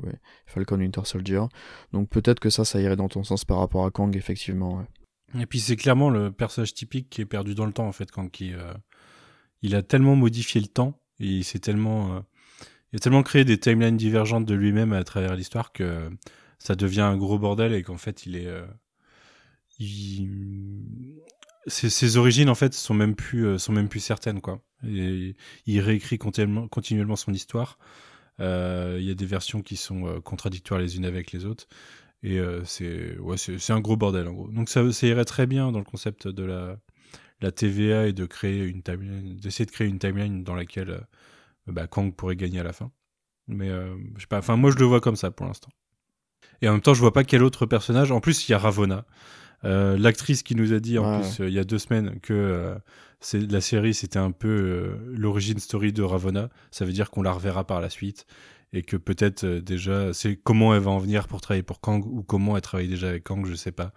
Falcon 0.46 0.76
Winter 0.76 1.02
Soldier. 1.04 1.42
Donc 1.92 2.08
peut-être 2.08 2.40
que 2.40 2.50
ça, 2.50 2.64
ça 2.64 2.80
irait 2.80 2.96
dans 2.96 3.08
ton 3.08 3.24
sens 3.24 3.44
par 3.44 3.58
rapport 3.58 3.84
à 3.84 3.90
Kang 3.90 4.14
effectivement. 4.16 4.84
Et 5.36 5.46
puis 5.46 5.60
c'est 5.60 5.76
clairement 5.76 6.10
le 6.10 6.32
personnage 6.32 6.74
typique 6.74 7.10
qui 7.10 7.20
est 7.20 7.26
perdu 7.26 7.54
dans 7.54 7.66
le 7.66 7.72
temps 7.72 7.86
en 7.86 7.92
fait 7.92 8.10
quand 8.10 8.30
euh, 8.40 8.72
il 9.62 9.74
a 9.74 9.82
tellement 9.82 10.16
modifié 10.16 10.60
le 10.60 10.68
temps 10.68 11.00
et 11.20 11.26
il 11.26 11.44
s'est 11.44 11.58
tellement 11.58 12.16
euh, 12.16 12.20
il 12.92 12.96
a 12.96 13.00
tellement 13.00 13.22
créé 13.22 13.44
des 13.44 13.58
timelines 13.58 13.98
divergentes 13.98 14.46
de 14.46 14.54
lui-même 14.54 14.94
à 14.94 15.04
travers 15.04 15.36
l'histoire 15.36 15.72
que 15.72 16.08
ça 16.58 16.74
devient 16.74 17.02
un 17.02 17.16
gros 17.16 17.38
bordel 17.38 17.74
et 17.74 17.82
qu'en 17.82 17.98
fait 17.98 18.24
il 18.24 18.36
est 18.36 18.46
euh, 18.46 18.66
ses, 21.66 22.16
origines 22.16 22.48
en 22.48 22.54
fait 22.54 22.72
sont 22.72 22.94
même 22.94 23.14
plus 23.14 23.58
sont 23.58 23.72
même 23.72 23.88
plus 23.88 24.00
certaines 24.00 24.40
quoi. 24.40 24.62
Il 24.82 25.34
réécrit 25.80 26.18
continuellement, 26.18 27.16
son 27.16 27.32
histoire. 27.32 27.78
Il 28.40 29.02
y 29.02 29.10
a 29.10 29.14
des 29.14 29.26
versions 29.26 29.62
qui 29.62 29.76
sont 29.76 30.20
contradictoires 30.22 30.80
les 30.80 30.96
unes 30.96 31.04
avec 31.04 31.30
les 31.30 31.44
autres. 31.44 31.68
Et 32.22 32.38
euh, 32.40 32.64
c'est 32.64 33.16
ouais, 33.18 33.36
c'est 33.36 33.72
un 33.72 33.80
gros 33.80 33.96
bordel 33.96 34.26
en 34.28 34.32
gros. 34.32 34.48
Donc 34.48 34.68
ça, 34.68 34.90
ça 34.92 35.06
irait 35.06 35.24
très 35.24 35.46
bien 35.46 35.70
dans 35.70 35.78
le 35.78 35.84
concept 35.84 36.26
de 36.26 36.42
la, 36.44 36.76
la 37.40 37.52
TVA 37.52 38.06
et 38.08 38.12
de 38.12 38.26
créer 38.26 38.64
une 38.64 38.82
timeline, 38.82 39.36
d'essayer 39.36 39.66
de 39.66 39.70
créer 39.70 39.86
une 39.86 39.98
timeline 40.00 40.42
dans 40.42 40.54
laquelle 40.56 40.90
euh, 40.90 41.00
bah, 41.68 41.86
Kang 41.86 42.12
pourrait 42.12 42.36
gagner 42.36 42.60
à 42.60 42.64
la 42.64 42.72
fin. 42.72 42.90
Mais 43.46 43.68
euh, 43.70 43.94
je 44.16 44.22
sais 44.22 44.26
pas, 44.26 44.38
enfin 44.38 44.56
moi 44.56 44.70
je 44.72 44.76
le 44.78 44.84
vois 44.84 45.00
comme 45.00 45.16
ça 45.16 45.30
pour 45.30 45.46
l'instant. 45.46 45.70
Et 46.60 46.68
en 46.68 46.72
même 46.72 46.80
temps 46.82 46.94
je 46.94 47.00
vois 47.00 47.12
pas 47.12 47.22
quel 47.24 47.42
autre 47.44 47.66
personnage. 47.66 48.10
En 48.10 48.20
plus 48.20 48.48
il 48.48 48.52
y 48.52 48.54
a 48.54 48.58
Ravonna, 48.58 49.04
Euh, 49.64 49.98
l'actrice 49.98 50.42
qui 50.44 50.54
nous 50.54 50.72
a 50.72 50.78
dit 50.80 50.98
en 50.98 51.04
Ouais. 51.10 51.20
plus 51.20 51.40
euh, 51.40 51.48
il 51.48 51.54
y 51.54 51.58
a 51.58 51.64
deux 51.64 51.78
semaines 51.80 52.20
que 52.20 52.76
la 53.34 53.60
série 53.60 53.92
c'était 53.94 54.18
un 54.20 54.30
peu 54.30 54.96
l'origine 55.08 55.58
story 55.58 55.92
de 55.92 56.02
Ravonna. 56.02 56.48
Ça 56.70 56.84
veut 56.84 56.92
dire 56.92 57.10
qu'on 57.10 57.22
la 57.22 57.32
reverra 57.32 57.64
par 57.64 57.80
la 57.80 57.90
suite 57.90 58.24
et 58.72 58.82
que 58.82 58.96
peut-être 58.96 59.44
euh, 59.44 59.60
déjà 59.60 60.12
c'est 60.14 60.36
comment 60.36 60.74
elle 60.74 60.82
va 60.82 60.90
en 60.92 60.98
venir 60.98 61.28
pour 61.28 61.40
travailler 61.40 61.62
pour 61.62 61.80
Kang 61.80 62.04
ou 62.06 62.22
comment 62.22 62.56
elle 62.56 62.62
travaille 62.62 62.88
déjà 62.88 63.08
avec 63.10 63.24
Kang, 63.24 63.46
je 63.46 63.54
sais 63.54 63.72
pas. 63.72 63.92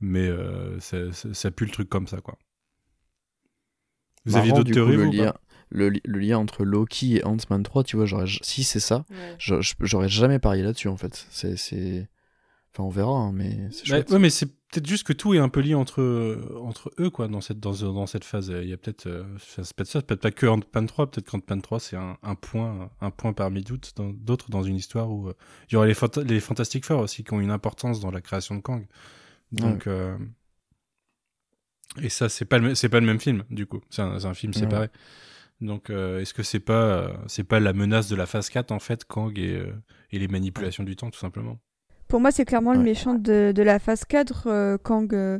Mais 0.00 0.28
euh, 0.28 0.80
ça, 0.80 1.12
ça, 1.12 1.34
ça 1.34 1.50
pue 1.52 1.66
le 1.66 1.72
truc 1.72 1.88
comme 1.88 2.08
ça 2.08 2.20
quoi. 2.20 2.38
Vous 4.24 4.36
aviez 4.36 4.52
Marrant, 4.52 4.52
d'autres 4.52 4.70
du 4.70 4.78
coup, 4.78 4.90
théories 4.90 4.92
le 4.92 5.04
ou 5.04 5.12
pas? 5.14 5.22
lien, 5.22 5.34
le, 5.70 5.88
li- 5.90 6.00
le 6.04 6.18
lien 6.18 6.38
entre 6.38 6.64
Loki 6.64 7.16
et 7.16 7.24
Ant-Man 7.24 7.62
3, 7.62 7.84
tu 7.84 7.96
vois, 7.96 8.06
si 8.42 8.64
c'est 8.64 8.80
ça, 8.80 9.04
Ouais. 9.10 9.38
j'aurais 9.38 10.08
jamais 10.08 10.38
parié 10.38 10.62
là-dessus 10.62 10.88
en 10.88 10.96
fait. 10.96 11.26
C'est... 11.30 12.08
Enfin, 12.74 12.84
on 12.84 12.90
verra, 12.90 13.12
hein, 13.12 13.32
mais 13.32 13.68
c'est 13.70 13.90
Bah, 13.90 14.02
ouais, 14.08 14.18
mais 14.18 14.30
c'est 14.30 14.46
peut-être 14.46 14.86
juste 14.86 15.06
que 15.06 15.12
tout 15.12 15.34
est 15.34 15.38
un 15.38 15.50
peu 15.50 15.60
lié 15.60 15.74
entre, 15.74 16.58
entre 16.62 16.90
eux, 16.98 17.10
quoi, 17.10 17.28
dans 17.28 17.42
cette, 17.42 17.60
dans, 17.60 17.72
dans 17.92 18.06
cette 18.06 18.24
phase. 18.24 18.48
Il 18.48 18.68
y 18.68 18.72
a 18.72 18.78
peut-être, 18.78 19.06
euh, 19.06 19.24
c'est 19.38 19.74
peut-être 19.74 19.88
ça, 19.88 20.00
peut-être 20.00 20.22
pas 20.22 20.30
que 20.30 20.46
Ant-Man 20.46 20.86
3, 20.86 21.10
peut-être 21.10 21.30
qu'Ant-Man 21.30 21.60
3, 21.60 21.80
c'est 21.80 21.96
un, 21.96 22.16
un 22.22 22.34
point, 22.34 22.90
un 23.02 23.10
point 23.10 23.34
parmi 23.34 23.62
d'autres 23.62 24.50
dans, 24.50 24.62
une 24.62 24.76
histoire 24.76 25.10
où 25.10 25.28
euh, 25.28 25.34
il 25.68 25.74
y 25.74 25.76
aurait 25.76 25.88
les, 25.88 25.94
Fanta- 25.94 26.24
les 26.24 26.40
Fantastic 26.40 26.86
Four 26.86 27.00
aussi 27.00 27.24
qui 27.24 27.34
ont 27.34 27.40
une 27.40 27.50
importance 27.50 28.00
dans 28.00 28.10
la 28.10 28.22
création 28.22 28.54
de 28.54 28.60
Kang. 28.62 28.86
Donc, 29.52 29.86
euh, 29.86 30.16
et 32.00 32.08
ça, 32.08 32.30
c'est 32.30 32.46
pas 32.46 32.56
le, 32.56 32.74
c'est 32.74 32.88
pas 32.88 33.00
le 33.00 33.06
même 33.06 33.20
film, 33.20 33.44
du 33.50 33.66
coup. 33.66 33.82
C'est 33.90 34.00
un, 34.00 34.34
film 34.34 34.54
Ouais. 34.54 34.60
séparé. 34.60 34.88
Donc, 35.60 35.90
euh, 35.90 36.20
est-ce 36.20 36.32
que 36.32 36.42
c'est 36.42 36.60
pas, 36.60 37.22
c'est 37.28 37.44
pas 37.44 37.60
la 37.60 37.74
menace 37.74 38.08
de 38.08 38.16
la 38.16 38.24
phase 38.24 38.48
4, 38.48 38.72
en 38.72 38.78
fait, 38.78 39.04
Kang 39.04 39.38
et, 39.38 39.62
et 40.10 40.18
les 40.18 40.28
manipulations 40.28 40.84
du 40.84 40.96
temps, 40.96 41.10
tout 41.10 41.20
simplement? 41.20 41.60
Pour 42.12 42.20
moi, 42.20 42.30
c'est 42.30 42.44
clairement 42.44 42.74
le 42.74 42.80
méchant 42.80 43.14
de, 43.14 43.54
de 43.56 43.62
la 43.62 43.78
phase 43.78 44.04
4, 44.04 44.42
euh, 44.44 44.76
Kang. 44.76 45.14
euh, 45.14 45.38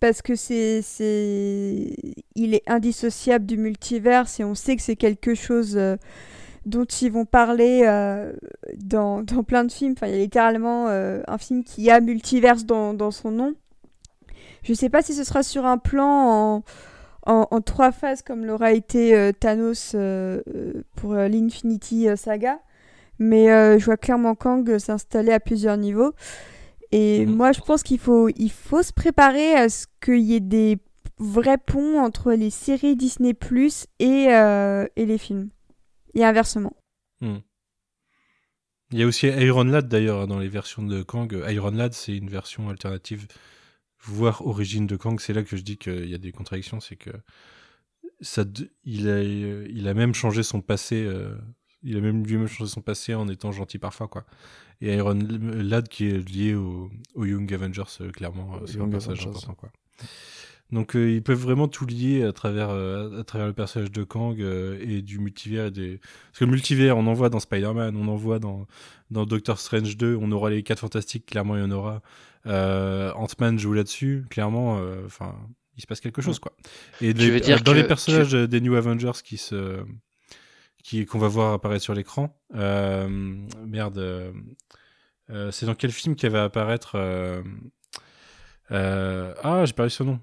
parce 0.00 0.22
que 0.22 0.36
c'est, 0.36 0.80
c'est. 0.80 1.94
Il 2.34 2.54
est 2.54 2.62
indissociable 2.66 3.44
du 3.44 3.58
multiverse 3.58 4.40
et 4.40 4.44
on 4.44 4.54
sait 4.54 4.74
que 4.76 4.80
c'est 4.80 4.96
quelque 4.96 5.34
chose 5.34 5.76
euh, 5.76 5.98
dont 6.64 6.86
ils 6.86 7.12
vont 7.12 7.26
parler 7.26 7.82
dans, 8.78 9.20
dans 9.22 9.42
plein 9.42 9.64
de 9.64 9.70
films. 9.70 9.92
Enfin, 9.98 10.06
il 10.06 10.14
y 10.14 10.16
a 10.16 10.20
littéralement 10.20 10.86
un 10.88 11.38
film 11.38 11.62
qui 11.62 11.90
a 11.90 12.00
multiverse 12.00 12.64
dans, 12.64 12.94
dans 12.94 13.10
son 13.10 13.30
nom. 13.30 13.54
Je 14.62 14.72
sais 14.72 14.88
pas 14.88 15.02
si 15.02 15.12
ce 15.12 15.24
sera 15.24 15.42
sur 15.42 15.66
un 15.66 15.76
plan 15.76 16.08
en, 16.08 16.64
en, 17.26 17.48
en 17.50 17.60
trois 17.60 17.92
phases 17.92 18.22
comme 18.22 18.46
l'aura 18.46 18.72
été 18.72 19.14
euh, 19.14 19.32
Thanos 19.32 19.92
euh, 19.94 20.40
pour 20.96 21.12
euh, 21.12 21.28
l'Infinity 21.28 22.08
Saga. 22.16 22.60
Mais 23.18 23.50
euh, 23.50 23.78
je 23.78 23.84
vois 23.84 23.96
clairement 23.96 24.34
Kang 24.34 24.68
euh, 24.68 24.78
s'installer 24.78 25.32
à 25.32 25.40
plusieurs 25.40 25.76
niveaux. 25.76 26.12
Et 26.92 27.26
Mhm. 27.26 27.34
moi, 27.34 27.52
je 27.52 27.60
pense 27.60 27.82
qu'il 27.82 27.98
faut, 27.98 28.28
il 28.28 28.50
faut 28.50 28.82
se 28.82 28.92
préparer 28.92 29.54
à 29.54 29.68
ce 29.68 29.86
qu'il 30.00 30.20
y 30.20 30.34
ait 30.34 30.40
des 30.40 30.78
vrais 31.18 31.58
ponts 31.58 32.00
entre 32.00 32.32
les 32.32 32.50
séries 32.50 32.96
Disney 32.96 33.34
Plus 33.34 33.86
et, 33.98 34.26
euh, 34.30 34.86
et 34.96 35.06
les 35.06 35.18
films. 35.18 35.50
Et 36.14 36.24
inversement. 36.24 36.76
Hmm. 37.20 37.38
Il 38.92 39.00
y 39.00 39.02
a 39.02 39.06
aussi 39.06 39.26
Iron 39.26 39.64
Lad 39.64 39.88
d'ailleurs 39.88 40.20
hein, 40.22 40.26
dans 40.28 40.38
les 40.38 40.48
versions 40.48 40.82
de 40.84 41.02
Kang. 41.02 41.32
Iron 41.48 41.70
Lad, 41.72 41.92
c'est 41.94 42.16
une 42.16 42.30
version 42.30 42.68
alternative, 42.68 43.26
voire 44.00 44.46
origine 44.46 44.86
de 44.86 44.96
Kang. 44.96 45.18
C'est 45.18 45.32
là 45.32 45.42
que 45.42 45.56
je 45.56 45.62
dis 45.62 45.76
qu'il 45.78 46.08
y 46.08 46.14
a 46.14 46.18
des 46.18 46.30
contradictions, 46.30 46.78
c'est 46.78 46.94
que 46.96 47.10
ça, 48.20 48.44
il 48.84 49.08
a, 49.08 49.12
euh, 49.14 49.66
il 49.70 49.88
a 49.88 49.94
même 49.94 50.14
changé 50.14 50.42
son 50.44 50.60
passé. 50.60 51.04
Il 51.84 51.96
a 51.96 52.00
même 52.00 52.26
lui-même 52.26 52.46
changé 52.46 52.70
son 52.70 52.80
passé 52.80 53.14
en 53.14 53.28
étant 53.28 53.52
gentil 53.52 53.78
parfois, 53.78 54.08
quoi. 54.08 54.24
Et 54.80 54.94
Iron 54.94 55.18
Lad 55.18 55.88
qui 55.88 56.08
est 56.08 56.28
lié 56.28 56.54
au, 56.54 56.90
au 57.14 57.24
Young 57.24 57.52
Avengers, 57.52 57.82
euh, 58.00 58.10
clairement, 58.10 58.56
euh, 58.56 58.66
c'est 58.66 58.80
un 58.80 58.92
Avengers. 58.92 59.28
important, 59.28 59.54
quoi. 59.54 59.70
Donc 60.72 60.96
euh, 60.96 61.10
ils 61.10 61.22
peuvent 61.22 61.38
vraiment 61.38 61.68
tout 61.68 61.86
lier 61.86 62.24
à 62.24 62.32
travers, 62.32 62.70
euh, 62.70 63.20
à 63.20 63.24
travers 63.24 63.46
le 63.46 63.52
personnage 63.52 63.92
de 63.92 64.02
Kang 64.02 64.40
euh, 64.40 64.78
et 64.80 65.02
du 65.02 65.18
multivers 65.18 65.66
et 65.66 65.70
des, 65.70 65.98
parce 65.98 66.40
que 66.40 66.44
le 66.46 66.50
multivers, 66.50 66.96
on 66.96 67.06
en 67.06 67.12
voit 67.12 67.28
dans 67.28 67.38
Spider-Man, 67.38 67.96
on 67.96 68.08
en 68.08 68.16
voit 68.16 68.38
dans, 68.38 68.66
dans 69.10 69.26
Doctor 69.26 69.58
Strange 69.60 69.96
2, 69.96 70.18
on 70.20 70.32
aura 70.32 70.50
les 70.50 70.62
4 70.62 70.80
fantastiques, 70.80 71.26
clairement 71.26 71.56
il 71.56 71.60
y 71.60 71.64
en 71.64 71.70
aura. 71.70 72.02
Euh, 72.46 73.12
Ant-Man 73.14 73.58
joue 73.58 73.72
là-dessus, 73.72 74.24
clairement, 74.30 74.78
euh, 74.78 75.02
enfin, 75.06 75.34
il 75.76 75.82
se 75.82 75.86
passe 75.86 76.00
quelque 76.00 76.22
chose, 76.22 76.38
quoi. 76.38 76.52
Et 77.00 77.12
veux 77.12 77.40
dire 77.40 77.62
dans 77.62 77.72
les 77.72 77.84
personnages 77.84 78.32
des 78.32 78.60
New 78.60 78.74
Avengers 78.74 79.12
qui 79.22 79.36
se, 79.36 79.84
qui, 80.84 81.04
qu'on 81.06 81.18
va 81.18 81.26
voir 81.28 81.52
apparaître 81.54 81.82
sur 81.82 81.94
l'écran, 81.94 82.38
euh, 82.54 83.08
merde, 83.66 83.98
euh, 83.98 84.30
euh, 85.30 85.50
c'est 85.50 85.66
dans 85.66 85.74
quel 85.74 85.90
film 85.90 86.14
qui 86.14 86.28
va 86.28 86.44
apparaître, 86.44 86.92
euh, 86.94 87.42
euh, 88.70 89.34
ah, 89.42 89.64
j'ai 89.64 89.72
perdu 89.72 89.90
son 89.90 90.04
nom. 90.04 90.20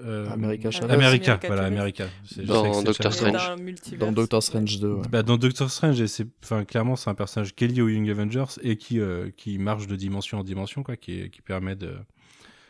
Euh, 0.00 0.28
America 0.30 0.70
Chavez. 0.70 0.92
America, 0.94 1.32
America 1.34 1.46
voilà. 1.48 1.64
America. 1.64 2.06
Dans 2.44 2.82
Doctor. 2.82 3.12
Strange. 3.12 3.56
Dans 3.98 4.12
Doctor 4.12 4.42
Strange 4.42 4.80
2, 4.80 4.92
ouais. 4.92 5.08
Bah, 5.10 5.22
dans 5.22 5.36
Doctor 5.36 5.70
Strange, 5.70 6.00
et 6.00 6.08
c'est, 6.08 6.26
enfin, 6.42 6.64
clairement, 6.64 6.96
c'est 6.96 7.10
un 7.10 7.14
personnage 7.14 7.54
qui 7.54 7.64
est 7.64 7.68
lié 7.68 7.82
aux 7.82 7.88
Young 7.88 8.08
Avengers 8.10 8.44
et 8.62 8.76
qui, 8.76 9.00
euh, 9.00 9.30
qui 9.36 9.58
marche 9.58 9.86
de 9.86 9.96
dimension 9.96 10.38
en 10.38 10.44
dimension, 10.44 10.82
quoi, 10.82 10.96
qui, 10.96 11.30
qui 11.30 11.42
permet 11.42 11.74
de, 11.76 11.94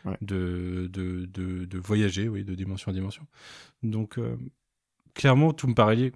Ouais. 0.05 0.17
de, 0.21 0.89
de, 0.91 1.25
de, 1.27 1.63
de 1.63 1.77
voyager, 1.79 2.27
oui, 2.27 2.43
de 2.43 2.55
dimension 2.55 2.91
en 2.91 2.93
dimension. 2.93 3.25
Donc, 3.83 4.17
euh, 4.17 4.35
clairement, 5.13 5.53
tout 5.53 5.67
me 5.67 5.73
paraît 5.73 5.95
lié. 5.95 6.11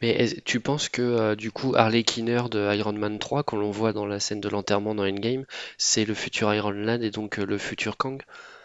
Mais 0.00 0.28
tu 0.44 0.58
penses 0.58 0.88
que 0.88 1.02
euh, 1.02 1.36
du 1.36 1.52
coup 1.52 1.74
Harley 1.76 2.02
Kinner 2.02 2.42
de 2.50 2.74
Iron 2.74 2.92
Man 2.92 3.18
3, 3.18 3.44
quand 3.44 3.56
l'on 3.56 3.70
voit 3.70 3.92
dans 3.92 4.06
la 4.06 4.18
scène 4.18 4.40
de 4.40 4.48
l'enterrement 4.48 4.94
dans 4.94 5.04
Endgame, 5.04 5.44
c'est 5.78 6.04
le 6.04 6.14
futur 6.14 6.52
Iron 6.52 6.72
Lad 6.72 7.02
et 7.02 7.10
donc 7.10 7.38
euh, 7.38 7.46
le 7.46 7.56
futur 7.56 7.96
Kang? 7.96 8.20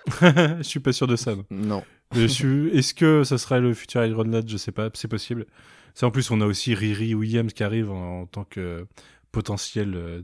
Je 0.22 0.64
suis 0.64 0.80
pas 0.80 0.94
sûr 0.94 1.08
de 1.08 1.16
ça. 1.16 1.36
non. 1.36 1.46
Non. 1.52 1.84
Est-ce 2.16 2.94
que 2.94 3.24
ça 3.24 3.38
serait 3.38 3.60
le 3.60 3.74
futur 3.74 4.04
Iron 4.06 4.24
Lad? 4.24 4.50
Je 4.50 4.58
sais 4.58 4.72
pas, 4.72 4.90
c'est 4.94 5.10
possible. 5.10 5.46
C'est 5.94 6.06
en 6.06 6.12
plus, 6.12 6.30
on 6.30 6.42
a 6.42 6.46
aussi 6.46 6.76
Riri 6.76 7.16
Williams 7.16 7.54
qui 7.54 7.64
arrive 7.64 7.92
en, 7.92 8.28
tant 8.28 8.44
que 8.44 8.86
potentiel 9.32 9.96
euh, 9.96 10.22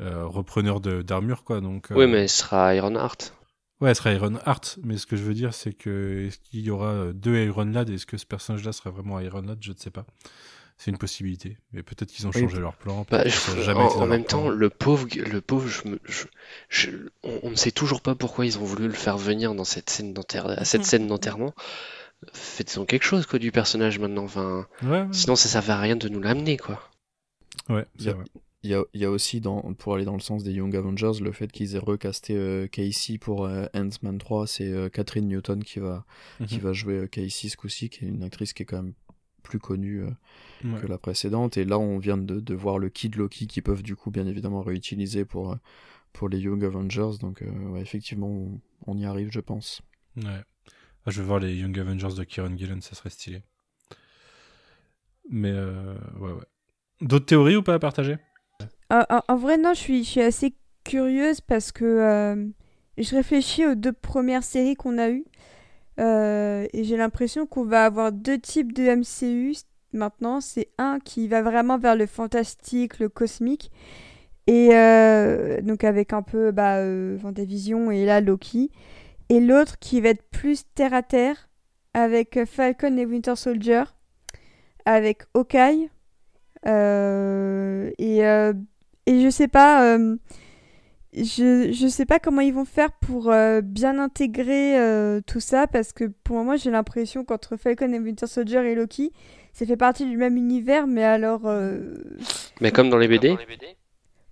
euh, 0.00 0.26
repreneur 0.26 0.80
d'armure, 0.80 1.44
quoi. 1.44 1.60
Donc, 1.60 1.88
Oui, 1.90 2.06
mais 2.06 2.26
ce 2.26 2.38
sera 2.38 2.74
Iron 2.74 2.94
Heart. 2.94 3.34
Ouais, 3.82 3.94
ce 3.94 3.98
sera 3.98 4.12
Iron 4.12 4.38
Heart, 4.46 4.78
mais 4.84 4.96
ce 4.96 5.06
que 5.06 5.16
je 5.16 5.24
veux 5.24 5.34
dire, 5.34 5.52
c'est 5.52 5.72
que 5.72 6.26
est-ce 6.28 6.38
qu'il 6.38 6.60
y 6.60 6.70
aura 6.70 7.12
deux 7.12 7.36
Iron 7.44 7.64
Lad? 7.64 7.90
Est-ce 7.90 8.06
que 8.06 8.16
ce 8.16 8.24
personnage-là 8.24 8.72
sera 8.72 8.90
vraiment 8.90 9.18
Iron 9.18 9.42
Lad? 9.42 9.58
Je 9.60 9.72
ne 9.72 9.76
sais 9.76 9.90
pas. 9.90 10.06
C'est 10.78 10.92
une 10.92 10.98
possibilité, 10.98 11.58
mais 11.72 11.82
peut-être 11.82 12.08
qu'ils 12.12 12.28
ont 12.28 12.32
changé 12.32 12.60
leur 12.60 12.76
plan. 12.76 13.04
Bah, 13.10 13.26
jamais 13.26 13.80
en, 13.80 14.06
même 14.06 14.24
temps, 14.24 14.48
le 14.48 14.70
pauvre, 14.70 15.08
le 15.16 15.40
pauvre, 15.40 15.66
je 15.66 16.90
on, 17.24 17.50
ne 17.50 17.56
sait 17.56 17.72
toujours 17.72 18.02
pas 18.02 18.14
pourquoi 18.14 18.46
ils 18.46 18.56
ont 18.56 18.64
voulu 18.64 18.86
le 18.86 18.94
faire 18.94 19.18
venir 19.18 19.52
dans 19.52 19.64
cette 19.64 19.90
scène 19.90 20.14
à 20.32 20.64
cette 20.64 20.84
scène 20.84 21.08
d'enterrement. 21.08 21.52
Faites-en 22.32 22.84
quelque 22.84 23.04
chose 23.04 23.26
quoi 23.26 23.40
du 23.40 23.50
personnage 23.50 23.98
maintenant. 23.98 24.24
Enfin, 24.24 24.68
sinon 25.10 25.34
ça 25.34 25.60
ne 25.60 25.70
à 25.70 25.80
rien 25.80 25.96
de 25.96 26.08
nous 26.08 26.20
l'amener 26.20 26.56
quoi. 26.56 26.88
Ouais, 27.68 27.84
c'est 27.98 28.14
Il 28.64 28.70
y 28.70 28.74
a, 28.74 28.84
il 28.94 29.00
y 29.00 29.04
a, 29.04 29.10
aussi, 29.10 29.40
dans, 29.40 29.60
pour 29.74 29.94
aller 29.94 30.04
dans 30.04 30.14
le 30.14 30.20
sens 30.20 30.44
des 30.44 30.52
Young 30.52 30.74
Avengers, 30.76 31.20
le 31.20 31.32
fait 31.32 31.50
qu'ils 31.50 31.74
aient 31.74 31.80
recasté 31.80 32.36
euh, 32.36 32.68
Casey 32.68 33.18
pour 33.18 33.44
euh, 33.44 33.66
Ant-Man 33.74 34.18
3. 34.18 34.46
C'est 34.46 34.70
euh, 34.70 34.88
Catherine 34.88 35.26
Newton 35.26 35.64
qui 35.64 35.80
va, 35.80 36.04
qui 36.46 36.56
mhm. 36.56 36.62
va 36.62 36.72
jouer 36.72 37.08
Casey 37.08 37.48
ce 37.48 37.56
coup-ci, 37.56 37.90
qui 37.90 38.04
est 38.04 38.08
une 38.08 38.22
actrice 38.22 38.52
qui 38.52 38.62
est 38.62 38.66
quand 38.66 38.82
même 38.82 38.94
plus 39.42 39.58
connue 39.58 40.04
que 40.62 40.86
la 40.86 40.98
précédente. 40.98 41.56
Et 41.56 41.64
là, 41.64 41.76
on 41.76 41.98
vient 41.98 42.16
de, 42.16 42.38
de, 42.38 42.54
voir 42.54 42.78
le 42.78 42.88
Kid 42.88 43.16
Loki 43.16 43.48
qui 43.48 43.60
peuvent 43.60 43.82
du 43.82 43.96
coup 43.96 44.12
bien 44.12 44.28
évidemment 44.28 44.62
réutiliser 44.62 45.24
pour, 45.24 45.56
pour 46.12 46.28
les 46.28 46.38
Young 46.38 46.64
Avengers. 46.64 47.18
Donc 47.20 47.42
ouais, 47.70 47.80
effectivement, 47.80 48.60
on, 48.86 48.96
y 48.96 49.04
arrive, 49.04 49.32
je 49.32 49.40
pense. 49.40 49.82
Ouais. 50.16 50.44
Ah, 51.04 51.10
je 51.10 51.20
veux 51.20 51.26
voir 51.26 51.40
les 51.40 51.56
Young 51.56 51.76
Avengers 51.76 52.14
de 52.16 52.22
Kieran 52.22 52.56
Gillen, 52.56 52.80
ça 52.80 52.94
serait 52.94 53.10
stylé. 53.10 53.42
Mais 55.28 55.52
ouais, 55.52 56.30
ouais. 56.30 56.46
D'autres 57.00 57.26
théories 57.26 57.56
ou 57.56 57.64
pas 57.64 57.74
à 57.74 57.78
partager? 57.80 58.16
En, 58.92 59.36
vrai, 59.36 59.58
non, 59.58 59.74
je 59.74 59.80
suis, 59.80 60.04
je 60.04 60.10
suis 60.10 60.20
assez 60.20 60.54
curieuse 60.84 61.40
parce 61.40 61.72
que 61.72 62.52
je 62.98 63.14
réfléchis 63.14 63.66
aux 63.66 63.74
deux 63.74 63.92
premières 63.92 64.44
séries 64.44 64.74
qu'on 64.74 64.98
a 64.98 65.10
eues. 65.10 65.24
et 65.98 66.84
j'ai 66.84 66.96
l'impression 66.96 67.46
qu'on 67.46 67.64
va 67.64 67.84
avoir 67.84 68.12
deux 68.12 68.38
types 68.38 68.72
de 68.72 68.94
MCU 68.94 69.54
maintenant. 69.92 70.40
C'est 70.40 70.68
un 70.78 70.98
qui 71.00 71.28
va 71.28 71.42
vraiment 71.42 71.78
vers 71.78 71.96
le 71.96 72.06
fantastique, 72.06 72.98
le 72.98 73.08
cosmique. 73.08 73.70
Et 74.46 74.70
donc 75.62 75.84
avec 75.84 76.12
un 76.12 76.22
peu 76.22 76.50
bah, 76.50 76.78
euh, 76.78 77.18
et 77.92 78.04
là 78.04 78.20
Loki. 78.20 78.70
Et 79.28 79.40
l'autre 79.40 79.78
qui 79.78 80.00
va 80.00 80.10
être 80.10 80.28
plus 80.30 80.64
terre 80.74 80.94
à 80.94 81.02
terre 81.02 81.48
avec 81.94 82.44
Falcon 82.46 82.96
et 82.96 83.06
Winter 83.06 83.36
Soldier. 83.36 83.84
Avec 84.84 85.22
Hawkeye. 85.34 85.90
et, 86.66 88.22
et 89.06 89.22
je 89.22 89.30
sais 89.30 89.48
pas 89.48 89.96
je, 91.14 91.70
je 91.72 91.88
sais 91.88 92.06
pas 92.06 92.18
comment 92.18 92.40
ils 92.40 92.54
vont 92.54 92.64
faire 92.64 92.90
pour 92.92 93.30
euh, 93.30 93.60
bien 93.60 93.98
intégrer 93.98 94.78
euh, 94.78 95.20
tout 95.26 95.40
ça 95.40 95.66
parce 95.66 95.92
que 95.92 96.04
pour 96.24 96.42
moi 96.42 96.56
j'ai 96.56 96.70
l'impression 96.70 97.24
qu'entre 97.24 97.56
Falcon 97.56 97.92
et 97.92 97.98
Winter 97.98 98.26
Soldier 98.26 98.60
et 98.60 98.74
Loki, 98.74 99.12
ça 99.52 99.66
fait 99.66 99.76
partie 99.76 100.06
du 100.06 100.16
même 100.16 100.36
univers 100.36 100.86
mais 100.86 101.04
alors. 101.04 101.42
Euh, 101.44 101.94
mais 102.60 102.70
comme 102.72 102.88
dans 102.88 102.96
les 102.96 103.08
BD. 103.08 103.36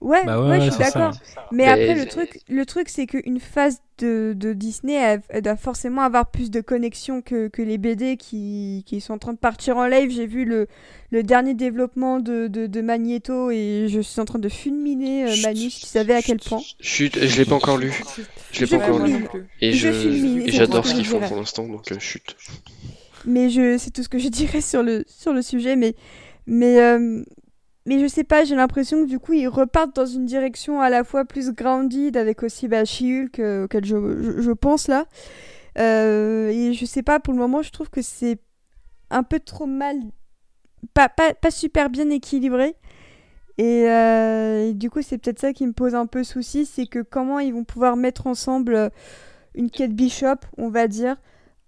Ouais, 0.01 0.25
bah 0.25 0.41
ouais, 0.41 0.61
je 0.63 0.71
suis 0.71 0.79
d'accord. 0.79 1.13
Mais, 1.53 1.67
après, 1.67 1.95
le 1.95 2.07
truc, 2.07 2.41
le 2.49 2.65
truc 2.65 2.89
c'est 2.89 3.07
qu'une 3.07 3.39
phase 3.39 3.83
de, 3.99 4.35
de 4.35 4.55
Disney, 4.55 5.21
elle, 5.29 5.43
doit 5.43 5.57
forcément 5.57 6.01
avoir 6.01 6.31
plus 6.31 6.51
de 6.51 6.63
connexion 6.63 7.21
que, 7.21 7.49
que 7.49 7.61
les 7.61 7.77
BD 7.77 8.17
qui, 8.17 8.83
qui, 8.87 9.03
sont 9.03 9.13
en 9.13 9.19
train 9.19 9.35
de 9.35 9.39
partir 9.39 9.77
en 9.77 9.87
live. 9.87 10.11
J'ai 10.11 10.27
vu 10.27 10.47
le, 10.47 10.69
le 11.11 11.23
dernier 11.23 11.53
développement 11.53 12.19
de, 12.19 12.47
de, 12.47 12.67
de, 12.67 12.81
Magneto 12.81 13.51
et 13.51 13.89
je 13.89 14.01
suis 14.01 14.21
en 14.21 14.25
train 14.25 14.39
de 14.39 14.49
fulminer 14.49 15.25
euh, 15.25 15.37
Manus 15.43 15.75
qui 15.75 15.87
savait 15.87 16.15
à 16.15 16.23
quel 16.23 16.39
point. 16.39 16.63
Chut, 16.81 17.19
je 17.23 17.37
l'ai 17.37 17.45
pas 17.45 17.57
encore 17.57 17.77
lu. 17.77 17.93
Je 18.53 18.65
l'ai 18.65 18.67
pas 18.67 18.77
encore 18.77 19.05
lu. 19.07 19.27
Et 19.61 19.73
j'adore 19.73 20.87
ce 20.87 20.95
qu'ils 20.95 21.07
font 21.07 21.21
pour 21.21 21.37
l'instant, 21.37 21.69
donc 21.69 21.93
euh, 21.93 21.99
chut. 21.99 22.37
Mais 23.27 23.51
je, 23.51 23.77
c'est 23.77 23.91
tout 23.91 24.03
ce 24.03 24.09
que 24.09 24.19
je 24.19 24.29
dirais 24.31 24.63
sur 24.63 24.83
le, 24.83 25.05
sur 25.07 25.35
le 25.35 25.43
sujet. 25.43 25.77
Mais, 25.77 25.95
mais 26.47 26.81
euh, 26.81 27.23
mais 27.87 27.99
je 27.99 28.07
sais 28.07 28.25
pas, 28.25 28.45
j'ai 28.45 28.57
l'impression 28.57 29.05
que 29.05 29.09
du 29.09 29.19
coup 29.19 29.33
ils 29.33 29.49
repartent 29.49 29.97
dans 29.97 30.07
une 30.07 30.27
direction 30.27 30.81
à 30.81 30.91
la 30.91 31.03
fois 31.03 31.25
plus 31.25 31.51
grounded 31.51 32.17
avec 32.17 32.43
aussi 32.43 32.69
bah, 32.69 32.83
euh, 32.83 33.65
auquel 33.65 33.85
je, 33.85 34.41
je, 34.41 34.51
pense 34.53 34.87
là. 34.87 35.07
Euh, 35.79 36.49
et 36.51 36.75
je 36.75 36.85
sais 36.85 37.03
pas, 37.03 37.21
pour 37.21 37.33
le 37.33 37.39
moment 37.39 37.63
je 37.63 37.71
trouve 37.71 37.89
que 37.89 38.03
c'est 38.03 38.39
un 39.11 39.23
peu 39.23 39.41
trop 39.41 39.67
mal, 39.67 39.97
pas, 40.93 41.09
pas, 41.09 41.33
pas 41.33 41.51
super 41.51 41.89
bien 41.89 42.11
équilibré. 42.11 42.77
Et, 43.57 43.89
euh, 43.89 44.73
du 44.73 44.91
coup 44.91 45.01
c'est 45.01 45.17
peut-être 45.17 45.39
ça 45.39 45.55
qui 45.55 45.67
me 45.67 45.73
pose 45.73 45.95
un 45.95 46.07
peu 46.07 46.23
souci, 46.23 46.67
c'est 46.67 46.87
que 46.87 47.01
comment 47.01 47.39
ils 47.39 47.55
vont 47.55 47.65
pouvoir 47.65 47.97
mettre 47.97 48.27
ensemble 48.27 48.91
une 49.55 49.71
Kate 49.71 49.93
Bishop, 49.93 50.37
on 50.59 50.69
va 50.69 50.87
dire, 50.87 51.17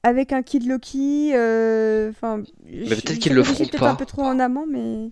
avec 0.02 0.32
un 0.32 0.42
Kid 0.42 0.66
Loki. 0.66 1.30
Enfin, 1.30 2.42
peut-être 2.66 3.18
qu'ils 3.18 3.32
le 3.32 3.42
feront 3.42 3.66
pas. 3.78 3.90
un 3.90 3.94
peu 3.94 4.04
trop 4.04 4.22
en 4.22 4.38
amont, 4.38 4.66
mais. 4.66 5.10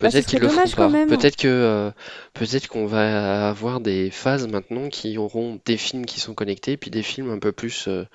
Bah, 0.00 0.08
peut-être 0.10 0.26
qu'ils 0.26 0.40
le 0.40 0.48
feront 0.48 0.90
pas. 0.90 1.06
Peut-être 1.06 1.36
que 1.36 1.48
euh, 1.48 1.90
peut-être 2.32 2.68
qu'on 2.68 2.86
va 2.86 3.50
avoir 3.50 3.80
des 3.80 4.10
phases 4.10 4.48
maintenant 4.48 4.88
qui 4.88 5.18
auront 5.18 5.60
des 5.66 5.76
films 5.76 6.06
qui 6.06 6.20
sont 6.20 6.32
connectés, 6.32 6.78
puis 6.78 6.90
des 6.90 7.02
films 7.02 7.30
un 7.30 7.38
peu 7.38 7.52
plus 7.52 7.86
euh, 7.86 8.06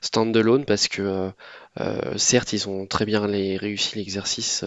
stand-alone 0.00 0.64
parce 0.64 0.88
que 0.88 1.30
euh, 1.80 2.18
certes 2.18 2.52
ils 2.52 2.68
ont 2.68 2.86
très 2.86 3.04
bien 3.04 3.28
les, 3.28 3.56
réussi 3.56 3.96
l'exercice, 3.96 4.64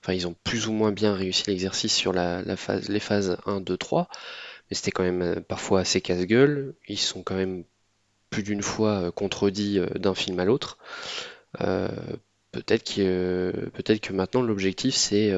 enfin 0.00 0.14
ils 0.14 0.26
ont 0.26 0.34
plus 0.44 0.66
ou 0.66 0.72
moins 0.72 0.92
bien 0.92 1.14
réussi 1.14 1.44
l'exercice 1.46 1.94
sur 1.94 2.14
la, 2.14 2.42
phase, 2.56 2.88
les 2.88 3.00
phases 3.00 3.36
1, 3.44 3.60
2, 3.60 3.76
3, 3.76 4.08
mais 4.70 4.76
c'était 4.76 4.92
quand 4.92 5.02
même 5.02 5.42
parfois 5.46 5.80
assez 5.80 6.00
casse-gueule. 6.00 6.74
Ils 6.88 6.98
sont 6.98 7.22
quand 7.22 7.34
même 7.34 7.64
plus 8.30 8.42
d'une 8.42 8.62
fois 8.62 9.12
contredits 9.12 9.80
d'un 9.94 10.14
film 10.14 10.40
à 10.40 10.46
l'autre. 10.46 10.78
peut-être 11.58 12.94
que, 12.94 13.52
peut-être 13.74 14.00
que 14.00 14.14
maintenant 14.14 14.40
l'objectif 14.40 14.94
c'est 14.94 15.34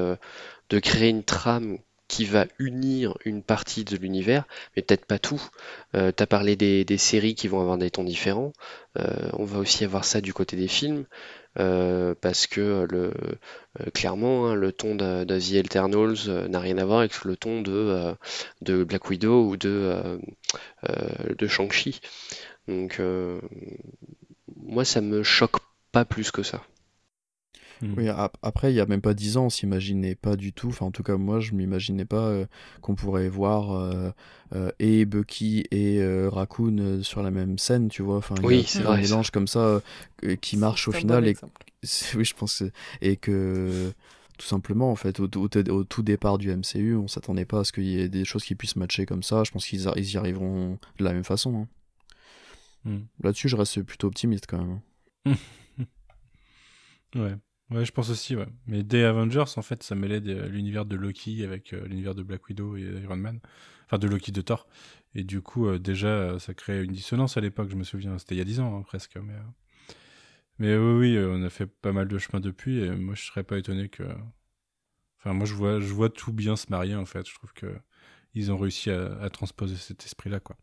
de 0.71 0.79
créer 0.79 1.09
une 1.09 1.23
trame 1.23 1.77
qui 2.07 2.25
va 2.25 2.45
unir 2.59 3.17
une 3.23 3.41
partie 3.41 3.85
de 3.85 3.95
l'univers, 3.95 4.43
mais 4.75 4.81
peut-être 4.81 5.05
pas 5.05 5.17
tout. 5.17 5.41
Euh, 5.95 6.11
tu 6.15 6.21
as 6.21 6.27
parlé 6.27 6.57
des, 6.57 6.97
séries 6.97 7.35
qui 7.35 7.47
vont 7.47 7.61
avoir 7.61 7.77
des 7.77 7.89
tons 7.89 8.03
différents. 8.03 8.51
Euh, 8.99 9.29
on 9.33 9.45
va 9.45 9.59
aussi 9.59 9.85
avoir 9.85 10.03
ça 10.03 10.19
du 10.19 10.33
côté 10.33 10.57
des 10.57 10.67
films, 10.67 11.05
euh, 11.57 12.13
parce 12.19 12.47
que 12.47 12.85
clairement, 13.93 14.47
hein, 14.47 14.55
le 14.55 14.73
ton 14.73 14.95
de, 14.95 15.23
de 15.23 15.55
Eternals 15.55 16.49
n'a 16.49 16.59
rien 16.59 16.77
à 16.79 16.85
voir 16.85 16.99
avec 16.99 17.23
le 17.23 17.37
ton 17.37 17.61
de, 17.61 18.13
de 18.61 18.83
Black 18.83 19.09
Widow 19.09 19.47
ou 19.47 19.55
de, 19.55 20.19
de 21.37 21.47
Shang-Chi. 21.47 22.01
Donc, 22.67 23.01
moi, 24.57 24.83
ça 24.83 24.99
me 24.99 25.23
choque 25.23 25.59
pas 25.93 26.03
plus 26.03 26.31
que 26.31 26.43
ça. 26.43 26.61
Hmm. 27.81 27.93
Oui, 27.97 28.07
après, 28.43 28.71
il 28.71 28.75
y 28.75 28.79
a 28.79 28.85
même 28.85 29.01
pas 29.01 29.15
dix 29.15 29.37
ans, 29.37 29.45
on 29.45 29.49
s'imaginait 29.49 30.13
pas 30.13 30.35
du 30.35 30.53
tout, 30.53 30.67
enfin 30.67 30.85
en 30.85 30.91
tout 30.91 31.01
cas 31.01 31.17
moi 31.17 31.39
je 31.39 31.53
m'imaginais 31.53 32.05
pas 32.05 32.27
euh, 32.27 32.45
qu'on 32.81 32.93
pourrait 32.93 33.27
voir 33.27 33.71
euh, 33.71 34.11
euh, 34.53 34.71
et 34.79 35.05
Bucky 35.05 35.65
et 35.71 35.99
Raccoon 36.27 37.01
sur 37.01 37.23
la 37.23 37.31
même 37.31 37.57
scène, 37.57 37.89
tu 37.89 38.03
vois. 38.03 38.17
Enfin, 38.17 38.35
oui, 38.43 38.63
c'est 38.67 38.85
un 38.85 38.97
mélange 38.97 39.31
comme 39.31 39.47
ça 39.47 39.81
qui 40.41 40.57
marche 40.57 40.87
au 40.87 40.91
final. 40.91 41.27
et... 41.27 41.35
Oui, 42.15 42.25
je 42.25 42.35
pense. 42.35 42.61
Et 43.01 43.17
que 43.17 43.91
tout 44.37 44.45
simplement, 44.45 44.91
en 44.91 44.95
fait, 44.95 45.19
au, 45.19 45.27
tout 45.27 46.03
départ 46.03 46.37
du 46.37 46.55
MCU, 46.55 46.95
on 46.95 47.07
s'attendait 47.07 47.45
pas 47.45 47.61
à 47.61 47.63
ce 47.63 47.71
qu'il 47.71 47.85
y 47.85 47.99
ait 47.99 48.09
des 48.09 48.25
choses 48.25 48.43
qui 48.43 48.53
puissent 48.53 48.75
matcher 48.75 49.07
comme 49.07 49.23
ça. 49.23 49.43
Je 49.43 49.51
pense 49.51 49.65
qu'ils 49.65 49.81
y 49.81 50.17
arriveront 50.17 50.77
de 50.99 51.03
la 51.03 51.13
même 51.13 51.23
façon. 51.23 51.55
Hein. 51.55 51.67
Hmm. 52.85 52.99
Là-dessus, 53.23 53.49
je 53.49 53.55
reste 53.55 53.81
plutôt 53.81 54.07
optimiste 54.07 54.45
quand 54.47 54.59
même. 54.59 54.81
Hein. 55.25 55.35
ouais. 57.15 57.35
Ouais, 57.71 57.85
je 57.85 57.91
pense 57.93 58.09
aussi, 58.09 58.35
ouais. 58.35 58.47
Mais 58.67 58.83
des 58.83 59.03
Avengers, 59.03 59.45
en 59.55 59.61
fait, 59.61 59.81
ça 59.81 59.95
mêlait 59.95 60.19
l'univers 60.19 60.85
de 60.85 60.97
Loki 60.97 61.43
avec 61.45 61.71
euh, 61.71 61.85
l'univers 61.87 62.13
de 62.13 62.21
Black 62.21 62.45
Widow 62.49 62.75
et 62.75 62.81
Iron 63.03 63.15
Man. 63.15 63.39
Enfin, 63.85 63.97
de 63.97 64.07
Loki 64.07 64.33
de 64.33 64.41
Thor. 64.41 64.67
Et 65.15 65.23
du 65.23 65.41
coup, 65.41 65.67
euh, 65.67 65.79
déjà, 65.79 66.07
euh, 66.07 66.39
ça 66.39 66.53
créait 66.53 66.83
une 66.83 66.91
dissonance 66.91 67.37
à 67.37 67.41
l'époque, 67.41 67.69
je 67.71 67.77
me 67.77 67.85
souviens. 67.85 68.17
C'était 68.17 68.35
il 68.35 68.39
y 68.39 68.41
a 68.41 68.45
10 68.45 68.59
ans, 68.59 68.77
hein, 68.77 68.81
presque. 68.81 69.15
Mais, 69.15 69.33
mais 70.59 70.75
oui, 70.77 71.17
on 71.17 71.43
a 71.43 71.49
fait 71.49 71.65
pas 71.65 71.93
mal 71.93 72.09
de 72.09 72.17
chemin 72.17 72.41
depuis. 72.41 72.81
Et 72.81 72.91
moi, 72.91 73.15
je 73.15 73.23
serais 73.23 73.43
pas 73.43 73.57
étonné 73.57 73.87
que. 73.87 74.03
Enfin, 75.19 75.33
moi, 75.33 75.45
je 75.45 75.53
vois, 75.53 75.79
je 75.79 75.93
vois 75.93 76.09
tout 76.09 76.33
bien 76.33 76.55
se 76.57 76.67
marier, 76.69 76.95
en 76.95 77.05
fait. 77.05 77.27
Je 77.27 77.35
trouve 77.35 77.53
que 77.53 77.67
ils 78.33 78.51
ont 78.51 78.57
réussi 78.57 78.89
à, 78.89 79.29
transposer 79.29 79.75
cet 79.75 80.05
esprit-là, 80.05 80.39
quoi. 80.39 80.57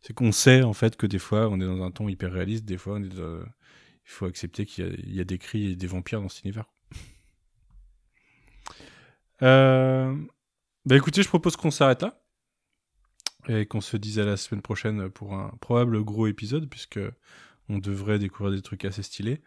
C'est 0.00 0.12
qu'on 0.14 0.32
sait, 0.32 0.62
en 0.62 0.72
fait, 0.72 0.96
que 0.96 1.06
des 1.06 1.18
fois, 1.20 1.48
on 1.48 1.60
est 1.60 1.64
dans 1.66 1.82
un 1.82 1.90
ton 1.92 2.08
hyper 2.08 2.32
réaliste, 2.32 2.64
des 2.64 2.78
fois, 2.78 2.94
on 2.94 3.02
est 3.02 3.08
il 4.04 4.10
faut 4.10 4.26
accepter 4.26 4.66
qu'il 4.66 5.14
y, 5.14 5.20
a 5.20 5.24
des 5.24 5.38
cris 5.38 5.72
et 5.72 5.76
des 5.76 5.86
vampires 5.86 6.20
dans 6.20 6.28
cet 6.28 6.44
univers. 6.44 6.66
Euh, 9.42 10.14
bah 10.84 10.96
écoutez, 10.96 11.22
je 11.22 11.28
propose 11.28 11.56
qu'on 11.56 11.70
s'arrête 11.70 12.02
là 12.02 12.22
et 13.48 13.66
qu'on 13.66 13.80
se 13.80 13.96
dise 13.96 14.20
à 14.20 14.24
la 14.24 14.36
semaine 14.36 14.62
prochaine 14.62 15.10
pour 15.10 15.34
un 15.34 15.48
probable 15.60 16.02
gros 16.04 16.28
épisode, 16.28 16.68
puisque 16.68 17.00
on 17.68 17.78
devrait 17.78 18.18
découvrir 18.20 18.54
des 18.54 18.62
trucs 18.62 18.84
assez 18.84 19.02
stylés. 19.02 19.40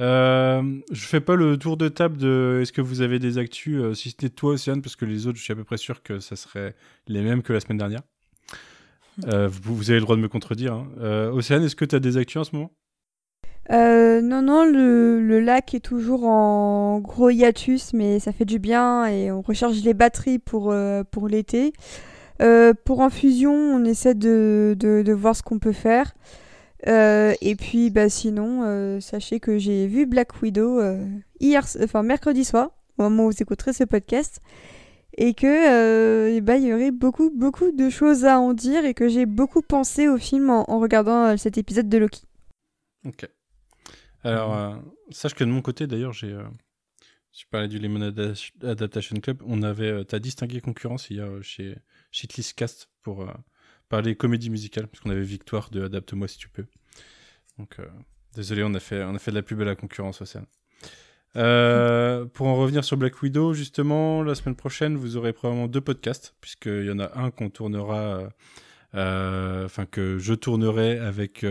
Euh, 0.00 0.80
je 0.92 1.06
fais 1.06 1.20
pas 1.20 1.34
le 1.34 1.58
tour 1.58 1.76
de 1.76 1.88
table 1.88 2.16
de 2.16 2.60
est-ce 2.62 2.72
que 2.72 2.80
vous 2.80 3.00
avez 3.00 3.18
des 3.18 3.36
actus, 3.36 3.80
euh, 3.80 3.94
si 3.94 4.10
c'était 4.10 4.30
toi, 4.30 4.52
Océane, 4.52 4.80
parce 4.80 4.96
que 4.96 5.04
les 5.04 5.26
autres, 5.26 5.38
je 5.38 5.42
suis 5.42 5.52
à 5.52 5.56
peu 5.56 5.64
près 5.64 5.76
sûr 5.76 6.02
que 6.02 6.20
ça 6.20 6.36
serait 6.36 6.74
les 7.06 7.20
mêmes 7.20 7.42
que 7.42 7.52
la 7.52 7.60
semaine 7.60 7.78
dernière. 7.78 8.02
Euh, 9.26 9.48
vous, 9.48 9.90
avez 9.90 9.98
le 9.98 10.04
droit 10.04 10.16
de 10.16 10.20
me 10.20 10.28
contredire. 10.28 10.74
Hein. 10.74 10.88
Euh, 11.00 11.30
Océane, 11.32 11.64
est-ce 11.64 11.76
que 11.76 11.84
tu 11.84 11.96
as 11.96 12.00
des 12.00 12.16
actus 12.16 12.36
en 12.36 12.44
ce 12.44 12.54
moment? 12.54 12.72
Euh, 13.70 14.22
non, 14.22 14.40
non, 14.42 14.64
le, 14.64 15.20
le 15.20 15.40
lac 15.40 15.74
est 15.74 15.80
toujours 15.80 16.24
en 16.24 17.00
gros 17.00 17.28
hiatus, 17.30 17.92
mais 17.92 18.18
ça 18.18 18.32
fait 18.32 18.46
du 18.46 18.58
bien 18.58 19.06
et 19.06 19.30
on 19.30 19.42
recharge 19.42 19.82
les 19.82 19.94
batteries 19.94 20.38
pour, 20.38 20.70
euh, 20.70 21.02
pour 21.10 21.28
l'été. 21.28 21.72
Euh, 22.40 22.72
pour 22.84 23.02
Infusion, 23.02 23.52
on 23.52 23.84
essaie 23.84 24.14
de, 24.14 24.74
de, 24.78 25.02
de 25.02 25.12
voir 25.12 25.36
ce 25.36 25.42
qu'on 25.42 25.58
peut 25.58 25.72
faire. 25.72 26.14
Euh, 26.86 27.34
et 27.40 27.56
puis, 27.56 27.90
bah, 27.90 28.08
sinon, 28.08 28.62
euh, 28.64 29.00
sachez 29.00 29.40
que 29.40 29.58
j'ai 29.58 29.86
vu 29.86 30.06
Black 30.06 30.40
Widow 30.40 30.80
hier, 31.40 31.66
enfin 31.82 32.02
mercredi 32.02 32.44
soir, 32.44 32.70
au 32.96 33.02
moment 33.04 33.26
où 33.26 33.30
vous 33.30 33.42
écouterez 33.42 33.72
ce 33.72 33.84
podcast, 33.84 34.40
et 35.16 35.34
que 35.34 36.28
eh 36.28 36.40
ben, 36.40 36.54
il 36.54 36.68
y 36.68 36.72
aurait 36.72 36.92
beaucoup, 36.92 37.30
beaucoup 37.34 37.72
de 37.72 37.90
choses 37.90 38.24
à 38.24 38.38
en 38.38 38.54
dire 38.54 38.84
et 38.84 38.94
que 38.94 39.08
j'ai 39.08 39.26
beaucoup 39.26 39.62
pensé 39.62 40.08
au 40.08 40.16
film 40.16 40.48
en, 40.48 40.70
en 40.70 40.78
regardant 40.78 41.36
cet 41.36 41.58
épisode 41.58 41.88
de 41.88 41.98
Loki. 41.98 42.22
Ok. 43.04 43.28
Alors, 44.24 44.54
euh, 44.54 44.76
sache 45.10 45.34
que 45.34 45.44
de 45.44 45.50
mon 45.50 45.62
côté, 45.62 45.86
d'ailleurs, 45.86 46.12
j'ai. 46.12 46.32
euh, 46.32 46.42
parlais 47.50 47.68
du 47.68 47.78
Lemon 47.78 48.00
Ada- 48.00 48.32
Adaptation 48.62 49.16
Club. 49.20 49.42
On 49.46 49.62
avait. 49.62 49.90
euh, 49.90 50.04
T'as 50.04 50.18
distingué 50.18 50.60
concurrence 50.60 51.10
hier 51.10 51.26
euh, 51.26 51.42
chez 51.42 51.76
Shitlist 52.10 52.54
Cast 52.58 52.88
pour 53.02 53.22
euh, 53.22 53.32
parler 53.88 54.16
comédie 54.16 54.50
musicale, 54.50 54.88
parce 54.88 55.00
qu'on 55.00 55.10
avait 55.10 55.22
Victoire 55.22 55.70
de 55.70 55.84
Adapte-moi 55.84 56.28
si 56.28 56.38
tu 56.38 56.48
peux. 56.48 56.66
Donc, 57.58 57.78
désolé, 58.34 58.62
on 58.64 58.74
a, 58.74 58.80
fait, 58.80 59.02
de 59.30 59.34
la 59.36 59.42
pub 59.42 59.60
à 59.60 59.64
la 59.64 59.74
concurrence, 59.74 60.20
Océane. 60.20 60.46
Euh, 61.36 62.24
pour 62.24 62.46
en 62.46 62.56
revenir 62.56 62.84
sur 62.84 62.96
Black 62.96 63.22
Widow, 63.22 63.52
justement, 63.52 64.22
la 64.22 64.34
semaine 64.34 64.56
prochaine, 64.56 64.96
vous 64.96 65.16
aurez 65.16 65.32
probablement 65.32 65.68
deux 65.68 65.80
podcasts, 65.80 66.34
puisqu'il 66.40 66.84
y 66.84 66.90
en 66.90 66.98
a 66.98 67.18
un 67.18 67.30
qu'on 67.30 67.50
tournera, 67.50 68.28
enfin 68.94 69.86
que 69.86 70.18
je 70.18 70.34
tournerai 70.34 70.98
avec 70.98 71.44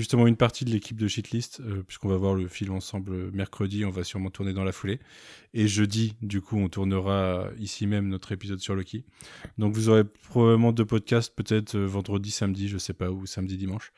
justement 0.00 0.26
une 0.26 0.36
partie 0.36 0.64
de 0.64 0.70
l'équipe 0.70 0.96
de 0.98 1.06
Shitlist, 1.06 1.60
euh, 1.60 1.82
puisqu'on 1.86 2.08
va 2.08 2.16
voir 2.16 2.34
le 2.34 2.48
film 2.48 2.72
ensemble 2.74 3.30
mercredi, 3.32 3.84
on 3.84 3.90
va 3.90 4.02
sûrement 4.02 4.30
tourner 4.30 4.52
dans 4.52 4.64
la 4.64 4.72
foulée. 4.72 4.98
Et 5.54 5.68
jeudi, 5.68 6.14
du 6.22 6.40
coup, 6.40 6.56
on 6.56 6.68
tournera 6.68 7.48
ici 7.58 7.86
même 7.86 8.08
notre 8.08 8.32
épisode 8.32 8.60
sur 8.60 8.74
Loki. 8.74 9.04
Donc 9.58 9.74
vous 9.74 9.88
aurez 9.90 10.04
probablement 10.04 10.72
deux 10.72 10.84
podcasts, 10.86 11.34
peut-être 11.34 11.74
euh, 11.76 11.86
vendredi, 11.86 12.30
samedi, 12.30 12.68
je 12.68 12.78
sais 12.78 12.94
pas, 12.94 13.10
ou 13.10 13.26
samedi, 13.26 13.56
dimanche. 13.56 13.92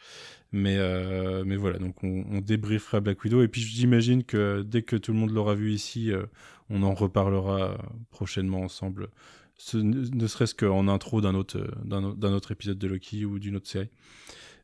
Mais, 0.50 0.76
euh, 0.76 1.44
mais 1.46 1.56
voilà, 1.56 1.78
donc 1.78 2.02
on, 2.02 2.24
on 2.30 2.40
débriefera 2.40 3.00
Black 3.00 3.22
Widow. 3.24 3.42
Et 3.42 3.48
puis 3.48 3.60
j'imagine 3.62 4.24
que 4.24 4.62
dès 4.66 4.82
que 4.82 4.96
tout 4.96 5.12
le 5.12 5.18
monde 5.18 5.30
l'aura 5.30 5.54
vu 5.54 5.72
ici, 5.72 6.10
euh, 6.10 6.24
on 6.68 6.82
en 6.82 6.94
reparlera 6.94 7.70
euh, 7.72 7.76
prochainement 8.10 8.60
ensemble. 8.62 9.08
Ce- 9.56 9.76
ne 9.76 10.26
serait-ce 10.26 10.54
qu'en 10.54 10.88
intro 10.88 11.20
d'un 11.20 11.34
autre, 11.34 11.58
euh, 11.58 11.70
d'un 11.84 12.02
au- 12.02 12.14
d'un 12.14 12.32
autre 12.32 12.50
épisode 12.50 12.78
de 12.78 12.88
Loki 12.88 13.24
ou 13.24 13.38
d'une 13.38 13.56
autre 13.56 13.68
série. 13.68 13.88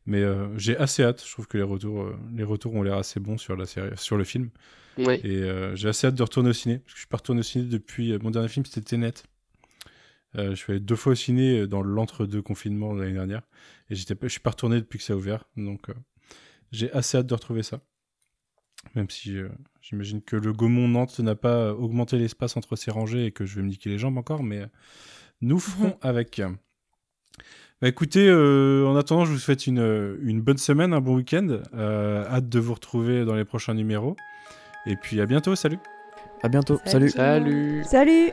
Mais 0.09 0.23
euh, 0.23 0.57
j'ai 0.57 0.75
assez 0.79 1.03
hâte. 1.05 1.23
Je 1.23 1.31
trouve 1.31 1.47
que 1.47 1.59
les 1.59 1.63
retours, 1.63 2.01
euh, 2.01 2.19
les 2.35 2.43
retours 2.43 2.75
ont 2.75 2.83
l'air 2.83 2.97
assez 2.97 3.21
bons 3.21 3.37
sur 3.37 3.57
la 3.57 3.67
série, 3.67 3.91
sur 3.97 4.17
le 4.17 4.25
film. 4.25 4.49
Et 4.97 5.43
euh, 5.43 5.77
j'ai 5.77 5.91
assez 5.91 6.07
hâte 6.07 6.15
de 6.15 6.23
retourner 6.23 6.49
au 6.49 6.55
ciné. 6.55 6.79
Parce 6.79 6.95
que 6.95 6.97
je 6.97 7.01
suis 7.01 7.09
pas 7.09 7.19
retourné 7.19 7.41
au 7.41 7.43
ciné 7.43 7.65
depuis. 7.67 8.17
mon 8.21 8.31
dernier 8.31 8.49
film, 8.49 8.65
c'était 8.65 8.81
Tenet. 8.81 9.13
Je 10.35 10.55
suis 10.55 10.73
allé 10.73 10.81
deux 10.81 10.97
fois 10.97 11.13
au 11.13 11.15
ciné 11.15 11.67
dans 11.67 11.83
l'entre-deux 11.83 12.41
confinements 12.41 12.95
de 12.95 13.03
l'année 13.03 13.13
dernière. 13.13 13.43
Et 13.91 13.97
j'étais 13.97 14.17
je 14.23 14.29
suis 14.29 14.41
pas 14.41 14.51
retourné 14.51 14.77
depuis 14.77 14.99
que 14.99 15.05
ça 15.05 15.13
a 15.13 15.17
ouvert. 15.17 15.45
Donc 15.59 15.89
j'ai 16.73 16.91
assez 16.93 17.19
hâte 17.19 17.27
de 17.27 17.35
retrouver 17.35 17.63
ça. 17.63 17.83
Même 18.95 19.11
si 19.11 19.37
j'imagine 19.83 20.23
que 20.23 20.37
le 20.37 20.55
Gaumont 20.55 20.89
Nantes 20.89 21.19
n'a 21.19 21.35
pas 21.35 21.75
augmenté 21.75 22.17
l'espace 22.17 22.57
entre 22.57 22.77
ses 22.77 22.91
rangées 22.91 23.27
et 23.27 23.33
que 23.33 23.45
je 23.45 23.57
vais 23.57 23.63
me 23.63 23.69
niquer 23.69 23.91
les 23.91 23.99
jambes 23.99 24.17
encore. 24.17 24.43
Mais 24.43 24.69
nous 25.43 25.59
ferons 25.59 25.99
avec. 26.03 26.41
Bah 27.81 27.87
écoutez, 27.87 28.27
euh, 28.27 28.85
en 28.89 28.97
attendant, 28.97 29.25
je 29.25 29.31
vous 29.31 29.39
souhaite 29.39 29.69
une, 29.69 29.79
euh, 29.79 30.17
une 30.23 30.41
bonne 30.41 30.59
semaine, 30.59 30.93
un 30.93 31.01
bon 31.01 31.15
week-end. 31.15 31.61
Euh, 31.75 32.25
hâte 32.27 32.49
de 32.49 32.59
vous 32.59 32.75
retrouver 32.75 33.25
dans 33.25 33.37
les 33.37 33.45
prochains 33.45 33.75
numéros. 33.75 34.17
Et 34.87 34.97
puis 34.97 35.21
à 35.21 35.27
bientôt, 35.27 35.55
salut 35.55 35.79
À 36.43 36.49
bientôt. 36.49 36.81
Salut. 36.85 37.11
Salut. 37.11 37.85
Salut 37.85 38.33